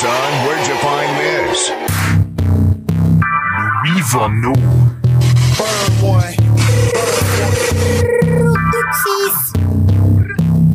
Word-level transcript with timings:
son. 0.00 0.32
Where'd 0.46 0.66
you 0.66 0.76
find 0.76 1.10
this? 1.20 1.70
Louis 3.84 4.02
Vano. 4.12 4.54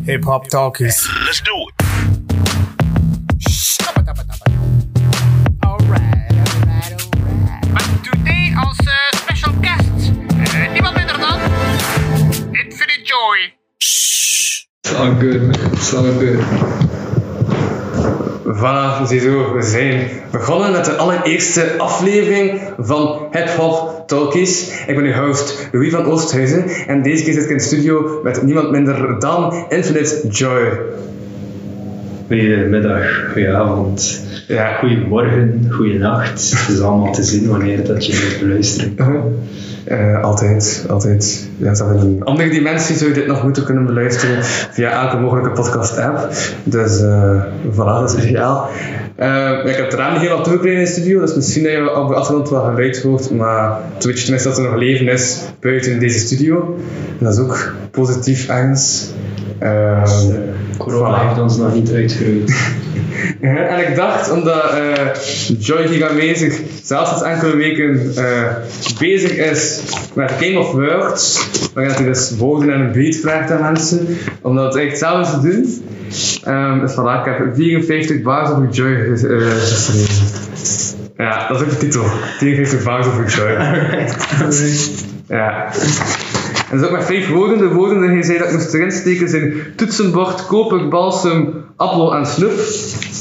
Hip 0.06 0.24
Hop 0.26 0.48
Talkies. 0.48 1.10
Let's 1.26 1.42
do 1.42 1.52
it. 1.58 1.74
But 7.74 8.04
today 8.04 8.54
als 8.56 8.78
eh, 8.80 9.18
special 9.18 9.54
Voilà, 18.66 19.06
ziezo, 19.06 19.54
we 19.54 19.62
zijn 19.62 20.08
begonnen 20.32 20.72
met 20.72 20.86
de 20.86 20.96
allereerste 20.96 21.78
aflevering 21.78 22.62
van 22.78 23.28
Hip 23.32 23.48
Hop 23.48 24.04
Talkies. 24.08 24.72
Ik 24.88 24.96
ben 24.96 25.06
uw 25.06 25.14
host 25.14 25.70
Louis 25.72 25.92
van 25.92 26.06
Oosthuizen 26.06 26.64
en 26.88 27.02
deze 27.02 27.24
keer 27.24 27.34
zit 27.34 27.44
ik 27.44 27.50
in 27.50 27.58
de 27.58 27.64
studio 27.64 28.20
met 28.24 28.44
niemand 28.44 28.72
minder 28.72 29.20
dan 29.20 29.66
Infinite 29.70 30.28
Joy. 30.28 30.80
Goedemiddag, 32.28 33.32
goedenavond, 33.34 34.25
Ja, 34.48 34.74
goedemorgen, 34.74 35.68
goedenacht. 35.72 36.52
Het 36.52 36.76
is 36.76 36.82
allemaal 36.82 37.14
te 37.14 37.24
zien 37.24 37.50
wanneer 37.50 37.86
dat 37.86 38.06
je 38.06 38.14
moet 38.14 38.48
beluisteren. 38.48 38.96
Eh, 39.84 40.24
altijd, 40.24 40.86
altijd. 40.90 41.50
Ja, 41.58 41.74
zelfs 41.74 41.94
in 41.94 42.00
een 42.00 42.24
andere 42.24 42.50
dimensie 42.50 42.96
zou 42.96 43.10
je 43.10 43.16
dit 43.16 43.28
nog 43.28 43.44
moeten 43.44 43.64
kunnen 43.64 43.86
beluisteren 43.86 44.44
via 44.46 45.04
elke 45.04 45.18
mogelijke 45.18 45.50
podcast-app. 45.50 46.30
Dus 46.64 47.02
eh 47.02 47.44
voilà, 47.72 48.00
dat 48.00 48.18
is 48.18 48.24
ideaal. 48.24 48.70
Eh, 49.16 49.52
ik 49.66 49.76
heb 49.76 49.86
het 49.86 49.94
raam 49.94 50.18
helemaal 50.18 50.44
toegekregen 50.44 50.80
in 50.80 50.86
de 50.86 50.92
studio, 50.92 51.20
dus 51.20 51.36
misschien 51.36 51.64
dat 51.64 51.72
je 51.72 51.96
op 51.96 52.08
de 52.08 52.16
achtergrond 52.16 52.50
wel 52.50 52.64
geluid 52.64 53.02
hoort, 53.02 53.32
maar 53.32 53.80
toen 53.98 54.10
weet 54.10 54.20
je 54.20 54.24
tenminste 54.24 54.50
dat 54.50 54.58
er 54.58 54.64
nog 54.64 54.76
leven 54.76 55.08
is 55.08 55.42
buiten 55.60 56.00
deze 56.00 56.20
studio. 56.20 56.78
En 57.20 57.26
dat 57.26 57.34
is 57.34 57.40
ook 57.40 57.74
positief 57.92 58.48
ergens. 58.48 59.12
Ehm, 59.60 60.32
Corona 60.78 61.18
voilà. 61.18 61.28
heeft 61.28 61.42
ons 61.42 61.58
nog 61.58 61.74
niet 61.74 61.92
uitgeroeid. 61.92 62.54
En 63.42 63.90
ik 63.90 63.96
dacht, 63.96 64.32
omdat 64.32 64.72
eh, 64.72 64.94
Joy 65.60 65.88
Gigamezig 65.88 66.60
zelfs 66.84 67.10
sinds 67.10 67.24
enkele 67.24 67.56
weken 67.56 68.12
eh, 68.16 68.56
bezig 69.00 69.32
is 69.32 69.82
met 70.14 70.32
Game 70.40 70.60
of 70.60 70.72
Words, 70.72 71.48
waarin 71.74 71.94
hij 71.94 72.06
dus 72.06 72.36
woorden 72.38 72.74
en 72.74 72.80
een 72.80 72.92
beat 72.92 73.16
vraagt 73.16 73.52
aan 73.52 73.62
mensen, 73.62 74.08
om 74.42 74.56
dat 74.56 74.76
echt 74.76 74.98
zelf 74.98 75.32
te 75.32 75.40
doen. 75.40 75.84
Ehm 76.44 76.80
dus 76.80 76.92
voilà, 76.92 77.20
ik 77.20 77.26
heb 77.26 77.56
54 77.56 78.22
bars 78.22 78.50
over 78.50 78.70
Joy 78.70 78.96
geschreven. 78.96 80.44
Ja, 81.18 81.48
dat 81.48 81.62
is 81.62 81.64
ook 81.64 81.70
de 81.70 81.78
titel. 81.78 82.04
54 82.38 82.84
bars 82.84 83.08
over 83.08 83.26
Joy. 83.28 83.52
Ja. 85.28 85.72
En 86.72 86.80
is 86.80 86.86
ook 86.86 86.92
met 86.92 87.06
vijf 87.06 87.30
woorden. 87.30 87.58
De 87.58 87.74
woorden 87.74 88.02
die 88.02 88.10
hij 88.10 88.24
zei 88.24 88.38
dat 88.38 88.48
ik 88.48 88.54
moest 88.54 88.74
erin 88.74 88.92
steken 88.92 89.30
zijn 89.30 89.54
toetsenbord, 89.76 90.46
koper, 90.46 90.88
balsem, 90.88 91.54
appel 91.76 92.16
en 92.16 92.26
snoep. 92.26 92.58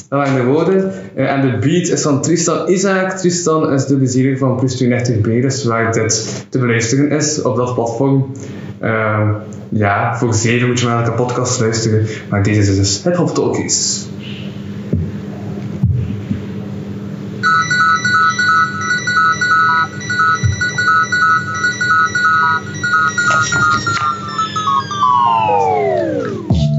Dat 0.09 0.19
waren 0.19 0.34
de 0.34 0.53
woorden. 0.53 0.92
Eh, 1.14 1.33
en 1.33 1.41
de 1.41 1.59
beat 1.59 1.89
is 1.89 2.03
van 2.03 2.22
Tristan 2.22 2.69
Isaac. 2.69 3.11
Tristan 3.11 3.72
is 3.72 3.87
de 3.87 3.97
bezieling 3.97 4.39
van 4.39 4.56
Plus 4.56 4.77
32 4.77 5.20
B, 5.20 5.25
dus 5.25 5.65
waar 5.65 5.92
dit 5.92 6.45
te 6.48 6.59
beluisteren 6.59 7.11
is 7.11 7.42
op 7.42 7.56
dat 7.56 7.75
platform. 7.75 8.33
Ehm, 8.81 9.33
ja, 9.69 10.19
voor 10.19 10.34
zeven 10.34 10.69
moet 10.69 10.81
je 10.81 10.87
maar 10.87 11.05
elke 11.05 11.17
podcast 11.17 11.61
luisteren. 11.61 12.06
Maar 12.28 12.42
deze 12.42 12.61
is 12.61 12.77
dus 12.77 13.05
het 13.05 13.17
Hop 13.17 13.34
Talkies. 13.34 14.06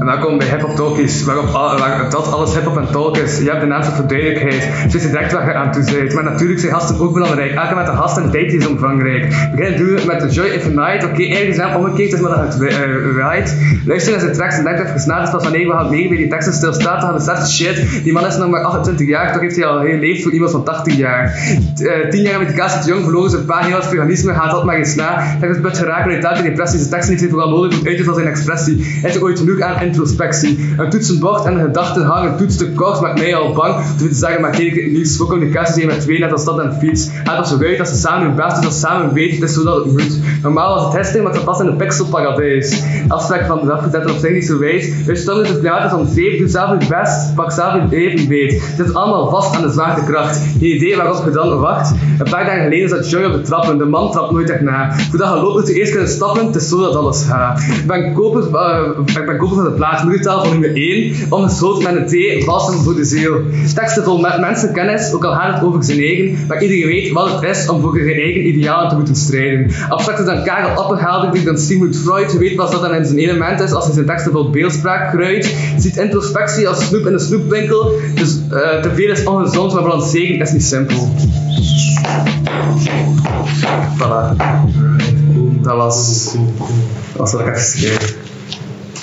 En 0.06 0.38
bij 0.38 0.46
Hip 0.46 0.60
Hop 0.60 0.76
Talkies, 0.76 1.24
waarop 1.24 1.46
waar 1.50 2.10
dat 2.10 2.32
alles 2.32 2.54
hip 2.54 2.64
hop 2.64 2.76
en 2.76 2.90
talk 2.90 3.16
is. 3.16 3.38
Je 3.38 3.48
hebt 3.48 3.60
de 3.60 3.66
naam 3.66 3.82
voor 3.82 4.06
duidelijkheid, 4.06 4.68
dus 4.92 5.02
je 5.02 5.08
direct 5.08 5.32
waar 5.32 5.46
je 5.46 5.54
aan 5.54 5.72
toe 5.72 5.84
bent. 5.84 6.14
Maar 6.14 6.24
natuurlijk 6.24 6.60
zijn 6.60 6.72
gasten 6.72 7.00
ook 7.00 7.12
belangrijk. 7.12 7.52
Elke 7.52 7.74
met 7.74 7.88
een 7.88 7.96
gast 7.96 8.16
en 8.16 8.30
is 8.32 8.66
omvangrijk. 8.66 9.22
We 9.28 9.56
beginnen 9.56 9.78
doen 9.78 10.06
met 10.06 10.20
The 10.20 10.28
Joy 10.28 10.56
of 10.56 10.68
Night. 10.68 11.04
Oké, 11.04 11.22
eigenlijk 11.22 11.48
is 11.48 11.56
het 11.56 11.74
omgekeerd, 11.74 12.12
is 12.12 12.20
maar 12.20 12.30
dat 12.30 12.54
het 12.54 12.62
uh, 12.62 12.70
right. 13.16 13.56
Luister 13.86 14.10
naar 14.12 14.20
zijn 14.20 14.32
tracks 14.32 14.56
en 14.56 14.64
denk 14.64 14.78
even 14.78 14.90
gesnaard 14.90 15.22
is 15.22 15.30
pas 15.30 15.42
van 15.42 15.52
nee, 15.52 15.66
we 15.66 15.72
gaan 15.72 15.90
mee 15.90 16.08
bij 16.08 16.16
die 16.16 16.28
teksten 16.28 16.52
stilstaat. 16.54 17.00
Dan 17.00 17.14
we 17.14 17.50
shit. 17.50 18.04
Die 18.04 18.12
man 18.12 18.26
is 18.26 18.36
nog 18.36 18.50
maar 18.50 18.62
28 18.62 19.06
jaar, 19.06 19.32
toch 19.32 19.40
heeft 19.40 19.56
hij 19.56 19.64
al 19.64 19.80
heel 19.80 19.98
leeft 19.98 20.22
voor 20.22 20.32
iemand 20.32 20.50
van 20.50 20.64
80 20.64 20.96
jaar. 20.96 21.38
T- 21.74 21.86
eh, 21.86 22.08
10 22.10 22.22
jaar 22.22 22.46
te 22.46 22.88
jong, 22.90 23.02
verloren 23.02 23.30
zijn 23.30 23.44
pa, 23.44 23.64
heel 23.64 23.76
als 23.76 23.86
veganisme, 23.86 24.34
gaat 24.34 24.50
dat 24.50 24.64
maar 24.64 24.76
eens 24.76 24.94
na. 24.94 25.14
Hij 25.18 25.48
is 25.48 25.60
best 25.60 25.78
geraken 25.78 26.10
uit 26.10 26.26
uit 26.26 26.42
depressie. 26.42 26.78
Zijn 26.78 26.90
teksten 26.90 27.10
heeft 27.10 27.20
hij 27.20 27.30
vooral 27.30 27.50
nodig 27.50 27.80
om 27.80 27.86
uit 27.86 27.96
te 27.96 28.14
zijn 28.14 28.26
expressie. 28.26 28.76
Hij 28.76 29.10
heeft 29.10 29.22
ooit 29.22 29.38
genoeg 29.38 29.60
aan 29.60 29.94
introspectie. 29.96 30.74
Een 30.76 30.90
toetsenbord 30.90 31.44
en 31.44 31.60
gedachten 31.60 32.04
hangen, 32.04 32.36
toets 32.36 32.56
te 32.56 32.72
kort 32.72 33.00
maakt 33.00 33.18
mij 33.18 33.34
al 33.34 33.52
bang. 33.52 33.74
Te 33.98 34.08
zeggen, 34.10 34.40
maar 34.40 34.50
kijk, 34.50 34.74
het 34.74 34.92
nieuws 34.92 35.16
voor 35.16 35.26
communicatie 35.26 35.74
zijn 35.74 35.86
met 35.86 36.00
twee, 36.00 36.18
net 36.18 36.32
als 36.32 36.40
stad 36.40 36.60
en 36.60 36.74
fiets. 36.80 37.08
Gaat 37.24 37.36
dat 37.36 37.48
zo 37.48 37.58
uit 37.58 37.80
als 37.80 37.88
ze 37.88 37.96
samen 37.96 38.26
hun 38.26 38.36
best 38.36 38.54
doen, 38.54 38.64
als 38.64 38.74
ze 38.74 38.80
samen 38.80 39.12
weten, 39.12 39.40
het 39.40 39.48
is 39.48 39.54
zo 39.54 39.64
dat 39.64 39.84
het 39.84 39.92
moet. 39.92 40.18
Normaal 40.42 40.74
als 40.74 40.82
het 40.82 41.02
testing, 41.02 41.24
maar 41.24 41.32
het 41.32 41.44
past 41.44 41.60
in 41.60 41.66
een 41.66 41.76
pixelparadijs. 41.76 42.82
Afspraak 43.08 43.46
van 43.46 43.60
de 43.60 43.66
dag 43.66 43.82
gezet 43.82 44.02
en 44.02 44.10
op 44.10 44.18
zich 44.18 44.32
niet 44.32 44.46
zo 44.46 44.58
wijs. 44.58 45.04
Dus 45.04 45.20
stel 45.20 45.36
het 45.36 45.60
theater 45.60 45.90
van 45.90 46.06
zeven, 46.06 46.38
doe 46.38 46.48
zelf 46.48 46.70
het 46.70 46.88
best, 46.88 47.34
pak 47.34 47.52
zelf 47.52 47.72
het 47.72 47.92
even 47.92 48.28
weet. 48.28 48.62
Het 48.76 48.86
is 48.86 48.94
allemaal 48.94 49.30
vast 49.30 49.56
aan 49.56 49.62
de 49.62 49.70
zwaartekracht. 49.70 50.40
Geen 50.58 50.74
idee 50.74 50.96
waarop 50.96 51.24
je 51.24 51.30
dan 51.30 51.58
wacht. 51.58 51.94
Een 52.18 52.30
paar 52.30 52.44
dagen 52.44 52.62
geleden 52.62 52.88
zat 52.88 53.10
Joy 53.10 53.24
op 53.24 53.32
de 53.32 53.40
trappen, 53.40 53.78
de 53.78 53.84
man 53.84 54.10
trapt 54.10 54.30
nooit 54.32 54.50
echt 54.50 54.60
na. 54.60 54.92
Voordat 54.92 55.34
je 55.34 55.40
loopt 55.40 55.58
moet 55.58 55.68
je 55.68 55.74
eerst 55.74 55.92
kunnen 55.92 56.08
stappen, 56.08 56.46
het 56.46 56.54
is 56.54 56.68
zo 56.68 56.80
dat 56.80 56.94
alles 56.94 57.24
gaat. 57.24 57.60
Ik 57.60 57.86
ben 57.86 58.12
koper, 58.12 58.42
eh, 58.56 58.80
ik 59.06 59.26
ben 59.26 59.38
van 59.38 59.64
de 59.64 59.74
plaats, 59.76 60.02
moedertaal 60.02 60.44
van 60.44 60.50
nummer 60.50 60.74
1, 60.74 61.14
ongesloten 61.28 61.82
met 61.82 62.12
een 62.12 62.40
T, 62.40 62.44
voor 62.84 62.94
de 62.94 63.04
ziel. 63.04 63.40
Teksten 63.74 64.04
vol 64.04 64.18
met 64.18 64.40
mensenkennis, 64.40 65.12
ook 65.12 65.24
al 65.24 65.32
gaat 65.32 65.54
het 65.54 65.64
over 65.64 65.84
zijn 65.84 65.98
eigen, 65.98 66.46
maar 66.48 66.62
iedereen 66.62 66.86
weet 66.86 67.12
wat 67.12 67.32
het 67.32 67.56
is 67.56 67.68
om 67.68 67.80
voor 67.80 67.94
zijn 67.96 68.20
eigen 68.20 68.46
idealen 68.46 68.88
te 68.88 68.94
moeten 68.94 69.16
strijden. 69.16 69.70
Abstracter 69.88 70.24
dan 70.24 70.44
Karel 70.44 70.68
Appenhaalder, 70.68 71.44
dan 71.44 71.58
Sigmund 71.58 71.96
Freud, 71.96 72.38
weet 72.38 72.56
wat 72.56 72.72
dat 72.72 72.80
dan 72.80 72.94
in 72.94 73.04
zijn 73.04 73.18
element 73.18 73.60
is 73.60 73.72
als 73.72 73.84
hij 73.84 73.94
zijn 73.94 74.06
teksten 74.06 74.32
vol 74.32 74.50
beeldspraak 74.50 75.12
kruidt. 75.12 75.54
Ziet 75.78 75.96
introspectie 75.96 76.68
als 76.68 76.86
snoep 76.86 77.06
in 77.06 77.12
een 77.12 77.20
snoepwinkel, 77.20 77.92
dus 78.14 78.38
eh, 78.50 78.80
te 78.82 78.90
veel 78.94 79.10
is 79.10 79.24
ongezond, 79.24 79.72
maar 79.72 79.82
balanceren 79.82 80.40
is 80.40 80.52
niet 80.52 80.64
simpel. 80.64 81.08
Voilà. 83.98 84.36
Dat 85.62 85.76
was, 85.76 86.32
dat 87.12 87.16
was 87.16 87.32
wat 87.32 87.40
ik 87.40 87.46
heb. 87.46 88.05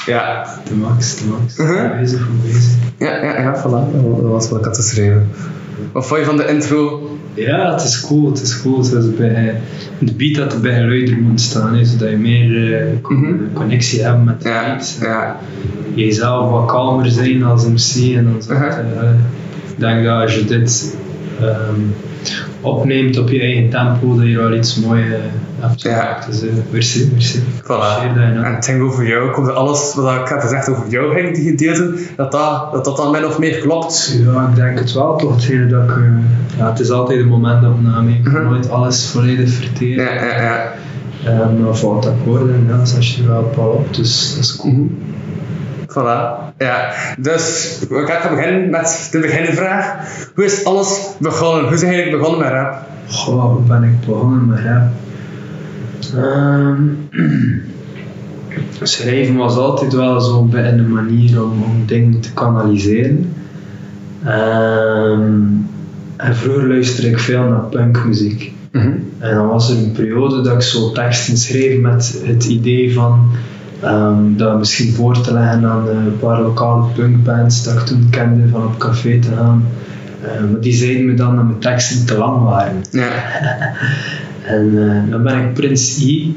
Ja, 0.06 0.46
De 0.68 0.76
max, 0.76 1.16
de 1.18 1.24
max. 1.30 1.56
Mhm. 1.58 2.00
Bezig 2.00 2.20
van 2.20 2.40
bezig. 2.44 2.72
ja, 3.00 3.24
ja, 3.24 3.42
ja, 3.42 3.56
voilà. 3.62 3.92
Dat 4.22 4.22
was 4.22 4.50
wat 4.50 4.60
ik 4.60 4.66
had 4.66 4.76
geschreven. 4.76 5.30
Wat 5.92 6.08
vond 6.08 6.20
je 6.20 6.26
van 6.26 6.38
de 6.38 6.48
intro? 6.48 7.08
Ja, 7.34 7.72
het 7.72 7.84
is 7.84 8.02
cool, 8.02 8.30
het 8.30 8.42
is 8.42 8.62
cool. 8.62 8.84
Zoals 8.84 9.16
bij, 9.16 9.56
de 10.00 10.14
beat 10.14 10.36
dat 10.36 10.54
er 10.54 10.60
bij 10.60 10.78
een 10.80 10.88
luider 10.88 11.18
moet 11.18 11.42
staan, 11.42 11.76
hè, 11.76 11.86
zodat 11.86 12.10
je 12.10 12.18
meer 12.18 12.74
eh, 12.82 12.86
con- 13.02 13.20
Mhm. 13.20 13.54
connectie 13.54 14.04
hebt 14.04 14.26
met 14.26 14.42
de 14.42 14.50
Ja, 14.50 14.64
beat. 14.76 14.98
ja. 15.02 15.38
Jezelf 15.94 16.50
wat 16.52 16.66
kalmer 16.66 17.10
zijn 17.12 17.44
als 17.44 17.66
MC 17.66 18.16
en 18.16 18.24
dan 18.24 18.42
zo. 18.42 18.54
Mhm. 18.54 18.64
eh, 18.64 19.10
ik 19.74 19.80
denk 19.80 20.04
dat 20.04 20.22
als 20.22 20.36
je 20.36 20.46
dit 20.46 20.96
ehm, 21.42 21.82
opneemt 22.62 23.18
op 23.18 23.30
je 23.30 23.40
eigen 23.42 23.70
tempo, 23.70 24.16
dat 24.16 24.26
je 24.26 24.38
wel 24.38 24.54
iets 24.54 24.76
moois 24.80 25.06
eh, 25.06 25.20
hebt 25.60 25.82
Ja. 25.82 26.20
Dus 26.30 26.44
uh, 26.44 26.52
merci, 26.72 27.10
merci. 27.12 27.40
Voilà. 27.64 28.16
En 28.16 28.54
het 28.56 28.66
ging 28.66 28.82
over 28.82 29.08
jou. 29.08 29.30
Ik 29.30 29.36
hoop 29.36 29.46
dat 29.46 29.56
alles 29.56 29.94
wat 29.96 30.16
ik 30.16 30.28
heb 30.28 30.40
gezegd 30.40 30.70
over 30.70 30.90
jou 30.90 31.14
ging, 31.14 31.36
die 31.36 31.50
gedeelten, 31.50 31.98
dat 32.16 32.32
dat, 32.32 32.72
dat, 32.72 32.86
dat 32.86 32.98
dan 32.98 33.12
min 33.12 33.26
of 33.26 33.40
meer 33.40 33.58
klopt. 33.58 34.20
Ja, 34.26 34.48
ik 34.50 34.56
denk 34.56 34.80
het 34.80 34.94
wel 34.94 35.18
toch. 35.18 35.32
Hetgene 35.36 35.68
dat 35.68 35.84
ik, 35.84 35.90
eh, 35.90 36.04
ja, 36.58 36.70
het 36.70 36.80
is 36.80 36.90
altijd 36.90 37.20
een 37.20 37.28
momentopname. 37.28 38.12
Ik 38.12 38.24
kan 38.24 38.34
Mhm. 38.34 38.44
nooit 38.44 38.70
alles 38.70 39.06
volledig 39.06 39.50
verteren. 39.50 40.04
Ja, 40.06 40.14
ja, 40.14 40.42
ja. 40.42 40.74
En 41.24 41.58
dan 41.64 41.78
valt 41.78 42.06
akkoorden, 42.06 42.66
ja, 42.68 42.86
zet 42.86 43.08
je 43.08 43.22
er 43.24 43.28
wel 43.56 43.68
op. 43.68 43.96
Dus 43.96 44.34
dat 44.36 44.44
is 44.44 44.56
cool. 44.56 44.74
Mhm. 44.74 44.84
Voilà. 45.94 46.54
Ja, 46.58 46.92
dus 47.20 47.78
ik 47.90 48.08
ga 48.08 48.30
beginnen 48.30 48.70
met 48.70 49.08
de 49.12 49.20
beginvraag. 49.20 49.96
Hoe 50.36 50.46
is 50.46 50.66
alles 50.66 51.10
begonnen? 51.20 51.64
Hoe 51.64 51.74
is 51.74 51.84
eigenlijk 51.84 52.18
begonnen 52.18 52.40
met 52.40 52.52
rap? 52.52 52.82
Goh, 53.08 53.44
hoe 53.44 53.62
ben 53.62 53.84
ik 53.84 54.00
begonnen 54.06 54.46
met 54.46 54.60
rap? 54.60 54.84
Ehm, 56.16 56.84
schrijven 58.82 59.36
was 59.36 59.56
altijd 59.56 59.94
wel 59.94 60.22
zo'n 60.22 60.50
beetje 60.50 60.70
een 60.70 60.92
manier 60.92 61.44
om, 61.44 61.64
om 61.64 61.86
dingen 61.86 62.20
te 62.20 62.34
kanaliseren. 62.34 63.34
Ehm, 64.24 65.42
en 66.18 66.36
vroeger 66.36 66.68
luisterde 66.68 67.10
ik 67.10 67.20
veel 67.20 67.44
naar 67.44 67.66
punkmuziek. 67.70 68.54
En 69.20 69.36
dan 69.36 69.48
was 69.48 69.70
er 69.70 69.78
een 69.78 69.92
periode 69.92 70.42
dat 70.42 70.54
ik 70.54 70.62
zo 70.62 70.92
teksten 70.92 71.38
schreef 71.38 71.80
met 71.80 72.22
het 72.26 72.46
idee 72.46 72.94
van 72.94 73.32
ehm, 73.84 74.36
dat 74.36 74.58
misschien 74.58 74.94
voor 74.94 75.22
te 75.22 75.34
leggen 75.34 75.66
aan 75.70 75.90
eh, 75.90 75.96
een 75.96 76.20
paar 76.20 76.42
lokale 76.42 76.84
punkbands 76.96 77.64
dat 77.64 77.74
ik 77.74 77.80
toen 77.80 78.08
kende 78.10 78.48
van 78.48 78.66
op 78.66 78.78
café 78.78 79.20
te 79.20 79.30
gaan. 79.36 79.66
Eh, 80.22 80.52
maar 80.52 80.62
die 80.62 80.74
zeiden 80.74 81.06
me 81.06 81.14
dan 81.14 81.36
dat 81.36 81.46
mijn 81.46 81.60
teksten 81.60 82.06
te 82.06 82.18
lang 82.18 82.44
waren. 82.44 82.84
Ja. 82.92 83.12
En 84.44 84.90
eh, 84.90 85.12
dan 85.12 85.24
ben 85.24 85.40
ik 85.40 85.54
Prince 85.54 86.06
I, 86.06 86.36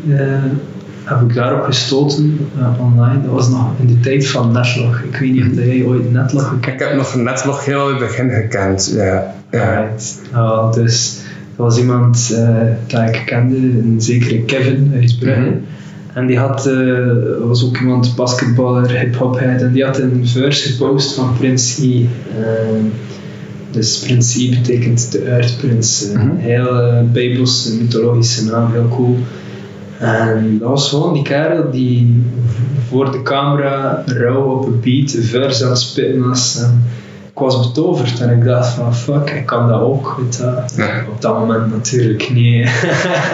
heb 1.04 1.20
ik 1.20 1.34
daarop 1.34 1.62
gestoten 1.62 2.48
online. 2.78 3.22
Dat 3.22 3.30
was 3.30 3.48
nog 3.48 3.70
in 3.78 3.86
de 3.86 4.00
tijd 4.00 4.28
van 4.28 4.52
Netlog. 4.52 5.00
Ik 5.00 5.16
weet 5.16 5.32
niet 5.32 5.44
of 5.44 5.64
jij 5.64 5.84
ooit 5.84 6.12
Netlog 6.12 6.48
gekend 6.48 6.80
Ik 6.80 6.86
heb 6.86 6.96
nog 6.96 7.14
Netlog 7.14 7.64
heel 7.64 7.88
in 7.88 7.94
het 7.94 8.06
begin 8.06 8.30
gekend. 8.30 8.92
Ja. 8.94 9.34
ja. 9.50 9.80
Right. 9.80 10.20
Ja, 10.32 10.70
dus 10.70 11.20
er 11.56 11.62
was 11.62 11.78
iemand 11.78 12.30
uh, 12.32 12.58
dat 12.86 13.08
ik 13.08 13.22
kende, 13.26 13.56
een 13.56 13.96
zekere 13.98 14.42
Kevin 14.42 14.92
uit 14.94 15.18
Brugge. 15.18 15.40
Mhm. 15.40 15.58
En 16.16 16.26
die 16.26 16.38
had, 16.38 16.66
uh, 16.66 17.06
was 17.46 17.64
ook 17.64 17.78
iemand, 17.78 18.14
basketballer, 18.16 18.98
hip-hophead, 18.98 19.60
en 19.62 19.72
die 19.72 19.84
had 19.84 19.98
een 19.98 20.28
verse 20.28 20.68
gepost 20.72 21.14
van 21.14 21.36
Prince 21.38 21.82
E. 21.86 22.00
Uh, 22.00 22.08
dus 23.70 23.98
Prince 23.98 24.40
E 24.42 24.48
betekent 24.48 25.12
de 25.12 25.18
Earth 25.18 25.56
Prince. 25.56 26.12
Een 26.12 26.26
Mhm. 26.26 26.36
heel 26.36 26.82
uh, 26.82 27.00
bijbelse, 27.12 27.74
mythologische 27.76 28.44
naam, 28.44 28.72
heel 28.72 28.88
cool. 28.88 29.16
En 29.98 30.58
dat 30.58 30.68
was 30.68 30.88
gewoon 30.88 31.12
die 31.12 31.22
kerel 31.22 31.70
die 31.70 32.22
voor 32.88 33.12
de 33.12 33.22
camera 33.22 34.02
rauw 34.06 34.42
op 34.42 34.66
een 34.66 34.80
beat 34.80 35.12
een 35.14 35.22
verse 35.22 35.64
aan 35.64 35.70
het 35.70 35.78
spitten 35.78 36.28
was. 36.28 36.62
En 36.62 36.82
ik 37.36 37.42
was 37.42 37.66
betoverd 37.66 38.20
en 38.20 38.36
ik 38.36 38.44
dacht 38.44 38.68
van 38.68 38.94
fuck, 38.94 39.30
ik 39.30 39.46
kan 39.46 39.68
dat 39.68 39.80
ook. 39.80 40.16
Weet. 40.18 40.44
Op 41.10 41.20
dat 41.20 41.38
moment 41.38 41.70
natuurlijk 41.70 42.30
niet. 42.30 42.68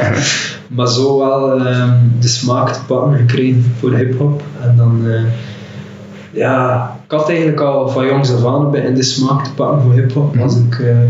maar 0.77 0.89
zo 0.89 1.19
wel 1.19 1.67
ehm, 1.67 1.99
de 2.21 2.29
smaak 2.29 2.73
te 2.73 2.81
pakken 2.87 3.19
gekregen 3.19 3.75
voor 3.79 3.95
hip-hop. 3.95 4.43
En 4.63 4.77
dan, 4.77 5.03
eh, 5.07 5.23
ja, 6.31 6.87
ik 7.05 7.11
had 7.11 7.29
eigenlijk 7.29 7.61
al 7.61 7.89
van 7.89 8.07
jongs 8.07 8.33
af 8.33 8.45
aan 8.45 8.77
in 8.77 8.95
de 8.95 9.03
smaak 9.03 9.45
te 9.45 9.55
pakken 9.55 9.83
voor 9.83 9.93
hip-hop. 9.93 10.37
Als 10.39 10.57
ik, 10.57 10.79
eh, 10.79 11.03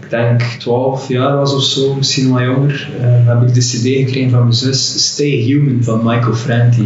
ik 0.00 0.10
denk 0.10 0.42
12 0.42 1.08
jaar 1.08 1.36
was 1.36 1.54
of 1.54 1.62
zo, 1.62 1.94
misschien 1.94 2.34
wel 2.34 2.44
jonger, 2.44 2.90
eh, 3.00 3.26
heb 3.26 3.42
ik 3.42 3.54
de 3.54 3.60
CD 3.60 4.06
gekregen 4.06 4.30
van 4.30 4.42
mijn 4.42 4.52
zus, 4.52 5.12
Stay 5.12 5.30
Human 5.30 5.82
van 5.82 6.00
Michael 6.04 6.34
Franti. 6.34 6.84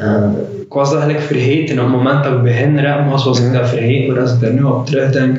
Uh, 0.00 0.24
ik 0.62 0.72
was 0.72 0.90
dat 0.90 1.00
eigenlijk 1.00 1.26
vergeten. 1.32 1.78
Op 1.78 1.84
het 1.84 1.94
moment 1.96 2.24
dat 2.24 2.32
ik 2.32 2.42
begin 2.42 2.78
rappen 2.84 3.10
was, 3.10 3.24
was 3.24 3.40
ik 3.40 3.52
dat 3.52 3.68
vergeten. 3.68 4.12
Maar 4.12 4.22
als 4.22 4.32
ik 4.32 4.40
daar 4.40 4.52
nu 4.52 4.62
op 4.62 4.86
terugdenk, 4.86 5.38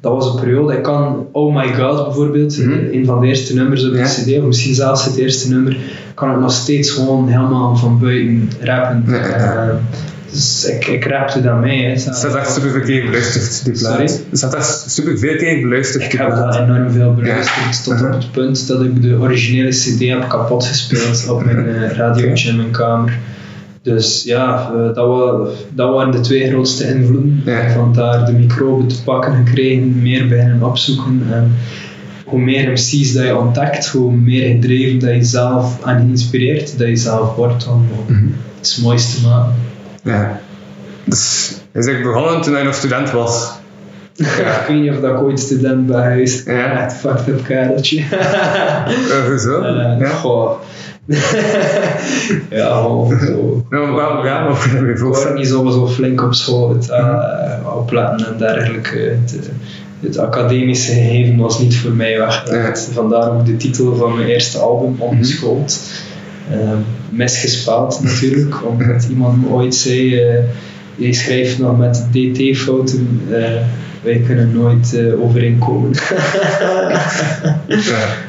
dat 0.00 0.12
was 0.12 0.34
een 0.34 0.40
periode. 0.40 0.76
Ik 0.76 0.82
kan 0.82 1.26
Oh 1.32 1.54
My 1.54 1.72
God 1.74 2.04
bijvoorbeeld, 2.04 2.58
Mhm. 2.58 2.78
een 2.92 3.04
van 3.06 3.20
de 3.20 3.26
eerste 3.26 3.54
nummers 3.54 3.84
op 3.86 3.92
de. 3.92 4.02
CD, 4.02 4.38
of 4.38 4.44
misschien 4.44 4.74
zelfs 4.74 5.04
het 5.04 5.16
eerste 5.16 5.48
nummer, 5.48 5.76
kan 6.14 6.30
ik 6.32 6.38
nog 6.40 6.52
steeds 6.52 6.90
gewoon 6.90 7.28
helemaal 7.28 7.76
van 7.76 7.98
buiten 7.98 8.50
rappen. 8.60 9.04
Ja, 9.08 9.26
ja. 9.26 9.66
Uh, 9.66 9.74
dus 10.30 10.64
ik, 10.64 10.86
ik 10.86 11.04
rapte 11.06 11.42
dat 11.42 11.60
mee. 11.60 11.82
Hè. 11.84 11.90
Het 11.90 12.00
staat 12.00 12.34
echt 12.34 12.52
super 12.52 12.70
veel 12.70 12.80
keer 12.80 13.04
beluisterd, 13.04 13.64
die 13.64 13.72
plaat. 13.78 13.92
Sorry? 13.92 14.10
Het 14.28 14.38
staat 14.38 14.54
echt 14.54 14.90
super 14.90 15.18
veel 15.18 15.36
keer 15.36 15.60
beluisterd, 15.60 16.04
Ik 16.04 16.12
heb 16.12 16.30
dat 16.30 16.56
enorm 16.56 16.90
veel 16.90 17.14
beluisterd, 17.14 17.84
tot 17.84 18.02
op 18.02 18.12
het 18.12 18.30
punt 18.32 18.66
dat 18.66 18.82
ik 18.82 19.02
de 19.02 19.16
originele 19.20 19.70
CD 19.70 20.00
heb 20.00 20.28
kapot 20.28 20.64
gespeeld 20.66 21.28
op 21.30 21.44
mijn 21.44 21.66
uh, 21.66 21.90
radiootje 21.90 22.48
in 22.48 22.56
mijn 22.56 22.70
kamer. 22.70 23.18
Dus 23.84 24.22
ja, 24.22 24.70
uh, 24.74 24.94
dat, 24.94 25.06
wa 25.06 25.48
dat 25.74 25.92
waren 25.94 26.12
de 26.12 26.20
twee 26.20 26.48
grootste 26.48 26.88
invloeden. 26.94 27.42
Ja. 27.44 27.70
Van 27.70 27.92
daar 27.92 28.26
de 28.26 28.32
microben 28.32 28.88
te 28.88 29.02
pakken 29.02 29.34
gekregen, 29.46 30.02
meer 30.02 30.28
beginnen 30.28 30.62
opzoeken. 30.62 31.22
En 31.32 31.52
hoe 32.24 32.40
meer 32.40 32.70
MC's 32.70 33.12
dat 33.12 33.24
je 33.24 33.36
ontdekt, 33.36 33.86
hoe 33.88 34.12
meer 34.12 34.48
gedreven 34.50 34.98
dat 34.98 35.14
je 35.14 35.24
zelf 35.24 35.84
en 35.86 35.96
geïnspireerd 35.96 36.78
dat 36.78 36.88
je 36.88 36.96
zelf 36.96 37.34
wordt 37.36 37.68
om 37.68 37.86
Mhm. 38.06 38.24
het 38.58 38.78
mooiste 38.82 39.16
te 39.20 39.26
maken. 39.28 39.54
Ja. 40.02 40.40
Dus 41.04 41.54
is 41.72 41.86
eigenlijk 41.86 42.14
begonnen 42.14 42.40
toen 42.40 42.54
hij 42.54 42.62
nog 42.62 42.74
student 42.74 43.10
was. 43.10 43.52
ik 44.16 44.64
weet 44.68 44.80
niet 44.80 44.90
of 44.90 45.00
dat 45.00 45.10
ik 45.10 45.22
ooit 45.22 45.40
student 45.40 45.86
ben 45.86 46.02
geweest. 46.02 46.46
Ja. 46.46 46.72
Echt 46.84 46.92
fucked 46.96 47.28
up 47.28 47.44
kereltje. 47.44 47.98
Uh, 47.98 49.26
hoezo? 49.28 49.60
Eh, 49.62 50.00
ja. 50.00 50.08
Goh. 50.08 50.50
ja, 52.50 52.80
gewoon 52.80 53.18
zo. 53.18 53.64
Ja, 53.70 53.86
maar, 53.86 54.26
ja, 54.26 54.44
maar 54.44 54.56
voorstellen. 54.96 55.36
niet 55.36 55.46
zo, 55.46 55.70
zo 55.70 55.86
flink 55.86 56.22
op 56.22 56.34
school. 56.34 56.68
Het 56.74 56.88
uh, 56.88 57.76
opletten 57.76 58.26
en 58.26 58.38
dergelijke. 58.38 58.98
Het, 58.98 59.50
het 60.00 60.18
academische 60.18 60.92
gegeven 60.92 61.36
was 61.36 61.58
niet 61.58 61.76
voor 61.76 61.90
mij 61.90 62.18
weggelegd. 62.18 62.88
Vandaar 62.92 63.30
ook 63.30 63.46
de 63.46 63.56
titel 63.56 63.96
van 63.96 64.16
mijn 64.16 64.28
eerste 64.28 64.58
album, 64.58 64.94
Ongeschoold. 64.98 65.80
Uh, 66.52 66.72
misgespeld 67.08 68.00
natuurlijk, 68.02 68.54
omdat 68.70 69.06
iemand 69.10 69.42
me 69.42 69.48
ooit 69.48 69.74
zei: 69.74 70.32
uh, 70.32 70.38
Jij 70.94 71.12
schrijft 71.12 71.58
nog 71.58 71.78
met 71.78 72.06
DT-fouten, 72.10 73.20
wij 74.02 74.22
kunnen 74.26 74.52
nooit 74.52 74.98
overeenkomen. 75.20 75.90
ja. 77.68 78.06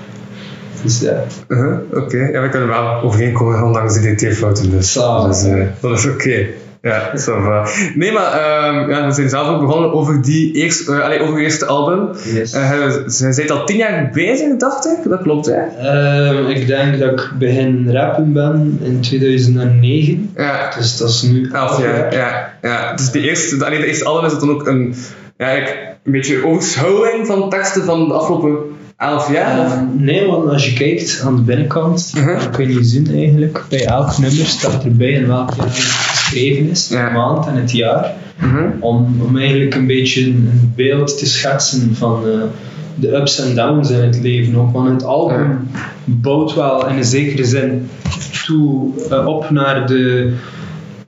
Dus 0.84 1.00
ja. 1.00 1.24
Uh 1.48 1.60
-huh, 1.60 1.80
oké, 1.92 1.98
okay. 1.98 2.32
ja, 2.32 2.42
we 2.42 2.50
kunnen 2.50 2.68
wel 2.68 3.02
overeenkomen 3.02 3.64
ondanks 3.64 4.02
die 4.02 4.16
DT-fouten. 4.16 4.72
Dus, 4.72 4.94
dus 4.94 5.46
uh, 5.46 5.66
dat 5.80 5.98
is 5.98 6.06
oké. 6.06 6.14
Okay. 6.14 6.54
Ja, 6.86 7.18
zo 7.18 7.42
va. 7.42 7.68
Nee, 7.96 8.12
maar 8.12 8.34
um, 8.68 8.90
ja, 8.90 9.06
we 9.06 9.14
zijn 9.14 9.30
zelf 9.30 9.48
ook 9.48 9.60
begonnen 9.60 9.94
over 9.94 10.22
die 10.22 10.54
eerste, 10.54 10.92
uh, 10.92 11.04
allee, 11.04 11.20
over 11.20 11.34
het 11.34 11.44
eerste 11.44 11.66
album. 11.66 12.10
Yes. 12.34 12.54
Uh, 12.54 12.92
ze 13.08 13.34
zijn 13.34 13.50
al 13.50 13.66
tien 13.66 13.78
jaar 13.78 14.10
bezig, 14.14 14.58
dacht 14.58 14.86
ik. 14.86 15.10
Dat 15.10 15.22
klopt, 15.22 15.46
hè? 15.46 15.62
Uh, 15.82 16.50
ik 16.50 16.68
denk 16.68 17.00
dat 17.00 17.12
ik 17.12 17.32
begin 17.40 17.92
rappen 17.92 18.34
ben 18.34 18.80
in 18.82 19.02
2009. 19.02 20.32
Ja. 20.36 20.70
Dus 20.78 20.98
dat 20.98 21.10
is 21.10 21.22
nu 21.22 21.50
elf 21.52 21.82
jaar. 21.82 22.14
Ja, 22.14 22.54
ja. 22.62 22.94
Dus 22.94 23.12
die 23.12 23.22
eerste, 23.22 23.58
de 23.58 23.86
eerste 23.86 24.06
album 24.06 24.26
is 24.26 24.32
het 24.32 24.42
dan 24.42 24.50
ook 24.50 24.68
een, 24.68 24.96
ja, 25.38 25.56
een 26.04 26.12
beetje 26.12 26.46
overschouwing 26.46 27.28
van 27.28 27.50
teksten 27.50 27.84
van 27.84 28.08
de 28.08 28.14
afgelopen 28.14 28.75
elf 28.98 29.32
jaar? 29.32 29.58
Uh, 29.58 29.82
nee, 29.98 30.26
want 30.26 30.50
als 30.50 30.66
je 30.66 30.74
kijkt 30.74 31.22
aan 31.26 31.36
de 31.36 31.42
binnenkant, 31.42 32.14
uh 32.18 32.24
-huh. 32.24 32.40
dan 32.40 32.52
kun 32.52 32.74
je 32.74 32.84
zien 32.84 33.12
eigenlijk 33.12 33.66
bij 33.70 33.86
elk 33.86 34.18
nummer 34.18 34.46
staat 34.46 34.84
erbij 34.84 35.12
in 35.12 35.28
welk 35.28 35.54
jaar 35.56 35.66
het 35.66 35.76
geschreven 35.76 36.70
is, 36.70 36.88
ja. 36.88 37.08
de 37.08 37.14
maand 37.14 37.48
en 37.48 37.56
het 37.56 37.72
jaar. 37.72 38.14
Uh 38.44 38.54
-huh. 38.54 38.66
om, 38.80 39.22
om 39.22 39.38
eigenlijk 39.38 39.76
een 39.76 39.88
beetje 39.88 40.26
een 40.26 40.74
beeld 40.76 41.18
te 41.18 41.26
schetsen 41.26 41.96
van 41.96 42.28
uh, 42.28 42.42
de 42.96 43.16
ups 43.16 43.40
en 43.40 43.56
downs 43.56 43.90
in 43.90 44.00
het 44.00 44.20
leven 44.22 44.56
ook. 44.56 44.74
Want 44.74 44.90
het 44.90 45.04
album 45.04 45.70
bouwt 46.04 46.54
wel 46.54 46.88
in 46.88 46.98
een 46.98 47.04
zekere 47.04 47.46
zin 47.46 47.90
toe 48.46 48.92
uh, 49.12 49.28
op 49.28 49.50
naar 49.50 49.88
de, 49.88 50.34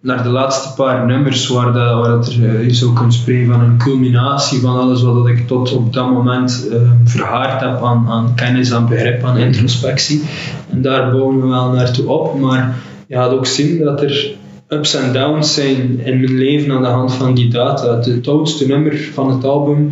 naar 0.07 0.23
de 0.23 0.29
laatste 0.29 0.73
paar 0.73 1.05
nummers, 1.05 1.47
waar, 1.47 1.73
dat, 1.73 1.93
waar 1.99 2.17
er, 2.17 2.39
uh, 2.39 2.63
je 2.63 2.73
zou 2.73 2.93
kunnen 2.93 3.11
spreken 3.11 3.51
van 3.51 3.61
een 3.61 3.77
culminatie 3.77 4.59
van 4.59 4.79
alles 4.79 5.01
wat 5.01 5.27
ik 5.27 5.47
tot 5.47 5.71
op 5.71 5.93
dat 5.93 6.11
moment 6.11 6.67
uh, 6.71 6.91
verhaard 7.03 7.61
heb 7.61 7.83
aan, 7.83 8.07
aan 8.07 8.35
kennis, 8.35 8.73
aan 8.73 8.89
begrip, 8.89 9.23
aan 9.23 9.37
introspectie. 9.37 10.23
En 10.69 10.81
daar 10.81 11.11
bouwen 11.11 11.41
we 11.41 11.47
wel 11.47 11.71
naartoe 11.71 12.09
op, 12.09 12.39
maar 12.39 12.75
je 13.07 13.15
gaat 13.15 13.31
ook 13.31 13.45
zien 13.45 13.79
dat 13.79 14.01
er 14.01 14.35
ups 14.67 14.93
en 14.93 15.13
downs 15.13 15.53
zijn 15.53 15.99
in 15.99 16.19
mijn 16.19 16.37
leven 16.37 16.71
aan 16.71 16.81
de 16.81 16.87
hand 16.87 17.13
van 17.13 17.33
die 17.35 17.49
data. 17.49 17.99
Het 17.99 18.27
oudste 18.27 18.67
nummer 18.67 19.09
van 19.13 19.31
het 19.31 19.43
album 19.43 19.91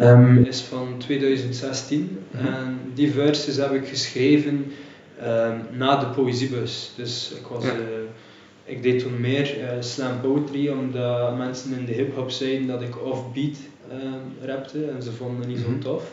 um, 0.00 0.44
is 0.44 0.60
van 0.60 0.86
2016 0.96 2.18
mm-hmm. 2.30 2.46
en 2.46 2.78
die 2.94 3.12
verses 3.12 3.56
heb 3.56 3.72
ik 3.72 3.88
geschreven 3.88 4.64
um, 5.22 5.78
na 5.78 5.96
de 5.96 6.06
poëziebus. 6.06 6.92
Dus 6.96 7.32
ik 7.38 7.46
was... 7.46 7.64
Ja. 7.64 7.70
Uh, 7.70 7.76
ik 8.64 8.82
deed 8.82 9.02
toen 9.02 9.20
meer 9.20 9.58
uh, 9.58 9.70
slam 9.80 10.20
poetry, 10.20 10.68
omdat 10.68 11.36
mensen 11.36 11.78
in 11.78 11.84
de 11.84 11.92
hip-hop 11.92 12.30
zeiden 12.30 12.66
dat 12.66 12.82
ik 12.82 13.04
offbeat 13.04 13.56
um, 13.92 14.46
rapte 14.48 14.84
en 14.84 15.02
ze 15.02 15.12
vonden 15.12 15.38
het 15.38 15.48
niet 15.48 15.58
mm-hmm. 15.58 15.82
zo 15.82 15.90
tof. 15.90 16.12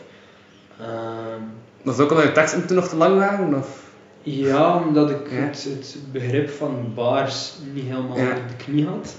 Um, 0.80 1.50
was 1.82 1.96
het 1.96 2.04
ook 2.04 2.10
omdat 2.10 2.26
je 2.26 2.32
teksten 2.32 2.66
toen 2.66 2.76
nog 2.76 2.88
te 2.88 2.96
lang 2.96 3.16
waren? 3.16 3.54
Of? 3.54 3.88
Ja, 4.22 4.82
omdat 4.86 5.10
ik 5.10 5.30
ja. 5.30 5.36
het, 5.36 5.64
het, 5.64 5.98
begrip 6.12 6.48
van 6.48 6.92
bars 6.94 7.54
niet 7.74 7.84
helemaal 7.84 8.16
ja. 8.16 8.34
in 8.34 8.46
de 8.48 8.64
knie 8.64 8.86
had. 8.86 9.16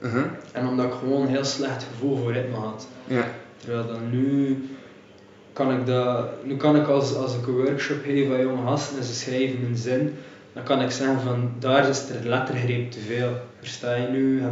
Uh-huh. 0.00 0.24
En 0.52 0.66
omdat 0.66 0.86
ik 0.86 0.92
gewoon 0.92 1.22
een 1.22 1.28
heel 1.28 1.44
slecht 1.44 1.86
gevoel 1.92 2.16
voor 2.16 2.32
ritme 2.32 2.56
had. 2.56 2.86
Ja. 3.06 3.24
Terwijl 3.56 3.86
dan 3.86 4.10
nu 4.10 4.58
kan 5.52 5.72
ik 5.72 5.86
dat, 5.86 6.44
nu 6.44 6.56
kan 6.56 6.76
ik 6.76 6.86
als, 6.86 7.14
als 7.14 7.36
ik 7.36 7.46
een 7.46 7.56
workshop 7.56 8.02
geef 8.04 8.30
aan 8.30 8.40
jonge 8.40 8.66
gasten 8.66 8.98
en 8.98 9.04
ze 9.04 9.14
schrijven 9.14 9.64
een 9.64 9.76
zin, 9.76 10.14
dan 10.52 10.62
kan 10.62 10.80
ik 10.80 10.90
zeggen 10.90 11.20
van 11.20 11.52
daar 11.58 11.88
is 11.88 12.08
er 12.08 12.28
lettergreep 12.28 12.90
te 12.90 13.00
veel. 13.00 13.30
Versta 13.58 13.94
je 13.94 14.08
nu? 14.08 14.42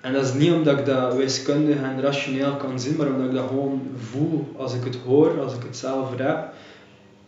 En 0.00 0.12
dat 0.12 0.24
is 0.24 0.34
niet 0.34 0.52
omdat 0.52 0.78
ik 0.78 0.86
dat 0.86 1.14
wiskundig 1.14 1.76
en 1.76 2.00
rationeel 2.00 2.56
kan 2.56 2.80
zien, 2.80 2.96
maar 2.96 3.06
omdat 3.06 3.26
ik 3.26 3.34
dat 3.34 3.48
gewoon 3.48 3.82
voel 3.96 4.52
als 4.56 4.74
ik 4.74 4.84
het 4.84 4.96
hoor, 5.06 5.40
als 5.40 5.54
ik 5.54 5.62
het 5.62 5.76
zelf 5.76 6.16
heb 6.16 6.52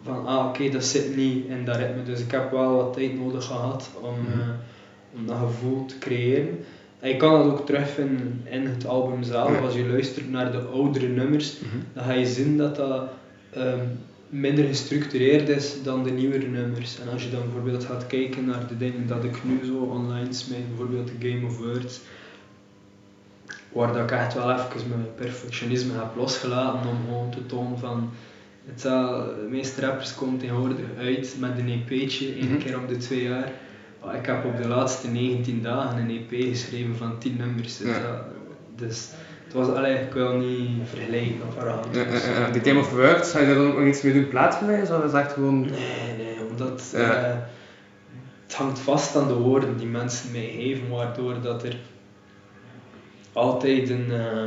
van 0.02 0.26
ah 0.26 0.38
oké, 0.38 0.48
okay, 0.48 0.70
dat 0.70 0.84
zit 0.84 1.16
niet 1.16 1.46
in 1.46 1.64
dat 1.64 1.76
ritme. 1.76 2.02
Dus 2.02 2.20
ik 2.20 2.30
heb 2.30 2.50
wel 2.50 2.76
wat 2.76 2.92
tijd 2.92 3.20
nodig 3.20 3.44
gehad 3.44 3.90
om, 4.00 4.14
mm. 4.14 4.40
uh, 4.40 4.48
om 5.16 5.26
dat 5.26 5.36
gevoel 5.36 5.84
te 5.84 5.98
creëren. 5.98 6.64
En 7.00 7.08
je 7.08 7.16
kan 7.16 7.32
dat 7.32 7.52
ook 7.52 7.66
terugvinden 7.66 8.40
in 8.44 8.66
het 8.66 8.86
album 8.86 9.22
zelf. 9.22 9.50
Ja. 9.50 9.58
Als 9.58 9.74
je 9.74 9.86
luistert 9.86 10.30
naar 10.30 10.52
de 10.52 10.58
oudere 10.58 11.08
nummers, 11.08 11.58
mm 11.58 11.68
-hmm. 11.70 11.82
dan 11.92 12.04
ga 12.04 12.12
je 12.12 12.26
zien 12.26 12.56
dat 12.56 12.76
dat 12.76 13.02
um, 13.56 13.98
minder 14.32 14.64
gestructureerd 14.64 15.48
is 15.48 15.82
dan 15.82 16.04
de 16.04 16.10
nieuwere 16.10 16.46
nummers. 16.46 16.98
En 17.00 17.08
als 17.08 17.22
je 17.24 17.30
dan 17.30 17.42
bijvoorbeeld 17.42 17.84
gaat 17.84 18.06
kijken 18.06 18.44
naar 18.44 18.66
de 18.68 18.76
dingen 18.76 19.06
dat 19.06 19.24
ik 19.24 19.44
nu 19.44 19.60
zo 19.64 19.74
online 19.78 20.32
smijt, 20.32 20.68
bijvoorbeeld 20.68 21.10
de 21.20 21.28
Game 21.30 21.46
of 21.46 21.58
Words, 21.58 22.00
waar 23.72 23.92
dat 23.92 24.02
ik 24.02 24.10
echt 24.10 24.34
wel 24.34 24.50
even 24.52 24.88
mijn 24.88 25.14
perfectionisme 25.14 25.92
heb 25.92 26.16
losgelaten 26.16 26.90
om 26.90 26.96
gewoon 27.06 27.30
te 27.30 27.46
tonen 27.46 27.78
van 27.78 28.10
het 28.66 28.80
zal, 28.80 29.24
de 29.24 29.46
meeste 29.50 29.80
rappers 29.80 30.14
komen 30.14 30.38
tegenwoordig 30.38 30.76
uit 30.98 31.36
met 31.38 31.58
een 31.58 31.68
EP'tje, 31.88 32.32
één 32.32 32.48
Mhm. 32.50 32.58
keer 32.58 32.78
om 32.78 32.86
de 32.86 32.96
twee 32.96 33.22
jaar. 33.22 33.52
Maar 34.04 34.14
ik 34.16 34.26
heb 34.26 34.44
op 34.44 34.56
de 34.62 34.68
laatste 34.68 35.08
19 35.08 35.62
dagen 35.62 35.98
een 35.98 36.10
EP 36.10 36.44
geschreven 36.48 36.96
van 36.96 37.18
10 37.18 37.36
nummers. 37.36 37.76
Dus, 37.76 37.96
Ja. 37.96 38.02
dat- 38.02 38.24
dus 38.76 39.08
het 39.52 39.66
was, 39.66 39.76
allee, 39.76 39.94
ik 39.94 40.12
wil 40.12 40.32
niet 40.36 40.88
vergelijken 40.88 41.40
of 41.48 41.62
eraan. 41.62 42.52
Die 42.52 42.62
Game 42.62 42.80
of 42.80 42.90
Words, 42.92 43.30
ga 43.30 43.38
je 43.38 43.46
daar 43.46 43.54
dan 43.54 43.66
ook 43.66 43.78
nog 43.78 43.86
iets 43.86 44.02
mee 44.02 44.12
doen 44.12 44.28
plaatsgewijs? 44.28 44.90
Of 44.90 45.04
is 45.04 45.12
echt 45.12 45.32
gewoon... 45.32 45.60
Nee, 45.60 46.16
nee, 46.16 46.36
omdat 46.50 46.92
eh, 46.94 47.32
het 48.46 48.54
hangt 48.54 48.78
vast 48.78 49.16
aan 49.16 49.28
de 49.28 49.34
woorden 49.34 49.76
die 49.76 49.86
mensen 49.86 50.32
mij 50.32 50.50
geven, 50.56 50.88
waardoor 50.88 51.34
dat 51.42 51.62
er 51.62 51.76
altijd 53.32 53.90
een, 53.90 54.06
eh, 54.12 54.44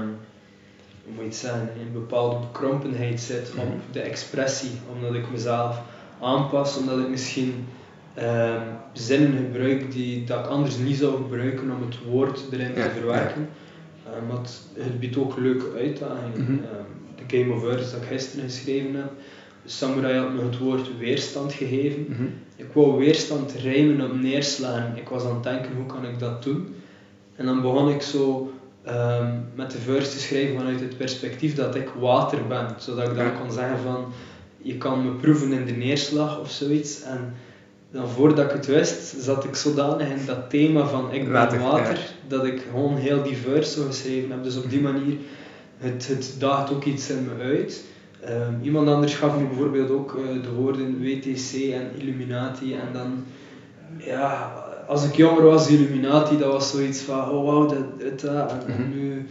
hoe 1.03 1.13
moet 1.13 1.17
je 1.19 1.24
het 1.24 1.35
zeggen, 1.35 1.69
een 1.81 1.91
bepaalde 1.93 2.38
bekrompenheid 2.51 3.21
zit 3.21 3.51
op 3.57 3.65
Mhm. 3.65 3.75
de 3.91 4.00
expressie, 4.01 4.71
omdat 4.95 5.13
ik 5.13 5.31
mezelf 5.31 5.81
aanpas, 6.21 6.77
omdat 6.77 7.00
ik 7.00 7.09
misschien 7.09 7.67
eh, 8.13 8.62
zinnen 8.93 9.38
gebruik 9.38 9.91
die 9.91 10.24
dat 10.24 10.39
ik 10.39 10.45
anders 10.51 10.77
niet 10.77 10.97
zou 10.97 11.15
gebruiken 11.15 11.71
om 11.71 11.81
het 11.89 11.97
woord 12.09 12.41
erin 12.51 12.71
Ja, 12.75 12.83
te 12.83 12.89
verwerken. 12.89 13.50
Maar 14.27 14.38
het, 14.38 14.62
het 14.74 15.00
biedt 15.00 15.17
ook 15.17 15.38
leuke 15.38 15.65
uitdagingen. 15.77 16.63
Eh, 16.63 16.77
de 17.15 17.38
Game 17.38 17.53
of 17.53 17.62
Words 17.62 17.91
dat 17.91 18.01
ik 18.01 18.07
gisteren 18.07 18.50
geschreven 18.50 18.95
heb, 18.95 19.12
Samurai 19.65 20.17
had 20.17 20.34
me 20.34 20.43
het 20.43 20.57
woord 20.57 20.98
weerstand 20.98 21.53
gegeven. 21.53 22.05
Mhm. 22.10 22.24
Ik 22.55 22.67
wou 22.74 22.98
weerstand 22.98 23.51
rijmen 23.51 24.12
op 24.12 24.22
neerslaan. 24.22 24.95
Ik 24.95 25.10
was 25.10 25.24
aan 25.24 25.34
het 25.34 25.43
denken, 25.43 25.75
hoe 25.75 25.86
kan 25.86 26.05
ik 26.05 26.19
dat 26.19 26.43
doen? 26.43 26.75
En 27.36 27.45
dan 27.45 27.62
begon 27.62 27.89
ik 27.89 28.01
zo 28.01 28.53
ehm, 28.84 29.34
met 29.55 29.72
de 29.72 29.77
verse 29.77 30.12
te 30.12 30.19
schrijven 30.19 30.57
vanuit 30.57 30.79
het 30.79 30.98
perspectief 30.98 31.55
dat 31.55 31.75
ik 31.75 31.89
water 32.00 32.48
ben. 32.48 32.67
Zodat 32.77 33.10
ik 33.10 33.15
dan 33.15 33.39
kon 33.39 33.51
zeggen 33.51 33.79
van, 33.79 34.05
je 34.57 34.77
kan 34.77 35.05
me 35.05 35.12
proeven 35.12 35.51
in 35.51 35.65
de 35.65 35.72
neerslag 35.72 36.39
of 36.39 36.51
zoiets. 36.51 37.01
En 37.01 37.34
dan 37.91 38.07
voordat 38.07 38.45
ik 38.45 38.51
het 38.51 38.65
wist, 38.65 39.15
zat 39.19 39.43
ik 39.43 39.55
zodanig 39.55 40.10
in 40.10 40.25
dat 40.25 40.50
thema 40.50 40.88
van 40.88 41.12
ik 41.13 41.31
ben 41.31 41.60
Water. 41.60 42.00
Dat 42.27 42.46
ik 42.46 42.62
gewoon 42.72 42.96
heel 42.98 43.24
die 43.24 43.38
verse 43.38 43.72
zo 43.79 43.86
geschreven 43.88 44.32
heb. 44.32 44.44
Dus 44.44 44.58
op 44.58 44.70
die 44.70 44.82
manier, 44.82 45.15
het, 45.77 46.08
het 46.08 46.36
daagt 46.39 46.72
ook 46.74 46.84
iets 46.86 47.10
in 47.10 47.24
me 47.25 47.44
uit. 47.44 47.84
Ehm, 48.24 48.53
iemand 48.62 48.88
anders 48.88 49.15
gaf 49.15 49.38
me 49.38 49.48
bijvoorbeeld 49.48 49.89
ook 49.89 50.15
eh, 50.17 50.44
de 50.44 50.51
woorden 50.51 51.01
WTC 51.01 51.53
en 51.74 51.91
Illuminati 52.00 52.74
en 52.74 52.88
dan, 52.94 53.24
ja, 53.98 54.63
als 54.88 55.05
ik 55.05 55.15
jonger 55.15 55.44
was, 55.44 55.67
Illuminati, 55.67 56.38
dat 56.38 56.51
was 56.51 56.72
zoiets 56.72 57.01
van, 57.01 57.29
oh 57.29 57.44
wow, 57.44 57.70
dat, 57.70 58.20
dat, 58.22 58.51
en, 58.51 58.67
en 58.67 58.82
Mhm. 58.82 58.98
nu, 59.00 59.25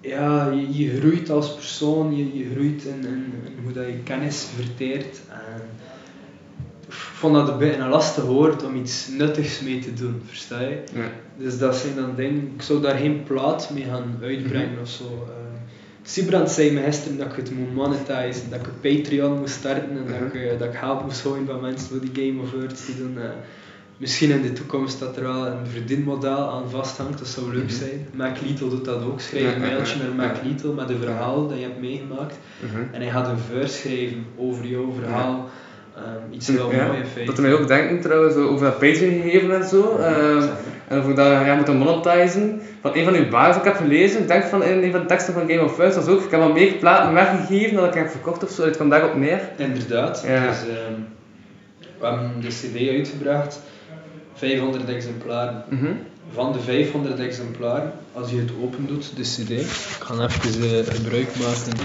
ja, 0.00 0.50
je, 0.50 0.84
je 0.84 0.98
groeit 0.98 1.30
als 1.30 1.54
persoon, 1.54 2.16
je, 2.16 2.38
je 2.38 2.50
groeit 2.54 2.84
in, 2.84 3.06
in, 3.08 3.24
in 3.44 3.62
hoe 3.62 3.72
dat 3.72 3.86
je 3.86 3.98
kennis 4.04 4.46
verteert 4.56 5.20
en 5.28 5.62
vond 6.96 7.34
dat 7.34 7.48
een 7.48 7.58
beetje 7.58 7.80
een 7.80 7.88
lastig 7.88 8.24
woord 8.24 8.64
om 8.64 8.76
iets 8.76 9.08
nuttigs 9.08 9.60
mee 9.60 9.78
te 9.78 9.92
doen, 9.94 10.22
versta 10.26 10.60
je? 10.60 10.82
Ja. 10.94 11.10
Dus 11.36 11.58
dat 11.58 11.76
zijn 11.76 11.94
dan 11.96 12.14
dingen, 12.16 12.52
ik 12.54 12.62
zou 12.62 12.80
daar 12.80 12.96
geen 12.96 13.22
plaat 13.22 13.70
mee 13.74 13.84
gaan 13.84 14.18
uitbrengen 14.22 14.80
of 14.80 14.88
zo. 14.88 15.04
Eh, 15.04 15.34
Sibrand 16.02 16.50
zei 16.50 16.70
me 16.72 16.82
gisteren 16.82 17.18
dat 17.18 17.26
ik 17.26 17.36
het 17.36 17.50
moet 17.50 17.74
monetizen, 17.74 18.50
dat 18.50 18.60
ik 18.60 18.66
een 18.66 18.80
Patreon 19.02 19.38
moest 19.38 19.54
starten 19.54 19.90
en 19.90 20.04
dat, 20.06 20.34
ik, 20.34 20.42
eh, 20.42 20.58
dat 20.58 20.68
ik 20.68 20.78
geld 20.78 21.04
moest 21.04 21.20
gooien 21.20 21.46
van 21.46 21.60
mensen 21.60 21.88
voor 21.88 22.00
die 22.00 22.26
Game 22.26 22.42
of 22.42 22.50
Words 22.52 22.86
doen. 22.98 23.18
Eh, 23.18 23.28
misschien 23.96 24.30
in 24.30 24.42
de 24.42 24.52
toekomst 24.52 24.98
dat 24.98 25.16
er 25.16 25.22
wel 25.22 25.46
een 25.46 25.66
verdienmodel 25.66 26.50
aan 26.50 26.70
vasthangt, 26.70 27.18
dat 27.18 27.28
zou 27.28 27.54
leuk 27.54 27.62
Mhm. 27.64 27.72
zijn. 27.72 28.06
Mac 28.12 28.40
Little 28.40 28.68
doet 28.68 28.84
dat 28.84 29.02
ook, 29.02 29.20
schrijf 29.20 29.54
een 29.54 29.60
mailtje 29.60 29.98
naar 29.98 30.14
Mac. 30.14 30.36
Little 30.44 30.72
met 30.72 30.90
een 30.90 30.98
verhaal 31.00 31.48
dat 31.48 31.58
je 31.58 31.62
hebt 31.64 31.80
meegemaakt. 31.80 32.38
Mhm. 32.60 32.82
En 32.94 33.00
hij 33.00 33.10
gaat 33.10 33.28
een 33.28 33.38
verse 33.38 33.76
schrijven 33.78 34.24
over 34.36 34.66
jouw 34.66 34.92
verhaal. 35.00 35.48
Ehm, 35.96 36.32
iets 36.32 36.46
heel 36.46 36.72
Ja, 36.72 36.84
in 36.84 37.04
feite. 37.04 37.24
Dat 37.24 37.36
doet 37.36 37.44
mij 37.44 37.54
ook 37.54 37.68
denken 37.68 38.00
trouwens 38.00 38.34
over 38.34 38.66
dat 38.66 38.78
Patreon 38.78 39.20
gegeven 39.22 39.54
en 39.54 39.68
zo. 39.68 39.96
ehm, 39.96 40.48
en 40.88 40.98
over 40.98 41.14
dat 41.14 41.26
jij 41.26 41.56
moet 41.56 41.78
monetizen. 41.78 42.60
Van 42.80 42.90
een 42.94 43.04
van 43.04 43.14
uw 43.14 43.28
baas, 43.28 43.56
ik 43.56 43.64
heb 43.64 43.76
gelezen, 43.76 44.26
denk 44.26 44.44
van 44.44 44.62
in 44.62 44.82
een 44.82 44.90
van 44.90 45.00
de 45.00 45.06
teksten 45.06 45.34
van 45.34 45.48
Game 45.48 45.64
of 45.64 45.74
Thrones, 45.74 46.06
ook, 46.06 46.22
ik 46.24 46.30
heb 46.30 46.40
al 46.40 46.52
meer 46.52 46.72
platen 46.72 47.14
weggegeven 47.14 47.76
dat 47.76 47.86
ik 47.86 47.94
heb 47.94 48.08
verkocht 48.08 48.44
of 48.44 48.50
zo, 48.50 48.64
het 48.64 48.76
kwam 48.76 48.88
daarop 48.88 49.16
neer. 49.16 49.40
Inderdaad. 49.56 50.24
Ja. 50.26 50.46
Dus, 50.46 50.58
ehm, 50.60 51.00
we 51.98 52.06
hebben 52.06 52.32
de 52.40 52.48
CD 52.48 52.88
uitgebracht, 52.88 53.60
500 54.34 54.88
exemplaren. 54.88 55.64
Mhm. 55.68 55.92
Van 56.32 56.52
de 56.52 56.58
500 56.60 57.18
exemplaren, 57.18 57.92
als 58.12 58.30
je 58.30 58.36
het 58.38 58.50
open 58.62 58.86
doet, 58.86 59.16
de 59.16 59.22
CD, 59.22 59.50
ik 59.50 59.66
ga 60.00 60.14
even 60.14 60.78
eh, 60.86 60.94
gebruik 60.94 61.28
maken 61.36 61.78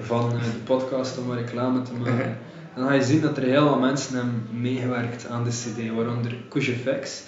van 0.00 0.32
eh, 0.32 0.42
de 0.42 0.58
podcast 0.64 1.18
om 1.18 1.32
reclame 1.32 1.82
te 1.82 1.92
maken. 1.98 2.14
Mhm. 2.14 2.28
Dan 2.74 2.86
ga 2.88 2.92
je 2.94 3.02
zien 3.02 3.20
dat 3.20 3.36
er 3.36 3.42
heel 3.42 3.64
wat 3.64 3.80
mensen 3.80 4.14
hebben 4.14 4.46
meegewerkt 4.52 5.26
aan 5.26 5.44
de 5.44 5.50
CD, 5.50 5.90
waaronder 5.94 6.36
Kushefex, 6.48 7.22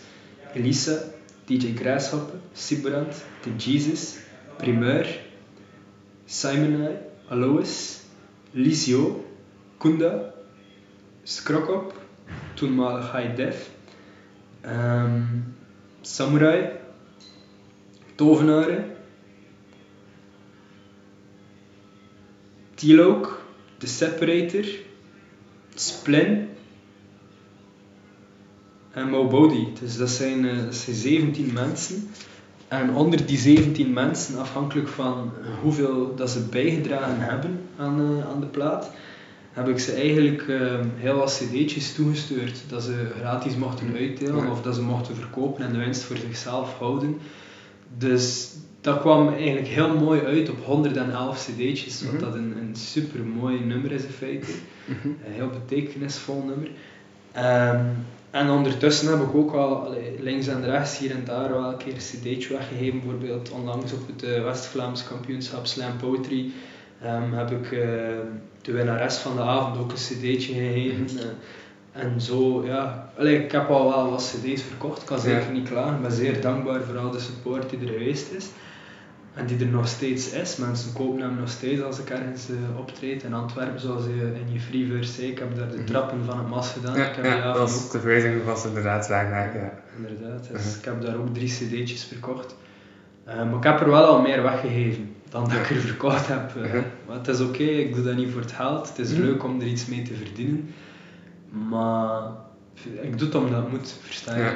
Elisa, 0.54 0.98
DJ 1.44 1.74
Grasshopper, 1.74 2.38
Sibrand, 2.52 3.24
The 3.40 3.56
Jesus, 3.56 4.16
Primeur, 4.56 5.18
Simon 6.24 6.88
Alois, 7.28 8.00
Lisio, 8.50 9.24
Kunda, 9.78 10.32
Skrokop, 11.22 11.94
toenmalig 12.54 13.12
High 13.12 13.34
Def, 13.36 13.70
ehm, 14.60 15.22
Samurai, 16.00 16.70
Tovenaren, 18.14 18.84
Tilok, 22.74 23.42
The 23.78 23.86
Separator, 23.86 24.64
Splin 25.74 26.48
en 28.92 29.08
Mobody. 29.10 29.66
Dus 29.80 29.96
dat 29.96 30.10
zijn, 30.10 30.48
eh, 30.48 30.56
dat 30.64 30.74
zijn 30.74 30.96
17 30.96 31.52
mensen. 31.52 32.10
En 32.68 32.94
onder 32.94 33.26
die 33.26 33.38
17 33.38 33.92
mensen, 33.92 34.38
afhankelijk 34.38 34.88
van 34.88 35.30
hoeveel 35.62 36.14
dat 36.16 36.30
ze 36.30 36.40
bijgedragen 36.40 37.20
hebben 37.20 37.60
aan, 37.76 38.00
eh, 38.00 38.28
aan 38.30 38.40
de 38.40 38.46
plaat, 38.46 38.90
heb 39.52 39.68
ik 39.68 39.78
ze 39.78 39.92
eigenlijk 39.92 40.48
eh, 40.48 40.80
heel 40.96 41.16
wat 41.16 41.32
cd'tjes 41.50 41.92
toegestuurd. 41.94 42.60
Dat 42.68 42.82
ze 42.82 43.10
gratis 43.18 43.56
mochten 43.56 43.94
uitdelen 43.96 44.44
Ja. 44.44 44.50
of 44.50 44.62
dat 44.62 44.74
ze 44.74 44.82
mochten 44.82 45.14
verkopen 45.16 45.64
en 45.64 45.72
de 45.72 45.78
winst 45.78 46.02
voor 46.02 46.16
zichzelf 46.16 46.78
houden. 46.78 47.18
Dus 47.98 48.51
dat 48.82 49.00
kwam 49.00 49.28
eigenlijk 49.28 49.66
heel 49.66 49.96
mooi 49.98 50.20
uit 50.20 50.50
op 50.50 50.64
111 50.64 51.38
cd'tjes, 51.46 52.02
wat 52.02 52.12
Mhm. 52.12 52.22
dat 52.24 52.34
een, 52.34 52.54
een 52.60 52.76
super 52.76 53.20
mooi 53.20 53.60
nummer 53.64 53.92
is 53.92 54.02
in 54.04 54.10
feite. 54.10 54.46
Mhm. 54.84 55.08
Een 55.08 55.32
heel 55.32 55.48
betekenisvol 55.48 56.42
nummer. 56.46 56.70
Ehm, 57.32 57.84
en 58.30 58.50
ondertussen 58.50 59.08
heb 59.18 59.28
ik 59.28 59.34
ook 59.34 59.52
al 59.52 59.76
allee, 59.86 60.16
links 60.20 60.46
en 60.46 60.64
rechts 60.64 60.98
hier 60.98 61.10
en 61.10 61.22
daar 61.24 61.50
wel 61.52 61.68
een 61.70 61.76
keer 61.76 61.92
een 61.92 61.98
cd'tje 61.98 62.48
weggegeven. 62.56 63.00
Bijvoorbeeld 63.00 63.50
onlangs 63.50 63.92
op 63.92 64.06
het 64.06 64.22
eh, 64.22 64.44
West-Vlaams 64.44 65.04
kampioenschap 65.08 65.66
Slam 65.66 65.96
Poetry 65.96 66.50
ehm, 67.02 67.32
heb 67.32 67.50
ik 67.50 67.72
eh, 67.72 67.78
de 68.62 68.72
winnares 68.72 69.16
van 69.16 69.36
de 69.36 69.42
avond 69.42 69.78
ook 69.78 69.90
een 69.90 69.96
cd'tje 69.96 70.52
gegeven. 70.54 71.02
Mhm. 71.04 71.16
Eh, 71.18 72.02
en 72.02 72.20
zo, 72.20 72.64
ja. 72.66 73.12
Allee, 73.18 73.44
ik 73.44 73.52
heb 73.52 73.68
al 73.68 73.88
wel 73.88 74.10
wat 74.10 74.34
cd's 74.36 74.62
verkocht, 74.62 75.00
ik 75.00 75.06
kan 75.06 75.18
zeker 75.18 75.46
Ja. 75.46 75.50
niet 75.50 75.68
klagen. 75.68 75.94
Ik 75.94 76.02
ben 76.02 76.12
zeer 76.12 76.40
dankbaar 76.40 76.82
voor 76.82 76.98
al 76.98 77.10
de 77.10 77.20
support 77.20 77.70
die 77.70 77.78
er 77.80 77.88
geweest 77.92 78.32
is. 78.32 78.46
En 79.34 79.46
die 79.46 79.58
er 79.58 79.66
nog 79.66 79.88
steeds 79.88 80.30
is. 80.30 80.56
Mensen 80.56 80.92
kopen 80.92 81.20
hem 81.22 81.34
nog 81.38 81.48
steeds 81.50 81.82
als 81.82 81.98
ik 81.98 82.10
ergens 82.10 82.48
eh, 82.48 82.78
optreed. 82.78 83.22
In 83.22 83.34
Antwerpen, 83.34 83.80
zoals 83.80 84.04
je 84.04 84.32
in 84.46 84.52
je 84.52 84.60
Freeverse 84.60 85.12
zei, 85.12 85.26
ik 85.28 85.38
heb 85.38 85.56
daar 85.56 85.68
de 85.70 85.76
Mhm. 85.76 85.84
trappen 85.86 86.18
van 86.24 86.38
het 86.38 86.48
mas 86.48 86.70
gedaan. 86.70 86.96
Ja, 86.96 87.08
ik 87.08 87.14
heb 87.16 87.24
ja, 87.24 87.42
dat 87.42 87.56
was 87.58 87.84
ook, 87.84 87.90
de 87.92 87.98
verwijzing 87.98 88.44
was 88.44 88.64
inderdaad 88.66 89.08
daar 89.08 89.30
ja. 89.54 89.72
inderdaad. 89.96 90.48
Dus 90.52 90.64
Mhm. 90.66 90.78
ik 90.78 90.84
heb 90.84 91.02
daar 91.02 91.16
ook 91.16 91.34
drie 91.34 91.48
cd'tjes 91.48 92.04
verkocht. 92.04 92.56
Eh, 93.24 93.36
maar 93.36 93.54
ik 93.56 93.62
heb 93.64 93.80
er 93.80 93.90
wel 93.90 94.04
al 94.04 94.20
meer 94.20 94.42
weggegeven 94.42 95.14
dan 95.28 95.42
dat 95.42 95.52
ik 95.52 95.70
er 95.70 95.76
verkocht 95.76 96.28
heb. 96.28 96.56
eh. 96.56 96.62
Mhm. 96.62 96.82
Maar 97.06 97.16
het 97.16 97.28
is 97.28 97.40
oké, 97.40 97.62
ik 97.62 97.94
doe 97.94 98.04
dat 98.04 98.16
niet 98.16 98.30
voor 98.30 98.40
het 98.40 98.52
geld. 98.52 98.88
Het 98.88 98.98
is 98.98 99.12
leuk 99.12 99.44
om 99.44 99.60
er 99.60 99.66
iets 99.66 99.86
mee 99.86 100.02
te 100.02 100.14
verdienen. 100.14 100.74
Maar 101.68 102.22
ik 103.02 103.18
doe 103.18 103.26
het 103.26 103.36
omdat 103.36 103.62
het 103.62 103.70
moet, 103.70 103.94
versta 104.02 104.36
je? 104.36 104.52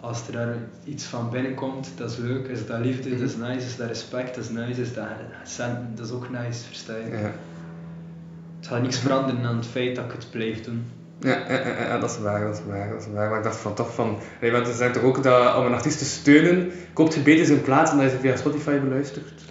Als 0.00 0.26
er 0.26 0.32
daar 0.32 0.54
iets 0.84 1.04
van 1.04 1.30
binnenkomt, 1.30 1.90
dat 1.96 2.10
is 2.10 2.16
leuk. 2.16 2.46
Is 2.48 2.66
dat 2.66 2.78
liefde, 2.78 3.10
dat 3.10 3.20
is 3.20 3.36
Mhm. 3.36 3.48
nice. 3.50 3.66
Is 3.66 3.76
dat 3.76 3.88
respect, 3.88 4.34
dat 4.34 4.44
is 4.44 4.50
nice. 4.50 4.80
Is 4.80 4.94
dat 4.94 5.04
centen, 5.44 5.92
dat 5.94 6.06
is 6.06 6.12
ook 6.12 6.30
nice, 6.30 6.64
versta 6.66 6.92
je? 6.96 7.16
Ja. 7.16 7.32
Het 8.58 8.66
gaat 8.66 8.82
niks 8.82 8.98
veranderen 8.98 9.44
aan 9.44 9.56
het 9.56 9.66
feit 9.66 9.96
dat 9.96 10.04
ik 10.04 10.12
het 10.12 10.30
blijf 10.30 10.60
doen. 10.64 10.84
Ja, 11.20 11.44
ja, 11.48 11.66
ja, 11.66 11.82
ja, 11.82 11.98
dat 11.98 12.10
is 12.10 12.18
waar, 12.18 12.40
dat 12.46 12.54
is 12.54 12.60
waar, 12.66 12.88
dat 12.90 13.00
is 13.00 13.06
waar. 13.12 13.28
Maar 13.28 13.38
ik 13.38 13.44
dacht 13.44 13.56
van 13.56 13.74
toch 13.74 13.94
van, 13.94 14.18
want 14.52 14.66
ze 14.66 14.72
zeggen 14.72 14.92
toch 14.92 15.02
ook 15.02 15.22
dat 15.22 15.56
om 15.56 15.66
een 15.66 15.72
artiest 15.74 15.98
te 15.98 16.04
steunen, 16.04 16.70
koopt 16.92 17.14
je 17.14 17.20
beter 17.20 17.46
zijn 17.46 17.62
plaats 17.62 17.90
dan 17.90 18.00
dat 18.00 18.10
je 18.10 18.18
via 18.18 18.36
Spotify 18.36 18.78
beluistert? 18.78 19.42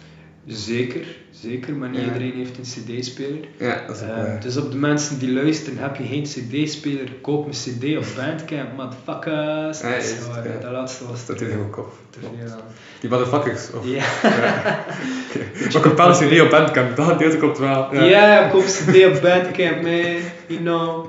Zeker, 0.47 1.05
zeker, 1.31 1.73
maar 1.73 1.89
niet 1.89 1.99
Ja. 1.99 2.05
iedereen 2.05 2.33
heeft 2.33 2.57
een 2.57 2.63
cd-speler. 2.63 3.47
Ja, 3.57 3.83
dat 3.87 3.95
is 3.95 4.01
ook 4.01 4.07
Eh, 4.09 4.41
dus 4.41 4.57
op 4.57 4.71
de 4.71 4.77
mensen 4.77 5.19
die 5.19 5.31
luisteren, 5.33 5.77
heb 5.79 5.95
je 5.95 6.03
geen 6.03 6.23
cd-speler, 6.23 7.11
koop 7.21 7.45
een 7.45 7.51
cd 7.51 7.97
op 7.97 8.05
Bandcamp, 8.15 8.75
motherfuckers. 8.77 9.81
Ja, 9.81 9.89
Dat 9.91 10.03
is 10.03 10.15
ja. 10.35 10.59
Dat 10.61 10.71
laatste 10.71 11.07
was 11.07 11.25
Dat 11.25 11.37
te 11.37 11.45
veel. 11.45 11.89
Te 12.09 12.19
aan. 12.51 12.59
Die 12.99 13.09
motherfuckers. 13.09 13.71
Of, 13.73 13.85
Ja. 13.85 14.03
Maar 15.73 15.81
komt 15.81 15.97
wel 15.97 16.07
een 16.21 16.29
CD 16.29 16.41
op 16.41 16.49
Bandcamp, 16.49 16.95
dat 16.95 17.19
deel 17.19 17.37
komt 17.37 17.57
wel. 17.57 17.93
Ja. 17.93 18.03
Ja, 18.03 18.47
koop 18.47 18.63
cd 18.65 19.05
op 19.05 19.21
Bandcamp, 19.21 19.81
man. 19.81 20.15
You 20.47 20.59
know, 20.59 21.05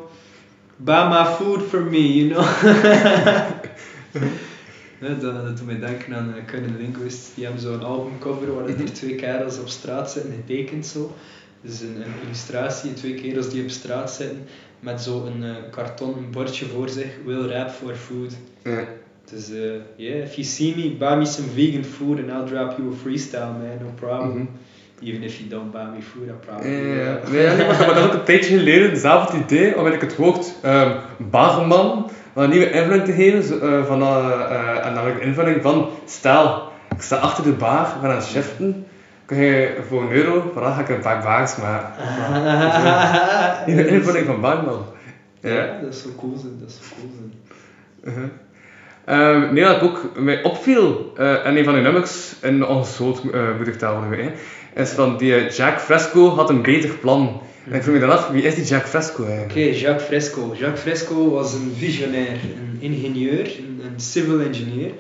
buy 0.77 1.09
my 1.09 1.25
food 1.25 1.63
for 1.69 1.81
me, 1.83 2.15
you 2.17 2.29
know. 2.31 2.47
Ja, 5.01 5.09
dat, 5.09 5.21
dat 5.45 5.57
doet 5.57 5.67
mij 5.67 5.79
denken 5.79 6.15
aan 6.15 6.35
uh, 6.37 6.45
Cunning 6.47 6.79
Linguist. 6.79 7.31
Die 7.35 7.45
hebben 7.45 7.63
zo'n 7.63 7.83
albumcover 7.85 8.55
waar 8.55 8.69
Mhm. 8.69 8.81
er 8.83 8.93
twee 8.93 9.15
kerels 9.15 9.59
op 9.59 9.69
straat 9.69 10.11
zitten, 10.11 10.33
getekend 10.47 10.87
zo. 10.87 11.13
Dus 11.61 11.81
een, 11.81 11.97
een 11.97 12.13
illustratie, 12.25 12.93
twee 12.93 13.15
kerels 13.15 13.49
die 13.51 13.63
op 13.63 13.69
straat 13.71 14.11
zitten 14.13 14.45
met 14.81 15.01
zo'n 15.01 15.43
uh, 15.43 15.51
karton 15.71 16.15
bordje 16.31 16.67
voor 16.67 16.89
zich. 16.89 17.09
Will 17.25 17.47
rap 17.51 17.71
for 17.71 17.95
food. 17.95 18.33
Ja. 18.65 18.85
Dus 19.31 19.51
uh, 19.51 19.59
yeah, 19.97 20.23
if 20.23 20.35
you 20.35 20.47
see 20.47 20.75
me, 20.77 20.91
buy 20.99 21.15
me 21.17 21.25
some 21.27 21.49
vegan 21.55 21.85
food 21.85 22.19
and 22.19 22.29
I'll 22.31 22.55
drop 22.55 22.79
you 22.79 22.93
a 22.93 22.97
freestyle, 23.03 23.53
man, 23.53 23.79
no 23.81 23.91
problem. 23.95 24.37
Mhm. 24.37 24.47
Even 25.09 25.23
if 25.23 25.37
you 25.39 25.49
don't 25.49 25.71
buy 25.71 25.85
me 25.97 26.03
food, 26.03 26.29
I 26.29 26.33
probably 26.47 26.71
ja. 26.99 27.21
Nee, 27.31 27.47
maar, 27.57 27.67
maar 27.67 27.87
dat 27.87 27.97
is 27.97 28.05
ook 28.05 28.13
een 28.13 28.25
tijdje 28.25 28.59
geleden 28.59 28.91
hetzelfde 28.91 29.37
idee, 29.39 29.77
omdat 29.79 29.93
ik 29.93 30.01
het 30.01 30.17
woord 30.17 30.55
ehm 30.63 30.97
barman 31.31 32.11
van 32.39 32.47
een 32.47 32.53
nieuwe 32.53 32.71
invulling 32.71 33.05
te 33.05 33.13
geven. 33.13 33.43
zo, 33.43 33.59
eh, 33.59 33.85
van, 33.85 34.03
eh, 34.03 34.31
eh, 34.51 34.87
en 34.87 34.95
dan 34.95 35.05
heb 35.05 35.15
ik 35.15 35.21
de 35.21 35.27
invulling 35.27 35.63
van, 35.63 35.89
stel, 36.07 36.73
ik 36.95 37.03
sta 37.03 37.17
achter 37.17 37.45
de 37.45 37.53
bar, 37.53 37.87
ik 37.95 38.01
ben 38.01 38.11
aan 38.11 38.17
het 38.17 38.27
shiften, 38.27 38.87
kun 39.25 39.37
je 39.37 39.77
voor 39.89 40.03
een 40.03 40.13
euro, 40.13 40.51
vandaag 40.55 40.75
ga 40.75 40.81
ik 40.81 40.89
een 40.89 41.01
paar 41.01 41.23
bars 41.23 41.57
maken. 41.57 41.93
Nieuwe 43.67 43.87
invulling 43.89 44.27
van 44.27 44.41
barman. 44.41 44.85
Ja, 45.41 45.51
Ja. 45.51 45.79
dat 45.83 45.95
is 45.95 46.03
zo 46.03 46.09
cool 46.19 46.37
zijn, 46.37 46.53
dat 46.61 46.69
is 46.69 46.75
zo 46.75 46.95
cool 46.99 47.11
zijn. 47.17 47.33
Uh-huh. 48.05 48.31
Ehm, 49.05 49.55
nee, 49.55 49.65
ik 49.65 49.83
ook 49.83 50.11
mij 50.17 50.43
opviel, 50.43 51.13
eh 51.17 51.47
en 51.47 51.57
een 51.57 51.65
van 51.65 51.73
die 51.75 51.83
nummers 51.83 52.35
in 52.43 52.67
ons 52.67 52.95
soort 52.95 53.23
uh, 53.25 53.57
moet 53.57 53.67
ik 53.67 53.81
is 54.75 54.91
van 54.91 55.17
die 55.17 55.35
eh, 55.35 55.51
Jack 55.51 55.81
Fresco 55.81 56.29
had 56.29 56.51
een 56.51 56.63
beter 56.63 56.91
plan. 56.91 57.41
En 57.71 57.75
ik 57.75 57.83
vroeg 57.83 57.95
me 57.95 58.01
dan 58.01 58.11
af, 58.11 58.29
wie 58.29 58.43
is 58.43 58.55
die 58.55 58.65
Jack 58.65 58.87
Fresco 58.89 59.25
eigenlijk? 59.25 59.51
Oké, 59.51 59.61
Jacques 59.79 60.07
Fresco. 60.07 60.55
Jacques 60.59 60.81
Fresco 60.81 61.31
was 61.31 61.55
een 61.55 61.73
visionair, 61.77 62.39
een 62.43 62.77
ingenieur, 62.81 63.47
een, 63.59 63.81
een 63.85 64.01
civil 64.01 64.41
engineer. 64.41 64.91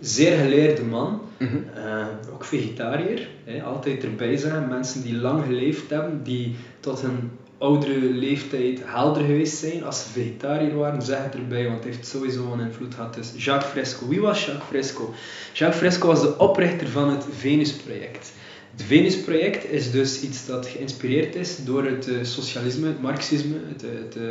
Zeer 0.00 0.36
geleerde 0.38 0.82
man, 0.82 1.20
Mhm. 1.38 1.56
eh, 1.74 2.06
ook 2.32 2.44
vegetariër. 2.44 3.28
Hè, 3.44 3.62
altijd 3.62 4.04
erbij 4.04 4.36
zijn, 4.36 4.68
mensen 4.68 5.02
die 5.02 5.14
lang 5.16 5.44
geleefd 5.44 5.90
hebben, 5.90 6.20
die 6.22 6.54
tot 6.80 7.00
hun 7.00 7.30
oudere 7.58 7.98
leeftijd 8.00 8.80
helder 8.84 9.24
geweest 9.24 9.56
zijn. 9.56 9.84
Als 9.84 10.02
ze 10.02 10.08
vegetariër 10.10 10.76
waren, 10.76 11.02
zeg 11.02 11.18
het 11.22 11.34
erbij, 11.34 11.64
want 11.64 11.76
het 11.76 11.84
heeft 11.84 12.06
sowieso 12.06 12.52
een 12.52 12.60
invloed 12.66 12.94
gehad. 12.94 13.14
Dus 13.14 13.32
Jacques 13.36 13.70
Fresco. 13.70 14.08
Wie 14.08 14.20
was 14.20 14.44
Jacques 14.44 14.66
Fresco? 14.68 15.14
Jacques 15.52 15.80
Fresco 15.80 16.06
was 16.06 16.20
de 16.20 16.38
oprichter 16.38 16.88
van 16.88 17.10
het 17.10 17.26
Venus-project. 17.38 18.32
Het 18.76 18.82
Venus-project 18.82 19.70
is 19.70 19.90
dus 19.90 20.20
iets 20.20 20.46
dat 20.46 20.66
geïnspireerd 20.66 21.34
is 21.34 21.64
door 21.64 21.84
het 21.84 22.08
eh, 22.08 22.14
socialisme, 22.22 22.86
het 22.86 23.00
marxisme, 23.00 23.56
het, 23.68 23.84
eh, 23.84 23.90
het, 24.04 24.16
eh, 24.16 24.22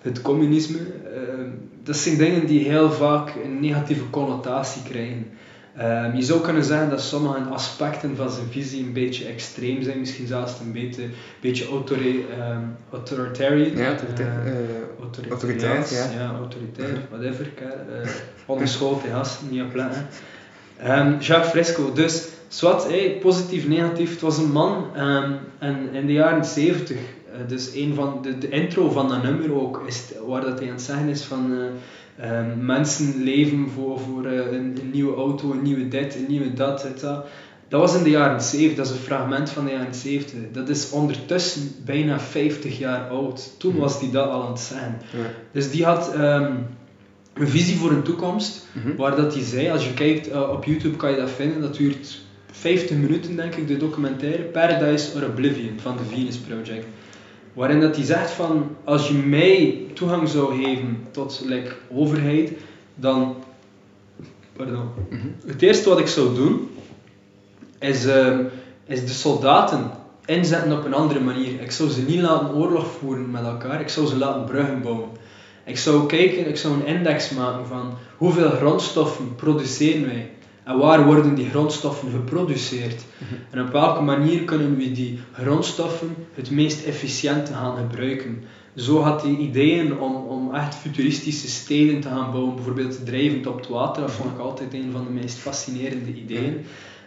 het 0.00 0.22
communisme. 0.22 0.78
Eh, 0.78 1.20
dat 1.82 1.96
zijn 1.96 2.16
dingen 2.16 2.46
die 2.46 2.68
heel 2.68 2.92
vaak 2.92 3.34
een 3.44 3.60
negatieve 3.60 4.10
connotatie 4.10 4.82
krijgen. 4.82 5.26
Ehm, 5.76 6.16
je 6.16 6.22
zou 6.22 6.40
kunnen 6.40 6.64
zeggen 6.64 6.90
dat 6.90 7.00
sommige 7.00 7.40
aspecten 7.40 8.16
van 8.16 8.30
zijn 8.30 8.46
visie 8.50 8.84
een 8.84 8.92
beetje 8.92 9.24
extreem 9.24 9.82
zijn, 9.82 9.98
misschien 9.98 10.26
zelfs 10.26 10.60
een 10.60 10.72
beetje, 10.72 11.02
beetje 11.40 11.66
autori- 11.66 12.26
ehm, 12.38 12.62
authoritarian. 12.90 13.76
Ja, 13.76 13.86
autoritair, 13.86 14.56
autoritariaans, 15.00 15.90
autoritair, 15.90 16.12
ja. 16.14 16.20
ja, 16.20 16.34
autoritair, 16.38 17.06
whatever. 17.10 17.50
Uh, 17.62 18.10
ongeschoold 18.46 19.02
niet 19.50 19.62
op 19.62 19.74
letten. 19.74 20.06
Ehm, 20.78 21.18
Jacques 21.18 21.50
Fresco, 21.50 21.92
dus 21.92 22.28
zwart, 22.54 22.84
hey, 22.88 23.18
positief, 23.20 23.68
negatief. 23.68 24.10
Het 24.10 24.20
was 24.20 24.38
een 24.38 24.52
man 24.52 24.84
ehm, 24.94 25.32
en 25.58 25.88
in 25.92 26.06
de 26.06 26.12
jaren 26.12 26.44
70, 26.44 26.96
eh, 26.96 27.48
dus 27.48 27.74
een 27.74 27.94
van 27.94 28.18
de, 28.22 28.38
de 28.38 28.48
intro 28.48 28.90
van 28.90 29.08
dat 29.08 29.22
nummer 29.22 29.54
ook, 29.60 29.82
is 29.86 30.02
waar 30.26 30.40
dat 30.40 30.58
hij 30.58 30.68
aan 30.68 30.74
het 30.74 30.82
zeggen 30.82 31.08
is 31.08 31.22
van 31.22 31.52
eh, 31.52 32.30
ehm, 32.30 32.64
mensen 32.66 33.22
leven 33.22 33.68
voor, 33.74 34.00
voor 34.00 34.24
eh, 34.24 34.52
een, 34.52 34.76
een 34.80 34.90
nieuwe 34.92 35.16
auto, 35.16 35.52
een 35.52 35.62
nieuwe 35.62 35.88
dit, 35.88 36.14
een 36.14 36.26
nieuwe 36.28 36.52
dat, 36.52 36.82
het, 36.82 37.00
dat. 37.00 37.26
Dat 37.68 37.80
was 37.80 37.96
in 37.96 38.02
de 38.02 38.10
jaren 38.10 38.40
70, 38.40 38.76
dat 38.76 38.86
is 38.86 38.92
een 38.92 38.98
fragment 38.98 39.50
van 39.50 39.64
de 39.64 39.70
jaren 39.70 39.94
70. 39.94 40.38
Dat 40.52 40.68
is 40.68 40.90
ondertussen 40.90 41.70
bijna 41.84 42.20
50 42.20 42.78
jaar 42.78 43.08
oud. 43.08 43.50
Toen 43.58 43.76
was 43.76 44.00
hij 44.00 44.10
dat 44.10 44.28
al 44.28 44.42
aan 44.42 44.50
het 44.52 44.60
zeggen. 44.60 44.98
Ja. 45.12 45.26
Dus 45.52 45.70
die 45.70 45.84
had 45.84 46.14
ehm, 46.14 46.52
een 47.34 47.48
visie 47.48 47.76
voor 47.76 47.90
een 47.90 48.02
toekomst, 48.02 48.66
Mhm. 48.72 48.96
waar 48.96 49.16
dat 49.16 49.34
hij 49.34 49.42
zei, 49.44 49.70
als 49.70 49.84
je 49.84 49.94
kijkt 49.94 50.48
op 50.48 50.64
YouTube 50.64 50.96
kan 50.96 51.10
je 51.10 51.16
dat 51.16 51.30
vinden, 51.30 51.60
dat 51.60 51.76
duurt 51.76 52.20
50 52.52 52.96
minuten 52.96 53.36
denk 53.36 53.54
ik, 53.54 53.68
de 53.68 53.76
documentaire 53.76 54.42
Paradise 54.42 55.16
or 55.16 55.24
Oblivion 55.24 55.80
van 55.80 55.96
de 55.96 56.16
Venus 56.16 56.36
Project. 56.36 56.86
Waarin 57.52 57.80
dat 57.80 57.96
hij 57.96 58.04
zegt 58.04 58.30
van, 58.30 58.76
als 58.84 59.08
je 59.08 59.14
mij 59.14 59.84
toegang 59.94 60.28
zou 60.28 60.64
geven 60.64 61.06
tot 61.10 61.42
like, 61.44 61.72
overheid, 61.90 62.52
dan... 62.94 63.36
Pardon. 64.56 64.88
Mhm. 65.10 65.26
Het 65.46 65.62
eerste 65.62 65.88
wat 65.88 65.98
ik 65.98 66.06
zou 66.06 66.34
doen, 66.34 66.70
is, 67.78 68.06
ehm, 68.06 68.44
is 68.86 69.00
de 69.00 69.12
soldaten 69.12 69.90
inzetten 70.24 70.72
op 70.72 70.84
een 70.84 70.94
andere 70.94 71.20
manier. 71.20 71.60
Ik 71.60 71.70
zou 71.70 71.88
ze 71.88 72.02
niet 72.02 72.20
laten 72.20 72.54
oorlog 72.54 72.86
voeren 72.86 73.30
met 73.30 73.44
elkaar, 73.44 73.80
ik 73.80 73.88
zou 73.88 74.06
ze 74.06 74.16
laten 74.16 74.44
bruggen 74.44 74.82
bouwen. 74.82 75.08
Ik 75.64 75.78
zou 75.78 76.06
kijken, 76.06 76.48
ik 76.48 76.56
zou 76.56 76.74
een 76.74 76.86
index 76.86 77.30
maken 77.30 77.66
van 77.66 77.94
hoeveel 78.16 78.50
grondstoffen 78.50 79.34
produceren 79.34 80.06
wij 80.06 80.30
en 80.64 80.78
waar 80.78 81.04
worden 81.04 81.34
die 81.34 81.50
grondstoffen 81.50 82.10
geproduceerd. 82.10 83.04
En 83.50 83.62
op 83.62 83.72
welke 83.72 84.02
manier 84.02 84.44
kunnen 84.44 84.76
we 84.76 84.92
die 84.92 85.18
grondstoffen 85.32 86.14
het 86.34 86.50
meest 86.50 86.84
efficiënt 86.84 87.48
gaan 87.48 87.76
gebruiken. 87.76 88.42
Zo 88.76 89.00
had 89.00 89.22
hij 89.22 89.30
ideeën 89.30 89.98
om, 89.98 90.14
om 90.14 90.54
echt 90.54 90.74
futuristische 90.74 91.48
steden 91.48 92.00
te 92.00 92.08
gaan 92.08 92.30
bouwen, 92.30 92.54
bijvoorbeeld 92.54 93.04
drijvend 93.06 93.46
op 93.46 93.56
het 93.56 93.68
water. 93.68 94.02
Dat 94.02 94.12
vond 94.12 94.32
ik 94.32 94.38
altijd 94.38 94.74
een 94.74 94.92
van 94.92 95.04
de 95.04 95.10
meest 95.10 95.38
fascinerende 95.38 96.14
ideeën. 96.14 96.64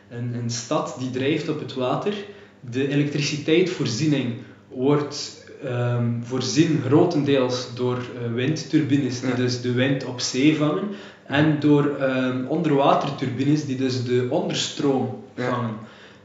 Een, 0.10 0.34
een 0.34 0.50
stad 0.50 0.96
die 1.00 1.10
drijft 1.10 1.50
op 1.50 1.60
het 1.60 1.74
water, 1.74 2.14
de 2.60 2.88
elektriciteitsvoorziening 2.88 4.34
wordt 4.68 5.46
ehm, 5.64 6.22
voorzien 6.22 6.82
grotendeels 6.86 7.68
door 7.76 7.98
eh, 7.98 8.34
windturbines 8.34 9.20
die 9.20 9.30
Ja. 9.30 9.36
dus 9.36 9.62
de 9.62 9.72
wind 9.72 10.06
op 10.06 10.20
zee 10.20 10.58
vangen 10.58 10.84
en 11.26 11.58
door 11.60 11.96
ehm, 12.00 12.46
onderwaterturbines 12.48 13.66
die 13.66 13.76
dus 13.76 14.04
de 14.04 14.28
onderstroom 14.30 15.24
Ja. 15.36 15.50
vangen. 15.50 15.76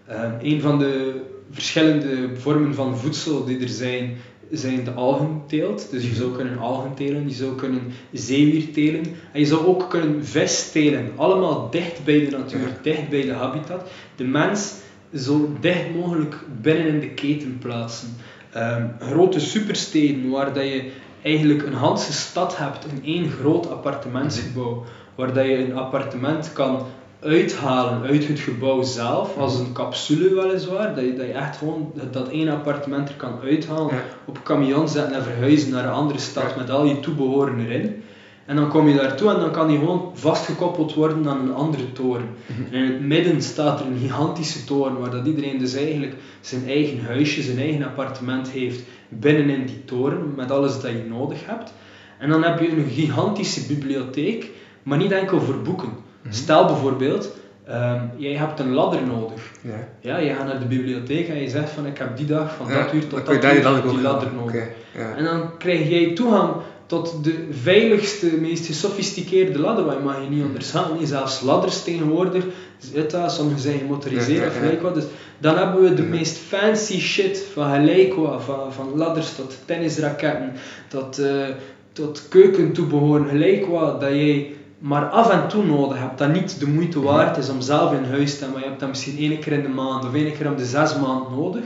Ehm, 0.07 0.33
een 0.43 0.61
van 0.61 0.79
de 0.79 1.21
verschillende 1.51 2.29
vormen 2.37 2.75
van 2.75 2.97
voedsel 2.99 3.45
die 3.45 3.61
er 3.61 3.69
zijn, 3.69 4.17
zijn 4.51 4.85
de 4.85 4.91
algenteelt. 4.93 5.89
Dus 5.91 6.09
je 6.09 6.15
zou 6.15 6.37
kunnen 6.37 6.59
algen 6.59 6.95
telen, 6.95 7.29
je 7.29 7.35
zou 7.35 7.55
kunnen 7.55 7.81
zeewier 8.13 8.73
telen 8.73 9.03
en 9.33 9.41
je 9.41 9.47
zou 9.47 9.67
ook 9.67 9.91
kunnen 9.91 10.25
vis 10.25 10.71
telen. 10.73 11.11
Allemaal 11.17 11.71
dicht 11.71 12.05
bij 12.05 12.25
de 12.25 12.37
natuur, 12.37 12.61
Ja. 12.61 12.79
dicht 12.83 13.09
bij 13.09 13.23
de 13.23 13.33
habitat. 13.33 13.91
De 14.17 14.25
mens 14.25 14.73
zo 15.15 15.53
dicht 15.61 15.95
mogelijk 15.95 16.37
binnen 16.61 16.87
in 16.87 17.01
de 17.01 17.11
keten 17.11 17.59
plaatsen. 17.59 18.09
Ehm, 18.53 18.87
grote 18.99 19.41
supersteden 19.41 20.31
waar 20.31 20.53
dat 20.53 20.65
je 20.65 20.91
eigenlijk 21.23 21.63
een 21.63 21.79
hele 21.79 21.97
stad 21.97 22.57
hebt 22.57 22.87
in 22.93 23.03
één 23.05 23.31
groot 23.31 23.71
appartementsgebouw. 23.71 24.85
Waar 25.15 25.33
dat 25.33 25.45
je 25.45 25.59
een 25.59 25.77
appartement 25.77 26.53
kan 26.53 26.87
uithalen 27.23 28.03
uit 28.03 28.29
het 28.29 28.39
gebouw 28.39 28.83
zelf, 28.83 29.37
als 29.37 29.59
een 29.59 29.73
capsule 29.73 30.35
weliswaar, 30.35 30.95
dat 30.95 31.05
je, 31.05 31.15
dat 31.15 31.27
je 31.27 31.33
echt 31.33 31.57
gewoon 31.57 31.93
dat, 32.11 32.29
één 32.29 32.49
appartement 32.49 33.09
er 33.09 33.15
kan 33.15 33.41
uithalen, 33.45 33.95
Ja. 33.95 34.03
op 34.25 34.37
een 34.37 34.43
camion 34.43 34.89
zetten 34.89 35.17
en 35.17 35.23
verhuizen 35.23 35.71
naar 35.71 35.85
een 35.85 35.91
andere 35.91 36.19
stad 36.19 36.57
met 36.57 36.71
al 36.71 36.85
je 36.85 37.01
toebehoren 37.01 37.61
erin. 37.67 38.03
En 38.51 38.57
dan 38.57 38.69
kom 38.69 38.89
je 38.89 38.97
daartoe 38.97 39.31
en 39.31 39.41
dan 39.41 39.51
kan 39.51 39.69
die 39.69 39.79
gewoon 39.79 40.11
vastgekoppeld 40.15 40.95
worden 40.95 41.29
aan 41.29 41.41
een 41.41 41.55
andere 41.55 41.93
toren. 41.93 42.29
En 42.71 42.85
in 42.85 42.93
het 42.93 43.01
midden 43.01 43.43
staat 43.43 43.81
er 43.81 43.87
een 43.87 43.99
gigantische 43.99 44.65
toren 44.65 44.99
waar 44.99 45.11
dat 45.11 45.27
iedereen 45.27 45.59
dus 45.59 45.75
eigenlijk 45.75 46.15
zijn 46.41 46.69
eigen 46.69 47.05
huisje, 47.05 47.43
zijn 47.43 47.59
eigen 47.59 47.85
appartement 47.85 48.49
heeft 48.49 48.83
binnenin 49.09 49.67
die 49.67 49.85
toren 49.85 50.35
met 50.37 50.51
alles 50.51 50.81
dat 50.81 50.91
je 50.91 51.05
nodig 51.09 51.47
hebt. 51.47 51.73
En 52.19 52.29
dan 52.29 52.43
heb 52.43 52.61
je 52.61 52.69
een 52.69 52.91
gigantische 52.91 53.67
bibliotheek, 53.67 54.51
maar 54.83 54.99
niet 54.99 55.13
enkel 55.13 55.41
voor 55.41 55.63
boeken. 55.63 55.93
Stel 56.29 56.67
bijvoorbeeld, 56.67 57.37
ehm, 57.65 58.05
jij 58.17 58.35
hebt 58.35 58.61
een 58.61 58.73
ladder 58.73 59.07
nodig. 59.07 59.51
Ja. 59.63 59.89
Ja, 60.01 60.19
je 60.19 60.35
gaat 60.35 60.47
naar 60.47 60.59
de 60.59 60.67
bibliotheek 60.67 61.29
en 61.29 61.41
je 61.43 61.49
zegt 61.49 61.71
van 61.71 61.87
ik 61.87 61.99
heb 61.99 62.17
die 62.17 62.27
dag 62.27 62.55
van 62.55 62.69
Ja, 62.69 62.83
dat 62.83 62.93
uur 62.93 63.07
tot 63.07 63.27
dat 63.27 63.45
uur 63.45 63.83
die 63.83 64.01
ladder 64.01 64.33
nodig. 64.35 64.55
Oké, 64.55 64.69
ja. 64.95 65.15
En 65.17 65.25
dan 65.25 65.59
krijg 65.59 65.89
jij 65.89 66.15
toegang 66.15 66.53
tot 66.91 67.25
de 67.25 67.47
veiligste, 67.51 68.27
meest 68.41 68.67
gesofisticeerde 68.67 69.59
ladder, 69.59 69.85
wat 69.85 69.95
je 69.95 70.01
mag 70.01 70.23
je 70.23 70.29
niet 70.29 70.45
onderschatten. 70.45 70.99
niet. 70.99 71.09
Zelfs 71.09 71.41
ladders 71.41 71.83
tegenwoordig, 71.83 72.45
zit 72.79 73.11
dat, 73.11 73.33
sommige 73.33 73.61
zijn 73.61 73.79
gemotoriseerd 73.79 74.47
of 74.49 74.59
gelijk 74.59 74.83
wat. 74.83 74.95
Dus 74.95 75.05
dan 75.39 75.57
hebben 75.57 75.83
we 75.83 75.95
de 75.95 76.03
meest 76.03 76.37
fancy 76.37 77.01
shit 77.01 77.45
van 77.53 77.75
gelijk 77.75 78.15
wat, 78.15 78.43
van, 78.43 78.73
van 78.73 78.97
ladders 78.97 79.35
tot 79.35 79.59
tennisraketten, 79.65 80.53
tot, 80.89 81.19
eh, 81.19 81.49
tot 81.93 82.29
keukentoebehoren, 82.29 83.29
gelijk 83.29 83.67
wat, 83.67 84.01
dat 84.01 84.11
jij 84.11 84.55
maar 84.79 85.05
af 85.05 85.31
en 85.31 85.49
toe 85.49 85.65
nodig 85.65 85.99
hebt, 85.99 86.19
dat 86.19 86.33
niet 86.33 86.61
de 86.61 86.67
moeite 86.67 87.01
waard 87.01 87.37
is 87.37 87.49
om 87.49 87.61
zelf 87.61 87.93
in 87.93 88.05
huis 88.05 88.39
te 88.39 88.45
hebben, 88.45 88.53
maar 88.53 88.63
je 88.63 88.69
hebt 88.69 88.81
dat 88.81 88.89
misschien 88.89 89.19
één 89.19 89.39
keer 89.39 89.53
in 89.53 89.63
de 89.63 89.69
maand 89.69 90.05
of 90.05 90.15
één 90.15 90.33
keer 90.33 90.49
om 90.49 90.57
de 90.57 90.65
zes 90.65 90.97
maanden 90.97 91.33
nodig, 91.33 91.65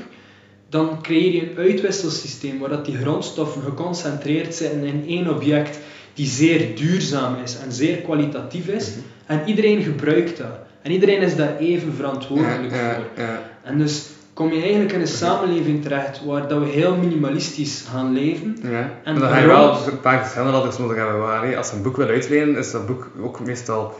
dan 0.75 0.99
creëer 1.03 1.33
je 1.33 1.41
een 1.51 1.57
uitwisselsysteem 1.57 2.59
waar 2.59 2.69
dat 2.69 2.85
die 2.85 2.97
grondstoffen 2.97 3.63
geconcentreerd 3.63 4.55
zitten 4.55 4.85
in 4.85 5.05
één 5.09 5.29
object 5.35 5.79
die 6.15 6.27
zeer 6.27 6.77
duurzaam 6.77 7.35
is 7.45 7.57
en 7.65 7.73
zeer 7.73 7.97
kwalitatief 7.97 8.67
is. 8.67 8.91
En 9.27 9.43
iedereen 9.47 9.83
gebruikt 9.83 10.37
dat. 10.37 10.59
En 10.83 10.91
iedereen 10.91 11.21
is 11.23 11.37
daar 11.37 11.57
even 11.59 11.93
verantwoordelijk 11.95 12.71
Ja, 12.71 12.89
ja, 12.89 12.95
voor. 12.95 13.23
ja. 13.25 13.43
En 13.63 13.79
dus 13.79 14.07
kom 14.33 14.53
je 14.53 14.61
eigenlijk 14.61 14.93
in 14.93 15.01
een 15.01 15.07
samenleving 15.07 15.83
terecht 15.83 16.25
waar 16.25 16.49
dat 16.49 16.59
we 16.59 16.67
heel 16.67 16.97
minimalistisch 16.97 17.85
gaan 17.91 18.13
leven. 18.13 18.57
Ja. 18.63 18.91
En 19.05 19.19
dan 19.19 19.29
ga 19.29 19.39
je 19.39 19.47
wel 19.47 19.87
een 19.87 20.01
paar 20.01 20.19
verschillende 20.21 20.53
ladders 20.53 20.79
nodig 20.79 20.97
hebben. 20.97 21.19
Waar, 21.19 21.57
als 21.57 21.71
je 21.71 21.77
een 21.77 21.83
boek 21.83 21.97
wil 21.97 22.09
uitlenen, 22.09 22.57
is 22.57 22.71
dat 22.71 22.87
boek 22.87 23.11
ook 23.21 23.41
meestal... 23.41 23.95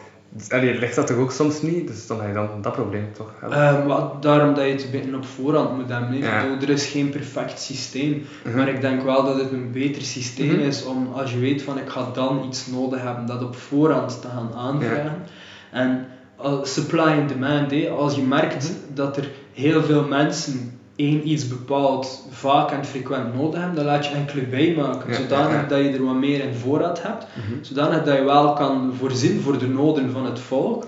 Allee, 0.49 0.79
ligt 0.79 0.95
dat 0.97 1.07
toch 1.07 1.17
ook 1.17 1.33
soms 1.33 1.63
niet? 1.63 1.87
Dus 1.89 2.07
dan 2.07 2.19
ga 2.19 2.27
je 2.27 2.35
dan 2.35 2.49
dat 2.63 2.73
probleem 2.73 3.13
toch 3.13 3.33
hebben. 3.41 3.59
Ehm, 3.59 3.87
wat- 3.87 4.23
daarom 4.23 4.55
dat 4.55 4.65
je 4.65 4.71
het 4.71 4.85
een 4.85 4.91
beetje 4.91 5.17
op 5.17 5.25
voorhand 5.25 5.77
moet 5.77 5.89
hebben. 5.89 6.17
Ja. 6.19 6.43
bedoel, 6.43 6.57
er 6.63 6.71
is 6.71 6.87
geen 6.87 7.09
perfect 7.09 7.61
systeem. 7.61 8.25
Mhm. 8.45 8.57
Maar 8.57 8.69
ik 8.69 8.81
denk 8.81 9.03
wel 9.03 9.25
dat 9.25 9.37
het 9.41 9.53
een 9.53 9.71
beter 9.73 10.03
systeem 10.03 10.51
Mhm. 10.53 10.61
is 10.61 10.85
om 10.85 11.09
als 11.13 11.33
je 11.33 11.39
weet 11.39 11.63
van 11.63 11.79
ik 11.79 11.89
ga 11.89 12.11
dan 12.13 12.45
iets 12.49 12.67
nodig 12.67 13.03
hebben, 13.03 13.27
dat 13.27 13.43
op 13.43 13.57
voorhand 13.57 14.21
te 14.21 14.29
gaan 14.29 14.51
aanvragen. 14.55 15.23
En 15.71 16.07
uh, 16.45 16.63
supply 16.63 17.01
and 17.21 17.29
demand, 17.29 17.71
hè. 17.71 17.89
als 17.89 18.15
je 18.15 18.23
merkt 18.23 18.73
dat 18.95 19.17
er 19.17 19.31
heel 19.53 19.83
veel 19.83 20.05
mensen 20.05 20.79
één 20.97 21.29
iets 21.29 21.49
bepaald 21.49 22.27
vaak 22.31 22.71
en 22.71 22.85
frequent 22.85 23.35
nodig 23.35 23.59
hebben, 23.61 23.77
dan 23.77 23.85
laat 23.85 24.07
je 24.07 24.15
enkele 24.15 24.43
bijmaken, 24.43 25.11
Ja, 25.11 25.17
zodanig 25.17 25.53
ja, 25.55 25.61
ja. 25.61 25.67
dat 25.69 25.79
je 25.79 25.91
er 25.91 26.05
wat 26.05 26.15
meer 26.15 26.41
in 26.45 26.55
voorraad 26.55 27.03
hebt, 27.03 27.27
Mhm. 27.35 27.65
zodanig 27.65 28.03
dat 28.05 28.17
je 28.17 28.25
wel 28.25 28.53
kan 28.53 28.93
voorzien 28.99 29.41
voor 29.41 29.59
de 29.59 29.69
noden 29.69 30.11
van 30.11 30.25
het 30.25 30.39
volk, 30.39 30.85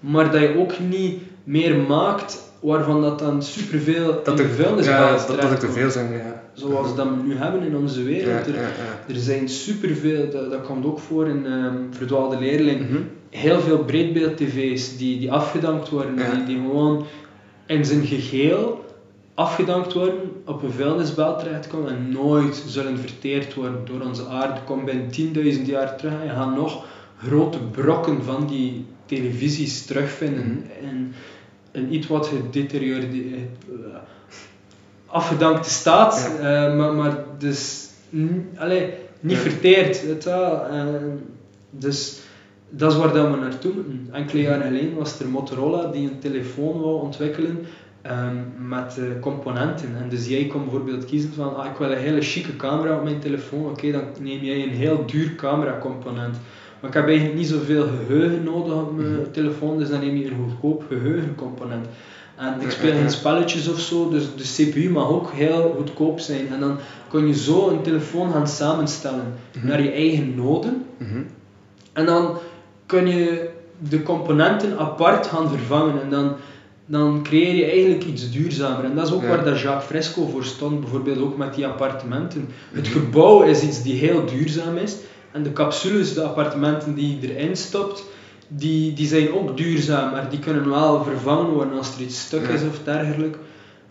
maar 0.00 0.30
dat 0.32 0.40
je 0.40 0.58
ook 0.58 0.78
niet 0.78 1.20
meer 1.44 1.76
maakt 1.76 2.48
waarvan 2.60 3.00
dat 3.02 3.18
dan 3.18 3.42
superveel 3.42 4.20
Dat 4.24 4.40
in 4.40 4.46
de 4.46 4.52
vuilnisbelt 4.52 4.86
ja, 5.20 5.26
dat, 5.26 5.40
dat 5.40 5.50
er 5.50 5.58
te 5.58 5.68
veel 5.72 5.90
zijn, 5.90 6.12
ja. 6.12 6.42
Zoals 6.52 6.94
dat 6.96 7.06
we 7.06 7.12
nu 7.26 7.36
hebben 7.36 7.62
in 7.62 7.76
onze 7.76 8.02
wereld. 8.02 8.46
Er, 8.46 8.54
er 9.08 9.14
zijn 9.20 9.48
superveel, 9.48 10.30
dat, 10.30 10.50
dat 10.50 10.62
komt 10.62 10.84
ook 10.86 10.98
voor 10.98 11.26
in 11.28 11.46
ehm, 11.46 11.76
Verdwaalde 11.90 12.38
Leerling, 12.38 12.80
Mhm. 12.90 12.98
heel 13.30 13.60
veel 13.60 13.78
breedbeeld-tv's 13.78 14.96
die, 14.96 15.18
die 15.18 15.32
afgedankt 15.32 15.88
worden, 15.88 16.16
die, 16.16 16.44
die 16.44 16.56
gewoon 16.56 17.04
in 17.66 17.84
zijn 17.84 18.04
geheel 18.04 18.84
afgedankt 19.40 19.92
worden, 19.92 20.20
op 20.44 20.62
een 20.62 20.72
vuilnisbelt 20.72 21.38
terechtkomen 21.38 21.90
en 21.90 22.12
nooit 22.12 22.62
zullen 22.66 22.98
verteerd 22.98 23.54
worden 23.54 23.84
door 23.84 24.00
onze 24.00 24.26
aarde. 24.26 24.60
Kom 24.64 24.84
binnen 24.84 25.10
10.000 25.56 25.62
jaar 25.66 25.96
terug 25.96 26.12
en 26.12 26.24
je 26.26 26.30
gaat 26.30 26.56
nog 26.56 26.84
grote 27.18 27.58
brokken 27.58 28.24
van 28.24 28.46
die 28.46 28.84
televisies 29.06 29.84
terugvinden 29.84 30.64
in 30.80 31.14
een 31.72 31.94
iets 31.94 32.06
wat 32.06 32.26
gedeterioreerde, 32.26 33.22
eh, 33.34 33.96
afgedankte 35.06 35.70
staat, 35.70 36.30
eh, 36.38 36.76
maar, 36.76 36.94
maar 36.94 37.24
dus 37.38 37.88
allee, 38.56 38.92
niet 39.20 39.36
Ja. 39.36 39.42
verteerd. 39.42 40.06
Weet 40.06 40.22
je 40.22 40.30
wel. 40.30 40.66
Eh, 40.66 40.84
dus 41.70 42.18
dat 42.68 42.92
is 42.92 42.98
waar 42.98 43.12
dat 43.12 43.30
we 43.30 43.36
naartoe 43.36 43.72
moeten. 43.72 44.08
Enkele 44.12 44.42
jaren 44.42 44.66
geleden 44.66 44.94
was 44.94 45.20
er 45.20 45.28
Motorola 45.28 45.86
die 45.86 46.10
een 46.10 46.18
telefoon 46.18 46.80
wou 46.80 47.00
ontwikkelen 47.00 47.66
ehm, 48.02 48.36
met 48.68 48.98
eh, 48.98 49.04
componenten. 49.20 49.96
En 49.96 50.08
dus 50.08 50.28
jij 50.28 50.46
kon 50.46 50.62
bijvoorbeeld 50.62 51.04
kiezen 51.04 51.32
van, 51.32 51.56
ah, 51.56 51.66
ik 51.66 51.76
wil 51.76 51.90
een 51.90 51.98
hele 51.98 52.20
chique 52.20 52.56
camera 52.56 52.96
op 52.96 53.04
mijn 53.04 53.20
telefoon. 53.20 53.64
Oké, 53.64 53.92
dan 53.92 54.02
neem 54.20 54.42
jij 54.42 54.62
een 54.62 54.74
heel 54.74 55.06
duur 55.06 55.34
cameracomponent. 55.34 56.36
Maar 56.80 56.90
ik 56.90 56.96
heb 56.96 57.06
eigenlijk 57.06 57.38
niet 57.38 57.48
zoveel 57.48 57.86
geheugen 57.86 58.42
nodig 58.42 58.74
op 58.74 58.96
mijn 58.96 59.30
telefoon, 59.32 59.78
dus 59.78 59.88
dan 59.88 60.00
neem 60.00 60.16
je 60.16 60.30
een 60.30 60.48
goedkoop 60.48 60.84
geheugencomponent. 60.88 61.86
En 62.36 62.60
ik 62.60 62.70
speel 62.70 62.92
geen 62.92 63.10
spelletjes 63.10 63.68
of 63.68 63.80
zo, 63.80 64.08
dus 64.08 64.24
de 64.36 64.70
CPU 64.72 64.90
mag 64.90 65.08
ook 65.08 65.30
heel 65.32 65.74
goedkoop 65.76 66.20
zijn. 66.20 66.48
En 66.48 66.60
dan 66.60 66.78
kun 67.08 67.26
je 67.26 67.34
zo 67.34 67.68
een 67.68 67.82
telefoon 67.82 68.32
gaan 68.32 68.48
samenstellen 68.48 69.34
naar 69.62 69.82
je 69.82 69.90
eigen 69.90 70.34
noden. 70.34 70.84
Mhm. 70.96 71.22
En 71.92 72.06
dan 72.06 72.38
kun 72.86 73.06
je 73.06 73.50
de 73.78 74.02
componenten 74.02 74.78
apart 74.78 75.26
gaan 75.26 75.48
vervangen 75.48 76.02
en 76.02 76.10
dan, 76.10 76.34
dan 76.90 77.22
creëer 77.22 77.54
je 77.54 77.64
eigenlijk 77.64 78.04
iets 78.04 78.30
duurzamer. 78.30 78.84
En 78.84 78.94
dat 78.94 79.06
is 79.06 79.12
ook 79.12 79.22
Ja. 79.22 79.28
waar 79.28 79.44
dat 79.44 79.60
Jacques 79.60 79.84
Fresco 79.86 80.26
voor 80.26 80.44
stond, 80.44 80.80
bijvoorbeeld 80.80 81.18
ook 81.18 81.36
met 81.36 81.54
die 81.54 81.66
appartementen. 81.66 82.48
Het 82.72 82.88
gebouw 82.88 83.42
is 83.42 83.62
iets 83.62 83.82
die 83.82 83.94
heel 83.94 84.24
duurzaam 84.26 84.76
is 84.76 84.96
en 85.32 85.42
de 85.42 85.52
capsules, 85.52 86.14
de 86.14 86.22
appartementen 86.22 86.94
die 86.94 87.18
je 87.20 87.34
erin 87.34 87.56
stopt, 87.56 88.04
die, 88.48 88.92
die 88.92 89.06
zijn 89.06 89.32
ook 89.32 89.56
duurzaam, 89.56 90.10
maar 90.10 90.30
die 90.30 90.38
kunnen 90.38 90.68
wel 90.68 91.02
vervangen 91.04 91.50
worden 91.50 91.76
als 91.76 91.94
er 91.96 92.02
iets 92.02 92.20
stuk 92.20 92.46
Ja. 92.46 92.54
is 92.54 92.62
of 92.62 92.78
dergelijke. 92.84 93.38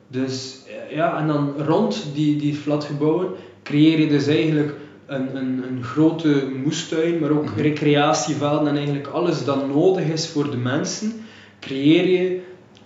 Dus 0.07 0.57
eh, 0.67 0.95
ja, 0.95 1.19
en 1.19 1.27
dan 1.27 1.53
rond 1.67 2.05
die, 2.13 2.35
die 2.35 2.53
flatgebouwen 2.55 3.27
creëer 3.63 3.99
je 3.99 4.07
dus 4.07 4.27
eigenlijk 4.27 4.73
een, 5.05 5.35
een, 5.35 5.63
een 5.69 5.83
grote 5.83 6.43
moestuin, 6.63 7.19
maar 7.19 7.29
ook 7.31 7.45
Mhm. 7.45 7.59
recreatievelden 7.61 8.67
en 8.67 8.75
eigenlijk 8.75 9.07
alles 9.07 9.43
dat 9.45 9.67
nodig 9.67 10.05
is 10.05 10.27
voor 10.27 10.51
de 10.51 10.57
mensen, 10.57 11.11
creëer 11.59 12.07
je 12.07 12.39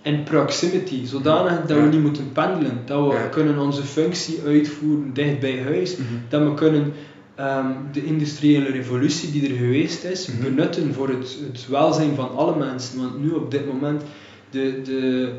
in 0.04 0.22
proximity, 0.22 1.04
zodanig 1.06 1.60
dat 1.66 1.76
we 1.78 1.82
niet 1.86 2.00
moeten 2.02 2.32
pendelen, 2.32 2.78
dat 2.86 3.08
we 3.12 3.28
kunnen 3.30 3.58
onze 3.58 3.82
functie 3.82 4.38
uitvoeren 4.46 5.10
dicht 5.14 5.40
bij 5.40 5.62
huis, 5.62 5.96
Mhm. 5.96 6.04
dat 6.28 6.42
we 6.42 6.54
kunnen 6.54 6.92
ehm, 7.36 7.66
de 7.92 8.04
industriële 8.04 8.70
revolutie 8.70 9.30
die 9.32 9.48
er 9.50 9.56
geweest 9.56 10.04
is, 10.04 10.26
Mhm. 10.26 10.42
benutten 10.42 10.94
voor 10.94 11.08
het, 11.08 11.36
het 11.52 11.66
welzijn 11.68 12.14
van 12.14 12.36
alle 12.36 12.56
mensen. 12.56 12.98
Want 12.98 13.22
nu 13.22 13.30
op 13.30 13.50
dit 13.50 13.66
moment, 13.66 14.02
de, 14.50 14.80
de, 14.84 15.32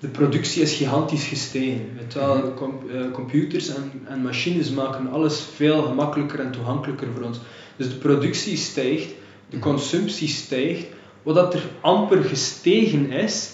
de 0.00 0.08
productie 0.08 0.62
is 0.62 0.74
gigantisch 0.74 1.24
gestegen. 1.26 1.80
Wel, 2.14 2.36
Mhm. 2.36 2.54
com- 2.54 2.80
eh, 2.94 3.00
computers 3.12 3.68
en, 3.68 3.92
en 4.08 4.22
machines 4.22 4.70
maken 4.70 5.10
alles 5.10 5.46
veel 5.54 5.82
gemakkelijker 5.82 6.40
en 6.40 6.50
toegankelijker 6.50 7.08
voor 7.14 7.24
ons. 7.24 7.38
Dus 7.76 7.88
de 7.88 7.94
productie 7.96 8.56
stijgt, 8.56 9.08
de 9.50 9.58
consumptie 9.58 10.28
stijgt. 10.28 10.86
Wat 11.22 11.34
dat 11.34 11.54
er 11.54 11.62
amper 11.80 12.22
gestegen 12.24 13.10
is, 13.10 13.50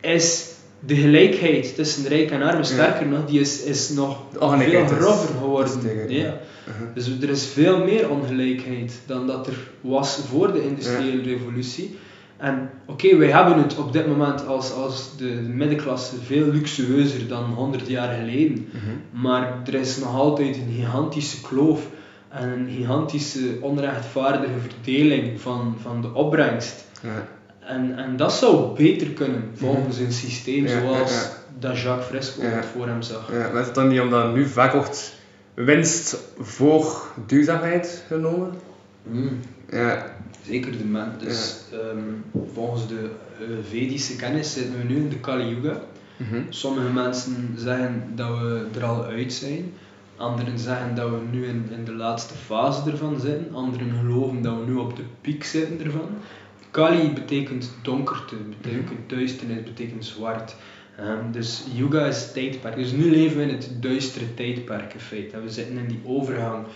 is 0.00 0.46
de 0.80 0.96
gelijkheid 0.96 1.74
tussen 1.74 2.08
rijk 2.08 2.30
en 2.30 2.42
arm. 2.42 2.62
Sterker 2.62 3.06
nog, 3.06 3.26
die 3.26 3.40
is, 3.40 3.62
is 3.62 3.88
nog 3.88 4.18
veel 4.32 4.86
grover 4.86 5.34
geworden. 5.38 6.08
ja. 6.08 6.22
ja. 6.22 6.40
Mhm. 6.68 6.94
Dus 6.94 7.10
er 7.20 7.30
is 7.30 7.46
veel 7.46 7.84
meer 7.84 8.10
ongelijkheid 8.10 9.00
dan 9.06 9.26
dat 9.26 9.46
er 9.46 9.70
was 9.80 10.20
voor 10.28 10.52
de 10.52 10.62
industriële 10.62 11.22
revolutie. 11.22 11.98
En 12.36 12.70
oké, 12.86 13.16
wij 13.16 13.30
hebben 13.30 13.62
het 13.62 13.78
op 13.78 13.92
dit 13.92 14.06
moment 14.06 14.46
als, 14.46 14.72
als 14.72 15.16
de, 15.16 15.42
de 15.42 15.48
middenklasse 15.48 16.14
veel 16.24 16.46
luxueuzer 16.46 17.28
dan 17.28 17.44
100 17.44 17.88
jaar 17.88 18.14
geleden. 18.18 18.68
Mhm. 18.70 19.22
Maar 19.22 19.62
er 19.66 19.74
is 19.74 19.96
nog 19.96 20.14
altijd 20.14 20.56
een 20.56 20.74
gigantische 20.76 21.40
kloof 21.40 21.88
en 22.28 22.48
een 22.48 22.68
gigantische 22.76 23.58
onrechtvaardige 23.60 24.58
verdeling 24.68 25.40
van, 25.40 25.76
van 25.82 26.02
de 26.02 26.14
opbrengst. 26.14 26.84
Ja. 27.02 27.28
En, 27.68 27.98
en 27.98 28.16
dat 28.16 28.32
zou 28.32 28.76
beter 28.76 29.08
kunnen 29.10 29.50
volgens 29.54 29.98
een 29.98 30.12
systeem 30.12 30.68
zoals 30.68 31.28
dat 31.58 31.80
Jacques 31.80 32.06
Fresco 32.06 32.42
voor 32.72 32.86
hem 32.86 33.02
zag. 33.02 33.32
Ja, 33.32 33.48
maar 33.52 33.60
is 33.60 33.66
het 33.66 33.74
dan 33.74 33.88
niet 33.88 34.00
omdat 34.00 34.34
nu 34.34 34.46
vaak 34.46 34.72
wordt 34.72 35.14
winst 35.54 36.16
voor 36.38 37.12
duurzaamheid 37.26 38.04
genomen? 38.06 38.52
Mm. 39.02 39.40
Ja. 39.70 40.16
Zeker 40.46 40.78
de 40.78 40.84
men. 40.84 41.12
Dus 41.18 41.56
ehm, 41.72 42.44
volgens 42.54 42.88
de 42.88 43.10
Vedische 43.68 44.16
kennis 44.16 44.52
zitten 44.52 44.78
we 44.78 44.84
nu 44.84 44.96
in 44.96 45.08
de 45.08 45.18
Kali 45.20 45.48
Yuga. 45.48 45.80
Mhm. 46.16 46.40
Sommige 46.48 46.88
mensen 46.88 47.54
zeggen 47.56 48.02
dat 48.14 48.28
we 48.38 48.66
er 48.74 48.84
al 48.84 49.04
uit 49.04 49.32
zijn. 49.32 49.72
Anderen 50.16 50.58
zeggen 50.58 50.94
dat 50.94 51.08
we 51.10 51.16
nu 51.30 51.46
in, 51.46 51.68
in 51.70 51.84
de 51.84 51.92
laatste 51.94 52.34
fase 52.34 52.90
ervan 52.90 53.20
zitten. 53.20 53.54
Anderen 53.54 53.90
geloven 53.98 54.42
dat 54.42 54.54
we 54.58 54.70
nu 54.70 54.74
op 54.76 54.96
de 54.96 55.02
piek 55.20 55.44
zitten 55.44 55.84
ervan. 55.84 56.08
Kali 56.78 57.12
betekent 57.12 57.70
donkerte, 57.82 58.36
betekent 58.36 59.08
duisternis, 59.08 59.62
betekent 59.62 60.04
zwart. 60.04 60.54
Ehm, 60.96 61.30
dus 61.32 61.64
Yuga 61.74 62.04
is 62.04 62.32
tijdperk. 62.32 62.76
Dus 62.76 62.90
nu 62.90 63.10
leven 63.10 63.36
we 63.36 63.42
in 63.42 63.48
het 63.48 63.70
duistere 63.80 64.34
tijdperk 64.34 64.94
in 64.94 65.00
feite. 65.00 65.36
En 65.36 65.42
we 65.42 65.50
zitten 65.50 65.78
in 65.78 65.86
die 65.86 66.00
overgang. 66.04 66.66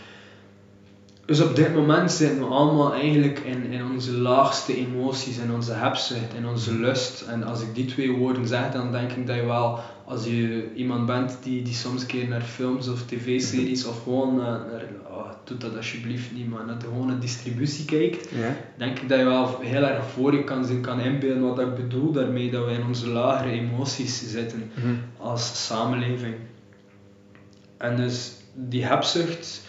Dus 1.27 1.41
op 1.41 1.57
dit 1.57 1.75
moment 1.75 2.13
zitten 2.13 2.39
we 2.39 2.45
allemaal 2.45 2.93
eigenlijk 2.93 3.39
in, 3.39 3.65
in 3.65 3.85
onze 3.85 4.13
laagste 4.13 4.77
emoties, 4.77 5.39
in 5.39 5.53
onze 5.53 5.73
hebzucht, 5.73 6.35
in 6.37 6.47
onze 6.47 6.75
lust. 6.75 7.21
En 7.23 7.45
als 7.45 7.63
ik 7.63 7.75
die 7.75 7.85
twee 7.85 8.11
woorden 8.11 8.47
zeg, 8.47 8.71
dan 8.71 8.93
denk 8.93 9.11
ik 9.13 9.27
dat 9.27 9.37
je 9.37 9.47
wel 9.47 9.81
als 10.13 10.25
je 10.25 10.69
iemand 10.75 11.07
bent 11.07 11.39
die, 11.43 11.63
die 11.63 11.75
soms 11.75 12.01
een 12.01 12.07
keer 12.07 12.29
naar 12.29 12.41
films 12.43 12.89
of 12.89 13.03
tv-series 13.07 13.85
of 13.87 14.03
gewoon 14.03 14.37
naar, 14.37 14.59
naar 14.59 14.85
oh, 15.11 15.31
doe 15.45 15.57
dat 15.57 15.77
alsjeblieft 15.77 16.33
niet, 16.33 16.49
maar 16.49 16.65
naar 16.67 16.79
de 16.79 16.85
gewone 16.87 17.19
distributie 17.19 17.85
kijkt, 17.85 18.29
Ja. 18.31 18.57
denk 18.77 18.99
ik 18.99 19.09
dat 19.09 19.19
je 19.19 19.25
wel 19.25 19.59
heel 19.61 19.83
erg 19.83 20.05
voor 20.07 20.33
je 20.35 20.45
kan 20.45 20.65
zien, 20.65 20.81
kan 20.81 21.01
inbeelden 21.01 21.43
wat 21.43 21.59
ik 21.59 21.75
bedoel 21.75 22.13
daarmee, 22.13 22.51
dat 22.51 22.65
we 22.65 22.71
in 22.73 22.87
onze 22.87 23.09
lagere 23.09 23.51
emoties 23.51 24.31
zitten 24.31 24.71
Mhm. 24.75 24.95
als 25.17 25.67
samenleving. 25.67 26.35
En 27.77 27.97
dus 27.97 28.33
die 28.55 28.85
hebzucht, 28.85 29.63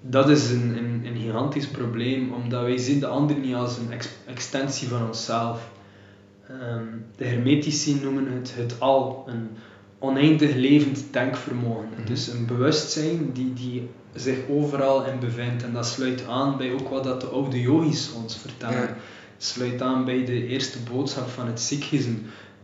dat 0.00 0.28
is 0.28 0.50
een, 0.50 0.76
een, 0.78 1.02
een 1.04 1.16
gigantisch 1.20 1.66
probleem, 1.68 2.32
omdat 2.32 2.62
wij 2.62 2.76
zien 2.78 3.00
de 3.00 3.06
ander 3.06 3.36
niet 3.36 3.54
als 3.54 3.78
een 3.78 3.92
ex- 3.92 4.16
extensie 4.26 4.88
van 4.88 5.06
onszelf. 5.06 5.68
Ehm, 6.48 6.84
de 7.16 7.24
hermetici 7.24 8.00
noemen 8.02 8.32
het 8.32 8.54
het 8.56 8.80
al, 8.80 9.24
een 9.26 9.48
oneindig 9.98 10.54
levend 10.54 11.04
denkvermogen. 11.10 11.88
Dus 12.04 12.28
een 12.28 12.46
bewustzijn 12.46 13.32
die, 13.32 13.52
die 13.52 13.88
zich 14.14 14.38
overal 14.50 15.04
in 15.04 15.18
bevindt. 15.18 15.62
En 15.62 15.72
dat 15.72 15.86
sluit 15.86 16.26
aan 16.28 16.56
bij 16.56 16.72
ook 16.72 16.88
wat 16.88 17.04
dat 17.04 17.20
de 17.20 17.26
oude 17.26 17.60
yogis 17.60 18.12
ons 18.12 18.36
vertellen. 18.36 18.80
Ja. 18.80 18.96
Sluit 19.38 19.82
aan 19.82 20.04
bij 20.04 20.24
de 20.24 20.46
eerste 20.46 20.78
boodschap 20.92 21.28
van 21.28 21.46
het 21.46 21.60
Sikhisme, 21.60 22.16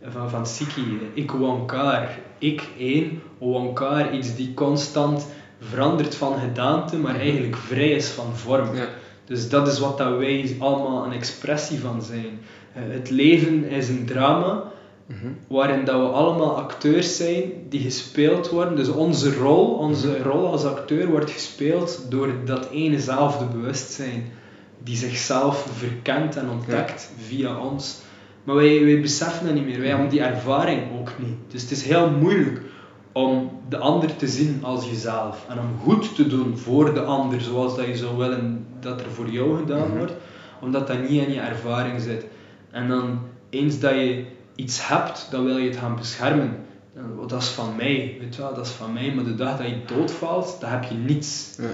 van, 0.03 0.31
van 0.31 0.47
Sikhi. 0.47 0.99
Ik 1.15 1.35
Oankar, 1.35 2.19
ik 2.39 2.69
één, 2.79 3.23
Oankar, 3.39 4.15
iets 4.15 4.37
die 4.37 4.55
constant 4.55 5.27
verandert 5.61 6.15
van 6.15 6.39
gedaante, 6.39 6.97
maar 6.97 7.15
eigenlijk 7.15 7.57
vrij 7.57 7.91
is 7.91 8.09
van 8.09 8.37
vorm. 8.37 8.75
Ja. 8.75 8.89
Dus 9.25 9.49
dat 9.49 9.69
is 9.69 9.79
wat 9.79 9.99
dat 9.99 10.19
wij 10.19 10.57
allemaal 10.59 11.05
een 11.05 11.13
expressie 11.13 11.81
van 11.81 12.03
zijn. 12.03 12.39
Eh, 12.75 12.83
Het 12.89 13.11
leven 13.11 13.65
is 13.65 13.89
een 13.89 14.05
drama 14.07 14.63
Mhm. 15.07 15.27
waarin 15.49 15.85
dat 15.85 16.01
we 16.01 16.07
allemaal 16.07 16.57
acteurs 16.57 17.17
zijn 17.17 17.43
die 17.69 17.81
gespeeld 17.81 18.49
worden. 18.51 18.77
Dus 18.77 18.89
onze 18.89 19.35
rol, 19.35 19.67
onze 19.75 20.23
rol 20.23 20.47
als 20.47 20.65
acteur 20.65 21.07
wordt 21.09 21.31
gespeeld 21.31 22.07
door 22.09 22.29
dat 22.45 22.69
enezelfde 22.71 23.45
bewustzijn 23.45 24.25
die 24.85 24.97
zichzelf 24.97 25.67
verkent 25.77 26.37
en 26.37 26.51
ontdekt 26.51 27.11
via 27.27 27.59
ons. 27.59 27.99
Maar 28.45 28.55
wij, 28.55 28.85
wij 28.85 29.01
beseffen 29.01 29.47
dat 29.47 29.55
niet 29.55 29.65
meer, 29.67 29.79
wij 29.81 29.89
hebben 29.89 30.09
die 30.09 30.21
ervaring 30.21 30.83
ook 31.01 31.13
niet. 31.19 31.37
Dus 31.49 31.63
het 31.63 31.71
is 31.71 31.83
heel 31.83 32.11
moeilijk 32.11 32.61
om 33.13 33.51
de 33.69 33.79
ander 33.79 34.17
te 34.17 34.27
zien 34.29 34.59
als 34.63 34.89
jezelf 34.89 35.45
en 35.49 35.59
om 35.59 35.79
goed 35.83 36.15
te 36.15 36.27
doen 36.27 36.59
voor 36.59 36.95
de 36.95 37.03
ander 37.03 37.41
zoals 37.41 37.77
dat 37.77 37.87
je 37.87 37.97
zou 37.97 38.17
willen 38.17 38.67
dat 38.81 39.01
er 39.01 39.11
voor 39.11 39.29
jou 39.31 39.57
gedaan 39.59 39.97
wordt, 39.97 40.13
omdat 40.61 40.87
dat 40.87 41.01
niet 41.01 41.27
in 41.27 41.33
je 41.33 41.41
ervaring 41.41 42.01
zit. 42.01 42.25
En 42.71 42.89
dan 42.89 43.21
eens 43.51 43.79
dat 43.81 43.95
je 43.95 44.25
iets 44.55 44.89
hebt, 44.89 45.27
dan 45.31 45.45
wil 45.45 45.57
je 45.57 45.69
het 45.69 45.79
gaan 45.79 45.97
beschermen. 45.97 46.57
Dan, 46.95 47.19
oh, 47.19 47.29
dat 47.29 47.43
is 47.43 47.49
van 47.49 47.77
mij, 47.77 48.17
weet 48.21 48.35
je 48.35 48.43
wel, 48.43 48.55
dat 48.55 48.67
is 48.67 48.73
van 48.73 48.93
mij. 48.93 49.13
Maar 49.15 49.25
de 49.25 49.35
dag 49.35 49.57
dat 49.59 49.67
je 49.67 49.85
doodvalt, 49.87 50.57
dan 50.61 50.71
heb 50.71 50.85
je 50.85 50.95
niets. 50.95 51.59
Ja. 51.59 51.69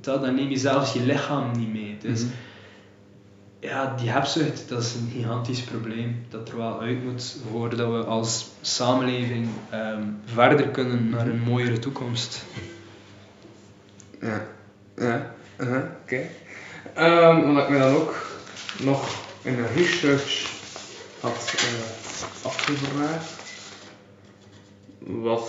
Dan 0.00 0.34
neem 0.34 0.50
je 0.50 0.56
zelfs 0.58 0.92
je 0.92 1.00
lichaam 1.00 1.50
niet 1.58 1.72
mee. 1.72 1.96
Dus 2.00 2.20
Mhm. 2.22 2.32
ja, 3.60 3.94
die 4.00 4.10
hebzucht, 4.10 4.68
dat 4.68 4.82
is 4.82 4.94
een 4.94 5.10
gigantisch 5.12 5.60
probleem 5.60 6.26
dat 6.28 6.48
er 6.48 6.56
wel 6.56 6.80
uit 6.80 7.04
moet 7.04 7.36
voordat 7.50 7.88
we 7.90 8.04
als 8.04 8.46
samenleving 8.60 9.48
ehm, 9.70 10.02
verder 10.24 10.68
kunnen 10.68 11.08
naar 11.08 11.26
een 11.26 11.40
mooiere 11.40 11.78
toekomst. 11.78 12.44
Ja, 14.20 14.44
ja, 14.96 15.34
uh 15.60 15.76
oké. 16.02 16.20
Ehm, 16.94 17.52
wat 17.52 17.62
ik 17.62 17.68
me 17.68 17.78
dan 17.78 17.94
ook 17.94 18.26
nog 18.82 19.23
in 19.44 19.56
de 19.56 19.66
research 19.74 20.50
had 21.20 21.54
eh, 21.56 22.46
afgevraagd, 22.46 23.42
was. 24.98 25.42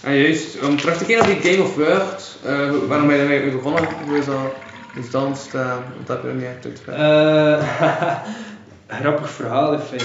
En 0.00 0.14
juist, 0.14 0.60
om 0.62 0.76
terug 0.76 0.98
te 0.98 1.04
keren 1.04 1.26
naar 1.26 1.40
die 1.40 1.50
Game 1.50 1.62
of 1.62 1.76
Words, 1.76 2.36
eh, 2.44 2.70
waarom 2.88 3.06
ben 3.06 3.16
je 3.16 3.22
ermee 3.22 3.50
begonnen? 3.50 3.88
Hoe 4.06 4.18
is 4.18 4.24
dat, 4.24 4.52
is 4.94 5.10
dat 5.10 5.24
ontstaan? 5.24 5.84
Wat 5.98 6.08
heb 6.08 6.22
je 6.22 6.28
er 6.28 6.34
niet 6.34 6.44
echt 6.44 6.64
uitgelegd? 6.64 7.00
Eh, 7.00 8.18
grappig 9.00 9.30
verhaal 9.30 9.72
in 9.72 9.80
feite. 9.80 10.04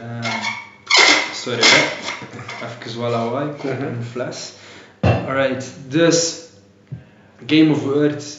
Eh, 0.00 0.30
sorry, 1.32 1.60
hè. 1.62 2.86
even 2.86 3.00
wat 3.00 3.10
lawaai, 3.10 3.50
ik 3.50 3.56
koop 3.56 3.80
een 3.80 4.04
fles. 4.10 4.52
Alright, 5.00 5.66
dus 5.88 6.44
Game 7.46 7.70
of 7.70 7.82
Words. 7.82 8.36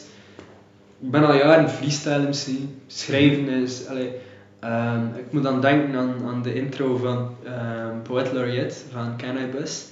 Ik 1.00 1.12
ben 1.12 1.26
al 1.26 1.36
jaren 1.36 1.70
freestyle 1.70 2.28
MC. 2.28 2.48
Schrijven 2.88 3.48
is. 3.48 3.88
Allee, 3.88 4.12
ehm, 4.60 5.06
ik 5.16 5.32
moet 5.32 5.44
dan 5.44 5.62
denken 5.62 5.96
aan, 5.96 6.14
aan 6.26 6.42
de 6.42 6.54
intro 6.54 6.98
van 6.98 7.36
ehm 7.46 8.02
Poet 8.02 8.32
Laureate 8.32 8.76
van 8.92 9.18
Cannabis. 9.18 9.86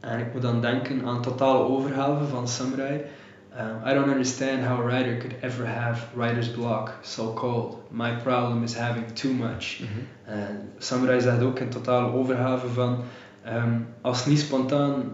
En 0.00 0.18
ik 0.18 0.32
moet 0.32 0.42
dan 0.42 0.60
denken 0.60 1.04
aan 1.04 1.22
totale 1.22 1.64
overgave 1.64 2.24
van 2.24 2.48
Samurai. 2.48 3.00
Um, 3.58 3.82
I 3.84 3.94
don't 3.94 4.08
understand 4.08 4.62
how 4.62 4.78
a 4.78 4.82
writer 4.82 5.16
could 5.16 5.34
ever 5.42 5.66
have 5.66 6.06
writer's 6.14 6.48
block, 6.48 6.92
so 7.02 7.32
called. 7.32 7.78
My 7.90 8.12
problem 8.22 8.62
is 8.62 8.76
having 8.76 9.12
too 9.12 9.32
much. 9.32 9.80
En 10.24 10.72
Samurai 10.78 11.20
zegt 11.20 11.42
ook 11.42 11.58
in 11.58 11.68
totale 11.68 12.12
overgave 12.12 12.68
van 12.68 13.04
ehm, 13.44 13.80
als 14.00 14.18
het 14.18 14.26
niet 14.26 14.38
spontaan 14.38 15.12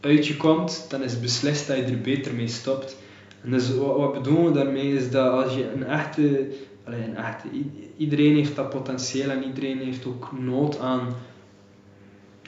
uit 0.00 0.26
je 0.26 0.36
komt, 0.36 0.86
dan 0.88 1.02
is 1.02 1.12
het 1.12 1.20
beslist 1.20 1.66
dat 1.66 1.76
je 1.76 1.84
er 1.84 2.00
beter 2.00 2.34
mee 2.34 2.48
stopt. 2.48 2.96
En 3.44 3.50
dus 3.50 3.74
wat, 3.76 3.96
wat 3.96 4.12
bedoelen 4.12 4.44
we 4.44 4.58
daarmee 4.58 4.94
is 4.94 5.10
dat 5.10 5.44
als 5.44 5.54
je 5.54 5.72
een 5.72 5.84
echte, 5.84 6.48
allee, 6.84 7.02
een 7.02 7.16
echte, 7.16 7.48
iedereen 7.96 8.34
heeft 8.34 8.56
dat 8.56 8.70
potentieel 8.70 9.30
en 9.30 9.44
iedereen 9.44 9.78
heeft 9.78 10.06
ook 10.06 10.32
nood 10.40 10.78
aan, 10.78 11.00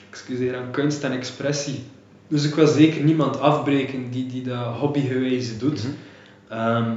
excuseer, 0.09 0.57
aan 0.57 0.71
kunst 0.71 1.03
en 1.03 1.11
expressie. 1.11 1.83
Dus 2.27 2.45
ik 2.45 2.55
wil 2.55 2.67
zeker 2.67 3.03
niemand 3.03 3.39
afbreken 3.39 4.09
die, 4.11 4.25
die 4.25 4.41
dat 4.43 4.65
hobbygewijze 4.75 5.57
doet. 5.57 5.85
Ehm, 6.47 6.93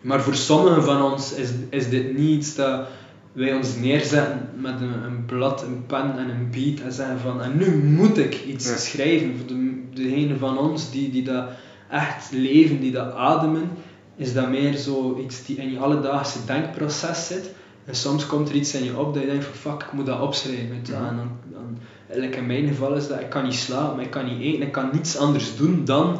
maar 0.00 0.22
voor 0.22 0.34
sommigen 0.34 0.82
van 0.84 1.02
ons 1.12 1.34
is, 1.34 1.50
is 1.70 1.88
dit 1.88 2.16
niet 2.18 2.36
iets 2.36 2.54
dat 2.54 2.86
wij 3.32 3.54
ons 3.54 3.76
neerzetten 3.76 4.48
met 4.56 4.80
een, 4.80 5.04
een 5.04 5.24
blad, 5.24 5.62
een 5.62 5.86
pen 5.86 6.18
en 6.18 6.28
een 6.28 6.50
beat 6.50 6.80
en 6.80 6.92
zeggen 6.92 7.18
van 7.18 7.42
en 7.42 7.56
nu 7.56 7.76
moet 7.76 8.18
ik 8.18 8.44
iets 8.44 8.68
Ja. 8.68 8.76
schrijven. 8.76 9.36
Voor 9.36 9.46
de, 9.46 9.82
degene 9.94 10.36
van 10.36 10.58
ons 10.58 10.90
die, 10.90 11.10
die 11.10 11.22
dat 11.22 11.44
echt 11.92 12.30
leven, 12.32 12.80
die 12.80 12.92
dat 12.92 13.14
ademen, 13.14 13.70
is 14.16 14.32
dat 14.32 14.50
meer 14.50 14.76
zo 14.76 15.18
iets 15.24 15.44
die 15.44 15.56
in 15.56 15.70
je 15.70 15.78
alledaagse 15.78 16.44
denkproces 16.46 17.26
zit. 17.26 17.50
En 17.84 17.94
soms 17.94 18.26
komt 18.26 18.48
er 18.48 18.54
iets 18.54 18.74
in 18.74 18.84
je 18.84 18.98
op 18.98 19.14
dat 19.14 19.22
je 19.22 19.28
denkt 19.28 19.44
van 19.44 19.72
fuck, 19.72 19.82
ik 19.82 19.92
moet 19.92 20.06
dat 20.06 20.20
opschrijven. 20.20 20.70
En 20.70 20.82
dan, 20.82 21.30
dan, 22.08 22.22
in 22.32 22.46
mijn 22.46 22.68
geval 22.68 22.94
is 22.94 23.08
dat 23.08 23.20
ik 23.20 23.28
kan 23.28 23.44
niet 23.44 23.54
slapen, 23.54 24.02
ik 24.02 24.10
kan 24.10 24.24
niet 24.24 24.40
eten, 24.42 24.62
ik 24.62 24.72
kan 24.72 24.90
niets 24.92 25.16
anders 25.16 25.56
doen 25.56 25.84
dan 25.84 26.18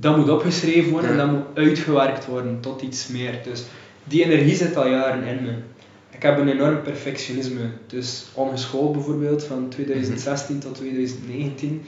dat 0.00 0.16
moet 0.16 0.30
opgeschreven 0.30 0.90
worden 0.90 1.10
en 1.10 1.16
dat 1.16 1.30
moet 1.30 1.44
uitgewerkt 1.54 2.26
worden 2.26 2.60
tot 2.60 2.82
iets 2.82 3.06
meer. 3.08 3.40
Dus 3.44 3.64
die 4.04 4.24
energie 4.24 4.54
zit 4.54 4.76
al 4.76 4.88
jaren 4.88 5.24
in 5.24 5.42
me. 5.42 5.54
Ik 6.10 6.22
heb 6.22 6.38
een 6.38 6.48
enorm 6.48 6.82
perfectionisme. 6.82 7.70
Dus 7.86 8.26
ongeschoold 8.34 8.92
bijvoorbeeld, 8.92 9.44
van 9.44 9.68
2016 9.68 10.58
tot 10.58 10.74
2019. 10.74 11.82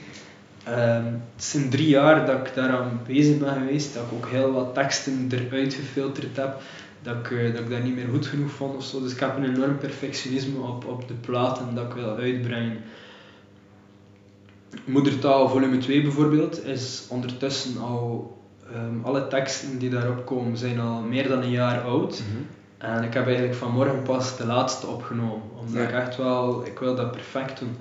Ehm, 0.63 1.05
het 1.35 1.43
zijn 1.43 1.69
drie 1.69 1.87
jaar 1.87 2.25
dat 2.25 2.47
ik 2.47 2.53
daaraan 2.55 2.99
bezig 3.07 3.37
ben 3.37 3.53
geweest, 3.53 3.93
dat 3.93 4.03
ik 4.03 4.11
ook 4.13 4.27
heel 4.29 4.51
wat 4.51 4.73
teksten 4.73 5.29
eruit 5.31 5.73
gefilterd 5.73 6.37
heb, 6.37 6.61
dat 7.01 7.15
ik, 7.15 7.31
eh, 7.31 7.53
dat 7.53 7.61
ik 7.61 7.69
dat 7.69 7.83
niet 7.83 7.95
meer 7.95 8.07
goed 8.11 8.25
genoeg 8.25 8.51
vond 8.51 8.75
of 8.75 8.83
zo. 8.83 9.01
Dus 9.01 9.11
ik 9.11 9.19
heb 9.19 9.37
een 9.37 9.55
enorm 9.55 9.77
perfectionisme 9.77 10.59
op, 10.59 10.85
op 10.85 11.07
de 11.07 11.13
platen 11.13 11.75
dat 11.75 11.85
ik 11.85 11.93
wil 11.93 12.15
uitbrengen. 12.15 12.77
Moedertaal 14.85 15.49
volume 15.49 15.77
2 15.77 16.01
bijvoorbeeld 16.01 16.65
is 16.65 17.05
ondertussen 17.09 17.77
al, 17.81 18.37
ehm, 18.73 19.01
alle 19.03 19.27
teksten 19.27 19.77
die 19.79 19.89
daarop 19.89 20.25
komen 20.25 20.57
zijn 20.57 20.79
al 20.79 21.01
meer 21.01 21.27
dan 21.27 21.41
een 21.41 21.49
jaar 21.49 21.81
oud. 21.81 22.21
En 22.77 23.03
ik 23.03 23.13
heb 23.13 23.25
eigenlijk 23.25 23.55
vanmorgen 23.55 24.01
pas 24.03 24.37
de 24.37 24.45
laatste 24.45 24.87
opgenomen, 24.87 25.41
omdat 25.59 25.81
Ja. 25.81 25.87
ik 25.87 25.93
echt 25.95 26.17
wel, 26.17 26.65
ik 26.65 26.79
wil 26.79 26.95
dat 26.95 27.11
perfect 27.11 27.59
doen. 27.59 27.75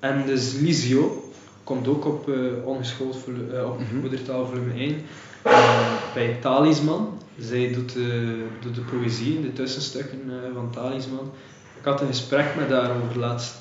En 0.00 0.26
dus 0.26 0.52
Lisio 0.52 1.30
komt 1.66 1.88
ook 1.88 2.04
op 2.04 2.28
uh, 2.28 2.36
ongeschoold 2.64 3.16
eh, 3.52 3.64
op 3.64 3.80
Mhm. 3.80 3.96
moedertaal 4.00 4.46
volume 4.46 4.72
1 4.74 5.02
eh, 5.42 5.92
bij 6.14 6.36
Talisman. 6.40 7.18
Zij 7.38 7.72
doet 7.72 7.92
de, 7.92 8.44
doet 8.60 8.74
de 8.74 8.80
poëzie, 8.80 9.40
de 9.40 9.52
tussenstukken 9.52 10.20
van 10.54 10.70
Talisman. 10.70 11.30
Ik 11.78 11.84
had 11.84 12.00
een 12.00 12.06
gesprek 12.06 12.46
met 12.58 12.70
haar 12.70 12.90
over 12.90 13.18
laatst 13.18 13.54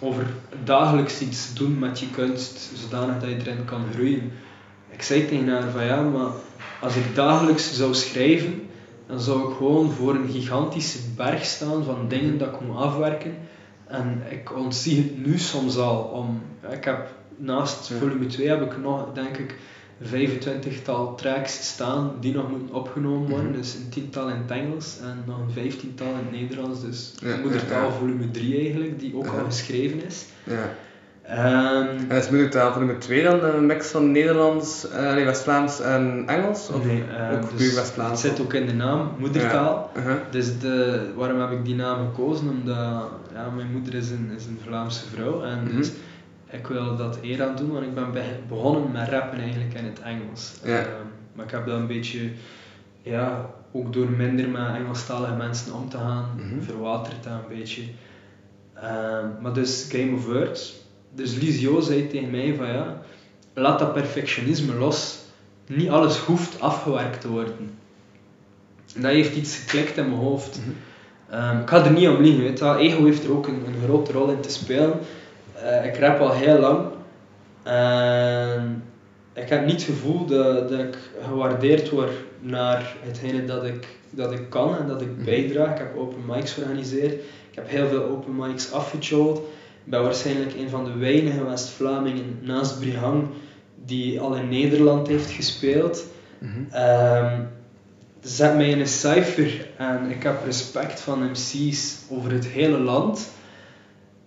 over 0.00 0.26
dagelijks 0.64 1.20
iets 1.20 1.54
doen 1.54 1.78
met 1.78 2.00
je 2.00 2.10
kunst, 2.10 2.70
zodanig 2.74 3.20
dat 3.20 3.28
je 3.28 3.36
erin 3.36 3.64
kan 3.64 3.84
groeien. 3.94 4.32
Ik 4.90 5.02
zei 5.02 5.26
tegen 5.26 5.48
haar 5.48 5.70
van 5.70 5.84
ja, 5.84 6.00
maar 6.02 6.30
als 6.80 6.96
ik 6.96 7.14
dagelijks 7.14 7.76
zou 7.76 7.94
schrijven, 7.94 8.62
dan 9.06 9.20
zou 9.20 9.50
ik 9.50 9.56
gewoon 9.56 9.90
voor 9.90 10.14
een 10.14 10.28
gigantische 10.30 10.98
berg 11.16 11.44
staan 11.44 11.84
van 11.84 12.08
dingen 12.08 12.38
dat 12.38 12.48
ik 12.48 12.60
moet 12.60 12.76
afwerken. 12.76 13.34
En 13.90 14.22
ik 14.30 14.56
ontzie 14.56 14.96
het 14.96 15.26
nu 15.26 15.38
soms 15.38 15.76
al 15.76 15.96
om. 16.02 16.42
Ik 16.72 16.84
heb 16.84 17.08
naast 17.36 17.88
Ja. 17.88 17.96
volume 17.96 18.26
2 18.26 18.48
heb 18.48 18.62
ik 18.62 18.78
nog, 18.78 19.12
denk 19.12 19.36
ik, 19.36 19.54
25-tal 20.02 21.14
tracks 21.14 21.68
staan 21.68 22.12
die 22.20 22.34
nog 22.34 22.50
moeten 22.50 22.74
opgenomen 22.74 23.28
worden. 23.30 23.52
Dus 23.52 23.74
een 23.74 23.88
tiental 23.88 24.28
in 24.28 24.36
het 24.36 24.50
Engels 24.50 24.98
en 25.02 25.22
nog 25.26 25.38
een 25.38 25.50
vijftiental 25.50 26.06
in 26.08 26.14
het 26.16 26.30
Nederlands. 26.30 26.80
Dus 26.80 27.12
Ja, 27.22 27.36
moedertaal 27.36 27.88
ja, 27.88 27.92
volume 27.92 28.30
3 28.30 28.58
eigenlijk, 28.60 29.00
die 29.00 29.16
ook 29.16 29.26
al 29.26 29.44
geschreven 29.44 30.04
is. 30.06 30.24
Ehm, 31.30 31.86
En 32.08 32.16
is 32.16 32.28
moedertaal 32.30 32.72
voor 32.72 32.82
nummer 32.84 32.98
2 33.00 33.22
dan 33.22 33.44
een 33.44 33.66
mix 33.66 33.86
van 33.90 34.10
Nederlands, 34.12 34.86
nee, 35.14 35.24
West-Vlaams 35.24 35.80
en 35.80 36.22
Engels? 36.26 36.68
Of 36.68 36.84
nee, 36.84 37.04
eh, 37.04 37.32
ook 37.34 37.40
dus 37.40 37.50
puur 37.56 37.66
het 37.66 37.74
West-Vlaams? 37.74 38.20
zit 38.20 38.40
ook 38.40 38.52
in 38.54 38.66
de 38.66 38.72
naam, 38.72 39.10
moedertaal. 39.18 39.90
Uh-huh. 39.96 40.14
Dus 40.30 40.58
de, 40.58 41.06
waarom 41.16 41.40
heb 41.40 41.50
ik 41.50 41.64
die 41.64 41.74
naam 41.74 42.06
gekozen? 42.06 42.48
Omdat 42.48 42.76
ja, 43.34 43.50
mijn 43.56 43.70
moeder 43.72 43.94
is 43.94 44.10
een, 44.10 44.30
is 44.36 44.46
een 44.46 44.58
Vlaamse 44.66 45.04
vrouw 45.14 45.42
en 45.42 45.58
dus 45.76 45.90
ik 46.50 46.66
wil 46.66 46.96
dat 46.96 47.18
eer 47.22 47.42
aan 47.42 47.56
doen, 47.56 47.72
want 47.72 47.84
ik 47.84 47.94
ben 47.94 48.12
be- 48.12 48.38
begonnen 48.48 48.90
met 48.92 49.08
rappen 49.08 49.38
eigenlijk 49.40 49.74
in 49.74 49.84
het 49.84 50.00
Engels. 50.00 50.54
Ja. 50.64 50.78
Ehm, 50.78 50.86
maar 51.34 51.44
ik 51.44 51.50
heb 51.50 51.66
dat 51.66 51.78
een 51.78 51.86
beetje, 51.86 52.20
ja, 53.02 53.46
ook 53.72 53.92
door 53.92 54.10
minder 54.10 54.48
met 54.48 54.74
Engelstalige 54.76 55.34
mensen 55.34 55.74
om 55.74 55.88
te 55.88 55.96
gaan, 55.96 56.24
Mhm. 56.36 56.60
verwaterd 56.62 57.22
dat 57.22 57.32
een 57.32 57.58
beetje. 57.58 57.82
Ehm, 58.74 59.26
maar 59.40 59.52
dus 59.52 59.88
Game 59.92 60.14
of 60.16 60.26
Words. 60.26 60.79
Dus 61.14 61.36
Lisio 61.36 61.80
zei 61.80 62.08
tegen 62.08 62.30
mij 62.30 62.54
van 62.56 62.66
ja, 62.66 63.02
laat 63.54 63.78
dat 63.78 63.92
perfectionisme 63.92 64.74
los. 64.74 65.18
Niet 65.66 65.88
alles 65.88 66.18
hoeft 66.18 66.60
afgewerkt 66.60 67.20
te 67.20 67.28
worden. 67.28 67.78
En 68.94 69.02
dat 69.02 69.10
heeft 69.10 69.36
iets 69.36 69.56
geklikt 69.56 69.96
in 69.96 70.08
mijn 70.08 70.20
hoofd. 70.20 70.60
Ehm, 71.30 71.60
ik 71.60 71.68
ga 71.68 71.84
er 71.84 71.92
niet 71.92 72.08
om 72.08 72.20
liegen, 72.20 72.42
weet 72.42 72.58
je 72.58 72.64
wel. 72.64 72.76
Ego 72.76 73.04
heeft 73.04 73.24
er 73.24 73.32
ook 73.32 73.46
een, 73.46 73.62
een 73.66 73.82
grote 73.84 74.12
rol 74.12 74.30
in 74.30 74.40
te 74.40 74.50
spelen. 74.50 74.98
Eh, 75.54 75.84
ik 75.84 75.96
rap 75.96 76.20
al 76.20 76.32
heel 76.32 76.58
lang. 76.58 76.86
En 77.62 78.82
ik 79.32 79.48
heb 79.48 79.64
niet 79.64 79.74
het 79.74 79.82
gevoel 79.82 80.26
dat, 80.26 80.68
dat 80.68 80.78
ik 80.78 80.98
gewaardeerd 81.26 81.90
word 81.90 82.12
naar 82.40 82.96
hetgene 83.00 83.44
dat 83.44 83.64
ik, 83.64 83.86
dat 84.10 84.32
ik 84.32 84.50
kan 84.50 84.76
en 84.76 84.86
dat 84.86 85.00
ik 85.00 85.24
bijdraag. 85.24 85.70
Ik 85.70 85.78
heb 85.78 85.96
open 85.96 86.26
mics 86.26 86.52
georganiseerd. 86.52 87.12
Ik 87.50 87.54
heb 87.54 87.68
heel 87.68 87.88
veel 87.88 88.04
open 88.04 88.36
mics 88.36 88.72
afgechilled. 88.72 89.40
Ik 89.84 89.90
ben 89.90 90.02
waarschijnlijk 90.02 90.54
een 90.54 90.68
van 90.68 90.84
de 90.84 90.96
weinige 90.96 91.44
West-Vlamingen 91.44 92.38
naast 92.42 92.78
Brihang 92.80 93.28
die 93.84 94.20
al 94.20 94.34
in 94.34 94.48
Nederland 94.48 95.08
heeft 95.08 95.30
gespeeld. 95.30 96.06
Mhm. 96.38 96.50
Ehm, 96.70 97.40
zet 98.20 98.56
mij 98.56 98.68
in 98.68 98.80
een 98.80 98.86
cijfer 98.86 99.68
en 99.76 100.10
ik 100.10 100.22
heb 100.22 100.44
respect 100.44 101.00
van 101.00 101.30
MC's 101.30 101.96
over 102.10 102.32
het 102.32 102.46
hele 102.46 102.78
land. 102.78 103.30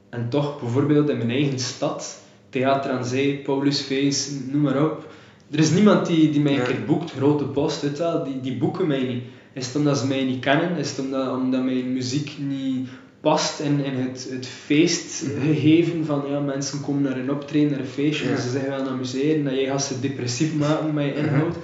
En 0.10 0.30
toch, 0.30 0.60
bijvoorbeeld 0.60 1.10
in 1.10 1.18
mijn 1.18 1.30
eigen 1.30 1.60
stad, 1.60 2.20
Theater 2.50 2.92
aan 2.92 3.06
Zee, 3.06 3.38
Paulus 3.38 3.80
Feest, 3.80 4.32
noem 4.52 4.62
maar 4.62 4.84
op. 4.84 5.08
Er 5.52 5.60
is 5.60 5.72
niemand 5.72 6.06
die, 6.06 6.32
die 6.32 6.42
mij 6.42 6.60
een 6.60 6.66
keer 6.66 6.86
boekt, 6.86 7.12
grote 7.12 7.44
post, 7.44 7.82
weet 7.82 7.98
je 7.98 8.04
wel, 8.04 8.24
die, 8.24 8.42
die 8.42 8.58
boeken 8.58 8.88
mij 8.88 9.04
niet. 9.04 9.24
Is 9.54 9.66
het 9.68 9.76
omdat 9.76 9.98
ze 9.98 10.08
mij 10.08 10.24
niet 10.24 10.40
kennen? 10.40 10.78
Is 10.78 10.90
het 10.90 11.00
omdat, 11.00 11.32
omdat 11.32 11.64
mijn 11.64 11.94
muziek 11.94 12.36
niet 12.40 12.90
past 13.24 13.60
in, 13.60 13.84
in 13.84 13.94
het, 13.94 14.28
het 14.32 14.46
feestgegeven 14.48 16.06
van 16.06 16.24
ja, 16.30 16.40
mensen 16.40 16.82
komen 16.82 17.02
naar 17.02 17.18
een 17.18 17.32
optreden, 17.32 17.70
naar 17.70 17.80
een 17.80 17.86
feestje, 17.86 18.30
Ja. 18.30 18.36
ze 18.36 18.50
zich 18.50 18.66
gaan 18.66 18.88
amuseren, 18.88 19.44
dat 19.44 19.54
jij 19.54 19.66
gaat 19.66 19.84
ze 19.84 20.00
depressief 20.00 20.56
maken 20.56 20.94
met 20.94 21.06
je 21.06 21.12
Mhm. 21.12 21.20
inhoud. 21.24 21.56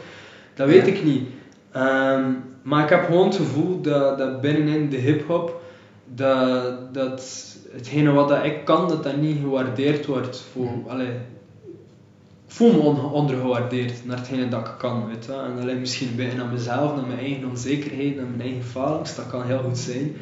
Dat 0.54 0.68
weet 0.68 0.88
ik 0.88 1.04
niet. 1.04 1.24
Ehm, 1.72 2.32
maar 2.62 2.84
ik 2.84 2.90
heb 2.90 3.06
gewoon 3.06 3.28
het 3.28 3.36
gevoel 3.36 3.82
dat, 3.82 4.18
dat 4.18 4.42
binnenin 4.42 4.90
de 4.90 4.98
hip-hop, 4.98 5.62
dat, 6.16 6.94
dat 6.94 7.46
hetgene 7.72 8.12
wat 8.12 8.30
dat 8.30 8.44
ik 8.46 8.66
kan, 8.66 8.88
dat 8.88 9.04
dat 9.04 9.18
niet 9.18 9.38
gewaardeerd 9.42 10.06
wordt. 10.06 10.44
Voor, 10.52 10.70
allee, 10.88 11.08
ik 11.08 12.56
voel 12.56 12.72
me 12.74 12.80
on- 12.80 13.12
ondergewaardeerd 13.12 14.06
naar 14.06 14.18
hetgene 14.18 14.48
dat 14.48 14.68
ik 14.68 14.74
kan. 14.78 15.08
Weet 15.08 15.26
je? 15.26 15.32
wel. 15.32 15.42
En 15.44 15.56
dat 15.56 15.64
ligt 15.66 15.80
misschien 15.80 16.16
beetje 16.16 16.42
aan 16.42 16.54
mezelf, 16.54 16.96
naar 16.96 17.08
mijn 17.08 17.20
eigen 17.20 17.50
onzekerheid, 17.50 18.16
naar 18.16 18.26
mijn 18.26 18.42
eigen 18.42 18.64
falings. 18.64 19.16
Dat 19.16 19.28
kan 19.30 19.44
heel 19.46 19.62
goed 19.64 19.78
zijn. 19.78 20.16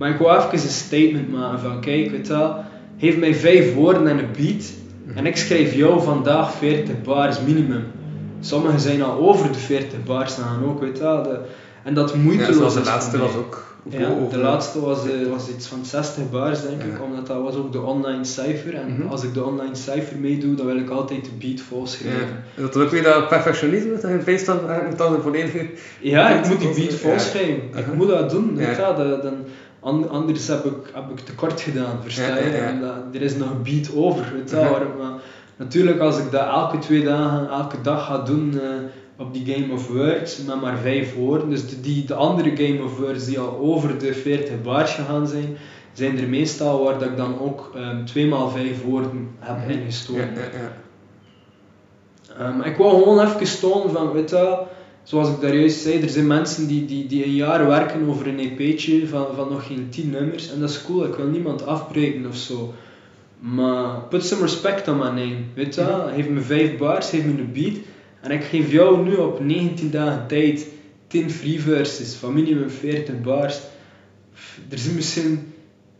Maar 0.00 0.10
ik 0.10 0.18
wil 0.18 0.30
even 0.36 0.52
een 0.52 0.58
statement 0.58 1.32
maken 1.32 1.58
van, 1.60 1.80
kijk, 1.80 2.10
weet 2.10 2.28
wel, 2.28 2.56
geef 2.98 3.16
mij 3.16 3.34
vijf 3.34 3.74
woorden 3.74 4.06
en 4.08 4.18
een 4.18 4.28
beat. 4.36 4.64
En 5.14 5.26
ik 5.26 5.36
schrijf 5.36 5.74
jou 5.74 6.02
vandaag 6.02 6.52
40 6.54 7.02
bars 7.02 7.40
minimum. 7.40 7.84
Sommigen 8.40 8.80
zijn 8.80 9.02
al 9.02 9.18
over 9.28 9.52
de 9.52 9.58
40 9.58 10.04
bars 10.04 10.34
gaan 10.34 10.64
ook, 10.64 10.80
weet 10.80 10.98
wel. 10.98 11.22
De- 11.22 11.38
en 11.84 11.94
dat 11.94 12.10
Ja, 12.10 12.16
moeiteloos 12.16 12.56
zoals 12.56 12.74
de 12.74 12.82
laatste 12.84 13.18
was 13.18 13.34
ook. 13.34 13.68
Ja, 13.88 14.08
de 14.30 14.38
laatste 14.38 14.80
was, 14.80 14.98
was 15.30 15.48
iets 15.48 15.66
van 15.66 15.84
60 15.84 16.30
bars, 16.30 16.62
denk 16.62 16.82
ik, 16.82 16.92
Ja. 16.98 17.04
omdat 17.04 17.26
dat 17.26 17.42
was 17.42 17.54
ook 17.54 17.72
de 17.72 17.80
online 17.80 18.24
cijfer. 18.24 18.74
En 18.74 18.92
Mhm. 18.98 19.08
als 19.08 19.22
ik 19.22 19.34
de 19.34 19.44
online 19.44 19.74
cijfer 19.74 20.16
meedoe, 20.18 20.54
dan 20.54 20.66
wil 20.66 20.76
ik 20.76 20.90
altijd 20.90 21.24
de 21.24 21.30
beat 21.46 21.60
vol 21.60 21.86
Ja. 22.02 22.10
Is 22.56 22.62
dat 22.62 22.72
dan 22.72 22.82
ook 22.82 22.90
weer 22.90 23.02
dat 23.02 23.28
perfectionisme 23.28 23.90
dat 24.00 24.10
je 24.10 24.20
feest 24.22 24.46
dan, 24.46 24.58
eh, 24.70 25.12
volledige... 25.22 25.66
Ja, 26.00 26.28
ik 26.28 26.48
moet 26.48 26.58
die 26.60 26.68
beat 26.74 26.90
ja. 26.90 26.96
vol 26.96 27.18
schrijven. 27.18 27.62
Ik 27.76 27.94
moet 27.94 28.08
dat 28.08 28.30
doen, 28.30 28.50
Ja. 28.56 28.66
weet 28.66 28.76
dat- 28.76 29.22
dan, 29.22 29.34
anders 30.08 30.46
heb 30.46 30.64
ik, 30.64 30.90
heb 30.94 31.10
ik 31.10 31.18
tekort 31.20 31.60
gedaan, 31.60 31.98
versta 32.02 32.22
je? 32.36 32.50
En 32.66 32.80
dat- 32.80 33.14
er 33.14 33.22
is 33.22 33.34
nog 33.36 33.50
een 33.50 33.62
beat 33.62 33.90
over, 33.94 34.30
weet 34.34 34.50
je 34.50 34.56
maar 34.98 35.12
natuurlijk 35.56 36.00
als 36.00 36.18
ik 36.18 36.30
dat 36.30 36.46
elke 36.46 36.78
twee 36.78 37.02
dagen, 37.04 37.48
elke 37.48 37.80
dag 37.80 38.04
ga 38.06 38.18
doen 38.18 38.60
eh, 38.60 38.68
op 39.16 39.32
die 39.34 39.54
Game 39.54 39.72
of 39.72 39.88
Words, 39.88 40.42
met 40.44 40.60
maar 40.60 40.76
vijf 40.78 41.14
woorden, 41.14 41.48
dus 41.50 41.66
de, 41.68 41.80
die, 41.80 42.04
de 42.04 42.14
andere 42.14 42.56
Game 42.56 42.82
of 42.84 42.98
Words 42.98 43.24
die 43.24 43.38
al 43.38 43.58
over 43.58 43.98
de 43.98 44.14
40 44.14 44.62
bars 44.62 44.94
gegaan 44.94 45.26
zijn, 45.26 45.56
zijn 45.92 46.18
er 46.18 46.28
meestal 46.28 46.82
waar 46.84 46.98
dat 46.98 47.08
ik 47.08 47.16
dan 47.16 47.40
ook 47.40 47.70
ehm 47.74 48.04
twee 48.04 48.26
maal 48.26 48.48
vijf 48.48 48.82
woorden 48.82 49.28
heb 49.38 49.56
Mhm. 49.56 49.70
ingestoken. 49.70 50.22
Ehm, 52.38 52.60
ik 52.60 52.76
wil 52.76 52.88
gewoon 52.90 53.20
even 53.26 53.60
tonen 53.60 53.90
van, 53.90 54.12
weet 54.12 54.30
je 54.30 54.58
zoals 55.10 55.28
ik 55.28 55.40
daar 55.40 55.54
juist 55.56 55.80
zei, 55.80 56.02
er 56.02 56.08
zijn 56.08 56.26
mensen 56.26 56.66
die, 56.66 56.84
die, 56.84 57.06
die 57.06 57.24
een 57.24 57.34
jaar 57.34 57.66
werken 57.66 58.08
over 58.08 58.26
een 58.26 58.38
EP'tje 58.38 59.06
van, 59.08 59.26
van 59.36 59.48
nog 59.50 59.66
geen 59.66 59.86
10 59.90 60.10
nummers 60.10 60.52
en 60.52 60.60
dat 60.60 60.70
is 60.70 60.82
cool, 60.82 61.04
ik 61.04 61.14
wil 61.14 61.26
niemand 61.26 61.66
afbreken 61.66 62.26
of 62.26 62.36
zo. 62.36 62.74
Maar 63.38 64.00
put 64.08 64.24
some 64.24 64.42
respect 64.42 64.88
on 64.88 64.96
my 64.98 65.04
name, 65.04 65.36
weet 65.54 65.74
je 65.74 65.84
wel, 65.84 66.08
geef 66.14 66.28
me 66.28 66.40
5 66.40 66.76
bars, 66.76 67.08
geef 67.08 67.24
me 67.24 67.30
een 67.30 67.52
beat 67.52 67.74
en 68.20 68.30
ik 68.30 68.44
geef 68.44 68.72
jou 68.72 69.04
nu 69.04 69.14
op 69.14 69.40
19 69.44 69.90
dagen 69.90 70.26
tijd 70.26 70.66
10 71.06 71.30
free 71.30 71.60
verses 71.60 72.14
van 72.14 72.34
minimum 72.34 72.70
40 72.70 73.20
bars. 73.20 73.60
Er 74.68 74.78
zijn 74.78 74.94
misschien 74.94 75.52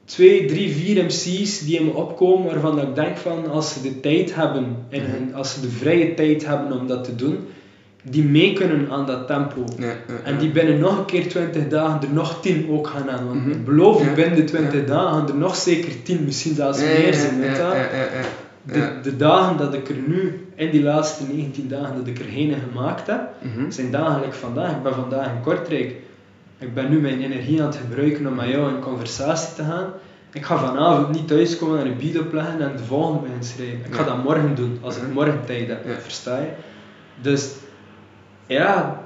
2, 0.04 0.44
3, 0.44 0.70
4 0.74 1.04
MC's 1.04 1.60
die 1.64 1.78
in 1.78 1.84
me 1.84 1.92
opkomen 1.92 2.46
waarvan 2.46 2.80
ik 2.80 2.94
denk 2.94 3.16
van 3.16 3.46
als 3.50 3.72
ze 3.72 3.82
de 3.82 4.00
tijd 4.00 4.34
hebben 4.34 4.76
en 4.88 5.00
hun- 5.02 5.34
als 5.34 5.54
ze 5.54 5.60
de 5.60 5.70
vrije 5.70 6.14
tijd 6.14 6.46
hebben 6.46 6.80
om 6.80 6.86
dat 6.86 7.04
te 7.04 7.14
doen, 7.14 7.38
die 8.02 8.24
mee 8.24 8.52
kunnen 8.52 8.90
aan 8.90 9.06
dat 9.06 9.26
tempo. 9.26 9.64
Ja, 9.78 9.86
ja, 9.86 9.94
En 10.24 10.38
die 10.38 10.50
binnen 10.50 10.78
nog 10.78 10.98
een 10.98 11.04
keer 11.04 11.28
20 11.28 11.68
dagen 11.68 12.02
er 12.02 12.12
nog 12.12 12.40
10 12.40 12.68
ook 12.70 12.86
gaan 12.86 13.10
aan. 13.10 13.26
Want 13.26 13.40
Mhm. 13.40 13.50
ik 13.50 13.64
beloof 13.64 14.04
Ja. 14.04 14.12
binnen 14.14 14.36
de 14.36 14.44
20 14.44 14.80
Ja. 14.80 14.86
dagen 14.86 15.28
er 15.28 15.34
nog 15.36 15.56
zeker 15.56 16.02
10, 16.02 16.24
misschien 16.24 16.54
zelfs 16.54 16.78
meer 16.78 17.14
zijn. 17.14 17.40
weet. 17.40 17.56
De, 18.62 18.90
de 19.02 19.16
dagen 19.16 19.56
dat 19.56 19.74
ik 19.74 19.88
er 19.88 19.94
nu, 20.06 20.46
in 20.54 20.70
die 20.70 20.82
laatste 20.82 21.24
19 21.32 21.68
dagen 21.68 21.96
dat 21.96 22.06
ik 22.06 22.18
er 22.18 22.24
geen 22.24 22.54
gemaakt 22.70 23.06
heb, 23.06 23.20
Mhm. 23.42 23.70
zijn 23.70 23.90
dagen 23.90 24.14
gelijk 24.14 24.34
vandaag. 24.34 24.70
Ik 24.70 24.82
ben 24.82 24.94
vandaag 24.94 25.26
in 25.26 25.40
Kortrijk. 25.42 25.94
Ik 26.58 26.74
ben 26.74 26.90
nu 26.90 27.00
mijn 27.00 27.22
energie 27.22 27.60
aan 27.60 27.66
het 27.66 27.76
gebruiken 27.88 28.26
om 28.26 28.34
met 28.34 28.48
jou 28.48 28.68
in 28.74 28.80
conversatie 28.80 29.54
te 29.54 29.62
gaan. 29.62 29.86
Ik 30.32 30.44
ga 30.44 30.58
vanavond 30.58 31.10
niet 31.10 31.28
thuiskomen 31.28 31.78
en 31.80 31.86
een 31.86 31.96
beat 31.98 32.24
opleggen 32.24 32.60
en 32.60 32.76
de 32.76 32.82
volgende 32.84 33.18
beginnen 33.20 33.44
schrijven. 33.44 33.78
Ik 33.86 33.94
ga 33.94 34.04
dat 34.04 34.24
morgen 34.24 34.54
doen, 34.54 34.78
als 34.80 34.96
ik 34.96 35.02
Mhm. 35.02 35.12
morgen 35.12 35.40
tijd 35.46 35.68
heb. 35.68 35.86
Versta 36.02 36.36
je? 36.38 36.46
Dus 37.20 37.48
ja, 38.50 39.00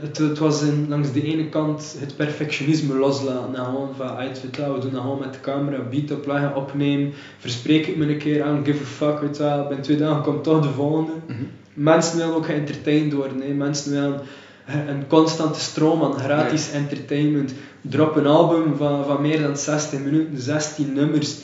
het, 0.00 0.18
het 0.18 0.38
was 0.38 0.62
in, 0.62 0.86
langs 0.88 1.12
de 1.12 1.22
ene 1.22 1.48
kant 1.48 1.96
het 1.98 2.16
perfectionisme 2.16 2.94
loslaten. 2.94 3.54
En 3.54 3.64
gewoon 3.64 3.94
van, 3.96 4.08
uit, 4.08 4.40
we 4.42 4.50
doen 4.80 4.92
dat 4.92 5.00
gewoon 5.00 5.18
met 5.18 5.32
de 5.32 5.40
camera, 5.40 5.78
beat 5.90 6.10
opleggen, 6.10 6.56
opnemen. 6.56 7.12
Verspreek 7.38 7.86
ik 7.86 7.96
me 7.96 8.08
een 8.08 8.18
keer 8.18 8.42
aan, 8.42 8.64
give 8.64 8.82
a 8.82 8.86
fuck, 8.86 9.20
weet 9.20 9.36
je. 9.36 9.64
Binnen 9.68 9.84
twee 9.84 9.96
dagen 9.96 10.22
komt 10.22 10.44
toch 10.44 10.62
de 10.62 10.70
volgende. 10.70 11.12
Mhm. 11.26 11.42
Mensen 11.74 12.18
willen 12.18 12.34
ook 12.34 12.46
geëntertained 12.46 13.12
worden. 13.12 13.40
Hè. 13.40 13.52
Mensen 13.52 13.92
willen 13.92 14.20
een 14.66 15.06
constante 15.06 15.60
stroom 15.60 16.02
aan 16.02 16.18
gratis 16.18 16.70
entertainment. 16.70 17.54
Drop 17.80 18.16
een 18.16 18.26
album 18.26 18.76
van, 18.76 19.04
van 19.04 19.22
meer 19.22 19.42
dan 19.42 19.56
60 19.56 20.00
minuten, 20.00 20.40
16 20.40 20.92
nummers. 20.92 21.36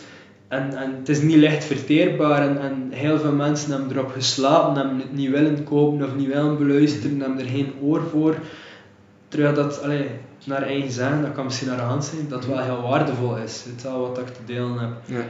En, 0.50 0.76
en 0.76 0.94
het 0.98 1.08
is 1.08 1.22
niet 1.22 1.36
licht 1.36 1.64
verteerbaar. 1.64 2.48
En, 2.48 2.60
en 2.60 2.88
heel 2.90 3.18
veel 3.18 3.32
mensen 3.32 3.70
hebben 3.70 3.96
erop 3.96 4.10
geslapen, 4.10 4.80
hebben 4.80 4.98
het 4.98 5.12
niet 5.12 5.30
willen 5.30 5.64
kopen 5.64 6.06
of 6.06 6.14
niet 6.16 6.26
willen 6.26 6.58
beluisteren, 6.58 7.20
hebben 7.20 7.38
er 7.38 7.50
geen 7.50 7.72
oor 7.82 8.02
voor. 8.10 8.34
Terwijl 9.28 9.54
dat, 9.54 9.82
allee, 9.82 10.06
naar 10.44 10.62
eigen 10.62 10.90
zeggen, 10.90 11.22
dat 11.22 11.32
kan 11.32 11.44
misschien 11.44 11.70
arrogant 11.70 12.04
zijn, 12.04 12.28
dat 12.28 12.46
wel 12.46 12.58
heel 12.58 12.82
waardevol 12.82 13.36
is. 13.36 13.64
Je 13.64 13.88
wel, 13.88 14.00
wat 14.00 14.18
ik 14.18 14.26
te 14.26 14.44
delen 14.44 14.78
heb. 14.78 14.90
Ja. 15.04 15.24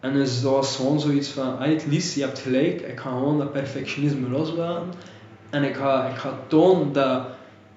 En 0.00 0.12
dus 0.12 0.42
dat 0.42 0.52
was 0.52 0.76
gewoon 0.76 1.00
zoiets 1.00 1.28
van, 1.28 1.58
ah, 1.58 1.68
het 1.68 1.86
liefst, 1.86 2.14
je 2.14 2.22
hebt 2.22 2.38
gelijk, 2.38 2.80
ik 2.80 3.00
ga 3.00 3.10
gewoon 3.10 3.38
dat 3.38 3.52
perfectionisme 3.52 4.28
loslaten. 4.28 4.88
En 5.50 5.62
ik 5.62 5.74
ga, 5.74 6.06
ik 6.06 6.16
ga 6.16 6.38
tonen 6.46 6.92
dat 6.92 7.22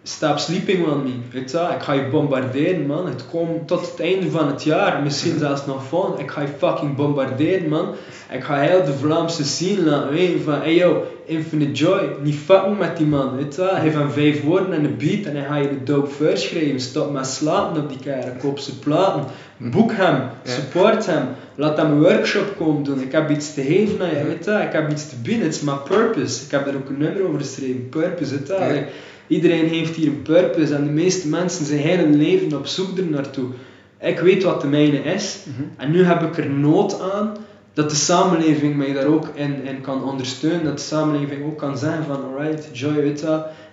stop 0.08 0.40
sleeping 0.40 0.86
on 0.88 1.04
me. 1.04 1.42
Wel. 1.52 1.72
ik 1.72 1.82
ga 1.82 1.94
je 1.94 2.08
bombarderen, 2.08 2.86
man. 2.86 3.08
Het 3.08 3.26
komt 3.30 3.68
tot 3.68 3.92
het 3.92 4.00
einde 4.00 4.30
van 4.30 4.48
het 4.48 4.64
jaar, 4.64 5.04
misschien 5.04 5.40
zelfs 5.40 5.66
nog 5.66 5.84
volgend. 5.84 6.20
Ik 6.20 6.32
ga 6.32 6.42
je 6.42 6.48
fucking 6.58 6.96
bombarderen, 6.96 7.70
man. 7.70 7.96
Ik 8.32 8.44
ga 8.44 8.60
heel 8.60 8.84
de 8.84 8.94
Vlaamse 8.94 9.44
scene 9.44 9.82
laten 9.82 10.12
weten 10.12 10.42
van, 10.42 10.62
hey 10.62 10.76
yo, 10.76 11.04
Infinite 11.26 11.72
Joy, 11.72 12.16
niet 12.22 12.36
fucken 12.36 12.78
met 12.78 12.98
die 12.98 13.06
man, 13.06 13.36
weet. 13.36 13.56
Hij 13.56 13.80
heeft 13.80 13.96
van 13.96 14.12
vijf 14.12 14.44
woorden 14.44 14.74
en 14.74 14.84
een 14.84 14.98
beat 14.98 15.26
en 15.26 15.36
hij 15.36 15.46
gaat 15.46 15.64
je 15.64 15.70
de 15.70 15.84
dope 15.84 16.10
verse 16.10 16.48
schrijven. 16.48 16.80
Stop 16.80 17.12
met 17.12 17.28
slapen 17.28 17.82
op 17.82 17.90
die 17.90 18.00
kerel, 18.00 18.34
koop 18.40 18.60
zijn 18.60 18.80
platen. 18.80 19.24
Boek 19.58 19.92
hem, 19.94 20.22
support 20.44 21.06
hem, 21.06 21.28
laat 21.56 21.78
hem 21.78 21.92
een 21.92 22.02
workshop 22.02 22.56
komen 22.58 22.84
doen. 22.84 23.02
Ik 23.02 23.12
heb 23.12 23.30
iets 23.30 23.54
te 23.54 23.62
geven 23.62 24.02
aan 24.02 24.18
je, 24.18 24.26
weet. 24.26 24.48
Ik 24.48 24.72
heb 24.72 24.92
iets 24.92 25.10
te 25.10 25.16
bieden, 25.16 25.46
het 25.46 25.56
is 25.56 25.62
mijn 25.62 25.84
purpose. 25.84 26.46
Ik 26.46 26.52
heb 26.52 26.66
daar 26.66 26.76
ook 26.76 26.90
een 26.90 26.98
nummer 26.98 27.28
over 27.28 27.40
geschreven, 27.40 27.90
purpose, 27.90 28.38
weet. 28.48 28.88
Iedereen 29.28 29.68
heeft 29.68 29.96
hier 29.96 30.08
een 30.08 30.22
purpose 30.22 30.76
en 30.76 30.84
de 30.84 30.92
meeste 30.92 31.28
mensen 31.28 31.66
zijn 31.66 31.80
heel 31.80 31.98
hun 31.98 32.18
leven 32.18 32.58
op 32.58 32.68
zoek 32.68 32.98
er 32.98 33.06
naartoe. 33.06 33.48
Ik 34.00 34.20
weet 34.20 34.44
wat 34.44 34.62
de 34.62 34.68
mijne 34.68 34.98
is 34.98 35.40
en 35.78 35.92
nu 35.92 36.04
heb 36.04 36.22
ik 36.22 36.38
er 36.38 36.50
nood 36.50 37.02
aan 37.02 37.38
dat 37.76 37.90
de 37.90 37.96
samenleving 37.96 38.76
mij 38.76 38.94
daar 38.94 39.06
ook 39.06 39.30
in, 39.34 39.64
in 39.64 39.82
kan 39.82 40.04
ondersteunen. 40.04 40.64
Dat 40.64 40.78
de 40.78 40.84
samenleving 40.84 41.46
ook 41.46 41.58
kan 41.58 41.78
zeggen 41.78 42.04
van 42.04 42.24
alright, 42.24 42.78
Joy, 42.78 42.94
weet 42.94 43.20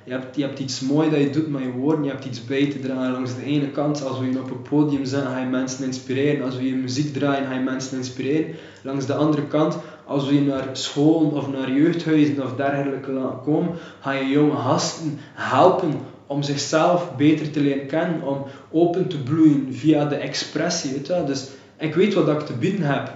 je 0.04 0.12
hebt, 0.12 0.36
je 0.36 0.42
hebt 0.42 0.58
iets 0.58 0.80
moois 0.80 1.10
dat 1.10 1.20
je 1.20 1.30
doet 1.30 1.50
met 1.50 1.62
je 1.62 1.70
woorden, 1.70 2.04
je 2.04 2.10
hebt 2.10 2.24
iets 2.24 2.44
bij 2.44 2.66
te 2.66 2.80
dragen. 2.80 3.12
Langs 3.12 3.34
de 3.34 3.44
ene 3.44 3.70
kant, 3.70 4.04
als 4.04 4.18
we 4.18 4.30
je 4.30 4.38
op 4.38 4.50
een 4.50 4.62
podium 4.62 5.04
zijn, 5.04 5.26
ga 5.26 5.38
je 5.38 5.46
mensen 5.46 5.84
inspireren. 5.84 6.44
Als 6.44 6.56
we 6.56 6.66
je 6.66 6.74
muziek 6.74 7.12
draaien, 7.12 7.46
ga 7.46 7.54
je 7.54 7.60
mensen 7.60 7.96
inspireren. 7.96 8.54
Langs 8.82 9.06
de 9.06 9.14
andere 9.14 9.46
kant, 9.46 9.76
als 10.06 10.28
we 10.28 10.34
je 10.34 10.40
naar 10.40 10.68
scholen 10.72 11.32
of 11.32 11.48
naar 11.52 11.70
jeugdhuizen 11.70 12.42
of 12.42 12.54
dergelijke 12.56 13.12
komen, 13.44 13.72
ga 14.00 14.12
je 14.12 14.28
jonge 14.28 14.56
gasten 14.56 15.18
helpen 15.34 15.92
om 16.26 16.42
zichzelf 16.42 17.16
beter 17.16 17.50
te 17.50 17.60
leren 17.60 17.86
kennen, 17.86 18.22
om 18.22 18.44
open 18.70 19.08
te 19.08 19.22
bloeien 19.22 19.66
via 19.70 20.04
de 20.04 20.14
expressie. 20.14 20.92
Weet 20.92 21.06
je? 21.06 21.12
wel. 21.12 21.24
Dus 21.24 21.48
ik 21.78 21.94
weet 21.94 22.14
wat 22.14 22.28
ik 22.28 22.40
te 22.40 22.52
bieden 22.52 22.82
heb. 22.82 23.12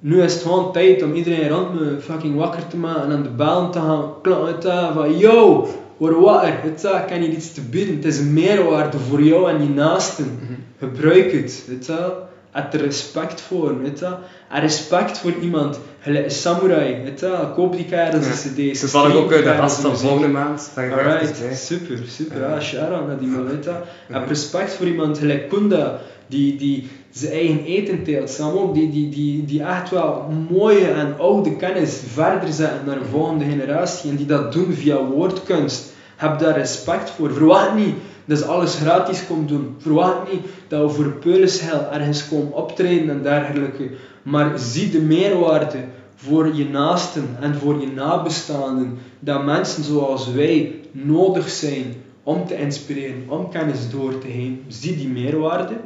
Nu 0.00 0.22
is 0.22 0.32
het 0.32 0.42
gewoon 0.42 0.72
tijd 0.72 1.02
om 1.02 1.14
iedereen 1.14 1.48
rond 1.48 1.74
me 1.74 1.98
fucking 2.00 2.36
wakker 2.36 2.66
te 2.66 2.76
maken 2.76 3.02
en 3.02 3.12
aan 3.12 3.22
de 3.22 3.28
bellen 3.28 3.70
te 3.70 3.78
gaan 3.78 4.12
klappen 4.22 4.70
je 4.72 4.90
van 4.94 5.18
yo, 5.18 5.68
word 5.96 6.16
wakker, 6.16 6.60
weet 6.62 6.80
je 6.80 6.88
ik 6.88 7.08
heb 7.08 7.20
hier 7.20 7.28
iets 7.28 7.52
te 7.52 7.60
bieden. 7.60 7.94
Het 7.94 8.04
is 8.04 8.18
een 8.18 8.32
meerwaarde 8.32 8.98
voor 8.98 9.22
jou 9.22 9.50
en 9.50 9.62
je 9.62 9.68
naasten. 9.68 10.38
Gebruik 10.78 11.32
het, 11.32 11.64
weet 11.68 11.86
je. 11.86 12.12
Heb 12.50 12.72
er 12.74 12.80
respect 12.80 13.40
voor, 13.40 13.82
weet 13.82 13.98
je. 13.98 14.14
En 14.50 14.60
respect 14.60 15.18
voor 15.18 15.32
iemand, 15.40 15.80
gelijk 16.00 16.24
een 16.24 16.30
samurai, 16.30 17.02
weet 17.04 17.20
je 17.20 17.28
wel. 17.28 17.50
Koop 17.50 17.76
die 17.76 17.84
kerels 17.84 18.24
Ja. 18.26 18.30
een 18.30 18.70
cd's. 18.70 18.80
Toevallig 18.80 19.14
ook 19.14 19.24
stream 19.26 19.44
uit 19.46 19.56
de 19.56 19.62
gast 19.62 19.80
van 19.80 19.98
volgende 19.98 20.28
maand. 20.28 20.70
Alright, 20.76 21.42
super, 21.54 21.98
super. 22.08 22.40
Ja, 22.40 22.60
shout-out 22.60 23.06
naar 23.06 23.18
die 23.18 23.28
man, 23.28 23.46
weet 23.46 23.64
je. 23.64 23.72
Heb 24.08 24.28
respect 24.28 24.72
voor 24.74 24.86
iemand 24.86 25.18
gelijk 25.18 25.48
Kunda, 25.48 25.98
die, 26.26 26.56
die 26.56 26.88
zijn 27.10 27.32
eigen 27.32 27.64
eten 27.64 28.02
teelt. 28.04 28.30
Ook, 28.30 28.74
die, 28.74 28.90
die, 28.90 29.08
die, 29.08 29.44
die 29.44 29.62
echt 29.62 29.90
wel 29.90 30.32
mooie 30.50 30.86
en 30.86 31.14
oude 31.18 31.56
kennis 31.56 32.00
verder 32.12 32.52
zetten 32.52 32.80
naar 32.86 32.98
de 32.98 33.04
volgende 33.10 33.44
generatie. 33.44 34.10
En 34.10 34.16
die 34.16 34.26
dat 34.26 34.52
doen 34.52 34.72
via 34.72 35.04
woordkunst. 35.04 35.92
Heb 36.16 36.38
daar 36.38 36.56
respect 36.58 37.10
voor. 37.10 37.32
Verwacht 37.32 37.74
niet 37.74 37.94
dat 38.24 38.38
ze 38.38 38.44
alles 38.44 38.74
gratis 38.74 39.26
komt 39.26 39.48
doen. 39.48 39.74
Verwacht 39.78 40.32
niet 40.32 40.42
dat 40.68 40.82
we 40.82 40.88
voor 40.88 41.12
peulensgeld 41.12 41.82
ergens 41.92 42.28
komen 42.28 42.52
optreden 42.52 43.10
en 43.10 43.22
dergelijke. 43.22 43.90
Maar 44.22 44.58
zie 44.58 44.90
de 44.90 45.00
meerwaarde 45.00 45.84
voor 46.14 46.54
je 46.54 46.68
naasten 46.68 47.36
en 47.40 47.54
voor 47.54 47.80
je 47.80 47.86
nabestaanden. 47.86 48.98
Dat 49.18 49.44
mensen 49.44 49.84
zoals 49.84 50.32
wij 50.32 50.80
nodig 50.92 51.48
zijn 51.48 51.94
om 52.22 52.46
te 52.46 52.56
inspireren, 52.56 53.24
om 53.26 53.50
kennis 53.50 53.90
door 53.90 54.18
te 54.18 54.26
geven. 54.26 54.60
Zie 54.68 54.96
die 54.96 55.08
meerwaarde 55.08 55.76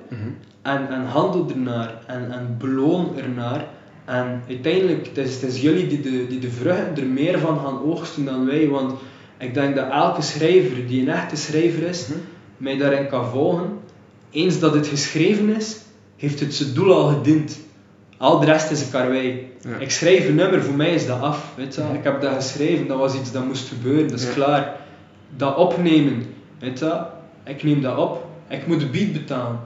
en, 0.62 0.89
en 0.89 1.07
handel 1.07 1.49
ernaar 1.49 2.03
en, 2.07 2.32
en 2.32 2.57
beloon 2.59 3.16
ernaar. 3.16 3.68
En 4.05 4.43
uiteindelijk, 4.49 5.07
het 5.07 5.18
is, 5.18 5.35
het 5.35 5.43
is 5.43 5.61
jullie 5.61 5.87
die 5.87 6.01
de, 6.01 6.26
die 6.26 6.39
de 6.39 6.51
vruchten 6.51 6.97
er 6.97 7.07
meer 7.07 7.39
van 7.39 7.59
gaan 7.59 7.82
oogsten 7.82 8.24
dan 8.24 8.47
wij. 8.47 8.68
Want 8.68 8.93
ik 9.39 9.55
denk 9.55 9.76
dat 9.76 9.91
elke 9.91 10.22
schrijver 10.22 10.87
die 10.87 11.01
een 11.01 11.09
echte 11.09 11.37
schrijver 11.37 11.82
is, 11.82 12.09
mij 12.57 12.76
daarin 12.76 13.09
kan 13.09 13.28
volgen. 13.28 13.78
Eens 14.30 14.59
dat 14.59 14.74
het 14.74 14.87
geschreven 14.87 15.57
is, 15.57 15.76
heeft 16.16 16.41
het 16.41 16.55
zijn 16.55 16.74
doel 16.74 16.95
al 16.95 17.09
gediend. 17.09 17.59
Al 18.25 18.41
de 18.41 18.47
rest 18.47 18.70
is 18.70 18.81
een 18.81 18.91
karwei. 18.91 19.53
Ja. 19.61 19.77
Ik 19.79 19.91
schrijf 19.91 20.29
een 20.29 20.35
nummer, 20.35 20.62
voor 20.62 20.75
mij 20.75 20.95
is 20.95 21.07
dat 21.07 21.20
af. 21.20 21.53
Weet 21.57 21.75
je? 21.75 21.83
Ik 21.93 22.05
heb 22.05 22.20
dat 22.20 22.35
geschreven, 22.35 22.87
dat 22.87 22.99
was 22.99 23.14
iets 23.14 23.33
dat 23.33 23.45
moest 23.47 23.68
gebeuren, 23.68 24.09
dat 24.09 24.18
is 24.18 24.27
Ja. 24.27 24.33
klaar. 24.33 24.77
Dat 25.37 25.57
opnemen, 25.57 26.25
weet 26.59 26.79
je? 26.79 27.01
ik 27.45 27.62
neem 27.62 27.83
dat 27.83 27.97
op. 27.97 28.27
Ik 28.49 28.66
moet 28.66 28.81
de 28.81 28.87
beat 28.87 29.12
betalen. 29.12 29.59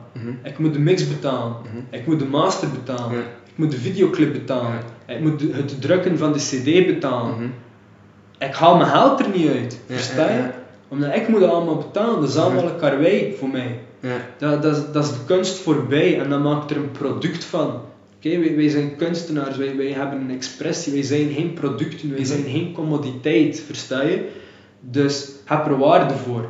Ik 0.43 0.59
moet 0.59 0.73
de 0.73 0.79
mix 0.79 1.09
betalen. 1.09 1.53
Ik 1.91 2.07
moet 2.07 2.19
de 2.19 2.25
master 2.25 2.69
betalen. 2.71 3.19
Ik 3.19 3.55
moet 3.55 3.71
de 3.71 3.77
videoclip 3.79 4.33
betalen. 4.33 4.73
Ik 5.07 5.21
moet 5.21 5.39
de- 5.39 5.51
het 5.53 5.81
drukken 5.81 6.19
van 6.19 6.33
de 6.33 6.39
cd 6.39 6.87
betalen. 6.87 7.35
Mhm. 7.35 7.49
Ik 8.39 8.55
haal 8.55 8.77
mijn 8.77 8.89
geld 8.89 9.21
er 9.21 9.27
niet 9.35 9.49
uit. 9.49 9.81
Versta 9.87 10.31
je? 10.31 10.43
Omdat 10.89 11.15
ik 11.15 11.29
moet 11.29 11.41
dat 11.41 11.51
allemaal 11.51 11.77
betalen. 11.77 12.21
Dat 12.21 12.29
is 12.29 12.37
allemaal 12.37 12.65
een 12.65 12.77
karwei 12.79 13.35
voor 13.39 13.49
mij. 13.49 13.79
Ja. 14.01 14.17
Dat, 14.39 14.63
dat, 14.63 14.77
is, 14.77 14.83
dat 14.93 15.05
is 15.05 15.11
de 15.11 15.25
kunst 15.27 15.59
voorbij 15.59 16.21
en 16.21 16.29
dan 16.31 16.43
maakt 16.43 16.71
er 16.71 16.77
een 16.77 16.91
product 16.91 17.45
van. 17.45 17.81
Wij, 18.37 18.57
wij 18.57 18.69
zijn 18.69 18.97
kunstenaars, 18.97 19.57
wij, 19.57 19.77
wij 19.77 19.93
hebben 19.93 20.21
een 20.21 20.31
expressie, 20.31 20.93
wij 20.93 21.03
zijn 21.03 21.33
geen 21.33 21.53
producten, 21.53 22.15
wij 22.15 22.25
zijn 22.25 22.43
geen 22.43 22.73
commoditeit, 22.73 23.63
versta 23.67 24.03
je? 24.03 24.29
Dus 24.81 25.29
heb 25.45 25.67
er 25.67 25.79
waarde 25.79 26.15
voor. 26.15 26.49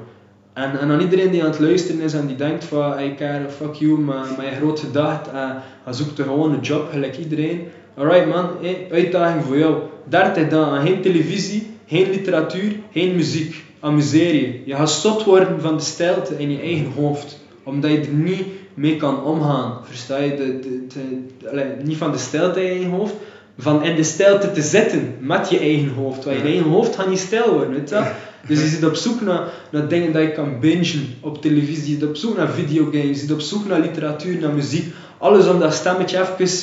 En, 0.53 0.81
en 0.81 0.91
aan 0.91 1.01
iedereen 1.01 1.31
die 1.31 1.43
aan 1.43 1.51
het 1.51 1.59
luisteren 1.59 2.01
is 2.01 2.15
en 2.15 2.27
die 2.27 2.37
denkt 2.37 2.65
van, 2.65 2.93
hey 2.93 3.15
Karel, 3.15 3.49
fuck 3.49 3.75
you, 3.75 3.99
maar, 3.99 4.27
maar 4.37 4.45
je 4.45 4.57
groot 4.57 4.81
gedacht, 4.81 5.29
uh, 5.33 5.51
zoekt 5.91 6.21
gewoon 6.21 6.53
een 6.53 6.61
job, 6.61 6.91
gelijk 6.91 7.19
iedereen. 7.19 7.69
Alright 7.97 8.27
man, 8.27 8.49
hey, 8.61 8.87
uitdaging 8.91 9.45
voor 9.45 9.59
jou. 9.59 9.77
30 10.09 10.49
dagen, 10.49 10.87
geen 10.87 11.01
televisie, 11.01 11.67
geen 11.87 12.11
literatuur, 12.11 12.77
geen 12.93 13.17
muziek. 13.17 13.65
Amuseer 13.81 14.35
je. 14.35 14.61
Je 14.65 14.75
gaat 14.75 14.91
zot 14.91 15.25
worden 15.25 15.61
van 15.61 15.77
de 15.77 15.83
stilte 15.83 16.35
in 16.39 16.51
je 16.51 16.61
eigen 16.61 16.93
hoofd. 16.93 17.39
Omdat 17.69 17.91
je 17.91 17.99
er 18.01 18.09
niet 18.09 18.47
mee 18.75 18.97
kan 18.97 19.23
omgaan. 19.25 19.79
Versta 19.85 20.17
je? 20.19 20.35
De, 20.37 20.59
de, 20.59 20.87
de- 20.89 21.51
allee, 21.51 21.65
niet 21.85 21.97
van 21.97 22.13
de 22.13 22.19
stilte 22.19 22.71
in 22.71 22.81
je 22.81 22.87
hoofd, 22.87 23.15
van 23.59 23.83
in 23.85 23.97
de 23.97 24.03
stilte 24.03 24.53
te 24.53 24.63
zitten 24.63 25.15
met 25.21 25.51
je 25.51 25.59
eigen 25.59 25.89
hoofd. 25.89 26.25
Want 26.25 26.37
je 26.37 26.43
eigen 26.43 26.71
hoofd 26.71 26.97
gaat 26.97 27.09
niet 27.09 27.19
stil 27.19 27.53
worden, 27.53 27.71
weet 27.75 27.89
je? 27.89 28.11
Dus 28.47 28.61
je 28.61 28.67
zit 28.67 28.85
op 28.85 28.95
zoek 28.95 29.21
naar, 29.21 29.49
naar 29.71 29.89
dingen 29.89 30.13
dat 30.13 30.23
je 30.23 30.33
kan 30.33 30.61
bingen 30.61 31.15
op 31.21 31.43
televisie. 31.43 31.93
Je 31.95 31.99
zit 32.01 32.09
op 32.09 32.17
zoek 32.17 32.37
naar 32.37 32.49
videogames. 32.51 33.07
Je 33.09 33.15
zit 33.15 33.33
op 33.33 33.41
zoek 33.41 33.67
naar 33.69 33.81
literatuur, 33.81 34.41
naar 34.41 34.53
muziek. 34.53 34.95
Alles 35.19 35.49
om 35.49 35.59
dat 35.61 35.75
stemmetje 35.75 36.21
even... 36.39 36.59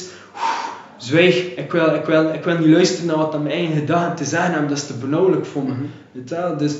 Zwijg, 0.98 1.56
ik 1.56 1.72
wil, 1.72 1.94
ik, 1.96 2.06
wil, 2.06 2.34
ik 2.34 2.44
wil 2.44 2.58
niet 2.58 2.68
luisteren 2.68 3.06
naar 3.08 3.18
wat 3.18 3.34
aan 3.34 3.44
mijn 3.44 3.56
eigen 3.56 3.76
gedachten 3.76 4.16
te 4.16 4.24
zeggen 4.26 4.52
hebben. 4.52 4.70
Dat 4.70 4.78
is 4.78 4.86
te 4.88 4.94
benauwelijk 4.94 5.46
voor 5.46 5.64
me. 5.64 5.74
Weet 6.12 6.30
je? 6.30 6.56
Dus 6.58 6.74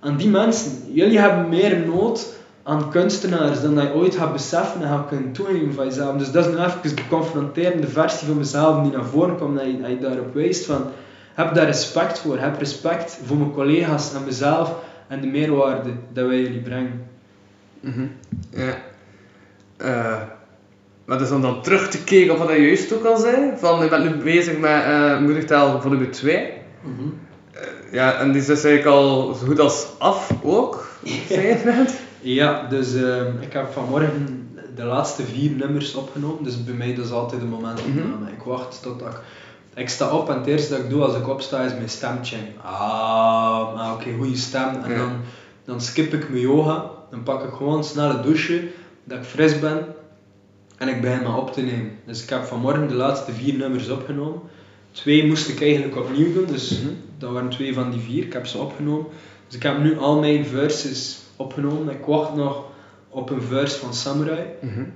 aan 0.00 0.16
die 0.16 0.28
mensen, 0.28 0.70
jullie 0.92 1.18
hebben 1.18 1.48
meer 1.48 1.78
nood 1.86 2.26
aan 2.62 2.90
kunstenaars 2.90 3.62
dan 3.62 3.74
dat 3.74 3.84
je 3.84 3.94
ooit 3.94 4.16
gaat 4.16 4.32
beseffen 4.32 4.82
en 4.82 4.88
gaat 4.88 5.08
kunnen 5.08 5.32
toegeven 5.32 5.74
van 5.74 5.84
jezelf. 5.84 6.16
Dus 6.16 6.30
dat 6.32 6.46
is 6.46 6.52
nu 6.52 6.58
even 6.58 6.96
de 6.96 7.08
confronterende 7.08 7.86
versie 7.86 8.26
van 8.26 8.36
mezelf 8.36 8.82
die 8.82 8.92
naar 8.92 9.04
voren 9.04 9.36
komt 9.36 9.60
je, 9.60 9.80
dat 9.80 9.90
je 9.90 9.98
daarop 9.98 10.34
wijst 10.34 10.66
van 10.66 10.84
heb 11.34 11.54
daar 11.54 11.66
respect 11.66 12.18
voor. 12.18 12.38
Heb 12.38 12.58
respect 12.58 13.18
voor 13.24 13.36
mijn 13.36 13.52
collega's 13.52 14.14
en 14.14 14.24
mezelf 14.24 14.74
en 15.08 15.20
de 15.20 15.26
meerwaarde 15.26 15.90
dat 16.12 16.26
wij 16.26 16.40
jullie 16.40 16.60
brengen. 16.60 17.06
Mhm. 17.80 18.06
Ja. 18.50 18.74
Eh, 19.76 20.22
maar 21.04 21.18
dus 21.18 21.30
om 21.30 21.42
dan 21.42 21.62
terug 21.62 21.88
te 21.88 22.04
kijken 22.04 22.32
op 22.32 22.38
wat 22.38 22.48
je 22.48 22.62
juist 22.62 22.92
ook 22.92 23.04
al 23.04 23.16
zei, 23.16 23.52
van 23.56 23.82
je 23.82 23.88
bent 23.88 24.04
nu 24.04 24.22
bezig 24.22 24.58
met 24.58 24.70
uh, 24.70 25.18
moedertaal 25.18 25.80
volume 25.80 26.10
2. 26.10 26.52
ja, 27.90 28.18
en 28.18 28.32
die 28.32 28.40
is 28.40 28.46
dus 28.46 28.64
eigenlijk 28.64 28.96
al 28.96 29.34
zo 29.34 29.46
goed 29.46 29.60
als 29.60 29.86
af 29.98 30.30
ook, 30.42 30.88
zei 31.28 31.46
je 31.46 31.60
net? 31.64 32.00
Ja, 32.22 32.66
dus 32.68 32.94
ehm, 32.94 33.26
ik 33.40 33.52
heb 33.52 33.72
vanmorgen 33.72 34.48
de 34.74 34.84
laatste 34.84 35.22
vier 35.24 35.50
nummers 35.50 35.94
opgenomen, 35.94 36.44
dus 36.44 36.64
bij 36.64 36.74
mij 36.74 36.94
dat 36.94 37.04
is 37.04 37.10
altijd 37.10 37.42
een 37.42 37.48
moment 37.48 37.80
opname. 37.80 38.30
Ik 38.32 38.42
wacht 38.44 38.82
tot 38.82 39.00
ik... 39.00 39.20
Ik 39.74 39.88
sta 39.88 40.10
op 40.10 40.28
en 40.28 40.36
het 40.38 40.46
eerste 40.46 40.70
dat 40.74 40.82
ik 40.84 40.90
doe 40.90 41.02
als 41.02 41.16
ik 41.16 41.28
opsta 41.28 41.60
is 41.62 41.72
mijn 41.72 41.88
stemcheck. 41.88 42.46
Ah, 42.62 43.74
ah 43.80 43.92
oké, 43.92 44.12
goede 44.16 44.36
stem. 44.36 44.68
En 44.82 44.90
Ja. 44.90 44.96
dan, 44.96 45.10
dan 45.64 45.80
skip 45.80 46.12
ik 46.14 46.28
mijn 46.28 46.40
yoga, 46.42 46.90
dan 47.10 47.22
pak 47.22 47.42
ik 47.44 47.50
gewoon 47.52 47.76
een 47.76 47.84
snelle 47.84 48.20
douche, 48.20 48.68
dat 49.04 49.18
ik 49.18 49.24
fris 49.24 49.58
ben 49.58 49.84
en 50.78 50.88
ik 50.88 51.00
begin 51.00 51.22
me 51.22 51.36
op 51.36 51.52
te 51.52 51.60
nemen. 51.60 51.90
Dus 52.06 52.22
ik 52.22 52.28
heb 52.28 52.44
vanmorgen 52.44 52.88
de 52.88 52.94
laatste 52.94 53.32
vier 53.32 53.54
nummers 53.54 53.88
opgenomen. 53.88 54.40
Twee 54.92 55.26
moest 55.26 55.48
ik 55.48 55.62
eigenlijk 55.62 55.96
opnieuw 55.96 56.32
doen, 56.32 56.46
dus 56.46 56.80
dat 57.18 57.30
waren 57.32 57.48
twee 57.50 57.74
van 57.74 57.90
die 57.90 58.00
vier. 58.00 58.24
Ik 58.24 58.32
heb 58.32 58.46
ze 58.46 58.58
opgenomen. 58.58 59.06
Dus 59.46 59.56
ik 59.56 59.62
heb 59.62 59.78
nu 59.78 59.98
al 59.98 60.18
mijn 60.20 60.46
verses 60.46 61.18
opgenomen. 61.42 61.94
Ik 61.94 62.04
wacht 62.04 62.34
nog 62.34 62.64
op 63.08 63.30
een 63.30 63.42
verse 63.42 63.78
van 63.78 63.94
Samurai. 63.94 64.42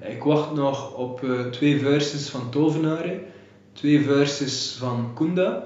Ik 0.09 0.23
wacht 0.23 0.55
nog 0.55 0.95
op 0.97 1.25
eh, 1.25 1.41
twee 1.51 1.79
verses 1.79 2.29
van 2.29 2.51
Tovenaren. 2.51 3.21
Twee 3.73 4.01
verses 4.05 4.77
van 4.79 5.11
Kunda. 5.15 5.65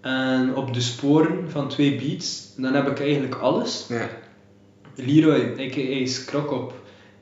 En 0.00 0.54
op 0.56 0.74
de 0.74 0.80
sporen 0.80 1.50
van 1.50 1.68
twee 1.68 1.96
beats. 1.96 2.52
En 2.56 2.62
dan 2.62 2.74
heb 2.74 2.88
ik 2.88 3.00
eigenlijk 3.00 3.34
alles. 3.34 3.86
Ja. 3.88 4.08
Leroy, 4.94 5.54
a.k.a. 5.58 6.06
Skrokop, 6.06 6.72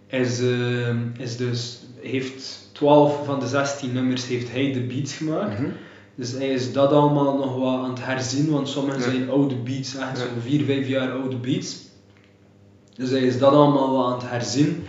is, 0.06 0.40
ehm, 0.40 0.96
is 1.18 1.36
dus, 1.36 1.82
heeft 2.00 2.68
12 2.72 3.24
van 3.24 3.40
de 3.40 3.46
16 3.46 3.92
nummers 3.92 4.26
heeft 4.26 4.50
hij 4.52 4.72
de 4.72 4.80
beats 4.80 5.14
gemaakt. 5.14 5.58
Mhm. 5.60 5.70
Dus 6.14 6.32
hij 6.32 6.48
is 6.48 6.72
dat 6.72 6.92
allemaal 6.92 7.36
nog 7.36 7.56
wat 7.56 7.78
aan 7.84 7.90
het 7.90 8.04
herzien, 8.04 8.50
want 8.50 8.68
sommige 8.68 8.98
Ja. 8.98 9.04
zijn 9.04 9.30
oude 9.30 9.54
beats, 9.54 9.96
echt 9.96 10.18
Ja. 10.18 10.24
zo'n 10.24 10.40
4, 10.42 10.64
5 10.64 10.88
jaar 10.88 11.12
oude 11.12 11.36
beats. 11.36 11.76
Dus 13.00 13.10
hij 13.10 13.20
is 13.20 13.38
dat 13.38 13.52
allemaal 13.52 13.96
wat 13.96 14.06
aan 14.06 14.18
het 14.20 14.30
herzien. 14.30 14.84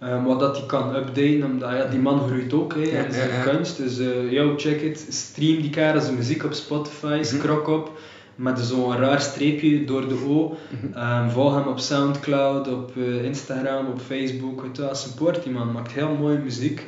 Ehm, 0.00 0.22
wat 0.22 0.40
dat 0.40 0.56
hij 0.56 0.66
kan 0.66 0.94
updaten, 0.96 1.44
omdat 1.44 1.70
ja, 1.70 1.84
die 1.84 1.98
man 1.98 2.20
groeit 2.28 2.52
ook 2.52 2.74
hè, 2.74 2.80
in 2.80 3.12
zijn 3.12 3.28
ja, 3.28 3.34
ja. 3.34 3.42
kunst. 3.42 3.76
Dus 3.76 3.98
eh 3.98 4.32
yo, 4.32 4.54
check 4.56 4.80
it. 4.80 5.06
Stream 5.08 5.60
die 5.60 5.70
kerel 5.70 6.00
zijn 6.00 6.14
muziek 6.16 6.44
op 6.44 6.52
Spotify, 6.52 7.06
Mhm. 7.06 7.24
skrok 7.24 7.68
op. 7.68 7.98
Met 8.34 8.58
zo'n 8.58 8.96
raar 8.96 9.20
streepje 9.20 9.84
door 9.84 10.08
de 10.08 10.14
O. 10.28 10.56
Mhm. 10.70 10.96
Ehm, 10.98 11.28
volg 11.30 11.54
hem 11.54 11.66
op 11.66 11.78
Soundcloud, 11.78 12.68
op 12.68 12.90
eh, 12.96 13.24
Instagram, 13.24 13.86
op 13.86 14.00
Facebook. 14.00 14.62
Weet 14.62 14.78
wel, 14.78 14.94
support 14.94 15.42
die 15.42 15.52
man, 15.52 15.72
maakt 15.72 15.92
heel 15.92 16.16
mooie 16.20 16.38
muziek. 16.38 16.86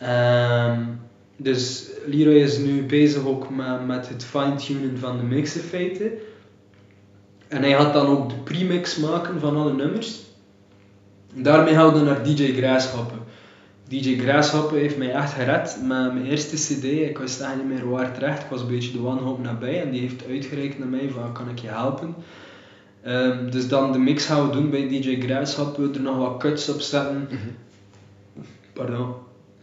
Ehm, 0.00 0.80
dus 1.36 1.90
Leroy 2.06 2.34
is 2.34 2.58
nu 2.58 2.82
bezig 2.82 3.26
ook 3.26 3.50
met, 3.50 3.86
met 3.86 4.08
het 4.08 4.24
fine-tunen 4.24 4.98
van 4.98 5.16
de 5.16 5.22
mix 5.22 5.56
in 5.56 5.62
feite. 5.62 6.12
En 7.48 7.62
hij 7.62 7.72
gaat 7.72 7.92
dan 7.92 8.06
ook 8.06 8.28
de 8.28 8.36
premix 8.36 8.96
maken 8.96 9.40
van 9.40 9.56
alle 9.56 9.72
nummers. 9.72 10.20
Daarmee 11.34 11.74
gaan 11.74 11.92
we 11.92 12.00
naar 12.00 12.24
DJ 12.24 12.52
Grasshoppen. 12.52 13.18
DJ 13.88 14.18
Grasshoppen 14.18 14.78
heeft 14.78 14.96
mij 14.96 15.12
echt 15.12 15.32
gered 15.32 15.76
met 15.80 16.12
mijn 16.12 16.26
eerste 16.26 16.56
cd. 16.56 16.84
Ik 16.84 17.18
wist 17.18 17.40
echt 17.40 17.56
niet 17.56 17.66
meer 17.66 17.90
waar 17.90 18.14
terecht. 18.14 18.42
Ik 18.42 18.50
was 18.50 18.60
een 18.60 18.66
beetje 18.66 18.92
de 18.92 19.00
wanhoop 19.00 19.42
nabij 19.42 19.82
en 19.82 19.90
die 19.90 20.00
heeft 20.00 20.26
uitgereikt 20.28 20.78
naar 20.78 20.88
mij 20.88 21.10
van 21.10 21.32
kan 21.32 21.48
ik 21.48 21.58
je 21.58 21.68
helpen. 21.68 22.14
Ehm, 23.02 23.50
dus 23.50 23.68
dan 23.68 23.92
de 23.92 23.98
mix 23.98 24.24
gaan 24.24 24.46
we 24.46 24.52
doen 24.52 24.70
bij 24.70 24.88
DJ 24.88 25.20
Grasshoppen. 25.20 25.94
Er 25.94 26.00
nog 26.00 26.16
wat 26.16 26.36
cuts 26.36 26.68
op 26.68 26.80
zetten. 26.80 27.28
Pardon. 28.72 29.14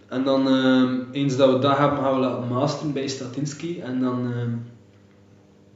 En 0.07 0.23
dan 0.23 0.47
ehm, 0.47 0.99
eens 1.11 1.37
dat 1.37 1.53
we 1.53 1.59
dat 1.59 1.77
hebben, 1.77 1.99
gaan 1.99 2.13
we 2.13 2.19
laten 2.19 2.47
masteren 2.47 2.93
bij 2.93 3.07
Statinsky. 3.07 3.79
En 3.81 3.99
dan, 3.99 4.33
ehm, 4.33 4.49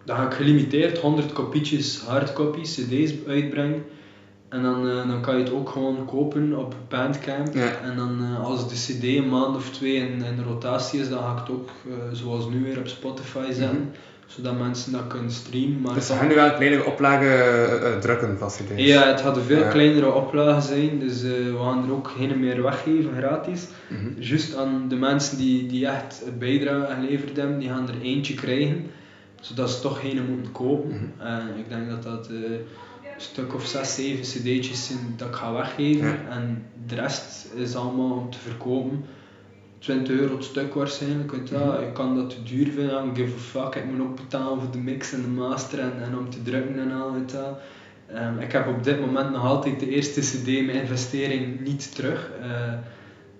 dan 0.07 0.17
ga 0.17 0.25
ik 0.25 0.33
gelimiteerd 0.33 0.97
100 0.97 1.33
kopietjes 1.33 2.01
hardcopies, 2.05 2.73
cd's 2.75 3.11
uitbrengen. 3.27 3.83
En 4.49 4.61
dan, 4.63 4.89
eh, 4.89 5.07
dan 5.07 5.21
kan 5.21 5.37
je 5.37 5.43
het 5.43 5.53
ook 5.53 5.69
gewoon 5.69 6.05
kopen 6.05 6.57
op 6.57 6.75
Bandcamp. 6.89 7.53
Ja. 7.53 7.71
En 7.83 7.95
dan 7.95 8.19
eh, 8.23 8.43
als 8.45 8.69
de 8.69 8.75
cd 8.75 9.03
een 9.03 9.29
maand 9.29 9.55
of 9.55 9.69
twee 9.69 9.95
in, 9.95 10.23
in 10.23 10.43
rotatie 10.47 10.99
is, 10.99 11.09
dan 11.09 11.19
ga 11.23 11.31
ik 11.31 11.39
het 11.39 11.49
ook 11.49 11.69
eh, 11.87 11.93
zoals 12.11 12.49
nu 12.49 12.63
weer 12.63 12.77
op 12.79 12.87
Spotify 12.87 13.51
zetten. 13.51 13.91
Zodat 14.25 14.57
mensen 14.59 14.91
dat 14.91 15.07
kunnen 15.07 15.31
streamen. 15.31 15.81
Maar 15.81 15.93
Dus 15.93 16.07
ze 16.07 16.13
gaan 16.13 16.27
nu 16.27 16.35
wel 16.35 16.53
kleinere 16.53 16.85
oplagen 16.85 17.27
eh, 17.27 17.93
eh, 17.93 17.99
drukken 17.99 18.37
van 18.37 18.47
cd's. 18.47 18.71
ja, 18.85 19.07
het 19.07 19.21
gaat 19.21 19.37
een 19.37 19.43
veel 19.43 19.59
Ja. 19.63 19.69
kleinere 19.69 20.13
oplage 20.13 20.67
zijn, 20.67 20.99
dus 20.99 21.21
we 21.21 21.55
gaan 21.61 21.83
er 21.85 21.91
ook 21.93 22.11
geen 22.17 22.39
meer 22.39 22.61
weggeven 22.63 23.09
gratis. 23.17 23.67
Mhm. 23.87 24.07
Juist 24.19 24.55
aan 24.55 24.85
de 24.89 24.95
mensen 24.95 25.37
die, 25.37 25.67
die 25.67 25.87
echt 25.87 26.23
een 26.27 26.37
bijdrage 26.37 26.93
geleverd 26.93 27.37
hebben, 27.37 27.59
die 27.59 27.69
gaan 27.69 27.87
er 27.87 28.01
eentje 28.01 28.33
krijgen, 28.33 28.85
zodat 29.41 29.69
ze 29.69 29.81
toch 29.81 29.99
geen 29.99 30.29
moeten 30.29 30.51
kopen. 30.51 30.89
Mhm. 30.89 31.27
En 31.27 31.57
ik 31.57 31.69
denk 31.69 31.89
dat 31.89 32.03
dat 32.03 32.27
eh, 32.27 32.35
een 32.35 33.23
stuk 33.23 33.53
of 33.53 33.65
6, 33.65 33.95
7 33.95 34.21
cd'tjes 34.21 34.85
zijn 34.85 35.13
dat 35.17 35.27
ik 35.27 35.33
ga 35.33 35.53
weggeven. 35.53 36.07
Ja. 36.07 36.29
En 36.29 36.65
de 36.87 36.95
rest 36.95 37.47
is 37.55 37.75
allemaal 37.75 38.11
om 38.11 38.31
te 38.31 38.39
verkopen. 38.39 39.05
20 39.79 40.19
euro 40.19 40.35
het 40.35 40.43
stuk 40.43 40.73
waarschijnlijk. 40.73 41.31
Weet. 41.31 41.51
Mhm. 41.51 41.83
je 41.83 41.91
kan 41.93 42.15
dat 42.15 42.29
te 42.29 42.43
duur 42.43 42.71
vinden, 42.71 43.15
give 43.15 43.33
a 43.35 43.39
fuck. 43.39 43.75
Ik 43.75 43.91
moet 43.91 44.07
ook 44.07 44.15
betalen 44.15 44.59
voor 44.61 44.71
de 44.71 44.77
mix 44.77 45.13
en 45.13 45.21
de 45.21 45.27
master 45.27 45.79
en, 45.79 45.93
en 46.03 46.17
om 46.17 46.29
te 46.29 46.41
drukken 46.41 46.79
en 46.79 46.91
al. 46.91 47.13
Weet 47.13 47.31
wel. 47.31 47.57
Ehm, 48.13 48.39
ik 48.39 48.51
heb 48.51 48.67
op 48.67 48.83
dit 48.83 48.99
moment 48.99 49.31
nog 49.31 49.43
altijd 49.43 49.79
de 49.79 49.89
eerste 49.89 50.21
CD, 50.21 50.45
mijn 50.45 50.81
investering, 50.81 51.59
niet 51.59 51.95
terug. 51.95 52.31
Eh, 52.41 52.73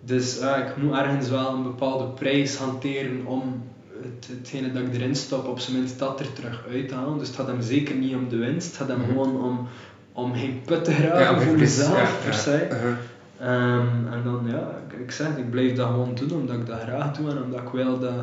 dus 0.02 0.40
ah, 0.40 0.68
ik 0.68 0.78
moet 0.78 0.94
ergens 0.94 1.30
wel 1.30 1.54
een 1.54 1.64
bepaalde 1.64 2.06
prijs 2.06 2.56
hanteren 2.56 3.26
om 3.26 3.64
het, 4.02 4.28
hetgene 4.38 4.72
dat 4.72 4.82
ik 4.84 4.94
erin 4.96 5.16
stop, 5.16 5.48
op 5.48 5.60
zijn 5.60 5.78
minst 5.78 6.00
dat 6.00 6.20
er 6.20 6.34
terug 6.34 6.64
uit 6.72 6.88
te 6.88 6.96
halen. 6.96 7.18
Dus 7.18 7.28
het 7.28 7.36
gaat 7.38 7.48
hem 7.48 7.62
zeker 7.62 7.96
niet 7.96 8.16
om 8.16 8.30
de 8.30 8.38
winst, 8.38 8.68
het 8.68 8.78
gaat 8.78 8.88
hem 8.88 9.00
Mhm. 9.00 9.08
gewoon 9.08 9.44
om, 9.44 9.68
om 10.14 10.34
geen 10.34 10.62
put 10.66 10.84
te 10.84 10.92
graven 10.92 11.20
Ja, 11.20 11.40
voor 11.40 11.58
mezelf, 11.58 12.22
per 12.24 12.34
se. 12.34 12.68
Uh-huh. 12.72 12.92
Ehm, 13.40 14.08
en 14.14 14.22
dan 14.24 14.42
ja, 14.46 14.70
ik, 14.90 15.00
ik 15.00 15.12
zeg, 15.12 15.38
ik 15.38 15.50
blijf 15.50 15.76
dat 15.76 15.88
gewoon 15.88 16.16
doen 16.16 16.32
omdat 16.40 16.56
ik 16.56 16.66
dat 16.66 16.80
graag 16.80 17.12
doe 17.18 17.30
en 17.30 17.44
omdat 17.44 17.60
ik 17.60 17.70
wil 17.70 18.00
dat, 18.00 18.14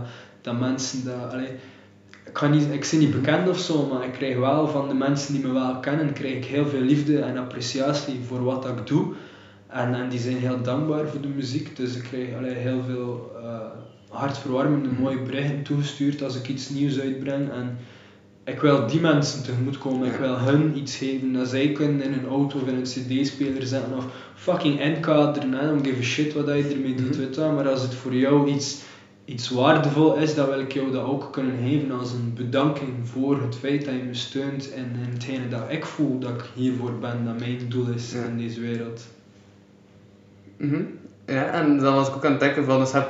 dat 0.40 0.58
mensen 0.60 1.04
dat. 1.04 1.32
Allee, 1.32 1.48
ik, 2.26 2.32
kan 2.32 2.50
niet, 2.50 2.66
ik 2.72 2.88
ben 2.90 3.00
niet 3.00 3.10
bekend 3.20 3.48
of 3.48 3.58
zo, 3.58 3.86
maar 3.92 4.04
ik 4.04 4.12
krijg 4.12 4.36
wel 4.38 4.68
van 4.68 4.88
de 4.88 4.94
mensen 4.94 5.34
die 5.34 5.46
me 5.46 5.52
wel 5.52 5.80
kennen, 5.80 6.12
krijg 6.12 6.34
ik 6.34 6.44
heel 6.44 6.66
veel 6.66 6.80
liefde 6.80 7.18
en 7.20 7.38
appreciatie 7.38 8.20
voor 8.26 8.44
wat 8.44 8.62
dat 8.62 8.78
ik 8.78 8.86
doe. 8.86 9.12
En, 9.66 9.94
en 9.94 10.08
die 10.08 10.18
zijn 10.18 10.36
heel 10.36 10.62
dankbaar 10.62 11.06
voor 11.08 11.20
de 11.20 11.28
muziek, 11.28 11.76
dus 11.76 11.96
ik 11.96 12.02
krijg 12.02 12.34
allee, 12.36 12.54
heel 12.54 12.82
veel 12.86 13.32
eh, 13.42 13.60
hartverwarmende 14.14 14.88
mooie 15.00 15.18
berichten 15.22 15.62
toegestuurd 15.62 16.22
als 16.22 16.36
ik 16.36 16.48
iets 16.48 16.68
nieuws 16.68 17.00
uitbreng. 17.00 17.50
En 17.52 17.76
ik 18.44 18.60
wil 18.60 18.86
die 18.86 19.00
mensen 19.00 19.42
tegemoet 19.42 19.78
komen, 19.78 20.06
ik 20.08 20.16
wil 20.18 20.38
hun 20.38 20.78
iets 20.78 20.96
geven 20.96 21.32
dat 21.32 21.48
zij 21.48 21.72
kunnen 21.72 22.02
in 22.02 22.12
een 22.12 22.26
auto 22.26 22.58
of 22.58 22.68
in 22.68 22.74
een 22.74 22.82
cd-speler 22.82 23.66
zetten 23.66 23.96
of 23.96 24.04
fucking 24.34 24.80
enkaderen, 24.80 25.52
I 25.52 25.66
don't 25.66 25.86
give 25.86 25.98
a 25.98 26.02
shit 26.02 26.32
wat 26.32 26.46
je 26.46 26.52
ermee 26.52 26.94
doet, 26.94 27.08
Mhm. 27.10 27.18
weet 27.18 27.36
maar 27.36 27.68
als 27.68 27.82
het 27.82 27.94
voor 27.94 28.14
jou 28.14 28.48
iets, 28.50 28.80
iets 29.24 29.50
waardevol 29.50 30.16
is, 30.16 30.34
dan 30.34 30.48
wil 30.48 30.60
ik 30.60 30.72
jou 30.72 30.90
dat 30.92 31.04
ook 31.04 31.32
kunnen 31.32 31.56
geven 31.62 31.90
als 31.90 32.12
een 32.12 32.32
bedanking 32.34 32.90
voor 33.02 33.40
het 33.42 33.56
feit 33.56 33.84
dat 33.84 33.94
je 33.94 34.02
me 34.02 34.14
steunt 34.14 34.72
en 34.72 34.84
in 34.84 35.12
hetgene 35.12 35.48
dat 35.48 35.62
ik 35.68 35.84
voel 35.84 36.18
dat 36.18 36.30
ik 36.30 36.44
hiervoor 36.54 36.92
ben, 37.00 37.24
dat 37.24 37.38
mijn 37.38 37.58
doel 37.68 37.86
is 37.94 38.12
Ja. 38.12 38.24
in 38.24 38.36
deze 38.38 38.60
wereld. 38.60 39.06
Mhm. 40.56 40.82
Ja, 41.26 41.50
en 41.50 41.78
dan 41.78 41.94
was 41.94 42.08
ik 42.08 42.14
ook 42.14 42.24
aan 42.24 42.30
het 42.30 42.40
denken 42.40 42.64
van, 42.64 42.78
dus 42.80 42.90
je 42.92 43.04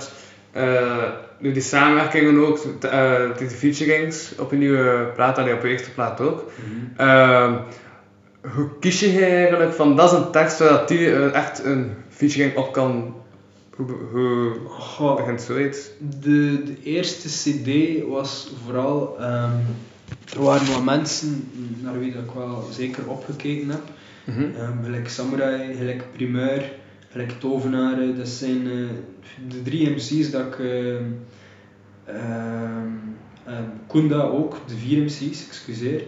hebt 0.55 1.47
eh, 1.47 1.53
die 1.53 1.63
samenwerkingen 1.63 2.47
ook, 2.47 2.59
eh, 2.81 3.37
die 3.39 3.49
featurings 3.49 4.33
op 4.39 4.53
een 4.53 4.59
nieuwe 4.59 5.11
plaat, 5.15 5.39
en 5.39 5.53
op 5.55 5.63
je 5.63 5.69
eerste 5.69 5.91
plaat 5.91 6.21
ook. 6.21 6.51
Ehm, 6.97 7.55
hoe 8.55 8.69
kies 8.81 9.01
je 9.01 9.25
eigenlijk 9.25 9.73
van, 9.73 9.97
dat 9.97 10.13
is 10.13 10.19
een 10.19 10.31
tekst 10.31 10.59
waar 10.59 10.87
die 10.87 11.13
eh, 11.13 11.35
echt 11.35 11.65
een 11.65 11.93
featuring 12.09 12.57
op 12.57 12.73
kan, 12.73 13.15
hoe, 13.77 13.87
hoe 14.13 14.53
Goh, 14.69 15.17
begint 15.17 15.43
zoiets? 15.43 15.79
De, 16.21 16.63
de 16.65 16.77
eerste 16.83 17.29
CD 17.29 18.03
was 18.09 18.53
vooral. 18.65 19.17
ehm, 19.21 19.51
er 20.35 20.43
waren 20.43 20.73
wat 20.73 20.85
mensen 20.85 21.49
naar 21.83 21.99
wie 21.99 22.13
dat 22.13 22.23
ik 22.23 22.31
wel 22.35 22.69
zeker 22.71 23.09
opgekeken 23.09 23.71
heb. 23.71 23.83
Mhm. 24.25 24.41
Ehm, 24.41 24.85
gelijk 24.85 25.09
Samurai, 25.09 25.75
gelijk 25.75 26.03
Primeur, 26.13 26.73
gelijk 27.15 27.41
Tovenaren. 27.41 28.17
Dat 28.17 28.29
zijn 28.29 28.67
eh, 28.67 28.89
de 29.49 29.62
drie 29.62 29.91
MC's 29.91 30.31
dat 30.31 30.47
ik. 30.47 30.59
ehm, 30.59 31.05
ehm, 32.05 33.69
Kunda 33.87 34.21
ook, 34.21 34.57
de 34.67 34.75
vier 34.77 35.03
MC's, 35.03 35.47
excuseer. 35.47 36.03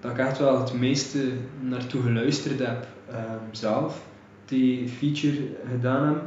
Dat 0.00 0.10
ik 0.10 0.18
echt 0.18 0.38
wel 0.38 0.60
het 0.60 0.72
meeste 0.72 1.32
naartoe 1.60 2.02
geluisterd 2.02 2.58
heb 2.58 2.86
ehm, 3.10 3.44
zelf. 3.50 4.02
Die 4.44 4.88
feature 4.88 5.48
gedaan 5.70 6.04
hebben. 6.04 6.22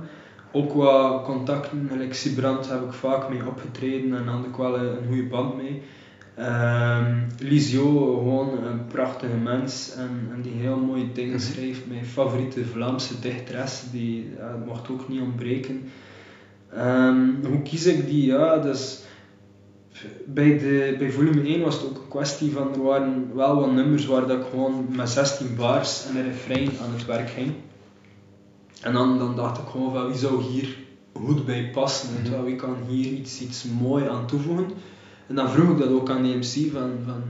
Ook 0.51 0.73
wat 0.73 1.23
contacten, 1.23 1.87
gelijk 1.91 2.13
Sibrand 2.13 2.69
heb 2.69 2.83
ik 2.83 2.93
vaak 2.93 3.29
mee 3.29 3.47
opgetreden 3.47 4.17
en 4.17 4.27
had 4.27 4.45
ik 4.45 4.55
wel 4.55 4.79
een 4.79 5.07
goede 5.07 5.23
band 5.23 5.55
mee. 5.57 5.81
Ehm 6.37 7.13
Lisio, 7.39 8.17
gewoon 8.17 8.63
een 8.63 8.85
prachtige 8.87 9.35
mens 9.37 9.91
en, 9.97 10.29
en 10.33 10.41
die 10.41 10.51
heel 10.51 10.77
mooie 10.77 11.11
dingen 11.11 11.35
Mhm. 11.35 11.43
schrijft. 11.43 11.85
Mijn 11.87 12.05
favoriete 12.05 12.65
Vlaamse 12.65 13.19
dichteres, 13.19 13.83
die 13.91 14.29
ja, 14.37 14.55
mocht 14.65 14.89
ook 14.89 15.07
niet 15.09 15.21
ontbreken. 15.21 15.83
Ehm, 16.73 17.45
hoe 17.45 17.61
kies 17.61 17.85
ik 17.85 18.07
die? 18.07 18.25
Ja, 18.25 18.57
dus 18.57 18.99
bij, 20.25 20.57
de, 20.57 20.95
bij 20.97 21.11
volume 21.11 21.41
1 21.47 21.61
was 21.61 21.75
het 21.75 21.83
ook 21.85 21.97
een 21.97 22.07
kwestie 22.09 22.51
van 22.51 22.73
er 22.73 22.83
waren 22.83 23.35
wel 23.35 23.59
wat 23.59 23.71
nummers 23.71 24.05
waar 24.05 24.27
dat 24.27 24.39
ik 24.39 24.45
gewoon 24.49 24.85
met 24.95 25.09
16 25.09 25.55
bars 25.55 26.05
en 26.09 26.15
een 26.15 26.23
refrein 26.23 26.69
aan 26.81 26.93
het 26.93 27.05
werk 27.05 27.29
ging. 27.29 27.51
En 28.81 28.93
dan, 28.93 29.17
dan 29.17 29.35
dacht 29.35 29.57
ik 29.57 29.67
gewoon 29.67 29.93
van 29.93 30.07
wie 30.07 30.17
zou 30.17 30.41
hier 30.43 30.77
goed 31.13 31.45
bij 31.45 31.69
passen, 31.73 32.09
je 32.23 32.29
wel, 32.29 32.43
wie 32.43 32.55
kan 32.55 32.75
hier 32.87 33.11
iets, 33.11 33.41
iets 33.41 33.63
mooi 33.63 34.07
aan 34.07 34.27
toevoegen. 34.27 34.67
En 35.27 35.35
dan 35.35 35.49
vroeg 35.49 35.71
ik 35.71 35.77
dat 35.77 35.89
ook 35.89 36.09
aan 36.09 36.23
de 36.23 36.37
MC 36.37 36.71
van, 36.71 36.91
van 37.05 37.21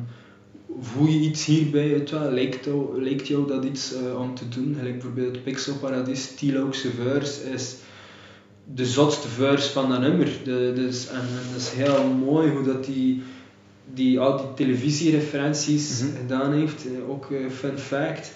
voel 0.82 1.08
je 1.08 1.20
iets 1.20 1.46
hierbij, 1.46 1.90
weet 1.90 2.10
je 2.10 2.20
wel, 2.20 2.32
lijkt, 2.32 2.66
jou, 2.66 3.04
lijkt 3.04 3.28
jou 3.28 3.48
dat 3.48 3.66
iets 3.66 3.94
eh, 3.94 4.20
om 4.20 4.36
te 4.36 4.50
doen? 4.50 4.76
Gelijk 4.78 4.94
bijvoorbeeld 4.94 5.44
Pixel 5.44 5.76
Paradis, 5.76 6.36
Tiloukse 6.36 6.90
verse 6.92 7.50
is 7.54 7.76
de 8.74 8.86
zotste 8.86 9.28
verse 9.28 9.72
van 9.72 9.90
dat 9.90 10.00
nummer. 10.00 10.30
De, 10.44 10.72
dus, 10.76 11.08
en, 11.08 11.16
en 11.20 11.52
dat 11.52 11.62
is 11.62 11.70
heel 11.72 12.04
mooi 12.26 12.52
hoe 12.52 12.64
dat 12.64 12.86
die, 12.86 13.24
die 13.94 14.20
al 14.20 14.38
die 14.38 14.54
televisiereferenties 14.66 16.02
Mhm. 16.04 16.16
gedaan 16.18 16.54
heeft. 16.54 16.86
Eh, 16.86 17.10
Ook 17.10 17.32
eh, 17.32 17.50
fun 17.50 17.78
fact. 17.78 18.32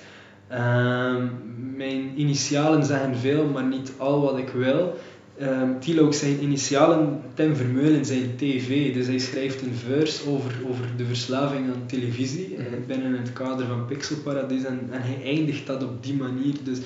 Ehm, 0.48 1.28
mijn 1.76 2.12
initialen 2.16 2.86
zeggen 2.86 3.18
veel, 3.18 3.46
maar 3.46 3.66
niet 3.66 3.92
al 3.98 4.22
wat 4.22 4.38
ik 4.38 4.50
wil. 4.50 4.96
Ehm 5.40 5.80
Tilo 5.80 6.06
ook 6.06 6.14
zijn 6.14 6.44
initialen 6.44 7.22
Tim 7.34 7.56
Vermeulen 7.56 8.06
zijn 8.06 8.36
TV. 8.36 8.94
Dus 8.94 9.08
hij 9.08 9.20
schrijft 9.20 9.62
een 9.62 9.74
verse 9.88 10.30
over, 10.30 10.52
over 10.70 10.86
de 10.98 11.06
verslaving 11.06 11.66
aan 11.74 11.86
televisie 11.86 12.56
eh, 12.56 12.66
Mhm. 12.66 12.76
binnen 12.88 13.18
het 13.18 13.34
kader 13.34 13.66
van 13.68 13.86
Pixel 13.86 14.16
Paradise 14.24 14.68
en, 14.68 14.80
en 14.92 15.02
hij 15.02 15.24
eindigt 15.36 15.68
dat 15.68 15.84
op 15.84 16.04
die 16.04 16.14
manier. 16.14 16.54
Dus 16.64 16.78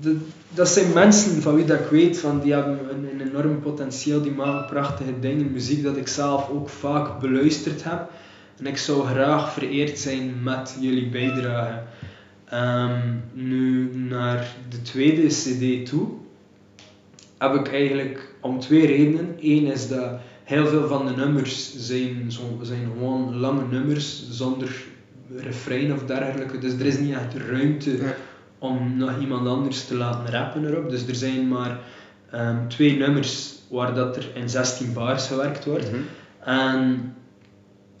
de- 0.00 0.16
dat 0.54 0.68
zijn 0.68 0.92
mensen 0.92 1.42
van 1.42 1.54
wie 1.54 1.64
dat 1.64 1.80
ik 1.80 1.86
weet, 1.90 2.18
van 2.18 2.40
die 2.40 2.52
hebben 2.52 2.78
een, 2.90 3.20
een 3.20 3.28
enorm 3.28 3.60
potentieel, 3.60 4.22
die 4.22 4.32
maken 4.32 4.66
prachtige 4.66 5.18
dingen, 5.20 5.52
muziek 5.52 5.82
dat 5.82 5.96
ik 5.96 6.08
zelf 6.08 6.48
ook 6.50 6.68
vaak 6.68 7.20
beluisterd 7.20 7.84
heb. 7.84 8.10
En 8.58 8.66
ik 8.66 8.76
zou 8.76 9.06
graag 9.06 9.52
vereerd 9.52 9.98
zijn 9.98 10.42
met 10.42 10.76
jullie 10.80 11.08
bijdrage. 11.08 11.82
Ehm, 12.48 13.00
nu 13.32 13.90
naar 13.94 14.46
de 14.68 14.82
tweede 14.82 15.26
CD 15.26 15.86
toe 15.86 16.08
heb 17.52 17.66
ik 17.66 17.72
eigenlijk 17.72 18.34
om 18.40 18.60
twee 18.60 18.86
redenen. 18.86 19.36
Eén 19.40 19.66
is 19.66 19.88
dat 19.88 20.10
heel 20.44 20.66
veel 20.66 20.86
van 20.88 21.06
de 21.06 21.16
nummers 21.16 21.74
zijn, 21.76 22.32
zo, 22.32 22.40
zijn 22.62 22.88
gewoon 22.92 23.36
lange 23.36 23.64
nummers 23.70 24.28
zonder 24.30 24.84
refrein 25.36 25.92
of 25.92 26.02
dergelijke. 26.04 26.58
Dus 26.58 26.72
er 26.72 26.86
is 26.86 26.98
niet 26.98 27.14
echt 27.14 27.34
ruimte 27.48 27.96
Ja. 27.96 28.14
om 28.58 28.96
nog 28.96 29.20
iemand 29.20 29.48
anders 29.48 29.84
te 29.84 29.96
laten 29.96 30.32
rappen 30.34 30.66
erop. 30.68 30.90
Dus 30.90 31.06
er 31.06 31.14
zijn 31.14 31.48
maar 31.48 31.78
ehm, 32.30 32.68
twee 32.68 32.96
nummers 32.96 33.52
waar 33.68 33.94
dat 33.94 34.16
er 34.16 34.26
in 34.34 34.48
16 34.48 34.92
bars 34.92 35.26
gewerkt 35.26 35.64
wordt. 35.64 35.90
Mhm. 35.90 36.00
En 36.44 37.14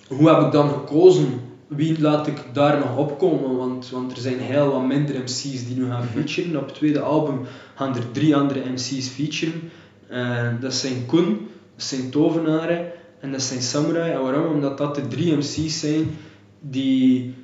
hoe 0.08 0.28
heb 0.28 0.40
ik 0.46 0.52
dan 0.52 0.68
gekozen? 0.68 1.40
Wie 1.76 2.00
laat 2.00 2.26
ik 2.26 2.44
daar 2.52 2.78
nog 2.78 2.96
opkomen? 2.96 3.56
Want, 3.56 3.90
want 3.90 4.12
er 4.12 4.18
zijn 4.18 4.38
heel 4.38 4.70
wat 4.70 4.86
minder 4.86 5.20
MC's 5.20 5.66
die 5.66 5.76
nu 5.76 5.86
gaan 5.86 6.06
featuren. 6.06 6.60
Op 6.60 6.66
het 6.66 6.74
tweede 6.74 7.00
album 7.00 7.40
gaan 7.74 7.96
er 7.96 8.10
drie 8.10 8.36
andere 8.36 8.70
MC's 8.70 9.08
featuren. 9.08 9.70
Eh, 10.08 10.48
dat 10.60 10.74
zijn 10.74 11.06
Koen, 11.06 11.48
dat 11.76 11.84
zijn 11.84 12.10
Tovenaren 12.10 12.86
en 13.20 13.32
dat 13.32 13.42
zijn 13.42 13.62
Samurai. 13.62 14.12
En 14.12 14.22
waarom? 14.22 14.54
Omdat 14.54 14.78
dat 14.78 14.94
de 14.94 15.06
drie 15.08 15.36
MC's 15.36 15.80
zijn 15.80 16.16
die 16.60 17.34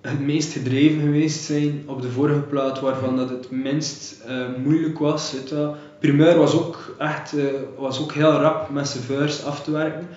het 0.00 0.20
meest 0.20 0.52
gedreven 0.52 1.00
geweest 1.00 1.44
zijn 1.44 1.82
op 1.86 2.02
de 2.02 2.10
vorige 2.10 2.40
plaat, 2.40 2.80
waarvan 2.80 3.16
dat 3.16 3.30
het 3.30 3.50
minst 3.50 4.20
eh, 4.26 4.46
moeilijk 4.64 4.98
was. 4.98 5.34
Wel. 5.50 5.76
Primeur 5.98 6.38
was 6.38 6.54
ook 6.54 6.94
echt 6.98 7.38
eh, 7.38 7.44
was 7.76 8.00
ook 8.00 8.12
heel 8.12 8.30
rap 8.30 8.70
met 8.70 8.88
zijn 8.88 9.04
verse 9.04 9.42
af 9.42 9.62
te 9.62 9.70
werken. 9.70 10.08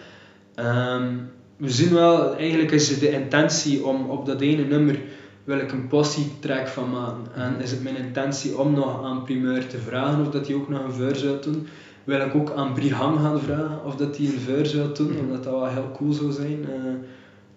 Ehm, 0.55 1.15
we 1.61 1.69
zien 1.69 1.93
wel, 1.93 2.35
eigenlijk 2.35 2.71
is 2.71 2.89
het 2.89 2.99
de 2.99 3.09
intentie 3.11 3.85
om 3.85 4.09
op 4.09 4.25
dat 4.25 4.41
ene 4.41 4.63
nummer 4.63 4.99
wil 5.43 5.57
ik 5.57 5.71
een 5.71 5.87
possie 5.87 6.31
track 6.39 6.67
van 6.67 6.89
maken. 6.89 7.23
En 7.35 7.59
is 7.61 7.71
het 7.71 7.83
mijn 7.83 7.97
intentie 7.97 8.57
om 8.57 8.73
nog 8.73 9.03
aan 9.03 9.23
Primeur 9.23 9.67
te 9.67 9.77
vragen 9.77 10.21
of 10.25 10.29
dat 10.29 10.47
hij 10.47 10.55
ook 10.55 10.69
nog 10.69 10.83
een 10.83 10.91
verse 10.91 11.25
wil 11.25 11.39
doen. 11.41 11.67
Wil 12.03 12.21
ik 12.21 12.35
ook 12.35 12.51
aan 12.51 12.73
Briham 12.73 13.17
gaan 13.17 13.39
vragen 13.39 13.85
of 13.85 13.95
dat 13.95 14.17
hij 14.17 14.25
een 14.25 14.39
verse 14.39 14.77
wil 14.77 14.93
doen, 14.93 15.19
omdat 15.19 15.43
dat 15.43 15.53
wel 15.53 15.67
heel 15.67 15.91
cool 15.97 16.13
zou 16.13 16.31
zijn. 16.31 16.65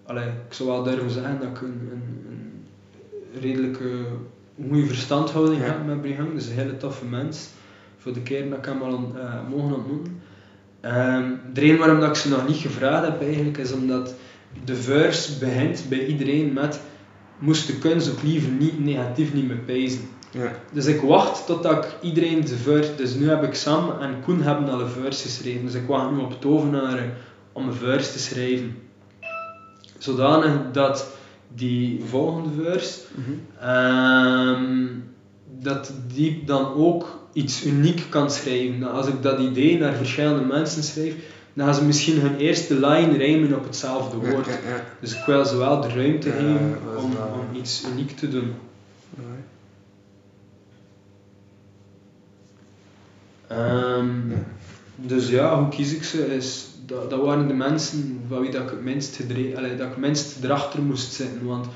Allee, 0.07 0.27
ik 0.27 0.53
zou 0.55 0.69
wel 0.69 0.83
durven 0.83 1.11
zeggen 1.11 1.39
dat 1.39 1.49
ik 1.49 1.61
een, 1.61 1.89
een, 1.93 2.27
een 2.31 3.41
redelijke 3.41 3.91
goede 4.69 4.87
verstandhouding 4.87 5.61
Ja. 5.61 5.67
heb 5.67 5.87
met 5.87 6.01
Briham. 6.01 6.35
Dus 6.35 6.47
een 6.47 6.55
hele 6.55 6.77
toffe 6.77 7.05
mens. 7.05 7.49
Voor 7.99 8.13
de 8.13 8.23
keer 8.23 8.49
dat 8.51 8.59
ik 8.59 8.65
hem 8.65 8.83
al 8.83 9.13
eh, 9.17 9.49
mogen 9.51 9.75
ontmoeten. 9.75 10.21
Ehm, 10.85 11.31
de 11.53 11.61
reden 11.61 11.79
waarom 11.79 12.01
dat 12.01 12.09
ik 12.09 12.15
ze 12.15 12.29
nog 12.29 12.49
niet 12.49 12.57
gevraagd 12.57 13.07
heb 13.07 13.23
eigenlijk 13.23 13.59
is 13.59 13.73
omdat 13.73 14.15
de 14.65 14.77
verse 14.77 15.39
begint 15.39 15.85
bij 15.89 16.07
iedereen 16.07 16.53
met 16.53 16.81
moest 17.39 17.67
de 17.67 17.79
kunst 17.79 18.11
ook 18.11 18.23
liever 18.23 18.51
niet 18.51 18.85
negatief 18.85 19.35
niet 19.35 19.47
meer 19.47 19.57
pijzen. 19.57 20.01
Ja. 20.31 20.53
Dus 20.73 20.87
ik 20.87 21.01
wacht 21.01 21.47
totdat 21.47 21.85
ik 21.85 21.97
iedereen 22.03 22.45
de 22.45 22.57
verse... 22.57 22.95
Dus 22.95 23.15
nu 23.15 23.29
heb 23.29 23.43
ik 23.43 23.55
Sam 23.55 23.91
en 24.01 24.21
Koen 24.23 24.43
hebben 24.43 24.69
al 24.69 24.81
een 24.81 24.89
verse 24.89 25.23
geschreven. 25.23 25.65
Dus 25.65 25.75
ik 25.75 25.87
wacht 25.87 26.11
nu 26.11 26.19
op 26.19 26.41
Tovenaren 26.41 27.13
om 27.53 27.69
een 27.69 27.75
verse 27.75 28.13
te 28.13 28.19
schrijven. 28.19 28.77
Zodanig 29.99 30.61
dat 30.73 31.17
die 31.55 32.03
volgende 32.05 32.63
verse... 32.63 33.01
Mhm. 33.15 33.69
ehm, 33.69 34.87
dat 35.61 35.93
die 36.15 36.45
dan 36.45 36.75
ook 36.75 37.24
iets 37.35 37.65
uniek 37.67 38.07
kan 38.09 38.31
schrijven. 38.31 38.83
Als 38.93 39.07
ik 39.07 39.23
dat 39.23 39.39
idee 39.39 39.79
naar 39.79 39.95
verschillende 39.95 40.45
mensen 40.45 40.83
schrijf, 40.83 41.15
dan 41.55 41.67
gaan 41.67 41.75
ze 41.75 41.85
misschien 41.85 42.21
hun 42.21 42.37
eerste 42.37 42.75
line 42.75 43.17
rijmen 43.17 43.57
op 43.57 43.65
hetzelfde 43.65 44.17
woord. 44.17 44.47
ja, 44.47 44.53
ja. 44.53 44.85
Dus 45.01 45.13
ik 45.13 45.25
wil 45.27 45.45
ze 45.45 45.57
wel 45.57 45.81
de 45.81 45.89
ruimte 45.89 46.31
geven 46.31 46.79
om, 46.97 47.13
iets 47.57 47.85
uniek 47.93 48.17
te 48.17 48.29
doen. 48.29 48.53
Ehm. 53.47 54.09
Dus 54.97 55.29
ja, 55.29 55.59
hoe 55.59 55.69
kies 55.69 55.95
ik 55.95 56.05
ze? 56.05 56.35
Is, 56.35 56.67
dat, 56.87 57.11
dat 57.11 57.21
waren 57.21 57.49
de 57.49 57.55
mensen 57.55 58.21
van 58.29 58.41
wie 58.41 58.51
dat 58.51 58.63
ik 58.63 58.71
het 58.71 58.83
minst, 58.83 59.17
gedre- 59.17 59.57
allee, 59.57 59.77
dat 59.77 59.89
ik 59.91 59.97
minst 59.97 60.45
erachter 60.45 60.83
moest 60.83 61.13
zitten. 61.13 61.47
Want 61.47 61.67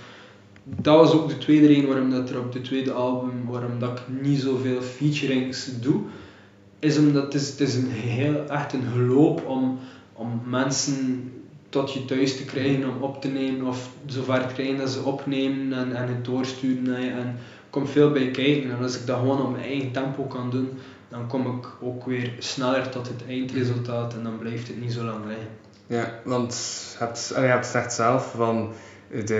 dat 0.77 0.97
was 0.97 1.12
ook 1.12 1.29
de 1.29 1.39
tweede 1.39 1.66
reden 1.66 1.89
waarom 1.89 2.11
dat 2.11 2.31
er 2.31 2.39
op 2.39 2.53
de 2.53 2.61
tweede 2.61 2.93
album, 2.93 3.45
waarom 3.47 3.79
dat 3.79 3.99
ik 3.99 4.23
niet 4.23 4.41
zoveel 4.41 4.81
featurings 4.81 5.71
doe. 5.81 6.01
Is 6.79 6.99
omdat 6.99 7.25
het 7.25 7.35
is, 7.35 7.49
het 7.49 7.61
is 7.61 7.75
een 7.75 7.91
heel, 7.91 8.49
echt 8.49 8.73
een 8.73 8.87
geloop 8.93 9.47
om, 9.47 9.79
om 10.12 10.41
mensen 10.47 11.33
tot 11.69 11.93
je 11.93 12.05
thuis 12.05 12.37
te 12.37 12.45
krijgen 12.45 12.91
om 12.91 13.03
op 13.03 13.21
te 13.21 13.29
nemen 13.29 13.66
of 13.66 13.91
zover 14.07 14.47
te 14.47 14.55
krijgen 14.55 14.77
dat 14.77 14.91
ze 14.91 15.03
opnemen 15.03 15.79
en, 15.79 15.97
en 15.97 16.09
het 16.09 16.25
doorsturen. 16.25 17.12
En 17.12 17.37
komt 17.71 17.91
veel 17.91 18.12
bij 18.12 18.31
kijken. 18.31 18.71
En 18.71 18.83
als 18.83 18.99
ik 18.99 19.07
dat 19.07 19.19
gewoon 19.19 19.43
op 19.43 19.53
mijn 19.53 19.64
eigen 19.64 19.93
tempo 19.93 20.23
kan 20.23 20.51
doen, 20.51 20.69
dan 21.09 21.27
kom 21.27 21.47
ik 21.47 21.69
ook 21.81 22.05
weer 22.05 22.33
sneller 22.39 22.89
tot 22.89 23.09
het 23.09 23.23
eindresultaat 23.29 24.14
en 24.14 24.23
dan 24.23 24.39
blijft 24.39 24.69
het 24.69 24.81
niet 24.81 24.93
zo 24.93 25.05
lang 25.05 25.27
liggen. 25.27 25.49
Ja, 25.87 26.21
want 26.25 26.53
je 26.99 27.05
hebt, 27.05 27.33
hebt 27.35 27.66
gezegd 27.66 27.93
zelf 27.93 28.33
van 28.37 28.73
de, 29.25 29.35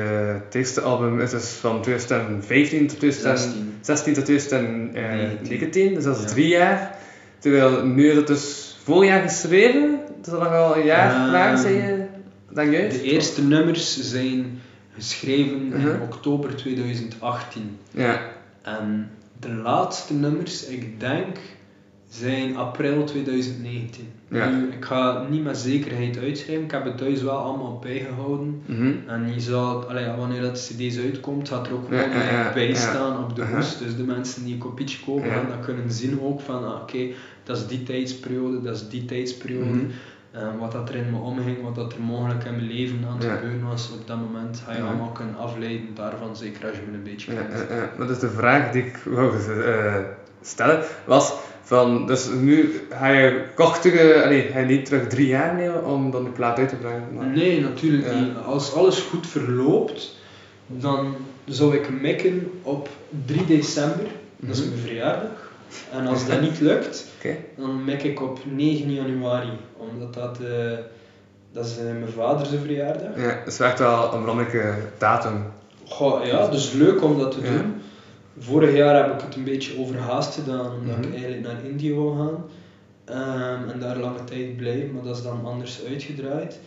het 0.45 0.55
eerste 0.55 0.81
album 0.81 1.21
is 1.21 1.31
dus 1.31 1.49
van 1.51 1.83
2015 1.83 2.87
tot 2.87 2.99
2016 2.99 4.15
tot 4.15 4.25
2019, 4.25 5.95
dus 5.95 6.05
dat 6.05 6.17
is 6.17 6.23
Ja. 6.23 6.29
drie 6.29 6.49
jaar. 6.49 6.97
Terwijl 7.39 7.85
nu 7.87 8.11
is 8.11 8.17
het 8.17 8.27
dus 8.27 8.77
voorjaar 8.83 9.23
geschreven, 9.23 9.99
dat 10.17 10.27
is 10.27 10.33
al 10.33 10.39
lang 10.39 10.55
al 10.55 10.77
een 10.77 10.85
jaar 10.85 11.29
klaar, 11.29 11.59
zei 11.59 11.75
je 11.75 12.05
dan 12.51 12.71
juist? 12.71 12.97
De 12.97 13.03
eerste 13.03 13.43
nummers 13.43 14.11
zijn 14.11 14.61
geschreven 14.95 15.73
in 15.73 15.81
Mhm. 15.81 16.03
oktober 16.03 16.57
2018. 16.57 17.79
Ja, 17.91 18.21
En 18.63 19.11
de 19.41 19.49
laatste 19.53 20.15
nummers, 20.15 20.67
ik 20.67 21.01
denk, 21.01 21.37
zijn 22.09 22.57
april 22.57 23.05
2019. 23.05 24.09
Ja. 24.29 24.49
Nu, 24.51 24.67
ik 24.73 24.85
ga 24.85 25.21
het 25.21 25.31
niet 25.31 25.45
met 25.45 25.59
zekerheid 25.59 26.19
uitschrijven, 26.19 26.65
ik 26.65 26.71
heb 26.71 26.85
het 26.85 26.99
thuis 26.99 27.23
wel 27.23 27.37
allemaal 27.37 27.79
bijgehouden. 27.79 28.63
mhm. 28.67 28.93
En 29.07 29.33
je 29.35 29.41
zal, 29.41 29.85
allee, 29.89 30.07
wanneer 30.17 30.43
dat 30.43 30.53
cd's 30.73 30.99
uitkomt, 30.99 31.49
gaat 31.49 31.67
er 31.67 31.73
ook 31.73 31.85
gewoon 31.89 32.11
ja, 32.11 32.31
ja, 32.31 32.53
bij 32.53 32.75
staan 32.75 33.25
op 33.25 33.37
de 33.37 33.43
Aha. 33.43 33.55
hoes. 33.55 33.79
Dus 33.79 33.97
de 33.97 34.03
mensen 34.03 34.45
die 34.45 34.53
een 34.53 34.59
kopietje 34.61 34.99
kopen, 35.05 35.31
gaan 35.31 35.47
dat 35.49 35.65
kunnen 35.65 35.91
zien 35.93 36.21
ook 36.23 36.41
van, 36.41 36.65
ah, 36.65 36.81
oké, 36.83 36.99
dat 37.45 37.57
is 37.57 37.67
die 37.67 37.83
tijdsperiode, 37.83 38.63
dat 38.63 38.75
is 38.75 38.89
die 38.89 39.05
tijdsperiode. 39.05 39.65
Mhm. 39.67 40.59
Wat 40.59 40.73
dat 40.73 40.89
er 40.89 40.95
in 40.95 41.11
me 41.11 41.17
omging, 41.19 41.63
wat 41.63 41.75
dat 41.75 41.93
er 41.93 42.01
mogelijk 42.01 42.45
in 42.45 42.55
mijn 42.55 42.67
leven 42.67 42.99
aan 43.09 43.15
het 43.15 43.25
Ja. 43.25 43.35
gebeuren 43.37 43.69
was 43.69 43.91
op 43.93 44.07
dat 44.07 44.17
moment, 44.17 44.63
ga 44.67 44.73
je 44.73 44.79
Ja. 44.79 44.85
allemaal 44.85 45.09
kunnen 45.11 45.37
afleiden 45.37 45.87
daarvan, 45.95 46.37
zeker 46.37 46.69
als 46.69 46.77
je 46.77 46.83
me 46.91 46.97
een 46.97 47.03
beetje 47.03 47.35
kent. 47.35 47.65
ja. 47.69 47.91
Maar 47.99 48.07
dus 48.07 48.19
de 48.19 48.31
vraag 48.31 48.71
die 48.73 48.83
ik 48.85 48.97
wou 49.05 49.33
eh, 49.63 49.95
stellen 50.43 50.83
was 51.07 51.33
van, 51.69 52.07
dus 52.07 52.29
nu 52.41 52.81
ga 52.91 53.09
je 53.09 53.43
kortere, 53.55 54.23
allee, 54.25 54.43
ga 54.53 54.59
je 54.59 54.67
niet 54.67 54.85
terug 54.85 55.07
drie 55.07 55.27
jaar 55.27 55.55
nemen 55.55 55.85
om 55.85 56.11
dan 56.11 56.23
die 56.25 56.33
plaat 56.33 56.59
uit 56.59 56.69
te 56.69 56.75
brengen? 56.77 57.03
Maar- 57.15 57.27
Nee, 57.27 57.61
natuurlijk 57.61 58.07
Ja. 58.13 58.21
niet. 58.21 58.31
Als 58.47 58.73
alles 58.75 59.01
goed 59.01 59.27
verloopt, 59.27 60.17
dan 60.67 61.15
zou 61.45 61.75
ik 61.75 62.01
mikken 62.01 62.51
op 62.63 62.89
3 63.27 63.45
december, 63.47 64.07
dat 64.37 64.57
is 64.57 64.61
Mhm. 64.61 64.69
mijn 64.71 64.81
verjaardag. 64.87 65.51
En 65.93 66.07
als 66.07 66.27
dat 66.29 66.41
niet 66.41 66.61
lukt, 66.61 67.07
dan 67.57 67.85
mik 67.85 68.03
ik 68.03 68.23
op 68.23 68.39
9 68.45 68.93
januari, 68.95 69.51
omdat 69.77 70.15
dat, 70.15 70.39
eh, 70.41 70.79
dat 71.53 71.67
is 71.67 71.79
eh, 71.79 71.85
mijn 71.85 72.13
vader 72.17 72.47
zijn 72.47 72.61
verjaardag. 72.61 73.09
Ja, 73.17 73.27
dat 73.45 73.47
is 73.53 73.61
echt 73.61 73.79
wel 73.79 74.15
een 74.15 74.21
belangrijke 74.21 74.75
datum. 74.99 75.43
Goh, 75.89 76.25
ja, 76.25 76.49
dus 76.49 76.73
leuk 76.73 77.03
om 77.03 77.19
dat 77.19 77.33
te 77.33 77.41
doen. 77.43 77.78
Vorig 78.39 78.75
jaar 78.77 79.05
heb 79.07 79.15
ik 79.15 79.21
het 79.27 79.37
een 79.37 79.45
beetje 79.45 79.79
overhaast 79.79 80.35
gedaan, 80.35 80.73
omdat 80.81 80.97
Mhm. 80.97 81.03
ik 81.07 81.13
eigenlijk 81.13 81.43
naar 81.43 81.65
Indië 81.65 81.95
wou 81.95 82.17
gaan. 82.17 82.45
Ehm, 83.05 83.69
en 83.69 83.81
daar 83.81 83.99
lange 83.99 84.25
tijd 84.25 84.57
blijven, 84.57 84.93
maar 84.95 85.03
dat 85.03 85.17
is 85.17 85.23
dan 85.23 85.45
anders 85.45 85.81
uitgedraaid. 85.89 86.61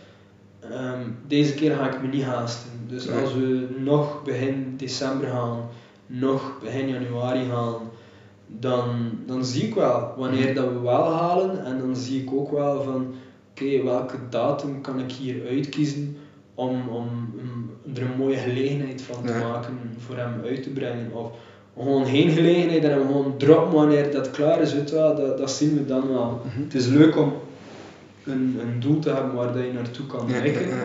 Ehm, 0.60 1.02
deze 1.28 1.54
keer 1.54 1.76
ga 1.76 1.94
ik 1.94 2.02
me 2.02 2.08
niet 2.08 2.24
haasten. 2.24 2.70
Dus 2.88 3.06
Nee. 3.06 3.20
als 3.20 3.34
we 3.34 3.68
nog 3.78 4.24
begin 4.24 4.74
december 4.78 5.28
gaan, 5.28 5.58
nog 6.06 6.58
begin 6.64 6.88
januari 6.90 7.46
gaan, 7.50 7.90
dan, 8.48 8.86
dan 9.26 9.46
zie 9.46 9.64
ik 9.68 9.74
wel 9.76 10.14
wanneer 10.18 10.46
Mhm. 10.46 10.54
dat 10.56 10.70
we 10.72 10.80
wel 10.80 11.12
halen. 11.14 11.66
En 11.66 11.78
dan 11.78 11.96
zie 11.96 12.22
ik 12.22 12.34
ook 12.34 12.52
wel 12.52 12.84
van, 12.84 13.14
oké, 13.52 13.84
welke 13.84 14.18
datum 14.30 14.82
kan 14.82 15.00
ik 15.00 15.12
hier 15.12 15.48
uitkiezen 15.48 16.18
om, 16.56 16.88
om, 16.90 17.08
om 17.40 17.70
er 17.96 18.02
een 18.02 18.18
mooie 18.18 18.38
gelegenheid 18.38 19.02
van 19.02 19.26
te 19.26 19.34
maken 19.34 19.78
voor 19.98 20.16
hem 20.18 20.34
uit 20.46 20.64
te 20.64 20.70
brengen. 20.70 21.12
Of 21.14 21.32
gewoon 21.82 22.06
geen 22.06 22.30
gelegenheid 22.30 22.84
en 22.84 22.92
hem 22.92 23.06
gewoon 23.06 23.38
droppen 23.38 23.74
wanneer 23.74 24.12
dat 24.12 24.32
klaar 24.32 24.62
is, 24.62 24.74
weet 24.74 24.90
je 24.90 24.96
wel, 24.96 25.16
dat, 25.16 25.38
dat 25.38 25.52
zien 25.52 25.74
we 25.78 25.86
dan 25.86 26.08
wel. 26.08 26.42
Het 26.46 26.74
is 26.74 26.88
leuk 26.88 27.18
om 27.18 27.34
een, 28.24 28.58
een 28.62 28.80
doel 28.80 29.00
te 29.00 29.10
hebben 29.14 29.34
waar 29.34 29.54
dat 29.54 29.64
je 29.66 29.74
naartoe 29.74 30.06
kan 30.06 30.28
werken. 30.28 30.68
ja, 30.70 30.76
ja. 30.76 30.84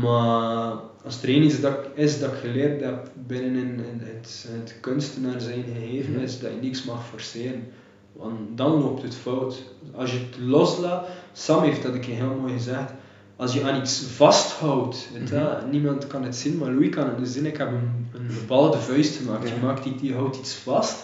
Maar 0.00 0.72
als 1.04 1.22
er 1.22 1.28
één 1.28 1.42
iets 1.42 1.60
dat, 1.60 1.72
ik- 1.72 1.90
is 1.94 2.18
dat 2.18 2.32
ik 2.32 2.38
geleerd 2.38 2.80
heb 2.84 3.10
binnen 3.26 3.54
in, 3.54 3.68
in 3.68 4.00
het, 4.02 4.46
het 4.52 4.74
kunstenaar 4.80 5.40
zijn 5.40 5.64
gegeven, 5.74 6.12
Mhm. 6.12 6.22
is 6.22 6.38
dat 6.40 6.50
je 6.50 6.60
niks 6.66 6.84
mag 6.84 7.06
forceren. 7.06 7.66
Want 8.12 8.38
dan 8.54 8.70
loopt 8.82 9.02
het 9.02 9.14
fout. 9.14 9.62
Als 9.94 10.12
je 10.12 10.18
het 10.18 10.38
loslaat, 10.46 11.06
Sam 11.32 11.62
heeft 11.62 11.82
dat 11.82 11.92
een 11.94 12.00
keer 12.00 12.14
heel 12.16 12.36
mooi 12.40 12.52
gezegd. 12.52 12.92
Als 13.36 13.54
je 13.54 13.62
aan 13.64 13.80
iets 13.80 14.02
vasthoudt, 14.16 15.08
weet 15.18 15.28
je, 15.28 15.34
Mhm. 15.34 15.70
niemand 15.70 16.06
kan 16.06 16.22
het 16.24 16.36
zien, 16.36 16.58
maar 16.58 16.70
Louis 16.70 16.88
kan 16.90 17.06
het 17.08 17.18
dus 17.18 17.32
zien. 17.32 17.46
Ik 17.46 17.56
heb 17.56 17.68
een, 17.68 17.97
een 18.18 18.30
gebalde 18.38 18.78
vuist 18.78 19.16
gemaakt. 19.16 19.48
Ja. 19.48 19.54
Je, 19.54 19.60
maakt 19.62 19.84
iets, 19.84 20.02
je 20.02 20.14
houdt 20.14 20.36
iets 20.36 20.54
vast, 20.54 20.96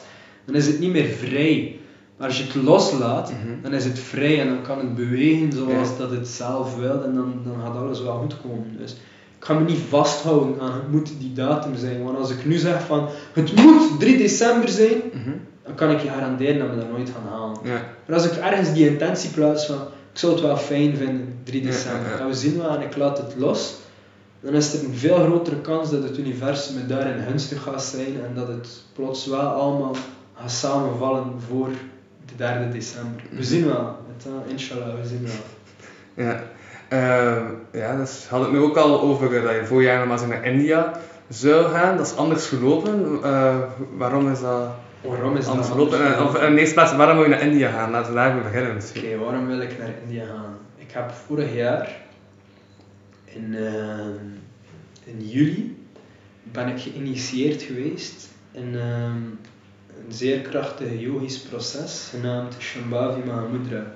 dan 0.44 0.54
is 0.54 0.66
het 0.66 0.78
niet 0.78 0.92
meer 0.92 1.06
vrij. 1.08 1.76
Maar 2.16 2.26
als 2.28 2.38
je 2.38 2.44
het 2.44 2.54
loslaat, 2.54 3.30
Mhm. 3.30 3.62
dan 3.62 3.72
is 3.74 3.84
het 3.84 3.98
vrij 3.98 4.40
en 4.40 4.48
dan 4.48 4.62
kan 4.62 4.78
het 4.78 4.94
bewegen 4.94 5.52
zoals 5.52 5.88
Ja. 5.88 5.96
dat 5.98 6.10
het 6.10 6.28
zelf 6.28 6.76
wil 6.76 7.04
en 7.04 7.14
dan, 7.14 7.34
dan 7.44 7.54
gaat 7.64 7.76
alles 7.76 8.02
wel 8.02 8.18
goed 8.18 8.36
komen. 8.42 8.76
Dus 8.78 8.92
ik 9.38 9.44
ga 9.44 9.54
me 9.54 9.64
niet 9.64 9.78
vasthouden 9.88 10.60
aan 10.60 10.72
het 10.72 10.90
moet 10.90 11.10
die 11.18 11.32
datum 11.32 11.76
zijn. 11.76 12.04
Want 12.04 12.18
als 12.18 12.30
ik 12.30 12.44
nu 12.44 12.56
zeg 12.56 12.86
van 12.86 13.08
het 13.32 13.54
moet 13.62 14.00
3 14.00 14.16
december 14.16 14.68
zijn, 14.68 14.96
Mhm. 15.12 15.30
dan 15.64 15.74
kan 15.74 15.90
ik 15.90 16.00
je 16.00 16.08
garanderen 16.08 16.58
dat 16.58 16.70
we 16.70 16.76
dat 16.76 16.90
nooit 16.90 17.10
gaan 17.10 17.32
halen. 17.38 17.56
Ja. 17.64 17.82
Maar 18.06 18.16
als 18.16 18.26
ik 18.26 18.32
ergens 18.32 18.72
die 18.72 18.88
intentie 18.88 19.30
plaats 19.30 19.66
van 19.66 19.76
ik 20.12 20.20
zou 20.20 20.32
het 20.32 20.40
wel 20.42 20.56
fijn 20.56 20.96
vinden, 20.96 21.38
3 21.44 21.62
Ja, 21.62 21.70
december, 21.70 22.20
en 22.20 22.26
we 22.26 22.34
zien 22.34 22.58
wel 22.58 22.68
en 22.76 22.82
ik 22.82 22.96
laat 22.96 23.18
het 23.18 23.34
los, 23.38 23.74
dan 24.44 24.54
is 24.54 24.74
er 24.74 24.84
een 24.84 24.94
veel 24.94 25.24
grotere 25.24 25.60
kans 25.60 25.90
dat 25.90 26.02
het 26.02 26.18
universum 26.18 26.86
daarin 26.86 27.22
gunstig 27.28 27.62
gaat 27.62 27.82
zijn 27.82 28.24
en 28.24 28.34
dat 28.34 28.48
het 28.48 28.68
plots 28.92 29.26
wel 29.26 29.40
allemaal 29.40 29.96
gaat 30.34 30.50
samenvallen 30.50 31.24
voor 31.48 31.68
de 32.36 32.54
3 32.58 32.68
december. 32.68 33.22
Mhm. 33.28 33.36
We 33.36 33.42
zien 33.42 33.66
wel, 33.66 33.98
het, 34.16 34.26
eh, 34.26 34.50
inshallah, 34.50 35.00
we 35.00 35.06
zien 35.06 35.26
wel. 35.26 36.26
Ja. 36.26 36.42
Eh, 36.88 37.42
ja, 37.72 37.96
dus 37.96 38.26
had 38.28 38.40
het 38.40 38.52
nu 38.52 38.58
ook 38.58 38.76
al 38.76 39.00
over 39.00 39.36
eh, 39.36 39.42
dat 39.42 39.54
je 39.54 39.64
vorig 39.64 39.86
jaar 39.86 40.06
nog 40.06 40.18
maar 40.18 40.28
naar 40.28 40.44
India 40.44 40.92
zou 41.28 41.64
gaan. 41.64 41.96
Dat 41.96 42.06
is 42.06 42.16
anders 42.16 42.46
gelopen. 42.46 43.20
Waarom 43.96 44.30
is 44.30 44.40
dat 44.40 44.68
Waarom 45.00 45.36
is 45.36 45.44
dat 45.44 45.52
anders 45.52 45.70
anders 45.70 45.92
gelopen? 45.98 46.26
Of 46.26 46.42
in 46.42 46.56
eerste 46.56 46.74
plaats, 46.74 46.96
waarom 46.96 47.16
wil 47.16 47.24
je 47.24 47.30
naar 47.30 47.42
India 47.42 47.70
gaan? 47.70 47.90
Laten 47.90 48.12
we 48.12 48.18
daarmee 48.18 48.42
beginnen 48.42 48.74
misschien. 48.74 49.04
Oké, 49.04 49.18
waarom 49.18 49.46
wil 49.46 49.60
ik 49.60 49.78
naar 49.78 49.90
India 50.06 50.24
gaan? 50.26 50.56
Ik 50.76 50.90
heb 50.92 51.10
vorig 51.26 51.54
jaar 51.54 52.03
in, 53.34 53.54
ehm, 53.54 54.24
in 55.04 55.28
juli 55.28 55.76
ben 56.52 56.68
ik 56.68 56.80
geïnitieerd 56.80 57.62
geweest 57.62 58.28
in 58.52 58.74
ehm, 58.74 59.16
een 60.06 60.12
zeer 60.12 60.40
krachtig 60.40 61.00
yogisch 61.00 61.38
proces 61.40 62.08
genaamd 62.10 62.54
Shambhavi 62.58 63.20
Mahamudra. 63.26 63.92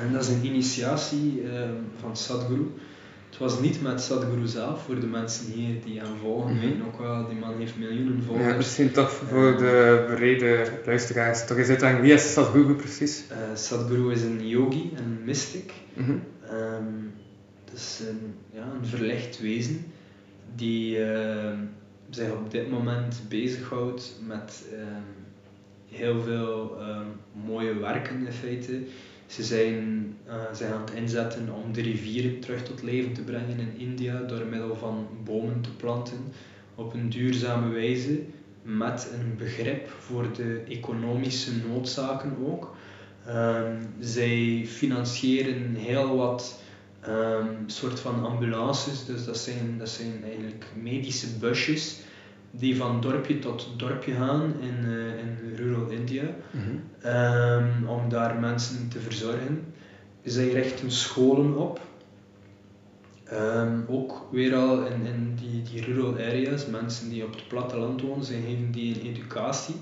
En 0.00 0.12
dat 0.12 0.22
is 0.22 0.28
een 0.28 0.44
initiatie 0.44 1.42
ehm, 1.52 1.74
van 2.00 2.16
Sadhguru. 2.16 2.66
Het 3.30 3.38
was 3.42 3.60
niet 3.60 3.82
met 3.82 4.00
Sadhguru 4.00 4.46
zelf, 4.46 4.82
voor 4.84 5.00
de 5.00 5.06
mensen 5.06 5.52
hier 5.52 5.74
die 5.84 5.98
hem 5.98 6.16
volgen, 6.20 6.54
Mhm. 6.56 6.86
ook 6.86 6.98
wel, 6.98 7.28
die 7.28 7.38
man 7.38 7.54
heeft 7.58 7.78
miljoenen 7.78 8.16
Ja, 8.16 8.22
volgers. 8.26 8.56
misschien 8.56 8.90
toch 8.92 9.10
voor 9.10 9.56
de 9.56 10.04
brede 10.14 10.70
luisteraars. 10.86 11.46
Toch 11.46 11.56
eens 11.56 11.68
uitleggen, 11.68 12.00
wie 12.00 12.12
is 12.12 12.32
Sadhguru 12.32 12.74
precies? 12.74 13.24
Eh, 13.28 13.36
Sadhguru 13.54 14.12
is 14.12 14.22
een 14.22 14.48
yogi, 14.48 14.92
een 14.96 15.18
mystic. 15.24 15.72
Mhm. 15.94 16.10
Is 17.74 18.00
een, 18.08 18.34
ja, 18.52 18.72
een 18.80 18.86
verlicht 18.86 19.40
wezen 19.40 19.84
die 20.54 21.04
ehm, 21.04 21.58
zich 22.10 22.32
op 22.32 22.50
dit 22.50 22.70
moment 22.70 23.22
bezighoudt 23.28 24.16
met 24.26 24.64
ehm, 24.72 25.02
heel 25.88 26.20
veel 26.20 26.76
ehm, 26.80 27.06
mooie 27.46 27.78
werken 27.78 28.26
in 28.26 28.32
feite. 28.32 28.80
Ze 29.26 29.42
zijn, 29.42 30.06
eh, 30.26 30.34
zijn 30.52 30.72
aan 30.72 30.80
het 30.80 30.90
inzetten 30.90 31.48
om 31.64 31.72
de 31.72 31.82
rivieren 31.82 32.40
terug 32.40 32.62
tot 32.62 32.82
leven 32.82 33.12
te 33.12 33.22
brengen 33.22 33.58
in 33.58 33.78
India 33.78 34.20
door 34.20 34.46
middel 34.46 34.76
van 34.76 35.06
bomen 35.24 35.60
te 35.60 35.70
planten 35.70 36.18
op 36.74 36.94
een 36.94 37.08
duurzame 37.08 37.72
wijze 37.72 38.20
met 38.62 39.10
een 39.12 39.36
begrip 39.36 39.88
voor 39.98 40.32
de 40.32 40.62
economische 40.68 41.50
noodzaken 41.68 42.36
ook. 42.46 42.76
Ehm, 43.26 43.82
zij 44.00 44.64
financieren 44.66 45.74
heel 45.74 46.16
wat 46.16 46.60
ehm, 47.06 47.46
soort 47.66 48.00
van 48.00 48.24
ambulances, 48.24 49.04
dus 49.04 49.24
dat 49.24 49.38
zijn, 49.38 49.78
dat 49.78 49.88
zijn 49.88 50.24
eigenlijk 50.24 50.66
medische 50.82 51.26
busjes 51.40 51.96
die 52.50 52.76
van 52.76 53.00
dorpje 53.00 53.38
tot 53.38 53.68
dorpje 53.76 54.12
gaan 54.12 54.42
in, 54.60 54.84
eh, 54.84 55.18
in 55.18 55.54
rural 55.56 55.88
India 55.88 56.22
Mhm. 56.50 56.74
ehm, 57.00 57.86
om 57.88 58.08
daar 58.08 58.40
mensen 58.40 58.88
te 58.88 59.00
verzorgen. 59.00 59.64
Zij 60.22 60.48
richten 60.48 60.90
scholen 60.90 61.56
op. 61.56 61.80
Ehm, 63.24 63.78
ook 63.88 64.26
weer 64.30 64.54
al 64.54 64.84
in, 64.86 65.06
in 65.06 65.34
die, 65.40 65.62
die 65.62 65.84
rural 65.84 66.12
areas, 66.12 66.66
mensen 66.66 67.08
die 67.08 67.24
op 67.24 67.34
het 67.34 67.48
platteland 67.48 68.00
wonen, 68.00 68.24
zij 68.24 68.40
geven 68.46 68.70
die 68.70 68.94
een 68.94 69.06
educatie. 69.06 69.74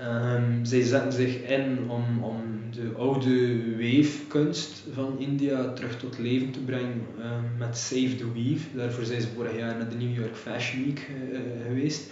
Ehm, 0.00 0.64
zij 0.64 0.82
zetten 0.82 1.12
zich 1.12 1.42
in 1.42 1.78
om, 1.88 2.04
om 2.22 2.42
de 2.70 2.92
oude 2.96 3.58
weefkunst 3.76 4.82
van 4.92 5.14
India 5.18 5.72
terug 5.72 5.98
tot 5.98 6.18
leven 6.18 6.50
te 6.50 6.60
brengen 6.60 7.02
ehm, 7.18 7.58
met 7.58 7.78
Save 7.78 8.14
the 8.14 8.32
Weave. 8.32 8.76
Daarvoor 8.76 9.04
zijn 9.04 9.20
ze 9.20 9.28
vorig 9.36 9.56
jaar 9.56 9.76
naar 9.76 9.88
de 9.88 9.96
New 9.96 10.16
York 10.16 10.36
Fashion 10.36 10.84
Week 10.84 11.08
eh, 11.08 11.38
eh, 11.38 11.42
geweest. 11.66 12.10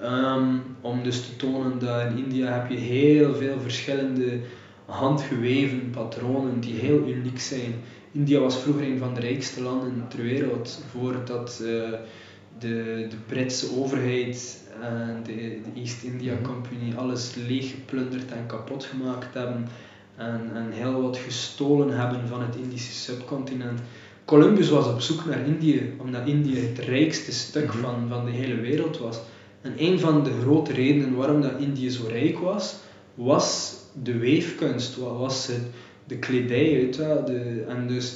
Ehm, 0.00 0.56
om 0.80 1.02
dus 1.02 1.20
te 1.20 1.36
tonen 1.36 1.78
dat 1.78 2.02
in 2.02 2.24
India 2.24 2.52
heb 2.52 2.70
je 2.70 2.76
heel 2.76 3.34
veel 3.34 3.60
verschillende 3.60 4.38
handgeweven 4.84 5.90
patronen 5.90 6.60
die 6.60 6.74
heel 6.74 7.08
uniek 7.08 7.40
zijn. 7.40 7.74
India 8.12 8.40
was 8.40 8.58
vroeger 8.58 8.84
een 8.84 8.98
van 8.98 9.14
de 9.14 9.20
rijkste 9.20 9.62
landen 9.62 10.04
ter 10.08 10.22
wereld 10.22 10.84
voordat 10.90 11.60
eh, 11.60 11.92
de, 12.58 13.06
de 13.10 13.16
Britse 13.26 13.76
overheid 13.76 14.61
en 14.82 15.22
de, 15.26 15.32
de 15.34 15.80
East 15.80 16.02
India 16.02 16.32
Mhm. 16.34 16.42
Company 16.42 16.94
alles 16.96 17.34
leeggeplunderd 17.48 18.30
en 18.32 18.46
kapot 18.46 18.84
gemaakt 18.84 19.34
hebben 19.34 19.68
en, 20.16 20.50
en 20.54 20.70
heel 20.70 21.02
wat 21.02 21.16
gestolen 21.16 21.96
hebben 21.98 22.28
van 22.28 22.42
het 22.42 22.56
Indische 22.56 22.92
subcontinent. 22.92 23.80
Columbus 24.24 24.68
was 24.68 24.86
op 24.86 25.00
zoek 25.00 25.24
naar 25.24 25.46
Indië, 25.46 25.94
omdat 25.98 26.26
Indië 26.26 26.58
het 26.60 26.78
rijkste 26.78 27.32
stuk 27.32 27.66
Mhm. 27.66 27.78
van, 27.78 28.04
van 28.08 28.24
de 28.24 28.30
hele 28.30 28.54
wereld 28.60 28.98
was. 28.98 29.20
En 29.60 29.72
een 29.76 29.98
van 30.00 30.24
de 30.24 30.30
grote 30.40 30.72
redenen 30.72 31.14
waarom 31.14 31.40
dat 31.42 31.58
Indië 31.60 31.90
zo 31.90 32.06
rijk 32.08 32.38
was, 32.38 32.74
was 33.14 33.74
de 34.02 34.18
weefkunst, 34.18 34.96
wa- 34.96 35.12
was 35.12 35.46
het, 35.46 35.62
de 36.04 36.16
kledij. 36.16 36.72
Weet 36.72 36.96
je 36.96 37.22
de, 37.26 37.64
en 37.68 37.86
dus 37.86 38.14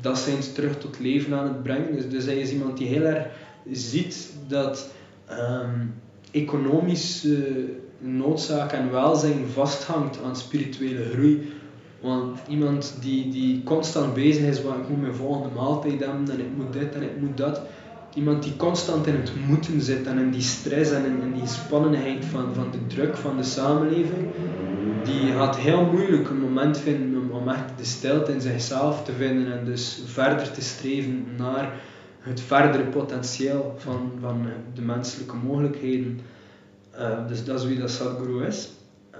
dat 0.00 0.18
zijn 0.18 0.42
ze 0.42 0.52
terug 0.52 0.78
tot 0.78 0.98
leven 1.00 1.34
aan 1.34 1.44
het 1.46 1.62
brengen. 1.62 1.94
Dus, 1.94 2.08
dus 2.08 2.24
hij 2.24 2.36
is 2.38 2.50
iemand 2.52 2.78
die 2.78 2.88
heel 2.88 3.02
erg 3.02 3.26
ziet 3.72 4.32
dat 4.48 4.90
ehm, 5.26 5.80
economische 6.42 7.64
noodzaak 7.98 8.72
en 8.72 8.90
welzijn 8.90 9.46
vasthangt 9.52 10.18
aan 10.24 10.36
spirituele 10.36 11.04
groei. 11.12 11.52
Want 12.00 12.38
iemand 12.48 12.96
die, 13.00 13.30
die 13.30 13.62
constant 13.64 14.14
bezig 14.14 14.42
is, 14.42 14.62
wat 14.62 14.74
ik 14.74 14.88
moet 14.88 15.00
mijn 15.00 15.14
volgende 15.14 15.54
maaltijd 15.54 16.00
hebben 16.00 16.30
en 16.30 16.40
ik 16.40 16.56
moet 16.56 16.72
dit 16.72 16.94
en 16.94 17.02
ik 17.02 17.20
moet 17.20 17.36
dat. 17.36 17.60
Iemand 18.14 18.42
die 18.42 18.56
constant 18.56 19.06
in 19.06 19.14
het 19.14 19.30
moeten 19.48 19.80
zit 19.80 20.06
en 20.06 20.18
in 20.18 20.30
die 20.30 20.42
stress 20.42 20.90
en 20.90 21.04
in, 21.04 21.32
die 21.32 21.48
spannendheid 21.48 22.24
van, 22.24 22.54
van 22.54 22.70
de 22.70 22.94
druk 22.94 23.16
van 23.16 23.36
de 23.36 23.42
samenleving, 23.42 24.26
die 25.04 25.32
gaat 25.32 25.56
heel 25.56 25.84
moeilijk 25.84 26.28
een 26.28 26.40
moment 26.40 26.78
vinden 26.78 27.30
om 27.30 27.48
echt 27.48 27.78
de 27.78 27.84
stilte 27.84 28.32
in 28.32 28.40
zichzelf 28.40 29.04
te 29.04 29.12
vinden 29.12 29.58
en 29.58 29.64
dus 29.64 30.02
verder 30.06 30.50
te 30.50 30.62
streven 30.62 31.26
naar 31.36 31.72
het 32.28 32.40
verdere 32.40 32.84
potentieel 32.84 33.74
van, 33.78 34.12
van 34.20 34.46
de 34.74 34.82
menselijke 34.82 35.36
mogelijkheden. 35.36 36.20
Eh, 36.90 37.26
dus 37.28 37.44
dat 37.44 37.60
is 37.60 37.66
wie 37.66 37.78
dat 37.78 37.90
Sadhguru 37.90 38.44
is. 38.46 38.70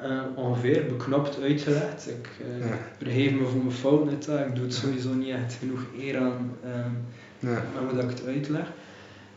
Eh, 0.03 0.11
ongeveer 0.35 0.85
beknopt 0.87 1.39
uitgelegd. 1.43 2.09
Ik 2.09 2.29
eh, 2.41 2.69
Ja. 2.69 2.75
vergeef 2.99 3.31
me 3.33 3.45
voor 3.47 3.59
mijn 3.63 3.73
fout 3.77 4.05
net. 4.05 4.27
Ik 4.49 4.55
doe 4.55 4.65
het 4.65 4.75
sowieso 4.75 5.13
niet 5.13 5.29
echt 5.35 5.55
genoeg 5.59 5.81
eer 6.01 6.17
aan 6.19 6.53
ehm, 6.65 6.91
Ja. 7.53 7.63
hoe 7.87 7.95
dat 7.95 8.05
ik 8.05 8.11
het 8.11 8.27
uitleg. 8.27 8.67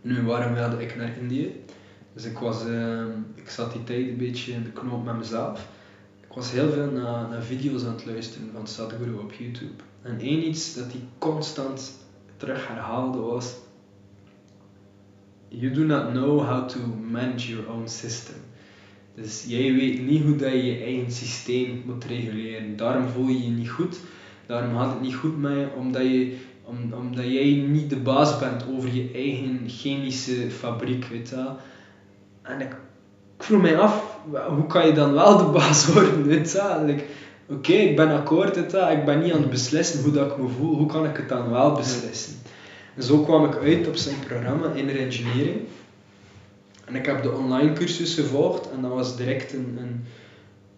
Nu, 0.01 0.21
waarom 0.23 0.53
wilde 0.53 0.81
ik 0.81 0.95
naar 0.95 1.11
Indië? 1.21 1.63
Dus 2.13 2.25
ik 2.25 2.37
was, 2.37 2.65
ehm, 2.65 3.07
ik 3.35 3.49
zat 3.49 3.71
die 3.71 3.83
tijd 3.83 4.07
een 4.07 4.17
beetje 4.17 4.51
in 4.51 4.63
de 4.63 4.71
knoop 4.71 5.05
met 5.05 5.17
mezelf. 5.17 5.67
ik 6.29 6.35
was 6.35 6.51
heel 6.51 6.71
veel 6.71 6.91
naar, 6.91 7.27
naar 7.29 7.41
video's 7.43 7.85
aan 7.85 7.93
het 7.93 8.05
luisteren 8.05 8.49
van 8.53 8.67
Sadhguru 8.67 9.13
op 9.13 9.31
YouTube. 9.33 9.83
En 10.01 10.19
één 10.19 10.47
iets 10.47 10.75
dat 10.75 10.85
hij 10.91 11.01
constant 11.17 11.91
terug 12.39 12.67
herhaalde 12.67 13.19
was 13.19 13.55
You 15.49 15.71
do 15.71 15.83
not 15.83 16.13
know 16.13 16.39
how 16.39 16.67
to 16.67 16.79
manage 17.11 17.49
your 17.49 17.67
own 17.69 17.87
system. 17.87 18.35
Dus 19.15 19.45
jij 19.47 19.73
weet 19.73 20.05
niet 20.05 20.23
hoe 20.23 20.35
dat 20.35 20.51
je 20.51 20.65
je 20.65 20.83
eigen 20.83 21.11
systeem 21.11 21.83
moet 21.85 22.05
reguleren. 22.05 22.77
Daarom 22.77 23.07
voel 23.07 23.27
je 23.27 23.43
je 23.43 23.49
niet 23.49 23.69
goed. 23.69 23.99
Daarom 24.45 24.77
gaat 24.77 24.91
het 24.91 25.01
niet 25.01 25.15
goed 25.15 25.37
met 25.37 25.51
je, 25.51 25.67
omdat, 25.77 26.01
je, 26.01 26.37
om, 26.63 26.93
omdat 26.93 27.25
jij 27.25 27.65
niet 27.67 27.89
de 27.89 27.95
baas 27.95 28.39
bent 28.39 28.65
over 28.69 28.93
je 28.93 29.09
eigen 29.13 29.59
chemische 29.67 30.51
fabriek. 30.51 31.05
Weet 31.05 31.29
je. 31.29 31.49
En 32.41 32.61
ik, 32.61 32.75
vroeg 33.37 33.61
mij 33.61 33.79
af, 33.79 34.19
hoe 34.47 34.67
kan 34.67 34.87
je 34.87 34.93
dan 34.93 35.13
wel 35.13 35.37
de 35.37 35.51
baas 35.51 35.87
worden? 35.93 36.27
Weet 36.27 36.61
Oké, 37.49 37.73
ik 37.73 37.95
ben 37.95 38.09
akkoord, 38.09 38.55
je 38.55 38.65
wel. 38.65 38.89
ik 38.89 39.05
ben 39.05 39.19
niet 39.19 39.33
aan 39.33 39.41
het 39.41 39.49
beslissen 39.49 40.03
hoe 40.03 40.11
dat 40.11 40.31
ik 40.31 40.37
me 40.37 40.47
voel. 40.47 40.75
Hoe 40.75 40.87
kan 40.87 41.05
ik 41.05 41.17
het 41.17 41.29
dan 41.29 41.49
wel 41.49 41.75
beslissen? 41.75 42.33
En 42.95 43.03
zo 43.03 43.23
kwam 43.23 43.45
ik 43.45 43.55
uit 43.55 43.87
op 43.87 43.95
zijn 43.95 44.19
programma 44.27 44.71
Inner 44.73 44.99
Engineering. 44.99 45.61
En 46.85 46.95
ik 46.95 47.05
heb 47.05 47.23
de 47.23 47.31
online 47.31 47.73
cursus 47.73 48.13
gevolgd 48.13 48.69
en 48.71 48.81
dat 48.81 48.91
was 48.91 49.17
direct 49.17 49.53
een, 49.53 49.77
een, 49.81 50.03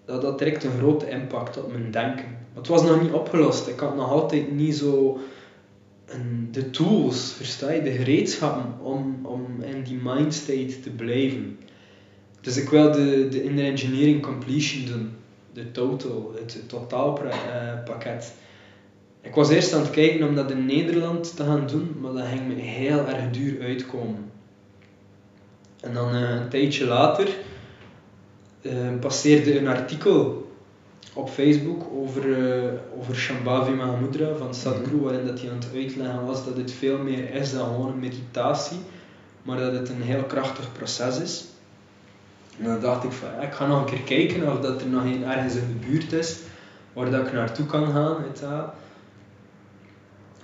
dat 0.06 0.24
had 0.24 0.38
direct 0.38 0.64
een 0.64 0.78
grote 0.78 1.10
impact 1.10 1.64
op 1.64 1.72
mijn 1.72 1.92
denken. 1.92 2.26
Maar 2.30 2.62
het 2.62 2.68
was 2.68 2.84
nog 2.84 3.02
niet 3.02 3.12
opgelost. 3.12 3.68
Ik 3.68 3.80
had 3.80 3.96
nog 3.96 4.10
altijd 4.10 4.52
niet 4.52 4.76
zo 4.76 5.20
een, 6.06 6.50
de 6.52 6.70
tools, 6.70 7.34
versta 7.34 7.72
je, 7.72 7.82
de 7.82 7.92
gereedschappen 7.92 8.86
om, 8.86 9.20
om 9.24 9.62
in 9.62 9.84
die 9.84 10.00
mindstate 10.04 10.80
te 10.80 10.90
blijven. 10.90 11.58
Dus 12.42 12.58
ik 12.58 12.70
wil 12.70 12.92
de, 12.92 13.28
de 13.30 13.44
Inner 13.44 13.66
Engineering 13.66 14.22
Completion 14.22 14.86
doen. 14.86 15.20
De 15.54 15.72
total, 15.72 16.32
het, 16.36 16.54
het 16.54 16.70
totaalpakket. 16.70 18.34
Ik 19.22 19.36
was 19.36 19.50
eerst 19.50 19.74
aan 19.74 19.82
het 19.82 19.90
kijken 19.90 20.28
om 20.28 20.36
dat 20.36 20.52
in 20.52 20.66
Nederland 20.66 21.36
te 21.36 21.44
gaan 21.44 21.68
doen, 21.68 21.96
maar 22.00 22.12
dat 22.12 22.26
ging 22.26 22.48
me 22.48 22.54
heel 22.54 23.08
erg 23.08 23.32
duur 23.32 23.62
uitkomen. 23.62 24.32
En 25.82 25.94
dan 25.94 26.16
uh, 26.16 26.30
een 26.30 26.50
tijdje 26.50 26.86
later 26.86 27.30
uh, 28.62 28.72
passeerde 29.00 29.60
een 29.60 29.68
artikel 29.68 30.52
op 31.14 31.30
Facebook 31.30 31.84
over, 31.94 32.26
uh, 32.26 32.72
over 33.00 33.16
Shambhavi 33.16 33.72
Mahamudra 33.72 34.36
van 34.36 34.54
Sadhguru, 34.54 34.98
waarin 34.98 35.26
dat 35.26 35.42
hij 35.42 35.50
aan 35.50 35.56
het 35.56 35.70
uitleggen 35.76 36.26
was 36.26 36.46
dat 36.46 36.58
het 36.58 36.72
veel 36.72 36.98
meer 36.98 37.34
is 37.34 37.52
dan 37.52 37.66
gewoon 37.66 37.92
een 37.92 38.00
meditatie, 38.00 38.78
maar 39.42 39.58
dat 39.58 39.74
het 39.74 39.90
een 39.90 40.02
heel 40.02 40.24
krachtig 40.24 40.72
proces 40.72 41.20
is. 41.20 41.46
En 42.60 42.66
dan 42.66 42.80
dacht 42.80 43.04
ik 43.04 43.12
van, 43.12 43.42
ik 43.42 43.54
ga 43.54 43.68
nog 43.68 43.80
een 43.80 43.86
keer 43.86 44.18
kijken 44.18 44.52
of 44.52 44.60
dat 44.60 44.82
er 44.82 44.88
nog 44.88 45.04
een 45.04 45.24
ergens 45.24 45.56
in 45.56 45.68
de 45.68 45.88
buurt 45.88 46.12
is 46.12 46.38
waar 46.94 47.12
dat 47.12 47.28
ik 47.28 47.34
naartoe 47.34 47.66
kan 47.66 47.92
gaan. 47.92 48.24
Weet 48.24 48.40
je. 48.40 48.64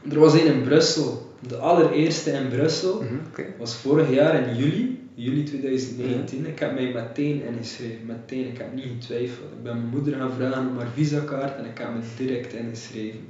Er 0.10 0.20
was 0.20 0.34
een 0.34 0.46
in 0.46 0.62
Brussel, 0.64 1.36
de 1.48 1.58
allereerste 1.58 2.32
in 2.32 2.48
Brussel, 2.48 3.02
Mhm, 3.02 3.48
was 3.58 3.76
vorig 3.76 4.10
jaar 4.10 4.48
in 4.48 4.56
juli, 4.56 5.10
juli 5.14 5.44
2019. 5.44 6.46
Ik 6.46 6.60
heb 6.60 6.74
mij 6.74 6.92
meteen 6.94 7.42
ingeschreven, 7.44 8.06
meteen, 8.06 8.46
ik 8.46 8.58
heb 8.58 8.74
niet 8.74 8.86
getwijfeld. 9.00 9.52
Ik 9.52 9.64
ben 9.64 9.76
mijn 9.78 9.90
moeder 9.90 10.16
gaan 10.16 10.32
vragen 10.32 10.68
om 10.68 10.78
haar 10.78 10.88
visakaart 10.94 11.58
en 11.58 11.66
ik 11.66 11.78
heb 11.78 11.94
me 11.94 12.00
direct 12.18 12.54
ingeschreven. 12.54 13.28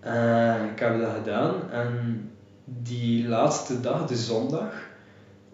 En 0.00 0.68
ik 0.72 0.78
heb 0.78 1.00
dat 1.00 1.10
gedaan 1.14 1.70
en 1.70 2.20
die 2.64 3.28
laatste 3.28 3.80
dag, 3.80 4.06
de 4.06 4.16
zondag, 4.16 4.72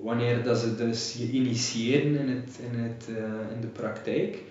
wanneer 0.03 0.43
dat 0.43 0.59
ze 0.59 0.75
dus 0.75 1.17
je 1.19 1.31
initiëren 1.31 2.19
in, 2.19 2.29
het, 2.29 2.59
in, 2.73 2.79
het, 2.79 3.09
eh, 3.09 3.55
in 3.55 3.61
de 3.61 3.67
praktijk, 3.67 4.43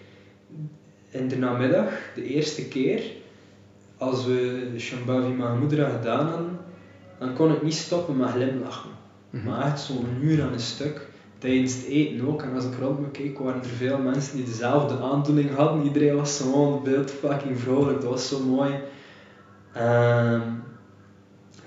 in 1.09 1.27
de 1.27 1.37
namiddag, 1.37 1.93
de 2.15 2.23
eerste 2.23 2.67
keer, 2.67 3.03
als 3.97 4.25
we 4.25 4.69
Shambhavi 4.77 5.33
Mahamudra 5.33 5.89
gedaan 5.89 6.27
hadden, 6.27 6.59
dan 7.19 7.33
kon 7.33 7.51
ik 7.51 7.61
niet 7.61 7.73
stoppen 7.73 8.17
met 8.17 8.29
glimlachen. 8.29 8.89
Maar 9.29 9.65
echt 9.65 9.79
zo'n 9.79 10.17
uur 10.21 10.43
aan 10.43 10.53
een 10.53 10.59
stuk. 10.59 11.07
Tijdens 11.37 11.75
het 11.75 11.85
eten 11.85 12.27
ook. 12.27 12.41
En 12.41 12.55
als 12.55 12.65
ik 12.65 12.75
rond 12.79 12.99
me 12.99 13.11
keek, 13.11 13.39
waren 13.39 13.61
er 13.61 13.67
veel 13.67 13.97
mensen 13.97 14.35
die 14.35 14.45
dezelfde 14.45 14.99
aandoening 14.99 15.55
hadden. 15.55 15.83
Iedereen 15.83 16.15
was 16.15 16.39
gewoon 16.39 16.83
beeld 16.83 17.11
fucking 17.11 17.59
vrolijk. 17.59 18.01
Dat 18.01 18.09
was 18.09 18.27
zo 18.27 18.39
mooi. 18.39 18.73
Ehm, 19.73 20.41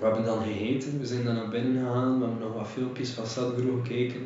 we 0.03 0.09
hebben 0.09 0.25
dan 0.25 0.43
gegeten. 0.43 0.99
We 0.99 1.05
zijn 1.05 1.23
dan 1.23 1.35
naar 1.35 1.49
binnen 1.49 1.85
gegaan. 1.85 2.19
We 2.19 2.25
hebben 2.25 2.43
nog 2.43 2.53
wat 2.53 2.67
filmpjes 2.67 3.09
van 3.09 3.25
Sadhguru 3.25 3.81
gekeken. 3.83 4.21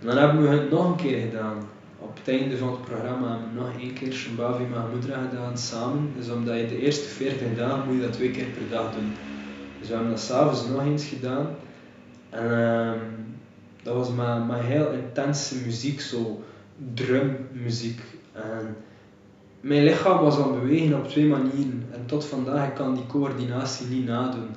En 0.00 0.06
dan 0.06 0.16
hebben 0.16 0.42
we 0.42 0.48
het 0.48 0.70
nog 0.70 0.90
een 0.90 0.96
keer 0.96 1.20
gedaan. 1.20 1.58
Op 1.98 2.16
het 2.16 2.28
einde 2.28 2.58
van 2.58 2.70
het 2.70 2.84
programma 2.84 3.28
hebben 3.28 3.48
we 3.54 3.60
nog 3.60 3.80
één 3.80 3.92
keer 3.92 4.12
Shambhavi 4.12 4.64
Mahamudra 4.64 5.28
gedaan 5.30 5.58
samen. 5.58 6.12
Dus 6.16 6.30
omdat 6.30 6.58
je 6.58 6.66
de 6.66 6.78
eerste 6.78 7.08
40 7.08 7.56
dagen 7.56 7.86
moet 7.86 7.94
je 7.94 8.00
dat 8.00 8.12
twee 8.12 8.30
keer 8.30 8.44
per 8.44 8.68
dag 8.70 8.94
doen. 8.94 9.12
Dus 9.78 9.88
we 9.88 9.94
hebben 9.94 10.12
dat 10.12 10.20
s'avonds 10.20 10.68
nog 10.68 10.84
eens 10.84 11.04
gedaan. 11.04 11.46
En 12.30 12.50
ehm, 12.50 12.98
dat 13.82 13.94
was 13.94 14.10
met, 14.10 14.46
met 14.46 14.60
heel 14.60 14.92
intense 14.92 15.54
muziek, 15.64 16.00
zo 16.00 16.42
drummuziek. 16.94 18.00
En 18.32 18.76
mijn 19.60 19.84
lichaam 19.84 20.18
was 20.18 20.38
aan 20.38 20.52
het 20.52 20.60
bewegen 20.60 20.98
op 20.98 21.08
twee 21.08 21.26
manieren. 21.26 21.86
En 21.90 22.06
tot 22.06 22.24
vandaag 22.24 22.68
ik 22.68 22.74
kan 22.74 22.94
die 22.94 23.06
coördinatie 23.06 23.86
niet 23.86 24.06
nadoen. 24.06 24.48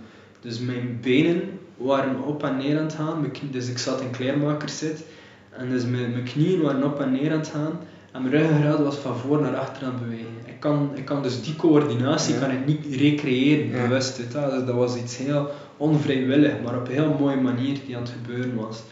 Dus 0.45 0.59
mijn 0.59 0.97
benen 1.01 1.41
waren 1.77 2.23
op 2.23 2.43
en 2.43 2.57
neer 2.57 2.77
aan 2.77 2.83
het 2.83 2.93
gaan. 2.93 3.31
Dus 3.51 3.69
ik 3.69 3.77
zat 3.77 4.01
in 4.01 4.11
kleermakerszit. 4.11 5.03
En 5.49 5.69
dus 5.69 5.85
mijn, 5.85 6.11
mijn 6.11 6.23
knieën 6.23 6.61
waren 6.61 6.83
op 6.83 6.99
en 6.99 7.11
neer 7.11 7.31
aan 7.31 7.37
het 7.39 7.47
gaan. 7.47 7.79
En 8.11 8.21
mijn 8.21 8.33
ruggengraat 8.33 8.79
was 8.79 8.95
van 8.95 9.17
voor 9.17 9.41
naar 9.41 9.55
achter 9.55 9.83
aan 9.87 9.93
het 9.93 10.01
bewegen. 10.03 10.25
Ik 10.45 10.59
kan, 10.59 10.89
ik 10.95 11.05
kan 11.05 11.23
dus 11.23 11.41
die 11.43 11.55
coördinatie 11.55 12.33
Ja. 12.33 12.39
kan 12.39 12.51
ik 12.51 12.65
niet 12.65 12.85
recreëren, 12.95 13.67
Ja. 13.69 13.81
bewust. 13.87 14.17
weet 14.17 14.33
wel. 14.33 14.49
Dus 14.49 14.65
dat 14.65 14.75
was 14.75 14.95
iets 14.95 15.17
heel 15.17 15.49
onvrijwillig, 15.77 16.53
maar 16.63 16.77
op 16.77 16.87
een 16.87 16.93
heel 16.93 17.15
mooie 17.19 17.41
manier 17.41 17.77
die 17.85 17.95
aan 17.95 18.01
het 18.03 18.11
gebeuren 18.23 18.55
was. 18.55 18.83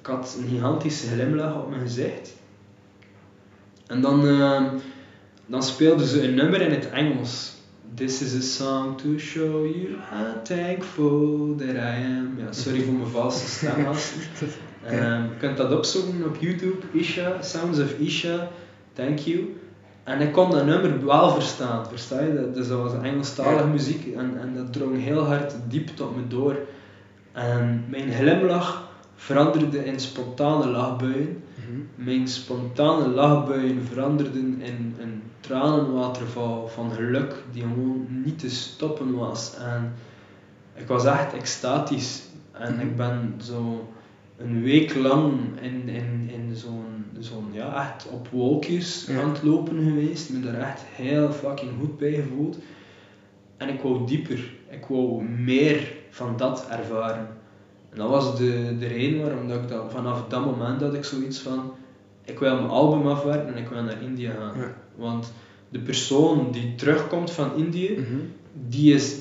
Ik 0.00 0.06
had 0.06 0.36
een 0.42 0.48
gigantische 0.48 1.06
glimlach 1.06 1.54
op 1.62 1.68
mijn 1.70 1.80
gezicht. 1.82 2.34
En 3.86 4.00
dan, 4.00 4.26
ehm, 4.28 4.64
dan 5.46 5.62
speelden 5.62 6.06
ze 6.06 6.22
een 6.28 6.34
nummer 6.34 6.60
in 6.60 6.70
het 6.70 6.90
Engels. 6.90 7.52
This 8.00 8.22
is 8.22 8.34
a 8.34 8.42
song 8.42 8.96
to 9.02 9.18
show 9.18 9.64
you 9.64 9.98
how 10.08 10.32
thankful 10.42 11.54
that 11.56 11.76
I 11.76 11.96
am. 11.96 12.38
Ja, 12.38 12.52
sorry 12.52 12.82
voor 12.82 12.94
mijn 12.94 13.10
valse 13.10 13.46
stem. 13.48 13.86
Ehm, 14.86 15.22
je 15.22 15.36
kunt 15.38 15.56
dat 15.56 15.72
opzoeken 15.72 16.24
op 16.24 16.36
YouTube, 16.36 16.76
Isha, 16.92 17.42
Sounds 17.42 17.78
of 17.78 17.98
Isha, 17.98 18.48
Thank 18.92 19.18
You. 19.18 19.56
En 20.04 20.20
ik 20.20 20.32
kon 20.32 20.50
dat 20.50 20.66
nummer 20.66 21.06
wel 21.06 21.30
verstaan, 21.30 21.86
versta 21.86 22.20
je? 22.20 22.34
Dat, 22.34 22.54
dus 22.54 22.68
dat 22.68 22.80
was 22.80 22.92
Engelstalige 23.02 23.66
muziek 23.66 24.14
en, 24.14 24.40
en 24.40 24.54
dat 24.54 24.72
drong 24.72 25.02
heel 25.02 25.24
hard 25.24 25.54
diep 25.68 25.88
tot 25.88 26.16
me 26.16 26.22
door. 26.28 26.56
En 27.32 27.84
mijn 27.88 28.12
glimlach 28.12 28.90
veranderde 29.14 29.84
in 29.84 30.00
spontane 30.00 30.66
lachbuien. 30.66 31.42
Mijn 31.94 32.28
spontane 32.28 33.08
lachbuien 33.08 33.82
veranderden 33.84 34.60
in 34.60 34.94
een 35.00 35.22
tranenwaterval 35.40 36.68
van 36.68 36.90
geluk 36.92 37.34
die 37.52 37.62
gewoon 37.62 38.06
niet 38.24 38.38
te 38.38 38.50
stoppen 38.50 39.14
was. 39.16 39.56
En 39.56 39.92
ik 40.74 40.86
was 40.86 41.04
echt 41.04 41.32
extatisch. 41.32 42.22
En 42.52 42.80
ik 42.80 42.96
ben 42.96 43.34
zo 43.42 43.88
een 44.36 44.62
week 44.62 44.94
lang 44.94 45.32
in, 45.60 45.88
in, 45.88 46.30
in 46.32 46.56
zo'n, 46.56 47.04
zo'n 47.18 47.48
ja, 47.52 47.84
echt 47.84 48.08
op 48.08 48.28
wolkjes 48.28 49.06
Ja. 49.08 49.22
aan 49.22 49.28
het 49.28 49.42
lopen 49.42 49.84
geweest. 49.84 50.30
Me 50.30 50.40
daar 50.40 50.60
echt 50.60 50.82
heel 50.94 51.32
fucking 51.32 51.70
goed 51.80 51.98
bij 51.98 52.12
gevoeld. 52.12 52.58
En 53.56 53.68
ik 53.68 53.80
wou 53.80 54.06
dieper. 54.06 54.52
Ik 54.68 54.84
wou 54.88 55.22
meer 55.22 55.92
van 56.10 56.36
dat 56.36 56.66
ervaren. 56.70 57.28
En 57.90 57.96
dat 57.98 58.08
was 58.08 58.36
de, 58.38 58.76
de 58.78 58.86
reden 58.86 59.20
waarom 59.22 59.48
dat 59.48 59.62
ik 59.62 59.68
dat, 59.68 59.92
vanaf 59.92 60.24
dat 60.28 60.44
moment 60.44 60.80
dat 60.80 60.94
ik 60.94 61.04
zoiets 61.04 61.38
van 61.38 61.72
ik 62.30 62.38
wil 62.38 62.54
mijn 62.54 62.68
album 62.68 63.06
afwerken 63.06 63.54
en 63.54 63.62
ik 63.62 63.68
wil 63.68 63.82
naar 63.82 64.02
India 64.02 64.30
gaan. 64.38 64.60
Ja. 64.60 64.72
Want 64.94 65.32
de 65.68 65.78
persoon 65.78 66.48
die 66.52 66.74
terugkomt 66.74 67.30
van 67.30 67.50
Indië, 67.56 67.90
Mhm. 67.98 68.20
die 68.68 68.94
is, 68.94 69.14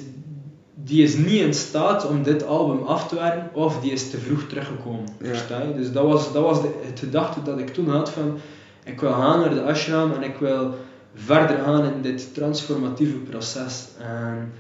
die 0.76 1.04
is 1.04 1.16
niet 1.18 1.42
in 1.42 1.54
staat 1.54 2.08
om 2.08 2.24
dit 2.24 2.46
album 2.46 2.84
af 2.86 3.08
te 3.08 3.16
werken 3.16 3.50
of 3.54 3.80
die 3.82 3.92
is 3.92 4.10
te 4.10 4.18
vroeg 4.18 4.44
teruggekomen. 4.48 5.06
Ja. 5.20 5.28
Versta 5.28 5.62
je? 5.62 5.74
Dus 5.76 5.92
dat 5.92 6.06
was, 6.06 6.34
dat 6.34 6.44
was 6.44 6.62
de, 6.62 6.70
het 6.82 7.00
gedachte 7.00 7.42
dat 7.42 7.60
ik 7.60 7.74
toen 7.74 7.90
had 7.90 8.10
van 8.10 8.38
ik 8.84 9.00
wil 9.02 9.12
gaan 9.12 9.40
naar 9.40 9.54
de 9.54 9.62
ashram 9.64 10.12
en 10.12 10.24
ik 10.24 10.38
wil 10.38 10.76
verder 11.16 11.58
gaan 11.58 11.84
in 11.94 12.02
dit 12.02 12.34
transformatieve 12.34 13.18
proces. 13.18 13.88
En 14.00 14.52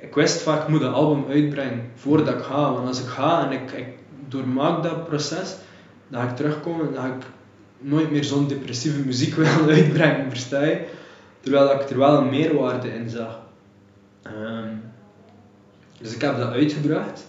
ik 0.00 0.14
wist 0.14 0.40
vaak 0.42 0.62
ik 0.62 0.68
moet 0.68 0.82
een 0.82 0.92
album 0.92 1.24
uitbrengen 1.30 1.90
voordat 1.94 2.34
ik 2.34 2.40
ga. 2.42 2.72
Want 2.72 2.86
als 2.86 3.00
ik 3.00 3.06
ga 3.06 3.44
en 3.46 3.52
ik, 3.52 3.70
ik 3.72 3.86
doormaak 4.28 4.82
dat 4.82 5.04
proces, 5.08 5.56
ga 6.10 6.28
ik 6.28 6.36
terugkomen 6.36 6.88
en 6.88 6.94
ga 6.94 7.06
ik 7.06 7.24
nooit 7.78 8.10
meer 8.10 8.24
zo'n 8.24 8.48
depressieve 8.48 9.00
muziek 9.04 9.34
willen 9.36 9.68
uitbrengen, 9.68 10.30
versta 10.30 10.64
je? 10.64 10.86
Terwijl 11.40 11.66
dat 11.66 11.80
ik 11.80 11.90
er 11.90 11.98
wel 11.98 12.18
een 12.18 12.28
meerwaarde 12.28 12.94
in 12.94 13.10
zag. 13.10 13.40
Ehm, 14.22 14.74
dus 16.00 16.14
ik 16.14 16.20
heb 16.20 16.36
dat 16.36 16.52
uitgebracht 16.52 17.26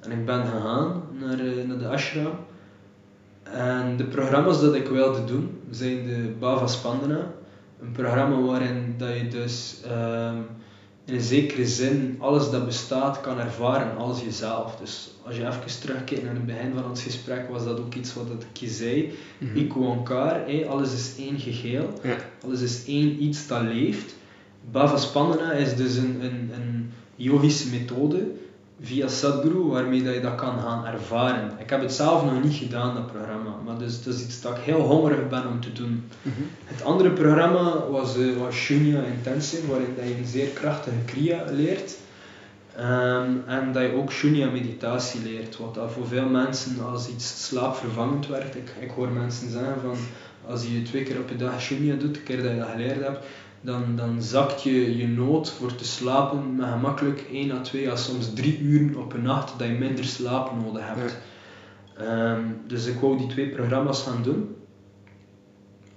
en 0.00 0.10
ik 0.10 0.24
ben 0.26 0.46
gegaan 0.46 1.02
naar, 1.20 1.38
eh, 1.38 1.66
naar 1.66 1.78
de 1.78 1.88
ashram. 1.88 2.32
En 3.42 3.96
de 3.96 4.04
programma's 4.04 4.60
dat 4.60 4.74
ik 4.74 4.88
wilde 4.88 5.24
doen 5.24 5.60
zijn 5.70 6.06
de 6.06 6.34
Bava 6.38 6.66
Spandana. 6.66 7.32
Een 7.80 7.92
programma 7.92 8.40
waarin 8.40 8.94
dat 8.98 9.16
je 9.16 9.28
dus 9.28 9.80
ehm, 9.84 10.36
in 11.06 11.14
een 11.14 11.20
zekere 11.20 11.66
zin 11.66 12.16
alles 12.18 12.50
dat 12.50 12.64
bestaat 12.66 13.20
kan 13.20 13.38
ervaren 13.40 13.96
als 13.96 14.22
jezelf. 14.22 14.76
Dus 14.76 15.10
als 15.26 15.36
je 15.36 15.46
even 15.46 15.80
terugkijkt 15.80 16.24
naar 16.24 16.34
het 16.34 16.46
begin 16.46 16.72
van 16.74 16.88
ons 16.88 17.02
gesprek, 17.02 17.48
was 17.50 17.64
dat 17.64 17.78
ook 17.78 17.94
iets 17.94 18.14
wat 18.14 18.26
ik 18.50 18.56
je 18.56 18.68
zei. 18.68 19.12
Ik 19.54 19.74
elkaar, 19.74 20.46
hé, 20.46 20.66
alles 20.68 20.92
is 20.92 21.14
één 21.18 21.38
geheel, 21.38 21.88
Ja. 22.02 22.16
alles 22.44 22.60
is 22.60 22.84
één 22.86 23.22
iets 23.22 23.46
dat 23.46 23.62
leeft. 23.62 24.14
Bava 24.70 24.96
Spandana 24.96 25.52
is 25.52 25.76
dus 25.76 25.96
een, 25.96 26.24
een, 26.24 26.50
een 26.54 26.90
yogische 27.16 27.68
methode 27.68 28.26
via 28.80 29.08
Sadhguru 29.08 29.62
waarmee 29.62 30.02
dat 30.02 30.14
je 30.14 30.20
dat 30.20 30.34
kan 30.34 30.60
gaan 30.60 30.86
ervaren. 30.86 31.50
Ik 31.58 31.70
heb 31.70 31.80
het 31.80 31.92
zelf 31.92 32.24
nog 32.24 32.42
niet 32.42 32.54
gedaan, 32.54 32.94
dat 32.94 33.06
programma, 33.06 33.56
maar 33.64 33.78
dus, 33.78 34.02
dat 34.02 34.14
is 34.14 34.22
iets 34.22 34.40
dat 34.40 34.56
ik 34.56 34.62
heel 34.62 34.80
hongerig 34.80 35.28
ben 35.28 35.48
om 35.48 35.60
te 35.60 35.72
doen. 35.72 36.04
Mhm. 36.22 36.34
Het 36.64 36.82
andere 36.82 37.10
programma 37.10 37.88
was, 37.90 38.18
eh, 38.18 38.36
was 38.38 38.54
Shunya 38.54 39.02
Intensive, 39.02 39.66
waarin 39.66 39.94
dat 39.96 40.08
je 40.08 40.16
een 40.16 40.26
zeer 40.26 40.48
krachtige 40.48 40.96
kriya 41.04 41.44
leert. 41.50 41.96
Ehm, 42.76 43.30
en 43.46 43.72
dat 43.72 43.82
je 43.82 43.94
ook 43.94 44.12
Shunya 44.12 44.50
meditatie 44.50 45.22
leert, 45.22 45.56
wat 45.56 45.74
dat 45.74 45.92
voor 45.92 46.06
veel 46.06 46.28
mensen 46.28 46.84
als 46.84 47.08
iets 47.08 47.46
slaapvervangend 47.46 48.26
werkt. 48.26 48.56
Ik, 48.56 48.72
ik 48.80 48.90
hoor 48.90 49.08
mensen 49.08 49.50
zeggen 49.50 49.80
van, 49.80 49.96
als 50.46 50.62
je 50.62 50.82
twee 50.82 51.02
keer 51.02 51.18
op 51.18 51.30
een 51.30 51.38
dag 51.38 51.60
Shunya 51.60 51.94
doet, 51.94 52.14
de 52.14 52.20
keer 52.20 52.42
dat 52.42 52.50
je 52.50 52.58
dat 52.58 52.68
geleerd 52.68 53.02
hebt, 53.02 53.26
dan, 53.64 53.96
dan 53.96 54.22
zakt 54.22 54.62
je 54.62 54.96
je 54.96 55.08
nood 55.08 55.50
voor 55.50 55.74
te 55.74 55.84
slapen 55.84 56.56
met 56.56 56.68
gemakkelijk 56.68 57.24
1 57.32 57.50
à 57.50 57.60
2 57.60 57.90
à 57.90 57.96
soms 57.96 58.34
3 58.34 58.58
uur 58.58 58.98
op 58.98 59.12
een 59.12 59.22
nacht 59.22 59.58
dat 59.58 59.68
je 59.68 59.74
minder 59.74 60.04
slaap 60.04 60.52
nodig 60.62 60.82
hebt. 60.86 61.16
Ehm, 61.96 62.42
dus 62.66 62.86
ik 62.86 63.00
wou 63.00 63.18
die 63.18 63.26
twee 63.26 63.48
programma's 63.48 64.02
gaan 64.02 64.22
doen. 64.22 64.56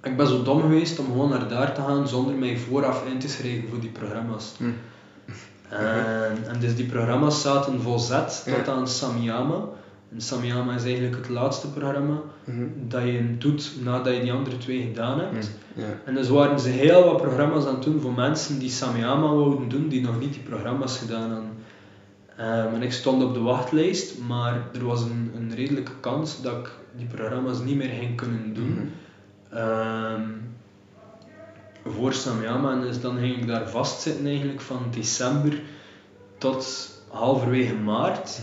Ik 0.04 0.18
ben 0.18 0.28
zo 0.28 0.44
dom 0.44 0.62
geweest 0.62 1.00
om 1.00 1.06
gewoon 1.06 1.30
naar 1.30 1.48
daar 1.48 1.74
te 1.74 1.82
gaan 1.82 2.08
zonder 2.08 2.36
mij 2.36 2.58
vooraf 2.58 3.06
in 3.06 3.20
te 3.20 3.28
schrijven 3.28 3.70
voor 3.70 3.80
die 3.80 3.90
programma's. 3.90 4.54
Hm. 4.58 4.70
En, 5.70 6.48
en 6.48 6.60
dus 6.60 6.76
die 6.76 6.86
programma's 6.86 7.42
zaten 7.42 7.82
vol 7.82 8.00
zet 8.00 8.44
tot 8.46 8.68
aan 8.68 8.88
Samyama. 8.88 9.70
En 10.14 10.22
Samyama 10.22 10.76
is 10.76 10.84
eigenlijk 10.84 11.16
het 11.16 11.30
laatste 11.30 11.68
programma 11.72 12.22
Mhm. 12.46 12.64
dat 12.88 13.02
je 13.04 13.38
doet 13.38 13.72
nadat 13.84 14.14
je 14.16 14.22
die 14.22 14.32
andere 14.32 14.58
twee 14.58 14.82
gedaan 14.82 15.20
hebt. 15.20 15.52
Ja. 15.76 15.84
En 16.06 16.14
dus 16.14 16.30
waren 16.30 16.60
ze 16.60 16.70
heel 16.70 17.04
wat 17.06 17.18
programma's 17.22 17.66
aan 17.66 17.74
het 17.76 17.84
doen 17.84 18.00
voor 18.02 18.14
mensen 18.14 18.60
die 18.60 18.70
Samyama 18.70 19.28
wouden 19.34 19.70
doen, 19.70 19.88
die 19.88 20.02
nog 20.02 20.20
niet 20.20 20.34
die 20.34 20.44
programma's 20.44 20.98
gedaan 20.98 21.32
hadden. 21.32 21.52
Ehm, 22.38 22.74
en 22.76 22.82
ik 22.82 22.92
stond 22.92 23.24
op 23.24 23.34
de 23.34 23.40
wachtlijst, 23.40 24.20
maar 24.28 24.62
er 24.74 24.86
was 24.86 25.02
een, 25.04 25.32
een 25.36 25.56
redelijke 25.56 25.92
kans 26.00 26.42
dat 26.42 26.54
ik 26.56 26.72
die 26.98 27.08
programma's 27.08 27.60
niet 27.60 27.76
meer 27.76 27.90
ging 27.90 28.16
kunnen 28.18 28.54
doen. 28.54 28.92
Mhm. 29.50 29.58
Ehm, 29.58 30.22
voor 31.86 32.14
Samyama. 32.14 32.72
En 32.72 32.82
dus 32.82 33.02
dan 33.02 33.18
ging 33.18 33.38
ik 33.38 33.48
daar 33.48 33.70
vastzitten 33.70 34.26
eigenlijk 34.26 34.62
van 34.62 34.78
december 34.92 35.62
tot 36.38 36.90
halverwege 37.08 37.76
maart. 37.76 38.42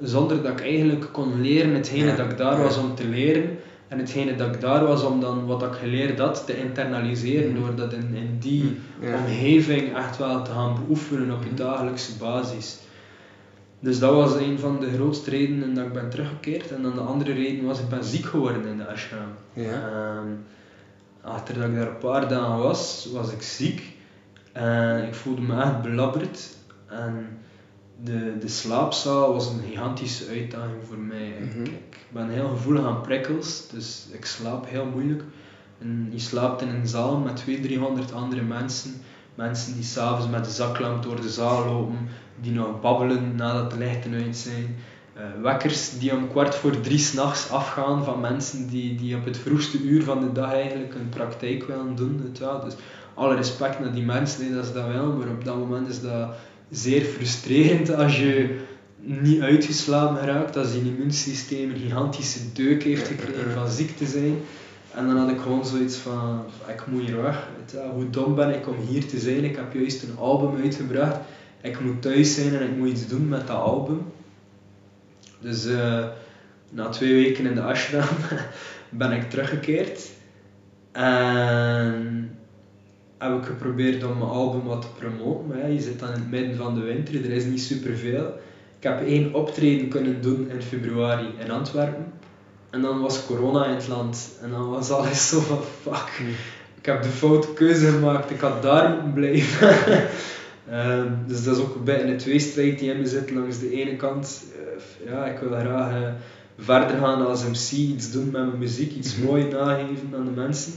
Zonder 0.00 0.42
dat 0.42 0.52
ik 0.52 0.60
eigenlijk 0.60 1.08
kon 1.12 1.40
leren 1.40 1.74
hetgene 1.74 2.04
Ja, 2.06 2.16
dat 2.16 2.30
ik 2.30 2.36
daar 2.36 2.56
ja. 2.56 2.62
was 2.62 2.78
om 2.78 2.94
te 2.94 3.08
leren. 3.08 3.58
En 3.88 3.98
hetgene 3.98 4.36
dat 4.36 4.54
ik 4.54 4.60
daar 4.60 4.84
was 4.86 5.02
om 5.04 5.20
dan 5.20 5.46
wat 5.46 5.62
ik 5.62 5.72
geleerd 5.72 6.18
had 6.18 6.46
te 6.46 6.58
internaliseren. 6.58 7.54
Door 7.54 7.74
dat 7.74 7.92
in, 7.92 8.14
in 8.14 8.36
die 8.40 8.76
Ja. 9.00 9.16
omgeving 9.18 9.96
echt 9.96 10.18
wel 10.18 10.42
te 10.42 10.50
gaan 10.50 10.74
beoefenen 10.74 11.34
op 11.34 11.44
een 11.44 11.56
dagelijkse 11.56 12.16
basis. 12.16 12.78
Dus 13.80 13.98
dat 13.98 14.12
was 14.14 14.34
een 14.36 14.58
van 14.58 14.80
de 14.80 14.90
grootste 14.94 15.30
redenen 15.30 15.74
dat 15.74 15.84
ik 15.84 15.92
ben 15.92 16.10
teruggekeerd. 16.10 16.72
En 16.72 16.82
dan 16.82 16.94
de 16.94 17.00
andere 17.00 17.32
reden 17.32 17.64
was 17.64 17.80
ik 17.80 17.88
ben 17.88 18.04
ziek 18.04 18.24
geworden 18.24 18.66
in 18.66 18.76
de 18.76 18.86
ashram. 18.86 19.28
Ehm, 19.56 20.26
achter 21.22 21.54
dat 21.54 21.64
ik 21.64 21.74
daar 21.74 21.86
een 21.86 21.98
paar 21.98 22.28
dagen 22.28 22.58
was, 22.58 23.08
was 23.12 23.32
ik 23.32 23.42
ziek. 23.42 23.92
En 24.52 25.06
ik 25.06 25.14
voelde 25.14 25.42
me 25.42 25.62
echt 25.62 25.82
belabberd. 25.82 26.56
En 26.88 27.26
de, 28.02 28.36
de 28.40 28.48
slaapzaal 28.48 29.32
was 29.32 29.46
een 29.48 29.60
gigantische 29.68 30.26
uitdaging 30.28 30.82
voor 30.88 30.98
mij. 30.98 31.28
Ik- 31.28 31.54
Mhm. 31.54 31.64
Ik, 31.64 31.98
ben 32.08 32.28
heel 32.28 32.48
gevoelig 32.48 32.84
aan 32.86 33.00
prikkels, 33.00 33.68
dus 33.72 34.06
ik 34.12 34.24
slaap 34.24 34.68
heel 34.68 34.86
moeilijk. 34.86 35.22
En 35.80 36.08
je 36.12 36.18
slaapt 36.18 36.62
in 36.62 36.68
een 36.68 36.86
zaal 36.86 37.16
met 37.18 37.36
200, 37.36 37.62
300 37.68 38.12
andere 38.12 38.42
mensen. 38.42 38.92
Mensen 39.34 39.74
die 39.74 39.82
s'avonds 39.82 40.28
met 40.30 40.44
de 40.44 40.50
zaklamp 40.50 41.02
door 41.02 41.20
de 41.20 41.28
zaal 41.30 41.64
lopen, 41.64 41.98
die 42.40 42.52
nog 42.52 42.80
babbelen 42.80 43.34
nadat 43.36 43.70
de 43.70 43.78
lichten 43.78 44.14
uit 44.14 44.36
zijn. 44.36 44.76
Eh, 45.12 45.22
wekkers 45.42 45.98
die 45.98 46.16
om 46.16 46.28
kwart 46.30 46.54
voor 46.54 46.80
drie 46.80 46.98
s'nachts 46.98 47.50
afgaan 47.50 48.04
van 48.04 48.20
mensen 48.20 48.68
die, 48.68 48.94
die 48.94 49.16
op 49.16 49.24
het 49.24 49.38
vroegste 49.38 49.82
uur 49.82 50.02
van 50.04 50.20
de 50.20 50.32
dag 50.32 50.52
eigenlijk 50.52 50.94
een 50.94 51.08
praktijk 51.08 51.64
willen 51.66 51.94
doen. 51.96 52.32
wel. 52.38 52.60
Dus 52.64 52.74
alle 53.14 53.34
respect 53.34 53.80
naar 53.80 53.92
die 53.92 54.04
mensen 54.04 54.46
hè, 54.46 54.54
dat 54.54 54.66
ze 54.66 54.72
dat 54.72 54.86
willen, 54.86 55.18
maar 55.18 55.28
op 55.28 55.44
dat 55.44 55.56
moment 55.56 55.88
is 55.88 56.00
dat 56.00 56.28
zeer 56.70 57.04
frustrerend 57.04 57.94
als 57.94 58.18
je 58.18 58.58
niet 58.96 59.40
uitgeslapen 59.40 60.16
geraakt, 60.16 60.56
als 60.56 60.72
je 60.72 60.78
immuunsysteem 60.78 61.70
een 61.70 61.78
gigantische 61.78 62.52
deuk 62.52 62.82
heeft 62.82 63.06
gekregen 63.06 63.52
van 63.52 63.70
ziek 63.70 63.96
te 63.96 64.06
zijn. 64.06 64.36
En 64.94 65.06
dan 65.06 65.16
had 65.16 65.30
ik 65.30 65.40
gewoon 65.40 65.66
zoiets 65.66 65.96
van, 65.96 66.44
ik 66.68 66.86
moet 66.86 67.06
hier 67.06 67.22
weg. 67.22 67.48
Hoe 67.92 68.10
dom 68.10 68.34
ben 68.34 68.54
ik 68.54 68.68
om 68.68 68.76
hier 68.88 69.06
te 69.06 69.18
zijn? 69.18 69.44
Ik 69.44 69.56
heb 69.56 69.72
juist 69.72 70.02
een 70.02 70.16
album 70.18 70.62
uitgebracht. 70.62 71.16
Ik 71.60 71.80
moet 71.80 72.02
thuis 72.02 72.34
zijn 72.34 72.54
en 72.54 72.62
ik 72.62 72.76
moet 72.76 72.88
iets 72.88 73.06
doen 73.06 73.28
met 73.28 73.46
dat 73.46 73.56
album. 73.56 74.02
Dus 75.40 75.66
eh, 75.66 76.04
na 76.70 76.88
twee 76.88 77.14
weken 77.14 77.46
in 77.46 77.54
de 77.54 77.62
ashram 77.62 78.08
ben 78.88 79.12
ik 79.12 79.30
teruggekeerd. 79.30 80.10
En 80.92 82.38
heb 83.30 83.38
ik 83.38 83.46
geprobeerd 83.46 84.04
om 84.04 84.18
mijn 84.18 84.30
album 84.30 84.64
wat 84.64 84.82
te 84.82 84.88
promoten. 84.98 85.46
Maar 85.46 85.58
ja, 85.58 85.66
je 85.66 85.80
zit 85.80 85.98
dan 85.98 86.08
in 86.08 86.14
het 86.14 86.30
midden 86.30 86.56
van 86.56 86.74
de 86.74 86.80
winter, 86.80 87.14
er 87.14 87.30
is 87.30 87.44
niet 87.44 87.60
superveel. 87.60 88.34
Ik 88.78 88.82
heb 88.90 89.06
één 89.06 89.34
optreden 89.34 89.88
kunnen 89.88 90.22
doen 90.22 90.50
in 90.50 90.62
februari 90.62 91.26
in 91.38 91.50
Antwerpen. 91.50 92.12
En 92.70 92.80
dan 92.80 93.00
was 93.00 93.26
corona 93.26 93.66
in 93.66 93.74
het 93.74 93.88
land. 93.88 94.38
En 94.42 94.50
dan 94.50 94.70
was 94.70 94.90
alles 94.90 95.28
zo 95.28 95.40
van 95.40 95.60
fuck. 95.82 96.22
Ik 96.78 96.86
heb 96.86 97.02
de 97.02 97.08
foute 97.08 97.52
keuze 97.52 97.86
gemaakt, 97.86 98.30
ik 98.30 98.40
had 98.40 98.62
daar 98.62 98.90
moeten 98.90 99.12
blijven. 99.12 99.68
Ehm, 100.70 101.08
dus 101.26 101.44
dat 101.44 101.56
is 101.56 101.62
ook 101.62 101.74
een 101.74 101.84
beetje 101.84 102.06
een 102.06 102.16
tweestrijd 102.16 102.78
die 102.78 102.90
in 102.90 103.00
me 103.00 103.06
zit. 103.06 103.30
Langs 103.30 103.58
de 103.58 103.70
ene 103.70 103.96
kant, 103.96 104.44
eh, 104.56 105.10
ja, 105.10 105.26
ik 105.26 105.38
wil 105.38 105.58
graag 105.58 106.02
eh, 106.02 106.08
verder 106.58 106.98
gaan 106.98 107.26
als 107.26 107.44
MC, 107.44 107.70
iets 107.70 108.12
doen 108.12 108.30
met 108.30 108.46
mijn 108.46 108.58
muziek, 108.58 108.94
iets 108.94 109.16
moois 109.16 109.44
nageven 109.50 110.12
aan 110.14 110.24
de 110.24 110.30
mensen. 110.30 110.72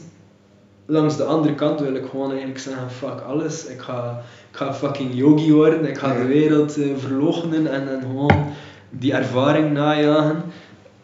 Langs 0.90 1.18
de 1.18 1.24
andere 1.24 1.56
kant 1.56 1.80
wil 1.80 1.96
ik 1.96 2.06
gewoon 2.10 2.30
eigenlijk 2.30 2.60
zeggen, 2.60 2.92
fuck 2.92 3.22
alles. 3.28 3.66
Ik 3.66 3.80
ga, 3.80 4.24
ik 4.52 4.58
ga 4.58 4.74
fucking 4.74 5.14
yogi 5.14 5.54
worden, 5.54 5.88
ik 5.88 5.98
ga 5.98 6.14
de 6.14 6.26
wereld 6.26 6.78
eh 6.78 6.98
verloochenen 6.98 7.68
en, 7.72 7.90
en 7.90 8.02
gewoon 8.02 8.46
die 8.90 9.14
ervaring 9.14 9.74
najagen. 9.74 10.44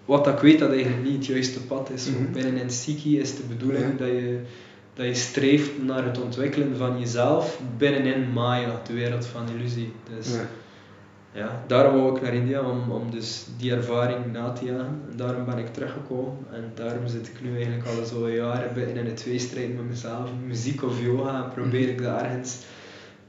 Wat 0.06 0.28
ik 0.28 0.38
weet 0.40 0.60
dat 0.60 0.70
eigenlijk 0.72 1.04
niet 1.04 1.16
het 1.16 1.26
juiste 1.26 1.62
pad 1.62 1.90
is. 1.94 2.10
Mhm. 2.10 2.32
Binnen 2.32 2.62
een 2.62 2.70
Sikhi 2.70 3.20
is 3.20 3.36
de 3.36 3.44
bedoeling 3.50 3.84
Ja. 3.84 3.98
dat, 3.98 4.08
je, 4.08 4.40
dat 4.94 5.06
je 5.06 5.14
streeft 5.14 5.84
naar 5.84 6.06
het 6.06 6.22
ontwikkelen 6.22 6.78
van 6.78 7.00
jezelf 7.00 7.60
binnenin 7.78 8.32
Maya, 8.34 8.82
de 8.88 8.94
wereld 8.94 9.26
van 9.26 9.42
illusie. 9.58 9.92
Dus 10.18 10.34
Ja. 10.34 10.48
Ja, 11.34 11.64
daarom 11.68 12.02
wou 12.02 12.16
ik 12.16 12.22
naar 12.22 12.34
India, 12.34 12.62
om, 12.62 12.92
om 12.92 13.12
dus 13.12 13.46
die 13.58 13.72
ervaring 13.72 14.32
na 14.32 14.52
te 14.52 14.66
jagen. 14.66 15.02
En 15.10 15.16
daarom 15.16 15.46
ben 15.46 15.58
ik 15.58 15.74
teruggekomen. 15.74 16.38
En 16.52 16.72
daarom 16.76 17.08
zit 17.08 17.28
ik 17.28 17.42
nu 17.42 17.56
eigenlijk 17.56 17.88
al 17.88 18.06
zo 18.06 18.30
jaren 18.30 18.74
binnen 18.74 18.96
in 18.96 19.06
een 19.06 19.16
tweestrijd 19.16 19.76
met 19.76 19.90
mezelf. 19.90 20.30
Muziek 20.46 20.84
of 20.84 21.02
yoga. 21.02 21.44
En 21.44 21.52
probeer 21.54 21.90
ik 21.90 22.02
daar 22.02 22.24
ergens 22.24 22.58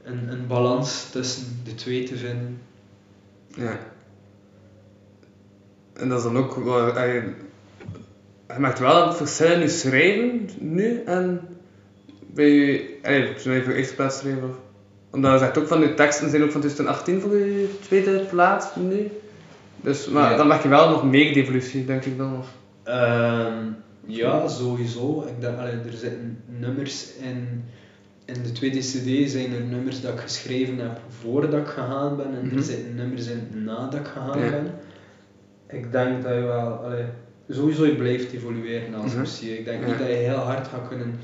een, 0.03 0.31
een 0.31 0.47
balans 0.47 1.09
tussen 1.09 1.45
de 1.63 1.75
twee 1.75 2.03
te 2.03 2.17
vinden. 2.17 2.61
Ja. 3.55 3.79
En 5.93 6.09
dat 6.09 6.17
is 6.17 6.23
dan 6.23 6.37
ook 6.37 6.57
eh, 6.57 7.13
je, 7.13 7.33
je 8.47 8.59
maakt 8.59 8.79
wel 8.79 9.07
het 9.07 9.17
verschil 9.17 9.51
in 9.51 9.59
je 9.59 9.67
schrijven 9.67 10.49
nu 10.59 11.03
en 11.03 11.41
bij 12.33 12.49
je, 12.49 12.99
eh, 13.01 13.37
zijn 13.37 13.63
voor 13.63 13.73
eerste 13.73 13.95
plaats 13.95 14.17
schrijven? 14.17 14.64
Omdat 15.15 15.31
je 15.31 15.37
zegt 15.37 15.57
ook 15.57 15.67
van 15.67 15.79
je 15.81 15.93
teksten 15.93 16.29
zijn 16.29 16.43
ook 16.43 16.51
van 16.51 16.61
2018 16.61 17.21
voor 17.21 17.35
je 17.35 17.75
tweede 17.81 18.19
plaats 18.19 18.67
nu. 18.75 19.11
Dus, 19.81 20.07
maar 20.07 20.31
Ja. 20.31 20.37
dan 20.37 20.47
merk 20.47 20.63
je 20.63 20.69
wel 20.69 20.89
nog 20.89 21.03
meer 21.03 21.33
die 21.33 21.43
evolutie, 21.43 21.85
denk 21.85 22.05
ik 22.05 22.17
dan. 22.17 22.37
Of? 22.37 22.47
Ehm, 22.83 23.53
ja, 24.05 24.47
sowieso. 24.47 25.25
Ik 25.27 25.41
denk, 25.41 25.57
allee, 25.59 25.71
er 25.71 25.93
zitten 25.93 26.37
nummers 26.59 27.07
in. 27.21 27.63
In 28.25 28.43
de 28.43 28.51
tweede 28.51 28.79
CD 28.79 29.29
zijn 29.31 29.53
er 29.53 29.61
nummers 29.61 30.01
dat 30.01 30.13
ik 30.13 30.19
geschreven 30.19 30.77
heb 30.79 30.99
voordat 31.21 31.53
ik 31.59 31.67
gegaan 31.67 32.15
ben, 32.17 32.25
en 32.35 32.45
Mhm. 32.47 32.57
er 32.57 32.63
zitten 32.63 32.95
nummers 32.95 33.27
in 33.27 33.47
nadat 33.63 33.99
ik 33.99 34.05
gegaan 34.07 34.39
Ja. 34.39 34.49
ben. 34.49 34.71
Ik 35.69 35.91
denk 35.91 36.23
dat 36.23 36.33
je 36.33 36.39
wel, 36.41 36.67
allee, 36.83 37.03
sowieso 37.49 37.85
je 37.85 37.95
blijft 37.95 38.33
evolueren 38.33 38.93
als 38.95 39.11
Mhm. 39.13 39.21
MC. 39.21 39.41
Ik 39.59 39.65
denk 39.65 39.81
Ja. 39.81 39.87
niet 39.87 39.97
dat 39.97 40.07
je 40.07 40.13
heel 40.13 40.35
hard 40.35 40.67
gaat 40.67 40.87
kunnen 40.87 41.15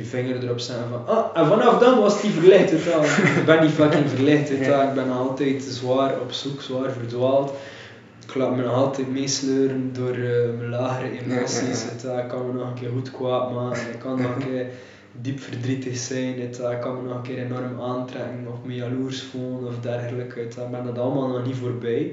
je 0.00 0.06
vinger 0.06 0.44
erop 0.44 0.58
zetten 0.58 0.88
van, 0.88 1.06
ah, 1.06 1.40
en 1.40 1.46
vanaf 1.46 1.78
dan 1.78 2.00
was 2.00 2.20
die 2.20 2.32
je 2.34 2.82
wel. 2.84 3.04
ik 3.38 3.42
ben 3.46 3.62
niet 3.62 3.72
fucking 3.72 4.10
je 4.48 4.58
wel. 4.58 4.82
ik 4.82 4.94
ben 4.94 5.10
altijd 5.10 5.62
zwaar 5.62 6.20
op 6.20 6.32
zoek, 6.32 6.60
zwaar 6.60 6.90
verdwaald. 6.90 7.52
ik 8.26 8.34
laat 8.34 8.56
me 8.56 8.62
nog 8.62 8.74
altijd 8.74 9.10
meesleuren 9.10 9.90
door 9.92 10.14
eh, 10.14 10.58
mijn 10.58 10.68
lagere 10.70 11.20
emoties. 11.20 11.84
Het, 11.84 12.04
ik 12.04 12.28
kan 12.28 12.46
me 12.46 12.52
nog 12.52 12.68
een 12.68 12.74
keer 12.74 12.90
goed 12.90 13.10
kwaad 13.10 13.52
maken, 13.52 13.92
ik 13.92 13.98
kan 13.98 14.22
nog 14.22 14.34
een 14.34 14.44
keer 14.44 14.66
diep 15.20 15.40
verdrietig 15.40 15.96
zijn, 15.96 16.40
het, 16.40 16.58
ik 16.58 16.80
kan 16.80 16.94
me 16.96 17.08
nog 17.08 17.16
een 17.16 17.22
keer 17.22 17.38
enorm 17.38 17.80
aantrekken 17.80 18.46
of 18.48 18.56
me 18.64 18.74
jaloers 18.74 19.22
voelen 19.22 19.68
of 19.68 19.80
dergelijke. 19.80 20.40
Het, 20.40 20.56
ik 20.56 20.70
ben 20.70 20.84
dat 20.84 20.98
allemaal 20.98 21.28
nog 21.28 21.46
niet 21.46 21.56
voorbij. 21.56 22.12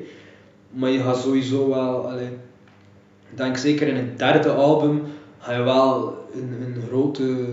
Maar 0.69 0.89
je 0.89 0.99
gaat 0.99 1.17
sowieso 1.17 1.69
wel, 1.69 2.09
allee, 2.09 2.29
ik 3.31 3.37
denk 3.37 3.57
zeker 3.57 3.87
in 3.87 3.95
het 3.95 4.19
derde 4.19 4.49
album, 4.49 5.01
ga 5.39 5.53
je 5.53 5.63
wel 5.63 6.17
een, 6.33 6.61
een 6.61 6.81
grote 6.87 7.47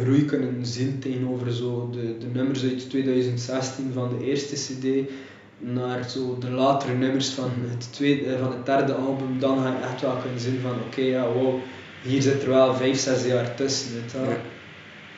groei 0.00 0.24
kunnen 0.24 0.66
zien 0.66 0.98
tegenover 0.98 1.52
zo 1.52 1.90
de, 1.92 2.18
de 2.18 2.26
nummers 2.32 2.62
uit 2.62 2.90
2016 2.90 3.92
van 3.92 4.18
de 4.18 4.24
eerste 4.24 4.54
CD 4.54 5.10
naar 5.58 6.10
zo 6.10 6.38
de 6.38 6.50
latere 6.50 6.94
nummers 6.94 7.28
van 7.28 7.50
het, 7.70 7.92
tweede, 7.92 8.34
eh, 8.34 8.40
van 8.40 8.52
het 8.52 8.66
derde 8.66 8.94
album. 8.94 9.38
Dan 9.38 9.58
ga 9.62 9.68
je 9.68 9.84
echt 9.92 10.00
wel 10.00 10.16
kunnen 10.16 10.40
zien 10.40 10.60
van 10.60 10.74
oké, 10.86 11.00
ja, 11.00 11.32
wow, 11.32 11.60
hier 12.02 12.22
zit 12.22 12.42
er 12.42 12.48
wel 12.48 12.74
5, 12.74 12.98
6 12.98 13.24
jaar 13.24 13.54
tussen. 13.54 13.92
Weet 13.94 14.12
wel. 14.12 14.22
Ja. 14.24 14.30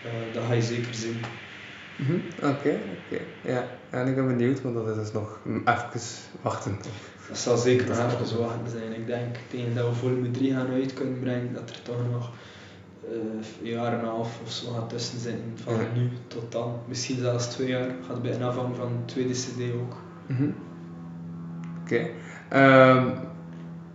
Eh, 0.04 0.34
dat 0.34 0.42
ga 0.46 0.52
je 0.52 0.62
zeker 0.62 0.94
zien. 0.94 1.16
Mhm, 1.96 2.14
Oké, 2.36 2.78
oké. 3.06 3.22
Ja. 3.42 3.66
En 3.90 4.06
ik 4.06 4.14
ben 4.14 4.26
benieuwd, 4.26 4.62
want 4.62 4.74
dat 4.74 4.88
is 4.88 4.96
dus 4.96 5.12
nog 5.12 5.38
even 5.44 6.00
wachten. 6.42 6.78
Dat 7.28 7.38
zal 7.38 7.56
zeker 7.56 7.88
nog 7.88 7.96
even 7.98 8.38
wachten 8.38 8.70
zijn. 8.70 8.92
Ik 8.94 9.06
denk 9.06 9.36
tegen 9.50 9.74
dat 9.74 9.88
we 9.88 9.94
volume 9.94 10.30
3 10.30 10.52
gaan 10.52 10.70
uit 10.72 10.94
kunnen 10.94 11.18
brengen, 11.20 11.52
dat 11.54 11.70
er 11.70 11.82
toch 11.82 11.96
nog 12.12 12.30
eh, 13.04 13.10
een 13.62 13.68
jaar 13.70 13.92
en 13.92 13.98
een 13.98 14.04
half 14.04 14.38
of 14.44 14.50
zo 14.52 14.72
gaat 14.72 14.88
tussen 14.88 15.18
zitten. 15.20 15.52
Van 15.64 15.74
Ja. 15.74 15.80
nu 15.94 16.08
tot 16.26 16.52
dan. 16.52 16.78
Misschien 16.88 17.18
zelfs 17.20 17.46
twee 17.46 17.68
jaar. 17.68 17.88
Gaat 18.06 18.22
bij 18.22 18.32
een 18.34 18.42
afhangen 18.42 18.76
van 18.76 18.88
de 18.88 19.12
tweede 19.12 19.32
CD 19.32 19.74
ook. 19.80 19.96
Mhm. 20.26 20.48
Oké. 21.84 22.06
Ehm, 22.48 23.06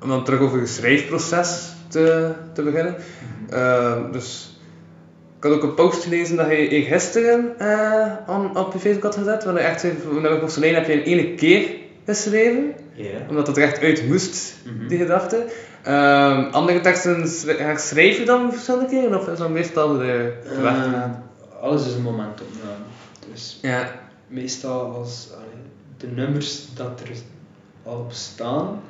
om 0.02 0.10
dan 0.10 0.24
terug 0.24 0.40
over 0.40 0.60
het 0.60 0.70
schrijfproces 0.70 1.74
te, 1.88 2.32
te 2.54 2.62
beginnen. 2.64 2.96
Ehm, 3.50 4.12
dus 4.12 4.60
ik 5.38 5.44
had 5.44 5.54
ook 5.54 5.64
een 5.64 5.74
post 5.74 6.04
gelezen 6.04 6.36
dat 6.36 6.50
je 6.50 6.82
gisteren 6.82 7.60
aan, 8.28 8.58
op 8.58 8.74
je 8.74 8.80
Facebook 8.80 9.04
had 9.04 9.16
gezet. 9.16 9.44
Waar 9.44 9.54
je 9.54 9.60
echt 9.60 9.80
zei, 9.80 9.94
van 10.04 10.22
welke 10.22 10.40
post 10.40 10.56
heb 10.56 10.88
je 10.88 10.94
in 10.94 11.20
één 11.20 11.36
keer 11.36 11.70
geschreven. 12.10 12.74
Omdat 13.30 13.47
het 13.47 13.57
er 13.57 13.64
echt 13.64 13.80
uit 13.80 14.07
moest, 14.07 14.55
Mhm. 14.66 14.88
die 14.88 14.97
gedachte. 14.97 15.45
Ehm, 15.84 16.49
andere 16.51 16.80
teksten 16.80 17.28
schri- 17.28 17.78
schrijf 17.78 18.18
je 18.18 18.26
dan 18.26 18.51
verschillende 18.51 18.86
keren? 18.89 19.20
Of 19.20 19.28
is 19.28 19.38
dat 19.38 19.49
meestal 19.49 19.93
de, 19.97 20.34
de 20.43 20.62
weg? 20.62 20.86
Eh, 20.86 21.03
alles 21.62 21.86
is 21.88 21.93
een 21.93 22.01
momentopname. 22.01 22.84
Dus 23.32 23.60
ja. 23.62 23.91
meestal 24.28 24.82
als 24.95 25.30
allee, 25.36 25.47
de 25.97 26.07
nummers 26.22 26.66
dat 26.76 27.01
er 27.01 27.10
al 27.84 28.05
bestaan, 28.07 28.82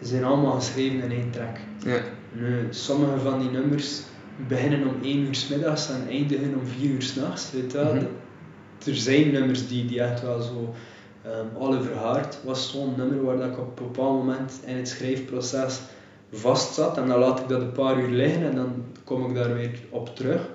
zijn 0.00 0.24
allemaal 0.24 0.52
geschreven 0.52 1.02
in 1.02 1.10
één 1.10 1.30
track. 1.30 1.56
Ja. 1.84 1.98
Nu, 2.32 2.66
sommige 2.70 3.18
van 3.18 3.38
die 3.40 3.50
nummers 3.50 4.00
beginnen 4.48 4.88
om 4.88 4.94
1 5.02 5.18
uur 5.18 5.34
s 5.34 5.48
middags 5.48 5.88
en 5.90 6.06
eindigen 6.08 6.54
om 6.60 6.66
4 6.78 6.90
uur 6.90 7.02
s'nachts. 7.02 7.50
Wel? 7.72 7.94
Mhm. 7.94 8.04
Er 8.86 8.94
zijn 8.96 9.30
nummers 9.32 9.68
die, 9.68 9.86
die 9.86 10.00
echt 10.02 10.22
wel 10.22 10.40
zo. 10.40 10.74
Ehm, 11.24 11.46
Oliver 11.62 11.96
Hart 11.96 12.38
was 12.44 12.70
zo'n 12.70 12.94
nummer 12.96 13.24
waar 13.24 13.36
dat 13.36 13.46
ik 13.46 13.58
op 13.58 13.78
een 13.80 13.86
bepaald 13.86 14.16
moment 14.18 14.60
in 14.66 14.76
het 14.76 14.88
schrijfproces 14.88 15.80
vast 16.32 16.74
zat. 16.74 16.96
En 16.96 17.06
dan 17.08 17.18
laat 17.18 17.40
ik 17.40 17.48
dat 17.48 17.60
een 17.60 17.72
paar 17.72 17.98
uur 17.98 18.08
liggen 18.08 18.42
en 18.42 18.54
dan 18.54 18.84
kom 19.04 19.26
ik 19.28 19.34
daar 19.34 19.54
weer 19.54 19.78
op 19.90 20.16
terug. 20.16 20.48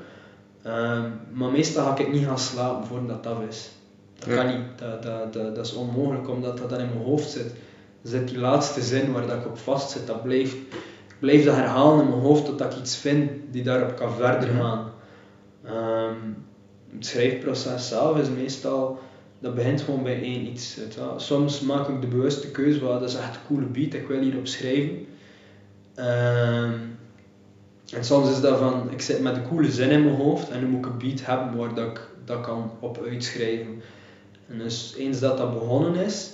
Ehm, 0.64 1.10
maar 1.34 1.52
meestal 1.52 1.86
ga 1.86 1.98
ik 1.98 2.12
niet 2.12 2.26
gaan 2.26 2.40
slapen 2.40 2.88
voordat 2.88 3.24
dat 3.24 3.34
af 3.38 3.44
is. 3.50 3.70
Dat 4.20 4.28
Ja. 4.30 4.36
kan 4.36 4.48
niet. 4.48 4.66
Dat, 4.76 5.04
dat, 5.04 5.34
dat, 5.34 5.56
dat 5.56 5.66
is 5.66 5.74
onmogelijk 5.74 6.30
omdat 6.30 6.58
dat 6.58 6.70
dan 6.70 6.80
in 6.80 6.90
mijn 6.94 7.06
hoofd 7.06 7.30
zit. 7.30 7.54
Zit 8.04 8.28
die 8.28 8.38
laatste 8.40 8.82
zin 8.82 9.12
waar 9.12 9.28
dat 9.28 9.38
ik 9.38 9.46
op 9.46 9.58
vast 9.58 9.90
zit, 9.92 10.08
dat 10.08 10.24
blijft, 10.24 10.54
ik 10.54 11.16
blijf 11.20 11.46
dat 11.46 11.56
herhalen 11.56 12.02
in 12.04 12.10
mijn 12.10 12.22
hoofd 12.22 12.46
totdat 12.46 12.74
ik 12.74 12.80
iets 12.80 12.96
vind 12.98 13.32
die 13.52 13.64
daarop 13.64 13.96
kan 13.96 14.12
verder 14.14 14.50
gaan. 14.50 14.92
Ehm, 15.66 16.16
het 16.96 17.06
schrijfproces 17.06 17.88
zelf 17.88 18.18
is 18.20 18.30
meestal, 18.30 19.00
dat 19.40 19.56
begint 19.56 19.82
gewoon 19.82 20.04
bij 20.04 20.22
één 20.22 20.48
iets. 20.48 20.76
weet 20.76 20.94
je 20.94 21.00
wel. 21.00 21.20
Soms 21.20 21.60
maak 21.60 21.88
ik 21.88 22.02
de 22.02 22.08
bewuste 22.08 22.52
keuze, 22.52 22.80
wel, 22.80 23.00
dat 23.00 23.10
is 23.10 23.16
echt 23.16 23.36
een 23.36 23.42
coole 23.48 23.66
beat, 23.66 23.94
ik 23.94 24.08
wil 24.08 24.20
hierop 24.20 24.48
schrijven. 24.48 25.06
Ehm, 25.96 26.74
en 27.94 28.04
soms 28.04 28.30
is 28.30 28.42
dat 28.42 28.58
van, 28.58 28.92
ik 28.92 29.02
zit 29.02 29.22
met 29.22 29.36
een 29.36 29.48
coole 29.48 29.72
zin 29.72 29.90
in 29.90 30.04
mijn 30.04 30.16
hoofd 30.16 30.50
en 30.50 30.60
nu 30.60 30.68
moet 30.68 30.86
ik 30.86 30.92
een 30.92 30.98
beat 30.98 31.26
hebben 31.26 31.58
waar 31.58 31.74
dat 31.74 31.88
ik 31.88 32.10
dat 32.26 32.42
kan 32.42 32.72
op 32.80 33.04
uitschrijven. 33.10 33.82
En 34.48 34.58
dus 34.58 34.94
eens 34.98 35.20
dat 35.20 35.38
dat 35.38 35.54
begonnen 35.54 35.96
is, 35.96 36.32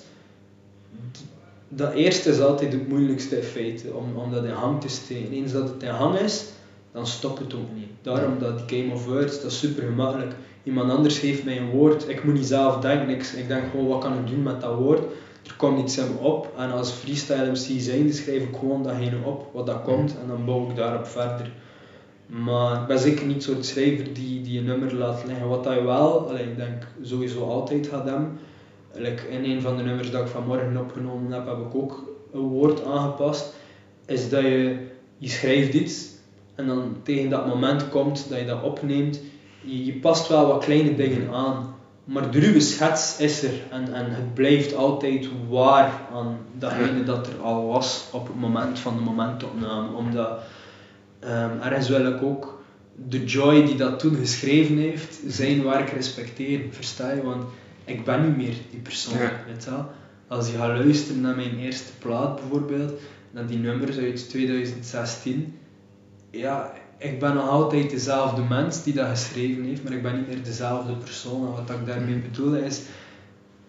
dat 1.67 1.93
eerste 1.93 2.29
is 2.29 2.39
altijd 2.39 2.73
het 2.73 2.87
moeilijkste 2.87 3.37
in 3.37 3.43
feite, 3.43 3.93
om, 3.93 4.15
om 4.15 4.31
dat 4.31 4.43
in 4.43 4.49
hang 4.49 4.81
te 4.81 4.89
steken. 4.89 5.31
Eens 5.31 5.51
dat 5.51 5.69
het 5.69 5.83
in 5.83 5.89
hang 5.89 6.19
is, 6.19 6.45
dan 6.91 7.07
stopt 7.07 7.39
het 7.39 7.53
ook 7.53 7.75
niet. 7.75 7.89
Daarom 8.01 8.39
dat 8.39 8.61
Game 8.67 8.93
of 8.93 9.05
Words, 9.05 9.41
dat 9.41 9.51
is 9.51 9.59
super 9.59 9.83
gemakkelijk. 9.83 10.33
Iemand 10.63 10.91
anders 10.91 11.19
geeft 11.19 11.43
mij 11.43 11.57
een 11.57 11.69
woord, 11.69 12.09
ik 12.09 12.23
moet 12.23 12.33
niet 12.33 12.45
zelf 12.45 12.79
denken, 12.79 13.09
ik, 13.09 13.23
ik 13.23 13.47
denk 13.47 13.63
gewoon 13.71 13.87
wat 13.87 14.01
kan 14.01 14.13
ik 14.13 14.27
doen 14.27 14.43
met 14.43 14.61
dat 14.61 14.75
woord. 14.75 14.99
Er 15.45 15.53
komt 15.57 15.79
iets 15.79 15.97
in 15.97 16.05
me 16.11 16.19
op 16.19 16.53
en 16.57 16.71
als 16.71 16.91
freestyle 16.91 17.51
MC 17.51 17.81
zijnde 17.81 18.13
schrijf 18.13 18.43
ik 18.43 18.55
gewoon 18.59 18.83
datgene 18.83 19.17
op 19.25 19.49
wat 19.53 19.65
dat 19.65 19.81
komt 19.81 20.15
en 20.21 20.27
dan 20.27 20.45
bouw 20.45 20.69
ik 20.69 20.75
daarop 20.75 21.07
verder. 21.07 21.51
Maar 22.25 22.81
ik 22.81 22.87
ben 22.87 22.99
zeker 22.99 23.25
niet 23.25 23.43
zo'n 23.43 23.63
schrijver 23.63 24.13
die, 24.13 24.41
die 24.41 24.59
een 24.59 24.65
nummer 24.65 24.95
laat 24.95 25.23
liggen. 25.27 25.47
Wat 25.47 25.63
je 25.63 25.83
wel, 25.83 26.29
allee, 26.29 26.43
ik 26.43 26.55
denk 26.55 26.87
sowieso 27.01 27.43
altijd 27.43 27.87
gaat. 27.87 28.11
Like 28.93 29.27
in 29.27 29.43
een 29.43 29.61
van 29.61 29.77
de 29.77 29.83
nummers 29.83 30.11
dat 30.11 30.21
ik 30.21 30.27
vanmorgen 30.27 30.77
opgenomen 30.77 31.31
heb, 31.31 31.45
heb 31.45 31.57
ik 31.57 31.75
ook 31.75 32.13
een 32.33 32.39
woord 32.39 32.85
aangepast. 32.85 33.53
Is 34.05 34.29
dat 34.29 34.41
je, 34.41 34.77
je 35.17 35.29
schrijft 35.29 35.73
iets 35.73 36.11
en 36.55 36.67
dan 36.67 36.95
tegen 37.03 37.29
dat 37.29 37.47
moment 37.47 37.89
komt 37.89 38.29
dat 38.29 38.39
je 38.39 38.45
dat 38.45 38.63
opneemt. 38.63 39.21
Je, 39.63 39.85
je 39.85 39.93
past 39.93 40.27
wel 40.27 40.47
wat 40.47 40.63
kleine 40.63 40.95
dingen 40.95 41.33
aan. 41.33 41.75
Maar 42.03 42.31
de 42.31 42.39
ruwe 42.39 42.59
schets 42.59 43.17
is 43.17 43.43
er 43.43 43.53
en, 43.69 43.93
en 43.93 44.05
het 44.09 44.33
blijft 44.33 44.75
altijd 44.75 45.27
waar 45.49 46.01
aan 46.13 46.37
datgene 46.57 47.03
dat 47.03 47.27
er 47.27 47.41
al 47.41 47.67
was 47.67 48.07
op 48.11 48.27
het 48.27 48.39
moment 48.39 48.79
van 48.79 48.95
de 48.95 49.01
momentopname. 49.01 49.95
Omdat 49.95 50.39
Ehm 51.19 51.61
ergens 51.61 51.89
wil 51.89 52.05
ik 52.05 52.21
ook 52.21 52.61
de 53.09 53.23
Joy 53.23 53.65
die 53.65 53.75
dat 53.75 53.99
toen 53.99 54.15
geschreven 54.15 54.77
heeft, 54.77 55.19
zijn 55.27 55.63
werk 55.63 55.89
respecteren, 55.89 56.73
versta 56.73 57.11
je? 57.11 57.21
Want 57.23 57.43
ik 57.85 58.05
ben 58.05 58.21
niet 58.25 58.37
meer 58.37 58.55
die 58.69 58.79
persoon, 58.79 59.17
Ja. 59.17 59.31
weet 59.47 59.63
je 59.63 59.69
wel? 59.69 59.89
Als 60.27 60.51
je 60.51 60.57
gaat 60.57 60.77
luisteren 60.77 61.21
naar 61.21 61.35
mijn 61.35 61.57
eerste 61.59 61.91
plaat 61.99 62.35
bijvoorbeeld, 62.35 62.91
naar 63.31 63.47
die 63.47 63.57
nummers 63.57 63.97
uit 63.97 64.29
2016, 64.29 65.57
ja, 66.31 66.73
ik 67.03 67.19
ben 67.19 67.33
nog 67.35 67.49
altijd 67.49 67.89
dezelfde 67.89 68.41
mens 68.49 68.83
die 68.83 68.93
dat 68.93 69.07
geschreven 69.07 69.63
heeft, 69.63 69.83
maar 69.83 69.93
ik 69.93 70.01
ben 70.01 70.15
niet 70.15 70.27
meer 70.27 70.43
dezelfde 70.43 70.93
persoon. 70.93 71.45
En 71.47 71.51
wat 71.51 71.69
ik 71.79 71.85
daarmee 71.85 72.15
bedoel 72.15 72.53
is, 72.55 72.81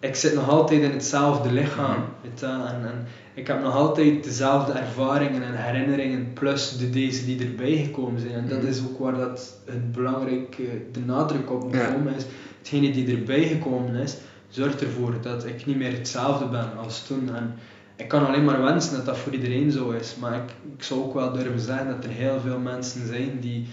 ik 0.01 0.15
zit 0.15 0.35
nog 0.35 0.49
altijd 0.49 0.83
in 0.83 0.91
hetzelfde 0.91 1.53
lichaam. 1.53 2.05
Weet 2.23 2.41
je, 2.41 2.47
wel. 2.47 2.67
en, 2.67 2.81
en 2.87 3.07
ik 3.35 3.47
heb 3.47 3.63
nog 3.63 3.75
altijd 3.75 4.25
dezelfde 4.25 4.73
ervaringen 4.73 5.43
en 5.43 5.55
herinneringen, 5.63 6.33
plus 6.33 6.77
de 6.79 6.91
deze 6.91 7.25
die 7.25 7.45
erbij 7.49 7.77
gekomen 7.85 8.21
zijn. 8.21 8.33
En 8.33 8.49
dat 8.49 8.59
Mhm. 8.59 8.67
is 8.67 8.81
ook 8.81 8.99
waar 8.99 9.17
dat 9.17 9.55
het 9.65 9.93
belangrijk, 9.93 10.57
de 10.93 11.01
nadruk 11.07 11.51
op 11.53 11.63
moet 11.63 11.87
komen 11.93 12.15
is. 12.15 12.25
Hetgene 12.59 12.91
die 12.91 13.17
erbij 13.17 13.43
gekomen 13.43 13.95
is, 13.95 14.17
zorgt 14.49 14.83
ervoor 14.83 15.15
dat 15.23 15.47
ik 15.47 15.67
niet 15.67 15.77
meer 15.77 15.93
hetzelfde 15.93 16.47
ben 16.47 16.77
als 16.77 17.07
toen. 17.07 17.35
En 17.35 17.55
ik 17.97 18.09
kan 18.09 18.27
alleen 18.27 18.45
maar 18.45 18.63
wensen 18.63 18.93
dat 18.95 19.05
dat 19.05 19.17
voor 19.19 19.33
iedereen 19.33 19.71
zo 19.71 19.91
is. 19.91 20.15
Maar 20.21 20.35
ik, 20.35 20.55
ik 20.77 20.83
zou 20.83 21.01
ook 21.01 21.15
wel 21.15 21.33
durven 21.33 21.61
zeggen 21.61 21.87
dat 21.87 22.05
er 22.05 22.11
heel 22.11 22.41
veel 22.41 22.59
mensen 22.59 23.07
zijn 23.07 23.41
die, 23.41 23.65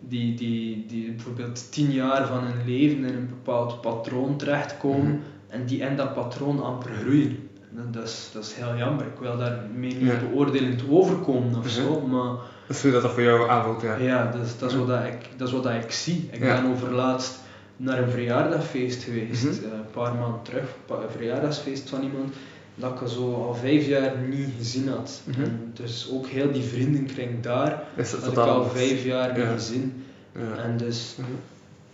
die, 0.00 0.34
die, 0.34 0.84
die 0.86 1.10
bijvoorbeeld 1.10 1.66
tien 1.72 1.92
jaar 1.92 2.26
van 2.26 2.42
hun 2.44 2.64
leven 2.64 2.98
in 3.04 3.14
een 3.14 3.28
bepaald 3.28 3.80
patroon 3.80 4.36
terechtkomen 4.36 5.06
Mhm. 5.12 5.20
en 5.48 5.64
die 5.66 5.78
in 5.80 5.96
dat 5.96 6.14
patroon 6.14 6.62
amper 6.62 6.90
groeien. 7.02 7.48
En 7.76 7.88
dat 7.92 8.02
is, 8.04 8.30
dat 8.32 8.44
is 8.44 8.54
heel 8.54 8.76
jammer. 8.76 9.04
Ik 9.06 9.18
wil 9.20 9.36
daarmee 9.36 9.94
niet 9.94 10.00
Ja. 10.00 10.18
beoordelend 10.30 10.82
overkomen 10.90 11.56
of 11.58 11.68
zo, 11.68 12.00
maar 12.00 12.32
Dus 12.66 12.82
hoe 12.82 12.90
dat 12.90 13.02
dat 13.02 13.12
voor 13.12 13.22
jou 13.22 13.48
aanvoelt, 13.48 13.80
ja. 13.82 13.96
ja, 13.96 14.30
dat 14.30 14.42
is, 14.46 14.58
dat 14.58 14.70
is, 14.70 14.76
wat, 14.76 14.86
dat 14.86 15.04
ik, 15.04 15.28
dat 15.36 15.46
is 15.48 15.54
wat 15.54 15.62
dat 15.62 15.72
ik 15.72 15.90
zie. 15.90 16.28
Ik 16.32 16.42
Ja. 16.42 16.60
ben 16.62 16.70
overlaatst 16.70 17.38
naar 17.76 17.98
een 18.02 18.10
verjaardagfeest 18.10 19.02
geweest, 19.02 19.44
Mhm. 19.44 19.52
eh, 19.52 19.72
een 19.72 19.90
paar 19.90 20.14
maanden 20.14 20.42
terug, 20.42 20.64
een 20.88 21.10
verjaardagsfeest 21.10 21.88
van 21.88 22.02
iemand 22.02 22.34
dat 22.78 23.00
ik 23.00 23.08
zo 23.08 23.34
al 23.34 23.54
vijf 23.54 23.86
jaar 23.86 24.16
niet 24.28 24.48
gezien 24.58 24.88
had. 24.88 25.20
En 25.38 25.70
dus 25.74 26.08
ook 26.12 26.26
heel 26.26 26.52
die 26.52 26.62
vriendenkring 26.62 27.42
daar 27.42 27.82
dat 27.96 28.10
had 28.10 28.32
ik 28.32 28.38
al 28.38 28.64
vijf 28.68 29.04
jaar 29.04 29.38
Ja. 29.38 29.44
niet 29.44 29.52
gezien. 29.60 30.04
Ja. 30.34 30.62
En 30.62 30.76
dus 30.76 31.14
Mhm. 31.18 31.28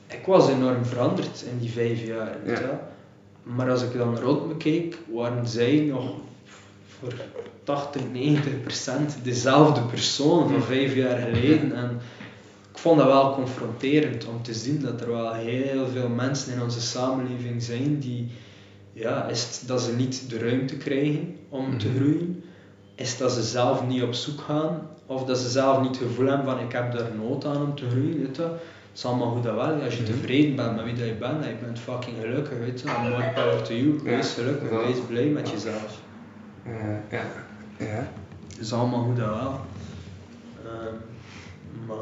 ik 0.07 0.27
was 0.27 0.49
enorm 0.51 0.85
veranderd 0.85 1.45
in 1.53 1.59
die 1.59 1.71
vijf 1.71 2.07
jaar. 2.07 2.37
Ja. 2.47 2.91
Maar 3.43 3.71
als 3.71 3.83
ik 3.83 3.97
dan 3.97 4.19
rond 4.19 4.49
me 4.49 4.57
keek, 4.57 4.99
waren 5.13 5.47
zij 5.49 5.77
nog 5.91 6.15
voor 6.99 7.13
80, 7.65 8.03
90 8.13 8.61
procent 8.63 9.17
dezelfde 9.23 9.81
persoon 9.81 10.43
van 10.49 10.57
Mhm. 10.57 10.63
vijf 10.67 10.95
jaar 10.95 11.19
geleden. 11.19 11.73
En 11.75 12.01
ik 12.73 12.79
vond 12.79 12.99
dat 12.99 13.07
wel 13.07 13.35
confronterend 13.35 14.27
om 14.27 14.43
te 14.43 14.55
zien 14.55 14.81
dat 14.81 15.01
er 15.01 15.11
wel 15.11 15.33
heel 15.33 15.87
veel 15.93 16.09
mensen 16.09 16.53
in 16.55 16.63
onze 16.63 16.81
samenleving 16.81 17.63
zijn 17.63 17.99
die, 17.99 18.29
ja, 18.93 19.27
is 19.29 19.43
het 19.43 19.63
dat 19.69 19.81
ze 19.83 19.93
niet 19.97 20.31
de 20.31 20.39
ruimte 20.39 20.77
krijgen 20.77 21.37
om 21.49 21.79
te 21.79 21.89
Mhm. 21.89 21.97
groeien? 21.97 22.45
Is 22.95 23.11
het 23.11 23.19
dat 23.19 23.33
ze 23.33 23.43
zelf 23.43 23.87
niet 23.87 24.03
op 24.03 24.15
zoek 24.15 24.41
gaan? 24.41 24.87
Of 25.07 25.25
dat 25.25 25.39
ze 25.39 25.49
zelf 25.49 25.81
niet 25.81 25.99
het 25.99 26.09
gevoel 26.09 26.27
hebben 26.27 26.47
van 26.47 26.59
ik 26.61 26.73
heb 26.73 26.93
daar 26.93 27.09
nood 27.17 27.45
aan 27.45 27.63
om 27.63 27.75
te 27.75 27.89
groeien? 27.91 28.19
Weet 28.27 28.37
je? 28.37 28.43
Het 28.43 29.01
is 29.01 29.05
allemaal 29.05 29.31
goed 29.31 29.47
en 29.47 29.55
wel. 29.55 29.83
Als 29.83 29.97
je 29.97 30.03
Mhm. 30.03 30.13
tevreden 30.13 30.57
bent 30.57 30.77
met 30.77 30.85
wie 30.85 30.95
dat 30.95 31.07
je 31.07 31.13
bent 31.15 31.43
en 31.45 31.49
je 31.49 31.55
bent 31.65 31.79
fucking 31.79 32.17
gelukkig, 32.21 32.59
weet 32.59 32.81
je? 32.81 32.91
And 32.91 33.09
more 33.09 33.31
power 33.35 33.63
to 33.63 33.75
you. 33.75 33.95
Ja, 34.05 34.17
Wees 34.17 34.33
gelukkig, 34.33 34.71
dat- 34.71 34.85
wees 34.85 34.97
blij 35.09 35.25
met 35.27 35.51
jezelf. 35.51 36.01
Ja. 37.11 37.23
Ja. 37.79 38.09
Het 38.49 38.59
is 38.61 38.73
allemaal 38.73 39.03
goed 39.03 39.19
en 39.19 39.31
wel. 39.31 39.61
Ehm, 40.65 40.95
maar, 41.87 41.97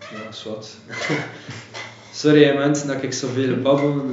ja, 0.00 0.32
zwart. 0.32 0.76
Sorry 2.12 2.54
mensen 2.56 2.86
dat 2.88 3.02
ik 3.02 3.12
zoveel 3.12 3.56
babbel. 3.62 4.04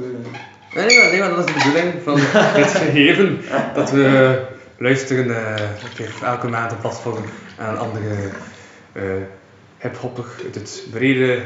Eh. 0.74 0.76
Nee, 0.84 0.86
nee, 0.86 0.98
maar, 0.98 1.10
nee, 1.10 1.20
maar 1.20 1.28
dat 1.28 1.38
is 1.38 1.44
de 1.54 1.58
bedoeling 1.58 1.92
van 2.04 2.14
dit 2.60 2.70
gegeven. 2.70 3.40
Dat 3.74 3.90
we 3.90 4.40
luisteren 4.78 5.36
eh, 5.36 5.64
een 5.98 6.06
elke 6.22 6.48
maand 6.48 6.72
een 6.72 6.78
platform 6.78 7.24
aan 7.58 7.74
een 7.74 7.78
andere 7.78 8.14
eh 8.92 9.02
hip-hopper 9.78 10.24
uit 10.44 10.54
het 10.54 10.82
brede 10.90 11.42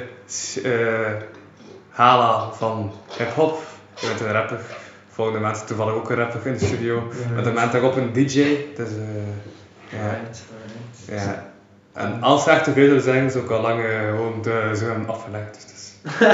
eh 0.65 1.13
hala 1.91 2.53
van 2.53 2.93
hip-hop. 3.19 3.63
Je 4.01 4.07
bent 4.07 4.21
een 4.21 4.33
rapper. 4.33 4.61
Volgende 5.09 5.41
maand 5.41 5.67
toevallig 5.67 5.95
ook 5.95 6.11
een 6.11 6.17
rapper 6.17 6.47
in 6.47 6.53
de 6.53 6.65
studio. 6.65 7.13
Met 7.35 7.45
de 7.45 7.53
maand 7.53 7.73
daarop 7.73 7.97
een 7.97 8.13
DJ. 8.13 8.57
Dus 8.77 8.89
eh, 8.89 9.99
ja. 9.99 10.21
Ja. 11.17 11.47
En 11.93 12.23
als 12.23 12.45
ze 12.45 12.51
echt 12.51 12.65
te 12.65 12.73
veel 12.73 13.01
zijn, 13.01 13.25
is 13.25 13.35
ook 13.35 13.51
al 13.51 13.61
lang 13.61 13.85
eh, 13.85 14.09
gewoon 14.09 14.43
de, 14.43 14.73
zo 14.77 14.85
hebben 14.85 15.09
afgelegd. 15.09 15.55
Dus, 15.55 15.65
dus. 16.03 16.19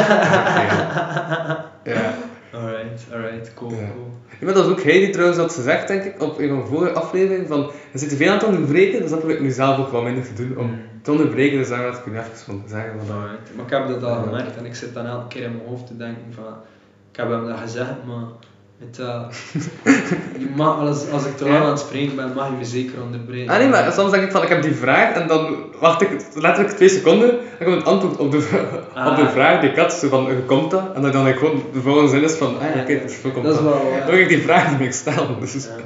ja. 1.95 2.15
Alright, 2.55 3.07
alright, 3.13 3.55
cool, 3.55 3.71
Ja. 3.71 3.77
cool. 3.93 4.13
Ja, 4.41 4.45
maar 4.45 4.55
dat 4.55 4.65
is 4.65 4.71
ook 4.71 4.83
hij 4.83 4.93
die 4.99 5.11
trouwens 5.11 5.39
had 5.39 5.55
gezegd, 5.55 5.89
denk 5.89 6.05
ik, 6.05 6.23
op 6.23 6.39
een 6.39 6.49
van 6.49 6.59
de 6.61 6.67
vorige 6.67 6.93
afleveringen, 6.95 7.47
van 7.47 7.71
er 7.93 7.99
zit 7.99 8.09
te 8.09 8.17
veel 8.17 8.29
aan 8.29 8.35
het 8.37 8.45
onderbreken, 8.47 9.01
dus 9.01 9.11
dat 9.11 9.19
probeer 9.19 9.37
ik 9.37 9.43
nu 9.43 9.51
zelf 9.51 9.79
ook 9.79 9.89
wat 9.89 10.03
minder 10.03 10.25
te 10.25 10.33
doen, 10.33 10.59
om 10.59 10.67
Mm. 10.67 10.81
te 11.03 11.11
onderbreken, 11.11 11.59
dus 11.59 11.69
daar 11.69 11.85
had 11.85 11.97
ik 11.97 12.07
nu 12.07 12.19
even 12.19 12.31
van 12.37 12.63
zeggen. 12.67 12.93
Van, 13.07 13.17
Alright. 13.17 13.55
Maar 13.57 13.65
ik 13.65 13.71
heb 13.71 13.89
dat 13.89 14.03
al 14.03 14.17
Ja. 14.17 14.23
gemerkt 14.23 14.57
en 14.57 14.65
ik 14.67 14.75
zit 14.75 14.95
dan 14.95 15.07
elke 15.07 15.29
keer 15.29 15.43
in 15.43 15.53
mijn 15.57 15.69
hoofd 15.69 15.87
te 15.87 15.97
denken 15.97 16.33
van, 16.35 16.45
ik 17.11 17.17
heb 17.17 17.29
hem 17.29 17.47
dat 17.47 17.59
gezegd, 17.59 17.93
maar 18.07 18.25
weet 18.85 18.97
je, 18.97 19.27
je 20.43 20.47
mag, 20.57 20.79
als, 20.79 21.11
als 21.11 21.25
ik 21.25 21.37
te 21.37 21.45
lang 21.45 21.57
Ja. 21.57 21.63
aan 21.63 21.71
het 21.71 21.79
spreken 21.79 22.17
ben, 22.17 22.33
mag 22.35 22.51
je 22.51 22.57
me 22.57 22.65
zeker 22.65 23.03
onderbreken. 23.03 23.53
Ah 23.53 23.59
nee, 23.59 23.69
maar 23.69 23.93
soms 23.93 24.11
denk 24.11 24.23
ik 24.25 24.31
van, 24.31 24.43
ik 24.43 24.49
heb 24.49 24.63
die 24.63 24.75
vraag, 24.75 25.15
en 25.15 25.29
dan 25.29 25.57
wacht 25.81 26.01
ik 26.03 26.09
letterlijk 26.35 26.75
twee 26.77 26.89
seconden, 26.89 27.31
en 27.59 27.65
komt 27.65 27.77
het 27.77 27.85
antwoord 27.87 28.17
op 28.19 28.31
de, 28.31 28.37
op 28.89 29.17
de 29.17 29.23
Ah. 29.23 29.31
vraag 29.33 29.61
die 29.61 29.71
ik 29.71 29.77
had, 29.77 29.93
zo 29.93 30.09
van, 30.09 30.25
hoe 30.25 30.43
komt 30.47 30.71
dat? 30.71 30.95
En 30.95 31.03
dan 31.03 31.13
dan 31.13 31.27
ik 31.29 31.37
gewoon, 31.37 31.63
de 31.73 31.81
volgende 31.81 32.09
zin 32.11 32.23
is 32.23 32.33
van, 32.33 32.59
ah 32.59 32.75
ja, 32.75 32.81
oké, 32.83 33.01
hoe 33.23 33.33
komt 33.33 33.45
Dat 33.45 33.55
is 33.55 33.63
dat? 33.63 33.73
wel, 33.73 33.93
ja. 33.93 33.99
Dan 34.07 34.11
heb 34.15 34.19
ik 34.21 34.29
die 34.29 34.43
vraag 34.43 34.71
niet 34.71 34.79
meer 34.79 34.93
stellen, 34.93 35.41
dus 35.41 35.53
Ja. 35.65 35.77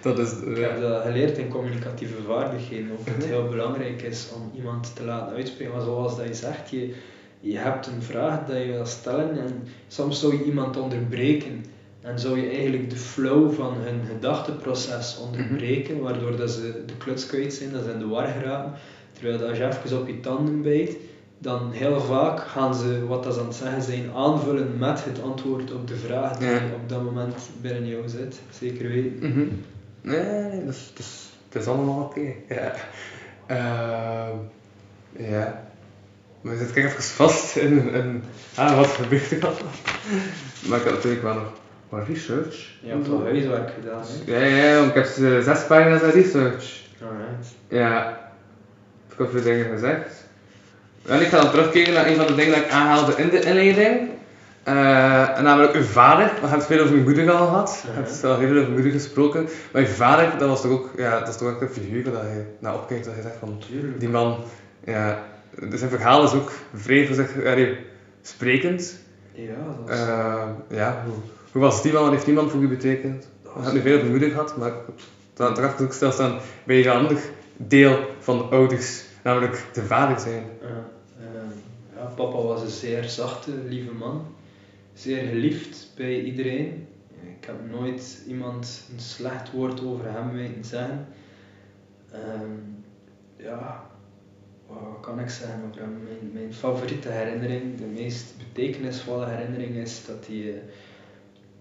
dat 0.00 0.18
is... 0.18 0.30
eh, 0.30 0.50
Ik 0.50 0.56
heb 0.60 0.80
dat 0.80 1.02
geleerd 1.02 1.38
in 1.38 1.48
communicatieve 1.48 2.14
vaardigheden, 2.28 2.88
dat 3.04 3.14
het 3.14 3.24
heel 3.24 3.48
belangrijk 3.50 4.02
is 4.02 4.28
om 4.34 4.50
iemand 4.56 4.92
te 4.96 5.04
laten 5.04 5.36
uitspreken. 5.36 5.72
Maar 5.74 5.82
zoals 5.84 6.16
dat 6.16 6.26
je 6.26 6.34
zegt, 6.34 6.70
je, 6.70 6.94
je 7.40 7.58
hebt 7.58 7.86
een 7.86 8.02
vraag 8.02 8.38
dat 8.46 8.56
je 8.56 8.66
wil 8.72 8.86
stellen 8.86 9.30
en 9.40 9.68
soms 9.88 10.20
zou 10.20 10.32
je 10.38 10.44
iemand 10.44 10.76
onderbreken. 10.76 11.64
En 12.00 12.18
zou 12.18 12.40
je 12.40 12.48
eigenlijk 12.50 12.90
de 12.90 12.96
flow 12.96 13.52
van 13.54 13.74
hun 13.78 14.00
gedachteproces 14.06 15.18
onderbreken, 15.18 16.00
waardoor 16.00 16.36
dat 16.36 16.50
ze 16.50 16.82
de 16.86 16.96
kluts 16.98 17.26
kwijt 17.26 17.54
zijn, 17.54 17.72
dat 17.72 17.84
ze 17.84 17.90
in 17.90 17.98
de 17.98 18.06
war 18.06 18.26
geraken. 18.26 18.72
Terwijl 19.12 19.48
als 19.48 19.58
je 19.58 19.66
even 19.66 20.00
op 20.00 20.06
je 20.06 20.20
tanden 20.20 20.62
bijt, 20.62 20.96
dan 21.38 21.72
heel 21.72 22.00
vaak 22.00 22.40
gaan 22.40 22.74
ze 22.74 23.06
wat 23.06 23.22
dat 23.24 23.34
ze 23.34 23.40
aan 23.40 23.46
het 23.46 23.54
zeggen 23.54 23.82
zijn 23.82 24.10
aanvullen 24.14 24.78
met 24.78 25.04
het 25.04 25.22
antwoord 25.22 25.72
op 25.72 25.88
de 25.88 25.96
vraag 25.96 26.36
die 26.38 26.48
Ja. 26.48 26.60
op 26.82 26.88
dat 26.88 27.02
moment 27.02 27.34
binnen 27.60 27.86
jou 27.86 28.08
zit. 28.08 28.40
Zeker 28.58 28.88
weten. 28.88 29.28
Mhm. 29.30 29.46
Nee, 30.00 30.20
nee, 30.22 30.64
dat 30.64 30.74
is, 30.74 30.90
dat 30.94 30.98
is, 30.98 31.28
dat 31.48 31.62
is 31.62 31.68
allemaal 31.68 32.00
oké. 32.02 32.32
Ja. 32.48 32.74
Ehm, 33.46 34.36
ja. 35.30 35.68
Maar 36.40 36.56
zit 36.56 36.68
ik 36.76 36.84
even 36.84 37.02
vast 37.02 37.56
in, 37.56 37.92
in 37.92 38.22
ah, 38.54 38.76
wat 38.76 38.86
gebeurt 38.86 39.30
er 39.30 39.46
allemaal. 39.46 39.72
Maar 40.68 40.78
ik 40.78 40.84
had 40.84 40.94
natuurlijk 40.94 41.22
wel 41.22 41.34
nog 41.34 41.52
wat 41.90 42.06
research. 42.06 42.68
Je 42.80 42.90
hebt 42.90 43.08
wel 43.08 43.22
huiswerk 43.22 43.70
gedaan, 43.80 44.02
hè? 44.02 44.38
Ja, 44.38 44.44
ja, 44.44 44.78
want 44.78 44.88
ik 44.88 44.94
heb 44.94 45.04
eh, 45.04 45.40
zes 45.40 45.66
pagina's 45.66 46.02
aan 46.02 46.10
research. 46.10 46.80
Alright. 47.02 47.46
Ja. 47.68 48.10
Ik 49.10 49.18
heb 49.18 49.30
veel 49.30 49.42
dingen 49.42 49.66
gezegd. 49.66 50.24
En 51.06 51.20
ik 51.20 51.26
ga 51.26 51.40
dan 51.40 51.50
terugkeren 51.50 51.94
naar 51.94 52.06
een 52.06 52.16
van 52.16 52.26
de 52.26 52.34
dingen 52.34 52.52
dat 52.54 52.64
ik 52.64 52.70
aanhaalde 52.70 53.14
in 53.16 53.28
de 53.28 53.40
inleiding. 53.40 54.10
Eh, 54.62 55.38
en 55.38 55.44
namelijk 55.44 55.74
uw 55.74 55.82
vader. 55.82 56.24
We 56.24 56.40
hebben 56.40 56.58
het 56.58 56.66
veel 56.66 56.82
over 56.82 56.94
uw 56.94 57.02
moeder 57.02 57.30
al 57.30 57.46
gehad. 57.46 57.84
We 57.86 57.92
hebben 57.92 58.12
al 58.22 58.38
heel 58.38 58.48
veel 58.48 58.56
over 58.56 58.68
uw 58.68 58.74
moeder 58.74 58.92
gesproken. 58.92 59.48
Maar 59.72 59.82
uw 59.82 59.88
vader, 59.88 60.38
dat 60.38 60.48
was 60.48 60.60
toch 60.60 60.70
ook, 60.70 60.90
ja, 60.96 61.18
dat 61.18 61.28
is 61.28 61.36
toch 61.36 61.48
ook 61.48 61.60
een 61.60 61.68
figuur 61.68 62.04
dat 62.04 62.12
je 62.12 62.44
naar 62.58 62.74
opkijkt. 62.74 63.04
Dat 63.04 63.14
je 63.14 63.22
zegt 63.22 63.36
van, 63.38 63.62
Tuurlijk. 63.68 64.00
die 64.00 64.08
man, 64.08 64.44
ja, 64.84 65.22
dus 65.68 65.78
zijn 65.78 65.90
verhaal 65.90 66.24
is 66.24 66.32
ook 66.32 66.52
vrij 66.74 67.06
voor 67.06 67.14
zich 67.14 67.30
sprekend. 68.22 68.98
Ja, 69.32 69.54
dat 69.86 69.96
is... 69.96 70.00
Eh, 70.00 70.42
ja, 70.68 71.02
hoe, 71.04 71.14
hoe 71.52 71.62
was 71.62 71.82
die 71.82 71.92
man? 71.92 72.02
Wat 72.02 72.12
heeft 72.12 72.24
die 72.24 72.34
man 72.34 72.50
voor 72.50 72.60
u 72.60 72.68
betekend? 72.68 73.28
We 73.42 73.50
hebben 73.50 73.74
nu 73.74 73.80
veel 73.80 74.04
moeder 74.04 74.30
gehad, 74.30 74.56
maar 74.56 74.68
ik 74.68 74.74
toch 75.32 75.58
even 75.58 75.84
ook 75.84 75.92
stilstaan 75.92 76.38
bij 76.64 76.80
een 76.80 76.90
ander 76.90 77.18
deel 77.56 77.98
van 78.18 78.38
de 78.38 78.44
ouders, 78.44 79.04
namelijk 79.22 79.64
de 79.72 79.82
vader 79.82 80.20
zijn. 80.20 80.44
Ja, 80.60 80.88
ehm, 81.20 81.50
ja, 81.96 82.04
papa 82.04 82.36
was 82.36 82.62
een 82.62 82.68
zeer 82.68 83.04
zachte, 83.04 83.50
lieve 83.68 83.92
man. 83.92 84.26
Zeer 84.94 85.28
geliefd 85.28 85.90
bij 85.96 86.20
iedereen. 86.20 86.86
Ik 87.40 87.46
heb 87.46 87.70
nooit 87.70 88.22
iemand 88.26 88.82
een 88.92 89.00
slecht 89.00 89.52
woord 89.52 89.84
over 89.84 90.12
hem 90.12 90.32
weten 90.32 90.64
zeggen. 90.64 91.06
Ehm, 92.10 92.50
ja, 93.36 93.86
wat 94.66 95.00
kan 95.00 95.20
ik 95.20 95.28
zeggen 95.28 95.62
over 95.68 95.80
hem? 95.80 96.02
Mijn, 96.02 96.30
mijn 96.32 96.54
favoriete 96.54 97.08
herinnering, 97.08 97.78
de 97.78 97.86
meest 97.86 98.24
betekenisvolle 98.38 99.26
herinnering 99.26 99.76
is 99.76 100.04
dat 100.06 100.26
hij... 100.26 100.62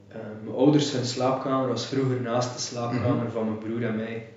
eh, 0.09 0.19
eh, 0.19 0.25
mijn 0.43 0.55
ouders 0.55 0.91
hun 0.91 1.05
slaapkamer 1.05 1.67
was 1.67 1.85
vroeger 1.85 2.21
naast 2.21 2.53
de 2.53 2.59
slaapkamer 2.59 3.31
van 3.31 3.45
mijn 3.45 3.57
broer 3.57 3.83
en 3.83 3.95
mij. 3.95 4.27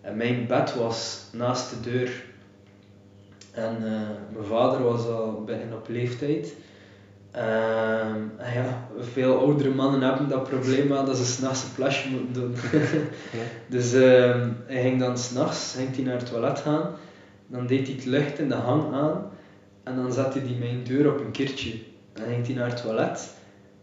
En 0.00 0.16
mijn 0.16 0.46
bed 0.46 0.74
was 0.74 1.28
naast 1.32 1.70
de 1.70 1.90
deur 1.90 2.24
en 3.52 3.76
eh, 3.76 4.32
mijn 4.32 4.44
vader 4.44 4.82
was 4.82 5.06
al 5.06 5.42
bijna 5.44 5.74
op 5.74 5.88
leeftijd. 5.88 6.54
Ehm, 7.30 8.20
ja, 8.54 8.88
veel 8.98 9.38
oudere 9.38 9.70
mannen 9.70 10.00
hebben 10.00 10.28
dat 10.28 10.48
probleem 10.48 10.92
aan 10.92 11.06
dat 11.06 11.16
ze 11.16 11.24
s'nachts 11.24 11.62
een 11.62 11.74
plasje 11.74 12.10
moeten 12.10 12.32
doen. 12.32 12.54
Dus 13.74 13.92
ehm, 13.92 14.48
hij 14.66 14.82
ging 14.82 15.00
dan 15.00 15.18
s'nachts 15.18 15.76
naar 16.02 16.16
het 16.16 16.26
toilet 16.30 16.58
gaan, 16.58 16.90
dan 17.46 17.66
deed 17.66 17.86
hij 17.86 17.96
het 17.96 18.04
licht 18.04 18.38
in 18.38 18.48
de 18.48 18.54
hang 18.54 18.92
aan 18.92 19.30
en 19.82 19.96
dan 19.96 20.12
zette 20.12 20.38
hij 20.38 20.56
mijn 20.58 20.84
deur 20.84 21.12
op 21.12 21.20
een 21.20 21.30
keertje. 21.30 21.72
Dan 22.12 22.24
ging 22.24 22.46
hij 22.46 22.54
naar 22.54 22.68
het 22.68 22.82
toilet 22.82 23.30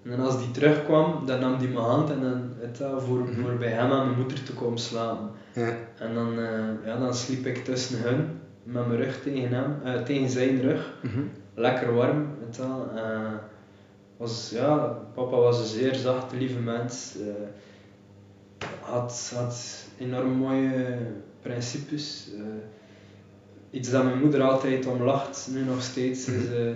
en 0.04 0.20
als 0.20 0.36
hij 0.36 0.54
terugkwam, 0.54 1.26
dan 1.26 1.40
nam 1.40 1.58
hij 1.58 1.68
mijn 1.68 1.86
hand 1.86 2.10
en 2.10 2.22
dan, 2.22 2.50
weet 2.60 2.78
je, 2.78 2.96
voor, 3.00 3.28
voor 3.42 3.54
bij 3.54 3.70
hem 3.70 3.92
en 3.92 4.06
mijn 4.06 4.18
moeder 4.18 4.44
te 4.44 4.54
komen 4.54 4.80
slapen. 4.80 5.30
Ja. 5.54 5.74
En 5.98 6.14
dan, 6.14 6.40
eh, 6.40 6.86
ja, 6.86 7.00
dan 7.00 7.14
sliep 7.14 7.46
ik 7.46 7.64
tussen 7.64 8.02
hun, 8.02 8.40
met 8.64 8.88
mijn 8.88 9.00
rug 9.00 9.22
tegen 9.22 9.54
hem, 9.54 9.76
eh, 9.84 10.02
tegen 10.02 10.30
zijn 10.30 10.62
rug. 10.62 10.94
Mhm. 11.02 11.22
Lekker 11.54 11.94
warm, 11.94 12.28
weet 12.46 12.56
je. 12.56 12.62
Eh, 12.96 13.34
was, 14.18 14.50
ja, 14.54 14.78
papa 15.14 15.36
was 15.36 15.60
een 15.60 15.80
zeer 15.80 15.96
zachte, 15.96 16.36
lieve 16.36 16.60
mens. 16.60 17.16
had, 18.80 19.32
had 19.36 19.86
enorm 19.98 20.32
mooie 20.32 20.98
principes. 21.42 22.30
iets 23.72 23.90
dat 23.90 24.04
mijn 24.04 24.20
moeder 24.20 24.42
altijd 24.42 24.86
om 24.86 25.04
lacht, 25.04 25.48
nu 25.52 25.64
nog 25.64 25.82
steeds, 25.82 26.28
is 26.28 26.48
eh, 26.48 26.76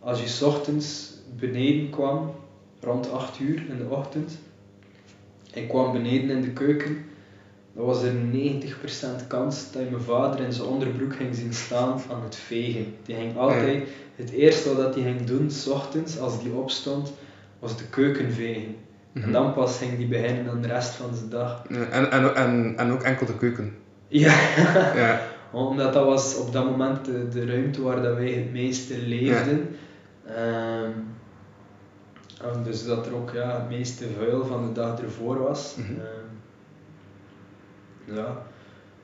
als 0.00 0.20
je 0.20 0.28
's 0.28 0.42
ochtends 0.42 1.14
beneden 1.36 1.90
kwam, 1.90 2.34
rond 2.80 3.10
8 3.12 3.38
uur 3.40 3.62
in 3.68 3.76
de 3.78 3.84
ochtend, 3.88 4.38
ik 5.52 5.68
kwam 5.68 5.92
beneden 5.92 6.30
in 6.30 6.40
de 6.40 6.50
keuken, 6.50 7.04
dan 7.72 7.84
was 7.84 8.02
er 8.02 8.12
90% 8.12 9.26
kans 9.26 9.72
dat 9.72 9.82
je 9.82 9.90
mijn 9.90 10.02
vader 10.02 10.40
in 10.44 10.52
zijn 10.52 10.68
onderbroek 10.68 11.16
ging 11.16 11.34
zien 11.34 11.52
staan 11.54 12.00
aan 12.10 12.22
het 12.22 12.36
vegen. 12.36 12.94
Die 13.04 13.16
ging 13.16 13.36
altijd, 13.36 13.88
het 14.16 14.30
eerste 14.30 14.76
wat 14.76 14.94
hij 14.94 15.02
ging 15.04 15.24
doen, 15.24 15.50
s 15.50 15.66
ochtends, 15.66 16.18
als 16.18 16.42
die 16.42 16.52
opstond, 16.52 17.12
was 17.58 17.76
de 17.76 17.84
keuken 17.90 18.32
vegen. 18.32 18.74
En 19.12 19.20
Mhm. 19.20 19.32
dan 19.32 19.52
pas 19.52 19.78
ging 19.78 19.96
die 19.96 20.06
beginnen 20.06 20.48
aan 20.50 20.62
de 20.62 20.68
rest 20.68 20.90
van 20.94 21.14
zijn 21.14 21.28
dag. 21.30 21.64
En, 21.68 22.10
en, 22.12 22.34
en, 22.34 22.74
en 22.76 22.90
ook 22.92 23.02
enkel 23.02 23.26
de 23.26 23.36
keuken. 23.36 23.74
Ja, 24.08 24.34
Ja. 24.94 25.20
omdat 25.52 25.92
dat 25.92 26.04
was 26.04 26.36
op 26.36 26.52
dat 26.52 26.64
moment 26.64 27.04
de, 27.04 27.28
de 27.28 27.46
ruimte 27.46 27.82
waar 27.82 28.02
dat 28.02 28.16
wij 28.16 28.30
het 28.32 28.52
meeste 28.52 28.98
leefden. 28.98 29.68
Ehm, 30.26 30.90
en 32.42 32.62
dus 32.62 32.84
dat 32.84 33.06
er 33.06 33.14
ook 33.14 33.30
ja, 33.32 33.54
het 33.54 33.68
meeste 33.68 34.06
vuil 34.18 34.46
van 34.46 34.66
de 34.66 34.72
dag 34.72 35.00
ervoor 35.00 35.38
was. 35.38 35.74
Mhm. 35.76 35.92
Ehm, 35.92 36.26
ja. 38.16 38.42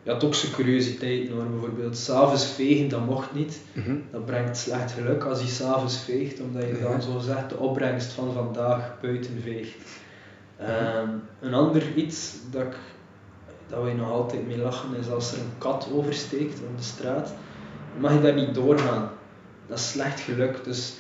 Je 0.03 0.11
had 0.11 0.25
ook 0.25 0.35
zijn 0.35 0.53
curiositeiten 0.53 1.35
hoor, 1.35 1.47
bijvoorbeeld 1.47 1.97
s'avonds 1.97 2.47
vegen, 2.47 2.89
dat 2.89 3.07
mocht 3.07 3.35
niet. 3.35 3.61
Mhm. 3.73 3.97
Dat 4.11 4.27
brengt 4.27 4.57
slecht 4.57 4.93
geluk 4.93 5.25
als 5.25 5.41
je 5.41 5.47
s'avond 5.47 5.93
veegt, 5.93 6.41
omdat 6.41 6.63
je 6.63 6.81
dan 6.83 7.03
zo 7.03 7.19
zegt 7.19 7.49
de 7.49 7.57
opbrengst 7.57 8.13
van 8.13 8.33
vandaag 8.33 9.01
buiten 9.01 9.41
veegt. 9.43 9.77
Ehm, 10.57 11.09
een 11.41 11.55
ander 11.55 11.95
iets 11.95 12.33
dat, 12.51 12.63
ik, 12.63 12.77
dat 13.69 13.85
we 13.85 13.93
nog 13.93 14.11
altijd 14.11 14.47
mee 14.47 14.59
lachen 14.59 14.97
is 14.97 15.11
als 15.11 15.33
er 15.33 15.39
een 15.39 15.59
kat 15.59 15.89
oversteekt 15.93 16.61
op 16.61 16.77
de 16.77 16.83
straat, 16.83 17.35
mag 17.99 18.13
je 18.13 18.21
daar 18.21 18.35
niet 18.35 18.55
doorgaan. 18.55 19.11
Dat 19.67 19.79
is 19.79 19.91
slecht 19.91 20.21
geluk. 20.21 20.65
Dus 20.65 20.95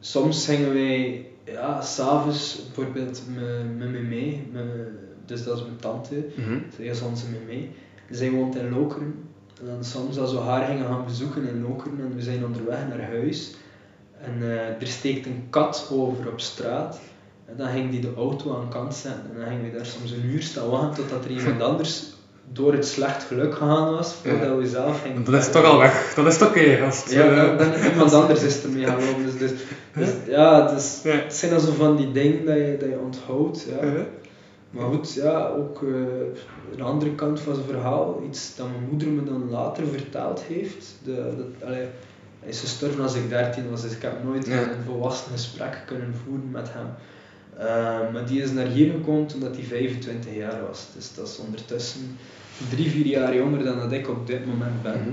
soms 0.00 0.44
gingen 0.44 0.72
wij 0.72 1.31
ja, 1.44 1.80
s'avonds 1.80 2.60
bijvoorbeeld 2.64 3.22
met, 3.76 3.90
me 3.90 4.00
mee, 4.00 4.50
dus 5.26 5.44
dat 5.44 5.56
is 5.56 5.62
mijn 5.62 5.76
tante, 5.76 6.24
Mhm. 6.36 6.58
zij 6.76 6.84
is 6.84 7.00
onze 7.00 7.26
me 7.30 7.38
mee. 7.46 7.70
Zij 8.10 8.30
woont 8.30 8.56
in 8.56 8.70
Lokeren. 8.70 9.14
En 9.60 9.66
dan 9.66 9.84
soms 9.84 10.18
als 10.18 10.32
we 10.32 10.38
haar 10.38 10.66
gingen 10.66 10.86
gaan 10.86 11.04
bezoeken 11.04 11.48
in 11.48 11.62
Lokeren 11.62 12.00
en 12.00 12.14
we 12.14 12.22
zijn 12.22 12.44
onderweg 12.44 12.88
naar 12.88 13.02
huis 13.06 13.54
en 14.20 14.42
eh, 14.42 14.80
er 14.80 14.86
steekt 14.86 15.26
een 15.26 15.46
kat 15.50 15.88
over 15.92 16.28
op 16.32 16.40
straat. 16.40 17.00
En 17.44 17.56
dan 17.56 17.68
ging 17.68 17.90
die 17.90 18.00
de 18.00 18.14
auto 18.16 18.56
aan 18.56 18.68
kant 18.68 18.94
zetten 18.94 19.30
en 19.30 19.38
dan 19.40 19.48
gingen 19.48 19.70
we 19.70 19.76
daar 19.76 19.86
soms 19.86 20.10
een 20.10 20.24
uur 20.24 20.42
staan 20.42 20.68
wachten 20.68 20.94
totdat 20.94 21.24
er 21.24 21.30
iemand 21.30 21.62
anders 21.72 22.12
door 22.52 22.72
het 22.72 22.86
slecht 22.86 23.22
geluk 23.22 23.54
gegaan 23.54 23.90
was 23.94 24.14
voordat 24.14 24.58
we 24.58 24.66
zelf 24.66 25.02
gingen. 25.02 25.24
Dan 25.24 25.34
is 25.34 25.50
toch 25.50 25.64
al 25.64 25.78
weg. 25.78 26.14
Dat 26.14 26.26
is 26.26 26.38
toch 26.38 26.48
oké. 26.48 26.82
als 26.84 27.02
het, 27.04 27.12
Ja, 27.12 27.22
eh, 27.52 27.58
dan, 27.58 27.68
iemand 27.92 28.12
anders 28.12 28.42
is 28.42 28.62
ermee 28.62 28.84
gaan 28.86 29.04
lopen. 29.04 29.22
Dus, 29.22 29.38
dus, 29.38 29.50
dus 29.94 30.08
ja, 30.26 30.72
dus, 30.74 31.00
Ja. 31.04 31.10
het 31.10 31.34
zijn 31.34 31.50
dan 31.50 31.60
zo 31.60 31.72
van 31.72 31.96
die 31.96 32.12
dingen 32.12 32.44
dat 32.44 32.56
je, 32.56 32.76
dat 32.80 32.88
je 32.88 32.98
onthoudt. 32.98 33.66
Ja. 33.80 33.88
Maar 34.70 34.84
goed, 34.86 35.12
ja, 35.14 35.46
ook 35.46 35.82
eh, 35.82 35.88
een 36.76 36.82
andere 36.82 37.14
kant 37.14 37.40
van 37.40 37.54
zijn 37.54 37.66
verhaal, 37.66 38.22
iets 38.28 38.56
dat 38.56 38.66
mijn 38.70 38.88
moeder 38.90 39.08
me 39.08 39.24
dan 39.24 39.50
later 39.50 39.86
verteld 39.86 40.42
heeft. 40.48 40.94
De, 41.04 41.14
dat, 41.36 41.68
allee, 41.68 41.86
hij 42.40 42.48
is 42.48 42.60
gestorven 42.60 43.02
als 43.02 43.14
ik 43.14 43.28
13 43.28 43.70
was, 43.70 43.82
dus 43.82 43.92
ik 43.92 44.02
heb 44.02 44.12
nooit 44.24 44.46
Ja. 44.46 44.52
een 44.60 44.84
volwassen 44.86 45.32
gesprek 45.32 45.82
kunnen 45.86 46.14
voeren 46.24 46.50
met 46.50 46.68
hem. 46.72 46.86
Eh, 47.56 48.12
maar 48.12 48.26
die 48.26 48.42
is 48.42 48.50
naar 48.50 48.66
hier 48.66 48.90
gekomen 48.92 49.26
toen 49.26 49.40
dat 49.40 49.56
hij 49.56 49.64
25 49.64 50.34
jaar 50.34 50.66
was. 50.66 50.86
Dus 50.94 51.14
dat 51.14 51.28
is 51.28 51.38
ondertussen 51.38 52.18
drie, 52.70 52.90
vier 52.90 53.06
jaar 53.06 53.36
jonger 53.36 53.64
dan 53.64 53.78
dat 53.78 53.92
ik 53.92 54.08
op 54.08 54.26
dit 54.26 54.46
moment 54.46 54.82
ben. 54.82 55.00
Mhm. 55.00 55.10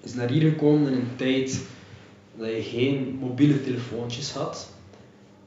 Is 0.00 0.14
naar 0.14 0.28
hier 0.30 0.50
gekomen 0.50 0.92
in 0.92 0.98
een 0.98 1.16
tijd 1.16 1.60
dat 2.36 2.48
je 2.48 2.62
geen 2.62 3.18
mobiele 3.20 3.62
telefoontjes 3.62 4.32
had. 4.32 4.70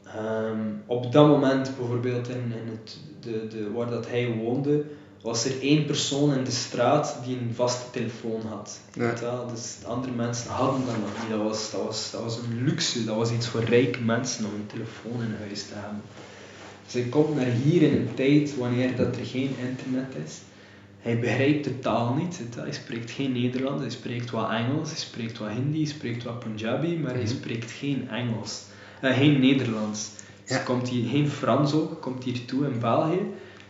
Ehm, 0.04 0.60
op 0.86 1.12
dat 1.12 1.28
moment, 1.28 1.76
bijvoorbeeld 1.78 2.30
in, 2.30 2.36
in 2.36 2.68
het, 2.72 2.98
de, 3.20 3.48
de, 3.48 3.72
waar 3.72 3.90
dat 3.90 4.08
hij 4.08 4.36
woonde, 4.36 4.84
was 5.26 5.46
er 5.46 5.62
één 5.62 5.86
persoon 5.86 6.34
in 6.34 6.44
de 6.44 6.52
straat 6.52 7.18
die 7.26 7.38
een 7.38 7.52
vaste 7.56 7.92
telefoon 7.92 8.42
had. 8.50 8.80
Ja. 8.94 9.14
Wel? 9.22 9.48
Dus 9.54 9.76
andere 9.86 10.14
mensen 10.14 10.52
hadden 10.52 10.86
dat 10.86 10.96
nog 11.00 11.10
niet. 11.22 11.30
Dat 11.30 11.42
was, 11.42 11.72
dat, 11.72 11.84
was, 11.84 12.12
dat 12.12 12.22
was 12.22 12.38
een 12.38 12.64
luxe, 12.64 13.06
dat 13.06 13.16
was 13.16 13.32
iets 13.32 13.48
voor 13.48 13.64
rijke 13.64 14.02
mensen 14.02 14.46
om 14.46 14.52
een 14.54 14.68
telefoon 14.68 15.22
in 15.22 15.36
huis 15.40 15.64
te 15.64 15.74
hebben. 15.74 16.02
Dus 16.84 16.94
hij 16.94 17.04
komt 17.04 17.36
naar 17.36 17.46
hier 17.46 17.82
in 17.82 17.94
een 17.96 18.14
tijd 18.14 18.58
wanneer 18.58 18.96
dat 18.96 19.16
er 19.16 19.26
geen 19.26 19.56
internet 19.60 20.16
is. 20.26 20.34
Hij 21.00 21.20
begrijpt 21.20 21.64
de 21.64 21.80
taal 21.80 22.14
niet. 22.14 22.40
Hij 22.56 22.74
spreekt 22.74 23.12
geen 23.12 23.32
Nederlands, 23.32 23.82
hij 23.82 23.92
spreekt 23.92 24.30
wat 24.32 24.50
Engels, 24.50 24.90
hij 24.90 25.00
spreekt 25.00 25.38
wat 25.38 25.50
Hindi, 25.50 25.78
hij 25.84 25.88
spreekt 25.94 26.24
wat 26.24 26.40
Punjabi, 26.40 26.98
maar 26.98 27.14
hij 27.14 27.24
Mhm. 27.24 27.32
spreekt 27.32 27.72
geen 27.72 28.10
Engels. 28.10 28.62
Eh, 29.02 29.18
geen 29.18 29.40
Nederlands. 29.40 30.10
Dus 30.46 30.58
Ja. 30.58 30.64
komt 30.64 30.90
hier, 30.90 31.10
geen 31.10 31.30
Frans 31.30 31.74
ook, 31.74 32.02
komt 32.02 32.24
hier 32.24 32.46
toe 32.46 32.66
in 32.68 32.80
België. 32.80 33.22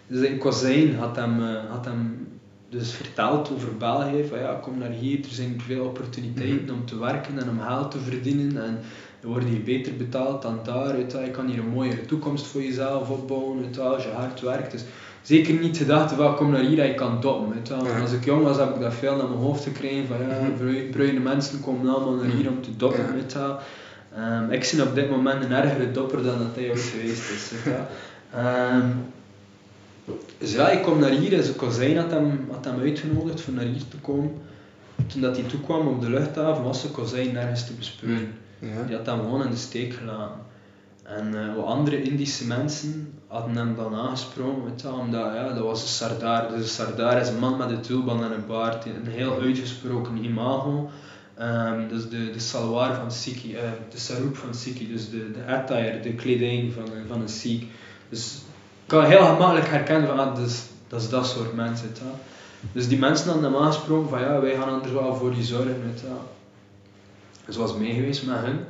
Dus 0.07 0.37
cousin 0.39 0.95
had 0.95 1.15
hem, 1.15 1.43
eh, 1.43 1.55
had 1.69 1.85
hem 1.85 2.27
dus 2.69 2.91
verteld 2.91 3.51
over 3.53 3.77
België, 3.77 4.25
van 4.29 4.39
ja, 4.39 4.53
kom 4.53 4.77
naar 4.77 4.89
hier, 4.89 5.19
er 5.19 5.29
zijn 5.29 5.61
veel 5.65 5.85
opportuniteiten 5.85 6.75
om 6.75 6.85
te 6.85 6.99
werken 6.99 7.39
en 7.39 7.49
om 7.49 7.59
geld 7.59 7.91
te 7.91 7.99
verdienen 7.99 8.63
en 8.63 8.79
je 9.21 9.27
wordt 9.27 9.45
hier 9.45 9.63
beter 9.63 9.95
betaald 9.95 10.41
dan 10.41 10.59
daar, 10.63 10.97
je, 10.97 11.05
je 11.25 11.31
kan 11.31 11.47
hier 11.47 11.59
een 11.59 11.69
mooiere 11.69 12.05
toekomst 12.05 12.45
voor 12.47 12.61
jezelf 12.61 13.09
opbouwen, 13.09 13.65
je, 13.71 13.81
als 13.81 14.03
je 14.03 14.09
hard 14.09 14.41
werkt. 14.41 14.71
Dus 14.71 14.83
zeker 15.21 15.53
niet 15.53 15.77
gedacht 15.77 16.11
van 16.13 16.35
kom 16.35 16.51
naar 16.51 16.61
hier 16.61 16.79
en 16.79 16.87
je 16.87 16.93
kan 16.93 17.21
doppen. 17.21 17.61
Wel. 17.69 17.85
Ja. 17.85 17.99
Als 17.99 18.11
ik 18.11 18.25
jong 18.25 18.43
was 18.43 18.57
heb 18.57 18.75
ik 18.75 18.81
dat 18.81 18.93
veel 18.93 19.15
naar 19.15 19.27
mijn 19.27 19.39
hoofd 19.39 19.63
gekregen 19.63 20.07
van 20.07 20.17
ja, 20.29 20.49
brui- 20.57 20.89
bruine 20.89 21.19
mensen 21.19 21.61
komen 21.61 21.93
allemaal 21.95 22.13
naar 22.13 22.35
hier 22.35 22.49
om 22.49 22.61
te 22.61 22.75
doppen. 22.77 23.05
Ja. 23.29 23.39
Wel. 23.39 23.59
Ehm, 24.15 24.51
ik 24.51 24.63
zie 24.63 24.83
op 24.83 24.95
dit 24.95 25.09
moment 25.09 25.43
een 25.43 25.51
ergere 25.51 25.91
dopper 25.91 26.23
dan 26.23 26.37
dat 26.37 26.55
hij 26.55 26.69
ooit 26.69 26.79
geweest 26.79 27.31
is. 27.31 27.51
Wel. 27.63 27.87
Dus 30.37 30.51
ja, 30.53 30.69
ik 30.69 30.81
kom 30.83 30.99
naar 30.99 31.09
hier 31.09 31.33
en 31.33 31.43
zijn 31.43 31.55
cousin 31.55 31.97
had 31.97 32.11
hem, 32.11 32.47
had 32.51 32.65
hem 32.65 32.79
uitgenodigd 32.79 33.47
om 33.47 33.53
naar 33.53 33.63
hier 33.65 33.87
te 33.89 33.97
komen. 33.97 34.31
Toen 35.07 35.21
dat 35.21 35.35
hij 35.37 35.45
toekwam 35.45 35.87
op 35.87 36.01
de 36.01 36.09
luchthaven 36.09 36.63
was 36.63 36.79
zijn 36.81 36.93
cousin 36.93 37.33
nergens 37.33 37.65
te 37.65 37.73
bespeuren. 37.73 38.33
Ja. 38.59 38.83
Die 38.87 38.95
had 38.95 39.05
hem 39.05 39.19
gewoon 39.19 39.43
in 39.43 39.49
de 39.49 39.55
steek 39.57 39.93
gelaten. 39.93 40.39
En 41.03 41.35
eh, 41.49 41.55
wat 41.55 41.65
andere 41.65 42.01
Indische 42.01 42.47
mensen 42.47 43.13
hadden 43.27 43.55
hem 43.55 43.75
dan 43.75 43.93
aangesproken, 43.95 44.63
weet 44.63 44.81
je, 44.81 44.87
wel, 44.87 44.97
omdat 44.97 45.33
ja, 45.33 45.53
dat 45.53 45.63
was 45.63 45.81
een 45.81 45.87
Sardar. 45.87 46.47
Dus 46.49 46.57
een 46.59 46.65
Sardar 46.67 47.21
is 47.21 47.27
een 47.29 47.39
man 47.39 47.57
met 47.57 47.69
een 47.69 47.81
tulband 47.81 48.21
en 48.21 48.31
een 48.31 48.45
baard, 48.47 48.85
een 48.85 49.07
heel 49.11 49.39
uitgesproken 49.41 50.23
imago. 50.23 50.89
Ehm, 51.37 51.87
dus 51.87 52.09
de, 52.09 52.29
de 52.31 52.39
salwar 52.39 52.95
van 52.95 53.11
Sikhi, 53.11 53.53
eh, 53.55 53.61
de 53.89 53.97
sarouk 53.97 54.35
van 54.35 54.53
Sikhi, 54.53 54.87
dus 54.91 55.09
de, 55.09 55.31
de 55.31 55.53
attire, 55.53 55.99
de 55.99 56.13
kleding 56.13 56.73
van, 56.73 56.83
een- 56.83 57.07
van 57.07 57.21
een 57.21 57.29
Sikh. 57.29 57.65
Dus 58.09 58.37
kan 58.85 59.03
heel 59.05 59.25
gemakkelijk 59.25 59.67
herkennen 59.67 60.07
van 60.07 60.19
ah, 60.19 60.35
dat, 60.35 60.47
is, 60.47 60.63
dat 60.87 61.01
is 61.01 61.09
dat 61.09 61.25
soort 61.27 61.53
mensen. 61.53 61.87
Weet. 61.93 62.13
Dus 62.71 62.87
die 62.87 62.99
mensen 62.99 63.31
hadden 63.31 63.51
hem 63.53 63.61
aangesproken 63.61 64.09
van 64.09 64.19
ja, 64.19 64.39
wij 64.41 64.55
gaan 64.55 64.83
er 64.83 64.93
wel 64.93 65.15
voor 65.15 65.35
je 65.35 65.43
zorgen. 65.43 65.83
Weet 65.85 66.01
wel. 66.01 66.21
Dus 67.45 67.55
was 67.55 67.75
mee 67.75 67.93
geweest 67.93 68.25
met 68.25 68.35
hen. 68.41 68.65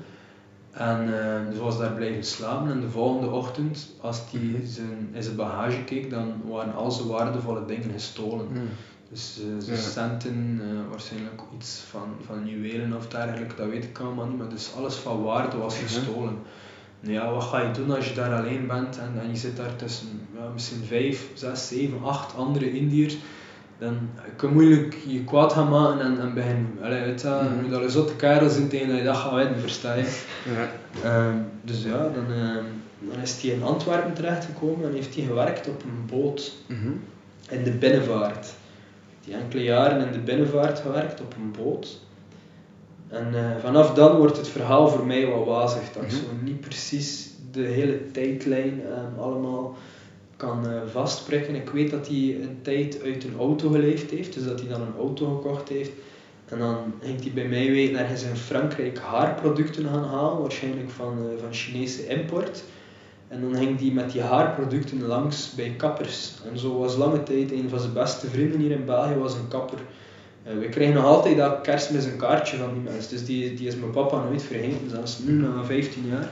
En 0.72 1.20
eh 1.20 1.50
dus 1.50 1.60
was 1.60 1.78
daar 1.78 1.92
blijven 1.92 2.24
slapen 2.24 2.72
en 2.72 2.82
de 2.82 2.90
volgende 2.90 3.30
ochtend, 3.30 3.88
als 4.02 4.22
hij 4.32 4.62
zijn, 4.66 5.10
in 5.14 5.24
zijn 5.24 5.36
bagage 5.36 5.84
keek, 5.84 6.10
dan 6.10 6.34
waren 6.50 6.76
al 6.76 6.92
zijn 6.92 7.08
waardevolle 7.08 7.66
dingen 7.66 7.92
gestolen. 7.92 8.48
Mm. 8.52 8.70
Dus 9.10 9.40
eh, 9.40 9.64
zijn 9.66 9.78
Ja. 9.78 9.82
centen, 9.84 10.60
eh, 10.62 10.90
waarschijnlijk 10.90 11.42
iets 11.58 11.82
van, 11.90 12.08
van 12.26 12.48
juwelen 12.48 12.94
of 12.96 13.08
dergelijke, 13.08 13.56
dat 13.56 13.68
weet 13.70 13.84
ik 13.84 14.00
allemaal 14.00 14.26
niet, 14.26 14.38
maar 14.38 14.50
dus 14.50 14.72
alles 14.78 14.96
van 14.96 15.24
waarde 15.24 15.58
was 15.58 15.76
Mhm. 15.76 15.84
gestolen. 15.84 16.38
Ja, 17.08 17.32
wat 17.32 17.44
ga 17.44 17.62
je 17.62 17.72
doen 17.72 17.96
als 17.96 18.08
je 18.08 18.14
daar 18.16 18.34
alleen 18.42 18.68
bent 18.68 18.98
en, 19.00 19.22
en 19.22 19.30
je 19.30 19.36
zit 19.36 19.58
daar 19.58 19.76
tussen 19.76 20.08
ja, 20.38 20.50
misschien 20.54 20.84
vijf, 20.88 21.28
zes, 21.34 21.68
zeven, 21.68 22.04
acht 22.04 22.36
andere 22.36 22.72
Indiërs? 22.72 23.18
Dan 23.80 23.98
kun 24.36 24.48
je 24.50 24.54
moeilijk 24.54 24.98
je 25.08 25.24
kwaad 25.24 25.54
gaan 25.54 25.70
maken 25.70 26.02
en, 26.06 26.20
en 26.20 26.34
beginnen. 26.34 26.78
Allee, 26.84 27.04
weet 27.04 27.22
je, 27.22 27.28
je 27.28 27.62
moet 27.64 27.74
al 27.74 27.84
een 27.84 27.90
zotte 27.90 28.16
kerel 28.16 28.50
zijn 28.50 28.68
tegen 28.68 28.88
dat 28.88 28.98
je 28.98 29.04
dat 29.04 29.16
gaat 29.16 29.34
winnen, 29.34 29.60
versta 29.60 29.94
je? 29.94 30.04
Ja. 30.56 30.70
Ehm, 31.04 31.38
dus 31.64 31.84
ja, 31.84 31.98
dan, 31.98 32.26
ehm, 32.32 32.64
dan 33.00 33.22
is 33.22 33.42
hij 33.42 33.52
in 33.52 33.64
Antwerpen 33.64 34.14
terechtgekomen 34.14 34.88
en 34.88 34.94
heeft 34.94 35.16
hij 35.16 35.24
gewerkt 35.26 35.68
op 35.68 35.84
een 35.84 36.06
boot 36.18 36.54
Mhm. 36.68 36.92
in 37.50 37.64
de 37.64 37.72
binnenvaart. 37.72 38.54
Die 39.26 39.34
enkele 39.36 39.64
jaren 39.64 40.06
in 40.06 40.12
de 40.12 40.20
binnenvaart 40.20 40.80
gewerkt 40.80 41.22
op 41.22 41.36
een 41.36 41.52
boot. 41.64 42.00
En 43.10 43.28
eh, 43.36 43.58
vanaf 43.62 43.94
dan 43.94 44.18
wordt 44.18 44.38
het 44.38 44.48
verhaal 44.48 44.88
voor 44.88 45.06
mij 45.06 45.26
wat 45.28 45.46
wazig. 45.46 45.92
Dat 45.94 46.04
ik 46.04 46.12
Mhm. 46.12 46.18
zo 46.20 46.26
niet 46.44 46.60
precies 46.62 47.30
de 47.52 47.62
hele 47.62 48.12
tijdlijn 48.12 48.82
ehm, 48.86 49.20
allemaal 49.22 49.76
kan 50.38 50.68
eh, 50.68 50.82
vastprikken. 50.92 51.56
Ik 51.56 51.70
weet 51.70 51.92
dat 51.92 52.08
hij 52.08 52.38
een 52.42 52.58
tijd 52.62 53.02
uit 53.04 53.24
een 53.24 53.36
auto 53.40 53.70
geleefd 53.70 54.12
heeft, 54.12 54.34
dus 54.34 54.44
dat 54.44 54.60
hij 54.60 54.70
dan 54.70 54.82
een 54.82 54.96
auto 55.00 55.36
gekocht 55.36 55.70
heeft. 55.70 55.92
En 56.46 56.60
dan 56.60 56.78
ging 57.02 57.22
hij 57.22 57.32
bij 57.34 57.48
mij 57.48 57.72
weten 57.72 58.00
ergens 58.00 58.24
in 58.24 58.36
Frankrijk 58.36 59.00
haarproducten 59.00 59.86
gaan 59.86 60.04
halen, 60.04 60.42
waarschijnlijk 60.42 60.90
van, 60.90 61.18
eh, 61.18 61.42
van 61.44 61.54
Chinese 61.54 62.08
import. 62.08 62.64
En 63.28 63.42
dan 63.42 63.56
ging 63.56 63.80
hij 63.80 63.90
met 63.90 64.12
die 64.12 64.22
haarproducten 64.22 65.06
langs 65.06 65.54
bij 65.56 65.74
kappers. 65.78 66.32
En 66.52 66.60
zo 66.60 66.78
was 66.78 66.96
lange 66.96 67.24
tijd 67.24 67.52
een 67.52 67.70
van 67.70 67.80
zijn 67.80 67.94
beste 67.94 68.28
vrienden 68.28 68.60
hier 68.60 68.72
in 68.72 68.86
België 68.86 69.16
was 69.16 69.34
een 69.34 69.48
kapper. 69.48 69.80
Eh, 70.46 70.58
we 70.60 70.70
krijgen 70.70 70.96
nog 70.96 71.06
altijd 71.06 71.38
dat 71.38 71.62
kerstmis 71.62 72.06
een 72.06 72.18
kaartje 72.18 72.58
van 72.58 72.74
die 72.74 72.82
mensen. 72.82 73.12
Dus 73.12 73.26
die, 73.26 73.54
die 73.54 73.68
is 73.68 73.76
mijn 73.76 73.92
papa 73.92 74.24
nooit 74.24 74.44
vergeten, 74.44 74.90
zelfs 74.90 75.20
nu 75.20 75.34
na 75.34 75.64
15 75.64 76.04
jaar. 76.08 76.30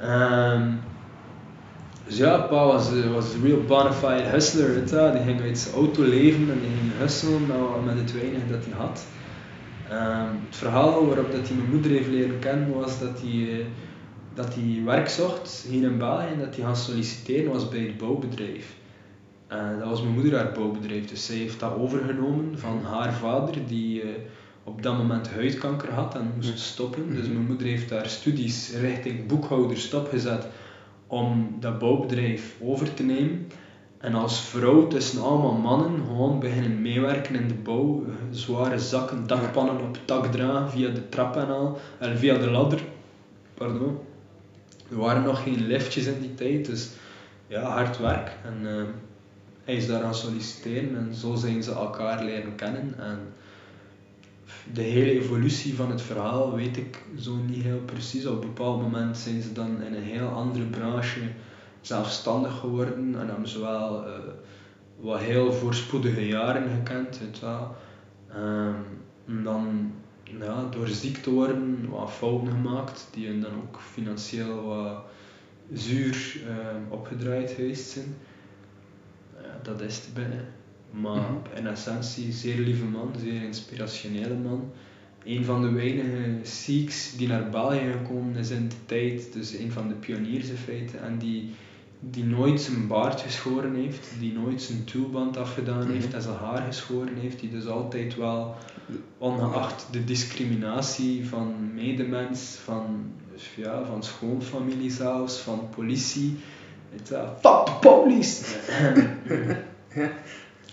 Ehm, 0.00 0.70
dus 2.06 2.16
ja, 2.16 2.38
pa 2.38 2.66
was, 2.66 2.92
eh, 2.92 3.12
was 3.12 3.34
een 3.34 3.42
real 3.42 3.62
bona 3.66 3.92
fide 3.92 4.28
hustler. 4.28 4.74
Weet. 4.74 4.88
Die 4.88 5.22
ging 5.24 5.40
uit 5.40 5.58
zijn 5.58 5.74
auto 5.74 6.02
leven 6.02 6.50
en 6.50 6.60
die 6.60 6.70
ging 6.80 6.92
hustelen 6.98 7.46
met, 7.84 7.98
het 7.98 8.12
weinig 8.12 8.40
dat 8.50 8.64
hij 8.64 8.74
had. 8.76 9.06
Ehm, 9.88 10.34
het 10.46 10.56
verhaal 10.56 11.06
waarop 11.06 11.32
dat 11.32 11.48
hij 11.48 11.56
mijn 11.56 11.70
moeder 11.70 11.90
heeft 11.90 12.08
leren 12.08 12.38
kennen 12.38 12.74
was 12.74 12.98
dat 12.98 13.20
hij, 13.20 13.58
eh, 13.58 13.64
dat 14.34 14.54
hij 14.54 14.82
werk 14.84 15.08
zocht 15.08 15.66
hier 15.68 15.82
in 15.82 15.98
België 15.98 16.32
en 16.32 16.38
dat 16.38 16.56
hij 16.56 16.64
gaan 16.64 16.76
solliciteren 16.76 17.52
was 17.52 17.68
bij 17.68 17.80
het 17.80 17.98
bouwbedrijf. 17.98 18.74
En 19.46 19.78
dat 19.78 19.88
was 19.88 20.02
mijn 20.02 20.14
moeder 20.14 20.36
haar 20.38 20.52
bouwbedrijf, 20.52 21.08
dus 21.08 21.26
zij 21.26 21.36
heeft 21.36 21.60
dat 21.60 21.76
overgenomen 21.78 22.58
van 22.58 22.82
haar 22.84 23.12
vader 23.12 23.66
die 23.66 24.02
eh, 24.02 24.08
op 24.64 24.82
dat 24.82 24.96
moment 24.96 25.30
huidkanker 25.30 25.92
had 25.92 26.14
en 26.14 26.32
moest 26.34 26.58
stoppen. 26.58 27.14
Dus 27.14 27.26
mijn 27.26 27.46
moeder 27.46 27.66
heeft 27.66 27.90
haar 27.90 28.08
studies 28.08 28.72
richting 28.72 29.26
boekhouder 29.26 29.76
stopgezet 29.76 30.46
om 31.06 31.56
dat 31.60 31.78
bouwbedrijf 31.78 32.56
over 32.60 32.94
te 32.94 33.02
nemen. 33.02 33.46
En 33.98 34.14
als 34.14 34.40
vrouw 34.40 34.86
tussen 34.86 35.22
allemaal 35.22 35.52
mannen 35.52 36.04
gewoon 36.06 36.40
beginnen 36.40 36.82
meewerken 36.82 37.34
in 37.34 37.48
de 37.48 37.54
bouw, 37.54 38.04
eh, 38.04 38.12
zware 38.30 38.78
zakken, 38.78 39.26
dakpannen 39.26 39.80
op 39.80 39.98
dak 40.04 40.26
dragen 40.26 40.70
via 40.70 40.88
de 40.88 41.08
trap 41.08 41.36
en 41.36 41.48
al, 41.48 41.78
en 41.98 42.18
via 42.18 42.38
de 42.38 42.50
ladder. 42.50 42.80
Pardon. 43.54 43.98
Er 44.90 44.96
waren 44.96 45.22
nog 45.22 45.42
geen 45.42 45.66
liftjes 45.66 46.06
in 46.06 46.20
die 46.20 46.34
tijd, 46.34 46.66
dus 46.66 46.90
ja, 47.46 47.60
hard 47.60 47.98
werk. 47.98 48.36
En 48.44 48.78
eh, 48.78 48.84
hij 49.66 49.76
is 49.76 49.86
daar 49.86 50.02
aan 50.02 50.14
solliciteren 50.14 50.96
en 50.96 51.14
zo 51.14 51.34
zijn 51.34 51.62
ze 51.62 51.72
elkaar 51.72 52.24
leren 52.24 52.54
kennen. 52.54 52.94
En 52.98 53.18
de 54.72 54.82
hele 54.82 55.10
evolutie 55.10 55.74
van 55.74 55.90
het 55.90 56.02
verhaal 56.02 56.54
weet 56.54 56.76
ik 56.76 57.02
zo 57.18 57.34
niet 57.34 57.62
heel 57.62 57.80
precies. 57.84 58.26
Op 58.26 58.34
een 58.34 58.48
bepaald 58.48 58.80
moment 58.80 59.16
zijn 59.16 59.42
ze 59.42 59.52
dan 59.52 59.82
in 59.82 59.94
een 59.94 60.02
heel 60.02 60.28
andere 60.28 60.64
branche 60.64 61.20
zelfstandig 61.80 62.58
geworden 62.58 63.14
en 63.18 63.28
hebben 63.28 63.48
ze 63.48 63.60
wel 63.60 64.06
eh, 64.06 64.12
wat 64.96 65.20
heel 65.20 65.52
voorspoedige 65.52 66.26
jaren 66.26 66.70
gekend. 66.70 67.18
Weet 67.18 67.40
wel. 67.40 67.76
Ehm, 68.28 68.82
en 69.26 69.42
dan 69.44 69.92
ja, 70.22 70.68
door 70.70 70.88
ziek 70.88 71.16
te 71.16 71.30
worden 71.30 71.88
wat 71.90 72.10
fouten 72.10 72.48
gemaakt, 72.50 73.08
die 73.10 73.26
hun 73.26 73.40
dan 73.40 73.52
ook 73.54 73.80
financieel 73.80 74.64
wat 74.64 75.04
zuur 75.72 76.40
ehm, 76.48 76.80
opgedraaid 76.88 77.50
geweest 77.50 77.90
zijn. 77.90 78.16
Dat 79.66 79.80
is 79.80 79.96
het 79.96 80.14
binnen. 80.14 80.44
Maar 80.90 81.30
Mhm. 81.30 81.56
in 81.56 81.66
essentie, 81.66 82.32
zeer 82.32 82.58
lieve 82.58 82.84
man, 82.84 83.10
zeer 83.20 83.42
inspirationele 83.42 84.34
man. 84.34 84.70
Een 85.24 85.44
van 85.44 85.62
de 85.62 85.70
weinige 85.70 86.38
Sikhs 86.42 87.16
die 87.16 87.28
naar 87.28 87.50
België 87.50 87.92
gekomen 87.92 88.36
is 88.36 88.50
in 88.50 88.68
de 88.68 88.74
tijd, 88.86 89.32
dus 89.32 89.52
een 89.52 89.72
van 89.72 89.88
de 89.88 89.94
pioniers 89.94 90.48
in 90.48 90.56
feite, 90.56 90.96
en 90.96 91.18
die, 91.18 91.50
die 92.00 92.24
nooit 92.24 92.60
zijn 92.60 92.86
baard 92.86 93.20
geschoren 93.20 93.74
heeft, 93.74 94.08
die 94.18 94.32
nooit 94.32 94.62
zijn 94.62 94.84
tulband 94.84 95.36
afgedaan 95.36 95.90
heeft 95.90 96.14
en 96.14 96.22
zijn 96.22 96.36
haar 96.36 96.62
geschoren 96.62 97.16
heeft, 97.20 97.40
die 97.40 97.50
dus 97.50 97.66
altijd 97.66 98.16
wel, 98.16 98.54
ongeacht 99.18 99.86
de 99.90 100.04
discriminatie 100.04 101.26
van 101.28 101.74
medemens, 101.74 102.58
van, 102.64 103.12
ja, 103.56 103.84
van 103.84 104.02
schoonfamilie 104.02 104.90
zelfs, 104.90 105.38
van 105.38 105.68
politie, 105.74 106.36
je 107.04 107.14
wel, 107.14 107.36
fuck 107.40 107.66
the 107.66 107.72
police! 107.80 108.44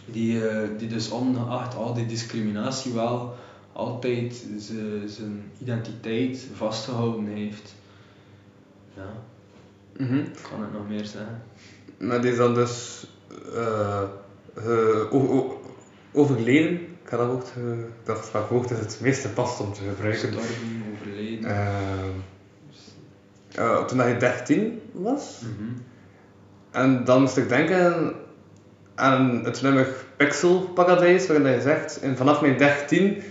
die, 0.05 0.47
eh, 0.49 0.67
die 0.77 0.87
dus 0.87 1.09
ongeacht 1.09 1.75
al 1.75 1.93
die 1.93 2.05
discriminatie 2.05 2.93
wel 2.93 3.35
altijd 3.73 4.45
ze- 4.59 5.03
zijn 5.07 5.43
identiteit 5.61 6.47
vastgehouden 6.53 7.25
heeft. 7.27 7.75
Ja, 8.95 9.13
Mhm. 9.97 10.23
kan 10.49 10.63
ik 10.63 10.71
nog 10.73 10.87
meer 10.87 11.05
zeggen? 11.05 11.41
Maar 11.97 12.21
die 12.21 12.31
is 12.31 12.37
dan 12.37 12.53
dus 12.53 13.05
eh, 13.53 14.01
o- 15.11 15.27
o- 15.37 15.61
overleden. 16.11 16.73
Ik 17.03 17.09
had 17.09 17.19
dat 17.19 17.53
dacht 18.03 18.31
welk 18.31 18.49
woord 18.49 18.71
is 18.71 18.79
het 18.79 18.97
meeste 19.01 19.29
past 19.29 19.59
om 19.59 19.73
te 19.73 19.81
gebruiken. 19.89 20.19
Gestorven, 20.33 20.83
overleden. 20.93 21.49
Eh, 23.55 23.85
toen 23.85 23.97
hij 23.99 24.19
13 24.19 24.81
was. 24.91 25.41
Mhm. 25.41 25.71
En 26.73 27.01
dan 27.05 27.21
moest 27.21 27.37
ik 27.37 27.49
denken 27.49 28.13
aan 28.95 29.41
het 29.43 29.61
nummer 29.61 29.87
Pixel 30.17 30.59
Paradise, 30.73 31.27
waarin 31.27 31.45
hij 31.45 31.59
zegt, 31.59 31.99
en 31.99 32.17
vanaf 32.17 32.41
mijn 32.41 32.57
13 32.57 33.21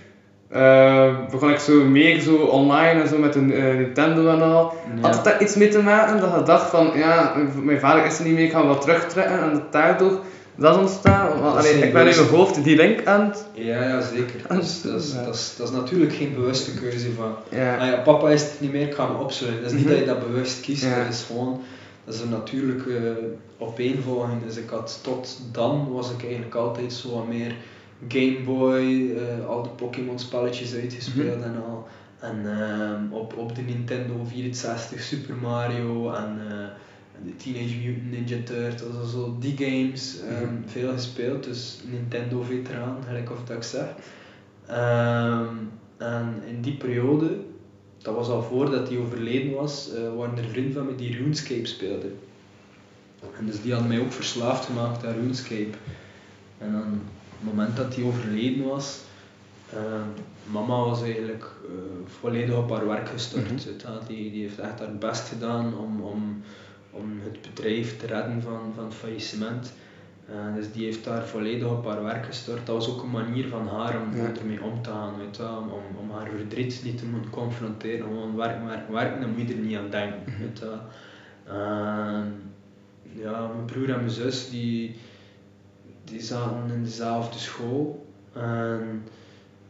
eh, 0.48 1.16
begon 1.31 1.51
ik 1.51 1.59
zo 1.59 1.85
meer 1.85 2.20
zo 2.20 2.35
online 2.36 3.01
en 3.01 3.09
zo 3.09 3.19
met 3.19 3.35
een 3.35 3.52
eh, 3.52 3.74
Nintendo 3.74 4.28
en 4.28 4.43
al. 4.43 4.73
Ja. 4.97 5.01
Had 5.01 5.14
het 5.14 5.24
daar 5.24 5.43
iets 5.43 5.55
mee 5.55 5.69
te 5.69 5.82
maken 5.82 6.20
dat 6.20 6.35
je 6.39 6.43
dacht 6.43 6.70
van, 6.70 6.90
ja, 6.94 7.35
mijn 7.62 7.81
vader 7.81 8.05
is 8.05 8.19
er 8.19 8.24
niet 8.24 8.35
meer, 8.35 8.44
ik 8.44 8.52
ga 8.52 8.66
wat 8.66 8.81
terugtrekken 8.81 9.40
en 9.43 9.52
dat 9.52 9.73
daardoor 9.73 10.20
dat 10.56 10.74
is 10.74 10.81
ontstaan? 10.81 11.40
Want, 11.40 11.56
allee, 11.56 11.73
ik 11.73 11.93
ben 11.93 12.06
in 12.09 12.16
mijn 12.16 12.28
hoofd 12.28 12.64
die 12.64 12.77
link 12.77 13.06
aan 13.06 13.20
het... 13.28 13.44
Ja, 13.52 13.82
ja, 13.82 14.01
zeker. 14.01 14.40
Dat, 14.48 14.62
is, 14.62 14.82
dat, 14.82 15.35
is, 15.35 15.55
dat 15.56 15.69
is 15.69 15.74
natuurlijk 15.74 16.12
geen 16.14 16.35
bewuste 16.35 16.74
keuze 16.74 17.12
van, 17.12 17.35
Ja. 17.48 17.77
ah 17.77 17.86
ja, 17.86 17.97
papa 17.97 18.28
is 18.28 18.43
het 18.43 18.52
niet 18.59 18.73
meer, 18.73 18.86
ik 18.86 18.94
ga 18.94 19.06
hem 19.06 19.16
opsluiten. 19.16 19.62
Dat 19.62 19.70
is 19.73 19.77
niet 19.77 19.86
Mhm. 19.86 19.94
dat 19.94 20.05
je 20.05 20.12
dat 20.12 20.27
bewust 20.32 20.60
kiest, 20.60 20.85
Ja. 20.85 20.97
dat 21.05 21.12
is 21.12 21.24
gewoon, 21.27 21.60
dat 22.05 22.15
is 22.15 22.20
een 22.20 22.29
natuurlijke 22.29 23.29
opeenvolging. 23.59 24.45
Dus 24.45 24.57
ik 24.57 24.69
had 24.70 24.99
tot 25.03 25.41
dan, 25.53 25.93
was 25.93 26.11
ik 26.11 26.23
eigenlijk 26.23 26.55
altijd 26.55 26.93
zo 26.93 27.11
wat 27.11 27.27
meer 27.27 27.55
Game 28.09 28.41
Boy, 28.45 29.11
eh, 29.16 29.47
al 29.47 29.62
de 29.62 29.69
Pokémon 29.69 30.19
spelletjes 30.19 30.74
uitgespeeld 30.74 31.39
Mhm. 31.39 31.49
en 31.49 31.62
al. 31.62 31.87
En 32.20 32.47
ehm, 32.61 33.12
op, 33.12 33.37
op 33.37 33.55
de 33.55 33.62
Nintendo 33.62 34.24
64 34.24 35.01
Super 35.03 35.35
Mario 35.35 36.11
en 36.11 36.39
en 37.16 37.27
de 37.27 37.37
Teenage 37.37 37.77
Mutant 37.77 38.11
Ninja 38.11 38.37
Turtles 38.45 38.95
en 38.97 39.07
zo, 39.09 39.37
die 39.39 39.55
games 39.57 40.20
ehm, 40.20 40.43
Mhm. 40.43 40.69
veel 40.69 40.93
gespeeld. 40.93 41.45
Dus 41.45 41.79
Nintendo 41.85 42.43
veteraan, 42.43 42.97
gelijk 43.07 43.31
of 43.31 43.45
dat 43.45 43.57
ik 43.57 43.62
zeg. 43.62 43.95
Ehm, 44.66 45.55
en 45.99 46.43
in 46.47 46.61
die 46.61 46.73
periode, 46.77 47.39
dat 48.03 48.15
was 48.15 48.29
al 48.29 48.43
voordat 48.43 48.89
hij 48.89 48.99
overleden 48.99 49.55
was, 49.55 49.93
eh, 49.93 50.15
waren 50.16 50.39
er 50.39 50.49
vrienden 50.49 50.73
van 50.73 50.87
me 50.87 50.95
die 50.95 51.16
RuneScape 51.16 51.66
speelden. 51.66 52.19
En 53.39 53.47
dus 53.47 53.62
die 53.62 53.73
hadden 53.73 53.91
mij 53.91 54.01
ook 54.01 54.12
verslaafd 54.12 54.65
gemaakt 54.65 55.07
aan 55.07 55.15
RuneScape. 55.15 55.77
En 56.59 56.73
dan, 56.73 56.83
op 56.83 57.39
het 57.39 57.55
moment 57.55 57.77
dat 57.77 57.95
hij 57.95 58.05
overleden 58.05 58.65
was, 58.65 58.99
ehm, 59.73 60.09
mama 60.53 60.85
was 60.85 61.03
eigenlijk 61.03 61.51
eh, 61.65 61.73
volledig 62.20 62.57
op 62.57 62.70
haar 62.70 62.87
werk 62.87 63.09
gestort. 63.09 63.65
Wel. 63.83 64.01
die, 64.07 64.31
die 64.31 64.43
heeft 64.43 64.59
echt 64.59 64.79
haar 64.79 64.97
best 64.99 65.29
gedaan 65.29 65.79
om, 65.79 66.01
om, 66.01 66.43
om 66.91 67.20
het 67.23 67.43
bedrijf 67.43 67.99
te 67.99 68.07
redden 68.07 68.43
van, 68.43 68.73
van 68.74 68.85
het 68.85 68.95
faillissement. 68.95 69.73
Eh, 70.32 70.54
dus 70.54 70.72
die 70.72 70.84
heeft 70.84 71.04
daar 71.04 71.26
volledig 71.26 71.68
op 71.68 71.86
haar 71.86 72.02
werk 72.02 72.26
gestort. 72.26 72.66
Dat 72.66 72.74
was 72.76 72.88
ook 72.90 73.02
een 73.02 73.10
manier 73.10 73.48
van 73.48 73.68
haar 73.68 74.00
om 74.00 74.16
Ja. 74.16 74.32
ermee 74.40 74.62
om 74.62 74.82
te 74.82 74.90
gaan, 74.90 75.18
weet 75.18 75.36
wel. 75.36 75.56
om, 75.56 75.68
om, 75.68 75.82
om 75.98 76.10
haar 76.10 76.28
verdriet 76.36 76.80
niet 76.84 76.98
te 76.98 77.06
moeten 77.06 77.30
confronteren. 77.30 78.06
Gewoon 78.06 78.36
werken, 78.36 78.66
werken, 78.66 78.92
werken, 78.92 79.20
dan 79.20 79.30
moet 79.30 79.48
je 79.48 79.54
er 79.54 79.60
niet 79.60 79.76
aan 79.76 79.90
denken. 79.90 80.18
weet 80.40 80.59
je 80.59 80.64
wel. 80.66 80.80
Ehm, 81.56 82.26
ja, 83.02 83.46
mijn 83.46 83.64
broer 83.66 83.90
en 83.90 83.96
mijn 83.96 84.10
zus 84.10 84.50
die, 84.50 84.96
die 86.04 86.20
zaten 86.20 86.70
in 86.74 86.82
dezelfde 86.84 87.38
school. 87.38 88.06
En 88.32 89.02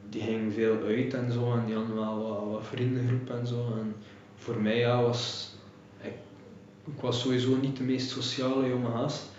die 0.08 0.22
gingen 0.22 0.52
veel 0.52 0.76
uit 0.86 1.14
en 1.14 1.32
zo. 1.32 1.52
En 1.52 1.62
die 1.66 1.74
hadden 1.74 1.94
wel 1.94 2.22
wat, 2.22 2.50
wat 2.52 2.66
vriendengroep 2.66 3.30
en 3.30 3.46
zo. 3.46 3.66
En 3.80 3.94
voor 4.36 4.60
mij 4.60 4.78
ja, 4.78 5.02
was 5.02 5.50
ik, 6.00 6.12
ik 6.84 7.00
was 7.00 7.20
sowieso 7.20 7.56
niet 7.60 7.76
de 7.76 7.82
meest 7.82 8.10
sociale 8.10 8.68
jonge 8.68 8.90
gast. 8.90 9.30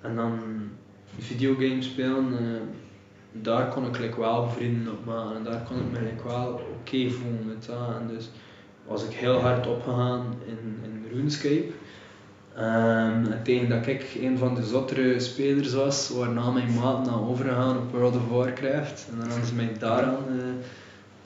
En 0.00 0.16
dan 0.16 0.40
videogames 1.18 1.86
spelen, 1.86 2.38
eh, 2.38 2.60
daar 3.32 3.68
kon 3.68 3.86
ik 3.86 3.98
like, 3.98 4.20
wel 4.20 4.48
vrienden 4.48 4.92
op 4.92 5.04
maken. 5.04 5.36
En 5.36 5.44
daar 5.44 5.62
kon 5.68 5.76
ik 5.76 5.90
me 5.92 6.00
like, 6.00 6.28
wel 6.28 6.52
oké 6.52 7.10
voelen 7.10 7.46
met 7.46 7.66
dat. 7.66 8.00
En 8.00 8.08
dus 8.08 8.30
was 8.86 9.04
ik 9.04 9.12
heel 9.12 9.40
hard 9.40 9.66
opgegaan 9.66 10.34
in, 10.46 10.78
in 10.82 11.06
RuneScape. 11.12 11.68
Ehm, 12.54 13.24
en 13.32 13.40
tegen 13.42 13.68
dat 13.68 13.86
ik 13.86 14.16
een 14.20 14.38
van 14.38 14.54
de 14.54 14.64
zottere 14.64 15.20
spelers 15.20 15.72
was, 15.72 16.08
waarna 16.08 16.50
mijn 16.50 16.74
maat 16.74 17.06
naar 17.06 17.28
overgegaan 17.28 17.76
op 17.76 17.92
World 17.92 18.16
of 18.16 18.28
Warcraft. 18.28 19.08
En 19.10 19.18
dan 19.18 19.28
hadden 19.28 19.46
ze 19.46 19.54
mij 19.54 19.72
daaraan 19.78 20.24
eh, 20.28 20.44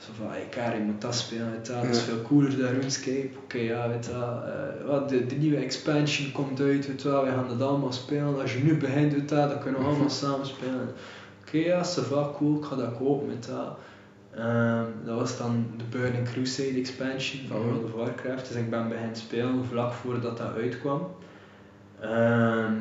zo 0.05 0.11
van, 0.17 0.27
hey 0.31 0.81
moet 0.81 1.01
dat 1.01 1.15
spelen, 1.15 1.51
weet 1.51 1.65
dat 1.65 1.83
is 1.83 2.01
veel 2.01 2.21
cooler 2.21 2.57
dan 2.57 2.67
RuneScape. 2.69 3.29
Oké, 3.43 3.57
ja, 3.57 3.89
weet 3.89 4.11
wel, 4.11 4.41
eh, 4.43 4.85
wat, 4.87 5.09
de, 5.09 5.25
de 5.25 5.35
nieuwe 5.35 5.57
expansion 5.57 6.31
komt 6.31 6.59
uit, 6.59 6.87
weet 6.87 7.03
we 7.03 7.09
gaan 7.09 7.57
dat 7.57 7.67
allemaal 7.67 7.93
spelen. 7.93 8.41
Als 8.41 8.53
je 8.53 8.63
nu 8.63 8.77
begint, 8.77 9.13
weet 9.13 9.29
je 9.29 9.35
wel, 9.35 9.47
dan 9.47 9.59
kunnen 9.59 9.81
we 9.81 9.87
allemaal 9.87 10.09
samen 10.09 10.45
spelen. 10.45 10.89
Oké, 11.41 11.57
ja, 11.57 11.83
ça 11.83 12.01
va, 12.09 12.31
cool, 12.37 12.57
ik 12.57 12.65
ga 12.65 12.75
dat 12.75 12.97
kopen, 12.97 13.27
je 13.45 13.51
wel. 13.51 13.77
Ehm, 14.35 14.85
dat 15.05 15.19
was 15.19 15.37
dan 15.37 15.65
de 15.77 15.83
Burning 15.97 16.29
Crusade 16.29 16.79
expansion 16.79 17.47
van 17.47 17.57
Mhm. 17.59 17.67
World 17.67 17.83
of 17.83 17.91
Warcraft. 17.91 18.47
Dus 18.47 18.57
ik 18.57 18.69
ben 18.69 18.89
beginnen 18.89 19.15
spelen 19.15 19.65
vlak 19.65 19.93
voordat 19.93 20.37
dat 20.37 20.51
uitkwam. 20.55 21.07
Ehm, 21.99 22.73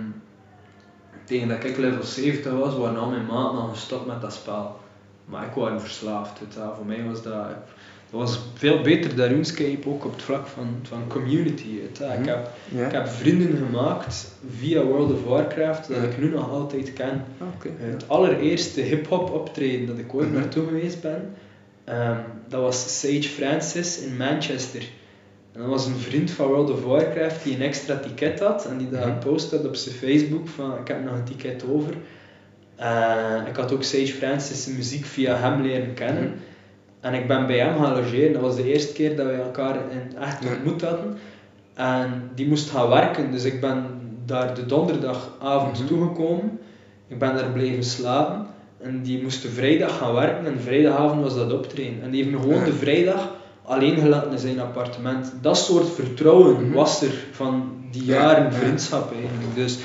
tegen 1.24 1.48
dat 1.48 1.64
ik 1.64 1.76
level 1.76 2.02
70 2.02 2.52
was, 2.52 2.76
waren 2.76 2.98
al 2.98 3.10
mijn 3.10 3.26
maten 3.26 3.58
al 3.58 3.68
gestopt 3.68 4.06
met 4.06 4.20
dat 4.20 4.32
spel. 4.32 4.80
Maar 5.32 5.46
ik 5.46 5.54
was 5.54 5.82
verslaafd. 5.82 6.40
wel. 6.56 6.74
Voor 6.74 6.86
mij 6.86 7.04
was 7.04 7.22
dat, 7.22 7.32
dat 8.10 8.20
was 8.20 8.38
veel 8.54 8.80
beter 8.82 9.16
dan 9.16 9.28
RuneScape, 9.28 9.88
ook 9.88 10.04
op 10.04 10.12
het 10.12 10.22
vlak 10.22 10.46
van, 10.46 10.66
van 10.82 11.02
community. 11.08 11.66
wel. 11.98 12.12
Ik, 12.12 12.18
Mhm. 12.18 12.28
heb, 12.28 12.50
ik 12.86 12.92
heb 12.92 13.08
vrienden 13.08 13.56
gemaakt 13.56 14.30
via 14.58 14.82
World 14.82 15.12
of 15.12 15.24
Warcraft 15.24 15.88
dat 15.88 16.02
ik 16.02 16.18
nu 16.18 16.28
nog 16.30 16.50
altijd 16.50 16.92
ken. 16.92 17.24
Ah, 17.38 17.46
Oké. 17.54 17.68
Het 17.78 18.08
allereerste 18.08 18.80
hip-hop 18.80 19.30
optreden 19.30 19.86
dat 19.86 19.98
ik 19.98 20.14
ooit 20.14 20.28
Mhm. 20.30 20.38
naartoe 20.40 20.66
geweest 20.66 21.00
ben, 21.02 21.34
ehm, 21.84 22.16
dat 22.48 22.60
was 22.60 23.00
Sage 23.00 23.22
Francis 23.28 23.98
in 24.00 24.16
Manchester. 24.16 24.82
En 25.52 25.60
dat 25.60 25.70
was 25.70 25.86
een 25.86 25.96
vriend 25.98 26.30
van 26.30 26.46
World 26.46 26.70
of 26.70 26.84
Warcraft 26.84 27.44
die 27.44 27.54
een 27.54 27.62
extra 27.62 27.96
ticket 27.96 28.40
had 28.40 28.66
en 28.66 28.78
die 28.78 28.90
dat 28.90 29.00
Mhm. 29.06 29.12
gepost 29.12 29.50
had 29.50 29.66
op 29.66 29.74
zijn 29.76 29.94
Facebook 29.94 30.48
van 30.48 30.78
ik 30.80 30.88
heb 30.88 31.04
nog 31.04 31.14
een 31.14 31.24
ticket 31.24 31.64
over. 31.70 31.94
Eh, 32.76 33.34
ik 33.48 33.56
had 33.56 33.72
ook 33.72 33.82
Sage 33.82 34.06
Francis' 34.12 34.66
muziek 34.66 35.04
via 35.04 35.36
hem 35.36 35.60
leren 35.62 35.94
kennen. 35.94 36.22
Mhm. 36.24 36.32
En 37.00 37.14
ik 37.14 37.26
ben 37.28 37.46
bij 37.46 37.58
hem 37.58 37.82
gaan 37.82 37.94
logeren. 37.96 38.32
Dat 38.32 38.42
was 38.42 38.56
de 38.56 38.72
eerste 38.72 38.92
keer 38.92 39.16
dat 39.16 39.26
we 39.26 39.32
elkaar 39.32 39.74
in 39.74 40.18
echt 40.20 40.46
ontmoet 40.46 40.82
hadden. 40.82 41.18
En 41.74 42.30
die 42.34 42.48
moest 42.48 42.70
gaan 42.70 42.88
werken, 42.88 43.30
dus 43.30 43.44
ik 43.44 43.60
ben 43.60 43.84
daar 44.26 44.54
de 44.54 44.66
donderdagavond 44.66 45.78
Mhm. 45.78 45.86
toegekomen. 45.86 46.58
Ik 47.08 47.18
ben 47.18 47.34
daar 47.34 47.50
blijven 47.50 47.84
slapen. 47.84 48.46
En 48.80 49.02
die 49.02 49.22
moest 49.22 49.42
de 49.42 49.48
vrijdag 49.48 49.98
gaan 49.98 50.12
werken 50.14 50.46
en 50.46 50.60
vrijdagavond 50.60 51.22
was 51.22 51.34
dat 51.34 51.52
optreden. 51.52 52.02
En 52.02 52.10
die 52.10 52.22
heeft 52.24 52.34
me 52.36 52.40
gewoon 52.42 52.64
de 52.64 52.72
vrijdag 52.72 53.30
alleen 53.62 53.96
gelaten 53.98 54.32
in 54.32 54.38
zijn 54.38 54.60
appartement. 54.60 55.32
Dat 55.40 55.56
soort 55.58 55.90
vertrouwen 55.90 56.72
was 56.72 57.02
er 57.02 57.12
van 57.32 57.72
die 57.90 58.04
jaren 58.04 58.44
Ja, 58.44 58.50
ja. 58.50 58.56
vriendschap 58.56 59.12
eigenlijk. 59.12 59.54
Dus 59.54 59.78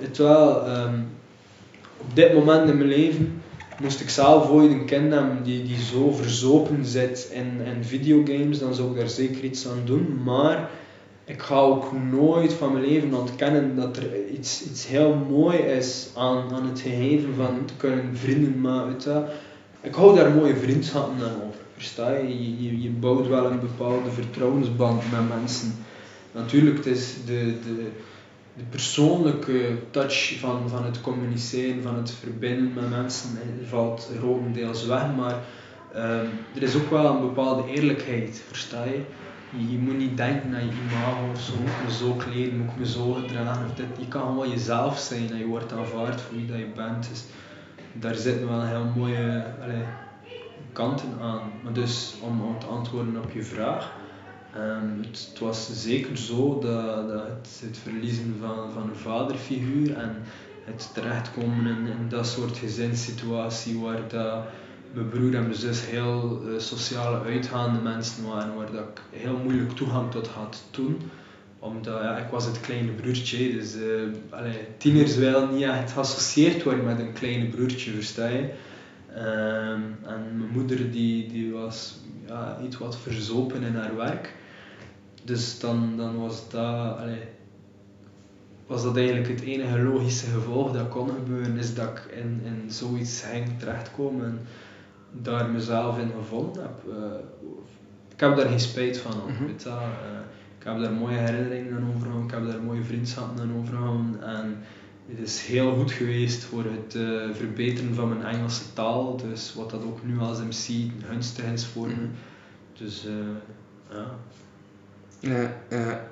het 0.00 0.16
wel, 0.16 0.66
ehm, 0.66 0.94
op 2.00 2.16
dit 2.16 2.34
moment 2.34 2.70
in 2.70 2.76
mijn 2.76 2.88
leven 2.88 3.42
moest 3.80 4.00
ik 4.00 4.08
zelf 4.08 4.50
ooit 4.50 4.70
een 4.70 4.84
kind 4.84 5.12
hebben 5.12 5.42
die, 5.42 5.62
die 5.64 5.80
zo 5.80 6.12
verzopen 6.12 6.84
zit 6.84 7.30
in, 7.32 7.60
in 7.64 7.84
videogames, 7.84 8.58
dan 8.58 8.74
zou 8.74 8.90
ik 8.90 8.96
daar 8.96 9.08
zeker 9.08 9.44
iets 9.44 9.68
aan 9.68 9.82
doen. 9.84 10.22
Maar 10.24 10.70
ik 11.24 11.42
ga 11.42 11.54
ook 11.54 11.92
nooit 12.10 12.52
van 12.52 12.72
mijn 12.72 12.84
leven 12.84 13.14
ontkennen 13.14 13.76
dat 13.76 13.96
er 13.96 14.28
iets, 14.28 14.64
iets 14.70 14.86
heel 14.86 15.14
mooi 15.28 15.56
is 15.56 16.08
aan, 16.14 16.52
aan 16.52 16.66
het 16.66 16.80
gegeven 16.80 17.34
van 17.34 17.64
te 17.64 17.74
kunnen 17.76 18.16
vrienden 18.16 18.60
maken. 18.60 18.96
je. 18.98 19.24
Ik 19.80 19.94
hou 19.94 20.16
daar 20.16 20.30
mooie 20.30 20.56
vriendschappen 20.56 21.24
aan 21.24 21.42
over. 21.46 21.60
Versta 21.74 22.12
je? 22.12 22.28
Je, 22.28 22.62
je? 22.62 22.82
je 22.82 22.90
bouwt 22.90 23.28
wel 23.28 23.50
een 23.50 23.60
bepaalde 23.60 24.10
vertrouwensband 24.10 25.02
met 25.10 25.38
mensen. 25.38 25.74
Natuurlijk, 26.32 26.76
het 26.76 26.86
is 26.86 27.14
de, 27.26 27.54
de, 27.64 27.88
de 28.56 28.64
persoonlijke 28.64 29.78
touch 29.90 30.38
van, 30.40 30.68
van 30.68 30.84
het 30.84 31.00
communiceren, 31.00 31.82
van 31.82 31.96
het 31.96 32.10
verbinden 32.10 32.74
met 32.74 32.90
mensen, 32.90 33.30
eh, 33.30 33.68
valt 33.68 34.10
grotendeels 34.18 34.86
weg. 34.86 35.14
Maar 35.16 35.38
ehm, 35.92 36.26
er 36.54 36.62
is 36.62 36.76
ook 36.76 36.90
wel 36.90 37.14
een 37.14 37.20
bepaalde 37.20 37.70
eerlijkheid, 37.70 38.42
versta 38.48 38.84
je? 38.84 39.00
Je, 39.70 39.78
moet 39.78 39.98
niet 39.98 40.16
denken 40.16 40.54
aan 40.54 40.64
je 40.64 40.72
imago 40.88 41.30
of 41.32 41.40
zo, 41.40 41.52
moet 41.52 41.84
me 41.84 41.92
zo 41.92 42.12
kleden, 42.12 42.58
moet 42.58 42.70
ik 42.70 42.78
me 42.78 42.86
zo 42.86 43.12
gedragen 43.12 43.64
of. 43.64 43.98
Je 43.98 44.08
kan 44.08 44.22
gewoon 44.22 44.50
jezelf 44.50 44.98
zijn 44.98 45.30
en 45.30 45.38
je 45.38 45.46
wordt 45.46 45.72
aanvaard 45.72 46.20
voor 46.20 46.36
wie 46.36 46.46
dat 46.46 46.58
je 46.58 46.68
bent. 46.74 47.08
Dus 47.08 47.24
daar 47.92 48.14
zitten 48.14 48.48
wel 48.48 48.62
heel 48.62 48.92
mooie 48.96 49.44
kanten 50.72 51.08
aan. 51.20 51.40
Maar 51.62 51.72
dus, 51.72 52.14
om, 52.20 52.42
om 52.42 52.58
te 52.58 52.66
antwoorden 52.66 53.22
op 53.22 53.30
je 53.30 53.42
vraag, 53.42 53.92
ehm, 54.54 55.00
het, 55.00 55.38
was 55.38 55.82
zeker 55.82 56.16
zo 56.16 56.58
dat, 56.58 57.20
het, 57.60 57.78
verliezen 57.82 58.36
van, 58.40 58.72
van 58.72 58.82
een 58.82 58.96
vaderfiguur 58.96 59.96
en 59.96 60.16
het 60.64 60.90
terechtkomen 60.94 61.66
in, 61.66 61.86
in 61.86 62.08
dat 62.08 62.26
soort 62.26 62.56
gezinssituatie 62.56 63.78
waar 63.78 64.08
dat 64.08 64.44
mijn 64.92 65.08
broer 65.08 65.34
en 65.34 65.42
mijn 65.42 65.54
zus 65.54 65.86
heel 65.86 66.42
eh, 66.46 66.58
sociale 66.58 67.24
uitgaande 67.24 67.80
mensen 67.80 68.26
waren, 68.28 68.54
waar 68.54 68.72
dat 68.72 68.82
ik 68.82 69.20
heel 69.20 69.36
moeilijk 69.36 69.70
toegang 69.70 70.10
tot 70.10 70.26
had 70.26 70.62
toen. 70.70 70.98
Omdat 71.58 72.02
ja, 72.02 72.16
ik 72.16 72.30
was 72.30 72.44
het 72.44 72.60
kleine 72.60 72.92
broertje, 72.92 73.52
dus 73.52 73.74
eh 73.74 74.38
allee, 74.38 74.58
tieners 74.78 75.16
willen 75.16 75.54
niet 75.54 75.62
echt 75.62 75.92
geassocieerd 75.92 76.62
worden 76.62 76.84
met 76.84 76.98
een 76.98 77.12
kleine 77.12 77.46
broertje, 77.48 77.90
versta 77.90 78.26
je? 78.26 78.48
Ehm, 79.14 79.80
en 80.02 80.38
mijn 80.38 80.50
moeder 80.52 80.90
die, 80.90 81.28
die 81.28 81.52
was 81.52 81.98
ja, 82.26 82.58
iets 82.64 82.78
wat 82.78 82.96
verzopen 82.96 83.62
in 83.62 83.74
haar 83.74 83.96
werk. 83.96 84.34
Dus 85.24 85.60
dan, 85.60 85.96
dan 85.96 86.18
was 86.18 86.50
dat, 86.50 86.98
allee, 86.98 87.22
was 88.66 88.82
dat 88.82 88.96
eigenlijk 88.96 89.28
het 89.28 89.40
enige 89.40 89.78
logische 89.78 90.26
gevolg 90.26 90.72
dat 90.72 90.88
kon 90.88 91.08
gebeuren, 91.08 91.56
is 91.58 91.74
dat 91.74 91.88
ik 91.88 92.04
in, 92.16 92.40
in 92.44 92.70
zoiets 92.70 93.22
ging 93.22 93.58
terechtkomen 93.58 94.24
en 94.26 94.38
daar 95.22 95.50
mezelf 95.50 95.98
in 95.98 96.10
gevonden 96.18 96.62
heb. 96.62 96.92
Eh, 96.96 97.18
ik 98.14 98.20
heb 98.20 98.36
daar 98.36 98.46
geen 98.48 98.60
spijt 98.60 98.98
van, 98.98 99.12
Mhm. 99.26 99.46
weet 99.46 99.62
je 99.62 99.68
wel. 99.68 99.78
Eh, 99.78 100.20
ik 100.58 100.64
heb 100.64 100.80
daar 100.80 100.92
mooie 100.92 101.16
herinneringen 101.16 101.76
aan 101.76 101.88
overgehouden, 101.88 102.24
ik 102.28 102.34
heb 102.34 102.46
daar 102.46 102.62
mooie 102.62 102.82
vriendschappen 102.84 103.42
aan 103.42 103.56
overgehouden 103.58 104.22
en 104.22 104.56
het 105.06 105.18
is 105.18 105.40
heel 105.40 105.74
goed 105.74 105.92
geweest 105.92 106.44
voor 106.44 106.64
het 106.64 106.94
eh, 106.94 107.34
verbeteren 107.36 107.94
van 107.94 108.08
mijn 108.08 108.24
Engelse 108.34 108.72
taal, 108.72 109.16
dus 109.16 109.54
wat 109.54 109.70
dat 109.70 109.82
ook 109.82 110.04
nu 110.04 110.18
als 110.18 110.38
MC 110.38 110.90
gunstig 111.08 111.44
is 111.44 111.66
voor 111.66 111.86
me. 111.86 111.94
Mhm. 111.94 112.04
Dus 112.72 113.06
eh, 113.06 113.12
ja. 113.90 114.06
Ja, 115.20 115.52
ja. 115.68 116.08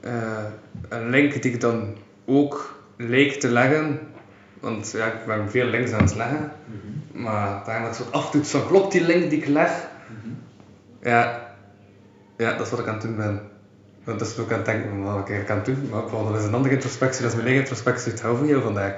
Eh, 0.00 0.44
een 0.88 1.10
link 1.10 1.42
die 1.42 1.52
ik 1.52 1.60
dan 1.60 1.96
ook 2.24 2.82
leek 2.96 3.32
te 3.32 3.48
leggen, 3.48 4.00
want 4.60 4.90
ja, 4.96 5.06
ik 5.06 5.26
ben 5.26 5.50
veel 5.50 5.66
links 5.66 5.92
aan 5.92 6.04
het 6.04 6.14
leggen, 6.14 6.52
maar 7.12 7.64
daar 7.64 7.82
dat 7.82 7.96
soort 7.96 8.12
aftoets 8.12 8.50
van 8.50 8.66
klopt 8.66 8.92
die 8.92 9.04
link 9.04 9.30
die 9.30 9.38
ik 9.38 9.46
leg? 9.46 9.88
Ja, 11.02 11.54
ja, 12.36 12.56
dat 12.56 12.66
is 12.66 12.70
wat 12.70 12.80
ik 12.80 12.86
aan 12.86 12.94
het 12.94 13.02
doen 13.02 13.16
ben. 13.16 13.40
Want 14.04 14.18
dat 14.18 14.28
is 14.28 14.36
wat 14.36 14.46
ik 14.46 14.52
aan 14.52 14.58
het 14.58 14.66
denken 14.66 15.02
wat 15.02 15.18
ik 15.18 15.28
eigenlijk 15.28 15.50
aan 15.50 15.56
het 15.56 15.66
doen, 15.66 15.88
maar 15.90 16.32
dat 16.32 16.40
is 16.40 16.46
een 16.46 16.54
andere 16.54 16.74
introspectie, 16.74 17.22
dat 17.22 17.30
is 17.30 17.36
mijn 17.36 17.46
eigen 17.46 17.62
introspectie, 17.62 18.12
het 18.12 18.20
hou 18.20 18.36
van 18.36 18.46
jou 18.46 18.62
vandaag. 18.62 18.92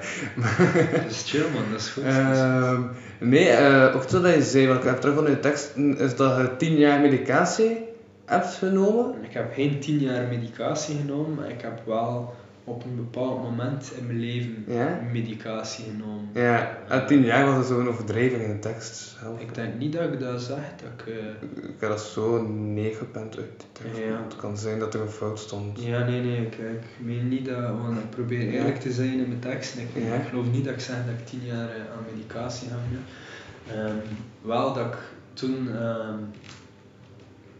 Dat 0.91 1.09
is 1.09 1.23
chill 1.25 1.45
man, 1.53 1.63
dat 1.71 1.79
is 1.79 1.89
goed. 1.89 2.03
Ehm, 2.03 2.81
nee, 3.19 3.49
eh, 3.49 3.95
ook 3.95 4.09
zo 4.09 4.21
dat 4.21 4.33
je 4.33 4.41
zei, 4.41 4.67
want 4.67 4.79
ik 4.79 4.85
heb 4.85 4.99
terug 4.99 5.15
van 5.15 5.29
je 5.29 5.39
tekst, 5.39 5.75
is 5.97 6.15
dat 6.15 6.37
je 6.37 6.55
tien 6.57 6.75
jaar 6.75 6.99
medicatie 6.99 7.77
hebt 8.25 8.53
genomen. 8.53 9.15
Ik 9.21 9.33
heb 9.33 9.53
geen 9.53 9.79
tien 9.79 9.99
jaar 9.99 10.27
medicatie 10.27 10.97
genomen, 10.97 11.35
maar 11.35 11.49
ik 11.49 11.61
heb 11.61 11.81
wel 11.85 12.33
op 12.69 12.83
een 12.83 12.95
bepaald 12.95 13.41
moment 13.43 13.91
in 13.97 14.05
mijn 14.05 14.19
leven 14.19 14.63
Ja? 14.67 14.99
medicatie 15.11 15.85
genomen. 15.85 16.29
Ja, 16.33 16.77
en 16.89 17.05
tien 17.07 17.23
jaar 17.23 17.45
was 17.45 17.57
er 17.57 17.63
zo'n 17.75 17.87
overdrijving 17.87 18.41
in 18.41 18.49
de 18.51 18.59
tekst. 18.59 19.15
zelf. 19.21 19.39
Ik 19.39 19.55
denk 19.55 19.75
niet 19.77 19.93
dat 19.93 20.13
ik 20.13 20.19
dat 20.19 20.41
zeg, 20.41 20.57
dat 20.81 20.89
ik... 21.07 21.13
eh, 21.13 21.63
Ik 21.69 21.75
heb 21.79 21.89
dat 21.89 22.01
zo 22.01 22.47
neergepend 22.47 23.37
uit 23.37 23.45
de 23.57 23.65
tekst. 23.83 23.99
Ja. 23.99 24.23
Het 24.23 24.35
kan 24.35 24.57
zijn 24.57 24.79
dat 24.79 24.93
er 24.93 25.01
een 25.01 25.09
fout 25.09 25.39
stond. 25.39 25.81
Ja, 25.81 26.03
nee, 26.05 26.21
nee, 26.21 26.41
ik, 26.45 26.53
ik 26.57 26.83
meen 27.05 27.27
niet 27.27 27.45
dat, 27.45 27.57
want 27.81 27.97
ik 27.97 28.09
probeer 28.09 28.49
eerlijk 28.49 28.79
te 28.79 28.91
zijn 28.91 29.19
in 29.19 29.27
mijn 29.27 29.39
tekst. 29.39 29.77
Ik, 29.77 29.87
Ja. 30.03 30.13
ik 30.15 30.27
geloof 30.29 30.51
niet 30.51 30.65
dat 30.65 30.73
ik 30.73 30.79
zeg 30.79 30.95
dat 30.95 31.13
ik 31.19 31.25
tien 31.25 31.41
jaar 31.45 31.69
eh, 31.69 31.75
aan 31.75 32.05
medicatie 32.15 32.67
heb. 32.69 32.79
Ehm, 33.77 33.95
wel 34.41 34.73
dat 34.73 34.85
ik 34.85 34.97
toen 35.33 35.69
ehm, 35.75 36.19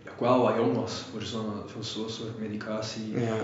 ik 0.04 0.12
wel 0.20 0.42
wat 0.42 0.56
jong 0.56 0.76
was 0.76 1.06
voor 1.12 1.22
zo'n 1.22 1.46
voor 1.66 1.84
zo'n 1.84 2.10
soort 2.10 2.40
medicatie 2.40 3.20
Ja. 3.20 3.36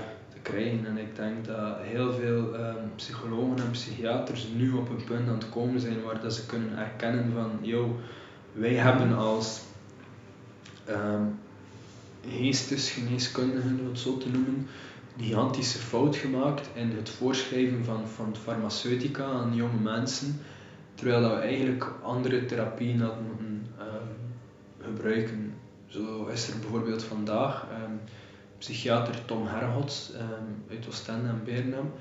Krijgen. 0.44 0.86
En 0.86 0.98
ik 0.98 1.15
denk 1.15 1.45
dat 1.45 1.78
heel 1.82 2.14
veel 2.14 2.56
ehm, 2.56 2.86
psychologen 2.95 3.57
en 3.57 3.72
psychiaters 3.72 4.48
nu 4.56 4.72
op 4.72 4.90
een 4.90 5.03
punt 5.03 5.28
aan 5.28 5.34
het 5.34 5.49
komen 5.49 5.80
zijn 5.80 6.02
waar 6.02 6.22
dat 6.22 6.34
ze 6.34 6.45
kunnen 6.45 6.78
erkennen 6.78 7.32
van, 7.34 7.49
yo, 7.61 7.99
wij 8.52 8.74
hebben 8.74 9.18
als 9.18 9.61
ehm 10.86 11.24
geestesgeneeskundigen, 12.30 13.80
om 13.80 13.88
het 13.88 13.99
zo 13.99 14.18
te 14.18 14.30
noemen, 14.30 14.68
gigantische 15.18 15.80
fout 15.80 16.15
gemaakt 16.15 16.70
in 16.74 16.91
het 16.95 17.10
voorschrijven 17.10 17.86
van, 17.86 18.07
van 18.07 18.36
farmaceutica 18.36 19.24
aan 19.24 19.56
jonge 19.56 19.80
mensen, 19.82 20.40
terwijl 20.95 21.22
dat 21.22 21.32
we 21.32 21.38
eigenlijk 21.38 21.91
andere 22.02 22.45
therapieën 22.45 23.02
hadden 23.02 23.26
moeten 23.26 23.68
ehm, 23.80 24.07
gebruiken. 24.80 25.53
Zo 25.88 26.26
is 26.26 26.48
er 26.48 26.60
bijvoorbeeld 26.60 27.03
vandaag 27.03 27.68
psychiater 28.64 29.26
Tom 29.26 29.48
Hergots 29.48 30.11
ehm, 30.14 30.76
uit 30.76 30.88
Oostende 30.88 31.27
en 31.27 31.41
Beernam. 31.44 31.91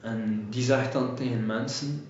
En 0.00 0.46
die 0.50 0.62
zegt 0.62 0.92
dan 0.92 1.14
tegen 1.14 1.46
mensen, 1.46 2.06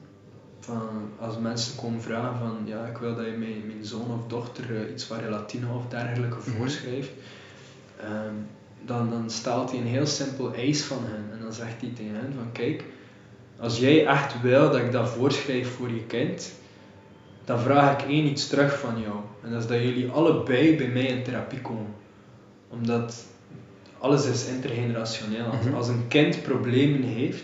van, 0.61 1.11
als 1.19 1.39
mensen 1.39 1.77
komen 1.77 2.01
vragen 2.01 2.39
van 2.39 2.59
ja, 2.65 2.87
ik 2.87 2.97
wil 2.97 3.15
dat 3.15 3.25
je 3.25 3.31
mijn, 3.31 3.67
mijn 3.67 3.85
zoon 3.85 4.11
of 4.11 4.27
dochter 4.27 4.77
eh, 4.77 4.91
iets 4.93 5.05
van 5.05 5.19
relatine 5.19 5.67
of 5.69 5.87
dergelijke 5.89 6.37
Mhm. 6.37 6.57
voorschrijft, 6.57 7.11
ehm, 8.01 8.35
dan, 8.85 9.11
dan 9.11 9.31
stelt 9.31 9.71
hij 9.71 9.81
een 9.81 9.87
heel 9.87 10.07
simpel 10.07 10.55
eis 10.55 10.83
van 10.83 11.05
hen. 11.05 11.25
En 11.33 11.39
dan 11.43 11.53
zegt 11.53 11.81
hij 11.81 11.91
tegen 11.95 12.15
hen 12.15 12.33
van 12.37 12.53
kijk, 12.53 12.85
als 13.59 13.79
jij 13.79 14.07
echt 14.07 14.41
wil 14.41 14.71
dat 14.71 14.81
ik 14.81 14.93
dat 14.93 15.09
voorschrijf 15.09 15.75
voor 15.75 15.89
je 15.91 16.05
kind, 16.07 16.53
dan 17.45 17.59
vraag 17.59 18.03
ik 18.03 18.09
één 18.09 18.27
iets 18.27 18.49
terug 18.49 18.79
van 18.79 19.01
jou. 19.01 19.17
En 19.43 19.51
dat 19.51 19.63
is 19.63 19.69
dat 19.69 19.79
jullie 19.79 20.11
allebei 20.11 20.77
bij 20.77 20.89
mij 20.89 21.07
in 21.07 21.23
therapie 21.23 21.61
komen. 21.61 21.95
Omdat 22.69 23.25
alles 24.05 24.27
is 24.27 24.47
intergenerationeel. 24.47 25.45
Als, 25.45 25.65
Mhm. 25.67 25.75
als 25.75 25.89
een 25.89 26.05
kind 26.09 26.43
problemen 26.43 27.03
heeft, 27.03 27.43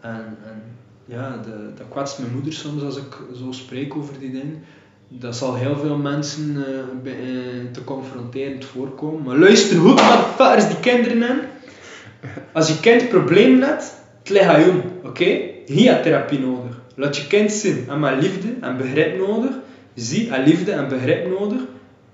en, 0.00 0.24
en 0.46 0.62
ja, 1.04 1.40
de, 1.44 1.70
dat 1.76 1.86
kwetst 1.88 2.18
mijn 2.18 2.32
moeder 2.34 2.52
soms 2.52 2.82
als 2.82 2.96
ik 2.96 3.16
zo 3.36 3.52
spreek 3.52 3.96
over 3.96 4.18
die 4.18 4.30
dingen. 4.30 4.62
Dat 5.08 5.36
zal 5.36 5.54
heel 5.54 5.76
veel 5.76 5.96
mensen 5.96 6.56
eh, 6.66 7.02
bij- 7.02 7.12
eh, 7.12 7.72
te 7.72 7.84
confronterend 7.84 8.64
voorkomen. 8.64 9.22
Maar 9.22 9.36
luister 9.36 9.78
goed 9.78 9.94
naar 9.94 10.16
de 10.16 10.32
vaders 10.36 10.68
die 10.68 10.80
kinderen 10.80 11.20
hebben. 11.22 11.46
Als 12.52 12.68
je 12.68 12.80
kind 12.80 13.08
problemen 13.08 13.68
hebt, 13.68 13.92
het 14.18 14.28
ligt 14.30 14.44
aan 14.48 14.60
jou, 14.60 14.72
oké? 15.04 15.24
Je 15.66 15.88
hebt 15.88 16.02
therapie 16.02 16.38
nodig. 16.38 16.80
Laat 16.94 17.16
je 17.16 17.26
kind 17.26 17.52
zien 17.52 17.84
en 17.88 17.98
maar 18.00 18.16
liefde 18.18 18.48
en 18.60 18.76
begrip 18.76 19.18
nodig. 19.18 19.50
Zie 19.94 20.30
en 20.30 20.44
liefde 20.44 20.72
en 20.72 20.88
begrip 20.88 21.38
nodig. 21.38 21.60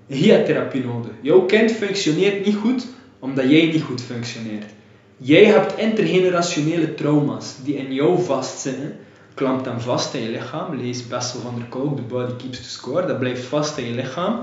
Hebt 0.07 0.45
therapie 0.45 0.83
nodig. 0.85 1.11
Jouw 1.21 1.41
kind 1.41 1.71
functioneert 1.71 2.45
niet 2.45 2.55
goed 2.55 2.87
omdat 3.25 3.49
jij 3.49 3.65
niet 3.65 3.81
goed 3.81 4.01
functioneert. 4.01 4.71
Jij 5.17 5.45
hebt 5.45 5.77
intergenerationele 5.77 6.93
trauma's 6.93 7.55
die 7.63 7.75
in 7.75 7.93
jou 7.93 8.21
vastzitten. 8.23 8.97
Klampt 9.33 9.65
dan 9.65 9.81
vast 9.81 10.13
in 10.13 10.21
je 10.21 10.29
lichaam. 10.29 10.75
Lees 10.77 11.07
Bessel 11.07 11.39
van 11.39 11.55
der 11.55 11.65
Kolk, 11.69 11.95
The 11.95 12.01
Body 12.01 12.33
Keeps 12.37 12.57
the 12.57 12.69
Score. 12.69 13.07
Dat 13.07 13.19
blijft 13.19 13.43
vast 13.43 13.77
in 13.77 13.85
je 13.85 13.93
lichaam. 13.93 14.39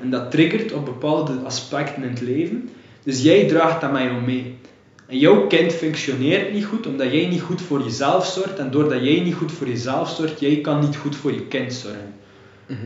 En 0.00 0.10
dat 0.10 0.30
triggert 0.30 0.72
op 0.72 0.84
bepaalde 0.84 1.32
aspecten 1.44 2.02
in 2.02 2.08
het 2.08 2.20
leven. 2.20 2.70
Dus 3.02 3.22
jij 3.22 3.48
draagt 3.48 3.80
dat 3.80 3.92
met 3.92 4.02
jou 4.02 4.20
mee. 4.20 4.58
En 5.06 5.18
jouw 5.18 5.46
kind 5.46 5.72
functioneert 5.72 6.52
niet 6.52 6.64
goed 6.64 6.86
omdat 6.86 7.12
jij 7.12 7.26
niet 7.26 7.40
goed 7.40 7.60
voor 7.60 7.82
jezelf 7.82 8.26
zorgt. 8.26 8.58
En 8.58 8.70
doordat 8.70 9.04
jij 9.04 9.20
niet 9.20 9.34
goed 9.34 9.52
voor 9.52 9.68
jezelf 9.68 10.08
zorgt, 10.08 10.40
jij 10.40 10.60
kan 10.60 10.80
niet 10.80 10.96
goed 10.96 11.16
voor 11.16 11.32
je 11.32 11.46
kind 11.46 11.72
zorgen. 11.72 12.14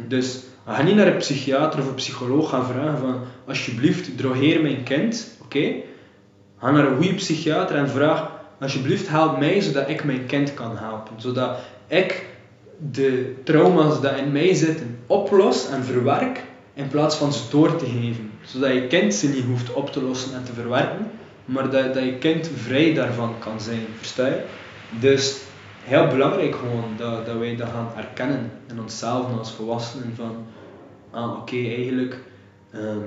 Dus 0.08 0.42
Ga 0.68 0.82
niet 0.82 0.94
naar 0.94 1.06
een 1.06 1.16
psychiater 1.16 1.80
of 1.80 1.88
een 1.88 1.94
psycholoog 1.94 2.50
gaan 2.50 2.66
vragen 2.66 2.98
van 2.98 3.20
alsjeblieft 3.46 4.16
drogeer 4.16 4.62
mijn 4.62 4.82
kind, 4.82 5.37
oké? 5.48 5.74
Ga 6.58 6.70
naar 6.70 6.86
een 6.86 6.96
goede 6.96 7.14
psychiater 7.14 7.76
en 7.76 7.88
vraag 7.88 8.30
alsjeblieft 8.60 9.08
help 9.08 9.38
mij 9.38 9.60
zodat 9.60 9.88
ik 9.88 10.04
mijn 10.04 10.26
kind 10.26 10.54
kan 10.54 10.76
helpen. 10.76 11.20
Zodat 11.20 11.58
ik 11.86 12.26
de 12.92 13.34
trauma's 13.44 14.00
die 14.00 14.10
in 14.10 14.32
mij 14.32 14.54
zitten 14.54 14.98
oplos 15.06 15.68
en 15.68 15.84
verwerk 15.84 16.42
in 16.74 16.88
plaats 16.88 17.16
van 17.16 17.32
ze 17.32 17.42
door 17.50 17.76
te 17.76 17.86
geven. 17.86 18.30
Zodat 18.42 18.72
je 18.72 18.86
kind 18.86 19.14
ze 19.14 19.28
niet 19.28 19.44
hoeft 19.44 19.72
op 19.72 19.92
te 19.92 20.02
lossen 20.02 20.34
en 20.34 20.44
te 20.44 20.52
verwerken, 20.52 21.10
maar 21.44 21.70
dat, 21.70 21.94
dat 21.94 22.04
je 22.04 22.14
kind 22.14 22.50
vrij 22.56 22.94
daarvan 22.94 23.34
kan 23.38 23.60
zijn. 23.60 23.86
Versta 23.96 24.26
je? 24.26 24.42
Dus 25.00 25.36
heel 25.82 26.06
belangrijk 26.06 26.54
gewoon 26.54 26.84
dat, 26.96 27.26
dat 27.26 27.36
wij 27.36 27.56
dat 27.56 27.68
gaan 27.68 27.90
erkennen 27.96 28.50
in 28.70 28.80
onszelf 28.80 29.38
als 29.38 29.52
volwassenen 29.52 30.12
van 30.14 30.46
ah 31.10 31.36
oké 31.36 31.56
eigenlijk 31.56 32.18
ehm, 32.72 32.98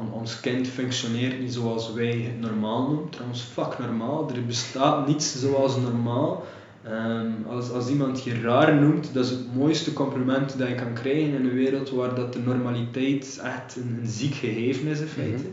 on- 0.00 0.12
ons 0.12 0.40
kind 0.40 0.68
functioneert 0.68 1.40
niet 1.40 1.52
zoals 1.52 1.92
wij 1.92 2.16
het 2.16 2.40
normaal 2.40 2.88
noemen. 2.88 3.08
Trouwens, 3.10 3.40
fuck 3.42 3.78
normaal. 3.78 4.30
Er 4.34 4.44
bestaat 4.46 5.06
niets 5.06 5.40
zoals 5.40 5.76
normaal. 5.76 6.44
Ehm, 6.84 7.30
als, 7.48 7.70
als 7.70 7.88
iemand 7.88 8.24
je 8.24 8.40
raar 8.40 8.74
noemt, 8.74 9.14
dat 9.14 9.24
is 9.24 9.30
het 9.30 9.54
mooiste 9.54 9.92
compliment 9.92 10.58
dat 10.58 10.68
je 10.68 10.74
kan 10.74 10.92
krijgen 10.92 11.34
in 11.34 11.44
een 11.44 11.52
wereld 11.54 11.90
waar 11.90 12.14
dat 12.14 12.32
de 12.32 12.38
normaliteit 12.38 13.40
echt 13.44 13.76
een, 13.76 13.98
een 14.00 14.08
ziek 14.08 14.34
gegeven 14.34 14.86
is 14.86 15.00
in 15.00 15.06
feite. 15.06 15.44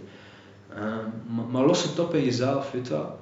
Ehm, 0.75 1.35
maar, 1.35 1.45
maar 1.51 1.65
los 1.65 1.83
het 1.83 1.99
op 1.99 2.15
in 2.15 2.23
jezelf, 2.23 2.71
weet 2.71 2.87
je 2.87 2.93
wel. 2.93 3.19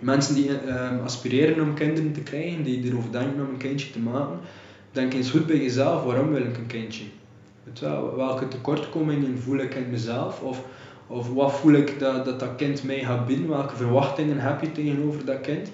Mensen 0.00 0.34
die 0.34 0.58
ehm, 0.58 0.98
aspireren 1.04 1.62
om 1.68 1.74
kinderen 1.74 2.12
te 2.12 2.20
krijgen, 2.20 2.62
die 2.62 2.84
erover 2.84 3.12
denken 3.12 3.42
om 3.46 3.48
een 3.52 3.56
kindje 3.56 3.90
te 3.90 3.98
maken, 4.00 4.38
denk 4.92 5.14
eens 5.14 5.30
goed 5.30 5.46
bij 5.46 5.56
jezelf, 5.62 6.02
waarom 6.04 6.32
wil 6.32 6.42
ik 6.42 6.56
een 6.56 6.66
kindje? 6.66 7.04
Welke 8.16 8.48
tekortkomingen 8.48 9.38
voel 9.38 9.58
ik 9.58 9.74
in 9.74 9.90
mezelf? 9.90 10.40
Of, 10.40 10.62
of 11.06 11.32
wat 11.32 11.52
voel 11.52 11.72
ik 11.72 11.98
dat, 11.98 12.24
dat 12.24 12.56
kind 12.56 12.82
mij 12.82 12.98
gaat 12.98 13.26
bieden? 13.26 13.48
Welke 13.48 13.76
verwachtingen 13.76 14.38
heb 14.38 14.60
je 14.60 14.72
tegenover 14.72 15.24
dat 15.24 15.40
kind? 15.40 15.70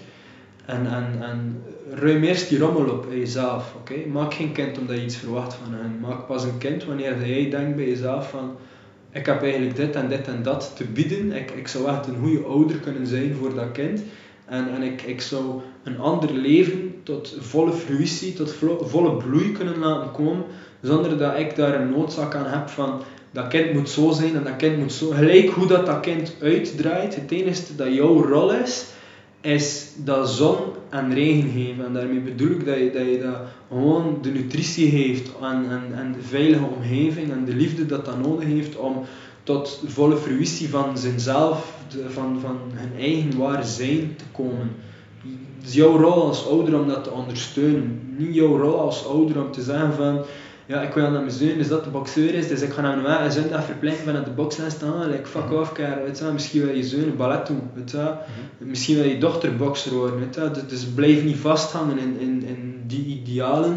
En, 0.65 0.87
en, 0.87 1.23
en 1.23 1.63
ruim 1.95 2.23
eerst 2.23 2.49
die 2.49 2.59
rommel 2.59 2.91
op 2.91 3.07
in 3.11 3.19
jezelf. 3.19 3.75
oké? 3.79 4.09
Maak 4.13 4.35
geen 4.35 4.53
kind 4.53 4.79
omdat 4.79 4.97
je 4.97 5.05
iets 5.05 5.17
verwacht 5.17 5.55
van 5.55 5.75
hen. 5.75 6.01
Maak 6.01 6.27
pas 6.27 6.45
een 6.45 6.59
kind 6.59 6.85
wanneer 6.85 7.27
jij 7.27 7.51
denkt 7.51 7.77
bij 7.77 7.89
jezelf 7.89 8.31
van 8.31 8.57
ik 9.13 9.27
heb 9.27 9.43
eigenlijk 9.43 9.77
dit 9.77 9.95
en 9.95 10.09
dit 10.09 10.29
en 10.29 10.43
dat 10.43 10.73
te 10.77 10.85
bieden. 10.85 11.33
Ik, 11.33 11.51
ik 11.51 11.69
zou 11.69 11.89
echt 11.89 12.07
een 12.07 12.19
goede 12.21 12.43
ouder 12.43 12.77
kunnen 12.77 13.07
zijn 13.07 13.35
voor 13.35 13.55
dat 13.55 13.73
kind. 13.73 14.03
En, 14.45 14.75
en 14.75 14.83
ik, 14.83 15.03
ik 15.03 15.21
zou 15.21 15.61
een 15.83 15.99
ander 15.99 16.33
leven 16.33 16.95
tot 17.03 17.37
volle 17.39 17.73
fruitie, 17.73 18.33
tot 18.33 18.55
volle 18.81 19.17
bloei 19.17 19.53
kunnen 19.53 19.79
laten 19.79 20.13
komen. 20.13 20.45
Zonder 20.83 21.19
dat 21.19 21.39
ik 21.39 21.57
daar 21.57 21.81
een 21.81 21.91
noodzaak 21.91 22.35
aan 22.35 22.47
heb 22.47 22.69
van 22.69 23.03
dat 23.31 23.49
kind 23.49 23.73
moet 23.73 23.89
zo 23.89 24.11
zijn 24.11 24.37
en 24.37 24.45
dat 24.45 24.57
kind 24.57 24.79
moet 24.79 24.93
zo. 24.93 25.11
Gelijk 25.11 25.49
hoe 25.51 25.67
dat, 25.67 25.87
dat 25.87 26.01
kind 26.01 26.35
uitdraait. 26.43 27.15
Het 27.15 27.31
enige 27.31 27.75
dat 27.77 27.95
jouw 27.95 28.23
rol 28.25 28.53
is, 28.53 28.85
is 29.41 29.89
dat 29.97 30.31
zon 30.31 30.57
en 30.89 31.15
regen 31.15 31.51
geven. 31.51 31.85
En 31.87 31.93
daarmee 31.93 32.21
bedoel 32.21 32.51
ik 32.51 32.67
dat 32.67 32.79
je 32.79 32.91
dat, 32.93 33.03
je 33.07 33.21
dat 33.23 33.37
gewoon 33.69 34.19
de 34.23 34.31
nutritie 34.31 34.89
heeft 34.89 35.31
en, 35.43 35.65
en, 35.71 35.83
en 35.99 36.13
de 36.13 36.23
veilige 36.23 36.65
omgeving 36.77 37.31
en 37.33 37.45
de 37.45 37.55
liefde 37.55 37.87
dat 37.87 38.05
dat 38.05 38.23
nodig 38.27 38.49
heeft 38.49 38.77
om 38.77 38.97
tot 39.43 39.83
volle 39.87 40.17
fruitie 40.17 40.69
van 40.69 40.99
zichzelf, 40.99 41.73
de- 41.89 42.11
van, 42.11 42.39
van 42.41 42.59
hun 42.73 43.01
eigen 43.01 43.39
ware 43.39 43.65
zijn 43.65 44.15
te 44.17 44.25
komen. 44.33 44.71
Het 45.59 45.69
is 45.69 45.75
jouw 45.75 45.97
rol 46.01 46.23
als 46.23 46.47
ouder 46.47 46.81
om 46.81 46.89
dat 46.89 47.05
te 47.05 47.11
ondersteunen. 47.11 48.15
Niet 48.17 48.35
jouw 48.35 48.57
rol 48.59 48.81
als 48.81 49.07
ouder 49.07 49.45
om 49.45 49.53
te 49.53 49.63
zeggen 49.63 49.93
van 49.95 50.25
ja, 50.69 50.83
ik 50.83 50.93
wil 50.93 51.11
naar 51.11 51.21
mijn 51.21 51.31
zoon, 51.31 51.59
dus 51.59 51.69
dat 51.69 51.85
de 51.85 51.91
boxeur 51.91 52.35
is, 52.35 52.49
dus 52.49 52.61
ik 52.61 52.73
ga 52.73 52.81
naar 52.81 53.03
weg 53.03 53.21
en 53.21 53.33
zondag 53.33 53.65
verplicht 53.65 53.99
van 53.99 54.17
aan 54.17 54.25
de 54.25 54.31
boxles 54.31 54.73
staan, 54.73 55.11
like 55.11 55.29
fuck 55.29 55.53
off, 55.53 55.73
kerel, 55.73 56.05
weet 56.05 56.19
je 56.19 56.25
misschien 56.25 56.63
wil 56.63 56.75
je 56.75 56.83
zoon 56.83 57.03
een 57.03 57.17
ballet 57.17 57.47
doen, 57.47 57.61
weet 57.75 57.91
je 57.91 57.97
wel. 57.97 58.19
misschien 58.59 58.97
wil 58.97 59.05
je 59.05 59.19
dochter 59.19 59.57
bokser 59.57 59.95
worden, 59.95 60.19
weet 60.19 60.35
je 60.35 60.51
dus, 60.51 60.69
dus 60.69 60.85
blijf 60.85 61.25
niet 61.25 61.37
vasthangen 61.37 61.99
in, 61.99 62.19
in, 62.21 62.43
in 62.43 62.83
die 62.87 63.05
idealen. 63.05 63.77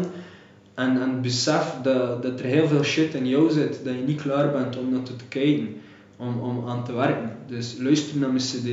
En, 0.74 1.02
en 1.02 1.22
besef 1.22 1.76
dat, 1.82 2.22
dat 2.22 2.40
er 2.40 2.46
heel 2.46 2.66
veel 2.66 2.82
shit 2.82 3.14
in 3.14 3.28
jou 3.28 3.50
zit, 3.50 3.80
dat 3.84 3.94
je 3.94 4.02
niet 4.06 4.22
klaar 4.22 4.52
bent 4.52 4.78
om 4.78 4.92
dat 4.92 5.06
te 5.06 5.24
kijken, 5.28 5.68
om, 6.16 6.40
om 6.40 6.68
aan 6.68 6.84
te 6.84 6.92
werken. 6.92 7.30
Dus 7.46 7.76
luister 7.78 8.18
naar 8.18 8.28
mijn 8.28 8.42
cd 8.42 8.68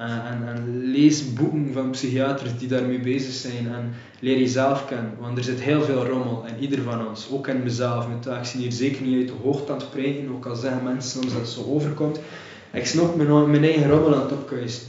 en, 0.00 0.90
lees 0.90 1.32
boeken 1.32 1.72
van 1.72 1.90
psychiaters 1.90 2.58
die 2.58 2.68
daarmee 2.68 3.00
bezig 3.00 3.32
zijn 3.32 3.72
en 3.74 3.92
leer 4.20 4.38
jezelf 4.38 4.86
kennen, 4.86 5.12
want 5.18 5.38
er 5.38 5.44
zit 5.44 5.60
heel 5.60 5.82
veel 5.82 6.06
rommel 6.06 6.44
in 6.46 6.62
ieder 6.62 6.82
van 6.82 7.08
ons, 7.08 7.28
ook 7.32 7.46
in 7.46 7.62
mezelf. 7.62 8.08
Met 8.08 8.26
ik 8.26 8.44
zie 8.44 8.60
hier 8.60 8.72
zeker 8.72 9.02
niet 9.02 9.18
uit 9.18 9.28
de 9.28 9.42
hoogte 9.42 9.72
aan 9.72 9.78
het 9.78 9.86
spreken, 9.86 10.32
ook 10.34 10.46
al 10.46 10.56
zeggen 10.56 10.84
mensen 10.84 11.10
soms 11.10 11.32
dat 11.32 11.40
het 11.40 11.50
zo 11.50 11.64
overkomt. 11.64 12.20
Ik 12.72 12.86
snap 12.86 13.16
mijn, 13.16 13.64
eigen 13.64 13.90
rommel 13.90 14.14
aan 14.14 14.22
het 14.22 14.32
opkuisen? 14.32 14.82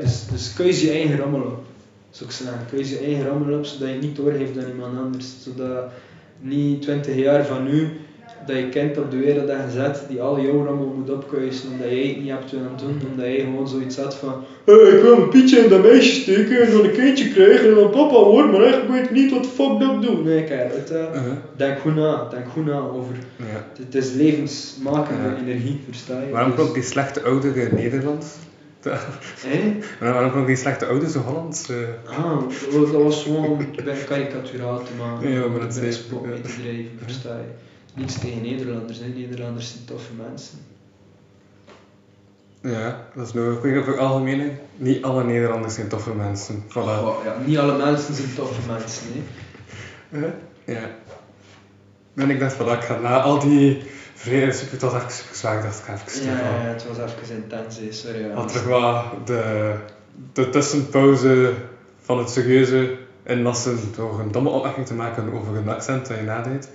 Dus, 0.00 0.26
dus 0.30 0.54
kuis 0.54 0.80
je 0.80 0.90
eigen 0.90 1.18
rommel 1.18 1.40
op, 1.40 1.64
zou 2.10 2.30
ik 2.30 2.36
zeggen. 2.36 2.66
Kuis 2.70 2.90
je 2.90 2.98
eigen 2.98 3.28
rommel 3.28 3.58
op, 3.58 3.64
zodat 3.64 3.88
je 3.88 3.98
niet 4.00 4.16
doorgeeft 4.16 4.58
aan 4.58 4.70
iemand 4.70 4.98
anders. 4.98 5.26
Zodat 5.42 5.92
niet 6.40 6.82
20 6.82 7.14
jaar 7.16 7.46
van 7.46 7.64
nu, 7.64 7.90
dat 8.46 8.56
je 8.56 8.68
kind 8.68 8.98
op 8.98 9.10
de 9.10 9.16
wereld 9.16 9.48
hebt 9.48 9.62
gezet 9.62 10.04
die 10.08 10.20
al 10.22 10.40
jouw 10.40 10.92
moet 10.96 11.10
opkuisen, 11.10 11.70
omdat 11.72 11.88
jij 11.88 12.06
het 12.06 12.16
niet 12.20 12.30
hebt 12.30 12.50
willen 12.50 12.76
doen, 12.76 13.00
omdat 13.10 13.24
jij 13.26 13.40
gewoon 13.40 13.68
zoiets 13.68 13.96
had 13.96 14.14
van 14.16 14.34
"Hé, 14.64 14.72
ik 14.72 15.02
wil 15.02 15.16
een 15.18 15.28
pietje 15.28 15.58
in 15.58 15.68
dat 15.68 15.82
meisje 15.82 16.20
steken 16.20 16.62
en 16.62 16.70
dan 16.70 16.84
een 16.84 16.92
kindje 16.92 17.28
krijgen 17.28 17.68
en 17.68 17.74
dan 17.74 17.90
papa 17.90 18.14
hoor, 18.14 18.48
maar 18.48 18.60
echt, 18.62 18.82
ik 18.82 18.88
weet 18.88 19.10
niet 19.10 19.30
wat 19.30 19.42
de 19.44 19.48
fuck 19.48 19.78
dat 19.80 19.92
ik 19.94 20.02
doe. 20.02 20.22
Nee, 20.22 20.44
kijk, 20.44 20.74
het, 20.74 20.90
eh, 20.90 20.98
Uh-huh. 21.14 21.32
denk 21.56 21.78
goed 21.78 21.94
na, 21.94 22.26
denk 22.30 22.48
goed 22.48 22.64
na 22.64 22.78
over. 22.78 23.14
Het, 23.42 23.78
het 23.78 23.94
is 23.94 24.10
levensmakende 24.12 25.34
energie, 25.40 25.80
versta 25.84 26.20
je? 26.20 26.30
Waarom 26.30 26.50
Dus- 26.50 26.58
klonk 26.60 26.74
die 26.74 26.82
slechte 26.82 27.22
ouder 27.22 27.56
in 27.56 27.74
Nederland? 27.74 28.38
Hé? 29.46 29.76
Maar 30.00 30.12
waarom 30.16 30.30
klonk 30.30 30.46
die 30.46 30.56
slechte 30.56 30.86
ouder 30.86 31.08
zo 31.08 31.18
Hollands? 31.18 31.68
eh? 31.68 31.76
Ah, 32.18 32.40
dat 32.72 32.90
was 32.90 33.22
gewoon 33.22 33.66
bij 33.84 33.96
karikaturaal 34.08 34.82
te 34.82 34.90
maken, 34.98 35.30
Ja, 35.30 35.40
maar 35.40 35.58
dat 35.58 35.62
een 35.68 35.72
zei- 35.72 35.92
spot 35.92 36.26
mee 36.26 36.40
te 36.40 36.48
drijven, 36.60 36.90
versta 37.04 37.28
je? 37.28 37.44
Niets 37.94 38.18
tegen 38.18 38.42
Nederlanders, 38.42 38.98
hè. 38.98 39.06
Nederlanders 39.06 39.70
zijn 39.70 39.84
toffe 39.84 40.12
mensen. 40.12 40.58
Ja, 42.62 43.06
dat 43.14 43.26
is 43.26 43.32
nog 43.32 43.64
een 43.64 43.84
voor 43.84 43.98
algemene. 43.98 44.50
Niet 44.76 45.04
alle 45.04 45.24
Nederlanders 45.24 45.74
zijn 45.74 45.88
toffe 45.88 46.14
mensen. 46.14 46.62
Voilà. 46.68 46.74
Oh, 46.74 47.24
ja, 47.24 47.36
niet 47.46 47.58
alle 47.58 47.76
mensen 47.76 48.14
zijn 48.14 48.34
toffe 48.34 48.60
mensen, 48.70 49.06
hè. 50.08 50.26
Ja. 50.64 50.90
En 52.14 52.30
ik 52.30 52.40
dacht 52.40 52.52
van, 52.54 52.72
ik 52.72 52.82
ga 52.82 52.98
na 52.98 53.20
al 53.20 53.38
die 53.38 53.82
vrede 54.14 54.52
super 54.52 54.78
tot 54.78 54.92
even 54.92 55.10
super 55.10 55.36
zwaar. 55.36 55.56
Ik 55.56 55.62
dacht, 55.62 55.78
ik 55.78 55.84
ga 55.84 55.92
even 55.94 56.24
Ja, 56.24 56.38
ja, 56.38 56.68
het 56.68 56.86
was 56.88 56.98
even 56.98 57.36
intens, 57.36 57.78
hè. 57.78 57.92
sorry. 57.92 58.20
Ja. 58.20 58.34
Al 58.34 58.46
terug 58.46 58.64
wat 58.64 59.26
de, 59.26 59.74
de 60.32 60.48
tussenpauze 60.48 61.54
van 62.00 62.18
het 62.18 62.30
serieuze 62.30 62.96
inlassen 63.24 63.78
door 63.96 64.20
een 64.20 64.32
domme 64.32 64.50
opmerking 64.50 64.86
te 64.86 64.94
maken 64.94 65.32
over 65.32 65.56
een 65.56 65.68
accent 65.68 66.06
dat 66.06 66.16
je 66.16 66.22
nadeed. 66.22 66.68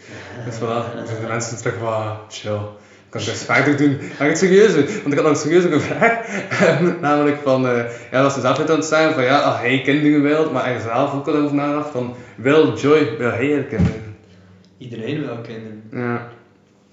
Dus 0.46 0.56
voilà, 0.56 0.96
dan 0.96 1.08
zijn 1.08 1.22
de 1.22 1.28
mensen 1.28 1.58
terug 1.58 1.80
wat 1.80 2.18
chill. 2.30 2.60
Ik 3.08 3.14
kan 3.14 3.22
het 3.22 3.30
dus 3.30 3.44
verder 3.44 3.78
doen. 3.78 3.98
Maar 4.20 4.28
het 4.28 4.38
serieuze, 4.38 4.86
want 4.86 5.14
ik 5.14 5.14
had 5.14 5.24
nog 5.24 5.30
een 5.30 5.36
serieuze 5.36 5.80
vraag. 5.80 6.28
Namelijk 7.02 7.38
van, 7.44 7.68
eh, 7.68 7.84
ja, 8.12 8.22
dat 8.22 8.34
ze 8.34 8.42
zelf 8.42 8.60
aan 8.60 8.76
het 8.76 8.86
zeggen 8.86 9.14
van 9.14 9.24
ja, 9.24 9.40
als 9.40 9.60
hij 9.60 9.82
kinderen 9.82 10.22
wil, 10.22 10.52
maar 10.52 10.64
hij 10.66 10.80
zelf 10.80 11.14
ook 11.14 11.28
al 11.28 11.36
over 11.36 11.56
nadacht 11.56 11.90
van, 11.90 12.16
wil 12.36 12.78
Joy, 12.78 13.18
wil 13.18 13.32
hij 13.32 13.56
er 13.56 13.64
kinderen? 13.64 14.16
Iedereen 14.78 15.26
wil 15.26 15.38
kinderen. 15.38 15.84
Ja. 15.92 16.30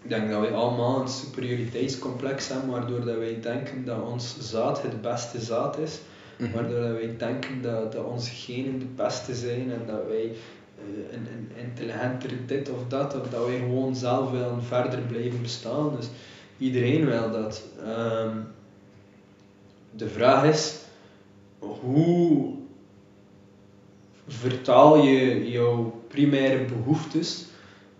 Ik 0.03 0.11
denk 0.11 0.31
dat 0.31 0.41
wij 0.41 0.53
allemaal 0.53 1.01
een 1.01 1.09
superioriteitscomplex 1.09 2.49
hebben, 2.49 2.71
waardoor 2.71 3.05
dat 3.05 3.17
wij 3.17 3.39
denken 3.41 3.85
dat 3.85 4.03
ons 4.03 4.37
zaad 4.41 4.83
het 4.83 5.03
beste 5.03 5.41
zaad 5.41 5.79
is. 5.79 6.01
Waardoor 6.37 6.81
dat 6.81 6.91
wij 6.91 7.15
denken 7.19 7.63
dat, 7.63 7.93
dat 7.93 8.05
onze 8.05 8.31
genen 8.31 8.79
de 8.79 8.87
beste 8.97 9.35
zijn 9.35 9.73
en 9.73 9.83
dat 9.87 10.07
wij 10.09 10.33
eh, 10.79 11.17
een, 11.17 11.27
een 11.27 11.65
intelligenter 11.65 12.31
dit 12.47 12.71
of 12.71 12.89
dat, 12.89 13.21
of 13.21 13.29
dat 13.29 13.47
wij 13.47 13.59
gewoon 13.59 13.97
zelf 13.97 14.31
willen 14.31 14.63
verder 14.63 15.01
blijven 15.01 15.43
bestaan. 15.43 15.97
Dus 15.97 16.07
iedereen 16.59 17.05
wil 17.05 17.31
dat. 17.31 17.63
Ehm, 17.85 18.37
de 19.91 20.09
vraag 20.09 20.45
is, 20.45 20.75
hoe 21.59 22.53
vertaal 24.27 25.03
je 25.03 25.51
jouw 25.51 26.03
primaire 26.09 26.65
behoeftes 26.65 27.45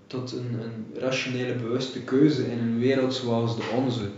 tot 0.07 0.33
een, 0.33 0.59
een 0.63 1.01
rationele 1.01 1.55
bewuste 1.55 2.01
keuze 2.01 2.51
in 2.51 2.59
een 2.59 2.79
wereld 2.79 3.15
zoals 3.15 3.57
de 3.57 3.73
onze? 3.77 4.09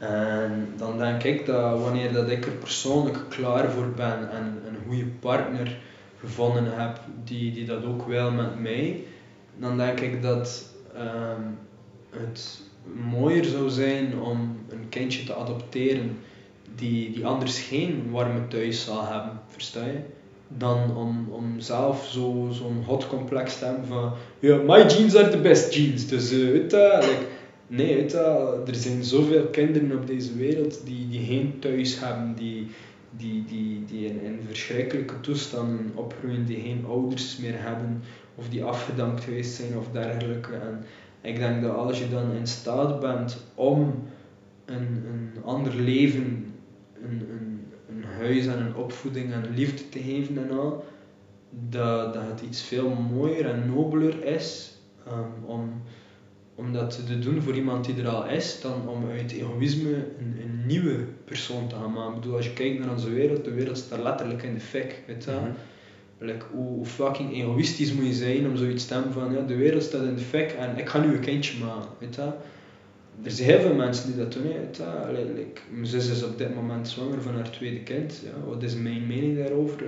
En 0.00 0.72
dan 0.76 0.98
denk 0.98 1.22
ik 1.22 1.46
dat 1.46 1.80
wanneer 1.80 2.12
dat 2.12 2.30
ik 2.30 2.46
er 2.46 2.52
persoonlijk 2.52 3.18
klaar 3.28 3.70
voor 3.70 3.88
ben 3.96 4.30
en 4.30 4.62
een 4.66 4.76
goede 4.86 5.06
partner 5.20 5.76
gevonden 6.20 6.78
heb 6.78 7.00
die, 7.24 7.52
die 7.52 7.64
dat 7.66 7.84
ook 7.84 8.06
wil 8.06 8.30
met 8.30 8.60
mij, 8.60 9.02
dan 9.58 9.76
denk 9.76 10.00
ik 10.00 10.22
dat 10.22 10.64
ehm, 10.94 11.42
het 12.10 12.60
mooier 13.10 13.44
zou 13.44 13.68
zijn 13.70 14.18
om 14.18 14.58
een 14.68 14.88
kindje 14.88 15.24
te 15.24 15.34
adopteren 15.34 16.18
die, 16.74 17.12
die 17.12 17.26
anders 17.26 17.60
geen 17.60 18.10
warme 18.10 18.48
thuis 18.48 18.84
zal 18.84 19.06
hebben, 19.06 19.40
versta 19.48 19.84
je? 19.84 19.98
dan 20.58 20.96
om, 20.96 21.28
om 21.30 21.60
zelf 21.60 22.08
zo- 22.12 22.48
zo'n 22.52 22.82
hot 22.86 23.06
complex 23.06 23.58
te 23.58 23.64
hebben 23.64 23.86
van 23.86 24.12
ja, 24.38 24.56
my 24.56 24.86
jeans 24.86 25.16
are 25.16 25.28
the 25.28 25.38
best 25.40 25.74
jeans. 25.74 26.06
Dus 26.06 26.30
like, 26.30 27.26
nee, 27.70 27.94
weet 27.94 28.12
er 28.12 28.74
zijn 28.74 29.04
zoveel 29.04 29.46
kinderen 29.46 29.98
op 29.98 30.06
deze 30.06 30.36
wereld 30.36 30.86
die, 30.86 31.08
die 31.08 31.24
geen 31.24 31.58
thuis 31.58 32.00
hebben, 32.00 32.34
die, 32.34 32.66
die, 33.10 33.44
die, 33.44 33.84
die 33.84 34.06
in, 34.06 34.20
in 34.20 34.40
verschrikkelijke 34.46 35.20
toestanden 35.20 35.90
opgroeien, 35.94 36.46
die 36.46 36.60
geen 36.60 36.84
ouders 36.86 37.36
meer 37.36 37.62
hebben, 37.62 38.02
of 38.34 38.48
die 38.48 38.64
afgedankt 38.64 39.24
geweest 39.24 39.54
zijn 39.54 39.76
of 39.76 39.88
dergelijke. 39.92 40.52
En 40.52 40.84
ik 41.20 41.36
denk 41.36 41.62
dat 41.62 41.74
als 41.74 41.98
je 41.98 42.08
dan 42.08 42.32
in 42.32 42.46
staat 42.46 43.00
bent 43.00 43.44
om 43.54 44.02
een, 44.64 45.04
een 45.06 45.42
ander 45.44 45.74
leven, 45.74 46.54
een, 47.02 47.26
een, 47.30 47.66
een 47.88 48.04
huis 48.04 48.46
en 48.46 48.60
een 48.60 48.74
opvoeding 48.74 49.32
en 49.32 49.54
liefde 49.54 49.88
te 49.88 49.98
geven 49.98 50.38
en 50.38 50.58
al, 50.58 50.84
dat, 51.68 52.14
dat 52.14 52.22
het 52.22 52.40
iets 52.40 52.62
veel 52.62 52.90
mooier 52.90 53.46
en 53.46 53.66
nobeler 53.66 54.24
is 54.24 54.74
ehm, 55.06 55.44
om, 55.44 55.82
om 56.60 56.72
dat 56.72 57.06
te 57.06 57.18
doen 57.18 57.42
voor 57.42 57.54
iemand 57.54 57.84
die 57.84 58.02
er 58.02 58.08
al 58.08 58.28
is, 58.28 58.60
dan 58.60 58.88
om 58.88 59.10
uit 59.10 59.32
egoïsme 59.32 59.94
een, 59.94 60.36
een 60.42 60.66
nieuwe 60.66 60.96
persoon 61.24 61.68
te 61.68 61.74
gaan 61.74 61.92
maken. 61.92 62.14
Ik 62.14 62.20
bedoel, 62.20 62.36
als 62.36 62.44
je 62.44 62.52
kijkt 62.52 62.78
naar 62.78 62.90
onze 62.90 63.10
wereld, 63.10 63.44
de 63.44 63.50
wereld 63.50 63.78
staat 63.78 64.02
letterlijk 64.02 64.42
in 64.42 64.54
de 64.54 64.60
fik, 64.60 65.02
weet 65.06 65.24
je. 65.24 65.38
Like, 66.18 66.44
hoe, 66.52 66.86
fucking 66.86 67.32
egoïstisch 67.32 67.92
moet 67.92 68.06
je 68.06 68.12
zijn 68.12 68.46
om 68.46 68.56
zoiets 68.56 68.86
te 68.86 68.94
hebben 68.94 69.12
van 69.12 69.32
ja, 69.32 69.40
de 69.40 69.56
wereld 69.56 69.82
staat 69.82 70.02
in 70.02 70.14
de 70.14 70.20
fik 70.20 70.50
en 70.52 70.78
ik 70.78 70.88
ga 70.88 71.00
nu 71.00 71.12
een 71.12 71.20
kindje 71.20 71.64
maken, 71.64 71.90
weet 71.98 72.14
je. 72.14 72.30
Er 73.22 73.30
zijn 73.30 73.48
heel 73.48 73.60
veel 73.60 73.74
mensen 73.74 74.06
die 74.06 74.16
dat 74.16 74.32
doen, 74.32 74.42
weet 74.42 74.76
je. 74.76 75.32
Like, 75.34 75.60
mijn 75.70 75.86
zus 75.86 76.10
is 76.10 76.22
op 76.22 76.38
dit 76.38 76.54
moment 76.54 76.88
zwanger 76.88 77.22
van 77.22 77.34
haar 77.34 77.50
tweede 77.50 77.82
kind. 77.82 78.20
Ja. 78.24 78.50
Wat 78.50 78.62
is 78.62 78.74
mijn 78.74 79.06
mening 79.06 79.36
daarover? 79.36 79.82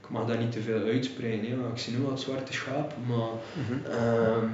Ik 0.00 0.10
mag 0.10 0.26
daar 0.26 0.38
niet 0.38 0.52
te 0.52 0.60
veel 0.60 0.84
uitspreiden, 0.84 1.48
ja. 1.48 1.68
ik 1.72 1.78
zie 1.78 1.96
nu 1.96 2.04
al 2.04 2.10
het 2.10 2.20
zwarte 2.20 2.52
schaap, 2.52 2.94
maar 3.06 3.30
ehm, 3.90 4.48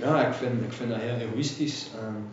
ja, 0.00 0.26
ik 0.26 0.34
vind, 0.34 0.62
ik 0.64 0.72
vind 0.72 0.90
dat 0.90 0.98
heel 1.00 1.28
egoïstisch. 1.28 1.86
En 2.00 2.26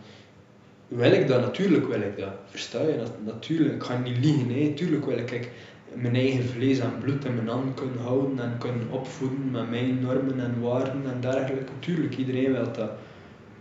wil 0.88 1.12
ik 1.12 1.28
dat? 1.28 1.40
Natuurlijk 1.40 1.86
wil 1.86 2.00
ik 2.00 2.18
dat. 2.18 2.32
Versta 2.50 2.80
je? 2.82 2.96
Dat, 2.96 3.12
natuurlijk, 3.24 3.74
ik 3.74 3.82
ga 3.82 3.98
niet 3.98 4.18
liegen. 4.18 4.46
Nee, 4.46 4.74
tuurlijk 4.74 5.06
wil 5.06 5.18
ik, 5.18 5.50
mijn 5.94 6.14
eigen 6.14 6.44
vlees 6.44 6.78
en 6.78 6.98
bloed 7.00 7.24
in 7.24 7.34
mijn 7.34 7.48
hand 7.48 7.74
kunnen 7.74 7.98
houden 7.98 8.38
en 8.40 8.58
kunnen 8.58 8.90
opvoeden 8.90 9.50
met 9.50 9.70
mijn 9.70 10.00
normen 10.00 10.40
en 10.40 10.60
waarden 10.60 11.02
en 11.12 11.20
dergelijke. 11.20 11.72
Tuurlijk, 11.78 12.16
iedereen 12.16 12.52
wil 12.52 12.72
dat. 12.72 12.90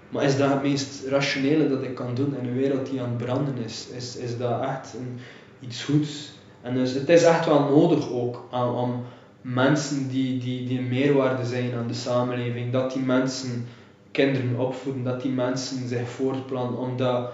Maar 0.10 0.24
is 0.24 0.38
dat 0.38 0.50
het 0.50 0.62
meest 0.64 1.06
rationele 1.08 1.70
dat 1.70 1.84
ik 1.84 1.96
kan 1.96 2.16
doen 2.16 2.36
in 2.40 2.48
een 2.48 2.56
wereld 2.56 2.90
die 2.90 3.02
aan 3.02 3.10
het 3.10 3.18
branden 3.18 3.58
is? 3.58 3.88
Is, 3.96 4.16
is 4.16 4.38
dat 4.38 4.62
echt 4.62 4.96
iets 5.60 5.84
goeds? 5.84 6.32
En 6.62 6.74
dus 6.74 6.94
het 6.94 7.10
is 7.10 7.24
echt 7.24 7.46
wel 7.46 7.60
nodig 7.60 8.12
ook 8.12 8.48
aan, 8.52 8.76
om 8.76 9.04
mensen 9.42 10.10
die, 10.10 10.38
die, 10.38 10.68
die 10.68 10.80
een 10.80 10.88
meerwaarde 10.88 11.46
zijn 11.46 11.74
aan 11.74 11.88
de 11.88 11.94
samenleving, 11.94 12.72
dat 12.72 12.94
die 12.94 13.02
mensen 13.02 13.66
kinderen 14.16 14.60
opvoeden, 14.60 15.04
dat 15.04 15.22
die 15.22 15.32
mensen 15.32 15.88
zich 15.88 16.10
voortplanten, 16.10 16.78
omdat 16.78 17.32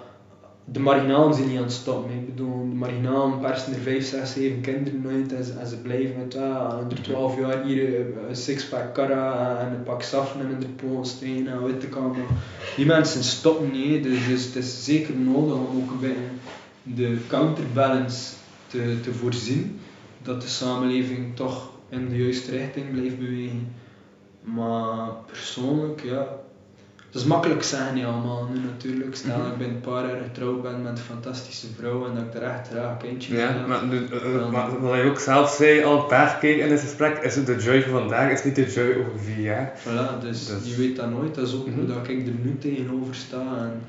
de 0.65 0.79
marginalen 0.79 1.33
zijn 1.33 1.47
niet 1.47 1.57
aan 1.57 1.63
het 1.63 1.71
stoppen. 1.71 2.11
Ik 2.11 2.25
bedoel, 2.25 2.69
de 2.69 2.75
marginalen 2.75 3.39
persen 3.39 3.73
er 3.73 3.79
5, 3.79 4.05
6, 4.05 4.33
7 4.33 4.61
kinderen 4.61 5.05
uit 5.07 5.33
en 5.33 5.43
ze, 5.43 5.53
en 5.53 5.67
ze 5.67 5.77
blijven 5.77 6.17
met 6.17 6.37
ah, 6.37 6.77
onder 6.81 7.01
12 7.01 7.39
jaar 7.39 7.63
hier 7.63 7.95
eh, 7.95 8.29
een 8.29 8.35
sixpack 8.35 8.93
cara 8.93 9.57
en 9.59 9.73
een 9.73 9.83
pak 9.83 10.01
saffen 10.01 10.49
in 10.49 10.59
de 10.59 10.67
pool 10.67 11.05
steken 11.05 11.47
en 11.47 11.81
ik 11.81 11.95
allemaal. 11.95 12.25
Die 12.75 12.85
mensen 12.85 13.23
stoppen 13.23 13.71
niet, 13.71 14.03
dus, 14.03 14.27
dus 14.27 14.45
het 14.45 14.55
is 14.55 14.83
zeker 14.83 15.15
nodig 15.15 15.55
om 15.55 15.77
ook 15.77 15.91
een 15.91 15.99
beetje 15.99 16.19
de 16.83 17.17
counterbalance 17.27 18.33
te, 18.67 18.99
te 19.03 19.13
voorzien, 19.13 19.79
dat 20.21 20.41
de 20.41 20.47
samenleving 20.47 21.35
toch 21.35 21.69
in 21.89 22.09
de 22.09 22.23
juiste 22.23 22.51
richting 22.51 22.91
blijft 22.91 23.19
bewegen. 23.19 23.73
Maar 24.41 25.09
persoonlijk, 25.27 26.01
ja, 26.03 26.27
dat 27.11 27.21
is 27.21 27.27
makkelijk 27.27 27.63
zeggen 27.63 27.95
niet 27.95 28.05
allemaal 28.05 28.47
nu 28.53 28.59
natuurlijk. 28.59 29.15
Stel 29.15 29.37
dat 29.37 29.47
ik 29.51 29.57
binnen 29.57 29.75
een 29.75 29.81
paar 29.81 30.07
jaar 30.07 30.21
getrouwd 30.23 30.61
ben 30.61 30.81
met 30.81 30.91
een 30.91 31.03
fantastische 31.03 31.67
vrouw 31.77 32.05
en 32.05 32.15
dat 32.15 32.23
ik 32.23 32.33
er 32.33 32.41
echt 32.49 32.67
graag 32.67 32.91
een 32.91 32.97
kindje 32.97 33.35
Ja, 33.35 33.47
heb. 33.47 33.67
maar, 33.67 33.85
nu, 33.85 34.05
eh, 34.05 34.33
Dan- 34.39 34.51
maar 34.51 34.79
wat 34.81 34.95
je 34.97 35.03
ook 35.09 35.19
zelf 35.19 35.49
zei 35.51 35.83
al 35.83 35.99
een 35.99 36.05
paar 36.07 36.37
keer 36.39 36.57
in 36.57 36.69
dit 36.69 36.79
gesprek, 36.79 37.17
is 37.17 37.35
het 37.35 37.45
de 37.45 37.55
joy 37.55 37.81
van 37.81 37.91
vandaag, 37.99 38.31
is 38.31 38.43
niet 38.43 38.55
de 38.55 38.71
joy 38.71 38.89
over 38.89 39.19
vier 39.19 39.39
jaar. 39.43 39.73
Voilà, 39.79 40.21
dus 40.21 40.45
Dus- 40.45 40.69
je 40.69 40.75
weet 40.81 40.95
dat 40.95 41.09
nooit. 41.09 41.35
Dat 41.35 41.47
is 41.47 41.53
ook 41.55 41.67
Mhm. 41.67 41.75
hoe 41.77 41.85
dat 41.87 41.97
ik 42.07 42.27
er 42.27 42.33
nu 42.43 42.57
tegenover 42.59 43.15
sta. 43.15 43.41
En 43.57 43.81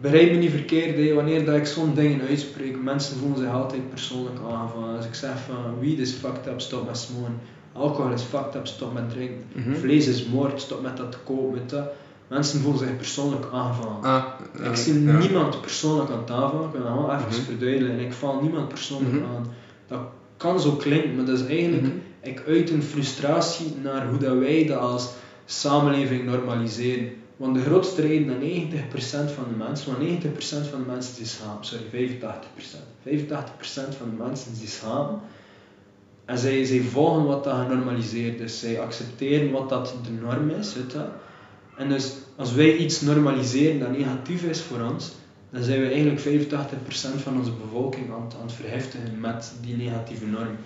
begrijp 0.00 0.30
me 0.32 0.36
niet 0.36 0.50
verkeerd, 0.50 1.14
wanneer 1.14 1.44
dat 1.44 1.56
ik 1.56 1.66
zo'n 1.66 1.94
dingen 1.94 2.20
uitspreek, 2.28 2.82
mensen 2.82 3.16
voelen 3.16 3.38
zich 3.38 3.52
altijd 3.52 3.90
persoonlijk 3.90 4.36
aangevallen. 4.50 4.96
Als 4.96 5.06
ik 5.06 5.14
zeg 5.14 5.30
van 5.46 5.78
weed 5.80 5.98
is 5.98 6.12
fucked 6.12 6.46
up, 6.46 6.60
stop 6.60 6.86
met 6.86 6.98
smoren. 6.98 7.38
Alcohol 7.72 8.12
is 8.12 8.22
fucked 8.22 8.54
up, 8.54 8.66
stop 8.66 8.92
met 8.92 9.10
drinken. 9.10 9.44
Mhm. 9.52 9.74
Vlees 9.74 10.06
is 10.06 10.24
moord, 10.26 10.60
stop 10.60 10.82
met 10.82 10.96
dat 10.96 11.12
te 11.12 11.18
kopen. 11.24 11.60
je. 11.70 11.82
Mensen 12.30 12.60
voelen 12.60 12.78
zich 12.80 12.96
persoonlijk 12.96 13.46
aangevallen. 13.52 14.02
Ah, 14.02 14.24
Ik 14.54 14.60
eh, 14.60 14.74
zie 14.74 15.02
ja. 15.04 15.18
niemand 15.18 15.60
persoonlijk 15.60 16.10
aan 16.10 16.24
tafel, 16.24 16.64
ik 16.64 16.70
wil 16.72 16.82
dat 16.82 16.92
wel 16.92 17.12
even 17.14 17.26
Mhm. 17.26 17.40
verduidelijken. 17.40 18.00
Ik 18.06 18.12
val 18.12 18.40
niemand 18.42 18.68
persoonlijk 18.68 19.14
Mhm. 19.14 19.24
aan. 19.24 19.46
Dat 19.88 20.00
kan 20.36 20.60
zo 20.60 20.70
klinken, 20.72 21.16
maar 21.16 21.24
dat 21.24 21.38
is 21.40 21.46
eigenlijk, 21.46 21.82
Mhm. 21.82 21.92
ik 22.20 22.42
uit 22.46 22.70
een 22.70 22.82
frustratie 22.82 23.74
naar 23.82 24.08
hoe 24.08 24.18
dat 24.18 24.38
wij 24.38 24.64
dat 24.66 24.78
als 24.78 25.08
samenleving 25.44 26.24
normaliseren. 26.24 27.08
Want 27.36 27.54
de 27.54 27.62
grootste 27.62 28.00
reden 28.02 28.26
dat 28.26 28.38
90% 28.40 29.30
van 29.30 29.44
de 29.48 29.56
mensen, 29.64 29.86
want 29.86 29.98
90% 30.02 30.66
van 30.66 30.80
de 30.82 30.90
mensen 30.90 31.14
die 31.16 31.26
schamen, 31.26 31.64
sorry, 31.64 31.84
85%. 31.90 32.84
85% 33.02 33.94
van 33.94 34.10
de 34.16 34.22
mensen 34.24 34.54
die 34.58 34.68
schamen. 34.68 35.20
En 36.24 36.38
zij, 36.38 36.64
zij 36.64 36.80
volgen 36.80 37.24
wat 37.26 37.44
dat 37.44 37.56
genormaliseerd 37.68 38.40
is. 38.40 38.58
Zij 38.60 38.80
accepteren 38.80 39.50
wat 39.50 39.68
dat 39.68 39.94
de 40.04 40.10
norm 40.22 40.50
is. 40.50 40.74
Weet. 40.74 40.94
En 41.76 41.88
dus 41.88 42.12
als 42.36 42.54
wij 42.54 42.76
iets 42.76 43.00
normaliseren 43.00 43.78
dat 43.78 43.96
negatief 43.98 44.42
is 44.42 44.60
voor 44.60 44.80
ons, 44.92 45.12
dan 45.50 45.62
zijn 45.62 45.80
we 45.80 45.86
eigenlijk 45.86 46.20
85% 46.20 47.22
van 47.22 47.38
onze 47.38 47.52
bevolking 47.64 48.12
aan, 48.12 48.22
het- 48.24 48.34
aan 48.34 48.46
het 48.46 48.52
verheftigen 48.52 49.20
met 49.20 49.52
die 49.62 49.76
negatieve 49.76 50.26
norm. 50.26 50.56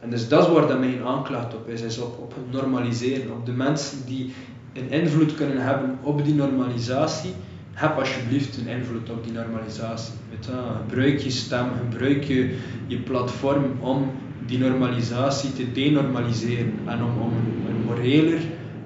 En 0.00 0.10
dus 0.10 0.28
dat 0.28 0.46
is 0.46 0.52
waar 0.52 0.66
dat 0.68 0.78
mijn 0.78 1.02
aanklacht 1.04 1.54
op 1.54 1.68
is, 1.68 1.80
is 1.80 1.98
op, 1.98 2.18
op 2.18 2.34
het 2.34 2.52
normaliseren. 2.60 3.32
Op 3.32 3.46
de 3.46 3.52
mensen 3.52 3.98
die 4.06 4.32
een 4.72 4.90
invloed 4.90 5.34
kunnen 5.34 5.62
hebben 5.64 5.98
op 6.02 6.24
die 6.24 6.34
normalisatie, 6.34 7.30
heb 7.72 7.98
alsjeblieft 7.98 8.56
een 8.56 8.66
invloed 8.68 9.10
op 9.10 9.24
die 9.24 9.32
normalisatie. 9.32 10.12
Gebruik 10.86 11.18
je 11.18 11.30
stem, 11.30 11.66
gebruik 11.90 12.24
je, 12.24 12.56
je 12.86 12.96
platform 12.98 13.64
om 13.80 14.10
die 14.46 14.58
normalisatie 14.58 15.52
te 15.52 15.72
denormaliseren 15.72 16.72
en 16.86 17.02
om, 17.02 17.20
om 17.20 17.32
een 17.68 17.82
moreler 17.86 18.40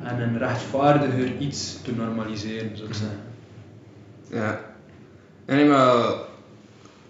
en 0.04 0.20
een 0.20 0.38
rechtvaardiger 0.38 1.36
iets 1.38 1.78
te 1.82 1.94
normaliseren, 1.94 2.76
zou 2.76 2.88
ik 2.88 2.94
zeggen. 2.94 3.20
Ja. 4.30 4.60
Ja, 5.46 5.54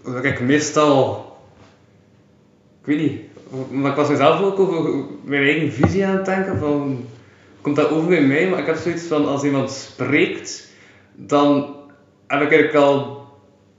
nee, 0.04 0.32
ik 0.32 0.40
meestal, 0.40 1.26
ik 2.80 2.86
weet 2.86 2.98
niet, 2.98 3.20
maar 3.70 3.90
ik 3.90 3.96
was 3.96 4.08
mezelf 4.08 4.40
ook 4.40 4.58
over 4.58 5.04
mijn 5.24 5.42
eigen 5.42 5.72
visie 5.72 6.06
aan 6.06 6.16
het 6.16 6.24
denken 6.24 6.58
van, 6.58 7.06
komt 7.60 7.76
dat 7.76 7.90
over 7.90 8.08
bij 8.08 8.22
mij, 8.22 8.48
maar 8.48 8.58
ik 8.58 8.66
heb 8.66 8.76
zoiets 8.76 9.02
van, 9.02 9.26
als 9.26 9.42
iemand 9.42 9.70
spreekt, 9.70 10.68
dan 11.14 11.76
heb 12.26 12.42
ik 12.42 12.52
eigenlijk 12.52 12.84
al 12.84 13.26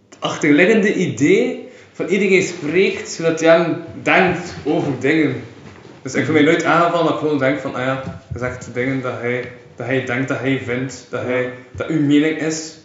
het 0.09 0.17
achterliggende 0.19 0.93
idee 0.93 1.69
van 1.91 2.07
iedereen 2.07 2.43
spreekt 2.43 3.09
zodat 3.09 3.39
hij 3.39 3.77
denkt 4.03 4.55
over 4.63 4.99
dingen. 4.99 5.43
Dus 6.05 6.13
ik 6.13 6.23
vind 6.23 6.33
mij 6.33 6.45
nooit 6.45 6.63
aangevallen, 6.63 7.05
maar 7.05 7.13
ik 7.13 7.19
gewoon 7.19 7.37
denk 7.37 7.59
van, 7.59 7.75
ah 7.75 7.81
ja, 7.81 8.03
hij 8.03 8.39
zegt 8.39 8.73
dingen 8.73 9.01
dat 9.01 9.19
hij, 9.19 9.51
dat 9.75 9.85
hij 9.85 10.05
denkt, 10.05 10.27
dat 10.27 10.39
hij 10.39 10.59
vindt, 10.59 11.07
dat, 11.09 11.21
hij, 11.21 11.53
dat 11.71 11.87
uw 11.87 12.01
mening 12.01 12.39
is. 12.39 12.77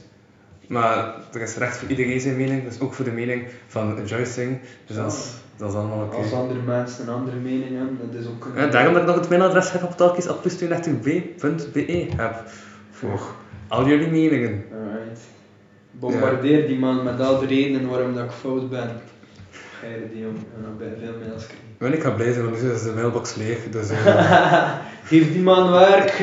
Maar 0.66 1.14
er 1.32 1.40
is 1.40 1.56
recht 1.56 1.76
voor 1.76 1.88
iedereen 1.88 2.20
zijn 2.20 2.36
mening, 2.36 2.64
dus 2.64 2.80
ook 2.80 2.94
voor 2.94 3.04
de 3.04 3.10
mening 3.10 3.46
van 3.66 4.06
Joyce. 4.06 4.58
Dus 4.86 4.96
dat 4.96 5.12
is, 5.12 5.30
dat 5.56 5.70
is 5.70 5.76
allemaal 5.76 6.04
oké. 6.04 6.16
Als 6.16 6.32
andere 6.32 6.60
mensen 6.60 7.08
een 7.08 7.14
andere 7.14 7.36
mening 7.36 7.76
hebben, 7.76 7.98
dat 8.10 8.20
is 8.20 8.26
ook 8.26 8.44
een... 8.44 8.62
Ja, 8.62 8.66
daarom 8.66 8.92
dat 8.92 9.02
ik 9.02 9.08
nog 9.08 9.18
het 9.18 9.28
mailadres 9.28 9.72
heb 9.72 9.82
op 9.82 9.96
talkies.plus32b.be 9.96 12.08
heb. 12.16 12.42
Voor 12.90 13.20
al 13.68 13.86
jullie 13.86 14.08
meningen. 14.08 14.64
Alright. 14.72 15.20
Bombardeer 15.90 16.66
die 16.66 16.78
man 16.78 17.04
met 17.04 17.20
al 17.20 17.38
de 17.38 17.46
redenen 17.46 17.88
waarom 17.88 18.14
dat 18.14 18.24
ik 18.24 18.30
fout 18.30 18.70
ben. 18.70 18.90
Geile 19.80 20.08
die 20.12 20.20
jongen, 20.20 20.44
en 20.56 20.62
dan 20.62 20.76
ben 20.78 20.88
je 20.88 20.96
veel 21.00 21.14
mails 21.26 21.46
Maar 21.80 21.92
ik 21.92 22.02
ga 22.02 22.10
blij 22.10 22.32
zijn, 22.32 22.44
want 22.44 22.62
nu 22.62 22.70
is 22.70 22.82
de 22.82 22.92
mailbox 22.92 23.34
leeg. 23.34 23.58
Dus, 23.70 23.90
eh, 23.90 24.70
Geef 25.10 25.32
die 25.32 25.42
man 25.42 25.70
werk! 25.70 26.12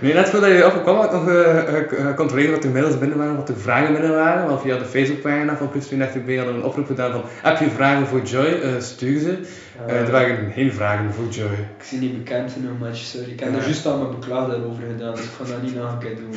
Nee, 0.00 0.14
net 0.14 0.28
voordat 0.28 0.50
je 0.50 0.66
opkwam 0.66 0.96
had 0.96 1.04
ik 1.04 1.12
nog 1.12 1.28
eh, 1.28 1.76
eh, 1.78 1.88
gecontroleerd 1.88 2.50
wat 2.50 2.62
de 2.62 2.68
mails 2.68 2.98
binnen 2.98 3.18
waren, 3.18 3.36
wat 3.36 3.46
de 3.46 3.56
vragen 3.56 3.92
binnen 3.92 4.14
waren. 4.14 4.46
Want 4.46 4.60
via 4.60 4.78
de 4.78 4.84
Facebookpagina 4.84 5.56
van 5.56 5.70
Plus 5.70 5.86
32B 5.86 6.36
hadden 6.36 6.46
we 6.46 6.60
een 6.60 6.64
oproep 6.64 6.86
gedaan 6.86 7.12
van 7.12 7.22
heb 7.42 7.58
je 7.58 7.70
vragen 7.70 8.06
voor 8.06 8.22
Joy, 8.22 8.80
stuur 8.80 9.20
ze. 9.20 9.38
Eh, 9.86 10.00
er 10.00 10.10
waren 10.10 10.52
geen 10.52 10.72
vragen 10.72 11.12
voor 11.12 11.28
Joy. 11.28 11.52
Ik 11.78 11.84
zie 11.84 11.98
niet 11.98 12.24
bekend 12.24 12.52
genoeg, 12.52 12.78
match, 12.78 12.98
sorry. 12.98 13.30
Ik 13.30 13.40
heb 13.40 13.56
er 13.56 13.62
juist 13.62 13.86
al 13.86 13.98
mijn 13.98 14.20
beklag 14.20 14.48
daarover 14.48 14.82
gedaan, 14.90 15.14
dus 15.14 15.24
ik 15.24 15.30
ga 15.38 15.44
dat 15.44 15.62
niet 15.62 15.74
nog 15.74 15.92
een 15.92 15.98
keer 15.98 16.16
doen. 16.16 16.34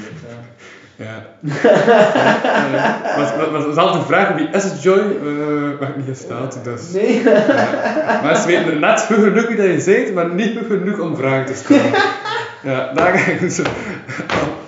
Ja. 0.96 1.26
ja. 1.42 3.00
Maar, 3.18 3.34
maar, 3.38 3.52
maar 3.52 3.62
het 3.62 3.70
is 3.70 3.76
altijd 3.76 4.02
een 4.02 4.08
vraag 4.08 4.36
wie 4.36 4.50
is 4.50 4.64
het 4.64 4.84
Joy? 4.84 4.98
Uh, 4.98 5.80
werd 5.80 5.98
niet 5.98 6.06
gesteld. 6.08 6.58
Dus. 6.64 6.92
Nee. 6.92 7.24
Ja. 7.24 8.20
Mensen 8.24 8.48
weten 8.48 8.80
net 8.80 9.06
hoe 9.08 9.18
genoeg 9.18 9.48
wie 9.48 9.58
dat 9.58 9.66
je 9.66 9.80
zegt, 9.80 10.14
maar 10.14 10.34
niet 10.34 10.58
goed 10.58 10.68
genoeg 10.68 11.00
om 11.00 11.16
vragen 11.16 11.46
te 11.46 11.56
stellen. 11.56 11.92
Ja, 12.64 12.92
daar 12.94 13.18
ga 13.18 13.32
ik 13.32 13.40
dus 13.40 13.60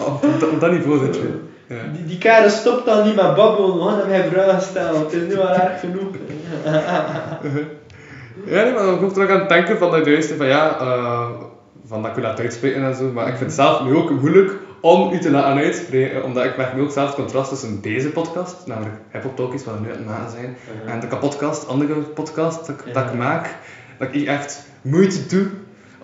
op, 0.03 0.25
dat 0.59 0.71
niveau 0.71 1.05
zit 1.05 1.15
je. 1.15 1.39
Ja. 1.67 1.75
Die, 1.93 2.05
die 2.05 2.17
kerel 2.17 2.49
stopt 2.49 2.85
dan 2.85 3.05
niet 3.05 3.15
met 3.15 3.35
babbelen, 3.35 3.77
man, 3.77 3.97
dat 3.97 4.07
hij 4.07 4.29
vragen 4.31 4.61
stellen. 4.61 4.99
Het 4.99 5.13
is 5.13 5.27
nu 5.27 5.39
al 5.39 5.49
erg 5.49 5.79
genoeg. 5.79 6.07
Ja, 8.45 8.63
nee, 8.63 8.73
maar 8.73 8.93
ik 8.93 8.97
kom 8.99 9.13
terug 9.13 9.29
aan 9.29 9.39
het 9.39 9.49
denken 9.49 9.77
van 9.77 9.91
dat 9.91 10.05
juist 10.05 10.33
van 10.37 10.47
ja, 10.47 10.77
uh, 10.81 11.27
van 11.87 12.01
dat 12.01 12.17
ik 12.17 12.23
laten 12.23 12.43
uitspreken 12.43 12.83
en 12.83 12.95
zo, 12.95 13.11
maar 13.11 13.27
ik 13.27 13.35
vind 13.37 13.45
het 13.51 13.53
zelf 13.59 13.83
nu 13.83 13.95
ook 13.95 14.09
moeilijk 14.11 14.57
om 14.81 15.13
u 15.13 15.19
te 15.19 15.31
laten 15.31 15.63
uitspreken, 15.63 16.23
omdat 16.23 16.45
ik 16.45 16.57
merk 16.57 16.75
nu 16.75 16.81
ook 16.81 16.91
zelf 16.91 17.07
het 17.07 17.15
contrast 17.15 17.49
tussen 17.49 17.81
deze 17.81 18.09
podcast, 18.11 18.55
namelijk 18.65 18.95
Hip 19.11 19.35
Talkies, 19.35 19.63
wat 19.65 19.73
we 19.73 19.79
nu 19.79 19.87
aan 19.91 19.97
het 19.97 20.05
maken 20.05 20.29
zijn, 20.31 20.57
en 20.87 20.99
de 20.99 21.07
kapotkast, 21.07 21.67
andere 21.67 21.93
podcast 22.01 22.65
dat, 22.67 22.75
ik- 22.85 22.93
dat 22.93 23.13
maak, 23.13 23.57
dat 23.97 24.07
ik 24.15 24.27
echt 24.27 24.65
moeite 24.81 25.25
doe 25.25 25.47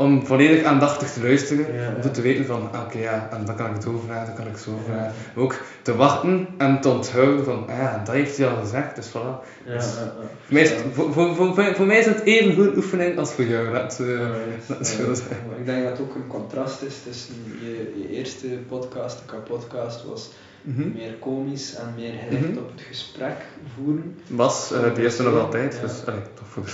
om 0.02 0.26
volledig 0.26 0.64
aandachtig 0.64 1.12
te 1.14 1.22
luisteren, 1.22 1.74
Ja, 1.74 1.94
om 2.04 2.12
te 2.12 2.22
weten 2.22 2.46
van, 2.46 2.70
ah, 2.72 2.82
oké 2.82 2.98
ja, 2.98 3.30
en 3.32 3.46
dan 3.46 3.56
kan 3.56 3.76
ik 3.76 3.82
zo 3.82 4.02
vragen, 4.06 4.26
dan 4.26 4.36
kan 4.36 4.48
ik 4.48 4.58
zo 4.58 4.80
vragen. 4.86 5.14
Ook 5.36 5.56
te 5.82 5.96
wachten 5.96 6.48
en 6.58 6.82
te 6.82 6.90
onthouden 6.90 7.44
van, 7.44 7.68
ah 7.68 7.78
ja, 7.78 8.02
dat 8.06 8.16
heeft 8.16 8.38
hij 8.38 8.48
al 8.48 8.58
gezegd, 8.58 8.96
dus 8.96 9.10
voilà. 9.10 9.64
Ja. 9.66 9.82
Voor 9.82 10.54
mij, 10.54 10.62
is 10.62 10.70
het, 10.70 10.84
voor, 10.94 11.14
voor, 11.14 11.56
voor, 11.76 11.86
mij 11.86 12.00
is 12.00 12.06
het 12.06 12.22
even 12.24 12.54
goed 12.54 12.76
oefening 12.76 13.18
als 13.18 13.32
voor 13.32 13.46
jou. 13.46 13.74
Dat, 13.74 14.00
eh, 14.00 14.30
dat. 14.68 15.24
Ik 15.58 15.66
denk 15.66 15.84
dat 15.84 15.92
het 15.92 16.02
ook 16.02 16.16
een 16.16 16.28
contrast 16.28 16.82
is 16.82 16.96
tussen 17.04 17.36
je, 17.62 17.94
je 17.96 18.10
eerste 18.10 18.48
podcast, 18.48 19.18
de 19.18 19.36
K-podcast, 19.36 20.04
was 20.04 20.30
Mhm. 20.62 20.92
meer 20.94 21.14
komisch 21.20 21.76
en 21.76 21.94
meer 21.96 22.14
gericht 22.28 22.50
Mhm. 22.50 22.58
op 22.58 22.72
het 22.72 22.82
gesprek 22.82 23.46
voeren. 23.76 24.16
Was, 24.28 24.72
eh, 24.72 24.96
die 24.96 25.06
is 25.06 25.18
er 25.18 25.24
nog 25.32 25.40
altijd, 25.40 25.74
Ja. 25.74 25.82
dus 25.82 26.06
allee, 26.06 26.20
toch 26.34 26.48
voor. 26.48 26.68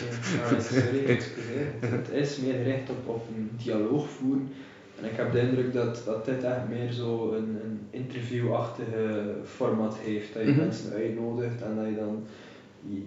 Sorry, 0.59 1.05
excuseer. 1.05 1.67
Het 1.79 2.09
is 2.11 2.37
meer 2.37 2.53
gericht 2.53 2.89
op, 2.89 3.07
op 3.07 3.27
een 3.35 3.49
dialoog 3.63 4.09
voeren. 4.09 4.49
En 4.99 5.05
ik 5.05 5.11
heb 5.15 5.31
de 5.31 5.39
indruk 5.41 5.73
dat, 5.73 6.01
dat 6.05 6.25
dit 6.25 6.43
echt 6.43 6.67
meer 6.69 6.91
zo 6.91 7.31
een, 7.33 7.57
een 7.63 7.79
interviewachtige 7.89 9.23
format 9.55 9.95
heeft. 10.01 10.33
Dat 10.33 10.43
je 10.43 10.49
Mhm. 10.49 10.59
mensen 10.59 10.93
uitnodigt 10.93 11.61
en 11.61 11.75
dat 11.75 11.85
je 11.85 11.95
dan... 11.95 12.23
Je, 12.87 13.01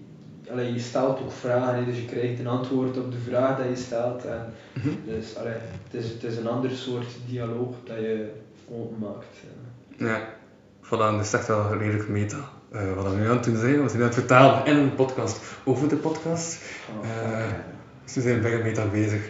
allee, 0.51 0.73
je 0.73 0.79
stelt 0.79 1.21
ook 1.21 1.33
vragen, 1.33 1.85
dus 1.87 1.97
je 1.97 2.05
krijgt 2.05 2.39
een 2.41 2.47
antwoord 2.47 2.99
op 2.99 3.13
de 3.13 3.19
vraag 3.19 3.57
dat 3.59 3.69
je 3.69 3.77
stelt. 3.85 4.25
En 4.25 4.53
dus 5.05 5.37
allee, 5.37 5.53
het, 5.53 6.05
is, 6.05 6.11
het 6.11 6.25
is 6.25 6.37
een 6.37 6.49
ander 6.49 6.71
soort 6.71 7.07
dialoog 7.29 7.75
dat 7.85 7.97
je 7.97 8.31
openmaakt. 8.71 9.37
ja. 9.97 10.39
Voilà, 10.91 11.17
dat 11.17 11.21
is 11.25 11.33
echt 11.33 11.47
wel 11.47 11.77
redelijk 11.79 12.09
meta. 12.09 12.37
Eh, 12.73 12.81
wat 12.97 13.05
we 13.13 13.17
nu 13.17 13.29
aan 13.29 13.37
het 13.37 13.45
doen 13.45 13.57
zijn, 13.57 13.83
we 13.83 13.89
zijn 13.89 14.01
aan 14.01 14.07
het 14.09 14.15
vertalen 14.15 14.67
in 14.67 14.77
een 14.77 14.95
podcast 14.95 15.41
over 15.65 15.89
de 15.89 15.97
podcast. 15.97 16.59
Eh, 17.03 17.45
dus 18.05 18.15
we 18.15 18.21
zijn 18.21 18.41
bijna 18.41 18.63
meta 18.63 18.85
bezig. 18.93 19.21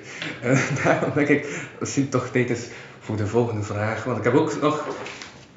Eh, 0.42 0.58
daarom 0.84 1.10
denk 1.14 1.28
ik, 1.28 1.60
misschien 1.80 2.08
toch 2.08 2.28
tijd 2.28 2.50
is 2.50 2.68
voor 3.00 3.16
de 3.16 3.26
volgende 3.26 3.62
vraag. 3.62 4.04
Want 4.04 4.18
ik 4.18 4.24
heb 4.24 4.34
ook 4.34 4.60
nog, 4.60 4.86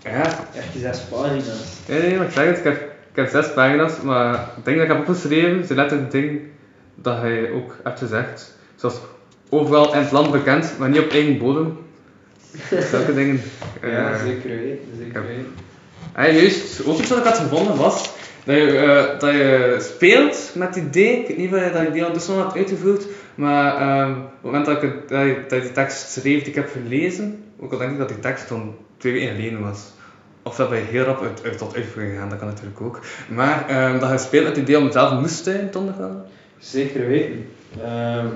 ja, 0.04 0.26
Echt 0.56 0.68
zes 0.78 1.00
pagina's. 1.00 1.78
Nee, 1.88 2.02
nee, 2.02 2.18
maar 2.18 2.26
ik 2.26 2.32
zeg 2.32 2.46
het, 2.46 2.58
ik 2.58 2.64
heb, 2.64 2.82
ik 3.10 3.16
heb 3.16 3.30
zes 3.30 3.54
pagina's, 3.54 4.02
maar 4.02 4.32
het 4.56 4.66
ding 4.66 4.78
dat 4.78 4.86
ik 4.86 4.92
heb 4.92 5.00
opgeschreven 5.08 5.66
zijn 5.66 5.80
net 5.80 5.92
het 5.92 6.12
ding 6.12 6.42
dat 6.96 7.18
hij 7.18 7.52
ook 7.52 7.76
hebt 7.84 8.00
gezegd. 8.00 8.58
Zoals 8.76 9.00
overal 9.50 9.94
in 9.94 10.02
het 10.02 10.12
land 10.12 10.32
bekend, 10.32 10.74
maar 10.78 10.90
niet 10.90 11.00
op 11.00 11.10
eigen 11.12 11.38
bodem. 11.38 11.78
Zulke 12.92 13.14
dingen. 13.14 13.42
Ja, 13.82 14.12
Eh, 14.12 14.24
zeker 14.24 14.50
weten. 14.50 14.88
Zeker 14.98 15.26
weten. 15.26 15.54
Juist, 16.16 16.86
ook 16.86 17.06
wat 17.06 17.18
ik 17.18 17.24
had 17.24 17.38
gevonden 17.38 17.78
was 17.78 18.12
dat 18.46 18.56
je, 18.56 18.78
eh, 18.78 19.20
dat 19.20 19.32
je 19.32 19.78
speelt 19.80 20.52
met 20.56 20.76
het 20.76 20.86
idee, 20.86 21.20
ik 21.20 21.28
weet 21.28 21.38
niet 21.38 21.54
of 21.54 21.60
je 21.60 21.72
dat 21.74 21.88
ondertussen 21.88 22.34
al 22.34 22.40
hebt 22.40 22.56
uitgevoerd, 22.56 23.06
maar 23.36 23.78
ehm, 23.78 24.12
op 24.12 24.18
het 24.18 24.42
moment 24.42 24.66
dat 24.66 24.84
ik, 24.84 25.10
dat 25.10 25.26
je, 25.26 25.44
dat 25.48 25.62
je 25.62 25.68
de 25.68 25.74
tekst 25.74 26.12
schreef 26.12 26.40
die 26.40 26.50
ik 26.50 26.56
heb 26.56 26.70
gelezen, 26.72 27.44
ook 27.60 27.72
al 27.72 27.78
denk 27.78 27.92
ik 27.92 27.98
dat 27.98 28.08
die 28.08 28.20
tekst 28.20 28.46
van 28.46 28.76
twee 28.98 29.14
weken 29.14 29.36
geleden 29.36 29.62
was. 29.62 29.92
Of 30.44 30.56
dat 30.56 30.70
je 30.70 30.76
heel 30.76 31.04
rap 31.04 31.22
uit, 31.22 31.42
uit 31.44 31.58
tot 31.58 31.76
uitvoering 31.76 32.18
gaan, 32.18 32.30
dat 32.30 32.40
kan 32.40 32.48
natuurlijk 32.48 32.82
ook. 32.82 33.00
Maar 33.30 33.68
ehm, 33.68 34.00
dat 34.00 34.10
je 34.10 34.18
speelt 34.18 34.44
met 34.44 34.56
het 34.56 34.64
idee 34.64 34.78
om 34.82 34.92
zelf 34.92 35.20
moestuin 35.20 35.70
te 35.70 35.78
ondergaan. 35.78 36.24
Zeker 36.60 37.08
weten. 37.08 37.46
Ehm, 37.84 38.28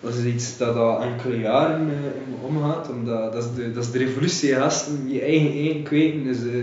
dat 0.00 0.14
is 0.14 0.24
iets 0.24 0.56
dat 0.56 0.76
al 0.76 1.02
enkele 1.02 1.40
jaren 1.40 1.80
eh, 1.80 2.22
in 2.22 2.28
me 2.28 2.46
omgaat, 2.46 2.90
omdat 2.90 3.32
dat 3.32 3.44
is 3.44 3.54
de, 3.54 3.72
dat 3.72 3.84
is 3.84 3.90
de 3.90 3.98
revolutie, 3.98 4.54
gasten. 4.54 5.12
Je 5.12 5.20
eigen 5.20 5.52
eten 5.52 5.82
kweken. 5.82 6.28
Eh 6.28 6.62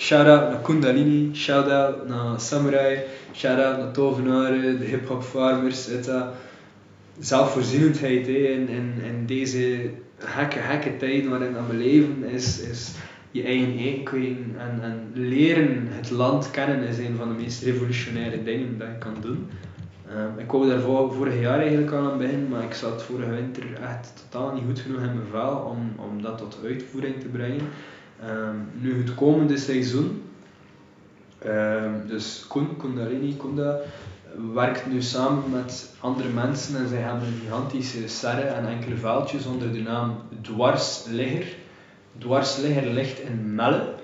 shout-out 0.00 0.50
naar 0.50 0.60
Kundalini, 0.62 1.30
shout-out 1.34 2.08
naar 2.08 2.40
Samurai, 2.40 2.98
shout-out 3.32 3.78
naar 3.78 3.92
Tovenaren, 3.92 4.78
de 4.78 4.84
hip-hop 4.84 5.22
farmers, 5.22 5.88
et. 5.88 6.10
Zelfvoorzienendheid 7.18 8.26
in, 8.28 8.68
in, 8.68 8.92
in 9.04 9.26
deze 9.26 9.90
gekke, 10.18 10.58
gekke 10.58 10.96
tijd 10.96 11.28
waarin 11.28 11.52
we 11.68 11.74
leven, 11.74 12.24
is, 12.24 12.60
is 12.60 12.90
je 13.30 13.42
eigen 13.42 14.02
kweken 14.04 14.54
en, 14.58 14.82
en 14.82 15.10
leren 15.12 15.86
het 15.88 16.10
land 16.10 16.50
kennen 16.50 16.82
is 16.82 16.98
een 16.98 17.16
van 17.16 17.28
de 17.28 17.34
meest 17.42 17.62
revolutionaire 17.62 18.42
dingen 18.42 18.78
dat 18.78 18.88
je 18.88 18.98
kan 18.98 19.16
doen. 19.20 19.48
Ehm, 20.08 20.38
ik 20.38 20.50
wou 20.50 20.68
daar 20.68 20.80
vor- 20.80 21.12
vorig 21.14 21.40
jaar 21.40 21.60
eigenlijk 21.60 21.92
al 21.92 22.10
aan 22.10 22.18
beginnen, 22.18 22.48
maar 22.48 22.62
ik 22.62 22.74
zat 22.74 23.02
vorige 23.02 23.30
winter 23.30 23.62
echt 23.82 24.12
totaal 24.30 24.54
niet 24.54 24.64
goed 24.66 24.78
genoeg 24.80 25.00
in 25.00 25.14
mijn 25.14 25.28
vel 25.30 25.56
om, 25.56 25.92
om 26.10 26.22
dat 26.22 26.38
tot 26.38 26.58
uitvoering 26.64 27.20
te 27.20 27.26
brengen. 27.26 27.60
Ehm, 28.26 28.56
nu 28.80 28.98
het 28.98 29.14
komende 29.14 29.56
seizoen, 29.56 30.22
ehm, 31.38 32.06
dus 32.06 32.44
Koen, 32.48 32.76
Kundalini, 32.76 33.36
Kunda, 33.36 33.78
werkt 34.54 34.86
nu 34.86 35.02
samen 35.02 35.50
met 35.50 35.94
andere 36.00 36.28
mensen 36.28 36.76
en 36.76 36.88
zij 36.88 36.98
hebben 36.98 37.28
een 37.28 37.40
gigantische 37.42 38.08
serre 38.08 38.42
en 38.42 38.68
enkele 38.68 38.96
veldjes 38.96 39.46
onder 39.46 39.72
de 39.72 39.80
naam 39.80 40.16
Dwarsligger. 40.40 41.46
Dwarsligger 42.18 42.86
ligt 42.86 43.20
in 43.20 43.54
Melle. 43.54 43.94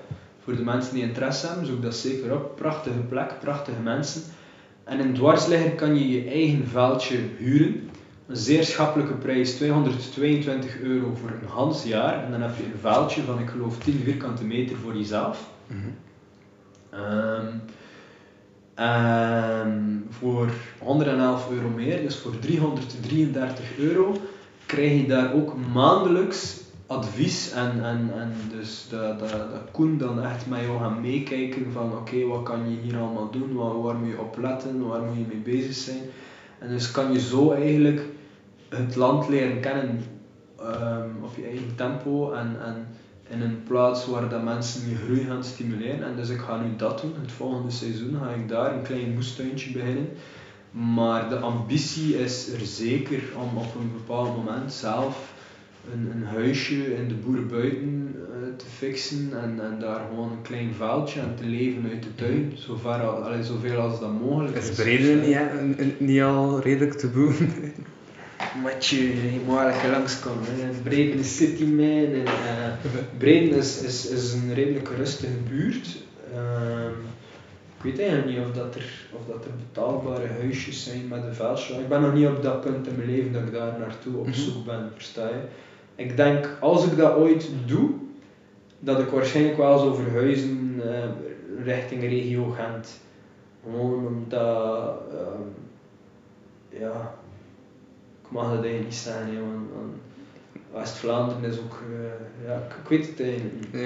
Voor 0.43 0.55
de 0.55 0.63
mensen 0.63 0.93
die 0.93 1.03
interesse 1.03 1.47
hebben, 1.47 1.65
zoek 1.65 1.81
dat 1.81 1.95
zeker 1.95 2.33
op. 2.33 2.55
Prachtige 2.55 2.99
plek, 2.99 3.39
prachtige 3.39 3.81
mensen. 3.81 4.21
En 4.83 4.99
in 4.99 5.13
Dwarsligger 5.13 5.71
kan 5.71 5.95
je 5.95 6.09
je 6.09 6.29
eigen 6.29 6.67
veldje 6.67 7.17
huren. 7.37 7.89
Een 8.27 8.35
zeer 8.35 8.63
schappelijke 8.63 9.13
prijs, 9.13 9.55
222 9.55 10.79
euro 10.79 11.15
voor 11.15 11.29
een 11.29 11.47
Hans 11.47 11.83
jaar. 11.83 12.23
En 12.23 12.31
dan 12.31 12.41
heb 12.41 12.57
je 12.57 12.63
een 12.63 12.79
veldje 12.79 13.21
van, 13.21 13.39
ik 13.39 13.49
geloof, 13.49 13.77
10 13.77 14.01
vierkante 14.03 14.43
meter 14.43 14.75
voor 14.77 14.95
jezelf. 14.95 15.49
Ehm, 16.89 17.47
en 18.73 20.05
voor 20.09 20.49
111 20.79 21.51
euro 21.51 21.69
meer, 21.69 22.01
dus 22.01 22.15
voor 22.15 22.39
333 22.39 23.77
euro, 23.77 24.15
krijg 24.65 25.01
je 25.01 25.07
daar 25.07 25.33
ook 25.33 25.53
maandelijks 25.73 26.61
advies 26.87 27.51
en, 27.51 27.83
en, 27.83 28.09
en 28.15 28.33
dus 28.57 28.87
dat, 28.89 29.19
dat, 29.19 29.29
dat 29.29 29.71
Koen 29.71 29.97
dan 29.97 30.23
echt 30.23 30.47
met 30.47 30.59
jou 30.59 30.79
gaat 30.79 31.01
meekijken 31.01 31.71
van 31.71 31.91
oké, 31.91 32.25
wat 32.25 32.43
kan 32.43 32.71
je 32.71 32.77
hier 32.81 32.97
allemaal 32.97 33.31
doen, 33.31 33.53
waar, 33.53 33.81
waar 33.81 33.95
moet 33.95 34.09
je 34.09 34.19
op 34.19 34.37
letten, 34.41 34.87
waar 34.87 35.01
moet 35.01 35.17
je 35.17 35.25
mee 35.27 35.55
bezig 35.55 35.73
zijn. 35.73 36.01
En 36.59 36.69
dus 36.69 36.91
kan 36.91 37.13
je 37.13 37.19
zo 37.19 37.51
eigenlijk 37.51 38.05
het 38.69 38.95
land 38.95 39.27
leren 39.27 39.59
kennen 39.59 40.03
ehm, 40.59 41.09
op 41.23 41.35
je 41.35 41.43
eigen 41.43 41.75
tempo 41.75 42.31
en, 42.33 42.57
en 42.65 42.87
in 43.29 43.41
een 43.41 43.63
plaats 43.63 44.07
waar 44.07 44.29
dat 44.29 44.43
mensen 44.43 44.89
je 44.89 44.95
groei 44.95 45.25
gaan 45.25 45.43
stimuleren. 45.43 46.03
En 46.03 46.15
dus 46.15 46.29
ik 46.29 46.39
ga 46.39 46.61
nu 46.61 46.75
dat 46.75 47.01
doen. 47.01 47.13
Het 47.21 47.31
volgende 47.31 47.71
seizoen 47.71 48.17
ga 48.23 48.29
ik 48.29 48.47
daar 48.47 48.73
een 48.73 48.81
klein 48.81 49.13
moestuintje 49.13 49.71
beginnen. 49.71 50.07
Maar 50.71 51.29
de 51.29 51.37
ambitie 51.37 52.17
is 52.17 52.53
er 52.53 52.65
zeker 52.65 53.21
om 53.35 53.57
op 53.57 53.75
een 53.75 53.91
bepaald 53.91 54.35
moment 54.35 54.73
zelf 54.73 55.33
een, 55.93 56.11
een 56.11 56.23
huisje 56.23 56.95
in 56.95 57.07
de 57.07 57.13
boerenbuiten 57.13 58.15
eh, 58.15 58.55
te 58.57 58.65
fixen 58.65 59.29
en, 59.41 59.59
en 59.63 59.79
daar 59.79 60.01
gewoon 60.09 60.31
een 60.31 60.41
klein 60.41 60.73
veldje 60.73 61.19
en 61.19 61.35
te 61.35 61.45
leven 61.45 61.89
uit 61.91 62.03
de 62.03 62.15
tuin, 62.15 62.51
zover 62.55 63.01
al, 63.01 63.23
allee, 63.23 63.43
zoveel 63.43 63.79
als 63.79 63.99
dat 63.99 64.21
mogelijk 64.21 64.55
is. 64.55 64.69
Is 64.69 64.75
Breden 64.75 65.19
niet, 65.97 66.17
hè, 66.17 66.25
al 66.25 66.59
redelijk 66.59 66.93
te 66.93 67.07
boen? 67.07 67.35
Matje, 68.63 68.97
je 69.05 69.39
even 69.73 69.89
langskomen. 69.91 70.43
Breden 70.83 71.19
is 71.19 71.35
city 71.37 71.63
man. 71.65 72.13
En, 72.13 72.25
Breden 73.17 73.57
is, 73.57 73.81
is, 73.81 74.09
is 74.09 74.33
een 74.33 74.53
redelijk 74.53 74.89
rustige 74.89 75.37
buurt. 75.49 75.97
Ehm, 76.33 76.91
ik 77.77 77.83
weet 77.83 77.99
eigenlijk 77.99 78.37
niet 78.37 78.47
of, 78.47 78.51
dat 78.53 78.75
er, 78.75 79.05
of 79.13 79.21
dat 79.27 79.45
er 79.45 79.51
betaalbare 79.67 80.27
huisjes 80.27 80.83
zijn 80.83 81.07
met 81.07 81.23
een 81.23 81.33
veldje. 81.33 81.73
Ik 81.73 81.87
ben 81.87 82.01
nog 82.01 82.13
niet 82.13 82.27
op 82.27 82.43
dat 82.43 82.61
punt 82.61 82.87
in 82.87 82.95
mijn 82.95 83.09
leven 83.09 83.31
dat 83.33 83.41
ik 83.41 83.51
daar 83.51 83.79
naartoe 83.79 84.17
op 84.17 84.25
Mhm. 84.27 84.35
zoek 84.35 84.65
ben, 84.65 84.91
versta 84.95 85.27
je? 85.27 85.41
Ik 85.95 86.17
denk, 86.17 86.49
als 86.59 86.85
ik 86.85 86.97
dat 86.97 87.15
ooit 87.15 87.49
doe, 87.65 87.89
dat 88.79 88.99
ik 88.99 89.09
waarschijnlijk 89.09 89.57
wel 89.57 89.77
zou 89.79 89.95
verhuizen 89.95 90.81
eh, 90.83 91.09
richting 91.65 92.01
regio 92.01 92.49
Gent. 92.49 92.99
Gewoon 93.63 94.07
omdat, 94.07 94.99
ehm, 95.11 95.41
ja, 96.81 97.15
ik 98.27 98.33
mag 98.33 98.43
dat 98.55 98.63
eigenlijk 98.63 98.83
niet 98.85 99.05
hè, 99.05 99.39
want, 99.39 99.67
want 99.75 99.93
West-Vlaanderen 100.73 101.51
is 101.51 101.57
ook, 101.59 101.81
eh, 101.91 102.47
ja, 102.47 102.55
ik, 102.55 102.73
ik 102.83 102.89
weet 102.89 103.07
het 103.07 103.21
eigenlijk 103.21 103.53
niet. 103.71 103.81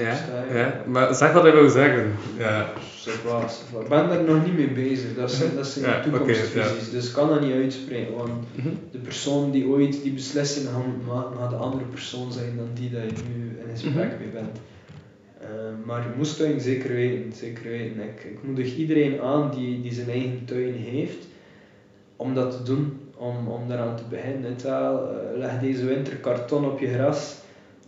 Ja, 0.54 0.84
maar 0.88 1.16
zeg 1.16 1.32
wat 1.34 1.44
hij 1.44 1.52
wil 1.54 1.70
zeggen. 1.70 2.12
Ja. 2.38 2.70
Ik 3.82 3.90
ben 3.90 4.08
daar 4.10 4.24
nog 4.24 4.46
niet 4.46 4.54
mee 4.58 4.72
bezig, 4.72 5.16
dat 5.16 5.32
zijn, 5.32 5.56
dat 5.56 5.68
zijn 5.68 5.86
Ja, 5.86 6.02
toekomstvisies, 6.02 6.90
dus 6.92 7.08
ik 7.08 7.14
kan 7.14 7.30
dat 7.30 7.42
niet 7.42 7.54
uitspreken, 7.54 8.16
want 8.16 8.32
Mhm. 8.56 8.68
de 8.92 8.98
persoon 8.98 9.52
die 9.52 9.66
ooit 9.68 10.02
die 10.04 10.12
beslissing 10.12 10.68
gaat 10.68 11.08
maken, 11.08 11.38
gaat 11.38 11.50
de 11.50 11.56
andere 11.56 11.84
persoon 11.84 12.32
zijn 12.32 12.58
dan 12.58 12.68
die 12.74 12.90
dat 12.90 13.02
je 13.02 13.24
nu 13.36 13.58
in 13.64 13.70
gesprek 13.72 13.94
Mhm. 14.12 14.20
mee 14.20 14.30
bent. 14.34 14.58
Eh, 15.42 15.48
maar 15.86 16.02
je 16.02 16.10
moest 16.18 16.38
tuin 16.38 16.60
zeker 16.62 16.90
weten, 16.94 17.34
zeker 17.34 17.64
weten. 17.70 18.02
Ik, 18.02 18.24
ik 18.24 18.38
moedig 18.44 18.76
iedereen 18.76 19.22
aan 19.22 19.52
die, 19.56 19.82
die 19.82 19.94
zijn 19.94 20.10
eigen 20.10 20.42
tuin 20.46 20.74
heeft, 20.74 21.26
om 22.16 22.34
dat 22.34 22.52
te 22.52 22.64
doen, 22.64 23.00
om, 23.22 23.48
om 23.48 23.68
daaraan 23.68 23.96
te 23.96 24.04
beginnen. 24.10 24.56
Wel. 24.64 25.10
Eh, 25.10 25.38
leg 25.38 25.60
deze 25.60 25.86
winter 25.86 26.16
karton 26.16 26.66
op 26.66 26.80
je 26.80 26.94
gras, 26.94 27.36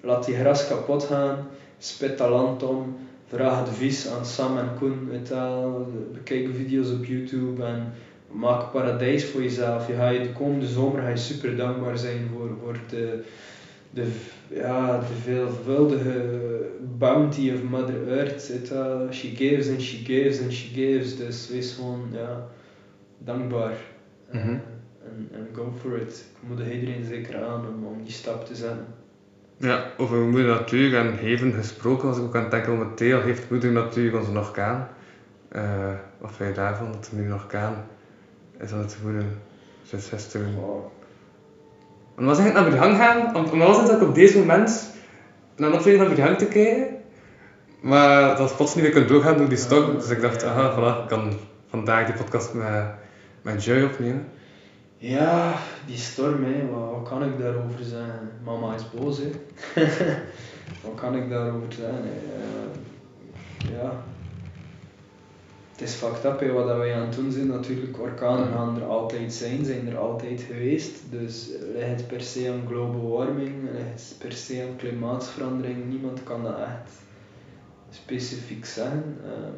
laat 0.01 0.25
die 0.25 0.35
gras 0.35 0.67
kapot 0.67 1.03
gaan, 1.03 1.47
spit 1.77 2.19
land 2.19 2.63
om, 2.63 2.95
vraag 3.27 3.59
advies 3.59 4.07
aan 4.07 4.25
Sam 4.25 4.57
en 4.57 4.69
Koen, 4.77 5.09
wel. 5.29 5.87
bekijk 6.13 6.49
video's 6.55 6.91
op 6.91 7.05
YouTube 7.05 7.63
en 7.63 7.93
maak 8.31 8.71
paradijs 8.71 9.25
voor 9.25 9.41
jezelf. 9.41 9.87
Je 9.87 10.19
de 10.23 10.33
komende 10.33 10.67
zomer 10.67 11.01
ga 11.01 11.09
je 11.09 11.17
super 11.17 11.55
dankbaar 11.55 11.97
zijn 11.97 12.29
voor, 12.33 12.49
voor 12.61 12.77
de, 12.89 13.23
de, 13.89 14.07
ja, 14.47 14.97
de 14.97 15.15
veelvuldige 15.21 16.21
bounty 16.97 17.51
of 17.53 17.63
Mother 17.63 18.07
Earth. 18.07 18.69
Wel. 18.69 19.11
She 19.11 19.27
gives 19.27 19.69
and 19.69 19.81
she 19.81 19.97
gives 19.97 20.41
and 20.41 20.53
she 20.53 20.67
gives, 20.73 21.15
dus 21.15 21.49
wees 21.49 21.71
gewoon 21.71 22.09
ja, 22.11 22.47
dankbaar. 23.17 23.75
Mhm. 24.31 24.57
En, 25.05 25.29
en 25.31 25.47
go 25.53 25.73
for 25.81 25.97
it. 25.97 26.25
Ik 26.41 26.47
moedig 26.47 26.71
iedereen 26.71 27.05
zeker 27.05 27.43
aan 27.43 27.67
om, 27.67 27.85
om 27.85 28.03
die 28.03 28.13
stap 28.13 28.45
te 28.45 28.55
zetten. 28.55 28.85
Ja, 29.57 29.91
over 29.97 30.17
moeder 30.17 30.45
natuur 30.45 30.95
en 30.95 31.17
heven 31.17 31.53
gesproken 31.53 32.07
was 32.07 32.17
ik 32.17 32.23
ook 32.23 32.35
aan 32.35 32.41
het 32.41 32.51
denken 32.51 32.71
momenteel 32.71 33.21
heeft 33.21 33.49
moeder 33.49 33.71
natuur 33.71 34.17
ons 34.17 34.27
nog 34.27 34.51
kaan. 34.51 34.87
Eh, 35.47 35.93
wat 36.17 36.31
vind 36.35 36.49
je 36.49 36.55
daarvan, 36.55 36.91
dat 36.91 37.09
er 37.11 37.17
nu 37.17 37.27
nog 37.27 37.47
kaan 37.47 37.75
is 38.59 38.71
aan 38.71 38.79
het 38.79 39.01
woeden 39.01 39.41
sinds 39.83 40.09
gisteren? 40.09 40.55
Wow. 40.55 40.91
En 42.17 42.25
was 42.25 42.39
ik 42.39 42.53
naar 42.53 42.69
de 42.69 42.77
gang 42.77 42.95
gaan, 42.97 43.33
want 43.33 43.51
omdat 43.51 43.67
was 43.67 43.81
het 43.81 43.91
ook 43.91 44.07
op 44.07 44.15
deze 44.15 44.39
moment 44.39 44.93
naar 45.55 45.69
een 45.69 45.75
opleiding 45.75 46.07
naar 46.07 46.15
de 46.15 46.21
gang 46.21 46.37
te 46.37 46.45
kijken, 46.45 46.87
maar 47.81 48.27
dat 48.27 48.37
was 48.37 48.55
plots 48.55 48.75
niet 48.75 48.83
meer 48.83 48.93
kunnen 48.93 49.09
doorgaan 49.09 49.37
door 49.37 49.49
die 49.49 49.57
storm, 49.57 49.93
dus 49.93 50.09
ik 50.09 50.21
dacht, 50.21 50.43
aha, 50.43 50.71
voilà, 50.71 51.01
ik 51.03 51.07
kan 51.07 51.33
vandaag 51.67 52.05
die 52.05 52.15
podcast 52.15 52.53
met, 52.53 52.85
met 53.41 53.63
Joy 53.63 53.83
opnemen. 53.83 54.25
Ja, 55.03 55.59
die 55.85 55.97
storm. 55.97 56.69
Wat, 56.71 57.09
kan 57.09 57.23
ik 57.23 57.39
daarover 57.39 57.83
zeggen? 57.83 58.29
Mama 58.43 58.75
is 58.75 58.89
boos, 58.89 59.17
hè. 59.17 59.31
wat 60.83 60.95
kan 60.95 61.15
ik 61.15 61.29
daarover 61.29 61.73
zeggen? 61.73 62.03
Eh, 62.03 63.71
ja. 63.71 64.03
Het 65.71 65.81
is 65.81 65.93
fucked 65.93 66.25
up, 66.25 66.51
wat 66.51 66.77
wij 66.77 66.95
aan 66.95 67.05
het 67.05 67.15
doen 67.15 67.31
zijn. 67.31 67.47
Natuurlijk, 67.47 67.99
orkanen 67.99 68.47
gaan 68.47 68.75
er 68.75 68.87
altijd 68.87 69.33
zijn, 69.33 69.65
zijn 69.65 69.87
er 69.87 69.97
altijd 69.97 70.41
geweest. 70.41 70.99
Dus 71.09 71.49
ligt 71.73 71.87
het 71.87 72.07
per 72.07 72.21
se 72.21 72.51
aan 72.51 72.67
global 72.67 73.09
warming, 73.09 73.53
ligt 73.71 74.09
het 74.09 74.15
per 74.17 74.31
se 74.31 74.65
aan 74.69 74.75
klimaatsverandering. 74.75 75.85
Niemand 75.89 76.23
kan 76.23 76.43
dat 76.43 76.59
echt 76.59 76.91
specifiek 77.89 78.65
zeggen. 78.65 79.17
Eh, 79.23 79.53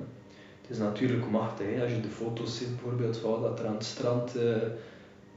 het 0.61 0.69
is 0.69 0.77
natuurlijk 0.77 1.29
machtig, 1.29 1.81
als 1.81 1.91
je 1.91 2.01
de 2.01 2.09
foto's 2.09 2.57
ziet 2.57 2.75
bijvoorbeeld 2.75 3.17
van 3.17 3.41
dat 3.41 3.59
er 3.59 3.67
aan 3.67 3.73
het 3.73 3.83
strand... 3.83 4.35
eh, 4.35 4.55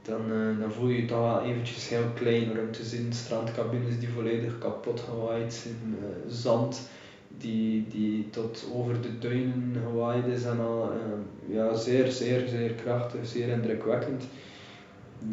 dan, 0.09 0.21
eh, 0.31 0.59
dan 0.59 0.71
voel 0.71 0.87
je 0.87 1.01
je 1.01 1.05
toch 1.07 1.19
wel 1.19 1.43
eventjes 1.43 1.89
heel 1.89 2.09
klein 2.15 2.49
om 2.59 2.71
te 2.71 2.83
zien. 2.83 3.13
Strandcabines 3.13 3.99
die 3.99 4.09
volledig 4.09 4.57
kapot 4.57 4.99
gewaaid 4.99 5.53
zijn, 5.53 5.95
eh, 6.01 6.31
zand 6.31 6.89
die, 7.37 7.85
die 7.89 8.29
tot 8.29 8.65
over 8.73 9.01
de 9.01 9.17
duinen 9.19 9.75
gewaaid 9.87 10.25
is 10.25 10.43
en 10.43 10.59
al. 10.59 10.91
eh, 10.91 11.55
ja, 11.55 11.75
zeer, 11.75 12.11
zeer, 12.11 12.47
zeer 12.47 12.71
krachtig, 12.71 13.27
zeer 13.27 13.47
indrukwekkend. 13.47 14.23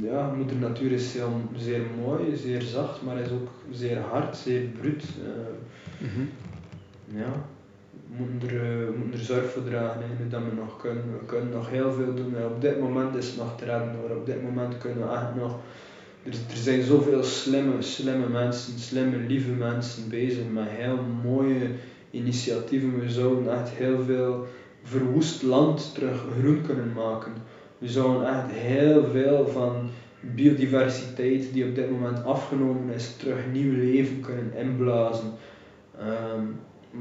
Ja, 0.03 0.33
moeder 0.37 0.57
natuur 0.57 0.93
is 0.93 1.13
heel, 1.15 1.41
zeer 1.57 1.81
mooi, 2.05 2.37
zeer 2.37 2.63
zacht, 2.63 3.03
maar 3.03 3.19
is 3.19 3.31
ook 3.31 3.49
zeer 3.71 3.99
hard, 4.01 4.37
zeer 4.37 4.63
bruut. 4.63 5.05
eh, 5.25 6.09
ja, 7.19 7.45
moeten 8.19 8.49
er, 8.49 8.63
eh, 8.63 8.99
moeten 8.99 9.19
er 9.19 9.25
zorg 9.25 9.51
voor 9.51 9.65
dragen, 9.65 10.01
hè, 10.01 10.25
nu 10.25 10.29
dat 10.29 10.41
we 10.41 10.61
nog 10.61 10.81
kunnen. 10.81 11.03
We 11.03 11.27
kunnen 11.27 11.51
nog 11.51 11.71
heel 11.71 11.93
veel 11.93 12.15
doen. 12.15 12.37
En 12.37 12.47
op 12.47 12.61
dit 12.61 12.81
moment 12.81 13.17
is 13.17 13.27
het 13.27 13.37
nog 13.37 13.57
te 13.57 13.65
redden 13.65 13.95
hoor. 14.01 14.17
Op 14.17 14.27
dit 14.27 14.43
moment 14.43 14.79
kunnen 14.79 15.09
we 15.09 15.15
echt 15.15 15.35
nog. 15.35 15.57
Er, 16.23 16.33
er 16.33 16.57
zijn 16.57 16.83
zoveel 16.83 17.23
slimme, 17.23 17.83
slimme 17.83 18.29
mensen, 18.29 18.79
slimme, 18.79 19.17
lieve 19.17 19.51
mensen 19.51 20.09
bezig 20.09 20.45
met 20.53 20.69
heel 20.69 20.99
mooie 21.23 21.71
initiatieven. 22.11 23.01
We 23.01 23.11
zouden 23.11 23.61
echt 23.61 23.69
heel 23.69 24.03
veel 24.05 24.47
verwoest 24.83 25.43
land 25.43 25.95
terug 25.95 26.25
groen 26.39 26.63
kunnen 26.67 26.93
maken. 26.93 27.33
We 27.79 27.89
zouden 27.89 28.29
echt 28.29 28.51
heel 28.51 29.05
veel 29.13 29.49
van 29.49 29.91
biodiversiteit 30.21 31.53
die 31.53 31.65
op 31.65 31.75
dit 31.75 31.91
moment 31.91 32.25
afgenomen 32.25 32.95
is, 32.95 33.17
terug 33.17 33.39
nieuw 33.53 33.77
leven 33.77 34.21
kunnen 34.21 34.53
inblazen. 34.55 35.33
Ehm, 35.99 36.45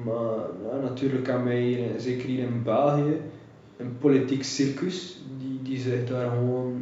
maar 0.03 0.35
ja, 0.71 0.79
natuurlijk 0.81 1.27
hebben 1.27 1.45
wij 1.45 1.61
hier, 1.61 1.99
zeker 1.99 2.27
hier 2.27 2.43
in 2.43 2.63
België, 2.63 3.21
een 3.77 3.97
politiek 3.97 4.43
circus 4.43 5.21
die, 5.37 5.59
die 5.61 5.79
zich 5.79 6.07
daar 6.07 6.29
gewoon 6.29 6.81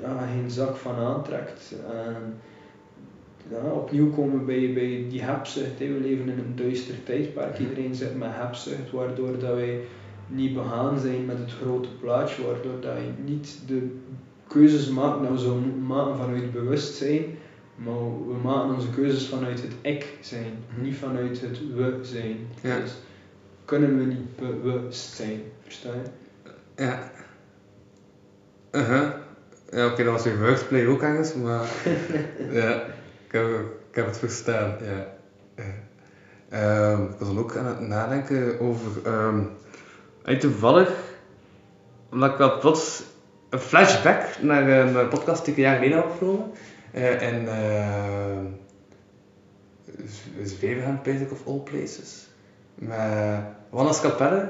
ja, 0.00 0.26
geen 0.26 0.50
zak 0.50 0.76
van 0.76 0.94
aantrekt. 0.94 1.74
En 1.92 2.34
ja, 3.50 3.70
opnieuw 3.72 4.10
komen 4.10 4.38
we 4.38 4.44
bij, 4.44 4.72
bij 4.72 5.06
die 5.08 5.22
hebzucht. 5.22 5.78
We 5.78 5.98
leven 6.02 6.28
in 6.28 6.38
een 6.38 6.56
duister 6.56 6.94
tijdperk. 7.04 7.58
Iedereen 7.58 7.94
zit 7.94 8.18
met 8.18 8.28
hebzucht, 8.32 8.90
waardoor 8.90 9.38
dat 9.38 9.54
wij 9.54 9.80
niet 10.26 10.54
begaan 10.54 10.98
zijn 10.98 11.24
met 11.24 11.38
het 11.38 11.52
grote 11.52 11.88
plaatje, 12.00 12.42
waardoor 12.42 12.80
dat 12.80 12.96
je 12.96 13.22
niet 13.32 13.58
de 13.66 13.96
keuzes 14.46 14.88
maakt 14.88 15.22
dat 15.22 15.30
we 15.30 15.38
zo 15.38 15.54
moeten 15.54 15.86
maken 15.86 16.16
vanuit 16.16 16.52
bewustzijn, 16.52 17.24
maar 17.84 18.26
we 18.26 18.34
maken 18.42 18.74
onze 18.74 18.90
keuzes 18.90 19.28
vanuit 19.28 19.62
het 19.62 19.72
ik 19.80 20.06
zijn, 20.20 20.64
niet 20.80 20.96
vanuit 20.96 21.40
het 21.40 21.74
we 21.74 21.98
zijn. 22.02 22.36
Ja. 22.62 22.78
Dus 22.78 22.92
kunnen 23.64 23.98
we 23.98 24.04
niet 24.04 24.36
bewust 24.36 25.14
zijn, 25.14 25.40
versta 25.62 25.88
je? 25.88 26.10
Ja. 26.84 27.10
Uh-huh. 28.72 29.10
Ja, 29.70 29.86
oké, 29.86 30.04
dat 30.04 30.12
was 30.12 30.24
weer 30.24 30.38
wordplay 30.38 30.86
ook 30.86 31.02
ergens, 31.02 31.34
maar 31.34 31.68
ja, 32.60 32.82
ik 33.26 33.32
heb, 33.32 33.44
ik 33.90 33.94
heb 33.94 34.06
het 34.06 34.18
verstaan, 34.18 34.76
ja. 34.82 35.18
Ehm, 36.48 37.02
ik 37.02 37.18
was 37.18 37.28
dan 37.28 37.38
ook 37.38 37.56
aan 37.56 37.66
het 37.66 37.80
nadenken 37.80 38.60
over, 38.60 39.12
eigenlijk 40.24 40.40
toevallig, 40.40 40.90
omdat 42.10 42.30
ik 42.30 42.36
wel 42.36 42.58
plots 42.58 43.02
een 43.50 43.58
flashback 43.58 44.22
naar 44.40 44.68
een 44.68 44.96
een 44.96 45.08
podcast 45.08 45.44
die 45.44 45.52
ik 45.52 45.58
een 45.58 45.64
jaar 45.64 45.76
geleden 45.76 45.96
heb 45.96 46.06
opgenomen. 46.06 46.50
Eh 46.92 47.22
en 47.22 47.42
uh, 47.44 48.38
Zwevenham, 50.44 51.00
Basic 51.02 51.30
of 51.32 51.46
All 51.46 51.60
Places. 51.64 52.28
Met 52.74 52.98
Wannes 53.70 54.00
Capelle. 54.00 54.48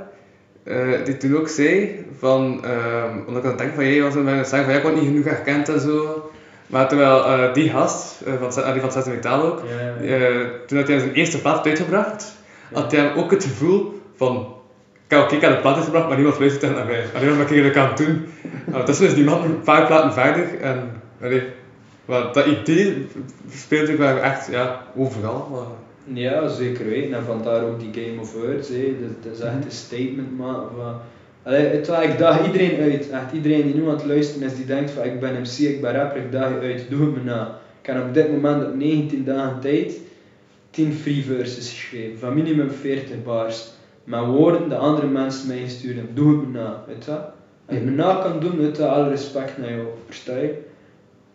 eh, 0.65 1.05
die 1.05 1.17
toen 1.17 1.37
ook 1.37 1.49
zei 1.49 2.05
van, 2.19 2.65
ehm, 2.65 3.19
omdat 3.27 3.37
ik 3.37 3.43
aan 3.45 3.49
het 3.49 3.59
denken 3.59 3.75
van, 3.75 3.85
jij 3.87 4.03
was 4.03 4.15
een 4.15 4.27
zeggen 4.27 4.65
van, 4.65 4.71
ja, 4.71 4.77
ik 4.77 4.83
word 4.83 4.95
niet 4.95 5.05
genoeg 5.05 5.25
herkend 5.25 5.69
en 5.69 5.81
zo. 5.81 6.31
Maar 6.67 6.89
terwijl 6.89 7.25
eh, 7.25 7.55
die 7.55 7.71
gast, 7.71 8.21
eh, 8.21 8.33
van, 8.41 8.65
ah, 8.65 8.73
die 8.73 8.81
van 8.81 8.93
Zesde 8.93 9.11
Metaal 9.11 9.43
ook, 9.43 9.63
Ja, 10.01 10.17
eh, 10.17 10.47
toen 10.67 10.79
had 10.79 10.89
hij 10.89 10.99
zijn 10.99 11.13
eerste 11.13 11.41
plaat 11.41 11.67
uitgebracht, 11.67 12.33
had 12.73 12.93
hij 12.93 13.15
ook 13.15 13.31
het 13.31 13.45
gevoel 13.45 14.01
van, 14.17 14.55
ik 15.09 15.17
heb 15.17 15.29
de 15.29 15.59
plaat 15.61 15.75
uitgebracht, 15.75 16.07
maar 16.07 16.17
niemand 16.17 16.39
luistert 16.39 16.75
naar 16.75 16.87
mij. 16.87 17.05
Alleen 17.15 17.37
maar 17.37 17.53
ik 17.53 17.73
kan 17.73 17.91
doen. 17.95 18.07
Nou, 18.43 18.65
Ondertussen 18.67 19.07
is 19.07 19.15
die 19.15 19.25
man 19.25 19.43
een 19.45 19.61
paar 19.61 19.87
platen 19.87 20.13
verder 20.13 20.61
en, 20.61 21.03
allee, 21.23 21.43
maar 22.11 22.33
dat 22.33 22.47
idee 22.47 23.07
speelt 23.51 23.89
ik 23.89 23.97
wel 23.97 24.17
echt, 24.17 24.51
ja, 24.51 24.83
overal. 24.97 25.49
Maar, 25.51 25.67
Ja, 26.23 26.49
zeker 26.49 26.85
weten. 26.85 27.15
En 27.15 27.25
vandaar 27.25 27.63
ook 27.63 27.81
die 27.81 28.05
Game 28.05 28.21
of 28.21 28.33
Words. 28.33 28.69
Hè. 28.69 28.97
Dat, 29.01 29.23
dat 29.23 29.33
is 29.33 29.41
echt 29.41 29.65
een 29.65 29.71
statement 29.71 30.39
maken 30.39 30.77
van... 30.77 30.95
Allee, 31.43 31.67
het, 31.67 31.89
ik 31.89 32.19
daag 32.19 32.47
iedereen 32.47 32.81
uit. 32.81 33.11
Echt 33.11 33.33
iedereen 33.33 33.63
die 33.63 33.75
nu 33.75 33.89
aan 33.89 33.95
het 33.95 34.05
luisteren 34.05 34.49
is, 34.49 34.57
die 34.57 34.67
denkt 34.67 34.91
van 34.91 35.05
ik 35.05 35.21
ben 35.21 35.41
MC, 35.41 35.59
ik 35.59 35.81
ben 35.81 35.95
rapper, 35.95 36.23
ik 36.23 36.33
daag 36.33 36.49
je 36.49 36.61
uit. 36.61 36.87
Doe 36.91 37.01
het 37.01 37.15
me 37.15 37.23
na. 37.23 37.59
Ik 37.81 37.87
heb 37.87 38.05
op 38.05 38.15
dit 38.15 38.31
moment 38.31 38.67
op 38.67 38.75
19 38.75 39.25
dagen 39.25 39.61
tijd 39.61 39.99
10 40.71 40.93
free 40.93 41.25
verses 41.25 41.71
geschreven. 41.71 42.19
Van 42.19 42.35
minimum 42.35 42.71
40 42.71 43.23
bars. 43.23 43.69
Met 44.05 44.25
woorden 44.25 44.69
de 44.69 44.77
andere 44.77 45.07
mensen 45.07 45.49
mij 45.49 45.59
gestuurd 45.59 45.97
hebben. 45.97 46.15
Doe 46.15 46.37
het 46.37 46.47
me 46.47 46.59
na. 46.59 46.85
Weet 46.87 47.05
je? 47.05 47.11
Als 47.11 47.21
je 47.67 47.75
het 47.75 47.85
me 47.85 47.91
na 47.91 48.15
kan 48.15 48.41
doen, 48.41 48.61
je, 48.61 48.87
alle 48.87 49.09
respect 49.09 49.59
naar 49.59 49.71
jou. 49.71 49.87
Versta 50.07 50.37
je? 50.37 50.69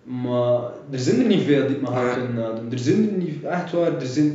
Maar 0.06 0.62
er 0.90 1.00
zijn 1.00 1.20
er 1.20 1.26
niet 1.26 1.42
veel 1.42 1.62
die 1.66 1.76
het 1.76 1.82
me 1.82 1.88
gaan 1.88 2.06
Ja. 2.06 2.14
kunnen 2.14 2.34
nadoen. 2.34 2.72
Er 2.72 2.80
zijn 2.80 3.04
er 3.04 3.12
niet, 3.12 3.44
echt 3.44 3.72
waar, 3.72 3.92
er 4.00 4.06
zijn... 4.06 4.34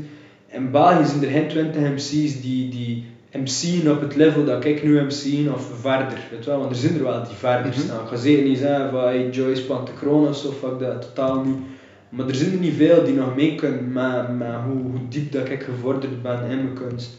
In 0.53 0.71
België 0.71 1.05
zijn 1.05 1.23
er 1.23 1.31
geen 1.31 1.47
20 1.47 1.83
MC's 1.83 2.41
die, 2.41 2.69
die 2.69 2.99
MC'en 3.33 3.91
op 3.91 4.01
het 4.01 4.15
level 4.15 4.45
dat 4.45 4.65
ik 4.65 4.83
nu 4.83 5.01
MC'en 5.01 5.53
of 5.53 5.69
verder. 5.81 6.27
Weet 6.31 6.45
wel? 6.45 6.59
Want 6.59 6.71
er 6.71 6.77
zijn 6.77 6.95
er 6.95 7.03
wel 7.03 7.23
die 7.23 7.35
verder 7.37 7.67
Mhm. 7.71 7.79
staan. 7.81 8.01
Ik 8.01 8.07
ga 8.07 8.17
zeker 8.17 8.43
niet 8.43 8.59
zeggen 8.59 8.91
van 8.91 9.01
hey, 9.03 9.29
Joyce 9.31 9.65
Pantecroon 9.65 10.29
of 10.29 10.37
zo, 10.37 10.51
fuck 10.51 10.79
dat, 10.79 11.03
totaal 11.15 11.41
niet. 11.45 11.59
Maar 12.09 12.29
er 12.29 12.35
zijn 12.35 12.53
er 12.53 12.59
niet 12.59 12.75
veel 12.75 13.05
die 13.05 13.15
nog 13.15 13.35
mee 13.35 13.55
kunnen 13.55 13.93
met, 13.93 14.37
met 14.39 14.49
hoe, 14.65 14.81
hoe 14.83 15.09
diep 15.09 15.33
dat 15.33 15.49
ik 15.49 15.63
gevorderd 15.63 16.23
ben 16.23 16.41
in 16.51 16.63
mijn 16.63 16.73
kunst. 16.73 17.19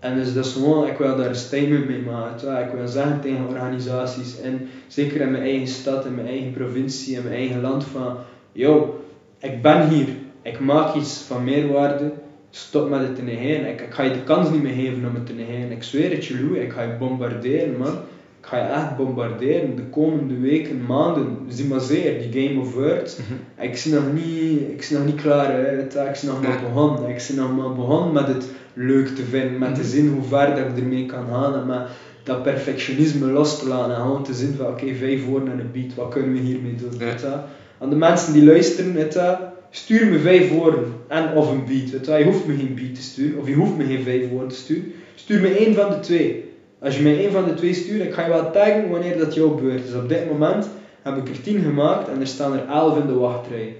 En 0.00 0.16
dus 0.16 0.34
dat 0.34 0.44
is 0.44 0.52
gewoon, 0.52 0.86
ik 0.86 0.98
wil 0.98 1.16
daar 1.16 1.26
een 1.26 1.34
statement 1.34 1.86
mee 1.88 2.00
maken. 2.00 2.66
Ik 2.66 2.72
wil 2.72 2.88
zeggen 2.88 3.20
tegen 3.20 3.46
organisaties, 3.46 4.40
en 4.40 4.68
zeker 4.86 5.20
in 5.20 5.30
mijn 5.30 5.42
eigen 5.42 5.66
stad, 5.66 6.04
in 6.04 6.14
mijn 6.14 6.26
eigen 6.26 6.52
provincie, 6.52 7.16
in 7.16 7.22
mijn 7.22 7.34
eigen 7.34 7.60
land, 7.60 7.84
van 7.84 8.16
yo, 8.52 9.00
ik 9.38 9.62
ben 9.62 9.88
hier, 9.88 10.08
ik 10.42 10.60
maak 10.60 10.94
iets 10.94 11.22
van 11.26 11.44
meerwaarde, 11.44 12.10
stop 12.50 12.88
met 12.88 13.00
het 13.00 13.16
te 13.16 13.22
negeren. 13.22 13.68
Ik, 13.68 13.80
ik 13.80 13.94
ga 13.94 14.02
je 14.02 14.12
de 14.12 14.22
kans 14.22 14.50
niet 14.50 14.62
meer 14.62 14.74
geven 14.74 15.08
om 15.08 15.14
het 15.14 15.26
te 15.26 15.32
negeren. 15.32 15.70
Ik 15.70 15.82
zweer 15.82 16.10
het 16.10 16.24
je, 16.24 16.40
Lou, 16.40 16.58
ik 16.58 16.72
ga 16.72 16.82
je 16.82 16.96
bombarderen, 16.98 17.76
man. 17.76 17.98
Ik 18.40 18.46
ga 18.46 18.56
je 18.56 18.62
echt 18.62 18.96
bombarderen 18.96 19.76
de 19.76 19.82
komende 19.82 20.38
weken, 20.38 20.86
maanden. 20.86 21.38
Zie 21.48 21.64
maar 21.64 21.80
zeer, 21.80 22.30
die 22.30 22.42
Game 22.42 22.60
of 22.60 22.74
Words. 22.74 23.16
Ik 23.60 23.76
zie 23.76 23.92
nog 23.92 24.12
niet, 24.12 24.60
ik 24.60 24.90
nog 24.90 25.04
niet 25.04 25.20
klaar, 25.20 25.52
hè. 25.52 25.78
ik 26.08 26.14
zie 26.14 26.28
nog 26.28 26.42
maar 26.42 26.60
begonnen. 26.60 27.08
Ik 27.08 27.20
zie 27.20 27.34
nog 27.34 27.56
maar 27.56 27.72
begonnen 27.72 28.12
met 28.12 28.28
het 28.28 28.48
leuk 28.72 29.08
te 29.08 29.22
vinden, 29.22 29.58
met 29.58 29.74
te 29.74 29.84
zien 29.84 30.08
hoe 30.08 30.22
ver 30.22 30.54
dat 30.54 30.58
ik 30.58 30.76
ermee 30.76 31.06
kan 31.06 31.26
gaan 31.26 31.54
en 31.54 31.66
met 31.66 31.82
dat 32.22 32.42
perfectionisme 32.42 33.26
los 33.26 33.58
te 33.58 33.68
laten 33.68 33.94
en 33.94 34.00
gewoon 34.00 34.24
te 34.24 34.34
zien 34.34 34.54
van 34.54 34.66
oké, 34.66 34.94
vijf 34.94 35.24
woorden 35.24 35.52
en 35.52 35.58
een 35.58 35.72
beat, 35.72 35.94
wat 35.94 36.08
kunnen 36.08 36.32
we 36.32 36.38
hiermee 36.38 36.74
doen? 36.74 36.98
Je? 36.98 37.38
Aan 37.78 37.90
de 37.90 37.96
mensen 37.96 38.32
die 38.32 38.44
luisteren, 38.44 38.94
weet 38.94 39.12
je, 39.12 39.36
stuur 39.70 40.06
me 40.06 40.18
vijf 40.18 40.50
woorden 40.50 40.84
en 41.08 41.34
of 41.34 41.50
een 41.50 41.64
beat. 41.64 41.90
Weet 41.90 42.06
je? 42.06 42.12
je 42.12 42.24
hoeft 42.24 42.46
me 42.46 42.56
geen 42.56 42.74
beat 42.74 42.94
te 42.94 43.02
sturen, 43.02 43.40
of 43.40 43.48
je 43.48 43.54
hoeft 43.54 43.76
me 43.76 43.84
geen 43.84 44.02
vijf 44.02 44.28
woorden 44.28 44.48
te 44.48 44.54
sturen. 44.54 44.92
Stuur 45.14 45.40
me 45.40 45.48
één 45.48 45.74
van 45.74 45.90
de 45.90 46.00
twee. 46.00 46.49
Als 46.82 46.96
je 46.96 47.02
mij 47.02 47.18
één 47.18 47.32
van 47.32 47.44
de 47.44 47.54
twee 47.54 47.74
stuurt, 47.74 48.02
ik 48.02 48.12
ga 48.12 48.22
je 48.24 48.28
wel 48.28 48.50
taggen 48.50 48.90
wanneer 48.90 49.18
dat 49.18 49.34
jouw 49.34 49.54
beurt 49.54 49.84
is. 49.84 49.94
Op 49.94 50.08
dit 50.08 50.30
moment 50.30 50.68
heb 51.02 51.16
ik 51.16 51.28
er 51.28 51.40
tien 51.40 51.60
gemaakt 51.60 52.08
en 52.08 52.20
er 52.20 52.26
staan 52.26 52.52
er 52.52 52.66
elf 52.68 52.98
in 52.98 53.06
de 53.06 53.14
wachtrij. 53.14 53.76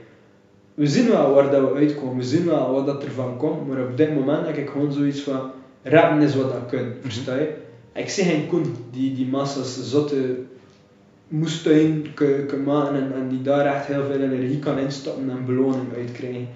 We 0.75 0.87
zien 0.87 1.09
wel 1.09 1.35
waar 1.35 1.51
dat 1.51 1.69
we 1.71 1.75
uitkomen, 1.75 2.17
we 2.17 2.23
zien 2.23 2.47
wel 2.47 2.73
wat 2.73 2.87
dat 2.87 3.05
ervan 3.05 3.37
komt, 3.37 3.69
maar 3.69 3.83
op 3.83 3.97
dit 3.97 4.15
moment 4.15 4.47
heb 4.47 4.57
ik 4.57 4.69
gewoon 4.69 4.93
zoiets 4.93 5.21
van, 5.21 5.51
rappen 5.83 6.21
is 6.21 6.37
wat 6.37 6.53
dat 6.53 6.67
kan, 6.71 6.93
versta 7.01 7.35
je? 7.35 7.53
Ik 7.95 8.09
zie 8.09 8.25
geen 8.25 8.47
Koen 8.47 8.75
die 8.91 9.15
die 9.15 9.27
massa's 9.27 9.91
zotte 9.91 10.37
moestuin 11.29 12.07
kan 12.47 12.63
maken 12.65 12.95
en, 12.95 13.13
en 13.15 13.29
die 13.29 13.43
daar 13.43 13.67
echt 13.75 13.87
heel 13.87 14.05
veel 14.05 14.21
energie 14.21 14.59
kan 14.59 14.79
instoppen 14.79 15.31
en 15.31 15.45
beloning 15.47 15.95
uitkrijgen. 15.97 16.49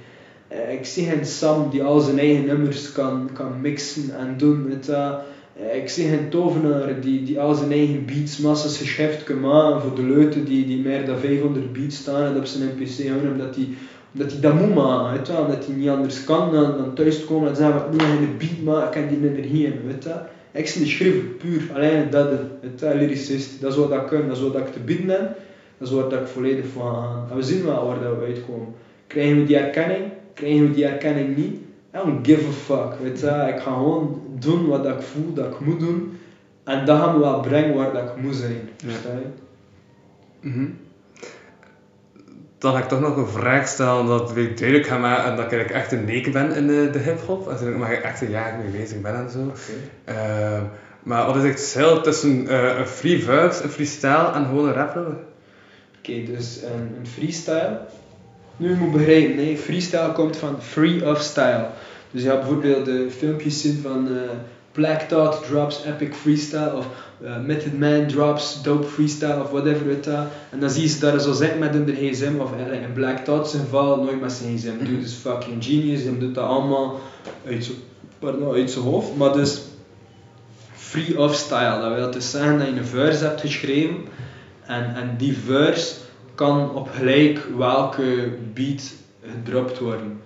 Eh, 0.49 0.73
Ik 0.73 0.85
zie 0.87 1.07
geen 1.07 1.25
Sam 1.25 1.71
die 1.71 1.83
al 1.83 2.01
zijn 2.01 2.19
eigen 2.19 2.45
nummers 2.47 2.93
kan, 2.93 3.31
kan 3.33 3.61
mixen 3.61 4.17
en 4.19 4.35
doen. 4.37 4.69
Weet 4.69 4.87
je. 4.87 5.15
Eh, 5.57 5.77
Ik 5.77 5.89
zie 5.89 6.09
geen 6.09 6.29
tovenaar 6.29 7.01
die, 7.01 7.23
die 7.23 7.41
al 7.41 7.55
zijn 7.55 7.73
eigen 7.73 8.05
beats 8.05 8.39
massas 8.39 8.97
kan 9.25 9.41
maken 9.41 9.81
voor 9.81 9.95
de 9.95 10.03
leuten 10.03 10.45
die, 10.45 10.67
die 10.67 10.83
meer 10.83 11.07
dan 11.07 11.19
500 11.19 11.73
beats 11.73 11.97
staan 11.97 12.25
en 12.25 12.37
op 12.37 12.45
zijn 12.45 12.69
NPC 12.69 13.09
houden 13.09 13.33
omdat 13.33 13.55
hij 13.55 13.69
omdat 14.15 14.33
hij 14.33 14.41
dat 14.41 14.55
moet 14.55 14.75
maken, 14.75 15.17
weet 15.19 15.29
wel. 15.29 15.45
omdat 15.45 15.67
hij 15.67 15.75
niet 15.75 15.89
anders 15.89 16.25
kan 16.25 16.53
dan, 16.53 16.77
dan 16.77 16.95
thuis 16.95 17.25
komen 17.25 17.49
en 17.49 17.57
zeggen, 17.57 17.77
ik 17.77 17.91
moet 17.91 18.01
nog 18.01 18.11
een 18.11 18.37
beat 18.39 18.63
maken, 18.65 18.89
ik 18.89 18.95
heb 18.95 19.21
die 19.21 19.31
energie 19.31 19.67
in, 19.67 19.81
weet. 19.87 20.09
Ik 20.53 20.67
zie 20.67 20.83
de 20.83 20.89
schrijver 20.89 21.21
puur, 21.21 21.71
alleen 21.75 22.11
dat, 22.11 22.29
je, 22.81 22.95
lyricist, 22.95 23.61
dat 23.61 23.73
is 23.73 23.79
wat 23.79 23.93
ik 23.93 24.07
kan, 24.07 24.29
dat 24.29 24.37
is 24.37 24.43
wat 24.43 24.57
ik 24.57 24.73
te 24.73 24.79
bieden 24.79 25.09
heb, 25.09 25.37
dat 25.79 25.89
is 25.89 25.95
dat 25.95 26.13
ik 26.13 26.27
volledig 26.27 26.65
van 26.73 26.95
ga. 26.95 27.27
En 27.31 27.37
we 27.37 27.43
zien 27.43 27.65
wel 27.65 27.87
waar 27.87 28.03
dat 28.03 28.19
we 28.19 28.25
uitkomen. 28.25 28.69
Krijgen 29.07 29.37
we 29.37 29.45
die 29.45 29.57
erkenning, 29.57 30.03
krijgen 30.35 30.69
we 30.69 30.75
die 30.75 30.87
erkenning 30.87 31.37
niet, 31.37 31.55
I 31.95 31.99
don't 32.05 32.27
give 32.27 32.47
a 32.49 32.51
fuck, 32.51 32.99
weet 33.03 33.21
je. 33.21 33.27
Ik 33.27 33.61
ga 33.61 33.73
gewoon 33.73 34.21
doen 34.41 34.69
wat 34.69 34.87
ik 34.87 35.03
voel 35.03 35.33
dat 35.33 35.47
ik 35.47 35.61
moet 35.61 35.81
doen, 35.81 36.19
en 36.65 36.87
dat 36.87 36.99
gaan 36.99 37.15
we 37.15 37.21
wel 37.21 37.41
brengen 37.41 37.75
waar 37.75 37.93
dat 37.93 38.03
ik 38.03 38.23
moet 38.23 38.35
zijn, 38.35 38.69
versta 38.77 39.09
je? 39.09 39.27
Mhm. 40.49 40.67
Dan 42.59 42.73
ga 42.73 42.79
ik 42.79 42.89
toch 42.89 43.01
nog 43.01 43.17
een 43.17 43.27
vraag 43.27 43.69
stellen 43.69 44.07
dat 44.07 44.37
ik 44.37 44.59
duidelijk 44.59 44.89
ga 44.89 44.99
maken 44.99 45.31
en 45.31 45.37
dat 45.37 45.53
ik 45.53 45.71
echt 45.71 45.93
een 45.93 46.05
neken 46.05 46.33
ben 46.33 46.55
in 46.55 46.67
de, 46.67 46.91
de 46.93 46.99
hip-hop. 46.99 47.49
En 47.49 47.79
daar 47.81 47.93
ik 47.93 48.03
echt 48.03 48.21
een 48.21 48.31
jaar 48.31 48.59
mee 48.59 48.81
bezig 48.81 49.01
ben 49.01 49.15
en 49.15 49.31
zo. 49.31 49.53
Ehm, 50.05 50.63
maar 51.03 51.27
wat 51.27 51.37
is 51.37 51.43
het 51.43 51.61
verschil 51.61 52.01
tussen 52.01 52.49
eh, 52.49 52.79
een 52.79 52.87
free 52.87 53.23
verse, 53.23 53.63
een 53.63 53.69
freestyle 53.69 54.33
en 54.35 54.45
gewoon 54.45 54.67
een 54.69 54.75
rapper? 54.75 55.07
Oké, 55.99 56.23
dus 56.25 56.63
een, 56.63 56.97
een 56.99 57.07
freestyle. 57.07 57.81
Nu 58.57 58.69
je 58.69 58.75
moet 58.75 58.93
begrijpen, 58.93 59.37
nee, 59.37 59.57
freestyle 59.57 60.13
komt 60.13 60.37
van 60.37 60.63
free 60.63 61.09
of 61.09 61.21
style. 61.21 61.67
Dus 62.15 62.23
je 62.23 62.29
hebt 62.29 62.41
bijvoorbeeld 62.41 62.85
de 62.85 63.11
filmpjes 63.11 63.61
zien 63.61 63.81
van 63.83 64.09
eh 64.09 64.31
Black 64.73 65.01
Thought 65.01 65.47
drops 65.47 65.85
epic 65.85 66.15
freestyle 66.15 66.75
of 66.75 66.87
eh, 67.25 67.41
Method 67.41 67.79
Man 67.79 68.07
drops 68.07 68.63
dope 68.63 68.87
freestyle 68.87 69.41
of 69.41 69.51
whatever 69.51 69.87
weet 69.87 70.05
dat. 70.05 70.27
En 70.51 70.61
dan 70.61 70.71
zie 70.71 70.83
je 70.83 70.89
ze 70.89 71.01
daar 71.01 71.21
zo 71.21 71.33
zitten 71.33 71.59
met 71.59 71.75
hun 71.75 71.95
gsm 71.97 72.33
of 72.39 72.51
eh, 72.53 72.83
in 72.83 72.93
Black 72.93 73.19
Thought 73.19 73.49
zijn 73.49 73.63
geval 73.63 74.03
nooit 74.03 74.21
met 74.21 74.33
zijn 74.33 74.59
gsm. 74.59 74.85
Dude 74.85 75.05
is 75.05 75.13
fucking 75.13 75.65
genius, 75.65 76.03
hij 76.03 76.19
doet 76.19 76.35
dat 76.35 76.45
allemaal 76.45 77.01
uit 77.47 77.65
zijn, 77.65 78.45
uit 78.53 78.71
zijn 78.71 78.85
hoofd. 78.85 79.17
Maar 79.17 79.33
dus 79.33 79.61
free 80.75 81.19
of 81.21 81.35
style, 81.35 81.81
dat 81.81 81.95
wil 81.95 82.11
dus 82.11 82.31
zeggen 82.31 82.59
dat 82.59 82.67
je 82.67 82.73
een 82.73 82.87
verse 82.87 83.25
hebt 83.25 83.41
geschreven 83.41 83.97
en, 84.67 84.95
en 84.95 85.15
die 85.19 85.37
verse 85.37 85.95
kan 86.35 86.75
op 86.75 86.89
gelijk 86.89 87.49
welke 87.57 88.29
beat 88.55 88.93
gedropt 89.33 89.79
worden. 89.79 90.21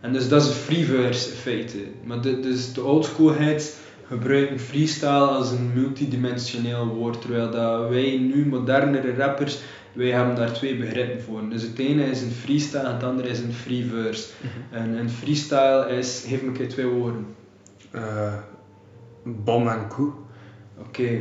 En 0.00 0.12
dus 0.12 0.28
dat 0.28 0.42
is 0.42 0.48
een 0.48 0.54
free 0.54 0.84
verse 0.84 1.30
in 1.30 1.36
feite. 1.36 1.78
Maar 2.04 2.20
de, 2.20 2.40
dus 2.40 2.72
de 2.72 2.82
oldschool 2.82 3.34
heads 3.34 3.72
gebruiken 4.06 4.58
freestyle 4.58 5.10
als 5.10 5.50
een 5.50 5.70
multidimensioneel 5.74 6.86
woord, 6.86 7.20
terwijl 7.20 7.50
dat 7.50 7.88
wij 7.88 8.18
nu 8.18 8.46
modernere 8.46 9.14
rappers, 9.14 9.58
wij 9.92 10.10
hebben 10.10 10.34
daar 10.34 10.52
twee 10.52 10.76
begrippen 10.76 11.22
voor. 11.22 11.48
Dus 11.50 11.62
het 11.62 11.78
ene 11.78 12.04
is 12.04 12.22
een 12.22 12.30
freestyle 12.30 12.82
en 12.82 12.94
het 12.94 13.02
andere 13.04 13.28
is 13.28 13.38
een 13.38 13.52
free 13.52 13.84
verse. 13.84 14.28
En 14.70 14.98
een 14.98 15.10
freestyle 15.10 15.86
is, 15.88 16.24
geef 16.26 16.42
me 16.42 16.48
een 16.48 16.54
keer 16.54 16.68
twee 16.68 16.86
woorden. 16.86 17.26
Eh, 17.90 18.34
bom 19.24 19.68
en 19.68 19.88
koe. 19.88 20.12
Oké. 20.78 21.20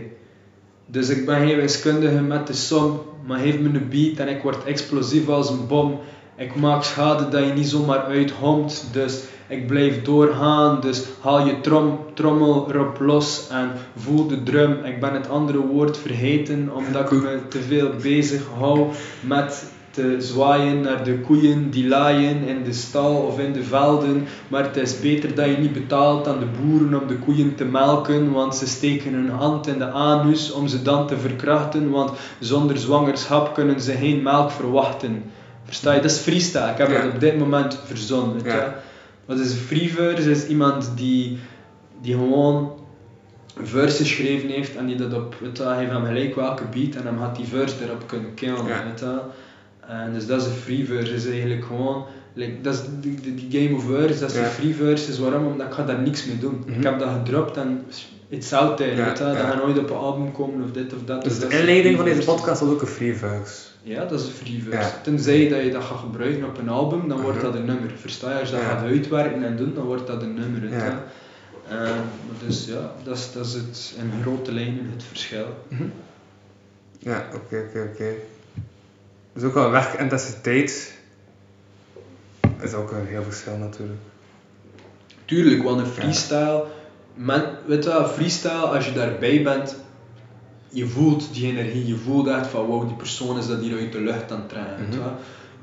Dus 0.85 1.09
ik 1.09 1.25
ben 1.25 1.47
geen 1.47 1.55
wiskundige 1.55 2.21
met 2.21 2.47
de 2.47 2.53
som, 2.53 3.01
maar 3.25 3.39
geef 3.39 3.59
me 3.59 3.79
een 3.79 3.89
beat 3.89 4.17
en 4.17 4.35
ik 4.35 4.41
word 4.41 4.63
explosief 4.63 5.27
als 5.27 5.49
een 5.49 5.67
bom. 5.67 5.99
Ik 6.39 6.55
maak 6.55 6.83
schade 6.83 7.29
dat 7.29 7.45
je 7.45 7.53
niet 7.53 7.67
zomaar 7.67 8.03
uithomt, 8.03 8.89
dus 8.91 9.23
ik 9.47 9.67
blijf 9.67 10.01
doorgaan. 10.01 10.81
Dus 10.81 11.03
haal 11.21 11.45
je 11.45 11.61
trom, 11.61 11.99
trommel 12.13 12.67
erop 12.69 12.99
los 12.99 13.47
en 13.51 13.71
voel 13.95 14.27
de 14.27 14.43
drum. 14.43 14.83
Ik 14.83 14.99
ben 14.99 15.13
het 15.13 15.29
andere 15.29 15.57
woord 15.57 15.97
vergeten 15.97 16.69
omdat 16.73 17.11
ik 17.11 17.21
me 17.21 17.39
te 17.49 17.61
veel 17.61 17.89
bezig 18.01 18.41
hou 18.57 18.87
met 19.21 19.71
te 19.91 20.15
zwaaien 20.19 20.81
naar 20.81 21.03
de 21.03 21.19
koeien 21.19 21.69
die 21.69 21.87
laaien 21.87 22.47
in 22.47 22.63
de 22.63 22.73
stal 22.73 23.15
of 23.15 23.39
in 23.39 23.53
de 23.53 23.63
velden. 23.63 24.27
Maar 24.47 24.63
het 24.63 24.77
is 24.77 24.99
beter 24.99 25.35
dat 25.35 25.45
je 25.45 25.57
niet 25.57 25.73
betaalt 25.73 26.27
aan 26.27 26.39
de 26.39 26.47
boeren 26.61 27.01
om 27.01 27.07
de 27.07 27.17
koeien 27.17 27.55
te 27.55 27.65
melken, 27.65 28.31
want 28.31 28.55
ze 28.55 28.67
steken 28.67 29.13
hun 29.13 29.29
hand 29.29 29.67
in 29.67 29.77
de 29.77 29.91
anus 29.91 30.51
om 30.51 30.67
ze 30.67 30.81
dan 30.81 31.07
te 31.07 31.17
verkrachten, 31.17 31.89
want 31.89 32.11
zonder 32.39 32.77
zwangerschap 32.77 33.53
kunnen 33.53 33.81
ze 33.81 33.91
geen 33.91 34.23
melk 34.23 34.51
verwachten. 34.51 35.23
Versta 35.67 35.93
je? 35.93 36.01
Dat 36.01 36.11
is 36.11 36.17
freestyle. 36.17 36.71
Ik 36.71 36.77
heb 36.77 36.89
Ja. 36.91 37.01
dat 37.01 37.13
op 37.13 37.19
dit 37.19 37.37
moment 37.37 37.79
verzonnen. 37.85 38.43
weet. 38.43 38.53
Ja. 38.53 38.79
Wat 39.25 39.39
is 39.39 39.51
een 39.51 39.57
free 39.57 39.89
verse? 39.93 40.31
Is 40.31 40.47
iemand 40.47 40.91
die, 40.95 41.37
die 42.01 42.13
gewoon 42.13 42.71
verse 43.63 43.97
geschreven 43.97 44.49
heeft 44.49 44.75
en 44.75 44.85
die 44.85 44.95
dat 44.95 45.13
op, 45.13 45.35
weet 45.41 45.57
je, 45.57 45.63
hij 45.63 45.77
heeft 45.77 45.91
hem 45.91 46.05
gelijk 46.05 46.35
welke 46.35 46.63
beat 46.73 46.95
en 46.95 47.03
dan 47.03 47.17
gaat 47.19 47.35
die 47.35 47.45
verse 47.45 47.75
erop 47.83 48.03
kunnen 48.07 48.33
killen. 48.33 48.65
Ja. 48.65 48.83
Weet 48.89 48.99
je. 48.99 49.19
En 49.87 50.13
dus 50.13 50.27
dat 50.27 50.41
is 50.41 50.47
een 50.47 50.53
free 50.53 50.85
verse, 50.85 51.13
is 51.13 51.25
eigenlijk 51.27 51.65
gewoon, 51.65 52.05
like, 52.33 52.61
dat 52.61 52.73
is 52.73 52.81
die, 53.01 53.47
game 53.63 53.75
of 53.75 53.83
verse, 53.83 54.19
dat 54.19 54.29
is 54.31 54.35
Ja. 54.37 54.43
een 54.43 54.49
free 54.51 54.73
verse, 54.75 55.11
is 55.11 55.19
waarom? 55.19 55.45
Omdat 55.45 55.67
ik 55.67 55.73
ga 55.73 55.83
daar 55.83 55.99
niks 55.99 56.25
mee 56.25 56.37
doen. 56.37 56.63
Mhm. 56.65 56.77
Ik 56.77 56.83
heb 56.83 56.99
dat 56.99 57.09
gedropt 57.09 57.57
en 57.57 57.85
it's 58.29 58.53
out 58.53 58.77
there, 58.77 58.95
Ja, 58.95 59.05
weet 59.05 59.17
je. 59.17 59.23
dat 59.23 59.33
ja. 59.35 59.39
gaat 59.49 59.55
nooit 59.63 59.77
op 59.77 59.89
een 59.89 59.95
album 59.95 60.31
komen 60.31 60.63
of 60.63 60.71
dit 60.71 60.93
of 60.93 60.99
dat. 61.05 61.23
Dus 61.23 61.33
de 61.35 61.39
dat 61.39 61.51
inleiding 61.51 61.95
van 61.95 62.05
deze 62.05 62.23
podcast 62.25 62.61
was 62.61 62.69
ook 62.69 62.81
een 62.81 62.87
free 62.87 63.15
verse. 63.15 63.53
Ja, 63.87 64.05
dat 64.05 64.19
is 64.19 64.25
een 64.27 64.33
free 64.33 64.63
verse. 64.63 64.77
Ja. 64.95 65.01
Tenzij 65.03 65.49
dat 65.49 65.63
je 65.63 65.71
dat 65.71 65.83
gaat 65.83 65.97
gebruiken 65.97 66.45
op 66.45 66.57
een 66.57 66.69
album, 66.69 67.07
dan 67.07 67.21
wordt 67.21 67.37
Mhm. 67.37 67.45
dat 67.45 67.55
een 67.55 67.65
nummer. 67.65 67.91
Versta 67.95 68.31
je? 68.33 68.39
Als 68.39 68.49
je 68.49 68.55
dat 68.55 68.63
gaat 68.65 68.83
uitwerken 68.83 69.43
en 69.43 69.55
doen, 69.57 69.73
dan 69.73 69.85
wordt 69.85 70.07
dat 70.07 70.21
een 70.21 70.33
nummer. 70.33 70.69
Ehm, 71.69 71.99
dus 72.45 72.65
ja, 72.65 72.91
dat 73.03 73.17
is, 73.17 73.31
dat 73.31 73.45
is 73.45 73.53
het, 73.53 73.95
in 73.97 74.21
grote 74.21 74.51
lijnen 74.51 74.89
het 74.91 75.03
verschil. 75.03 75.45
Ja, 76.99 77.27
oké, 77.35 77.63
oké, 77.67 77.89
oké. 77.93 78.13
Dus 79.33 79.43
ook 79.43 79.53
wel 79.53 79.71
werkintensiteit 79.71 80.93
is 82.61 82.73
ook 82.73 82.91
een 82.91 83.05
heel 83.05 83.23
verschil 83.23 83.57
natuurlijk. 83.57 83.99
Tuurlijk, 85.25 85.63
want 85.63 85.79
een 85.79 85.85
freestyle, 85.85 86.63
men, 87.13 87.43
weet 87.65 87.83
je 87.83 87.89
wel, 87.89 88.07
freestyle, 88.07 88.51
als 88.53 88.85
je 88.85 88.93
daarbij 88.93 89.43
bent, 89.43 89.75
je 90.69 90.85
voelt 90.85 91.33
die 91.33 91.45
energie, 91.45 91.87
je 91.87 91.95
voelt 91.95 92.27
echt 92.27 92.47
van 92.47 92.65
wow, 92.65 92.87
die 92.87 92.95
persoon 92.95 93.37
is 93.37 93.47
dat 93.47 93.59
hier 93.59 93.77
uit 93.77 93.91
de 93.91 94.01
lucht 94.01 94.31
aan 94.31 94.37
het 94.39 94.49
trekken. 94.49 94.85
je 94.91 94.97
Mhm. 94.97 95.07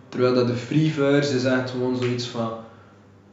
Terwijl 0.08 0.34
dat 0.34 0.46
de 0.46 0.54
free 0.54 0.90
verse 0.92 1.34
is 1.34 1.44
echt 1.44 1.70
gewoon 1.70 1.96
zoiets 1.96 2.26
van 2.26 2.50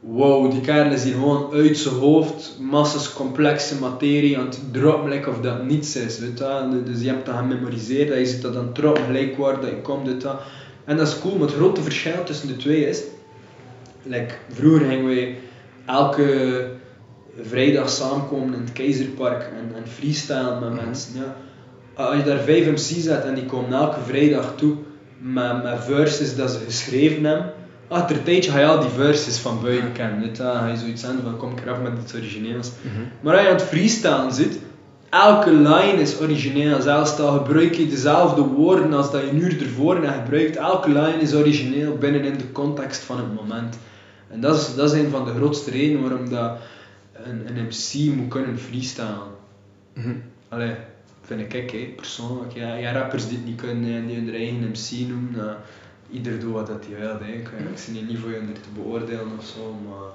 wow, 0.00 0.50
die 0.50 0.60
kerel 0.60 0.92
is 0.92 1.04
hier 1.04 1.12
gewoon 1.12 1.52
uit 1.52 1.78
zijn 1.78 1.94
hoofd, 1.94 2.56
massas 2.60 3.12
complexe 3.12 3.78
materie 3.78 4.38
aan 4.38 4.44
het 4.44 4.60
droppen, 4.72 5.10
like 5.10 5.30
of 5.30 5.40
dat 5.40 5.64
niets 5.64 5.96
is. 5.96 6.18
Weet 6.18 6.38
je? 6.38 6.82
Dus 6.84 7.00
je 7.00 7.08
hebt 7.08 7.26
dat 7.26 7.36
gememoriseerd, 7.36 8.08
dat 8.08 8.18
je 8.18 8.26
zit 8.26 8.42
dat 8.42 8.54
het 8.54 8.74
droppen, 8.74 9.04
gelijk 9.04 9.36
waar 9.36 9.60
dat 9.60 9.70
je 9.70 9.80
komt. 9.80 10.06
Weet 10.06 10.22
je? 10.22 10.34
En 10.84 10.96
dat 10.96 11.08
is 11.08 11.18
cool, 11.18 11.36
maar 11.36 11.46
het 11.46 11.56
grote 11.56 11.82
verschil 11.82 12.24
tussen 12.24 12.48
de 12.48 12.56
twee 12.56 12.88
is, 12.88 13.02
like, 14.02 14.34
vroeger 14.48 14.86
gingen 14.86 15.06
wij 15.06 15.38
elke 15.86 16.70
vrijdag 17.42 17.90
samenkomen 17.90 18.54
in 18.54 18.60
het 18.60 18.72
Keizerpark 18.72 19.42
en, 19.42 19.76
en 19.76 19.88
freestyle 19.88 20.60
met 20.60 20.84
mensen. 20.84 21.14
Ja. 21.14 21.36
Als 21.94 22.16
je 22.16 22.22
daar 22.22 22.38
vijf 22.38 22.66
MC's 22.66 23.02
zet 23.02 23.24
en 23.24 23.34
die 23.34 23.46
komen 23.46 23.72
elke 23.72 24.00
vrijdag 24.06 24.52
toe 24.56 24.74
met, 25.18 25.62
met 25.62 25.84
verses 25.84 26.36
dat 26.36 26.50
ze 26.50 26.58
geschreven 26.58 27.24
hebben, 27.24 27.52
achter 27.88 28.16
een 28.16 28.22
tijdje 28.22 28.50
ga 28.50 28.58
je 28.58 28.66
al 28.66 28.80
die 28.80 28.90
verses 28.90 29.38
van 29.38 29.60
buiten 29.62 29.92
kennen. 29.92 30.20
Weet 30.20 30.36
dan 30.36 30.56
ga 30.56 30.66
je 30.66 30.76
zoiets 30.76 31.04
aan 31.04 31.20
van 31.22 31.36
kom 31.36 31.50
ik 31.50 31.60
eraf 31.64 31.80
met 31.80 31.92
iets 32.02 32.14
origineels. 32.14 32.70
Maar 33.20 33.34
als 33.34 33.42
je 33.42 33.48
aan 33.48 33.56
het 33.56 33.64
freestylen 33.64 34.32
zit, 34.32 34.58
elke 35.10 35.50
line 35.52 36.00
is 36.00 36.20
origineel. 36.20 36.80
Zelfs 36.80 37.18
al 37.18 37.38
gebruik 37.38 37.74
je 37.74 37.88
dezelfde 37.88 38.42
woorden 38.42 38.92
als 38.92 39.10
dat 39.10 39.22
je 39.26 39.32
nu 39.32 39.58
ervoor 39.58 40.02
hebt 40.02 40.14
gebruikt, 40.22 40.56
elke 40.56 40.88
line 40.88 41.20
is 41.20 41.34
origineel 41.34 41.96
binnen 41.96 42.24
in 42.24 42.38
de 42.38 42.52
context 42.52 43.02
van 43.02 43.16
het 43.16 43.34
moment. 43.34 43.78
En 44.30 44.40
dat 44.40 44.60
is, 44.60 44.74
dat 44.74 44.92
is 44.92 45.00
een 45.00 45.10
van 45.10 45.24
de 45.24 45.32
grootste 45.34 45.70
redenen 45.70 46.02
waarom 46.02 46.30
dat 46.30 46.58
een, 47.12 47.46
een 47.46 47.64
MC 47.64 48.14
moet 48.14 48.28
kunnen 48.28 48.58
freestylen. 48.58 49.30
Allee, 50.48 50.74
vind 51.22 51.54
ik, 51.54 51.70
hè, 51.70 51.92
persoonlijk. 51.96 52.52
Ja, 52.52 52.74
ja, 52.74 52.92
rappers 52.92 53.28
die 53.28 53.36
het 53.36 53.46
niet 53.46 53.60
kunnen 53.60 53.94
en 53.94 54.06
die 54.06 54.16
hun 54.16 54.34
eigen 54.34 54.68
MC 54.68 55.08
noemen, 55.08 55.32
nou, 55.36 55.56
ieder 56.10 56.40
doet 56.40 56.52
wat 56.52 56.66
dat 56.66 56.84
hij 56.86 56.98
wil. 56.98 57.18
Hè. 57.20 57.32
Ik, 57.32 57.48
ik 57.48 57.78
zie 57.78 58.02
niet 58.02 58.18
voor 58.18 58.30
je 58.30 58.38
om 58.38 58.48
er 58.48 58.60
te 58.60 58.68
beoordelen 58.74 59.38
of 59.38 59.44
zo, 59.44 59.76
maar 59.88 60.10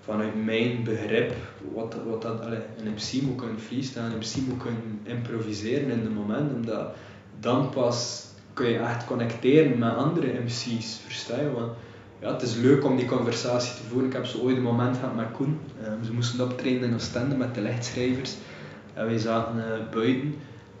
vanuit 0.00 0.44
mijn 0.44 0.84
begrip, 0.84 1.32
wat, 1.72 1.96
wat 2.06 2.22
dat, 2.22 2.40
allee, 2.40 2.58
een 2.78 2.92
MC 2.92 3.22
moet 3.22 3.36
kunnen 3.36 3.60
freestylen, 3.60 4.12
een 4.12 4.18
MC 4.18 4.48
moet 4.48 4.62
kunnen 4.62 5.00
improviseren 5.02 5.90
in 5.90 6.00
het 6.00 6.14
moment, 6.14 6.52
omdat 6.54 6.94
dan 7.40 7.70
pas 7.70 8.26
kun 8.52 8.68
je 8.68 8.78
echt 8.78 9.04
connecteren 9.04 9.78
met 9.78 9.96
andere 9.96 10.40
MC's, 10.44 10.98
versta 11.04 11.40
je? 11.40 11.50
Want 11.50 11.72
ja, 12.20 12.32
het 12.32 12.42
is 12.42 12.54
leuk 12.54 12.84
om 12.84 12.96
die 12.96 13.06
conversatie 13.06 13.74
te 13.74 13.82
voeren. 13.88 14.06
Ik 14.06 14.12
heb 14.12 14.26
zo 14.26 14.38
ooit 14.38 14.56
een 14.56 14.62
moment 14.62 14.96
gehad 14.96 15.14
met 15.14 15.30
Koen. 15.32 15.58
Ehm, 15.82 16.04
ze 16.04 16.12
moesten 16.12 16.44
optreden 16.44 16.88
in 16.88 16.94
Oostende 16.94 17.36
met 17.36 17.54
de 17.54 17.60
lichtschrijvers. 17.60 18.34
En 18.94 19.06
wij 19.06 19.18
zaten 19.18 19.64
eh, 19.64 19.94
buiten, 19.94 20.34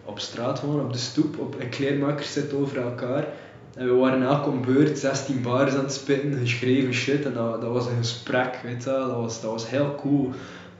op 0.04 0.18
straat 0.18 0.58
gewoon, 0.58 0.80
op 0.80 0.92
de 0.92 0.98
stoep. 0.98 1.38
Op, 1.38 1.60
een 1.60 1.68
kleermaker 1.68 2.24
zit 2.24 2.52
over 2.52 2.82
elkaar. 2.82 3.26
En 3.74 3.86
we 3.86 3.94
waren 3.94 4.22
elk 4.22 4.46
om 4.46 4.62
beurt 4.62 4.98
16 4.98 5.42
bars 5.42 5.74
aan 5.74 5.84
het 5.84 5.92
spitten, 5.92 6.38
geschreven 6.38 6.94
shit. 6.94 7.24
En 7.24 7.34
dat, 7.34 7.60
dat 7.60 7.72
was 7.72 7.86
een 7.86 7.96
gesprek, 7.96 8.60
weet 8.62 8.84
je 8.84 8.90
wel. 8.90 9.06
Dat 9.06 9.16
was, 9.16 9.40
dat 9.40 9.50
was 9.50 9.70
heel 9.70 9.94
cool. 9.94 10.30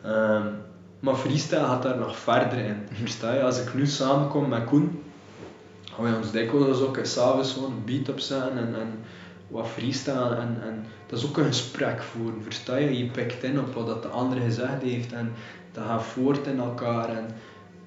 Ehm, 0.02 0.46
maar 1.00 1.14
freestyle 1.14 1.64
gaat 1.64 1.82
daar 1.82 1.98
nog 1.98 2.16
verder 2.16 2.58
in. 2.58 2.76
Versta 3.00 3.34
je? 3.34 3.42
Als 3.42 3.60
ik 3.60 3.74
nu 3.74 3.86
samenkom 3.86 4.48
met 4.48 4.64
Koen, 4.64 5.02
gaan 5.92 6.04
wij 6.04 6.16
ons 6.16 6.30
dikwijls 6.30 6.80
ook 6.80 6.96
eens 6.96 7.12
s'avonds 7.12 7.52
gewoon 7.52 7.72
een 7.72 7.84
beat 7.84 8.08
opzetten 8.08 8.58
en, 8.58 8.74
en 8.80 8.98
wat 9.48 9.68
freestyle 9.68 10.34
en, 10.34 10.58
en 10.62 10.84
dat 11.14 11.22
is 11.22 11.28
ook 11.28 11.36
een 11.36 11.44
gesprek 11.44 12.02
voeren, 12.02 12.42
versta 12.42 12.76
je? 12.76 12.98
Je 12.98 13.06
pikt 13.06 13.42
in 13.42 13.58
op 13.58 13.74
wat 13.74 14.02
de 14.02 14.08
andere 14.08 14.40
gezegd 14.40 14.82
heeft 14.82 15.12
en 15.12 15.32
dat 15.72 15.84
gaat 15.84 16.02
voort 16.02 16.46
in 16.46 16.58
elkaar 16.58 17.08
en 17.08 17.26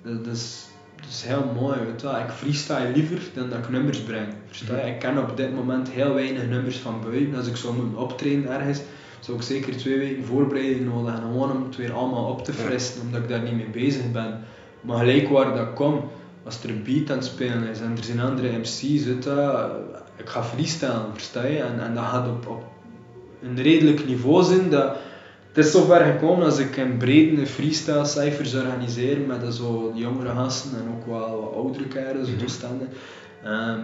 dat, 0.03 0.25
dat 0.25 0.35
is, 0.35 0.65
dat 0.95 1.09
is 1.09 1.23
heel 1.23 1.51
mooi, 1.59 1.79
weet 1.79 2.01
je 2.01 2.07
wel. 2.07 2.19
Ik 2.19 2.29
freestyle 2.29 2.91
liever 2.95 3.21
dan 3.33 3.49
dat 3.49 3.59
ik 3.59 3.69
nummers 3.69 3.99
breng, 3.99 4.27
versta 4.47 4.85
je? 4.85 4.91
Ik 4.91 4.99
ken 4.99 5.17
op 5.17 5.37
dit 5.37 5.55
moment 5.55 5.89
heel 5.89 6.13
weinig 6.13 6.47
nummers 6.47 6.77
van 6.77 7.01
buiten, 7.01 7.35
als 7.35 7.47
ik 7.47 7.55
zou 7.55 7.75
moeten 7.75 7.97
optreden 7.97 8.51
ergens, 8.51 8.79
zou 9.19 9.37
ik 9.37 9.43
zeker 9.43 9.77
twee 9.77 9.97
weken 9.97 10.25
voorbereiding 10.25 10.85
nodig 10.85 11.11
hebben, 11.11 11.31
gewoon 11.31 11.51
om 11.51 11.63
het 11.63 11.75
weer 11.75 11.93
allemaal 11.93 12.29
op 12.29 12.43
te 12.43 12.53
frissen, 12.53 13.01
omdat 13.01 13.21
ik 13.21 13.29
daar 13.29 13.41
niet 13.41 13.55
mee 13.55 13.69
bezig 13.69 14.11
ben. 14.11 14.43
Maar 14.81 14.97
gelijk 14.97 15.29
waar 15.29 15.55
dat 15.55 15.73
komt, 15.73 16.03
als 16.43 16.63
er 16.63 16.69
een 16.69 16.83
beat 16.83 17.09
aan 17.09 17.17
het 17.17 17.25
spelen 17.25 17.63
is 17.63 17.79
en 17.79 17.97
er 17.97 18.03
zijn 18.03 18.19
andere 18.19 18.57
MC's, 18.57 19.03
weet 19.03 19.23
je, 19.23 19.69
ik 20.15 20.29
ga 20.29 20.43
freestylen, 20.43 21.13
versta 21.13 21.45
je? 21.45 21.59
En, 21.59 21.79
en 21.79 21.93
dat 21.93 22.03
gaat 22.03 22.27
op, 22.27 22.47
op 22.47 22.63
een 23.41 23.61
redelijk 23.61 24.05
niveau 24.05 24.43
zijn. 24.43 24.69
Dat, 24.69 24.95
het 25.53 25.65
is 25.65 25.72
zover 25.72 26.05
gekomen 26.05 26.45
als 26.45 26.57
ik 26.57 26.76
in 26.76 26.97
brede 26.97 27.45
freestyle 27.45 28.05
cijfers 28.05 28.55
organiseer 28.55 29.19
met 29.19 29.53
zo 29.53 29.91
jongere 29.95 30.30
gasten 30.30 30.72
en 30.80 30.93
ook 30.95 31.05
wel 31.05 31.41
wat 31.41 31.53
oudere 31.53 31.88
kerels, 31.88 32.30
mm 32.30 32.38
toestanden. 32.38 32.89
Ehm, 33.43 33.80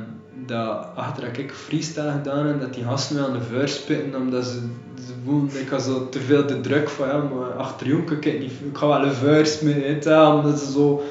dat 0.46 0.88
achter 0.96 1.26
dat 1.26 1.38
ik 1.38 1.54
freestyle 1.54 2.12
gedaan 2.12 2.48
heb, 2.48 2.60
dat 2.60 2.74
die 2.74 2.84
gasten 2.84 3.16
mij 3.16 3.26
aan 3.26 3.34
de 3.34 3.42
vuur 3.42 3.68
spitten 3.68 4.22
omdat 4.22 4.46
ze, 4.46 4.60
ze 5.08 5.14
voelden, 5.26 5.62
ik 5.62 5.70
had 5.70 5.82
zo 5.82 6.10
te 6.10 6.20
veel 6.20 6.46
de 6.48 6.62
druk 6.62 6.90
van 6.90 7.08
ja, 7.08 7.18
maar 7.18 7.52
achter 7.52 7.88
jongen 7.88 8.18
ik 8.18 8.40
niet, 8.40 8.52
ik 8.52 8.78
ga 8.78 8.88
wel 8.88 9.04
een 9.04 9.20
weet 9.20 10.04
je, 10.04 10.34
omdat 10.36 10.60
ze 10.60 10.72
zo, 10.72 11.04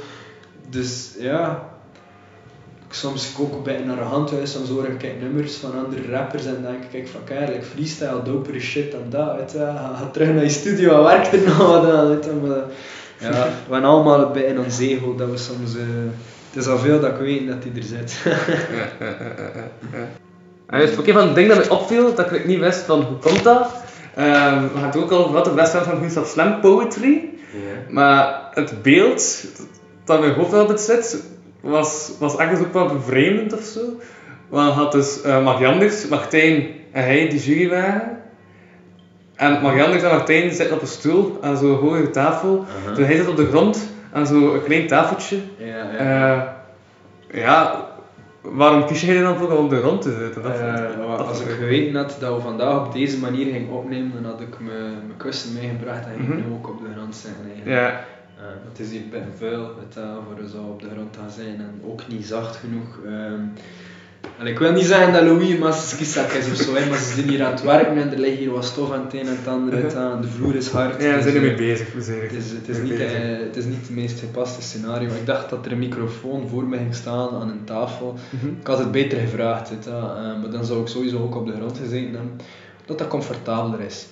dus 0.70 1.14
ja, 1.18 1.71
soms 2.94 3.30
ik 3.30 3.40
ook 3.40 3.64
bij 3.64 3.80
een 3.80 3.90
arrogant 3.90 4.30
huis, 4.30 4.52
soms 4.52 4.68
hoor 4.68 4.84
ik 4.84 5.20
nummers 5.20 5.54
van 5.54 5.84
andere 5.84 6.10
rappers 6.10 6.44
en 6.44 6.58
denk 6.62 6.82
ik 6.82 6.90
kijk 6.90 7.08
van 7.08 7.24
kijk, 7.24 7.64
freestyle, 7.64 8.22
dopere 8.24 8.60
shit 8.60 8.92
dan 8.92 9.02
dat, 9.08 9.36
weet 9.36 9.52
je. 9.52 9.58
Ga, 9.58 9.94
ga 9.98 10.10
terug 10.12 10.28
naar 10.28 10.42
je 10.42 10.48
studio 10.48 10.96
en 10.96 11.02
werk 11.02 11.32
er 11.32 11.42
nog 11.46 11.56
wat 11.56 11.90
aan, 11.90 12.08
weet 12.08 12.24
je. 12.24 12.30
Maar, 12.30 12.64
ja, 13.18 13.30
we 13.68 13.72
hebben 13.72 13.90
allemaal 13.90 14.30
bij 14.30 14.42
in 14.42 14.58
ons 14.58 14.78
ego 14.78 15.14
dat 15.14 15.30
we 15.30 15.36
soms, 15.36 15.74
uh, 15.74 15.82
het 16.50 16.62
is 16.62 16.66
al 16.66 16.78
veel 16.78 17.00
dat 17.00 17.10
ik 17.10 17.18
weet 17.18 17.46
dat 17.46 17.56
hij 17.62 17.72
er 17.76 17.82
zit. 17.82 18.18
En 20.66 20.78
dus, 20.78 20.96
oké, 20.96 21.12
van 21.12 21.26
het 21.26 21.34
ding 21.34 21.48
dat 21.48 21.58
me 21.58 21.70
opviel, 21.70 22.14
dat 22.14 22.32
ik 22.32 22.46
niet 22.46 22.58
wist 22.58 22.80
van 22.80 23.02
hoe 23.02 23.16
komt 23.16 23.42
dat, 23.42 23.70
um, 24.18 24.72
we 24.72 24.78
hadden 24.78 25.02
ook 25.02 25.10
al 25.10 25.32
wat 25.32 25.44
de 25.44 25.50
best 25.50 25.72
van 25.72 25.98
Gustav 26.02 26.28
Slam 26.28 26.60
Poetry, 26.60 27.28
maar 27.88 28.48
het 28.50 28.82
beeld 28.82 29.44
dat 30.04 30.16
in 30.16 30.24
mijn 30.24 30.34
hoofd 30.34 30.52
altijd 30.52 30.80
zit, 30.80 31.22
was, 31.62 32.12
was 32.18 32.36
ergens 32.36 32.60
ook 32.60 32.72
wel 32.72 32.86
bevreemdend 32.86 33.52
of 33.52 33.62
zo. 33.64 33.80
Want 34.48 34.72
had 34.74 34.92
dus 34.92 35.20
uh, 35.26 35.44
Marianders, 35.44 36.08
Martijn 36.08 36.66
en 36.92 37.02
hij 37.04 37.28
die 37.28 37.38
jury 37.40 37.68
waren. 37.68 38.18
En 39.34 39.62
Marianders 39.62 40.02
en 40.02 40.10
Martijn 40.10 40.50
zitten 40.52 40.76
op 40.76 40.82
een 40.82 40.86
stoel 40.88 41.38
aan 41.40 41.56
zo'n 41.56 41.74
hoge 41.76 42.10
tafel. 42.10 42.64
Uh-huh. 42.78 42.96
Dus 42.96 43.06
hij 43.06 43.16
zit 43.16 43.28
op 43.28 43.36
de 43.36 43.46
grond 43.46 43.88
aan 44.12 44.26
zo'n 44.26 44.62
klein 44.64 44.86
tafeltje. 44.86 45.38
ja, 45.58 45.66
ja. 45.66 45.96
Eh, 47.30 47.40
ja, 47.40 47.86
waarom 48.40 48.86
kies 48.86 49.00
je 49.00 49.20
dan 49.22 49.36
voor 49.36 49.50
om 49.56 49.64
op 49.64 49.70
de 49.70 49.80
grond 49.80 50.02
te 50.02 50.16
zitten? 50.20 50.42
Dat, 50.42 50.52
Eh, 50.58 50.74
dat- 51.16 51.26
als 51.26 51.40
ik 51.40 51.48
geweten 51.48 51.94
had 51.96 52.16
dat 52.20 52.34
we 52.34 52.40
vandaag 52.40 52.86
op 52.86 52.92
deze 52.92 53.18
manier 53.18 53.52
gingen 53.52 53.70
opnemen, 53.72 54.12
dan 54.22 54.30
had 54.30 54.40
ik 54.40 54.56
mijn 54.60 55.12
kussen 55.16 55.52
meegebracht 55.54 56.04
en 56.06 56.12
ging 56.16 56.22
ik 56.22 56.28
Mhm. 56.38 56.48
nu 56.48 56.54
ook 56.54 56.68
op 56.68 56.80
de 56.80 56.88
grond 56.96 57.14
zitten. 57.16 57.44
Eigenlijk. 57.54 57.80
Ja, 57.80 57.88
Eh, 57.88 57.94
het 58.68 58.78
is 58.78 58.90
hier 58.90 59.02
vuil 59.38 59.62
het, 59.64 59.96
uh, 59.98 60.16
voor 60.26 60.48
zo 60.48 60.62
op 60.62 60.82
de 60.82 60.88
grond 60.92 61.16
gaan 61.16 61.30
zijn 61.30 61.56
en 61.56 61.80
ook 61.86 62.08
niet 62.08 62.26
zacht 62.26 62.56
genoeg. 62.56 62.98
Ehm, 63.06 63.40
en 64.38 64.46
ik 64.46 64.58
wil 64.58 64.72
niet 64.72 64.84
zeggen 64.84 65.12
dat 65.12 65.22
Louis 65.22 65.50
een 65.50 66.38
is 66.38 66.50
of 66.50 66.56
zo, 66.56 66.72
maar 66.72 66.98
ze 66.98 67.14
zijn 67.14 67.28
hier 67.28 67.44
aan 67.44 67.50
het 67.52 67.62
werken 67.62 67.96
en 67.96 68.12
er 68.12 68.18
ligt 68.18 68.38
hier 68.38 68.50
wat 68.50 68.64
stof 68.64 68.92
aan 68.92 69.04
het 69.04 69.14
een 69.14 69.26
en 69.26 69.36
het 69.36 69.46
ander. 69.46 69.82
weet 69.82 69.92
je, 69.92 69.98
en 69.98 70.20
de 70.20 70.28
vloer 70.28 70.54
is 70.54 70.68
hard. 70.68 71.02
ja 71.02 71.08
we 71.08 71.14
dus, 71.14 71.22
zijn 71.22 71.34
ermee 71.34 71.50
eh, 71.50 71.56
bezig. 71.56 71.92
Het 71.92 72.32
is, 72.32 72.50
het, 72.50 72.68
is 72.68 72.78
niet, 72.78 72.88
bezig. 72.88 73.12
eh, 73.12 73.38
het 73.38 73.56
is 73.56 73.64
niet 73.64 73.80
het 73.80 73.90
meest 73.90 74.20
gepaste 74.20 74.62
scenario. 74.62 75.08
Ik 75.08 75.26
dacht 75.26 75.50
dat 75.50 75.66
er 75.66 75.72
een 75.72 75.78
microfoon 75.78 76.48
voor 76.48 76.64
me 76.64 76.76
ging 76.76 76.94
staan 76.94 77.34
aan 77.34 77.48
een 77.48 77.64
tafel. 77.64 78.14
Mhm. 78.30 78.46
Ik 78.60 78.66
had 78.66 78.78
het 78.78 78.92
beter 78.92 79.18
gevraagd, 79.18 79.86
eh, 79.86 80.12
maar 80.40 80.50
dan 80.50 80.64
zou 80.64 80.80
ik 80.80 80.88
sowieso 80.88 81.18
ook 81.22 81.34
op 81.34 81.46
de 81.46 81.52
grond 81.52 81.78
gezeten 81.78 82.12
hebben, 82.12 82.40
dat 82.84 82.98
dat 82.98 83.08
comfortabeler 83.08 83.80
is. 83.80 84.06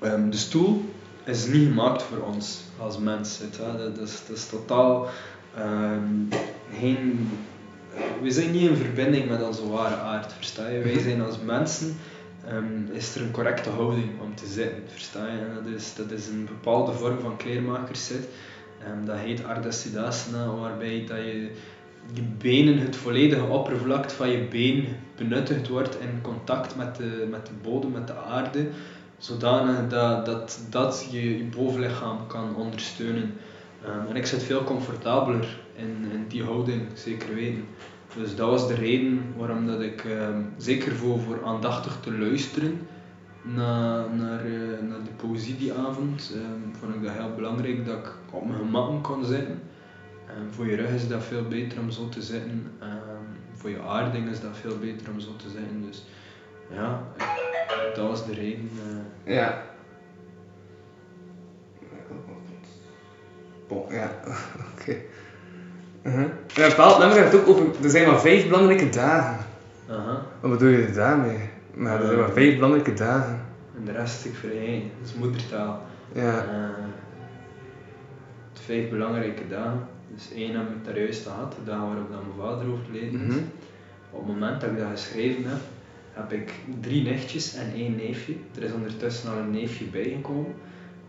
Ehm, 0.00 0.30
de 0.30 0.36
stoel 0.36 0.84
is 1.28 1.46
niet 1.46 1.66
gemaakt 1.68 2.02
voor 2.02 2.18
ons 2.18 2.60
als 2.78 2.98
mens. 2.98 3.38
Dat, 3.38 3.98
is, 3.98 4.22
dat 4.26 4.36
is 4.36 4.46
totaal 4.48 5.08
ehm, 5.56 6.38
geen. 6.80 7.28
We 8.22 8.30
zijn 8.30 8.50
niet 8.50 8.70
in 8.70 8.76
verbinding 8.76 9.28
met 9.28 9.42
onze 9.42 9.68
ware 9.68 9.96
aard, 9.96 10.32
versta 10.32 10.68
je? 10.68 10.82
Wij 10.82 10.98
zijn 10.98 11.20
als 11.22 11.36
mensen. 11.44 11.96
ehm, 12.48 12.92
is 12.92 13.14
er 13.14 13.22
een 13.22 13.30
correcte 13.30 13.70
houding 13.70 14.20
om 14.20 14.34
te 14.34 14.46
zitten, 14.46 14.82
versta 14.86 15.26
je? 15.26 15.38
En 15.38 15.54
dat 15.54 15.74
is, 15.74 15.94
dat 15.94 16.10
is 16.10 16.26
een 16.26 16.44
bepaalde 16.44 16.92
vorm 16.92 17.20
van 17.20 17.36
kleermakerszit. 17.36 18.28
Ehm, 18.84 19.04
dat 19.04 19.16
heet 19.16 19.44
Ardha 19.44 19.70
Siddhasana, 19.70 20.54
waarbij 20.54 21.04
dat 21.08 21.16
je 21.16 21.50
je 22.12 22.22
benen, 22.38 22.78
het 22.78 22.96
volledige 22.96 23.44
oppervlak 23.44 24.10
van 24.10 24.30
je 24.30 24.38
been 24.38 24.86
benuttigd 25.16 25.68
wordt 25.68 26.00
in 26.00 26.20
contact 26.22 26.76
met 26.76 26.96
de, 26.96 27.26
met 27.30 27.46
de 27.46 27.52
bodem, 27.62 27.90
met 27.92 28.06
de 28.06 28.16
aarde, 28.16 28.68
zodanig 29.18 29.88
dat 29.88 30.26
dat, 30.26 30.60
dat 30.70 31.08
je, 31.10 31.38
je 31.38 31.44
bovenlichaam 31.44 32.26
kan 32.26 32.56
ondersteunen. 32.56 33.34
Ehm, 33.84 34.06
en 34.08 34.16
ik 34.16 34.26
zit 34.26 34.42
veel 34.42 34.64
comfortabeler 34.64 35.58
in, 35.74 36.10
in 36.12 36.24
die 36.28 36.44
houding, 36.44 36.82
zeker 36.94 37.34
weten. 37.34 37.64
Dus 38.16 38.36
dat 38.36 38.50
was 38.50 38.68
de 38.68 38.74
reden 38.74 39.34
waarom 39.36 39.66
dat 39.66 39.80
ik, 39.80 40.04
ehm, 40.04 40.42
zeker 40.56 40.92
voor, 40.92 41.20
voor 41.20 41.44
aandachtig 41.44 41.98
te 42.00 42.12
luisteren 42.12 42.80
naar, 43.42 44.14
naar, 44.14 44.44
eh, 44.44 44.88
naar 44.88 45.02
de 45.04 45.10
poëzie 45.16 45.56
die 45.56 45.72
avond, 45.72 46.32
ehm, 46.34 46.78
vond 46.78 46.94
ik 46.94 47.02
dat 47.02 47.12
heel 47.12 47.34
belangrijk 47.34 47.86
dat 47.86 47.96
ik 47.96 48.12
op 48.30 48.46
mijn 48.46 48.58
gemak 48.58 49.04
kon 49.04 49.24
zitten. 49.24 49.62
Voor 50.50 50.66
je 50.66 50.76
rug 50.76 50.90
is 50.90 51.08
dat 51.08 51.24
veel 51.24 51.42
beter 51.42 51.78
om 51.78 51.90
zo 51.90 52.08
te 52.08 52.22
zitten. 52.22 52.72
Voor 53.54 53.70
je 53.70 53.82
aarding 53.82 54.30
is 54.30 54.40
dat 54.40 54.56
veel 54.56 54.78
beter 54.78 55.10
om 55.10 55.20
zo 55.20 55.36
te 55.36 55.48
zitten. 55.50 55.82
Dus 55.86 56.04
ja, 56.70 57.02
dat 57.94 58.06
was 58.08 58.26
de 58.26 58.32
reden. 58.34 58.70
eh. 59.24 59.34
Ja. 59.34 59.62
Bon, 63.68 63.84
ja, 63.90 64.10
oké. 64.72 64.96
Uh-huh. 66.02 66.26
Ja, 66.46 66.62
een 66.64 66.68
bepaald 66.70 66.98
nummer 66.98 67.16
gaat 67.16 67.32
het 67.32 67.40
ook 67.40 67.48
over, 67.48 67.66
er 67.82 67.90
zijn 67.90 68.06
maar 68.06 68.20
vijf 68.20 68.48
belangrijke 68.48 68.88
dagen. 68.88 69.44
aha. 69.90 70.22
Wat 70.40 70.50
bedoel 70.50 70.68
je 70.68 70.90
daarmee? 70.90 71.38
Maar 71.74 72.00
er 72.00 72.06
zijn 72.06 72.18
maar 72.18 72.30
vijf 72.30 72.54
belangrijke 72.54 72.92
dagen. 72.92 73.40
En 73.76 73.84
de 73.84 73.92
rest 73.92 74.24
ik 74.24 74.34
vergeten. 74.34 74.90
Dat 75.00 75.08
is 75.08 75.14
moedertaal. 75.14 75.82
Ja. 76.12 76.42
Eh, 76.44 76.84
vijf 78.52 78.90
belangrijke 78.90 79.48
dagen. 79.48 79.86
Dus 80.14 80.32
één 80.32 80.56
heb 80.56 80.68
ik 80.68 80.84
daar 80.84 80.98
juist 80.98 81.22
gehad, 81.22 81.52
de 81.52 81.64
dag 81.70 81.78
waarop 81.80 82.10
dat 82.10 82.20
mijn 82.22 82.48
vader 82.48 82.72
overleden 82.72 83.20
is. 83.20 83.26
Mhm. 83.34 83.38
Op 84.10 84.18
het 84.18 84.28
moment 84.28 84.60
dat 84.60 84.70
ik 84.70 84.78
dat 84.78 84.88
geschreven 84.90 85.44
heb, 85.44 85.58
heb 86.18 86.32
ik 86.32 86.52
drie 86.80 87.02
nichtjes 87.02 87.54
en 87.54 87.72
één 87.74 87.96
neefje. 87.96 88.34
Er 88.56 88.62
is 88.62 88.72
ondertussen 88.72 89.30
al 89.30 89.38
een 89.38 89.50
neefje 89.50 89.84
bijgekomen. 89.84 90.54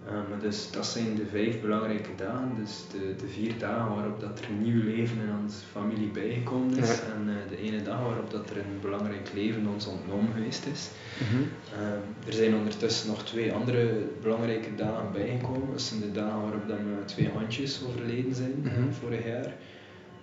Eh, 0.07 0.13
maar 0.29 0.39
dus, 0.41 0.71
dat 0.71 0.85
zijn 0.85 1.15
de 1.15 1.25
vijf 1.25 1.61
belangrijke 1.61 2.09
dagen. 2.15 2.51
Dus 2.59 2.83
de, 2.91 3.15
de 3.21 3.27
vier 3.27 3.53
dagen 3.57 3.95
waarop 3.95 4.19
dat 4.19 4.39
er 4.39 4.45
een 4.49 4.61
nieuw 4.61 4.83
leven 4.83 5.17
in 5.17 5.33
onze 5.43 5.57
familie 5.71 6.07
bijgekomen 6.07 6.77
is. 6.77 6.87
Ja. 6.87 6.93
En 7.15 7.29
eh, 7.29 7.49
de 7.49 7.57
ene 7.57 7.81
dag 7.81 8.01
waarop 8.01 8.31
dat 8.31 8.49
er 8.49 8.57
een 8.57 8.79
belangrijk 8.81 9.29
leven 9.33 9.67
ons 9.73 9.87
ontnomen 9.87 10.33
geweest 10.33 10.65
is. 10.73 10.89
Mhm. 11.17 11.41
Eh, 11.81 12.27
er 12.27 12.33
zijn 12.33 12.55
ondertussen 12.55 13.07
nog 13.09 13.23
twee 13.23 13.53
andere 13.53 14.01
belangrijke 14.21 14.75
dagen 14.75 15.11
bijgekomen. 15.13 15.67
Dat 15.71 15.81
zijn 15.81 15.99
de 16.01 16.11
dagen 16.11 16.41
waarop 16.41 16.67
dat 16.67 16.77
mijn 16.77 17.05
twee 17.05 17.29
handjes 17.33 17.81
overleden 17.87 18.35
zijn, 18.35 18.53
eh, 18.63 18.71
Mhm. 18.71 18.91
vorig 18.91 19.25
jaar. 19.25 19.53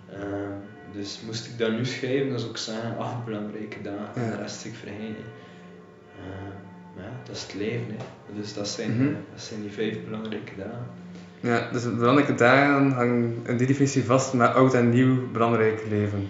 Eh, 0.09 0.19
dus 0.93 1.19
moest 1.25 1.45
ik 1.45 1.57
dat 1.57 1.71
nu 1.71 1.85
schrijven, 1.85 2.29
dan 2.29 2.39
zou 2.39 2.51
ik 2.51 2.57
zeggen 2.57 2.97
acht 2.97 3.25
belangrijke 3.25 3.81
dagen 3.81 4.23
en 4.23 4.29
de 4.31 4.37
rest 4.37 4.65
ik 4.65 4.73
vergeten. 4.75 5.25
Eh, 6.19 6.23
maar 6.95 7.03
ja, 7.05 7.11
dat 7.25 7.35
is 7.35 7.41
het 7.41 7.53
leven. 7.53 7.85
Hè. 7.97 8.35
Dus 8.39 8.53
dat 8.53 8.67
zijn, 8.67 8.91
Mhm. 8.95 9.07
eh, 9.07 9.13
dat 9.33 9.41
zijn 9.41 9.61
die 9.61 9.71
vijf 9.71 10.03
belangrijke 10.05 10.51
dagen. 10.57 10.87
Ja, 11.39 11.69
dus 11.71 11.83
de 11.83 11.89
belangrijke 11.89 12.35
dagen 12.35 12.91
hangen 12.91 13.35
in 13.45 13.57
die 13.57 13.67
definitie 13.67 14.03
vast 14.03 14.33
met 14.33 14.53
oud 14.53 14.73
en 14.73 14.89
nieuw 14.89 15.31
belangrijk 15.31 15.83
leven. 15.89 16.27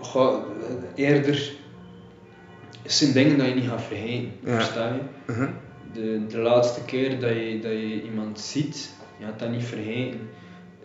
Goh, 0.00 0.34
eh, 0.96 1.04
eerder, 1.04 1.52
het 2.82 2.92
zijn 2.92 3.12
dingen 3.12 3.38
dat 3.38 3.46
je 3.46 3.54
niet 3.54 3.68
gaat 3.68 3.82
vergeten, 3.82 4.30
Ja. 4.44 4.54
versta 4.54 4.86
je? 4.94 5.32
Mhm. 5.32 5.48
De, 5.92 6.26
de 6.28 6.38
laatste 6.38 6.84
keer 6.84 7.20
dat 7.20 7.30
je, 7.30 7.58
dat 7.62 7.70
je 7.72 8.02
iemand 8.02 8.40
ziet, 8.40 8.94
je 9.18 9.24
gaat 9.24 9.38
dat 9.38 9.50
niet 9.50 9.64
vergeten. 9.64 10.20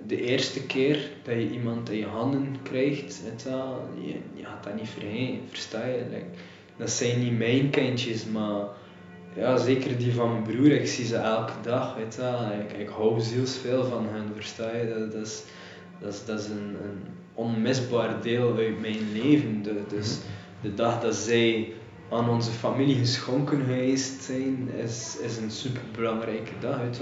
De 0.07 0.21
eerste 0.21 0.65
keer 0.65 1.09
dat 1.23 1.33
je 1.33 1.49
iemand 1.49 1.89
in 1.89 1.97
je 1.97 2.05
handen 2.05 2.55
krijgt, 2.63 3.21
je, 4.03 4.15
gaat 4.41 4.63
dat 4.63 4.75
niet 4.75 4.89
vergeten, 4.89 5.39
versta 5.49 5.85
je? 5.85 6.03
Dat 6.77 6.89
zijn 6.89 7.19
niet 7.19 7.37
mijn 7.37 7.69
kindjes, 7.69 8.25
maar 8.25 8.65
ja, 9.35 9.57
zeker 9.57 9.97
die 9.97 10.13
van 10.13 10.31
mijn 10.31 10.43
broer, 10.43 10.71
ik 10.71 10.87
zie 10.87 11.05
ze 11.05 11.15
elke 11.15 11.53
dag, 11.61 11.95
weet 11.95 12.19
ik, 12.69 12.77
ik 12.77 12.87
hou 12.87 13.21
zielsveel 13.21 13.83
van 13.83 14.07
hen, 14.09 14.31
versta 14.35 14.75
je? 14.75 14.87
Dat, 14.87 15.11
dat 15.11 15.25
is, 15.25 15.43
dat 16.25 16.39
is, 16.39 16.47
een, 16.47 16.75
een 16.83 17.01
onmisbaar 17.33 18.21
deel 18.21 18.57
uit 18.57 18.81
mijn 18.81 19.11
leven. 19.13 19.65
Dus 19.87 20.17
de 20.61 20.73
dag 20.73 21.01
dat 21.01 21.15
zij 21.15 21.73
aan 22.09 22.29
onze 22.29 22.51
familie 22.51 22.97
geschonken 22.97 23.59
geweest 23.59 24.23
zijn, 24.23 24.69
is, 24.83 25.17
is 25.21 25.37
een 25.37 25.51
superbelangrijke 25.51 26.53
dag. 26.59 26.79
Weet. 26.79 27.01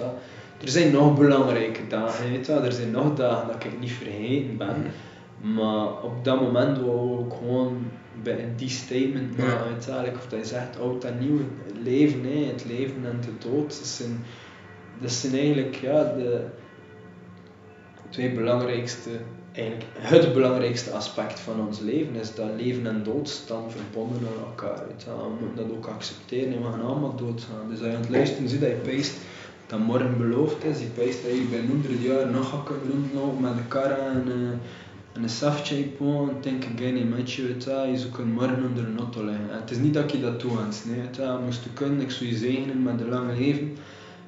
Er 0.61 0.69
zijn 0.69 0.91
nog 0.91 1.17
belangrijke 1.17 1.87
dagen, 1.87 2.31
weet 2.31 2.45
je 2.45 2.51
wel. 2.53 2.63
er 2.63 2.71
zijn 2.71 2.91
nog 2.91 3.15
dagen 3.15 3.47
dat 3.47 3.63
ik 3.63 3.79
niet 3.79 3.91
vergeten 3.91 4.57
ben. 4.57 4.75
Maar 5.41 6.03
op 6.03 6.23
dat 6.23 6.41
moment 6.41 6.77
wou 6.77 7.25
ik 7.25 7.33
gewoon 7.33 7.77
bij 8.23 8.53
die 8.55 8.69
statement 8.69 9.35
Ja. 9.37 9.43
maken, 9.45 9.93
wel. 9.93 10.01
Like 10.03 10.15
Of 10.17 10.27
dat 10.27 10.39
je 10.39 10.45
zegt, 10.45 10.79
oud 10.79 11.03
en 11.03 11.17
nieuw, 11.19 11.37
het 11.65 11.75
leven, 11.83 12.23
hè, 12.23 12.45
het 12.45 12.65
leven 12.67 13.05
en 13.05 13.19
de 13.21 13.49
dood. 13.49 13.67
Dat 13.67 13.87
zijn, 13.87 14.23
dat 15.01 15.11
zijn 15.11 15.33
eigenlijk 15.33 15.75
ja, 15.75 16.03
de 16.03 16.45
twee 18.09 18.31
belangrijkste, 18.31 19.09
eigenlijk 19.51 19.85
het 20.25 20.33
belangrijkste 20.33 20.91
aspect 20.91 21.39
van 21.39 21.67
ons 21.67 21.79
leven 21.79 22.15
is 22.15 22.35
dat 22.35 22.49
leven 22.57 22.87
en 22.87 23.03
dood 23.03 23.29
staan 23.29 23.71
verbonden 23.71 24.27
aan 24.27 24.45
elkaar. 24.45 24.87
Weet 24.87 25.01
je. 25.03 25.09
wel. 25.09 25.17
We 25.39 25.45
moeten 25.45 25.67
dat 25.67 25.77
ook 25.77 25.85
accepteren 25.85 26.53
en 26.53 26.61
we 26.63 26.69
gaan 26.71 26.81
allemaal 26.85 27.15
doodgaan. 27.15 27.69
Dus 27.69 27.79
als 27.79 27.87
je 27.87 27.95
aan 27.95 28.01
het 28.01 28.09
luisteren 28.09 28.49
ziet 28.49 28.61
dat 28.61 28.69
je 28.69 28.75
peest 28.75 29.13
dat 29.71 29.79
morgen 29.79 30.17
beloofd 30.17 30.63
is, 30.63 30.79
je 30.79 30.85
peest 30.85 31.23
dat 31.23 31.31
je 31.31 31.47
bij 31.49 31.65
100 31.67 32.01
jaar 32.01 32.31
nog 32.31 32.49
gaat 32.49 32.63
kunnen 32.63 32.87
rondlopen 32.91 33.41
met 33.41 33.55
de 33.55 33.63
kar 33.67 33.91
en, 33.91 34.23
eh, 34.27 35.13
en 35.13 35.23
een 35.23 35.29
saftje 35.29 35.85
gewoon, 35.97 36.29
denk 36.41 36.63
ik 36.63 36.79
met 37.09 37.31
je, 37.31 37.47
weet 37.47 37.63
je. 37.63 37.71
Je 37.91 37.97
zou 37.97 38.27
morgen 38.27 38.63
onder 38.63 38.85
een 38.85 38.97
auto 38.97 39.25
liggen. 39.25 39.51
En 39.51 39.59
het 39.59 39.71
is 39.71 39.77
niet 39.77 39.93
dat 39.93 40.11
je 40.11 40.21
dat 40.21 40.39
toewens, 40.39 40.85
nee, 40.85 40.99
weet 41.01 41.15
je. 41.15 41.21
wel. 41.21 41.41
moest 41.41 41.67
kunnen, 41.73 42.01
ik 42.01 42.11
zou 42.11 42.29
je 42.29 42.35
zegenen 42.35 42.83
met 42.83 43.01
een 43.01 43.09
lang 43.09 43.37
leven. 43.37 43.77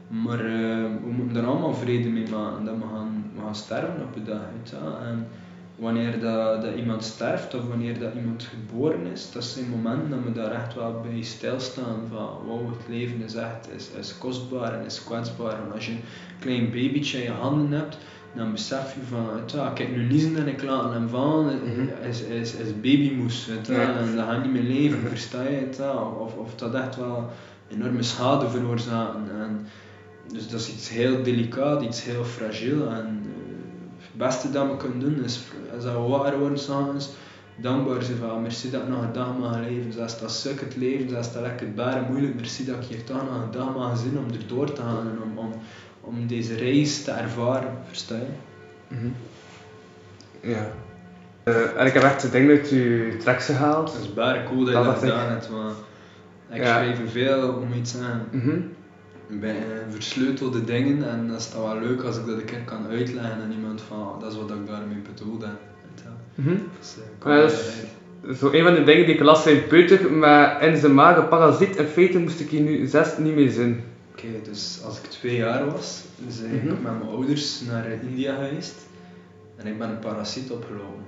Maar 0.07 0.39
eh, 0.39 0.83
we 1.03 1.11
moeten 1.11 1.37
er 1.37 1.45
allemaal 1.45 1.73
vrede 1.73 2.09
mee 2.09 2.29
maken 2.29 2.65
dat 2.65 2.75
we 2.75 2.83
gaan, 2.93 3.31
we 3.35 3.41
gaan 3.41 3.55
sterven 3.55 4.03
op 4.03 4.15
een 4.15 4.23
dag. 4.23 4.41
Weet. 4.55 4.73
En 5.07 5.27
wanneer 5.75 6.19
dat, 6.19 6.61
dat 6.61 6.75
iemand 6.75 7.03
sterft 7.03 7.53
of 7.55 7.67
wanneer 7.67 7.99
dat 7.99 8.13
iemand 8.15 8.43
geboren 8.43 9.05
is, 9.13 9.31
dat 9.31 9.43
zijn 9.43 9.69
momenten 9.69 10.09
dat 10.09 10.19
we 10.23 10.31
daar 10.31 10.51
echt 10.51 10.73
wel 10.75 11.01
bij 11.11 11.23
stilstaan 11.23 11.99
van 12.09 12.27
wow, 12.45 12.67
het 12.69 12.87
leven 12.89 13.21
is 13.23 13.35
echt 13.35 13.69
is, 13.75 13.89
is 13.99 14.17
kostbaar 14.17 14.73
en 14.79 14.85
is 14.85 15.03
kwetsbaar. 15.03 15.53
En 15.65 15.71
als 15.73 15.85
je 15.85 15.91
een 15.91 16.03
klein 16.39 16.65
babytje 16.71 17.17
in 17.17 17.23
je 17.23 17.31
handen 17.31 17.79
hebt, 17.79 17.97
dan 18.35 18.51
besef 18.51 18.93
je 18.95 19.01
van, 19.09 19.25
wel, 19.53 19.71
ik 19.71 19.77
heb 19.77 19.95
nu 19.95 20.03
niezen 20.03 20.37
en 20.37 20.47
ik 20.47 20.63
laat 20.63 20.93
hem 20.93 21.07
vallen, 21.09 21.59
Mhm. 21.63 22.07
is, 22.09 22.21
is, 22.21 22.53
is 22.55 22.73
babymoes. 22.81 23.49
Ja. 23.67 23.97
En 23.97 24.15
dat 24.15 24.25
gaat 24.25 24.43
niet 24.43 24.51
meer 24.53 24.75
leven, 24.77 24.99
Mhm. 24.99 25.07
versta 25.07 25.41
je 25.41 25.55
het? 25.55 25.81
Of, 26.19 26.35
of 26.35 26.55
dat 26.55 26.73
echt 26.73 26.95
wel 26.95 27.29
enorme 27.71 28.03
schade 28.03 28.49
veroorzaken. 28.49 29.23
En, 29.41 29.65
dus 30.33 30.47
dat 30.47 30.59
is 30.59 30.73
iets 30.73 30.89
heel 30.89 31.23
delicaat, 31.23 31.81
iets 31.81 32.03
heel 32.03 32.23
fragiel. 32.23 32.89
En 32.89 33.22
beste 34.17 34.51
dat 34.51 34.67
we 34.67 34.77
kunnen 34.77 34.99
doen 34.99 35.23
is, 35.23 35.39
als 35.75 35.83
dat 35.83 35.93
we 35.93 35.99
wakker 35.99 36.39
worden 36.39 36.59
s'avonds, 36.59 37.09
dankbaar 37.55 38.01
zijn 38.03 38.17
van 38.17 38.41
merci 38.41 38.69
dat 38.71 38.81
ik 38.81 38.87
nog 38.87 39.01
een 39.01 39.13
dag 39.13 39.37
mag 39.39 39.59
leven. 39.59 39.93
Zelfs 39.93 40.19
dat 40.19 40.31
suk 40.31 40.59
het 40.59 40.75
leven, 40.75 41.09
zelfs 41.09 41.33
dat 41.33 41.41
lekker 41.41 41.73
baren 41.73 42.05
moeilijk, 42.09 42.35
merci 42.35 42.65
dat 42.65 42.75
ik 42.75 42.83
hier 42.83 43.03
toch 43.03 43.23
nog 43.23 43.41
een 43.43 43.51
dag 43.51 43.75
mag 43.75 43.97
zien 43.97 44.17
om 44.17 44.25
erdoor 44.41 44.73
te 44.73 44.81
gaan 44.81 44.99
en 45.09 45.17
om, 45.23 45.37
om, 45.37 45.51
om 46.01 46.27
deze 46.27 46.55
reis 46.55 47.03
te 47.03 47.11
ervaren. 47.11 47.77
Versta 47.87 48.15
je? 48.15 48.27
Mhm. 48.95 49.07
Ja. 50.51 50.71
Eh, 51.43 51.79
en 51.79 51.85
ik 51.85 51.93
heb 51.93 52.03
echt 52.03 52.21
het 52.21 52.31
ding 52.31 52.49
uit 52.49 52.69
je 52.69 53.15
tracks 53.23 53.45
gehaald. 53.45 53.93
Het 53.93 54.01
is 54.01 54.13
baren 54.13 54.45
cool 54.45 54.59
dat 54.59 54.67
je 54.67 54.73
Dat 54.73 54.83
dat 54.83 54.93
dacht 54.93 55.03
ik. 55.03 55.09
gedaan 55.09 55.29
hebt, 55.29 55.49
maar 55.49 55.71
ik 56.49 56.63
Ja. 56.63 56.75
schrijf 56.75 56.99
er 56.99 57.09
veel 57.09 57.49
om 57.53 57.73
iets 57.73 57.97
aan. 57.97 58.27
Mhm. 58.31 58.59
Bij 59.39 59.55
eh, 59.55 59.65
versleutelde 59.89 60.63
dingen 60.63 61.09
en 61.09 61.27
dat 61.27 61.39
is 61.39 61.49
dan 61.49 61.61
wel 61.63 61.79
leuk 61.79 62.01
als 62.01 62.17
ik 62.17 62.25
dat 62.25 62.37
een 62.37 62.45
keer 62.45 62.61
kan 62.65 62.87
uitleggen 62.87 63.41
aan 63.41 63.51
iemand 63.51 63.81
van 63.81 63.97
"Oh, 63.99 64.19
dat 64.19 64.31
is 64.31 64.37
wat 64.37 64.49
ik 64.49 64.67
daarmee 64.67 64.97
bedoelde. 65.13 65.47
Mhm. 66.35 66.55
Dus, 66.79 66.95
eh, 67.25 67.31
Ja, 67.37 67.43
is- 67.43 68.37
Zo 68.39 68.51
een 68.51 68.63
van 68.63 68.73
de 68.73 68.83
dingen 68.83 69.05
die 69.05 69.15
ik 69.15 69.21
las 69.21 69.43
zijn 69.43 69.67
peuter, 69.67 70.11
maar 70.11 70.63
in 70.63 70.77
zijn 70.77 70.93
maag 70.93 71.17
een 71.17 71.27
parasiet. 71.27 71.75
In 71.75 71.85
feite 71.85 72.19
moest 72.19 72.39
ik 72.39 72.49
hier 72.49 72.61
nu 72.61 72.85
zes 72.85 73.17
niet 73.17 73.35
meer 73.35 73.51
zien. 73.51 73.81
Oké, 74.11 74.27
dus 74.43 74.81
als 74.85 74.97
ik 74.97 75.03
twee 75.09 75.35
jaar 75.35 75.65
was, 75.71 76.01
ben 76.17 76.51
ik 76.53 76.63
Mhm. 76.63 76.67
met 76.73 76.81
mijn 76.83 77.01
ouders 77.09 77.61
naar 77.61 77.85
India 78.01 78.35
geweest 78.35 78.87
en 79.55 79.67
ik 79.67 79.77
ben 79.77 79.89
een 79.89 79.99
parasiet 79.99 80.51
opgelopen. 80.51 81.03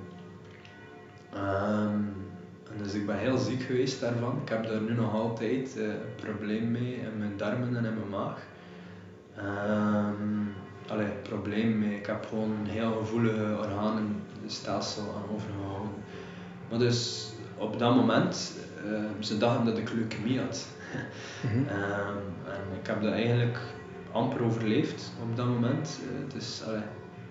Ehm, 1.34 1.92
en 1.92 2.14
dus 2.84 2.94
ik 2.94 3.06
ben 3.06 3.18
heel 3.18 3.38
ziek 3.38 3.62
geweest 3.62 4.00
daarvan. 4.00 4.40
Ik 4.44 4.50
heb 4.50 4.68
daar 4.68 4.82
nu 4.82 4.94
nog 4.94 5.14
altijd 5.14 5.78
eh, 5.78 5.84
een 5.88 6.16
probleem 6.16 6.72
mee 6.72 6.94
in 6.94 7.18
mijn 7.18 7.38
darmen 7.38 7.78
en 7.78 7.86
in 7.86 7.94
mijn 7.94 8.10
maag. 8.10 8.40
Ehm 9.36 10.46
allee, 10.88 11.08
probleem 11.22 11.80
mee. 11.80 11.98
Ik 11.98 12.06
heb 12.06 12.26
gewoon 12.26 12.52
een 12.52 12.70
heel 12.70 12.92
gevoelige 12.92 13.58
organenstelsel 13.58 15.04
aan 15.04 15.36
overgehouden. 15.36 15.92
Maar 16.70 16.80
dus 16.80 17.30
op 17.58 17.80
dat 17.80 17.96
moment, 17.96 18.58
eh, 18.86 19.04
ze 19.20 19.38
dachten 19.38 19.66
dat 19.66 19.78
ik 19.78 19.94
leukemie 19.94 20.40
had. 20.40 20.68
Mhm. 21.42 21.68
Ehm, 21.80 22.18
en 22.46 22.80
ik 22.80 22.88
heb 22.88 23.02
dat 23.02 23.14
eigenlijk 23.14 23.58
amper 24.12 24.44
overleefd 24.44 25.12
op 25.22 25.36
dat 25.36 25.46
moment. 25.46 26.00
Eh, 26.02 26.34
dus 26.34 26.64
allee, 26.66 26.82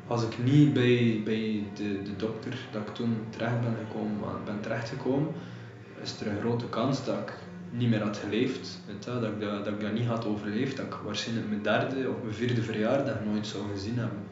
als 0.07 0.23
ik 0.23 0.45
niet 0.45 0.73
bij, 0.73 1.21
bij 1.25 1.65
de, 1.75 2.03
de 2.03 2.17
dokter 2.17 2.59
dat 2.73 2.83
ik 2.83 2.95
toen 2.95 3.17
terecht 3.31 3.61
ben 3.61 3.77
gekomen, 3.87 4.45
ben 4.45 4.61
terechtgekomen, 4.61 5.33
is 6.03 6.21
er 6.21 6.27
een 6.27 6.41
grote 6.41 6.69
kans 6.69 7.05
dat 7.05 7.19
ik 7.19 7.33
niet 7.71 7.91
meer 7.91 8.03
had 8.03 8.17
geleefd. 8.17 8.81
Weet 8.87 9.05
je, 9.05 9.11
dat, 9.11 9.23
ik 9.23 9.41
dat, 9.41 9.65
dat 9.65 9.75
ik 9.75 9.81
dat 9.81 9.93
niet 9.93 10.07
had 10.07 10.27
overleefd, 10.27 10.77
dat 10.77 10.87
ik 10.87 10.95
waarschijnlijk 11.05 11.49
mijn 11.49 11.63
derde 11.63 12.09
of 12.09 12.23
mijn 12.23 12.35
vierde 12.35 12.63
verjaardag 12.63 13.17
nooit 13.25 13.47
zou 13.47 13.65
gezien 13.73 13.99
hebben. 13.99 14.23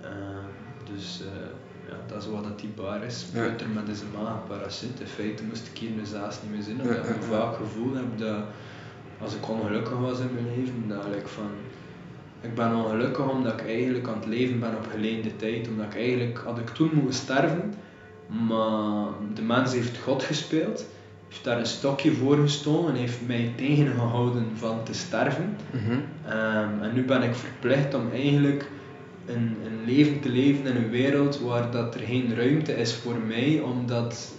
Ehm, 0.00 0.94
dus 0.94 1.20
eh, 1.20 1.90
ja, 1.90 1.96
dat 2.06 2.22
is 2.22 2.28
wat 2.28 2.44
dat 2.44 2.60
die 2.60 2.68
bar 2.68 3.04
is. 3.04 3.26
Ja. 3.32 3.40
Peuter 3.40 3.68
met 3.68 3.86
deze 3.86 4.04
maagparasiet. 4.22 5.00
In 5.00 5.06
feite 5.06 5.44
moest 5.44 5.66
ik 5.72 5.78
hier 5.78 5.90
nu 5.90 6.04
zelfs 6.04 6.42
niet 6.42 6.50
meer 6.50 6.62
zien, 6.62 6.76
Ja, 6.76 6.82
omdat 6.82 6.96
ja, 7.06 7.14
ik 7.14 7.20
ja. 7.20 7.26
vaak 7.26 7.56
gevoel 7.56 7.94
heb 7.94 8.18
dat 8.18 8.44
als 9.20 9.34
ik 9.34 9.48
ongelukkig 9.48 9.98
was 9.98 10.18
in 10.18 10.34
mijn 10.34 10.46
leven, 10.56 10.88
dat 10.88 11.16
ik 11.16 11.26
van 11.26 11.50
ik 12.46 12.54
ben 12.54 12.74
ongelukkig 12.74 13.30
omdat 13.30 13.60
ik 13.60 13.66
eigenlijk 13.66 14.08
aan 14.08 14.18
het 14.18 14.26
leven 14.26 14.60
ben 14.60 14.76
op 14.76 14.88
geleende 14.90 15.36
tijd. 15.36 15.68
Omdat 15.68 15.86
ik 15.86 15.96
eigenlijk, 15.96 16.38
had 16.44 16.58
ik 16.58 16.68
toen 16.68 16.90
moeten 16.94 17.14
sterven, 17.14 17.74
maar 18.48 19.06
de 19.34 19.42
mens 19.42 19.72
heeft 19.72 19.98
God 19.98 20.22
gespeeld, 20.22 20.86
heeft 21.28 21.44
daar 21.44 21.58
een 21.58 21.66
stokje 21.66 22.12
voor 22.12 22.36
gestoken 22.36 22.88
en 22.88 23.00
heeft 23.00 23.26
mij 23.26 23.52
tegengehouden 23.56 24.46
van 24.54 24.84
te 24.84 24.94
sterven. 24.94 25.56
Mhm. 25.70 25.98
Ehm, 26.26 26.82
en 26.82 26.94
nu 26.94 27.04
ben 27.04 27.22
ik 27.22 27.34
verplicht 27.34 27.94
om 27.94 28.10
eigenlijk 28.12 28.70
een, 29.26 29.56
een 29.64 29.84
leven 29.84 30.20
te 30.20 30.28
leven 30.28 30.66
in 30.66 30.76
een 30.76 30.90
wereld 30.90 31.40
waar 31.40 31.70
dat 31.70 31.94
er 31.94 32.00
geen 32.00 32.34
ruimte 32.36 32.76
is 32.76 32.94
voor 32.94 33.16
mij, 33.26 33.60
omdat 33.60 34.34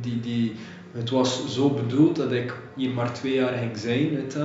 die, 0.00 0.20
die 0.20 0.54
het 0.92 1.10
was 1.10 1.54
zo 1.54 1.70
bedoeld 1.70 2.16
dat 2.16 2.32
ik 2.32 2.54
hier 2.76 2.90
maar 2.90 3.12
twee 3.12 3.34
jaar 3.34 3.52
ging 3.52 3.76
zijn, 3.76 4.14
weet. 4.14 4.38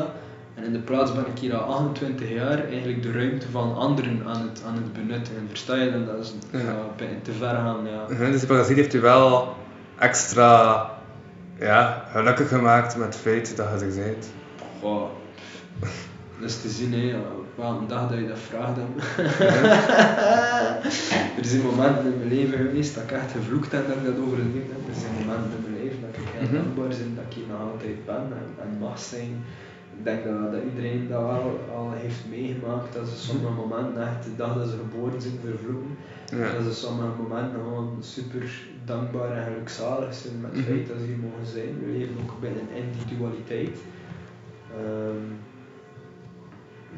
En 0.56 0.64
in 0.64 0.73
de 0.73 0.80
plaats 0.80 1.14
ben 1.14 1.26
ik 1.34 1.40
hier 1.40 1.56
al 1.56 1.73
28 1.73 2.30
jaar 2.30 2.65
eigenlijk 2.68 3.03
de 3.03 3.11
ruimte 3.11 3.45
van 3.52 3.76
anderen 3.76 4.22
aan 4.28 4.41
het, 4.41 4.61
aan 4.68 4.73
het 4.76 4.94
benutten. 4.94 5.36
En 5.38 5.45
versta 5.49 5.76
je 5.76 5.91
dan? 5.91 6.06
Dat 6.06 6.19
is 6.19 6.34
Ja. 6.52 6.60
ja, 6.60 7.06
te 7.22 7.32
ver 7.32 7.56
gaan, 7.56 7.78
ja. 7.86 8.06
Mhm, 8.15 8.32
Dus 8.32 8.40
die 8.40 8.49
fantasie 8.49 8.76
heeft 8.76 8.94
u 8.94 8.99
wel 8.99 9.56
extra 9.99 10.90
ja, 11.60 12.06
gelukkig 12.11 12.48
gemaakt 12.48 12.95
met 12.98 13.06
het 13.06 13.15
feit 13.15 13.56
dat 13.57 13.68
je 13.80 13.86
er 13.86 13.95
bent. 13.95 14.32
Goh, 14.80 15.10
dat 16.40 16.49
is 16.49 16.61
te 16.61 16.69
zien, 16.69 16.94
hè. 16.94 17.15
op 17.18 17.45
welke 17.56 17.86
dag 17.86 18.10
dat 18.10 18.18
je 18.19 18.28
dat 18.28 18.40
vraagt. 18.40 18.76
hem. 18.76 18.94
er 21.40 21.45
zijn 21.45 21.61
momenten 21.61 22.11
in 22.14 22.18
mijn 22.18 22.30
leven 22.34 22.57
geweest 22.57 22.95
dat 22.95 23.03
ik 23.03 23.11
echt 23.11 23.32
gevloekt 23.32 23.72
heb 23.72 23.88
dat 23.88 23.95
ik 23.98 24.06
dat 24.06 24.26
overleefd 24.26 24.69
heb. 24.76 24.88
Er 24.94 24.99
zijn 25.02 25.14
momenten 25.19 25.52
in 25.57 25.64
mijn 25.72 25.84
leven 25.84 26.02
dat 26.02 26.10
ik 26.22 26.28
heel 26.34 26.48
Mhm. 26.48 26.56
dankbaar 26.56 26.88
ben 26.88 27.15
dat 27.15 27.23
ik 27.30 27.34
hier 27.34 27.48
nog 27.52 27.61
altijd 27.72 28.06
ben 28.06 28.26
en, 28.41 28.48
en 28.64 28.78
mag 28.80 28.99
zijn. 28.99 29.44
Ik 29.97 30.03
denk 30.03 30.23
dat, 30.23 30.51
dat 30.51 30.61
iedereen 30.69 31.07
dat 31.07 31.22
wel 31.22 31.59
al 31.76 31.91
heeft 31.91 32.22
meegemaakt, 32.30 32.93
dat 32.93 33.07
ze 33.07 33.18
sommige 33.18 33.53
momenten 33.53 34.07
echt 34.07 34.23
de 34.23 34.35
dag 34.35 34.57
dat 34.57 34.68
ze 34.69 34.76
geboren 34.77 35.22
zijn 35.22 35.39
vervloeken. 35.45 35.97
Ja. 36.31 36.51
Dat 36.53 36.63
ze 36.63 36.73
sommige 36.73 37.22
momenten 37.22 37.59
gewoon 37.59 37.97
super 37.99 38.61
dankbaar 38.85 39.38
en 39.38 39.43
gelukzalig 39.53 40.13
zijn 40.13 40.41
met 40.41 40.51
het 40.51 40.59
Mhm. 40.59 40.69
feit 40.69 40.88
dat 40.88 40.97
ze 40.99 41.05
hier 41.05 41.18
mogen 41.18 41.45
zijn. 41.45 41.80
We 41.80 41.97
leven 41.97 42.15
ook 42.23 42.39
binnen 42.41 42.68
in 42.76 42.84
die 43.07 43.18
dualiteit. 43.18 43.77
Ehm, 44.77 45.26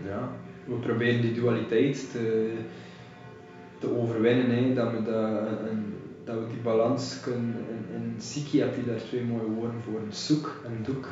ja, 0.07 0.29
we 0.65 0.75
proberen 0.75 1.21
die 1.21 1.33
dualiteit 1.33 2.11
te, 2.11 2.53
te 3.79 3.97
overwinnen, 3.97 4.49
hè, 4.49 4.73
dat, 4.73 4.91
we 4.91 5.03
dat, 5.03 5.69
een, 5.69 5.93
dat 6.23 6.35
we 6.35 6.47
die 6.47 6.61
balans 6.63 7.19
kunnen. 7.19 7.55
In, 7.69 7.95
in 7.95 8.13
je 8.51 8.85
daar 8.85 8.97
twee 9.07 9.23
mooie 9.23 9.49
woorden 9.55 9.81
voor: 9.81 9.99
zoek 10.09 10.61
en 10.65 10.77
doek. 10.83 11.07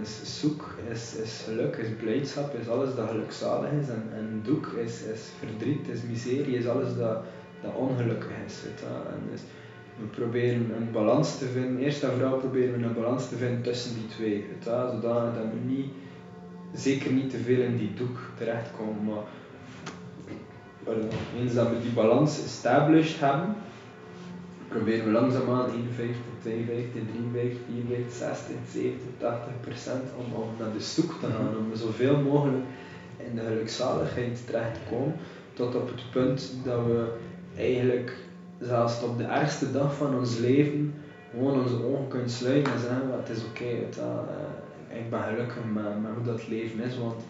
Dus 0.00 0.40
zoek 0.40 0.74
is, 0.90 1.14
is 1.14 1.42
geluk, 1.44 1.76
is 1.76 1.88
blijdschap, 2.02 2.54
is 2.54 2.68
alles 2.68 2.94
dat 2.94 3.08
gelukzalig 3.08 3.70
is. 3.70 3.88
En, 3.88 4.02
en 4.16 4.40
doek 4.44 4.66
is, 4.66 5.02
is 5.02 5.20
verdriet, 5.38 5.88
is 5.88 6.02
miserie, 6.08 6.56
is 6.56 6.66
alles 6.66 6.96
dat, 6.96 7.18
dat 7.62 7.74
ongelukkig 7.74 8.32
is. 8.46 8.62
En 8.64 9.20
dus 9.30 9.40
we 9.96 10.04
proberen 10.06 10.70
een 10.76 10.90
balans 10.92 11.38
te 11.38 11.46
vinden. 11.46 11.78
Eerst 11.78 12.02
en 12.02 12.10
vooral 12.10 12.38
proberen 12.38 12.80
we 12.80 12.86
een 12.86 12.94
balans 12.94 13.28
te 13.28 13.36
vinden 13.36 13.62
tussen 13.62 13.94
die 13.94 14.06
twee. 14.06 14.44
Zodanig 14.64 15.34
dat 15.34 15.44
we 15.44 15.74
niet, 15.74 15.90
zeker 16.72 17.12
niet 17.12 17.30
te 17.30 17.38
veel 17.38 17.60
in 17.60 17.76
die 17.76 17.94
doek 17.94 18.18
terechtkomen. 18.38 19.04
Maar 19.04 19.24
eens 21.38 21.54
dat 21.54 21.68
we 21.68 21.80
die 21.82 21.92
balans 21.92 22.44
established 22.44 23.20
hebben, 23.20 23.54
proberen 24.74 25.04
we 25.04 25.10
langzaamaan 25.10 25.70
51, 25.70 26.16
52, 26.42 27.02
53, 27.32 27.58
54, 27.66 28.12
60, 28.12 28.56
70, 28.72 29.08
80 29.18 29.60
procent 29.60 30.04
om, 30.20 30.42
om 30.42 30.48
naar 30.58 30.72
de 30.72 30.80
zoek 30.80 31.12
te 31.20 31.26
gaan, 31.26 31.56
om 31.58 31.76
zoveel 31.76 32.16
mogelijk 32.16 32.64
in 33.26 33.34
de 33.36 33.42
gelukzaligheid 33.48 34.46
terecht 34.46 34.74
te 34.74 34.80
komen, 34.90 35.14
tot 35.52 35.74
op 35.74 35.86
het 35.88 36.10
punt 36.12 36.52
dat 36.64 36.84
we 36.86 37.06
eigenlijk 37.56 38.16
zelfs 38.60 39.02
op 39.02 39.18
de 39.18 39.24
ergste 39.24 39.72
dag 39.72 39.94
van 39.94 40.18
ons 40.18 40.38
leven 40.38 40.94
gewoon 41.30 41.62
onze 41.62 41.84
ogen 41.84 42.08
kunnen 42.08 42.30
sluiten 42.30 42.72
en 42.72 42.80
zeggen, 42.80 43.08
"Wel, 43.08 43.18
het 43.18 43.28
is 43.36 43.44
oké, 43.44 43.64
eh, 43.64 44.98
ik 44.98 45.10
ben 45.10 45.22
gelukkig 45.22 45.64
met, 45.72 46.02
met 46.02 46.10
hoe 46.14 46.24
dat 46.24 46.48
leven 46.48 46.80
is, 46.84 46.98
want 46.98 47.22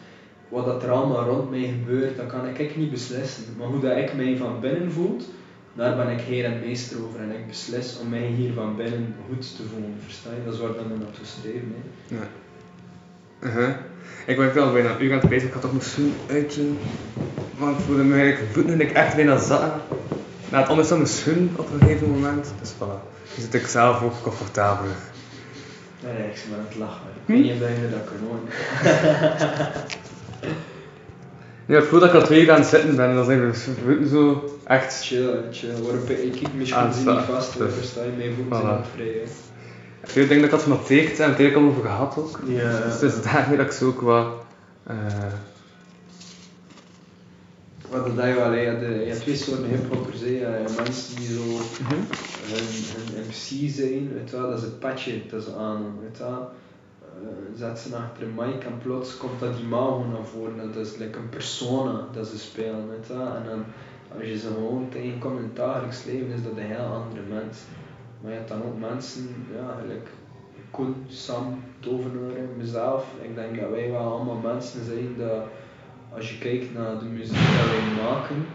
wat 0.48 0.64
dat 0.64 0.82
er 0.82 0.90
allemaal 0.90 1.28
rond 1.28 1.50
mij 1.50 1.74
gebeurt, 1.78 2.16
dat 2.16 2.26
kan 2.26 2.46
ik, 2.46 2.76
niet 2.76 2.90
beslissen. 2.90 3.44
Maar 3.58 3.66
hoe 3.66 3.80
dat 3.80 3.96
ik 3.96 4.14
mij 4.14 4.36
van 4.36 4.60
binnen 4.60 4.92
voelt, 4.92 5.24
daar 5.74 5.96
ben 5.96 6.08
ik 6.08 6.20
heer 6.20 6.44
en 6.44 6.60
meester 6.66 6.96
over 7.04 7.20
en 7.20 7.30
ik 7.30 7.46
beslis 7.46 7.98
om 8.02 8.08
mij 8.08 8.26
hier 8.26 8.52
van 8.52 8.76
binnen 8.76 9.14
goed 9.28 9.56
te 9.56 9.62
voelen, 9.72 9.94
versta 10.04 10.30
je? 10.30 10.44
Dat 10.44 10.54
is 10.54 10.60
waar 10.60 10.68
dat 10.72 10.82
we 10.82 10.88
naartoe 10.98 11.24
streven. 11.24 11.74
Hè. 12.08 12.16
Ja. 12.16 12.26
Uh-huh. 13.40 13.74
Ik 14.26 14.36
ben 14.36 14.54
wel 14.54 14.72
bijna 14.72 14.98
uur 14.98 15.12
aan 15.12 15.18
het 15.20 15.28
bezig, 15.28 15.46
ik 15.48 15.52
had 15.52 15.62
toch 15.62 15.72
mijn 15.72 15.84
schoen 15.84 16.14
uitdoen. 16.30 16.78
Want 17.58 17.78
ik 17.78 17.84
voelde 17.84 18.02
me 18.02 18.20
eigenlijk 18.20 18.52
voeten 18.52 18.72
en 18.72 18.80
ik 18.80 18.92
echt 18.92 19.16
bijna 19.16 19.38
zaten. 19.38 19.80
Na 20.50 20.58
het 20.60 20.68
anders 20.68 20.88
dan 20.88 20.98
mijn 20.98 21.10
schoen 21.10 21.50
op 21.56 21.72
een 21.72 21.80
gegeven 21.80 22.10
moment. 22.10 22.52
Dus 22.60 22.72
voilà. 22.72 22.78
Dan 23.34 23.40
zit 23.40 23.54
ik 23.54 23.66
zelf 23.66 24.02
ook 24.02 24.22
comfortabeler. 24.22 24.94
Nee, 26.02 26.12
ik 26.28 26.42
ben 26.50 26.58
aan 26.58 26.64
het 26.68 26.76
lachen. 26.76 27.06
Ik 27.14 27.22
Hm? 27.26 27.32
weet 27.32 27.42
niet 27.42 27.52
of 27.52 27.68
je 27.68 27.90
dat 27.90 28.04
kan 28.04 28.26
horen. 28.26 28.42
Ja, 31.66 31.78
ik 31.78 31.84
voel 31.84 32.00
dat 32.00 32.08
ik 32.08 32.14
al 32.14 32.26
twee 32.26 32.42
uur 32.42 32.50
aan 32.52 32.60
het 32.60 32.68
zitten 32.68 32.96
ben 32.96 33.08
en 33.08 33.14
dan 33.14 33.24
zijn 33.24 33.40
mijn 33.40 33.54
voeten 33.54 34.08
zo 34.08 34.53
echt... 34.66 35.04
Chill, 35.04 35.34
chill. 35.52 35.72
Waarop 35.82 36.08
ik 36.10 36.34
Ah, 36.46 36.52
misschien 36.54 36.92
zie 36.92 37.02
is 37.10 37.16
niet 37.16 37.24
vast, 37.24 37.54
het 37.58 37.68
is- 37.68 37.74
versta 37.74 38.02
je? 38.02 38.32
Voeten 38.36 38.60
zijn 38.60 38.84
Voilà. 38.84 38.94
vrij. 38.94 39.06
Hè. 39.06 40.20
Ik 40.20 40.28
denk 40.28 40.40
dat 40.40 40.44
ik 40.44 40.50
had 40.50 40.62
genoteerd 40.62 41.18
en 41.20 41.28
het 41.30 41.38
eigenlijk 41.38 41.54
al 41.56 41.62
over 41.64 41.82
gehad 41.82 42.16
ook. 42.18 42.40
Ja. 42.46 42.80
Dus 42.80 42.92
het 43.00 43.02
is 43.02 43.22
daarmee 43.22 43.56
dat 43.56 43.66
ik 43.66 43.72
zo 43.72 43.86
ook 43.86 44.00
wat... 44.00 44.26
eh, 44.86 44.96
Wat 47.90 48.16
dat 48.16 48.26
je 48.26 48.34
wel, 48.34 48.52
je 48.52 48.66
hebt, 48.66 48.82
eh, 48.82 49.00
je 49.02 49.08
hebt 49.08 49.20
twee 49.20 49.36
soorten 49.36 49.64
hiphoppers. 49.68 50.20
hè. 50.20 50.26
Je 50.26 50.38
hebt 50.44 50.76
mensen 50.76 51.16
die 51.16 51.26
zo 51.26 51.42
hun, 51.88 52.06
hun 52.48 53.24
MC 53.26 53.70
zijn, 53.74 54.12
weet 54.14 54.30
je 54.30 54.36
wel, 54.36 54.48
dat 54.48 54.58
is 54.58 54.64
het 54.64 54.78
patje 54.78 55.20
dat 55.30 55.42
ze 55.44 55.54
aan 55.58 55.98
weet 56.02 56.16
je 56.16 56.22
wel. 56.22 56.50
Eh, 57.00 57.58
zet 57.58 57.78
ze 57.78 57.96
achter 57.96 58.22
een 58.22 58.34
mic 58.34 58.64
en 58.64 58.78
plots 58.82 59.16
komt 59.16 59.40
dat 59.40 59.58
imago 59.62 60.04
naar 60.12 60.24
voren, 60.32 60.72
dat 60.72 60.86
is 60.86 60.96
like 60.96 61.18
een 61.18 61.28
persona 61.28 62.06
dat 62.12 62.26
ze 62.26 62.38
spelen, 62.38 62.88
weet 62.88 63.06
je 63.06 63.16
wel. 63.16 63.26
En 63.26 63.42
dan, 63.48 63.64
als 64.18 64.26
je 64.26 64.38
ze 64.38 64.46
gewoon 64.46 64.88
tegenkomt 64.90 65.38
in 65.38 65.44
het 65.44 65.56
dagelijks 65.56 66.04
leven, 66.04 66.32
is 66.32 66.42
dat 66.42 66.52
een 66.56 66.72
heel 66.76 66.84
andere 66.84 67.22
mens. 67.28 67.58
Maar 68.20 68.30
je 68.30 68.36
hebt 68.36 68.48
dan 68.48 68.62
ook 68.62 68.78
mensen, 68.78 69.46
ja, 69.54 69.76
gelijk 69.80 70.08
Koen, 70.70 70.94
Sam, 71.08 71.62
Tovenaar, 71.80 72.40
mezelf. 72.56 73.06
Ik 73.22 73.34
denk 73.34 73.60
dat 73.60 73.70
wij 73.70 73.90
wel 73.90 74.00
allemaal 74.00 74.40
mensen 74.54 74.84
zijn 74.84 75.14
dat, 75.18 75.44
als 76.14 76.30
je 76.30 76.38
kijkt 76.38 76.74
naar 76.74 76.98
de 76.98 77.04
muziek 77.04 77.36
dat 77.36 77.70
wij 77.70 78.04
maken, 78.04 78.46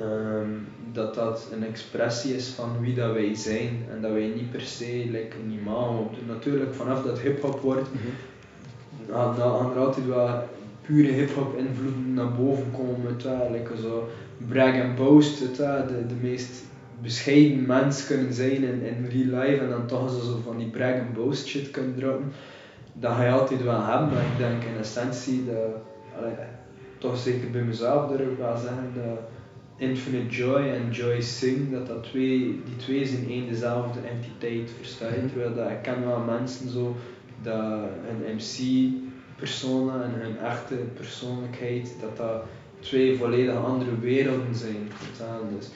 ehm, 0.00 0.50
dat 0.92 1.14
dat 1.14 1.48
een 1.52 1.64
expressie 1.64 2.34
is 2.34 2.48
van 2.48 2.80
wie 2.80 2.94
dat 2.94 3.12
wij 3.12 3.34
zijn 3.34 3.86
en 3.90 4.00
dat 4.00 4.12
wij 4.12 4.32
niet 4.34 4.50
per 4.50 4.60
se 4.60 5.06
like, 5.10 5.36
een 5.36 5.58
imago 5.60 5.98
opdoen. 5.98 6.26
Natuurlijk, 6.26 6.74
vanaf 6.74 7.02
dat 7.02 7.18
hip-hop 7.18 7.60
wordt, 7.60 7.88
dan 9.06 9.34
gaan 9.34 9.70
er 9.70 9.78
altijd 9.78 10.06
wel 10.06 10.48
pure 10.90 11.12
hip-hop 11.12 11.56
invloeden 11.56 12.14
naar 12.14 12.32
boven 12.32 12.70
komen. 12.70 13.16
Like 13.52 13.76
zo 13.76 14.08
brag 14.48 14.80
and 14.82 14.94
boast, 14.94 15.56
wel. 15.56 15.86
de, 15.86 16.06
de 16.06 16.14
meest 16.20 16.62
bescheiden 17.02 17.66
mens 17.66 18.06
kunnen 18.06 18.32
zijn 18.32 18.62
in, 18.62 18.82
in 18.82 19.06
real 19.10 19.42
life 19.42 19.62
en 19.62 19.70
dan 19.70 19.86
toch 19.86 20.10
zo 20.10 20.20
zo 20.20 20.40
van 20.44 20.58
die 20.58 20.66
brag 20.66 20.92
and 20.92 21.12
boast 21.12 21.46
shit 21.46 21.70
kunnen 21.70 21.94
droppen. 21.96 22.32
Dat 22.92 23.12
ga 23.12 23.24
je 23.24 23.30
altijd 23.30 23.62
wel 23.62 23.84
hebben, 23.86 24.08
maar 24.08 24.24
ik 24.32 24.38
denk 24.38 24.62
in 24.62 24.78
essentie 24.78 25.44
dat, 25.44 25.82
allee, 26.18 26.34
toch 26.98 27.18
zeker 27.18 27.50
bij 27.50 27.62
mezelf 27.62 28.10
durf 28.10 28.30
ik 28.30 28.38
wel 28.38 28.56
zeggen 28.56 28.92
dat 28.94 29.18
Infinite 29.76 30.34
Joy 30.34 30.68
en 30.68 30.90
Joy 30.90 31.20
Sing, 31.20 31.72
dat 31.72 31.86
dat 31.86 32.02
twee, 32.02 32.38
die 32.64 32.76
twee 32.76 33.06
zijn 33.06 33.28
één 33.28 33.48
dezelfde 33.48 34.00
entiteit, 34.00 34.70
versta 34.76 35.06
je? 35.06 35.26
Terwijl 35.26 35.54
dat, 35.54 35.70
ik 35.70 35.82
ken 35.82 36.04
wel 36.06 36.18
mensen 36.18 36.70
zo, 36.70 36.96
dat 37.42 37.80
hun 38.06 38.26
MC-persona 39.40 40.02
en 40.02 40.12
hun 40.20 40.38
echte 40.38 40.74
persoonlijkheid, 40.74 41.94
dat 42.00 42.16
dat 42.16 42.42
twee 42.80 43.18
volledig 43.18 43.64
andere 43.64 43.98
werelden 44.00 44.54
zijn. 44.54 44.90
Dus 45.58 45.68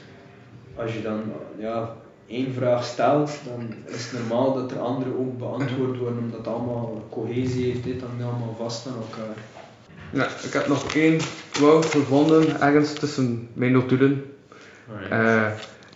als 0.76 0.92
je 0.92 1.02
dan 1.02 1.22
ja, 1.58 1.96
één 2.26 2.54
vraag 2.54 2.84
stelt, 2.84 3.30
dan 3.44 3.74
is 3.84 4.10
het 4.10 4.20
normaal 4.20 4.54
dat 4.54 4.70
er 4.70 4.78
andere 4.78 5.18
ook 5.18 5.38
beantwoord 5.38 5.98
worden, 5.98 6.18
omdat 6.18 6.38
het 6.38 6.48
allemaal 6.48 7.06
cohesie 7.10 7.64
heeft, 7.64 7.84
dit 7.84 8.00
dan 8.00 8.10
allemaal 8.10 8.54
vast 8.58 8.86
aan 8.86 8.94
elkaar. 8.94 9.36
Ja, 10.10 10.26
ik 10.46 10.52
heb 10.52 10.68
nog 10.68 10.94
één 10.94 11.20
quote 11.50 11.88
gevonden 11.88 12.60
ergens 12.60 12.92
tussen 12.92 13.48
mijn 13.52 13.72
notulen. 13.72 14.24
Eh, 15.10 15.46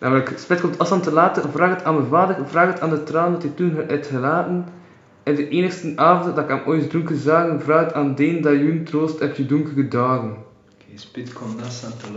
namelijk, 0.00 0.32
spijt 0.36 0.60
komt 0.60 0.78
afstand 0.78 1.02
te 1.02 1.12
laten, 1.12 1.50
vraag 1.52 1.70
het 1.70 1.84
aan 1.84 1.94
mijn 1.94 2.08
vader, 2.08 2.48
vraag 2.48 2.72
het 2.72 2.80
aan 2.80 2.90
de 2.90 3.02
traan 3.02 3.32
dat 3.32 3.42
hij 3.42 3.52
toen 3.54 3.84
heeft 3.88 4.06
gelaten. 4.06 4.66
En 5.28 5.34
de 5.34 5.48
enigste 5.48 5.92
avond 5.96 6.34
dat 6.34 6.44
ik 6.44 6.50
hem 6.50 6.62
ooit 6.66 6.90
dronken 6.90 7.16
zagen, 7.16 7.60
vraag 7.62 7.84
het 7.84 7.94
aan 7.94 8.14
deen 8.14 8.40
dat 8.42 8.52
je 8.52 8.82
troost 8.82 9.18
heb 9.18 9.36
je 9.36 9.46
donkere 9.46 9.88
dagen. 9.88 10.30
Oké, 10.30 10.98
spit 10.98 11.32
komt 11.32 11.58
dat 11.58 11.82
aan 11.84 11.96
te 11.96 12.12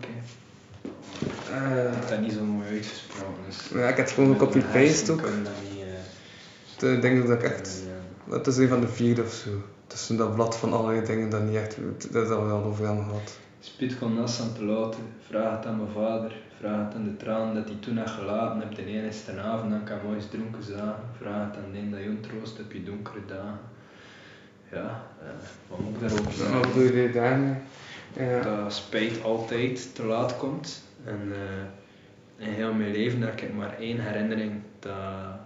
keer. 0.00 0.10
Eh, 1.52 1.84
Ik 1.84 1.94
heb 1.94 2.08
dat 2.08 2.20
niet 2.20 2.32
zo 2.32 2.44
mooi 2.44 2.68
uitgesproken. 2.68 3.42
Dus 3.46 3.68
ja, 3.74 3.88
ik 3.88 3.96
heb 3.96 4.06
het 4.06 4.10
gewoon 4.14 4.30
gecopy-paste 4.32 5.12
ook. 5.12 5.20
Dat 5.22 5.30
eh, 6.82 6.92
Ik 6.92 7.02
denk 7.02 7.26
dat 7.26 7.36
ik 7.36 7.50
echt... 7.50 7.82
ja. 7.86 8.30
Dat 8.30 8.46
is 8.46 8.56
een 8.56 8.68
van 8.68 8.80
de 8.80 8.88
vierde 8.88 9.22
of 9.22 9.32
zo. 9.32 9.50
Tussen 9.86 10.16
dat 10.16 10.34
blad 10.34 10.56
van 10.56 10.72
allerlei 10.72 11.06
dingen 11.06 11.30
dat 11.30 11.42
niet 11.42 11.56
echt... 11.56 11.76
Dat 12.12 12.24
is 12.24 12.30
al 12.30 12.44
wel 12.46 12.64
over 12.64 12.86
hem 12.86 13.04
gehad. 13.04 13.38
Spit 13.60 13.98
komt 13.98 14.16
dat 14.16 14.40
aan 14.42 14.52
te 14.52 14.64
later. 14.64 15.00
Vraag 15.28 15.56
het 15.56 15.66
aan 15.66 15.76
mijn 15.76 15.90
vader. 15.94 16.46
Vraag 16.58 16.86
het 16.86 16.94
aan 16.94 17.04
de 17.04 17.16
traan 17.16 17.54
dat 17.54 17.64
hij 17.64 17.76
toen 17.80 17.96
had 17.96 18.10
gelaten 18.10 18.60
hebt. 18.60 18.76
De 18.76 18.84
enige 18.84 19.40
avond 19.40 19.70
dat 19.70 19.80
ik 19.80 19.88
hem 19.88 20.10
ooit 20.10 20.30
dronken 20.30 20.62
zagen. 20.62 21.02
Vraag 21.20 21.46
het 21.46 21.56
aan 21.56 21.72
den 21.72 21.90
dat 21.90 22.00
je 22.00 22.20
troost 22.20 22.60
op 22.60 22.72
je 22.72 22.84
donkere 22.84 23.24
dagen. 23.26 23.58
Ja, 24.72 25.02
eh, 25.22 25.28
wat 25.68 25.78
moet 25.78 25.94
ik 25.94 26.00
daarover 26.00 26.32
zeggen? 26.32 26.60
Wat 26.60 26.74
bedoel 26.74 26.96
je 26.96 27.10
daarmee? 27.10 27.54
Ja. 28.16 28.42
dat 28.42 28.72
spijt 28.72 29.22
altijd 29.22 29.94
te 29.94 30.04
laat 30.04 30.36
komt. 30.36 30.82
En 31.04 31.32
eh, 31.32 32.46
in 32.46 32.52
heel 32.52 32.72
mijn 32.72 32.92
leven 32.92 33.20
heb 33.20 33.40
ik 33.40 33.54
maar 33.54 33.78
één 33.78 34.00
herinnering 34.00 34.52
dat, 34.78 34.94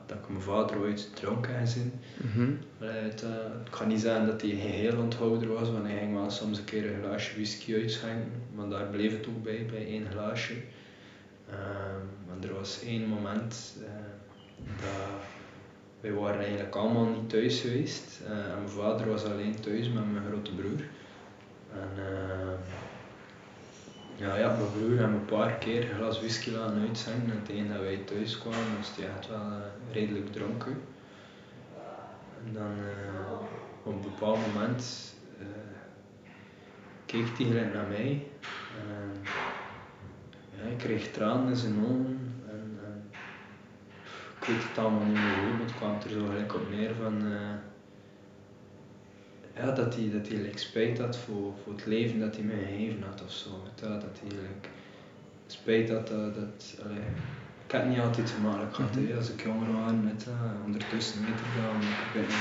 dat 0.07 0.17
ik 0.19 0.29
mijn 0.29 0.43
vader 0.43 0.79
ooit 0.79 1.11
dronken 1.15 1.53
heb 1.53 1.61
gezien. 1.61 1.93
Mhm. 2.17 2.51
Allee, 2.81 3.03
het, 3.03 3.23
eh, 3.23 3.31
ik 3.67 3.75
ga 3.75 3.85
niet 3.85 4.01
zeggen 4.01 4.27
dat 4.27 4.41
hij 4.41 4.51
een 4.51 4.57
heel 4.57 4.99
onthouder 4.99 5.53
was, 5.53 5.71
want 5.71 5.87
hij 5.87 5.99
ging 5.99 6.15
wel 6.15 6.31
soms 6.31 6.59
een 6.59 6.65
keer 6.65 6.87
een 6.87 7.03
glaasje 7.03 7.35
whisky 7.35 7.75
uitschenken, 7.75 8.31
maar 8.55 8.69
daar 8.69 8.87
bleef 8.87 9.13
het 9.13 9.27
ook 9.29 9.43
bij, 9.43 9.67
bij 9.71 9.87
één 9.87 10.07
glaasje. 10.11 10.55
Ehm, 11.53 12.05
maar 12.27 12.49
er 12.49 12.55
was 12.55 12.83
één 12.83 13.07
moment 13.07 13.77
eh, 13.81 13.91
dat 14.81 15.21
wij 16.01 16.13
waren 16.13 16.41
eigenlijk 16.41 16.75
allemaal 16.75 17.05
niet 17.05 17.31
thuis 17.31 17.61
geweest 17.61 18.21
eh, 18.27 18.31
en 18.31 18.55
mijn 18.55 18.69
vader 18.69 19.09
was 19.09 19.25
alleen 19.25 19.61
thuis 19.61 19.89
met 19.89 20.13
mijn 20.13 20.25
grote 20.29 20.55
broer. 20.55 20.85
En, 21.73 21.91
ehm, 21.97 22.61
ja, 24.17 24.37
ja, 24.37 24.57
mijn 24.57 24.73
broer 24.73 25.09
me 25.09 25.17
een 25.17 25.25
paar 25.25 25.53
keer 25.53 25.91
een 25.91 25.97
glas 25.97 26.19
whisky 26.19 26.51
laten 26.51 26.81
uitzenden 26.81 27.37
en 27.37 27.43
tegen 27.43 27.69
dat 27.69 27.81
wij 27.81 27.97
thuis 27.97 28.39
kwamen 28.39 28.77
was 28.77 28.97
hij 28.97 29.09
echt 29.09 29.29
wel 29.29 29.39
eh, 29.39 29.93
redelijk 29.93 30.33
dronken. 30.33 30.81
En 32.47 32.53
dan 32.53 32.73
op 33.83 33.93
een 33.93 34.01
bepaald 34.01 34.39
moment 34.47 35.15
keek 37.07 37.39
hij 37.39 37.71
naar 37.75 37.87
mij 37.87 38.27
en 38.79 39.27
ik 40.71 40.79
kreeg 40.79 41.11
tranen 41.11 41.49
in 41.49 41.57
zijn 41.57 41.79
ogen 41.85 42.19
en, 42.49 42.79
en 42.85 43.05
ik 44.41 44.47
weet 44.47 44.63
het 44.69 44.79
allemaal 44.79 45.05
niet 45.05 45.15
meer 45.15 45.37
goed, 45.45 45.53
maar 45.59 45.67
het 45.67 45.77
kwam 45.77 45.95
er 46.05 46.11
zo 46.11 46.27
gelijk 46.27 46.55
op 46.55 46.71
neer 46.71 46.95
van 46.95 47.25
eh, 47.33 47.55
ja, 49.55 49.71
dat 49.71 49.95
hij, 49.95 50.11
dat 50.11 50.29
hij 50.29 50.37
like, 50.37 50.59
spijt 50.59 50.99
had 50.99 51.17
voor, 51.17 51.53
voor 51.63 51.73
het 51.73 51.87
leven 51.87 52.21
dat 52.21 52.37
hij 52.37 52.45
mij 52.45 52.65
gegeven 52.65 53.03
had 53.03 53.23
of 53.25 53.33
zo. 53.33 53.51
Ja, 53.81 53.89
dat 53.89 54.19
hij 54.21 54.29
like, 54.29 54.69
spijt 55.47 55.91
had 55.91 56.07
dat, 56.07 56.35
dat 56.35 56.79
allee, 56.85 57.05
ik 57.67 57.73
had 57.73 57.87
niet 57.87 57.99
altijd 57.99 58.31
gemakkelijk 58.31 58.75
gehad 58.75 58.95
hè, 58.95 59.17
als 59.17 59.31
ik 59.31 59.43
jonger 59.43 59.73
was 59.73 59.93
met 60.03 60.27
uh, 60.29 60.65
ondertussen 60.65 61.21
weet 61.21 61.29
ik 61.29 61.53
dat 61.57 61.83
ik 61.83 62.13
ben 62.13 62.37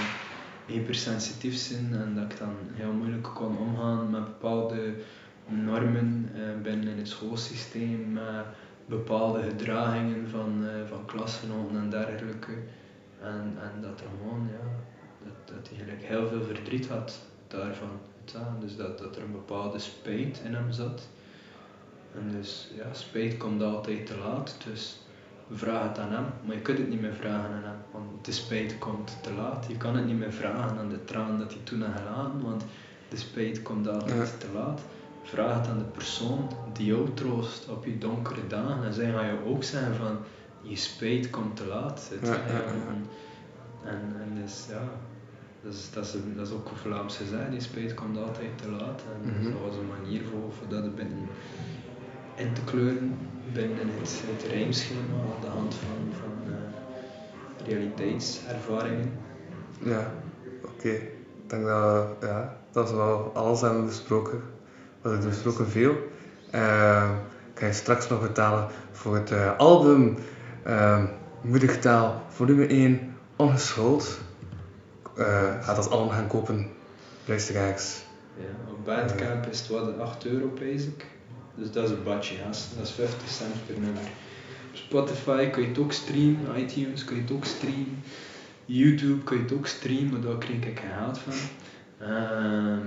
hypersensitief 0.65 1.69
ben 1.69 2.01
en 2.01 2.15
dat 2.15 2.31
ik 2.31 2.37
dan 2.37 2.55
heel 2.73 2.91
moeilijk 2.91 3.23
kon 3.23 3.57
omgaan 3.57 4.09
met 4.09 4.25
bepaalde 4.25 4.93
normen 5.51 6.29
eh, 6.35 6.41
binnen 6.63 6.87
in 6.87 6.97
het 6.97 7.07
schoolsysteem, 7.07 8.19
bepaalde 8.85 9.41
gedragingen 9.43 10.29
van, 10.29 10.65
eh, 10.65 10.87
van 10.89 11.05
klasgenoten 11.05 11.77
en 11.77 11.89
dergelijke. 11.89 12.51
En, 13.21 13.57
en 13.61 13.81
dat 13.81 13.99
er 13.99 14.05
gewoon, 14.17 14.47
ja, 14.51 14.65
dat, 15.25 15.55
dat 15.57 15.69
hij 15.69 15.77
gelijk 15.77 16.03
heel 16.03 16.27
veel 16.27 16.43
verdriet 16.43 16.87
had 16.87 17.19
daarvan. 17.47 17.89
Dus 18.59 18.75
dat, 18.75 18.97
dat 18.97 19.15
er 19.15 19.21
een 19.23 19.31
bepaalde 19.31 19.79
spijt 19.79 20.41
in 20.45 20.53
hem 20.53 20.71
zat. 20.71 21.09
En 22.15 22.31
dus 22.31 22.71
ja, 22.75 22.93
spijt 22.93 23.37
komt 23.37 23.61
altijd 23.63 24.05
te 24.05 24.17
laat, 24.17 24.57
dus 24.65 25.01
vraag 25.51 25.87
het 25.87 25.99
aan 25.99 26.11
hem. 26.11 26.25
Maar 26.45 26.55
je 26.55 26.61
kunt 26.61 26.77
het 26.77 26.89
niet 26.89 27.01
meer 27.01 27.13
vragen 27.13 27.49
aan 27.49 27.63
hem, 27.63 27.75
want 27.91 28.25
de 28.25 28.31
spijt 28.31 28.77
komt 28.77 29.17
te 29.21 29.33
laat. 29.33 29.65
Je 29.67 29.77
kan 29.77 29.95
het 29.95 30.05
niet 30.05 30.19
meer 30.19 30.33
vragen 30.33 30.77
aan 30.77 30.89
de 30.89 31.03
traan 31.03 31.39
dat 31.39 31.51
hij 31.53 31.61
toen 31.63 31.81
had 31.81 32.01
gelaten, 32.01 32.41
want 32.41 32.63
de 33.09 33.17
spijt 33.17 33.61
komt 33.61 33.87
altijd 33.87 34.29
Ja. 34.29 34.37
te 34.37 34.47
laat. 34.53 34.81
Vraag 35.23 35.57
het 35.57 35.67
aan 35.67 35.77
de 35.77 35.83
persoon 35.83 36.49
die 36.73 36.85
jou 36.85 37.13
troost 37.13 37.69
op 37.69 37.85
je 37.85 37.97
donkere 37.97 38.47
dagen. 38.47 38.83
En 38.83 38.93
zij 38.93 39.11
gaan 39.11 39.25
je 39.25 39.45
ook 39.45 39.63
zeggen 39.63 39.95
van, 39.95 40.17
je 40.61 40.75
spijt 40.75 41.29
komt 41.29 41.55
te 41.55 41.65
laat. 41.65 42.07
weet 42.11 42.19
je. 42.19 42.25
Ja, 42.27 42.33
ja, 42.47 42.53
ja. 42.53 42.63
En, 42.63 43.05
en, 43.83 44.15
en 44.21 44.41
dus 44.43 44.65
ja, 44.69 44.81
dat 45.63 45.73
is, 45.73 45.91
dat, 45.91 46.05
is, 46.05 46.11
dat 46.35 46.47
is 46.47 46.53
ook 46.53 46.69
een 46.69 46.75
Vlaams 46.77 47.17
gezegd, 47.17 47.51
die 47.51 47.59
spijt 47.61 47.93
komt 47.93 48.17
altijd 48.17 48.57
te 48.61 48.69
laat. 48.69 49.01
En 49.23 49.29
Mhm. 49.33 49.51
dat 49.51 49.61
was 49.61 49.75
een 49.75 50.01
manier 50.01 50.21
voor, 50.23 50.51
voor 50.57 50.67
dat 50.69 50.95
binnen 50.95 51.27
in 52.35 52.53
te 52.53 52.61
kleuren 52.63 53.17
binnen 53.53 53.87
het, 53.99 54.23
het 54.25 54.51
rijmschema 54.51 55.13
aan 55.35 55.41
de 55.41 55.47
hand 55.47 55.75
van, 55.75 56.13
van 56.19 56.53
eh, 56.53 57.67
realiteitservaringen. 57.67 59.11
Ja, 59.83 60.11
oké. 60.65 60.89
Ik 60.89 61.49
denk 61.49 61.65
dat, 61.65 62.07
ja, 62.21 62.57
dat 62.71 62.89
we 62.89 62.95
wel 62.95 63.31
alles 63.33 63.61
hebben 63.61 63.85
besproken. 63.85 64.41
We 65.01 65.09
hebben 65.09 65.29
besproken 65.29 65.67
veel. 65.67 65.95
Eh, 66.49 67.09
ik 67.53 67.59
ga 67.59 67.65
je 67.65 67.73
straks 67.73 68.07
nog 68.09 68.19
vertalen 68.19 68.67
voor 68.91 69.15
het 69.15 69.31
eh, 69.31 69.57
album 69.57 70.17
eh, 70.63 71.03
Moedigtaal 71.41 72.25
volume 72.29 72.65
1 72.67 73.15
Ongeschoold. 73.35 74.19
Eh 75.15 75.63
gaat 75.63 75.75
dat 75.75 75.89
allemaal 75.89 76.15
gaan 76.15 76.27
kopen, 76.27 76.69
luisteraars. 77.25 78.01
Ja, 78.37 78.71
op 78.71 78.85
Bandcamp 78.85 79.45
is 79.45 79.59
het 79.59 79.67
wat 79.69 79.99
8 79.99 80.25
euro, 80.25 80.51
ik. 80.61 81.05
Dus 81.55 81.71
dat 81.71 81.83
is 81.83 81.89
een 81.89 82.03
badje. 82.03 82.35
Dat 82.77 82.87
is 82.87 82.91
50 82.91 83.29
cent 83.29 83.65
per 83.65 83.79
nummer. 83.79 84.03
Spotify 84.71 85.49
kun 85.49 85.61
je 85.61 85.67
het 85.67 85.79
ook 85.79 85.91
streamen, 85.91 86.57
iTunes 86.57 87.03
kun 87.03 87.15
je 87.15 87.21
het 87.21 87.31
ook 87.31 87.45
streamen, 87.45 88.03
YouTube 88.65 89.23
kun 89.23 89.37
je 89.37 89.43
het 89.43 89.53
ook 89.53 89.67
streamen, 89.67 90.11
maar 90.11 90.21
daar 90.21 90.37
kreeg 90.37 90.65
ik 90.65 90.79
geen 90.79 91.15
van. 91.15 91.33
Ehm, 92.07 92.79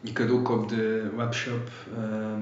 je 0.00 0.12
kunt 0.12 0.30
ook 0.30 0.48
op 0.48 0.68
de 0.68 1.10
webshop 1.16 1.68
ehm, 1.96 2.40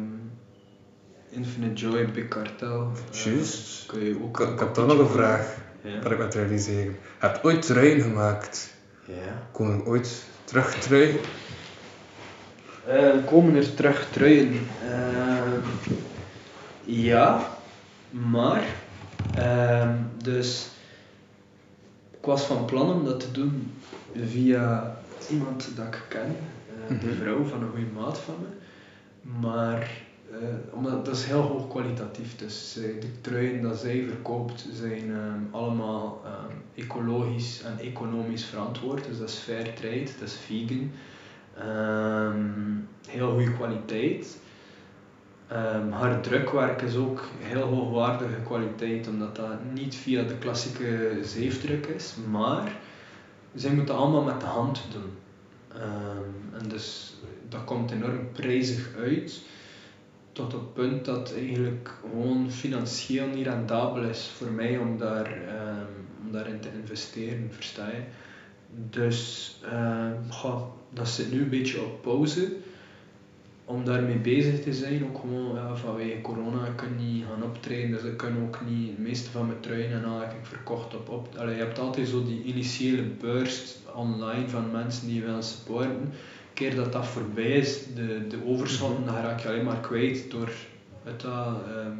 Infinite 1.28 1.74
Joy 1.86 2.10
Big 2.12 2.28
Cartel. 2.28 2.92
eh, 3.12 3.24
Juist. 3.24 3.86
kun 3.86 4.04
je 4.04 4.22
ook 4.22 4.40
Ik, 4.40 4.48
ik 4.48 4.58
heb 4.58 4.74
toch 4.74 4.86
nog 4.86 4.98
een 4.98 5.08
vraag, 5.08 5.56
Ja. 5.80 5.98
wat 6.02 6.12
ik 6.12 6.18
met 6.18 6.34
realiseren. 6.34 6.84
Je 6.92 6.96
hebt 7.26 7.44
ooit 7.44 7.62
truien 7.66 8.00
gemaakt. 8.00 8.74
ja. 9.04 9.42
Komen 9.52 9.84
ooit 9.86 10.22
terug 10.44 10.74
truien? 10.78 11.16
Eh, 12.86 13.10
komen 13.26 13.54
er 13.56 13.74
terug 13.74 14.08
truien? 14.10 14.66
Eh, 14.88 15.42
ja, 16.84 17.48
maar 18.10 18.64
ehm, 19.34 19.94
dus 20.22 20.68
ik 22.20 22.24
was 22.26 22.44
van 22.44 22.64
plan 22.64 22.90
om 22.92 23.04
dat 23.04 23.20
te 23.20 23.30
doen 23.32 23.72
via 24.24 24.96
iemand 25.30 25.68
dat 25.76 25.86
ik 25.86 26.02
ken, 26.08 26.36
eh, 26.88 27.00
de 27.00 27.06
Mhm. 27.06 27.16
vrouw 27.16 27.44
van 27.44 27.62
een 27.62 27.68
goede 27.68 27.86
maat 27.94 28.18
van 28.18 28.34
me. 28.40 28.46
Maar 29.40 29.90
eh, 30.32 30.38
omdat 30.70 31.04
dat 31.04 31.14
is 31.16 31.24
heel 31.24 31.42
hoog 31.42 31.68
kwalitatief, 31.68 32.36
dus 32.36 32.72
zij- 32.72 32.98
de 33.00 33.20
truien 33.20 33.62
dat 33.62 33.78
zij 33.78 34.04
verkoopt 34.08 34.68
zijn 34.72 35.10
ehm, 35.10 35.40
allemaal 35.50 36.22
ehm, 36.24 36.56
ecologisch 36.74 37.62
en 37.62 37.78
economisch 37.78 38.44
verantwoord. 38.44 39.04
Dus 39.04 39.18
dat 39.18 39.28
is 39.28 39.34
fair 39.36 39.74
trade, 39.74 40.04
dat 40.18 40.28
is 40.28 40.36
vegan. 40.36 40.90
Ehm, 41.58 42.74
heel 43.08 43.30
goede 43.32 43.52
kwaliteit. 43.52 44.38
Haar 45.90 46.20
drukwerk 46.20 46.82
is 46.82 46.96
ook 46.96 47.24
heel 47.38 47.62
hoogwaardige 47.62 48.40
kwaliteit, 48.44 49.08
omdat 49.08 49.36
dat 49.36 49.64
niet 49.74 49.94
via 49.94 50.22
de 50.22 50.36
klassieke 50.38 51.18
zeefdruk 51.22 51.86
is, 51.86 52.14
maar 52.30 52.76
zij 53.54 53.70
moeten 53.72 53.94
allemaal 53.96 54.22
met 54.22 54.40
de 54.40 54.46
hand 54.46 54.82
doen. 54.92 55.10
Ehm, 55.80 56.60
en 56.62 56.68
dus 56.68 57.14
dat 57.48 57.64
komt 57.64 57.90
enorm 57.90 58.32
prijzig 58.32 58.94
uit, 58.96 59.42
tot 60.32 60.54
op 60.54 60.60
het 60.60 60.74
punt 60.74 61.04
dat 61.04 61.28
het 61.28 61.38
eigenlijk 61.38 61.94
gewoon 62.00 62.50
financieel 62.50 63.26
niet 63.26 63.46
rendabel 63.46 64.02
is 64.02 64.28
voor 64.36 64.50
mij 64.50 64.78
om, 64.78 64.98
daar, 64.98 65.26
ehm, 65.26 65.92
om 66.24 66.32
daarin 66.32 66.60
te 66.60 66.68
investeren, 66.80 67.48
versta 67.50 67.88
je? 67.90 68.02
Dus 68.90 69.52
goh, 70.28 70.62
dat 70.90 71.08
zit 71.08 71.30
nu 71.30 71.42
een 71.42 71.48
beetje 71.48 71.82
op 71.82 72.02
pauze 72.02 72.56
om 73.68 73.84
daarmee 73.84 74.16
bezig 74.16 74.58
te 74.60 74.72
zijn. 74.72 75.04
Ook 75.04 75.18
gewoon 75.18 75.54
ja, 75.54 75.74
vanwege 75.74 76.20
corona. 76.20 76.64
Ik 76.66 76.76
kan 76.76 76.96
niet 76.96 77.24
gaan 77.24 77.42
optreden, 77.42 77.90
dus 77.90 78.02
ik 78.02 78.16
kan 78.16 78.42
ook 78.42 78.60
niet. 78.60 78.96
De 78.96 79.02
meeste 79.02 79.30
van 79.30 79.46
mijn 79.46 79.60
truien 79.60 79.90
en 79.92 80.04
al 80.04 80.18
heb 80.18 80.32
ik 80.32 80.38
verkocht 80.42 80.94
op. 80.94 81.08
op 81.08 81.28
allee, 81.36 81.54
je 81.54 81.60
hebt 81.60 81.78
altijd 81.78 82.08
zo 82.08 82.22
die 82.22 82.42
initiële 82.42 83.02
burst 83.18 83.78
online 83.94 84.48
van 84.48 84.70
mensen 84.70 85.06
die 85.06 85.14
je 85.16 85.22
willen 85.22 85.42
supporten. 85.42 86.00
Een 86.00 86.62
keer 86.62 86.74
dat 86.74 86.92
dat 86.92 87.06
voorbij 87.06 87.50
is, 87.58 87.80
de, 87.94 88.26
de 88.28 88.44
overschotten, 88.44 89.04
dan 89.04 89.14
raak 89.14 89.40
je 89.40 89.48
alleen 89.48 89.64
maar 89.64 89.80
kwijt 89.80 90.24
door 90.28 90.50
het, 91.02 91.20
dat, 91.20 91.56
ehm, 91.68 91.92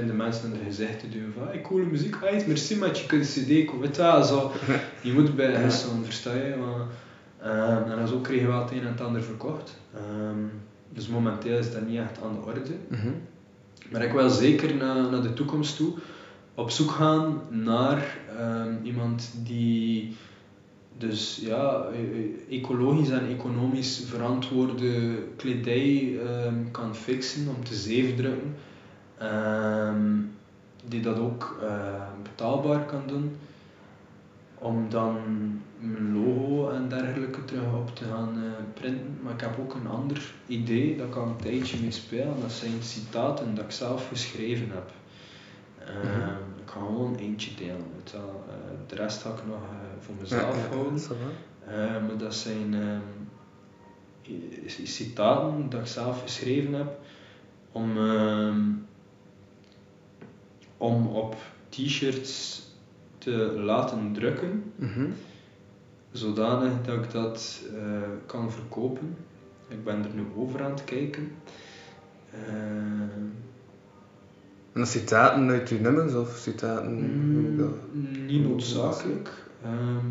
in 0.00 0.06
de 0.06 0.12
mensen 0.12 0.44
in 0.44 0.54
hun 0.54 0.64
gezicht 0.64 0.98
te 0.98 1.08
duwen 1.08 1.32
van 1.32 1.46
hey, 1.46 1.60
coole 1.60 1.84
muziek, 1.86 2.16
hey, 2.20 2.42
merci 2.46 2.76
met 2.76 2.98
je 2.98 3.06
kunt 3.06 3.26
cd 3.26 3.64
kopen, 3.64 3.80
weet 3.80 3.96
je 3.96 4.22
zo. 4.26 4.50
Je 5.08 5.12
moet 5.12 5.34
bij 5.34 5.50
Ja. 5.50 5.68
zo'n 5.70 6.04
versta 6.04 6.34
je, 6.34 6.54
maar 6.56 6.86
ehm, 7.42 7.98
en 7.98 8.08
zo 8.08 8.18
kregen 8.18 8.44
we 8.46 8.50
wel 8.52 8.60
het 8.60 8.70
een 8.70 8.78
en 8.82 8.86
het 8.86 9.00
ander 9.00 9.22
verkocht. 9.22 9.76
Ehm, 9.94 10.38
dus 10.92 11.08
momenteel 11.08 11.58
is 11.58 11.72
dat 11.72 11.86
niet 11.86 11.98
echt 11.98 12.22
aan 12.22 12.32
de 12.32 12.40
orde. 12.46 12.74
Mhm. 12.88 13.10
Maar 13.90 14.02
ik 14.02 14.12
wil 14.12 14.30
zeker 14.30 14.76
naar, 14.76 15.10
naar 15.10 15.22
de 15.22 15.32
toekomst 15.32 15.76
toe 15.76 15.92
op 16.54 16.70
zoek 16.70 16.90
gaan 16.90 17.40
naar 17.48 18.18
ehm, 18.38 18.74
iemand 18.82 19.32
die 19.42 20.16
dus 20.98 21.40
ja, 21.42 21.86
e- 21.94 22.56
ecologisch 22.56 23.10
en 23.10 23.28
economisch 23.28 24.02
verantwoorde 24.06 25.22
kledij 25.36 26.18
ehm, 26.26 26.70
kan 26.70 26.94
fixen 26.94 27.48
om 27.48 27.64
te 27.64 27.74
zeefdrukken. 27.74 28.54
Ehm, 29.18 30.16
die 30.84 31.00
dat 31.00 31.18
ook 31.18 31.58
eh, 31.62 32.02
betaalbaar 32.22 32.84
kan 32.84 33.02
doen. 33.06 33.36
Om 34.58 34.86
dan 34.88 35.18
mijn 35.80 36.14
logo 36.24 36.70
en 36.70 36.88
dergelijke 36.88 37.44
terug 37.44 37.72
op 37.74 37.94
te 37.96 38.04
gaan 38.04 38.34
eh, 38.36 38.50
printen. 38.74 39.18
Maar 39.22 39.32
ik 39.32 39.40
heb 39.40 39.58
ook 39.60 39.74
een 39.74 39.86
ander 39.86 40.32
idee, 40.46 40.96
dat 40.96 41.06
ik 41.06 41.14
al 41.14 41.26
een 41.26 41.36
tijdje 41.36 41.80
mee 41.80 41.90
speel. 41.90 42.22
En 42.34 42.40
dat 42.40 42.52
zijn 42.52 42.82
citaten 42.82 43.54
dat 43.54 43.64
ik 43.64 43.70
zelf 43.70 44.08
geschreven 44.08 44.70
heb. 44.70 44.90
Eh, 45.78 46.26
Ik 46.62 46.70
ga 46.76 46.80
gewoon 46.80 47.14
eentje 47.16 47.54
delen. 47.54 47.84
weet 47.96 48.10
je 48.10 48.16
wel. 48.16 48.44
Eh, 48.48 48.54
de 48.88 48.94
rest 48.94 49.22
ga 49.22 49.28
ik 49.30 49.46
nog 49.46 49.56
eh, 49.62 49.76
voor 50.00 50.14
mezelf 50.20 50.56
ja, 50.56 50.68
houden. 50.76 51.00
maar 52.06 52.16
dat 52.18 52.34
zijn 52.34 52.74
ehm, 52.74 53.00
citaten 54.84 55.70
dat 55.70 55.80
ik 55.80 55.86
zelf 55.86 56.22
geschreven 56.22 56.72
heb 56.74 56.98
om, 57.72 57.96
ehm, 57.96 58.60
om 60.76 61.06
op 61.06 61.36
t-shirts 61.68 62.62
te 63.18 63.30
laten 63.56 64.12
drukken, 64.12 64.72
Mhm. 64.76 65.06
Zodanig 66.12 66.72
dat 66.84 66.94
ik 67.04 67.10
dat 67.10 67.60
eh, 67.76 67.82
kan 68.26 68.52
verkopen. 68.52 69.16
Ik 69.68 69.84
ben 69.84 70.04
er 70.04 70.10
nu 70.14 70.22
over 70.36 70.62
aan 70.64 70.70
het 70.70 70.84
kijken. 70.84 71.32
Ehm, 72.32 73.26
En 74.72 74.86
citaten 74.86 75.48
uit 75.50 75.68
uw 75.68 75.80
nummers 75.80 76.14
of 76.14 76.36
citaten? 76.36 76.92
Mm, 76.92 77.74
niet 78.26 78.48
noodzakelijk. 78.48 79.30
Ehm, 79.64 80.06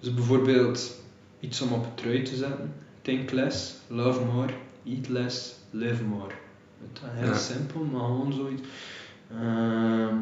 dus 0.00 0.14
bijvoorbeeld 0.14 1.00
iets 1.40 1.60
om 1.60 1.72
op 1.72 1.84
het 1.84 1.96
trui 1.96 2.22
te 2.22 2.36
zetten. 2.36 2.72
Think 3.02 3.30
less, 3.30 3.74
love 3.86 4.24
more, 4.24 4.52
eat 4.86 5.08
less, 5.08 5.54
live 5.70 6.04
more. 6.04 6.32
Het 6.80 7.00
is 7.02 7.08
heel 7.20 7.26
Ja. 7.28 7.34
simpel, 7.34 7.80
maar 7.84 8.00
gewoon 8.00 8.32
zoiets. 8.32 8.62
Ehm, 9.30 10.14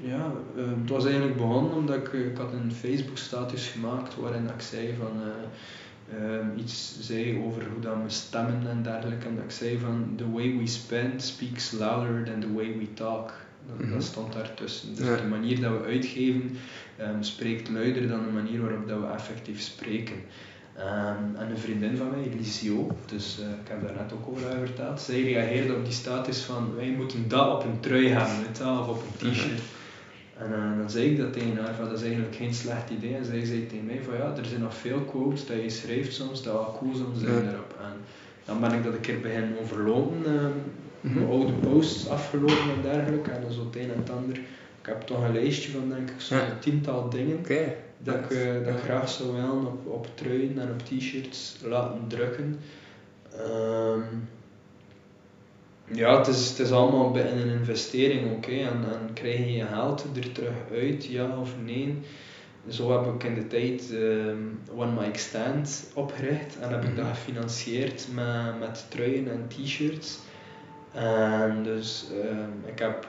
ja, 0.00 0.32
eh, 0.56 0.64
het 0.80 0.90
was 0.90 1.04
eigenlijk 1.04 1.36
begonnen 1.36 1.72
omdat 1.72 1.96
ik, 1.96 2.12
ik 2.12 2.36
had 2.36 2.52
een 2.52 2.72
Facebook 2.72 3.18
status 3.18 3.66
gemaakt 3.66 4.16
waarin 4.16 4.44
ik 4.44 4.60
zei 4.62 4.94
van 4.98 5.12
eh, 5.22 6.36
ehm, 6.36 6.58
iets 6.58 6.96
zei 7.00 7.42
over 7.46 7.62
hoe 7.72 7.80
dat 7.80 7.94
we 8.04 8.10
stemmen 8.10 8.68
en 8.70 8.82
dergelijke. 8.82 9.26
En 9.26 9.34
dat 9.34 9.44
ik 9.44 9.50
zei 9.50 9.78
van 9.78 10.12
the 10.16 10.30
way 10.32 10.56
we 10.58 10.66
spend 10.66 11.22
speaks 11.22 11.70
louder 11.72 12.24
than 12.24 12.40
the 12.40 12.52
way 12.54 12.78
we 12.78 12.94
talk. 12.94 13.32
Dat, 13.68 13.78
Mhm. 13.86 13.92
dat 13.92 14.02
stond 14.02 14.32
daartussen. 14.32 14.94
Dus 14.94 15.06
Ja. 15.06 15.16
de 15.16 15.26
manier 15.28 15.60
dat 15.60 15.72
we 15.80 15.84
uitgeven 15.84 16.56
ehm, 16.96 17.22
spreekt 17.22 17.68
luider 17.70 18.08
dan 18.08 18.24
de 18.24 18.30
manier 18.32 18.60
waarop 18.60 18.88
dat 18.88 19.00
we 19.00 19.06
effectief 19.06 19.60
spreken. 19.60 20.16
Ehm, 20.76 21.36
en 21.36 21.50
een 21.50 21.58
vriendin 21.58 21.96
van 21.96 22.10
mij, 22.10 22.32
Licio, 22.36 22.96
dus 23.06 23.38
eh, 23.40 23.46
ik 23.46 23.68
heb 23.68 23.82
daar 23.82 23.94
net 23.96 24.12
ook 24.12 24.28
over 24.28 24.58
verteld, 24.58 25.00
zij 25.00 25.22
reageerde 25.22 25.74
op 25.74 25.84
die 25.84 25.92
status 25.94 26.40
van 26.42 26.74
wij 26.76 26.94
moeten 26.96 27.28
dat 27.28 27.54
op 27.54 27.64
een 27.64 27.80
trui 27.80 28.08
hebben, 28.08 28.78
of 28.80 28.88
op 28.88 29.02
een 29.20 29.30
t-shirt. 29.32 29.60
En 30.40 30.52
eh, 30.54 30.78
dan 30.78 30.90
zei 30.90 31.10
ik 31.10 31.18
dat 31.18 31.32
tegen 31.32 31.56
haar, 31.56 31.74
van 31.74 31.84
dat 31.88 31.96
is 31.98 32.02
eigenlijk 32.04 32.34
geen 32.36 32.54
slecht 32.54 32.90
idee. 32.90 33.14
En 33.16 33.24
zij 33.24 33.44
zei 33.44 33.66
tegen 33.66 33.86
mij 33.86 34.00
van 34.04 34.14
ja, 34.16 34.34
er 34.36 34.44
zijn 34.44 34.60
nog 34.60 34.74
veel 34.74 35.00
quotes 35.00 35.46
dat 35.46 35.62
je 35.62 35.70
schrijft 35.70 36.12
soms, 36.14 36.42
dat 36.42 36.52
wel 36.52 36.76
cool 36.78 36.94
zouden 36.94 37.20
zijn 37.20 37.44
daarop. 37.44 37.74
En 37.80 37.92
dan 38.44 38.60
ben 38.60 38.72
ik 38.72 38.84
dat 38.84 38.92
een 38.94 39.00
keer 39.00 39.20
beginnen 39.20 39.58
overlopen, 39.62 40.16
ehm 40.26 40.50
Mhm. 41.02 41.14
mijn 41.14 41.30
oude 41.30 41.52
posts 41.52 42.08
afgelopen 42.08 42.70
en 42.76 42.82
dergelijke. 42.82 43.30
En 43.30 43.40
dan 43.42 43.52
zo 43.52 43.64
het 43.64 43.76
een 43.76 43.90
en 43.90 43.98
het 43.98 44.10
ander. 44.10 44.36
Ik 44.80 44.86
heb 44.86 45.00
toch 45.02 45.24
een 45.24 45.32
lijstje 45.32 45.70
van 45.70 45.88
denk 45.88 46.10
ik 46.10 46.20
zo'n 46.20 46.38
Ja. 46.38 46.56
tiental 46.60 47.08
dingen 47.10 47.36
Oké. 47.38 47.74
dat 47.98 48.14
ik, 48.14 48.30
eh, 48.30 48.52
dat 48.64 48.74
ik 48.74 48.80
graag 48.82 49.08
zou 49.08 49.32
willen 49.32 49.66
op, 49.66 49.86
op 49.86 50.06
truien 50.14 50.58
en 50.58 50.68
op 50.70 50.78
t-shirts 50.86 51.56
laten 51.64 52.00
drukken. 52.08 52.58
Ehm, 53.36 54.00
ja, 55.92 56.18
het 56.18 56.26
is, 56.26 56.48
het 56.48 56.58
is 56.58 56.70
allemaal 56.70 57.16
een 57.16 57.48
investering, 57.48 58.32
oké. 58.32 58.52
En, 58.52 58.84
en 58.92 59.12
krijg 59.14 59.38
je 59.38 59.52
je 59.52 59.66
geld 59.66 60.06
er 60.16 60.32
terug 60.32 60.54
uit, 60.72 61.06
ja 61.06 61.38
of 61.40 61.54
nee? 61.64 61.98
Zo 62.68 62.92
heb 62.92 63.14
ik 63.14 63.24
in 63.24 63.34
de 63.34 63.46
tijd 63.46 63.92
ehm, 63.92 64.78
One 64.80 65.00
Mic 65.00 65.18
Stand 65.18 65.90
opgericht 65.94 66.58
en 66.60 66.70
heb 66.70 66.84
ik 66.84 66.96
dat 66.96 67.06
gefinancierd 67.06 68.08
met, 68.14 68.58
met 68.58 68.86
truien 68.88 69.30
en 69.30 69.44
t-shirts. 69.48 70.18
En 70.92 71.62
dus 71.62 72.06
ehm, 72.22 72.72
ik 72.72 72.78
heb 72.78 73.08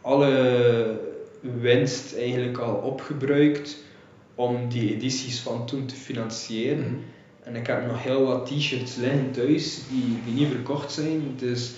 alle 0.00 1.00
winst 1.40 2.16
eigenlijk 2.16 2.58
al 2.58 2.74
opgebruikt 2.74 3.78
om 4.34 4.68
die 4.68 4.94
edities 4.94 5.40
van 5.40 5.66
toen 5.66 5.86
te 5.86 5.94
financieren. 5.94 6.90
Mhm. 6.90 7.00
En 7.42 7.56
ik 7.56 7.66
heb 7.66 7.86
nog 7.86 8.02
heel 8.02 8.24
wat 8.24 8.46
t-shirts 8.46 8.96
liggen 8.96 9.30
thuis 9.30 9.80
die, 9.88 10.18
die 10.24 10.34
niet 10.34 10.48
verkocht 10.48 10.92
zijn. 10.92 11.34
Dus 11.36 11.72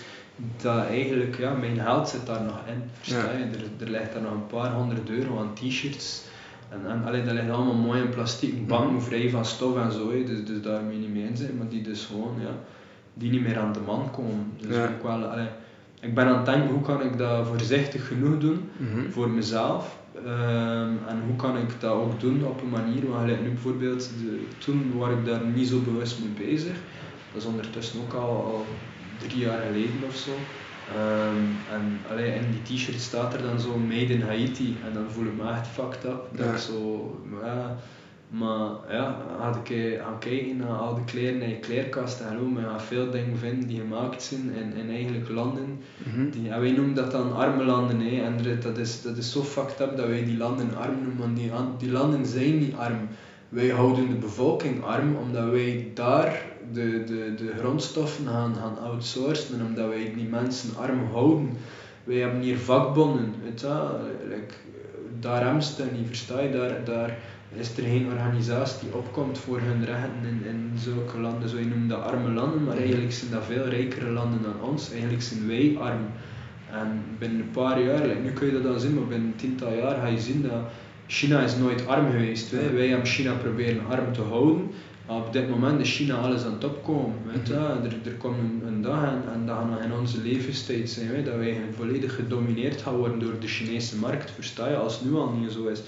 dat 0.63 0.87
eigenlijk, 0.87 1.39
ja, 1.39 1.53
mijn 1.53 1.79
geld 1.79 2.09
zit 2.09 2.27
daar 2.27 2.43
nog 2.43 2.61
in. 2.67 2.83
Versta 3.01 3.31
je? 3.33 3.45
Er, 3.45 3.85
er 3.85 3.91
ligt 3.91 4.13
daar 4.13 4.23
nog 4.23 4.33
een 4.33 4.47
paar 4.47 4.73
honderd 4.73 5.11
euro 5.11 5.39
aan 5.39 5.55
t-shirts. 5.55 6.23
En, 6.69 6.81
en 6.91 7.05
allee, 7.05 7.25
dat 7.25 7.33
ligt 7.35 7.51
allemaal 7.51 7.75
mooi 7.75 8.01
in 8.03 8.09
plastic 8.09 8.67
bang, 8.67 9.03
vrij 9.03 9.31
van 9.31 9.45
stof 9.45 9.77
en 9.77 9.93
zo. 9.93 10.25
Dus, 10.25 10.45
dus 10.45 10.63
daar 10.63 10.83
moet 10.83 10.93
je 10.93 10.99
niet 10.99 11.13
mee 11.15 11.23
in 11.25 11.37
zijn. 11.37 11.57
Maar 11.57 11.69
die 11.69 11.83
dus 11.83 12.05
gewoon, 12.05 12.35
ja, 12.41 12.51
die 13.15 13.31
niet 13.31 13.43
meer 13.43 13.59
aan 13.59 13.73
de 13.73 13.81
man 13.87 14.11
komen. 14.11 14.53
Dus 14.61 14.77
Ja. 14.77 14.85
ook 14.85 15.03
wel, 15.03 15.25
allee, 15.25 15.49
ik 16.01 16.15
ben 16.15 16.27
aan 16.27 16.37
het 16.37 16.47
denken, 16.47 16.71
hoe 16.71 16.83
kan 16.83 17.03
ik 17.03 17.19
dat 17.19 17.47
voorzichtig 17.47 18.07
genoeg 18.09 18.39
doen 18.39 18.71
Mhm. 18.77 19.11
voor 19.11 19.31
mezelf. 19.31 19.97
Ehm, 20.25 20.93
en 21.09 21.23
hoe 21.27 21.37
kan 21.37 21.57
ik 21.57 21.81
dat 21.81 21.93
ook 21.93 22.21
doen 22.21 22.45
op 22.45 22.63
een 22.63 22.69
manier, 22.69 23.09
want 23.09 23.21
gelijk 23.21 23.43
nu 23.43 23.49
bijvoorbeeld, 23.49 24.11
de, 24.21 24.47
toen 24.59 24.93
was 24.97 25.11
ik 25.11 25.25
daar 25.25 25.41
niet 25.55 25.69
zo 25.69 25.81
bewust 25.81 26.19
mee 26.21 26.47
bezig. 26.49 26.77
Dat 27.33 27.43
is 27.43 27.49
ondertussen 27.49 28.01
ook 28.01 28.13
al, 28.13 28.29
al 28.45 28.67
drie 29.27 29.39
jaar 29.39 29.61
geleden 29.67 30.01
of 30.09 30.17
zo. 30.17 30.31
Ehm, 30.95 31.45
en 31.75 32.01
allee, 32.11 32.33
in 32.35 32.45
die 32.51 32.77
t-shirt 32.77 33.01
staat 33.01 33.35
er 33.35 33.43
dan 33.43 33.61
zo 33.61 33.77
Made 33.79 34.13
in 34.13 34.23
Haiti 34.23 34.77
en 34.87 34.93
dan 34.95 35.05
voel 35.11 35.25
ik 35.27 35.37
me 35.37 35.51
echt 35.51 35.67
fucked 35.67 36.05
up. 36.05 36.29
Dat 36.33 36.47
ik 36.47 36.59
zo, 36.59 37.21
ja, 37.43 37.77
maar 38.29 38.69
ja, 38.91 39.17
had 39.39 39.57
ik 39.57 39.71
eh, 39.71 40.03
gaan 40.05 40.19
kijken 40.19 40.57
naar 40.57 40.69
al 40.77 40.95
de 40.95 41.05
kleren 41.05 41.43
in 41.43 41.49
je 41.49 41.59
kleerkast 41.59 42.21
en 42.21 42.53
maar 42.53 42.63
je 42.63 42.81
veel 42.81 43.11
dingen 43.11 43.39
vinden 43.39 43.69
die 43.69 43.81
gemaakt 43.81 44.23
zijn 44.23 44.53
in, 44.55 44.77
in 44.77 44.91
eigenlijk 44.91 45.29
landen 45.29 45.79
Mhm. 46.05 46.31
die, 46.31 46.43
ja, 46.43 46.61
wij 46.61 46.71
noemen 46.71 46.95
dat 46.95 47.11
dan 47.11 47.35
arme 47.37 47.65
landen. 47.65 48.01
Hè. 48.01 48.23
En 48.25 48.37
dat 48.63 48.79
is, 48.79 49.03
dat 49.03 49.17
is 49.17 49.33
zo 49.33 49.43
fucked 49.43 49.81
up 49.81 49.97
dat 49.97 50.07
wij 50.07 50.25
die 50.25 50.37
landen 50.37 50.77
arm 50.77 50.95
noemen. 51.03 51.19
Want 51.19 51.37
die, 51.37 51.51
die 51.79 51.91
landen 51.91 52.27
zijn 52.27 52.59
niet 52.59 52.75
arm. 52.75 53.09
Wij 53.49 53.69
houden 53.69 54.09
de 54.09 54.15
bevolking 54.15 54.85
arm 54.85 55.17
omdat 55.17 55.51
wij 55.51 55.91
daar 55.95 56.43
de, 56.73 57.05
de, 57.05 57.35
de 57.37 57.53
grondstoffen 57.59 58.27
gaan, 58.27 58.55
gaan 58.55 58.79
outsourcen. 58.79 59.61
En 59.61 59.67
omdat 59.67 59.89
wij 59.89 60.13
die 60.17 60.29
mensen 60.29 60.77
arm 60.77 61.05
houden. 61.13 61.57
Wij 62.05 62.17
hebben 62.17 62.41
hier 62.41 62.59
vakbonden. 62.59 63.35
Weet 63.45 63.61
je, 63.61 63.91
like, 64.29 64.55
daar 65.21 65.43
remst 65.43 65.83
niet, 65.93 66.07
versta 66.07 66.41
je? 66.41 66.51
Daar, 66.51 66.85
daar 66.85 67.19
is 67.53 67.77
er 67.77 67.83
geen 67.83 68.07
organisatie 68.07 68.81
die 68.81 68.99
opkomt 68.99 69.39
voor 69.39 69.61
hun 69.61 69.85
rechten 69.85 70.23
in, 70.23 70.43
in 70.45 70.73
zulke 70.79 71.19
landen. 71.21 71.49
Zo 71.49 71.59
je 71.59 71.67
noemt 71.67 71.91
dat 71.91 72.03
arme 72.03 72.31
landen, 72.31 72.65
maar 72.65 72.77
eigenlijk 72.77 73.13
zijn 73.13 73.31
dat 73.31 73.45
veel 73.45 73.65
rijkere 73.65 74.11
landen 74.11 74.43
dan 74.43 74.69
ons. 74.71 74.91
Eigenlijk 74.91 75.23
zijn 75.23 75.47
wij 75.47 75.77
arm. 75.81 76.07
En 76.71 77.03
binnen 77.19 77.41
een 77.41 77.51
paar 77.51 77.83
jaar, 77.83 78.07
like, 78.07 78.21
nu 78.21 78.31
kun 78.31 78.47
je 78.47 78.53
dat 78.53 78.63
dan 78.63 78.81
zien, 78.81 78.95
maar 78.95 79.07
binnen 79.07 79.29
een 79.29 79.37
tiental 79.37 79.73
jaar 79.73 79.97
ga 79.97 80.07
je 80.07 80.21
zien 80.21 80.43
dat 80.43 80.63
China 81.07 81.41
is 81.43 81.57
nooit 81.57 81.87
arm 81.87 82.11
geweest. 82.11 82.51
Wij 82.51 82.89
hebben 82.89 83.07
China 83.07 83.33
proberen 83.33 83.87
arm 83.89 84.13
te 84.13 84.23
houden. 84.23 84.71
Maar 85.09 85.17
op 85.17 85.33
dit 85.33 85.49
moment 85.49 85.81
is 85.81 85.97
China 85.97 86.15
alles 86.15 86.45
aan 86.45 86.53
het 86.53 86.65
opkomen. 86.65 87.17
Weet 87.25 87.49
je? 87.49 87.55
er, 87.55 87.97
er 88.05 88.17
komt 88.19 88.39
een, 88.39 88.63
een 88.67 88.83
dag 88.83 89.03
en, 89.03 89.23
en 89.33 89.47
dat 89.47 89.57
gaat 89.57 89.71
nog 89.71 89.81
in 89.81 89.93
onze 89.93 90.23
levenstijd 90.23 90.91
zijn. 90.91 91.11
Weet? 91.11 91.25
Dat 91.25 91.37
wij 91.37 91.61
volledig 91.77 92.15
gedomineerd 92.15 92.83
gaan 92.83 92.97
worden 92.97 93.19
door 93.19 93.41
de 93.41 93.47
Chinese 93.47 93.97
markt. 93.97 94.31
Versta 94.31 94.69
je? 94.69 94.77
Als 94.77 94.99
het 94.99 95.11
nu 95.11 95.17
al 95.17 95.33
niet 95.33 95.53
zo 95.53 95.67
is. 95.67 95.81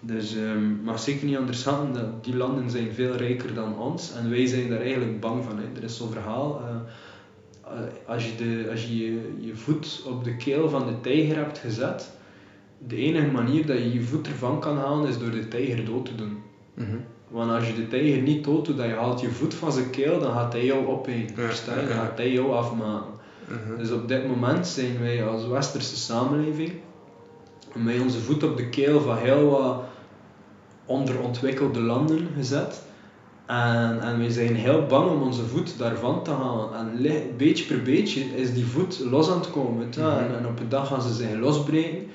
Dus 0.00 0.34
um, 0.34 0.80
mag 0.84 1.00
zeker 1.00 1.26
niet 1.26 1.38
onderschatten 1.38 1.92
dat 1.92 2.24
die 2.24 2.36
landen 2.36 2.70
zijn 2.70 2.92
veel 2.92 3.16
rijker 3.16 3.54
dan 3.54 3.78
ons 3.78 4.12
en 4.14 4.30
wij 4.30 4.46
zijn 4.46 4.68
daar 4.68 4.80
eigenlijk 4.80 5.20
bang 5.20 5.44
van. 5.44 5.58
Hè. 5.58 5.64
Er 5.76 5.82
is 5.82 5.96
zo'n 5.96 6.10
verhaal, 6.10 6.60
eh, 6.60 6.76
eh, 7.64 7.80
als 8.06 8.26
je, 8.26 8.34
de, 8.36 8.68
als 8.70 8.82
je, 8.82 8.96
je 8.96 9.36
je 9.40 9.56
voet 9.56 10.02
op 10.06 10.24
de 10.24 10.36
keel 10.36 10.68
van 10.68 10.86
de 10.86 11.00
tijger 11.00 11.36
hebt 11.36 11.58
gezet, 11.58 12.10
de 12.78 12.96
enige 12.96 13.30
manier 13.30 13.66
dat 13.66 13.78
je 13.78 13.92
je 13.92 14.00
voet 14.00 14.26
ervan 14.26 14.60
kan 14.60 14.76
halen 14.76 15.08
is 15.08 15.18
door 15.18 15.30
de 15.30 15.48
tijger 15.48 15.84
dood 15.84 16.04
te 16.04 16.14
doen. 16.14 16.38
Mhm. 16.74 16.96
Want 17.32 17.50
als 17.50 17.66
je 17.66 17.74
de 17.74 17.88
tijger 17.88 18.22
niet 18.22 18.44
dood 18.44 18.66
doet, 18.66 18.76
dan 18.76 18.88
je 18.88 18.94
haalt 18.94 19.20
je 19.20 19.30
voet 19.30 19.54
van 19.54 19.72
zijn 19.72 19.90
keel, 19.90 20.20
dan 20.20 20.32
gaat 20.32 20.52
hij 20.52 20.64
jou 20.64 20.86
opeten. 20.86 21.42
Ja, 21.42 21.74
Dan 21.74 21.86
gaat 21.86 22.18
hij 22.18 22.32
jou 22.32 22.52
afmaken. 22.52 23.12
Mhm. 23.48 23.78
Dus 23.78 23.90
op 23.90 24.08
dit 24.08 24.26
moment 24.26 24.66
zijn 24.66 25.00
wij 25.00 25.26
als 25.26 25.46
westerse 25.46 25.96
samenleving 25.96 26.72
met 27.74 28.00
onze 28.00 28.18
voet 28.20 28.42
op 28.42 28.56
de 28.56 28.68
keel 28.68 29.00
van 29.00 29.16
heel 29.16 29.50
wat 29.50 29.82
onderontwikkelde 30.86 31.80
landen 31.80 32.28
gezet. 32.36 32.82
En, 33.46 34.00
en 34.00 34.18
wij 34.18 34.30
zijn 34.30 34.54
heel 34.54 34.86
bang 34.86 35.10
om 35.10 35.22
onze 35.22 35.44
voet 35.44 35.78
daarvan 35.78 36.22
te 36.24 36.30
halen. 36.30 36.74
En 36.74 37.36
beetje 37.36 37.64
per 37.64 37.82
beetje 37.82 38.20
is 38.20 38.54
die 38.54 38.66
voet 38.66 39.00
los 39.10 39.30
aan 39.30 39.38
het 39.38 39.50
komen. 39.50 39.86
je. 39.90 40.00
Mhm. 40.00 40.10
en, 40.10 40.38
en 40.38 40.46
op 40.46 40.60
een 40.60 40.68
dag 40.68 40.88
gaan 40.88 41.02
ze 41.02 41.12
zich 41.12 41.34
losbreken. 41.34 42.06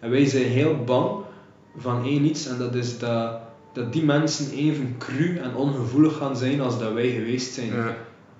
En 0.00 0.10
wij 0.10 0.24
zijn 0.24 0.44
heel 0.44 0.84
bang 0.84 1.10
van 1.76 2.04
één 2.04 2.24
iets, 2.24 2.46
en 2.46 2.58
dat 2.58 2.74
is 2.74 2.98
dat, 2.98 3.38
dat 3.76 3.92
die 3.92 4.04
mensen 4.04 4.52
even 4.52 4.94
cru 4.98 5.36
en 5.36 5.54
ongevoelig 5.54 6.16
gaan 6.16 6.36
zijn 6.36 6.60
als 6.60 6.78
dat 6.78 6.92
wij 6.92 7.10
geweest 7.10 7.52
zijn. 7.52 7.72
Ja. 7.72 7.96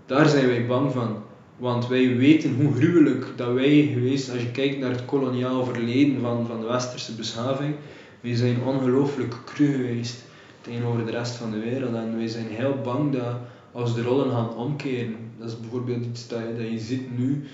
Daar 0.07 0.29
zijn 0.29 0.47
wij 0.47 0.67
bang 0.67 0.93
van. 0.93 1.23
Want 1.57 1.89
wij 1.89 2.17
weten 2.17 2.55
hoe 2.55 2.75
gruwelijk 2.75 3.27
dat 3.37 3.53
wij 3.53 3.91
geweest, 3.93 4.31
als 4.31 4.41
je 4.41 4.51
kijkt 4.51 4.79
naar 4.79 4.91
het 4.91 5.05
koloniaal 5.05 5.65
verleden 5.65 6.21
van, 6.21 6.47
van 6.47 6.61
de 6.61 6.67
westerse 6.67 7.15
beschaving, 7.15 7.75
wij 8.21 8.35
zijn 8.35 8.63
ongelooflijk 8.63 9.35
cru 9.45 9.73
geweest 9.73 10.23
tegenover 10.61 11.07
de 11.07 11.11
rest 11.11 11.35
van 11.35 11.51
de 11.51 11.59
wereld. 11.59 11.95
En 11.95 12.17
wij 12.17 12.29
zijn 12.29 12.49
heel 12.49 12.79
bang 12.85 13.13
dat 13.13 13.35
als 13.73 13.95
de 13.95 14.03
rollen 14.03 14.31
gaan 14.31 14.55
omkeren, 14.55 15.17
dat 15.39 15.49
is 15.49 15.61
bijvoorbeeld 15.61 16.05
iets 16.05 16.29
dat 16.29 16.39
je, 16.39 16.63
dat 16.63 16.71
je 16.71 16.79
ziet 16.79 17.19
nu, 17.19 17.45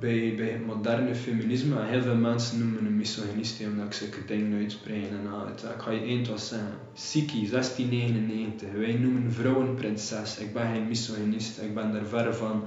bij, 0.00 0.34
bij 0.36 0.48
het 0.48 0.66
moderne 0.66 1.14
feminisme, 1.14 1.80
en 1.80 1.86
heel 1.86 2.02
veel 2.02 2.16
mensen 2.16 2.58
noemen 2.58 2.82
me 2.82 2.88
een 2.88 2.96
misogynist 2.96 3.60
omdat 3.66 3.86
ik 3.86 3.92
zulke 3.92 4.24
dingen 4.26 4.58
uitspreek. 4.58 5.04
En, 5.10 5.46
het, 5.46 5.62
ik 5.62 5.82
ga 5.82 5.90
je 5.90 6.00
één 6.00 6.26
wat 6.28 6.40
zeggen. 6.40 6.68
Siki, 6.94 7.48
1699. 7.50 8.68
Wij 8.72 8.92
noemen 8.92 9.32
vrouwen 9.32 9.74
prinses. 9.74 10.38
Ik 10.38 10.52
ben 10.52 10.72
geen 10.72 10.88
misogynist, 10.88 11.60
ik 11.62 11.74
ben 11.74 11.92
daar 11.92 12.04
ver 12.06 12.34
van. 12.34 12.62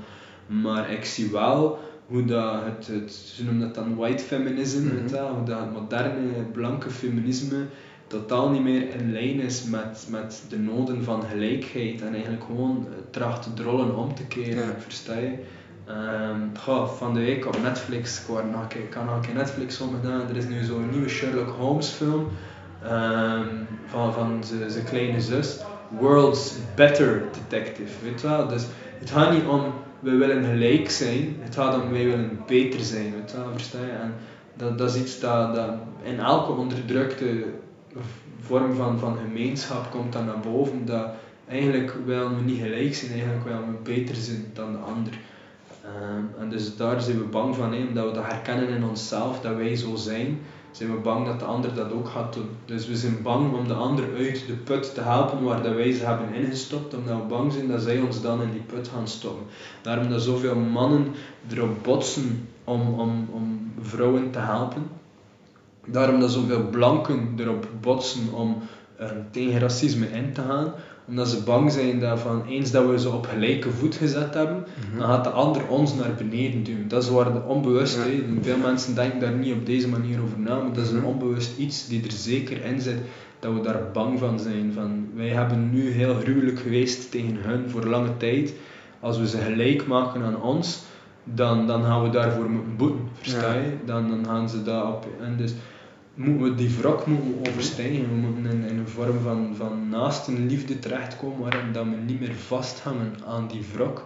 Maar 0.45 0.91
ik 0.91 1.05
zie 1.05 1.31
wel 1.31 1.79
hoe 2.07 2.25
dat 2.25 2.63
het, 2.63 2.87
het 2.87 3.11
ze 3.13 3.43
noemen 3.43 3.61
dat 3.61 3.75
dan 3.75 3.95
white 3.95 4.23
feminism, 4.23 4.77
Mhm. 4.85 4.95
je 5.03 5.09
wel, 5.11 5.27
hoe 5.27 5.45
dat 5.45 5.59
het 5.59 5.73
moderne 5.73 6.43
blanke 6.51 6.89
feminisme 6.89 7.65
totaal 8.07 8.49
niet 8.49 8.61
meer 8.63 8.95
in 8.95 9.11
lijn 9.11 9.39
is 9.39 9.63
met, 9.63 10.07
met 10.09 10.43
de 10.49 10.59
noden 10.59 11.03
van 11.03 11.23
gelijkheid 11.23 12.01
en 12.01 12.13
eigenlijk 12.13 12.43
gewoon 12.43 12.87
tracht 13.09 13.43
te 13.43 13.53
drollen 13.53 13.95
om 13.97 14.15
te 14.15 14.25
keren, 14.25 14.65
Ja. 14.65 14.75
versta 14.79 15.17
je? 15.17 15.33
Ehm, 15.87 16.87
van 16.87 17.13
de 17.13 17.19
week 17.19 17.45
op 17.45 17.61
Netflix, 17.61 18.21
ik, 18.21 18.27
een 18.27 18.67
keer- 18.67 19.29
ik 19.29 19.33
Netflix 19.33 19.81
omgedaan, 19.81 20.29
er 20.29 20.35
is 20.35 20.47
nu 20.47 20.63
zo'n 20.63 20.89
nieuwe 20.89 21.09
Sherlock 21.09 21.55
Holmes 21.57 21.87
film 21.87 22.27
ehm, 22.83 23.47
van, 23.85 24.13
van 24.13 24.43
zijn 24.67 24.85
kleine 24.85 25.21
zus, 25.21 25.59
World's 25.89 26.53
Better 26.75 27.23
Detective, 27.31 27.93
weet 28.03 28.21
je 28.21 28.27
wel? 28.27 28.47
Dus 28.47 28.65
het 28.99 29.09
gaat 29.09 29.31
niet 29.31 29.45
om 29.45 29.61
we 29.99 30.11
willen 30.11 30.43
gelijk 30.43 30.89
zijn, 30.89 31.37
het 31.39 31.55
gaat 31.55 31.81
om 31.81 31.91
wij 31.91 32.05
willen 32.05 32.39
beter 32.47 32.79
zijn, 32.79 33.13
weet 33.13 33.31
je 33.31 33.37
wel, 33.37 33.51
versta 33.51 33.77
je? 33.79 33.91
En 33.91 34.13
dat, 34.53 34.77
dat 34.77 34.95
is 34.95 35.01
iets 35.01 35.19
dat, 35.19 35.55
dat 35.55 35.69
in 36.03 36.19
elke 36.19 36.51
onderdrukte 36.51 37.43
vorm 38.39 38.75
van, 38.75 38.99
van 38.99 39.17
gemeenschap 39.17 39.91
komt 39.91 40.13
dan 40.13 40.25
naar 40.25 40.39
boven, 40.39 40.85
dat 40.85 41.07
eigenlijk 41.47 41.93
willen 42.05 42.35
we 42.35 42.41
niet 42.41 42.61
gelijk 42.61 42.95
zijn, 42.95 43.11
eigenlijk 43.11 43.43
willen 43.43 43.71
we 43.71 43.77
beter 43.83 44.15
zijn 44.15 44.45
dan 44.53 44.71
de 44.71 44.77
ander. 44.77 45.13
Ehm, 45.85 46.41
en 46.41 46.49
dus 46.49 46.75
daar 46.75 47.01
zijn 47.01 47.17
we 47.17 47.23
bang 47.23 47.55
van, 47.55 47.73
omdat 47.73 48.05
we 48.05 48.11
dat 48.13 48.25
herkennen 48.25 48.67
in 48.67 48.83
onszelf, 48.83 49.41
dat 49.41 49.55
wij 49.55 49.75
zo 49.75 49.95
zijn, 49.95 50.39
zijn 50.71 50.91
we 50.91 50.97
bang 50.97 51.25
dat 51.25 51.39
de 51.39 51.45
ander 51.45 51.73
dat 51.73 51.91
ook 51.91 52.07
gaat 52.07 52.33
doen. 52.33 52.49
Dus 52.65 52.87
we 52.87 52.95
zijn 52.95 53.21
bang 53.21 53.53
om 53.53 53.67
de 53.67 53.73
ander 53.73 54.05
uit 54.17 54.47
de 54.47 54.53
put 54.53 54.93
te 54.93 55.01
helpen 55.01 55.43
waar 55.43 55.63
dat 55.63 55.73
wij 55.73 55.91
ze 55.91 56.05
hebben 56.05 56.33
ingestopt, 56.33 56.93
omdat 56.93 57.17
we 57.17 57.23
bang 57.23 57.53
zijn 57.53 57.67
dat 57.67 57.81
zij 57.81 57.99
ons 57.99 58.21
dan 58.21 58.41
in 58.41 58.51
die 58.51 58.61
put 58.61 58.87
gaan 58.87 59.07
stoppen. 59.07 59.45
Daarom 59.81 60.09
dat 60.09 60.21
zoveel 60.21 60.55
mannen 60.55 61.07
erop 61.49 61.83
botsen 61.83 62.47
om, 62.63 62.81
om, 62.99 63.27
om 63.31 63.71
vrouwen 63.81 64.31
te 64.31 64.39
helpen. 64.39 64.83
Daarom 65.85 66.19
dat 66.19 66.31
zoveel 66.31 66.69
blanken 66.69 67.33
erop 67.37 67.67
botsen 67.81 68.33
om 68.33 68.57
eh, 68.97 69.09
tegen 69.31 69.59
racisme 69.59 70.07
in 70.07 70.33
te 70.33 70.41
gaan. 70.41 70.73
Omdat 71.07 71.27
ze 71.27 71.43
bang 71.43 71.71
zijn 71.71 71.99
dat 71.99 72.19
van 72.19 72.45
eens 72.45 72.71
dat 72.71 72.87
we 72.89 72.99
ze 72.99 73.09
op 73.09 73.25
gelijke 73.25 73.71
voet 73.71 73.95
gezet 73.95 74.33
hebben, 74.33 74.63
dan 74.97 75.07
gaat 75.07 75.23
de 75.23 75.29
ander 75.29 75.67
ons 75.67 75.95
naar 75.95 76.13
beneden 76.17 76.63
duwen. 76.63 76.87
Dat 76.87 77.03
is 77.03 77.09
waar 77.09 77.33
de 77.33 77.41
onbewust, 77.47 77.95
Ja. 77.97 78.01
veel 78.41 78.57
mensen 78.57 78.95
denken 78.95 79.19
daar 79.19 79.33
niet 79.35 79.53
op 79.53 79.65
deze 79.65 79.87
manier 79.87 80.21
over 80.21 80.39
na, 80.39 80.55
maar 80.61 80.73
dat 80.73 80.85
is 80.85 80.91
een 80.91 80.97
Mhm. 80.97 81.05
onbewust 81.05 81.57
iets 81.57 81.87
die 81.87 82.03
er 82.03 82.11
zeker 82.11 82.63
in 82.65 82.81
zit, 82.81 82.97
dat 83.39 83.53
we 83.53 83.61
daar 83.61 83.81
bang 83.93 84.19
van 84.19 84.39
zijn. 84.39 84.71
Van, 84.73 85.07
wij 85.15 85.27
hebben 85.29 85.69
nu 85.71 85.89
heel 85.91 86.13
gruwelijk 86.15 86.59
geweest 86.59 87.11
tegen 87.11 87.35
hun 87.41 87.69
voor 87.69 87.85
lange 87.85 88.17
tijd. 88.17 88.53
Als 88.99 89.17
we 89.17 89.27
ze 89.27 89.37
gelijk 89.37 89.87
maken 89.87 90.21
aan 90.23 90.41
ons, 90.41 90.81
dan, 91.23 91.67
dan 91.67 91.83
gaan 91.83 92.03
we 92.03 92.09
daarvoor 92.09 92.49
moeten 92.49 92.75
boeten, 92.77 92.99
versta 93.13 93.53
Ja. 93.53 93.59
je? 93.59 93.71
Dan, 93.85 94.09
dan 94.09 94.25
gaan 94.25 94.49
ze 94.49 94.63
dat 94.63 94.83
op... 94.83 95.07
En 95.21 95.37
dus 95.37 95.53
moeten 96.15 96.43
we 96.43 96.55
die 96.55 96.69
wrok 96.69 97.05
moeten 97.05 97.41
we 97.41 97.49
overstijgen. 97.49 98.09
We 98.09 98.15
moeten 98.15 98.45
in, 98.45 98.63
in 98.63 98.77
een 98.77 98.87
vorm 98.87 99.19
van, 99.19 99.55
van 99.55 99.89
naastenliefde 99.89 100.79
terechtkomen 100.79 101.39
waarin 101.39 101.71
dat 101.71 101.85
we 101.85 101.95
niet 101.95 102.19
meer 102.19 102.35
vasthangen 102.35 103.13
aan 103.25 103.47
die 103.47 103.65
wrok. 103.73 104.05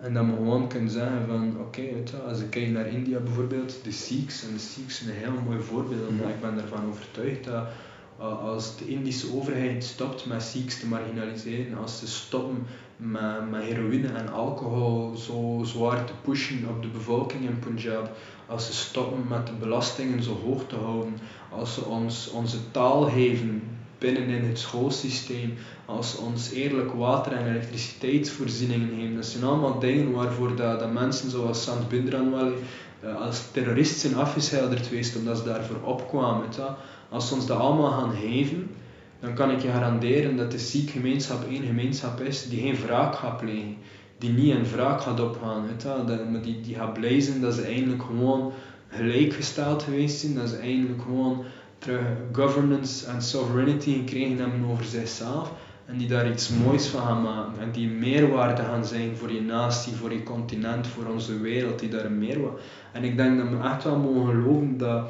En 0.00 0.14
dat 0.14 0.26
we 0.26 0.32
gewoon 0.32 0.68
kunnen 0.68 0.90
zeggen 0.90 1.26
van, 1.26 1.60
oké, 1.60 1.82
als 2.28 2.40
ik 2.40 2.50
kijk 2.50 2.68
naar 2.68 2.86
India 2.86 3.18
bijvoorbeeld, 3.18 3.80
de 3.82 3.92
Sikhs, 3.92 4.46
en 4.46 4.52
de 4.52 4.58
Sikhs 4.58 4.98
zijn 4.98 5.10
een 5.10 5.16
heel 5.16 5.42
mooi 5.44 5.60
voorbeeld, 5.60 6.08
omdat 6.08 6.28
ik 6.28 6.40
ben 6.40 6.58
ervan 6.58 6.88
overtuigd 6.88 7.44
dat 7.44 7.66
uh, 8.20 8.42
als 8.42 8.76
de 8.76 8.88
Indische 8.88 9.34
overheid 9.34 9.84
stopt 9.84 10.26
met 10.26 10.42
Sikhs 10.42 10.80
te 10.80 10.86
marginaliseren, 10.86 11.78
als 11.78 11.98
ze 11.98 12.06
stoppen 12.06 12.66
met, 12.96 13.50
met 13.50 13.62
heroïne 13.62 14.08
en 14.08 14.32
alcohol 14.32 15.16
zo 15.16 15.60
zwaar 15.64 16.04
te 16.04 16.12
pushen 16.22 16.68
op 16.68 16.82
de 16.82 16.88
bevolking 16.88 17.42
in 17.42 17.58
Punjab, 17.58 18.16
als 18.48 18.66
ze 18.66 18.72
stoppen 18.72 19.24
met 19.28 19.46
de 19.46 19.52
belastingen 19.52 20.22
zo 20.22 20.38
hoog 20.44 20.62
te 20.66 20.76
houden, 20.76 21.18
als 21.50 21.74
ze 21.74 21.84
ons, 21.84 22.30
onze 22.30 22.70
taal 22.70 23.04
geven 23.04 23.62
binnenin 23.98 24.44
het 24.44 24.58
schoolsysteem, 24.58 25.54
als 25.84 26.10
ze 26.10 26.18
ons 26.18 26.50
eerlijk 26.50 26.92
water- 26.92 27.32
en 27.32 27.46
elektriciteitsvoorzieningen 27.46 28.90
geven. 28.98 29.14
Dat 29.14 29.26
zijn 29.26 29.44
allemaal 29.44 29.78
dingen 29.78 30.12
waarvoor 30.12 30.56
dat, 30.56 30.92
mensen 30.92 31.30
zoals 31.30 31.62
Sant 31.62 31.88
Bindranwale 31.88 32.54
eh, 33.00 33.20
als 33.20 33.50
terrorist 33.52 33.98
zijn 33.98 34.16
afgeschilderd 34.16 34.86
geweest 34.86 35.16
omdat 35.16 35.38
ze 35.38 35.44
daarvoor 35.44 35.80
opkwamen. 35.82 36.46
Als 37.08 37.28
ze 37.28 37.34
ons 37.34 37.46
dat 37.46 37.58
allemaal 37.58 37.90
gaan 37.90 38.14
geven, 38.20 38.70
dan 39.20 39.34
kan 39.34 39.50
ik 39.50 39.60
je 39.60 39.68
garanderen 39.68 40.36
dat 40.36 40.50
de 40.50 40.58
Sikh-gemeenschap 40.58 41.48
één 41.48 41.64
gemeenschap 41.64 42.20
is 42.20 42.48
die 42.48 42.60
geen 42.60 42.76
wraak 42.76 43.14
gaat 43.14 43.36
plegen. 43.36 43.76
Die 44.18 44.30
niet 44.30 44.54
in 44.54 44.64
wraak 44.64 45.00
gaat 45.00 45.20
opgaan. 45.20 45.66
Weet. 45.66 45.82
Dat, 45.82 46.30
maar 46.30 46.42
die, 46.42 46.60
die 46.60 46.74
gaat 46.74 46.92
blij 46.92 47.28
dat 47.40 47.54
ze 47.54 47.62
eindelijk 47.62 48.02
gewoon 48.02 48.52
gelijkgesteld 48.88 49.82
geweest 49.82 50.20
zijn. 50.20 50.34
Dat 50.34 50.48
ze 50.48 50.56
eindelijk 50.56 51.02
gewoon 51.02 51.44
terug 51.78 52.06
governance 52.32 53.06
en 53.06 53.22
sovereignty 53.22 53.92
gekregen 53.92 54.38
hebben 54.38 54.70
over 54.70 54.84
zichzelf. 54.84 55.52
En 55.86 55.98
die 55.98 56.08
daar 56.08 56.30
iets 56.30 56.48
moois 56.48 56.86
van 56.86 57.02
gaan 57.02 57.22
maken. 57.22 57.60
En 57.60 57.70
die 57.70 57.88
meerwaarde 57.88 58.62
gaan 58.62 58.84
zijn 58.84 59.16
voor 59.16 59.32
je 59.32 59.42
natie, 59.42 59.94
voor 59.94 60.12
je 60.12 60.22
continent, 60.22 60.86
voor 60.86 61.06
onze 61.06 61.40
wereld. 61.40 61.78
Die 61.78 61.88
daar 61.88 62.10
meerwaarde. 62.10 62.58
En 62.92 63.04
ik 63.04 63.16
denk 63.16 63.38
dat 63.38 63.48
we 63.48 63.68
echt 63.68 63.84
wel 63.84 63.96
mogen 63.96 64.26
geloven 64.26 64.78
dat 64.78 65.06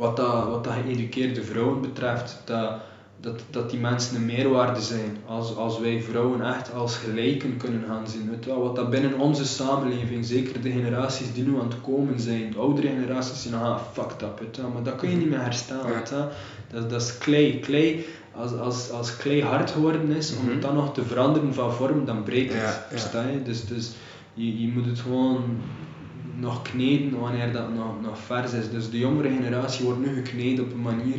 wat 0.00 0.16
dat, 0.16 0.48
wat 0.48 0.64
dat 0.64 0.72
geëduceerde 0.72 1.42
vrouwen 1.42 1.80
betreft, 1.80 2.42
dat, 2.44 2.72
dat, 3.20 3.40
dat 3.50 3.70
die 3.70 3.80
mensen 3.80 4.16
een 4.16 4.24
meerwaarde 4.26 4.80
zijn. 4.80 5.16
Als, 5.26 5.56
als 5.56 5.78
wij 5.78 6.02
vrouwen 6.02 6.54
echt 6.54 6.72
als 6.74 6.96
gelijken 6.96 7.56
kunnen 7.56 7.84
gaan 7.86 8.08
zien. 8.08 8.30
Weet 8.30 8.44
wel, 8.46 8.62
wat 8.62 8.76
dat 8.76 8.90
binnen 8.90 9.18
onze 9.18 9.46
samenleving, 9.46 10.24
zeker 10.24 10.60
de 10.62 10.70
generaties 10.70 11.32
die 11.32 11.44
nu 11.44 11.58
aan 11.58 11.68
het 11.68 11.80
komen 11.80 12.20
zijn, 12.20 12.50
de 12.52 12.58
oudere 12.58 12.88
generaties 12.88 13.42
zijn 13.42 13.54
ah, 13.54 13.78
fucked 13.92 14.22
up. 14.22 14.38
Weet 14.40 14.56
wel, 14.56 14.70
maar 14.70 14.82
dat 14.82 14.96
kun 14.96 15.10
je 15.10 15.16
niet 15.16 15.28
meer 15.30 15.40
herstellen. 15.42 15.94
Weet 15.94 16.10
wel. 16.10 16.28
dat, 16.70 16.90
dat 16.90 17.02
is 17.02 17.18
klei. 17.18 17.58
klei 17.60 18.06
als, 18.34 18.52
als, 18.52 18.90
als 18.90 19.16
klei 19.16 19.42
hard 19.42 19.70
geworden 19.70 20.10
is, 20.10 20.36
om 20.36 20.42
Mhm. 20.44 20.52
het 20.52 20.62
dan 20.62 20.74
nog 20.74 20.94
te 20.94 21.04
veranderen 21.04 21.54
van 21.54 21.72
vorm, 21.72 22.04
dan 22.04 22.22
breekt 22.22 22.52
het. 22.52 22.62
Ja. 22.62 22.86
Versta 22.88 23.22
je? 23.28 23.42
Dus, 23.42 23.66
dus 23.66 23.90
je, 24.34 24.60
je 24.60 24.68
moet 24.68 24.86
het 24.86 24.98
gewoon 24.98 25.42
nog 26.38 26.62
kneden 26.62 27.20
wanneer 27.20 27.52
dat 27.52 27.74
nog, 27.74 28.00
nog 28.02 28.18
vers 28.18 28.52
is. 28.52 28.70
Dus 28.70 28.90
de 28.90 28.98
jongere 28.98 29.28
generatie 29.28 29.84
wordt 29.84 30.00
nu 30.00 30.14
gekneed 30.14 30.60
op 30.60 30.72
een 30.72 30.82
manier 30.82 31.16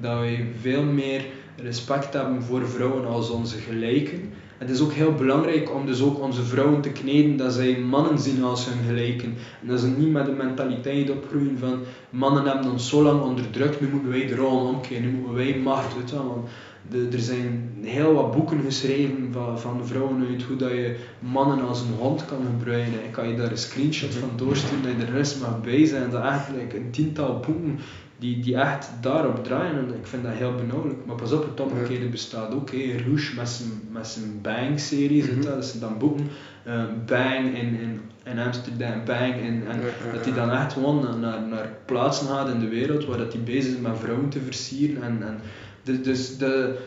dat 0.00 0.18
wij 0.18 0.46
veel 0.60 0.82
meer 0.82 1.24
respect 1.56 2.12
hebben 2.12 2.42
voor 2.42 2.68
vrouwen 2.68 3.06
als 3.06 3.30
onze 3.30 3.58
gelijken. 3.58 4.32
Het 4.58 4.70
is 4.70 4.80
ook 4.80 4.92
heel 4.92 5.14
belangrijk 5.14 5.74
om 5.74 5.86
dus 5.86 6.02
ook 6.02 6.20
onze 6.20 6.42
vrouwen 6.42 6.80
te 6.80 6.90
kneden 6.90 7.36
dat 7.36 7.52
zij 7.52 7.78
mannen 7.78 8.18
zien 8.18 8.42
als 8.42 8.66
hun 8.66 8.84
gelijken. 8.86 9.34
En 9.62 9.68
dat 9.68 9.80
ze 9.80 9.88
niet 9.88 10.12
met 10.12 10.26
de 10.26 10.32
mentaliteit 10.32 11.10
opgroeien 11.10 11.58
van 11.58 11.78
mannen 12.10 12.44
hebben 12.44 12.70
ons 12.70 12.88
zo 12.88 13.02
lang 13.02 13.22
onderdrukt, 13.22 13.80
nu 13.80 13.88
moeten 13.88 14.10
wij 14.10 14.26
de 14.26 14.34
rol 14.34 14.66
omkeren, 14.66 15.02
nu 15.02 15.10
moeten 15.10 15.34
wij 15.34 15.60
macht. 15.62 15.96
Weet 15.96 16.10
je 16.10 16.16
wel. 16.16 16.26
Want 16.26 16.48
de, 16.90 17.08
er 17.12 17.22
zijn 17.22 17.70
heel 17.82 18.12
wat 18.12 18.32
boeken 18.32 18.60
geschreven 18.64 19.28
van, 19.32 19.58
van 19.58 19.86
vrouwen 19.86 20.26
uit 20.30 20.42
hoe 20.42 20.56
dat 20.56 20.70
je 20.70 20.96
mannen 21.18 21.68
als 21.68 21.80
een 21.80 21.94
hond 21.98 22.24
kan 22.24 22.38
gebruiken. 22.58 23.04
Ik 23.04 23.12
kan 23.12 23.28
je 23.28 23.36
daar 23.36 23.50
een 23.50 23.58
screenshot 23.58 24.14
van 24.14 24.30
doorsturen 24.36 24.82
dat 24.82 24.92
je 24.98 25.06
er 25.06 25.12
rest 25.12 25.40
mag 25.40 25.60
bij 25.60 25.86
zijn. 25.86 26.10
Dat 26.10 26.22
like, 26.58 26.76
een 26.76 26.90
tiental 26.90 27.40
boeken 27.46 27.78
die, 28.18 28.40
die 28.40 28.56
echt 28.56 28.88
daarop 29.00 29.44
draaien. 29.44 29.76
En 29.78 29.94
ik 29.98 30.06
vind 30.06 30.22
dat 30.22 30.32
heel 30.32 30.54
benauwelijk. 30.54 31.06
Maar 31.06 31.16
pas 31.16 31.32
op, 31.32 31.44
het 31.44 31.60
omgekeerde 31.60 32.06
bestaat 32.08 32.54
ook. 32.54 32.70
Hè. 32.70 32.96
Rouge 33.06 33.34
met 33.36 33.48
zijn, 33.48 33.70
met 33.92 34.06
zijn 34.06 34.38
Bang-series, 34.42 35.26
Mhm. 35.30 35.40
dat 35.42 35.64
zijn 35.64 35.80
dan 35.80 35.98
boeken. 35.98 36.28
eh, 36.64 36.82
Bang 37.06 37.56
in, 37.56 37.80
in, 37.80 38.00
in 38.24 38.38
Amsterdam, 38.38 39.04
Bang 39.04 39.34
in, 39.34 39.66
en 39.68 39.80
Ja, 39.80 40.12
dat 40.12 40.24
hij 40.24 40.34
dan 40.34 40.50
echt 40.50 40.72
gewoon 40.72 41.20
naar, 41.20 41.40
naar, 41.42 41.68
plaatsen 41.84 42.26
gaat 42.26 42.48
in 42.48 42.58
de 42.58 42.68
wereld 42.68 43.04
waar 43.04 43.18
dat 43.18 43.32
hij 43.32 43.42
bezig 43.42 43.74
is 43.74 43.80
met 43.80 43.98
vrouwen 43.98 44.28
te 44.28 44.40
versieren. 44.40 45.02
En, 45.02 45.18
en 45.26 45.38
dus, 45.82 46.02
dus 46.02 46.36
de, 46.38 46.78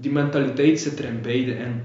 die 0.00 0.12
mentaliteit 0.12 0.80
zit 0.80 0.98
er 0.98 1.04
in 1.04 1.20
beide 1.22 1.50
in. 1.52 1.82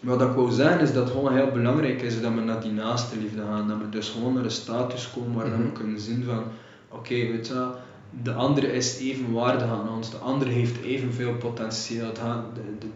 Wat 0.00 0.20
ik 0.22 0.28
wou 0.30 0.50
zeggen 0.50 0.80
is 0.80 0.92
dat 0.92 1.04
het 1.04 1.12
gewoon 1.16 1.34
heel 1.36 1.50
belangrijk 1.52 2.02
is 2.02 2.20
dat 2.20 2.34
we 2.34 2.40
naar 2.40 2.60
die 2.60 2.72
naaste 2.72 3.18
liefde 3.20 3.42
gaan. 3.42 3.68
Dat 3.68 3.78
we 3.78 3.88
dus 3.88 4.08
gewoon 4.08 4.34
naar 4.34 4.44
een 4.44 4.50
status 4.50 5.10
komen 5.14 5.34
waar 5.36 5.46
Mhm. 5.46 5.62
we 5.62 5.72
kunnen 5.72 6.00
zien 6.00 6.24
van 6.24 6.42
oké, 6.90 7.14
weet 7.14 7.46
je 7.46 7.54
wel, 7.54 7.74
de 8.22 8.32
andere 8.32 8.72
is 8.72 8.98
even 8.98 9.32
waardig 9.32 9.68
aan 9.68 9.88
ons, 9.88 10.10
de 10.10 10.16
andere 10.16 10.50
heeft 10.50 10.82
evenveel 10.82 11.34
potentieel. 11.34 12.12
De, 12.12 12.62
de, 12.78 12.86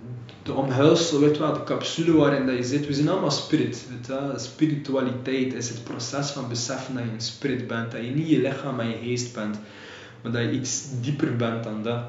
de 0.43 0.53
omhulsel, 0.53 1.21
weet 1.21 1.37
je 1.37 1.43
wel, 1.43 1.53
de 1.53 1.65
capsule 1.65 2.13
waarin 2.13 2.47
dat 2.47 2.57
je 2.57 2.63
zit, 2.65 2.87
we 2.87 2.93
zijn 2.93 3.09
allemaal 3.09 3.31
spirit. 3.31 3.87
Weet 3.91 4.07
je 4.07 4.13
wel. 4.13 4.39
Spiritualiteit 4.39 5.55
is 5.55 5.69
het 5.69 5.85
proces 5.85 6.31
van 6.31 6.49
beseffen 6.49 6.95
dat 6.95 7.05
je 7.05 7.11
een 7.11 7.21
spirit 7.21 7.67
bent, 7.67 7.91
dat 7.93 8.05
je 8.05 8.11
niet 8.11 8.29
je 8.29 8.41
lichaam 8.41 8.81
en 8.81 8.89
je 8.89 8.97
geest 8.97 9.35
bent, 9.35 9.59
maar 10.23 10.33
dat 10.33 10.43
je 10.43 10.51
iets 10.51 10.85
dieper 11.01 11.37
bent 11.37 11.65
dan 11.65 11.83
dat. 11.83 12.03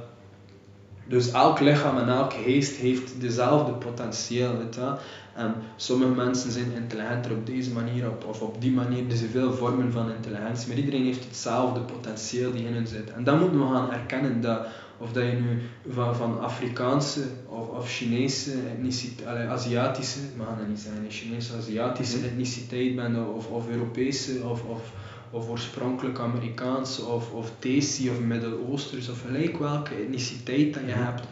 Dus 1.07 1.31
elk 1.31 1.59
lichaam 1.59 1.97
en 1.97 2.09
elk 2.09 2.33
geest 2.33 2.75
heeft 2.75 3.21
dezelfde 3.21 3.71
potentieel. 3.71 4.57
Weet 4.57 4.75
je? 4.75 4.93
En 5.35 5.55
sommige 5.75 6.11
mensen 6.11 6.51
zijn 6.51 6.71
intelligenter 6.71 7.31
op 7.31 7.45
deze 7.45 7.71
manier 7.71 8.09
op, 8.09 8.25
of 8.25 8.41
op 8.41 8.61
die 8.61 8.71
manier. 8.71 9.09
Er 9.09 9.17
zijn 9.17 9.29
veel 9.29 9.53
vormen 9.53 9.91
van 9.91 10.11
intelligentie, 10.11 10.67
maar 10.67 10.77
iedereen 10.77 11.05
heeft 11.05 11.23
hetzelfde 11.23 11.79
potentieel 11.79 12.51
die 12.51 12.65
in 12.65 12.73
hen 12.73 12.87
zit. 12.87 13.11
En 13.11 13.23
dat 13.23 13.39
moeten 13.39 13.59
we 13.59 13.73
gaan 13.73 13.91
erkennen. 13.91 14.41
Dat, 14.41 14.67
of 14.97 15.11
dat 15.11 15.23
je 15.23 15.31
nu 15.31 15.61
van, 15.89 16.15
van 16.15 16.39
Afrikaanse 16.39 17.21
of, 17.47 17.69
of 17.69 17.89
Chinese 17.89 18.51
etniciteit, 18.71 19.49
Aziatische, 19.49 20.19
we 20.37 20.43
gaan 20.43 20.57
dat 20.57 20.67
niet 20.67 20.79
zeggen, 20.79 21.05
Chinese, 21.09 21.55
Aziatische 21.57 22.25
etniciteit 22.25 22.95
bent, 22.95 23.17
of, 23.35 23.47
of 23.47 23.69
Europese, 23.69 24.43
of, 24.43 24.63
of, 24.63 24.91
of 25.31 25.49
oorspronkelijk 25.49 26.19
Amerikaanse, 26.19 27.05
of, 27.05 27.31
of 27.31 27.51
Desi, 27.59 28.09
of 28.09 28.19
Midden-Oosters, 28.19 29.09
of 29.09 29.21
gelijk 29.21 29.57
welke 29.57 29.95
etniciteit 29.95 30.73
dat 30.73 30.83
je 30.85 30.91
hebt 30.91 31.27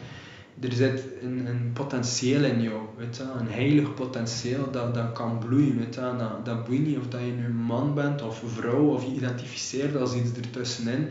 er 0.60 0.72
zit 0.72 1.04
een, 1.22 1.46
een 1.46 1.70
potentieel 1.72 2.44
in 2.44 2.62
jou, 2.62 2.80
weet 2.96 3.16
je, 3.16 3.22
een 3.22 3.48
heilig 3.48 3.94
potentieel 3.94 4.70
dat, 4.70 4.94
dat 4.94 5.12
kan 5.12 5.38
bloeien. 5.38 5.78
Weet 5.78 5.94
je. 5.94 6.00
Dat, 6.18 6.44
dat 6.44 6.64
boeit 6.64 6.86
niet 6.86 6.98
of 6.98 7.08
dat 7.08 7.20
je 7.20 7.32
nu 7.32 7.48
man 7.48 7.94
bent 7.94 8.22
of 8.22 8.42
vrouw 8.46 8.86
of 8.86 9.04
je 9.04 9.14
identificeert 9.14 9.96
als 9.96 10.14
iets 10.14 10.32
ertussenin. 10.32 11.08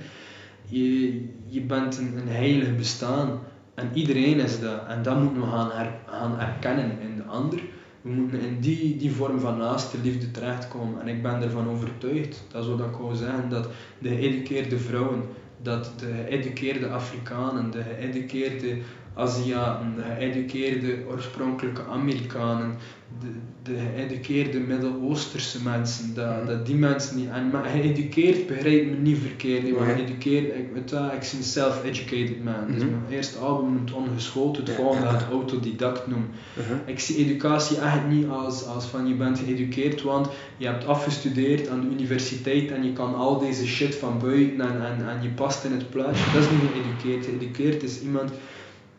Je, 0.68 1.12
je 1.46 1.62
bent 1.62 1.98
een, 1.98 2.18
een 2.18 2.28
heilig 2.28 2.76
bestaan 2.76 3.40
en 3.76 3.90
iedereen 3.94 4.40
is 4.40 4.60
dat. 4.60 4.88
En 4.88 5.04
dat 5.04 5.22
moeten 5.22 5.42
we 5.42 5.48
gaan, 5.48 5.72
her, 5.72 5.94
gaan 6.06 6.40
erkennen 6.40 7.00
in 7.00 7.16
de 7.16 7.24
ander. 7.24 7.60
We 8.02 8.10
moeten 8.10 8.40
in 8.40 8.60
die, 8.60 8.98
die 8.98 9.12
vorm 9.12 9.40
van 9.40 9.58
naaste 9.58 9.98
liefde 10.04 10.32
terechtkomen. 10.32 11.02
En 11.02 11.08
ik 11.08 11.22
ben 11.22 11.42
ervan 11.42 11.70
overtuigd, 11.70 12.44
dat 12.52 12.64
is 12.64 12.70
wat 12.70 12.80
ik 12.80 12.96
wou 12.96 13.16
zeggen, 13.16 13.50
dat 13.50 13.70
de 14.00 14.10
geëduceerde 14.10 14.78
vrouwen, 14.78 15.24
dat 15.62 15.92
de 15.98 16.06
geëduceerde 16.06 16.90
Afrikanen, 16.90 17.72
de 17.72 17.84
geëduceerde 17.84 18.78
Aziaten, 19.16 19.96
de 19.96 20.02
geëduceerde 20.18 20.98
oorspronkelijke 21.10 21.82
Amerikanen, 21.92 22.76
de, 23.22 23.28
de 23.64 23.78
geëduceerde 23.96 24.60
Midden-Oosterse 24.60 25.64
mensen, 25.64 26.14
dat, 26.14 26.38
mhm. 26.38 26.46
dat 26.46 26.66
die 26.66 26.76
mensen 26.76 27.18
niet, 27.18 27.30
en 27.30 27.50
maar 27.50 27.64
geëduceerd 27.64 28.48
begrijp 28.48 28.90
me 28.90 28.96
niet 28.96 29.18
verkeerd, 29.18 29.78
maar 29.78 29.96
geëduceerd, 29.96 30.56
ik, 30.56 30.70
weet 30.74 30.90
dat, 30.90 31.14
ik 31.14 31.20
ben 31.20 31.44
self-educated 31.44 32.44
man, 32.44 32.68
dus 32.68 32.84
mhm. 32.84 32.92
mijn 32.92 33.04
eerste 33.10 33.38
album 33.38 33.74
noemt 33.74 33.92
ongeschoten, 33.94 34.64
het 34.64 34.74
volgende 34.74 35.26
autodidact 35.32 36.08
noemen. 36.08 36.30
Mhm. 36.54 36.90
Ik 36.90 37.00
zie 37.00 37.16
educatie 37.16 37.78
echt 37.78 38.08
niet 38.10 38.28
als, 38.28 38.66
als 38.66 38.86
van 38.86 39.08
je 39.08 39.14
bent 39.14 39.40
geëduceerd, 39.40 40.02
want 40.02 40.30
je 40.58 40.66
hebt 40.66 40.86
afgestudeerd 40.86 41.70
aan 41.70 41.82
de 41.82 41.88
universiteit 41.88 42.72
en 42.72 42.84
je 42.84 42.94
kan 42.94 43.16
al 43.16 43.40
deze 43.40 43.68
shit 43.68 43.96
van 43.96 44.20
buiten 44.20 44.62
en, 44.62 44.86
en, 44.86 45.10
en 45.10 45.22
je 45.22 45.30
past 45.30 45.64
in 45.64 45.72
het 45.72 45.90
plaatje, 45.90 46.34
dat 46.34 46.42
is 46.42 46.50
niet 46.50 46.72
geëduceerd. 46.74 47.26
Geëduceerd 47.26 47.84
is 47.84 48.02
iemand 48.02 48.32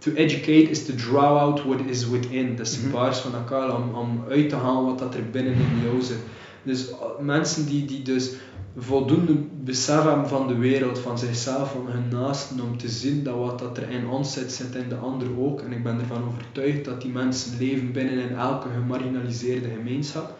to 0.04 0.14
educate 0.16 0.70
is 0.70 0.84
to 0.86 0.92
draw 0.92 1.38
out 1.38 1.64
what 1.64 1.80
is 1.80 2.06
within. 2.06 2.56
Dat 2.56 2.66
is 2.66 2.76
een 2.76 2.90
paars 2.90 3.18
van 3.18 3.34
elkaar 3.34 3.76
om, 3.76 3.94
om 3.94 4.24
uit 4.28 4.48
te 4.48 4.56
halen 4.56 4.84
wat 4.84 4.98
dat 4.98 5.14
er 5.14 5.30
binnen 5.30 5.54
in 5.54 5.80
jou 5.84 6.02
zit. 6.02 6.18
Dus 6.62 6.90
uh, 6.90 6.96
mensen 7.20 7.66
die, 7.66 7.84
die 7.84 8.02
dus 8.02 8.32
voldoende 8.76 9.34
besef 9.64 10.02
hebben 10.02 10.28
van 10.28 10.48
de 10.48 10.58
wereld, 10.58 10.98
van 10.98 11.18
zichzelf, 11.18 11.72
van 11.72 11.86
hun 11.86 12.08
naasten, 12.08 12.60
om 12.60 12.78
te 12.78 12.88
zien 12.88 13.22
dat 13.22 13.36
wat 13.36 13.58
dat 13.58 13.76
er 13.76 13.90
in 13.90 14.08
ons 14.08 14.32
zit, 14.32 14.52
zit 14.52 14.74
in 14.74 14.88
de 14.88 14.96
ander 14.96 15.28
ook. 15.38 15.60
En 15.60 15.72
ik 15.72 15.82
ben 15.82 16.00
ervan 16.00 16.24
overtuigd 16.24 16.84
dat 16.84 17.00
die 17.00 17.10
mensen 17.10 17.58
leven 17.58 17.92
binnen 17.92 18.18
in 18.18 18.36
elke 18.36 18.68
gemarginaliseerde 18.74 19.68
gemeenschap. 19.68 20.36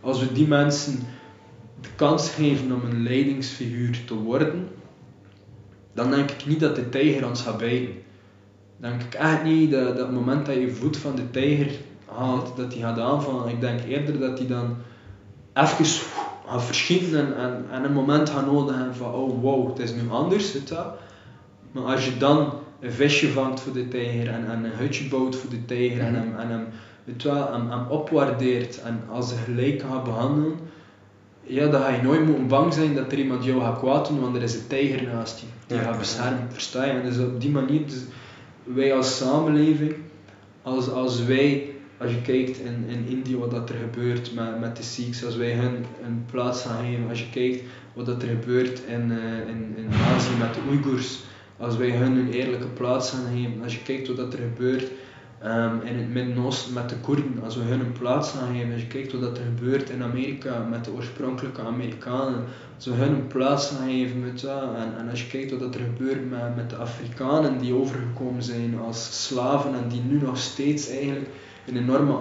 Als 0.00 0.20
we 0.20 0.32
die 0.32 0.48
mensen 0.48 0.98
de 1.80 1.88
kans 1.96 2.30
geven 2.30 2.72
om 2.72 2.84
een 2.84 3.02
leidingsfiguur 3.02 4.04
te 4.06 4.14
worden, 4.14 4.68
dan 5.94 6.10
denk 6.10 6.30
ik 6.30 6.46
niet 6.46 6.60
dat 6.60 6.76
de 6.76 6.88
tijger 6.88 7.28
ons 7.28 7.42
gaat 7.42 7.58
bijten 7.58 7.94
denk 8.82 9.02
ik 9.02 9.14
echt 9.14 9.42
niet 9.44 9.70
dat, 9.70 9.86
dat 9.86 10.06
het 10.06 10.14
moment 10.14 10.46
dat 10.46 10.54
je 10.54 10.70
voet 10.70 10.96
van 10.96 11.14
de 11.14 11.30
tijger 11.30 11.70
haalt, 12.04 12.56
dat 12.56 12.72
hij 12.72 12.82
gaat 12.82 12.98
aanvallen. 12.98 13.48
Ik 13.48 13.60
denk 13.60 13.80
eerder 13.84 14.18
dat 14.18 14.38
hij 14.38 14.46
dan 14.46 14.76
even 15.54 15.84
gaat 16.46 16.62
verschieten 16.62 17.18
en, 17.18 17.36
en, 17.36 17.64
en, 17.70 17.84
een 17.84 17.92
moment 17.92 18.30
gaat 18.30 18.46
nodig 18.46 18.76
hebben 18.76 18.94
van 18.94 19.12
oh 19.12 19.42
wow, 19.42 19.68
het 19.68 19.78
is 19.78 19.92
nu 19.94 20.10
anders. 20.10 20.52
Je? 20.52 20.60
Maar 21.72 21.82
als 21.82 22.04
je 22.04 22.16
dan 22.16 22.52
een 22.80 22.92
visje 22.92 23.28
vangt 23.28 23.60
voor 23.60 23.72
de 23.72 23.88
tijger 23.88 24.28
en, 24.28 24.50
en 24.50 24.64
een 24.64 24.76
hutje 24.76 25.08
bouwt 25.08 25.36
voor 25.36 25.50
de 25.50 25.64
tijger 25.64 26.00
en, 26.00 26.14
hem, 26.14 26.34
en 26.38 26.48
hem, 26.48 26.66
je 27.04 27.28
wel, 27.28 27.52
hem, 27.52 27.70
hem 27.70 27.86
opwaardeert 27.88 28.82
en 28.82 29.00
als 29.10 29.28
ze 29.28 29.34
gelijk 29.34 29.82
gaat 29.82 30.04
behandelen, 30.04 30.58
ja, 31.42 31.66
dan 31.66 31.80
ga 31.80 31.88
je 31.88 32.02
nooit 32.02 32.26
moeten 32.26 32.48
bang 32.48 32.74
zijn 32.74 32.94
dat 32.94 33.12
er 33.12 33.18
iemand 33.18 33.44
jou 33.44 33.60
gaat 33.60 33.78
kwaad 33.78 34.08
doen, 34.08 34.20
want 34.20 34.36
er 34.36 34.42
is 34.42 34.54
een 34.54 34.66
tijger 34.66 35.02
naast 35.02 35.40
je 35.40 35.46
die 35.66 35.76
ja, 35.76 35.82
gaat 35.82 35.98
beschermen. 35.98 36.52
Versta 36.52 36.84
je? 36.84 36.92
En 36.92 37.02
dus 37.02 37.18
op 37.18 37.40
die 37.40 37.50
manier... 37.50 37.86
Dus, 37.86 38.04
wij 38.64 38.94
als 38.94 39.16
samenleving, 39.16 39.94
als, 40.62 40.88
als 40.90 41.24
wij, 41.24 41.70
als 41.98 42.10
je 42.10 42.22
kijkt 42.22 42.58
in, 42.58 42.84
in 42.88 43.06
India 43.06 43.36
wat 43.36 43.50
dat 43.50 43.68
er 43.68 43.76
gebeurt 43.76 44.34
met, 44.34 44.60
met 44.60 44.76
de 44.76 44.82
Sikhs, 44.82 45.24
als 45.24 45.36
wij 45.36 45.52
hun 45.52 45.84
een 46.04 46.24
plaats 46.30 46.62
gaan 46.62 46.84
geven, 46.84 47.08
als 47.08 47.20
je 47.20 47.30
kijkt 47.30 47.62
wat 47.92 48.06
dat 48.06 48.22
er 48.22 48.28
gebeurt 48.28 48.80
in, 48.86 49.10
uh, 49.10 49.48
in, 49.48 49.74
in 49.76 49.88
Azië 50.14 50.36
met 50.38 50.54
de 50.54 50.60
Oeigoers, 50.68 51.18
als 51.56 51.76
wij 51.76 51.90
hun 51.90 52.16
een 52.16 52.32
eerlijke 52.32 52.66
plaats 52.66 53.10
gaan 53.10 53.36
geven, 53.36 53.62
als 53.62 53.74
je 53.74 53.82
kijkt 53.82 54.08
wat 54.08 54.16
dat 54.16 54.32
er 54.32 54.38
gebeurt 54.38 54.90
um, 55.44 55.80
in 55.80 55.96
het 55.96 56.12
Midden-Oosten 56.12 56.72
met 56.72 56.88
de 56.88 56.96
Koerden, 56.96 57.40
als 57.44 57.56
we 57.56 57.62
hun 57.62 57.80
een 57.80 57.92
plaats 57.92 58.30
gaan 58.30 58.54
geven, 58.54 58.72
als 58.72 58.80
je 58.80 58.86
kijkt 58.86 59.12
wat 59.12 59.38
er 59.38 59.44
gebeurt 59.44 59.90
in 59.90 60.02
Amerika 60.02 60.66
met 60.70 60.84
de 60.84 60.92
oorspronkelijke 60.92 61.62
Amerikanen, 61.62 62.44
als 62.76 62.84
we 62.84 62.92
hun 62.92 63.12
een 63.12 63.26
plaats 63.26 63.68
gaan 63.68 63.88
geven, 63.88 64.34
en, 64.76 64.98
en 64.98 65.10
als 65.10 65.22
je 65.22 65.28
kijkt 65.28 65.58
wat 65.58 65.74
er 65.74 65.80
gebeurt 65.80 66.30
met, 66.30 66.56
met 66.56 66.70
de 66.70 66.76
Afrikanen 66.76 67.58
die 67.58 67.74
overgekomen 67.74 68.42
zijn 68.42 68.78
als 68.78 69.24
slaven 69.24 69.74
en 69.74 69.88
die 69.88 70.02
nu 70.02 70.20
nog 70.20 70.38
steeds 70.38 70.88
eigenlijk 70.88 71.28
een 71.66 71.76
enorme 71.76 72.12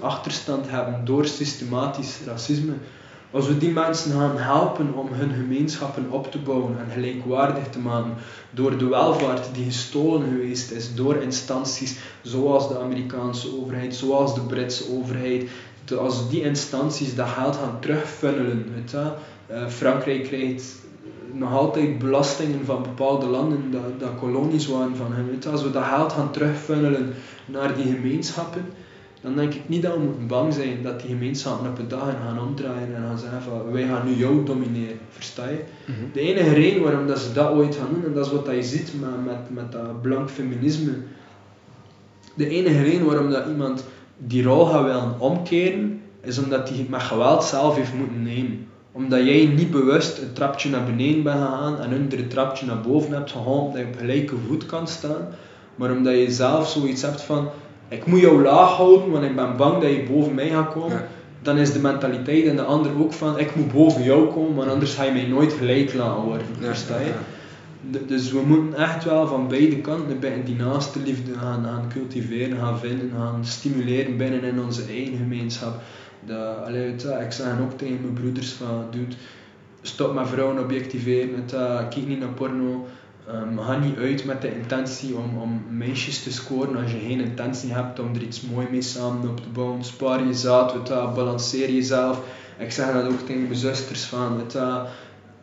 achterstand 0.00 0.70
hebben 0.70 1.04
door 1.04 1.26
systematisch 1.26 2.20
racisme, 2.26 2.72
als 3.30 3.46
we 3.46 3.58
die 3.58 3.70
mensen 3.70 4.12
gaan 4.12 4.36
helpen 4.38 4.94
om 4.94 5.08
hun 5.10 5.30
gemeenschappen 5.30 6.10
op 6.10 6.30
te 6.30 6.38
bouwen 6.38 6.78
en 6.78 6.90
gelijkwaardig 6.90 7.68
te 7.68 7.78
maken 7.78 8.14
door 8.50 8.78
de 8.78 8.86
welvaart 8.86 9.54
die 9.54 9.64
gestolen 9.64 10.28
geweest 10.28 10.70
is 10.70 10.94
door 10.94 11.16
instanties 11.16 11.98
zoals 12.22 12.68
de 12.68 12.78
Amerikaanse 12.78 13.60
overheid, 13.60 13.94
zoals 13.94 14.34
de 14.34 14.40
Britse 14.40 14.84
overheid, 14.98 15.48
als 15.98 16.30
die 16.30 16.42
instanties 16.42 17.14
dat 17.14 17.28
geld 17.28 17.56
gaan 17.56 17.80
terugfunnelen. 17.80 18.66
Uh, 19.50 19.68
Frankrijk 19.68 20.24
krijgt 20.24 20.74
nog 21.32 21.52
altijd 21.52 21.98
belastingen 21.98 22.64
van 22.64 22.82
bepaalde 22.82 23.26
landen 23.26 23.70
dat, 23.70 24.00
dat 24.00 24.18
kolonies 24.18 24.66
waren 24.66 24.96
van 24.96 25.12
hen. 25.12 25.52
Als 25.52 25.62
we 25.62 25.70
dat 25.70 25.84
geld 25.84 26.12
gaan 26.12 26.30
terugfunnelen 26.30 27.14
naar 27.46 27.74
die 27.74 27.84
gemeenschappen, 27.84 28.64
dan 29.20 29.36
denk 29.36 29.54
ik 29.54 29.68
niet 29.68 29.82
dat 29.82 29.94
we 29.94 30.00
moeten 30.00 30.26
bang 30.26 30.54
zijn 30.54 30.82
dat 30.82 31.00
die 31.00 31.10
gemeenschappen 31.10 31.70
op 31.70 31.78
een 31.78 31.88
dag 31.88 32.00
gaan 32.00 32.40
omdraaien 32.40 32.94
en 32.94 33.02
gaan 33.02 33.18
zeggen 33.18 33.42
van 33.42 33.72
wij 33.72 33.86
gaan 33.86 34.06
nu 34.06 34.14
jou 34.14 34.44
domineren, 34.44 34.98
versta 35.10 35.48
je? 35.48 35.64
Mhm. 35.84 36.12
De 36.12 36.20
enige 36.20 36.52
reden 36.52 36.82
waarom 36.82 37.06
dat 37.06 37.18
ze 37.18 37.32
dat 37.32 37.50
ooit 37.50 37.74
gaan 37.74 37.88
doen, 37.94 38.04
en 38.04 38.12
dat 38.12 38.26
is 38.26 38.32
wat 38.32 38.46
je 38.46 38.62
ziet 38.62 38.92
met, 39.00 39.24
met, 39.24 39.50
met 39.50 39.72
dat 39.72 40.02
blank 40.02 40.30
feminisme, 40.30 40.92
de 42.34 42.48
enige 42.48 42.82
reden 42.82 43.06
waarom 43.06 43.30
dat 43.30 43.46
iemand 43.46 43.84
die 44.16 44.42
rol 44.42 44.66
gaat 44.66 44.84
willen 44.84 45.20
omkeren, 45.20 46.02
is 46.20 46.38
omdat 46.38 46.68
hij 46.68 46.86
met 46.88 47.02
geweld 47.02 47.44
zelf 47.44 47.76
heeft 47.76 47.94
moeten 47.94 48.22
nemen. 48.22 48.66
Omdat 48.92 49.24
jij 49.24 49.46
niet 49.46 49.70
bewust 49.70 50.18
een 50.18 50.32
trapje 50.32 50.70
naar 50.70 50.84
beneden 50.84 51.22
bent 51.22 51.36
gegaan 51.40 51.80
en 51.80 51.92
een 51.92 52.18
een 52.18 52.28
trapje 52.28 52.66
naar 52.66 52.80
boven 52.80 53.12
hebt 53.12 53.30
gehaald, 53.30 53.72
dat 53.72 53.80
je 53.80 53.86
op 53.86 53.98
gelijke 53.98 54.34
voet 54.46 54.66
kan 54.66 54.88
staan, 54.88 55.28
maar 55.74 55.90
omdat 55.90 56.14
je 56.14 56.30
zelf 56.30 56.68
zoiets 56.68 57.02
hebt 57.02 57.22
van 57.22 57.48
ik 57.90 58.06
moet 58.06 58.20
jou 58.20 58.42
laag 58.42 58.70
houden, 58.70 59.10
want 59.10 59.24
ik 59.24 59.36
ben 59.36 59.56
bang 59.56 59.82
dat 59.82 59.90
je 59.90 60.06
boven 60.10 60.34
mij 60.34 60.48
gaat 60.48 60.72
komen. 60.72 61.08
Dan 61.42 61.56
is 61.56 61.72
de 61.72 61.78
mentaliteit 61.78 62.46
en 62.46 62.56
de 62.56 62.62
ander 62.62 62.90
ook 63.00 63.12
van, 63.12 63.38
ik 63.38 63.54
moet 63.54 63.72
boven 63.72 64.02
jou 64.02 64.32
komen, 64.32 64.54
want 64.54 64.70
anders 64.70 64.94
ga 64.94 65.04
je 65.04 65.12
mij 65.12 65.26
nooit 65.26 65.52
gelijk 65.52 65.94
laten 65.94 66.22
worden. 66.22 66.46
Versta 66.60 67.00
je? 67.00 67.12
Dus 68.06 68.32
we 68.32 68.40
moeten 68.40 68.74
echt 68.74 69.04
wel 69.04 69.26
van 69.26 69.48
beide 69.48 69.80
kanten 69.80 70.44
die 70.44 70.56
naaste 70.56 70.98
liefde 71.00 71.32
gaan, 71.32 71.64
gaan 71.64 71.88
cultiveren, 71.92 72.58
gaan 72.58 72.78
vinden, 72.78 73.10
gaan 73.16 73.44
stimuleren 73.44 74.16
binnen 74.16 74.42
in 74.42 74.60
onze 74.60 74.82
eigen 74.88 75.16
gemeenschap. 75.16 75.80
De, 76.26 76.38
allee, 76.66 76.92
ik 76.94 77.32
zeg 77.32 77.60
ook 77.60 77.78
tegen 77.78 77.98
mijn 78.00 78.12
broeders 78.12 78.52
van, 78.52 78.84
dude, 78.90 79.14
stop 79.82 80.14
met 80.14 80.28
vrouwen 80.28 80.62
objectiveren, 80.62 81.44
kijk 81.90 82.06
niet 82.06 82.20
naar 82.20 82.28
porno, 82.28 82.86
Um, 83.34 83.58
ga 83.58 83.78
niet 83.78 83.96
uit 83.96 84.24
met 84.24 84.42
de 84.42 84.54
intentie 84.54 85.14
om, 85.14 85.38
om 85.38 85.62
meisjes 85.70 86.22
te 86.22 86.32
scoren 86.32 86.82
als 86.82 86.92
je 86.92 86.98
geen 86.98 87.20
intentie 87.20 87.72
hebt 87.72 87.98
om 87.98 88.14
er 88.14 88.22
iets 88.22 88.40
moois 88.40 88.68
mee 88.70 88.82
samen 88.82 89.28
op 89.28 89.40
te 89.40 89.48
bouwen. 89.48 89.84
Spaar 89.84 90.26
je 90.26 90.34
zaad, 90.34 90.72
weet 90.72 90.86
dat, 90.86 91.14
balanceer 91.14 91.70
jezelf. 91.70 92.20
Ik 92.58 92.72
zeg 92.72 92.92
dat 92.92 93.04
ook 93.04 93.20
tegen 93.20 93.42
mijn 93.42 93.54
zusters 93.54 94.04
van, 94.04 94.36
weet 94.36 94.52
dat, 94.52 94.88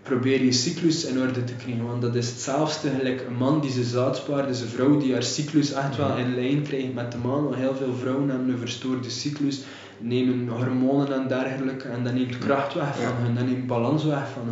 probeer 0.04 0.44
je 0.44 0.52
cyclus 0.52 1.06
in 1.06 1.22
orde 1.22 1.44
te 1.44 1.54
krijgen, 1.54 1.88
want 1.88 2.02
dat 2.02 2.16
is 2.16 2.30
hetzelfde 2.30 2.90
gelijk 2.90 3.24
een 3.28 3.38
man 3.38 3.62
die 3.62 3.72
zijn 3.72 3.86
zaad 3.86 4.18
spaart, 4.18 4.50
is 4.50 4.62
een 4.62 4.68
vrouw 4.68 4.98
die 4.98 5.14
haar 5.14 5.24
cyclus 5.24 5.72
echt 5.72 5.98
wel 5.98 6.18
in 6.18 6.36
lijn 6.36 6.62
krijgt 6.62 6.94
met 6.94 7.12
de 7.12 7.18
man, 7.18 7.44
want 7.44 7.56
heel 7.56 7.76
veel 7.76 7.94
vrouwen 7.94 8.30
hebben 8.30 8.50
een 8.50 8.58
verstoorde 8.58 9.10
cyclus 9.10 9.62
nemen 10.00 10.48
hormonen 10.48 11.14
en 11.14 11.28
dergelijke 11.28 11.88
en 11.88 12.04
dat 12.04 12.14
neemt 12.14 12.38
kracht 12.38 12.74
weg 12.74 12.96
van 12.96 13.26
hun, 13.26 13.36
dat 13.36 13.46
neemt 13.46 13.68
balans 13.68 14.04
weg 14.04 14.30
van 14.30 14.44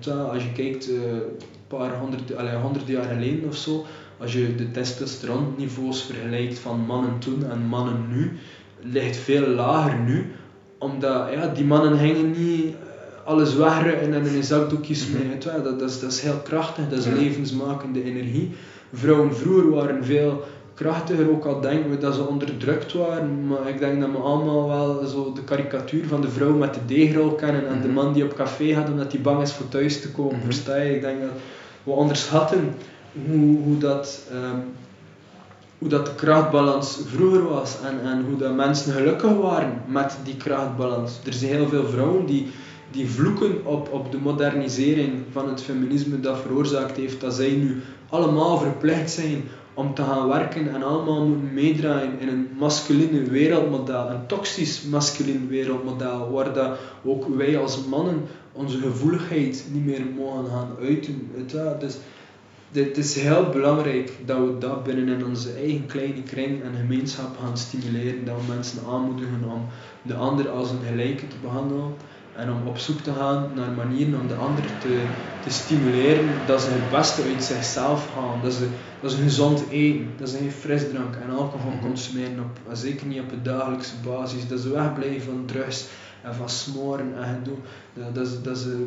je 0.00 0.14
wel, 0.14 0.30
als 0.30 0.42
je 0.42 0.52
kijkt, 0.52 0.88
eh, 0.90 1.02
een 1.02 1.22
paar 1.66 1.98
honderd, 1.98 2.36
allee, 2.36 2.54
honderd 2.54 2.86
jaar 2.86 3.04
geleden 3.04 3.48
of 3.48 3.56
zo, 3.56 3.84
als 4.18 4.32
je 4.32 4.54
de 4.54 4.70
testosteronniveaus 4.70 6.02
vergelijkt 6.02 6.58
van 6.58 6.80
mannen 6.80 7.18
toen 7.18 7.50
en 7.50 7.58
mannen 7.58 8.06
nu, 8.08 8.38
ligt 8.80 9.16
veel 9.16 9.46
lager 9.46 9.98
nu, 9.98 10.32
omdat 10.78 11.32
ja, 11.32 11.46
die 11.48 11.64
mannen 11.64 11.98
gingen 11.98 12.30
niet 12.30 12.64
eh, 12.64 13.26
alles 13.26 13.54
wegrukken 13.54 14.14
en 14.14 14.24
in 14.24 14.32
hun 14.32 14.44
zakdoekjes 14.44 15.06
mee. 15.06 15.22
Je 15.22 15.44
wel, 15.44 15.62
dat, 15.62 15.78
dat, 15.78 15.90
is, 15.90 16.00
dat 16.00 16.12
is 16.12 16.20
heel 16.20 16.40
krachtig, 16.44 16.88
dat 16.88 16.98
is 16.98 17.06
levensmakende 17.06 18.04
energie. 18.04 18.54
Vrouwen 18.92 19.36
vroeger 19.36 19.70
waren 19.70 20.04
veel 20.04 20.44
krachtiger, 20.76 21.30
ook 21.30 21.44
al 21.44 21.60
denken 21.60 21.90
we 21.90 21.98
dat 21.98 22.14
ze 22.14 22.26
onderdrukt 22.26 22.92
waren, 22.92 23.46
maar 23.46 23.68
ik 23.68 23.78
denk 23.78 24.00
dat 24.00 24.10
we 24.10 24.16
allemaal 24.16 24.68
wel 24.68 25.06
zo 25.06 25.32
de 25.34 25.44
karikatuur 25.44 26.06
van 26.06 26.20
de 26.20 26.28
vrouw 26.30 26.52
met 26.56 26.74
de 26.74 26.80
deegrol 26.86 27.30
kennen 27.30 27.68
en 27.68 27.80
de 27.80 27.86
Mhm. 27.88 27.94
man 27.96 28.12
die 28.12 28.24
op 28.24 28.34
café 28.34 28.74
gaat 28.74 28.88
omdat 28.90 29.12
hij 29.12 29.20
bang 29.20 29.42
is 29.42 29.52
voor 29.52 29.68
thuis 29.68 30.00
te 30.00 30.10
komen. 30.10 30.36
Mhm. 30.36 30.44
Versta 30.44 30.76
je? 30.76 30.94
Ik 30.94 31.00
denk 31.00 31.20
dat 31.20 31.30
we 31.82 31.90
onderschatten 31.90 32.74
hoe, 33.26 33.58
hoe, 33.62 33.78
dat, 33.78 34.20
ehm, 34.30 34.58
hoe 35.78 35.88
dat 35.88 36.06
de 36.06 36.14
krachtbalans 36.14 36.98
vroeger 37.06 37.48
was 37.48 37.76
en, 37.84 38.10
en 38.10 38.24
hoe 38.28 38.36
dat 38.38 38.54
mensen 38.54 38.92
gelukkig 38.92 39.32
waren 39.36 39.82
met 39.86 40.16
die 40.24 40.36
krachtbalans. 40.36 41.12
Er 41.26 41.32
zijn 41.32 41.52
heel 41.52 41.68
veel 41.68 41.86
vrouwen 41.88 42.26
die, 42.26 42.46
die 42.90 43.10
vloeken 43.10 43.66
op, 43.66 43.92
op 43.92 44.10
de 44.12 44.18
modernisering 44.18 45.12
van 45.32 45.48
het 45.48 45.62
feminisme 45.62 46.20
dat 46.20 46.38
veroorzaakt 46.38 46.96
heeft 46.96 47.20
dat 47.20 47.34
zij 47.34 47.50
nu 47.50 47.82
allemaal 48.08 48.58
verplicht 48.58 49.10
zijn 49.10 49.44
om 49.76 49.94
te 49.94 50.02
gaan 50.02 50.28
werken 50.28 50.74
en 50.74 50.82
allemaal 50.82 51.26
moeten 51.26 51.54
meedraaien 51.54 52.20
in 52.20 52.28
een 52.28 52.48
masculine 52.58 53.22
wereldmodel, 53.22 54.10
een 54.10 54.26
toxisch 54.26 54.82
masculin 54.82 55.48
wereldmodel, 55.48 56.30
waar 56.30 56.52
dat 56.52 56.78
ook 57.04 57.36
wij 57.36 57.58
als 57.58 57.84
mannen 57.84 58.22
onze 58.52 58.78
gevoeligheid 58.78 59.64
niet 59.72 59.84
meer 59.84 60.02
mogen 60.16 60.50
gaan 60.50 60.76
uiten. 60.80 61.30
Wel? 61.52 61.78
Dus 61.78 61.96
het 62.72 62.96
is 62.96 63.14
heel 63.14 63.48
belangrijk 63.52 64.12
dat 64.24 64.38
we 64.38 64.58
dat 64.58 64.84
binnen 64.84 65.08
in 65.08 65.24
onze 65.24 65.52
eigen 65.52 65.86
kleine 65.86 66.22
kring 66.22 66.62
en 66.62 66.74
gemeenschap 66.74 67.36
gaan 67.42 67.58
stimuleren, 67.58 68.24
dat 68.24 68.36
we 68.36 68.52
mensen 68.54 68.78
aanmoedigen 68.88 69.44
om 69.44 69.66
de 70.02 70.14
ander 70.14 70.48
als 70.48 70.70
een 70.70 70.86
gelijke 70.88 71.28
te 71.28 71.36
behandelen 71.42 71.94
en 72.36 72.50
om 72.52 72.66
op 72.66 72.78
zoek 72.78 73.00
te 73.00 73.12
gaan 73.12 73.50
naar 73.54 73.70
manieren 73.70 74.20
om 74.20 74.28
de 74.28 74.34
ander 74.34 74.64
te, 74.80 75.02
te 75.44 75.50
stimuleren 75.50 76.28
dat 76.46 76.60
ze 76.60 76.68
het 76.70 76.90
beste 76.90 77.22
uit 77.22 77.42
zichzelf 77.42 78.14
halen. 78.14 78.42
Dat 78.42 78.52
ze, 78.52 78.66
dat 79.00 79.10
ze 79.10 79.22
gezond 79.22 79.64
eten, 79.70 80.08
dat 80.18 80.28
ze 80.28 80.36
geen 80.36 80.50
frisdrank 80.50 81.14
en 81.14 81.36
alcohol 81.36 81.72
consumeren, 81.80 82.40
op, 82.40 82.76
zeker 82.76 83.06
niet 83.06 83.20
op 83.20 83.32
een 83.32 83.42
dagelijkse 83.42 83.94
basis. 84.04 84.48
Dat 84.48 84.60
ze 84.60 84.70
wegblijven 84.70 85.22
van 85.22 85.46
drugs 85.46 85.86
en 86.22 86.34
van 86.34 86.48
smoren 86.48 87.16
en 87.16 87.34
gedoe. 87.34 87.56
Dat, 87.94 88.14
dat, 88.14 88.28
ze, 88.28 88.40
dat 88.40 88.58
ze 88.58 88.86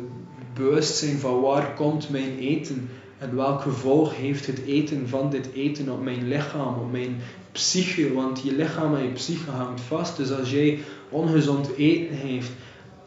bewust 0.54 0.96
zijn 0.96 1.18
van 1.18 1.40
waar 1.40 1.74
komt 1.74 2.10
mijn 2.10 2.38
eten 2.38 2.88
en 3.18 3.36
welk 3.36 3.60
gevolg 3.60 4.16
heeft 4.16 4.46
het 4.46 4.62
eten 4.66 5.08
van 5.08 5.30
dit 5.30 5.52
eten 5.54 5.88
op 5.88 6.02
mijn 6.02 6.28
lichaam, 6.28 6.74
op 6.74 6.92
mijn 6.92 7.16
psyche. 7.52 8.12
Want 8.12 8.42
je 8.42 8.52
lichaam 8.52 8.94
en 8.94 9.02
je 9.02 9.12
psyche 9.12 9.50
hangt 9.50 9.80
vast. 9.80 10.16
Dus 10.16 10.32
als 10.32 10.50
jij 10.50 10.78
ongezond 11.08 11.74
eten 11.76 12.16
heeft, 12.16 12.50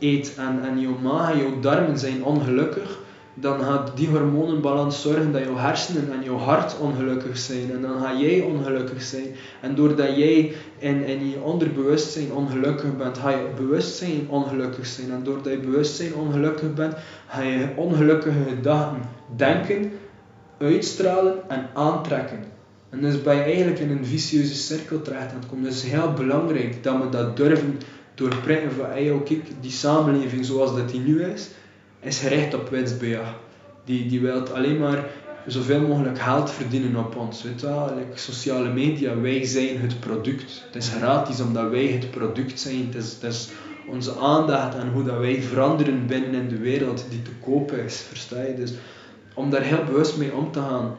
eet 0.04 0.36
en, 0.38 0.60
en 0.64 0.80
jouw 0.80 0.98
maag 1.02 1.32
en 1.32 1.38
jouw 1.38 1.60
darmen 1.60 1.98
zijn 1.98 2.24
ongelukkig, 2.24 3.00
dan 3.34 3.64
gaat 3.64 3.98
die 3.98 4.08
hormonenbalans 4.08 5.02
zorgen 5.02 5.32
dat 5.32 5.44
jouw 5.44 5.58
hersenen 5.58 6.12
en 6.14 6.24
jouw 6.24 6.38
hart 6.38 6.80
ongelukkig 6.80 7.38
zijn. 7.38 7.72
En 7.72 7.82
dan 7.82 8.00
ga 8.00 8.18
jij 8.18 8.42
ongelukkig 8.42 9.02
zijn. 9.02 9.26
En 9.62 9.76
doordat 9.76 10.18
jij 10.18 10.54
in, 10.78 11.04
in 11.04 11.30
je 11.30 11.42
onderbewustzijn 11.42 12.32
ongelukkig 12.32 12.98
bent, 12.98 13.18
ga 13.18 13.30
je 13.30 13.48
bewustzijn 13.56 14.30
ongelukkig 14.30 14.86
zijn. 14.86 15.12
En 15.12 15.24
doordat 15.24 15.54
je 15.54 15.60
bewustzijn 15.60 16.16
ongelukkig 16.16 16.74
bent, 16.74 16.94
ga 17.28 17.42
je 17.42 17.68
ongelukkige 17.76 18.44
gedachten 18.50 19.02
denken, 19.36 19.92
uitstralen 20.58 21.50
en 21.50 21.70
aantrekken. 21.74 22.44
En 22.90 23.02
dus 23.02 23.22
ben 23.22 23.36
je 23.36 23.42
eigenlijk 23.42 23.80
in 23.80 23.92
een 23.92 24.06
vicieuze 24.06 24.56
cirkel 24.56 25.02
terecht 25.02 25.32
aan. 25.34 25.62
Dus 25.62 25.76
het 25.76 25.84
is 25.84 25.92
heel 25.92 26.14
belangrijk 26.14 26.84
dat 26.84 27.02
we 27.02 27.10
dat 27.10 27.38
durven 27.38 27.80
doorprikken 28.16 28.72
van 28.72 28.86
hey, 28.86 29.12
oh, 29.12 29.26
kijk, 29.26 29.42
die 29.62 29.72
samenleving 29.72 30.46
zoals 30.46 30.76
dat 30.76 30.90
die 30.90 31.00
nu 31.00 31.24
is, 31.24 31.50
is 32.00 32.20
gericht 32.20 32.54
op 32.54 32.70
winstbejag. 32.70 33.36
Die, 33.86 34.08
die 34.08 34.22
wil 34.22 34.48
alleen 34.48 34.80
maar 34.80 35.06
zoveel 35.48 35.82
mogelijk 35.82 36.20
geld 36.20 36.52
verdienen 36.52 36.96
op 36.96 37.16
ons. 37.16 37.44
Weet 37.44 37.60
je 37.60 37.66
wel? 37.68 37.94
Like 37.98 38.20
sociale 38.20 38.70
media, 38.70 39.20
wij 39.20 39.46
zijn 39.46 39.80
het 39.80 40.00
product. 40.00 40.64
Het 40.66 40.76
is 40.76 40.90
gratis 40.90 41.42
omdat 41.42 41.70
wij 41.70 41.86
het 41.86 42.12
product 42.12 42.60
zijn. 42.60 42.86
Het 42.86 42.96
is, 42.96 43.14
het 43.14 43.24
is 43.24 43.50
onze 43.88 44.16
aandacht 44.16 44.76
en 44.76 44.92
hoe 44.92 45.04
dat 45.04 45.18
wij 45.18 45.42
veranderen 45.42 46.08
binnen 46.08 46.34
in 46.34 46.50
de 46.50 46.58
wereld 46.58 47.06
die 47.10 47.22
te 47.22 47.32
koop 47.42 47.72
is. 47.72 48.06
Versta 48.08 48.42
je? 48.42 48.54
Dus 48.56 48.74
om 49.34 49.50
daar 49.50 49.62
heel 49.62 49.84
bewust 49.84 50.18
mee 50.18 50.34
om 50.34 50.52
te 50.52 50.60
gaan 50.60 50.96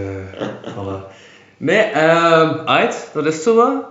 voilà. 0.74 1.14
Nee, 1.58 1.82
ehm 1.82 2.68
uit, 2.68 3.10
dat 3.14 3.26
is 3.26 3.44
zo 3.44 3.56
wat. 3.56 3.86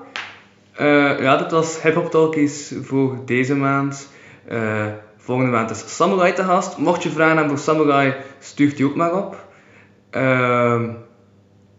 Eh, 0.79 1.21
ja, 1.21 1.37
dit 1.37 1.51
was 1.51 1.83
Hip 1.83 1.95
Hop 1.95 2.11
Talkies 2.11 2.73
voor 2.83 3.19
deze 3.25 3.55
maand. 3.55 4.09
Eh, 4.49 4.87
volgende 5.17 5.51
maand 5.51 5.71
is 5.71 5.97
Samurai 5.97 6.33
te 6.33 6.43
gast. 6.45 6.77
Mocht 6.77 7.03
je 7.03 7.11
vragen 7.11 7.37
hebben 7.37 7.57
voor 7.59 7.75
Samurai, 7.75 8.15
stuurt 8.39 8.77
die 8.77 8.87
ook 8.87 8.95
maar 8.95 9.15
op. 9.15 9.47
Ehm 10.11 10.91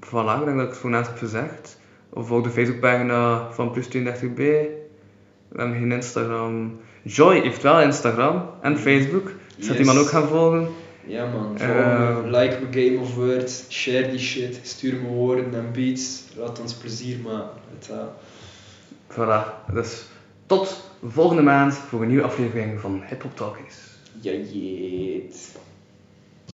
voilà, 0.06 0.40
ik 0.40 0.46
denk 0.46 0.56
dat 0.58 0.64
ik 0.66 0.70
het 0.70 0.78
voor 0.78 0.90
net 0.90 1.08
heb 1.08 1.18
gezegd. 1.18 1.80
Of 2.10 2.28
volg 2.28 2.44
de 2.44 2.50
Facebookpagina 2.50 3.48
van 3.52 3.72
Plus 3.72 3.88
32B. 3.88 4.36
We 4.36 5.56
hebben 5.58 5.78
geen 5.78 5.92
Instagram. 5.92 6.80
Joy 7.04 7.40
heeft 7.42 7.62
wel 7.62 7.82
Instagram 7.82 8.50
en 8.62 8.78
Facebook. 8.78 9.32
Zet 9.58 9.68
die 9.78 9.86
Yes. 9.86 9.86
man 9.86 9.98
ook 9.98 10.08
gaan 10.10 10.28
volgen. 10.28 10.68
Ja 11.06 11.26
man, 11.26 11.58
Eh. 11.58 11.68
volg 11.68 12.24
me, 12.24 12.30
like 12.40 12.58
mijn 12.62 12.74
Game 12.88 13.00
of 13.02 13.16
Words, 13.16 13.66
share 13.70 14.10
die 14.10 14.20
shit, 14.20 14.60
stuur 14.64 14.94
me 14.94 15.08
woorden 15.08 15.54
en 15.54 15.70
beats, 15.74 16.24
laat 16.38 16.60
ons 16.62 16.74
plezier 16.74 17.18
maken. 17.24 17.50
Wel. 17.88 18.14
Voilà. 19.10 19.72
Dus 19.74 20.06
tot 20.46 20.92
volgende 21.04 21.42
maand 21.42 21.74
voor 21.74 22.02
een 22.02 22.08
nieuwe 22.08 22.24
aflevering 22.24 22.80
van 22.80 23.04
Hip 23.08 23.22
Hop 23.22 23.36
Talkies. 23.36 23.78
Jeet. 24.22 25.58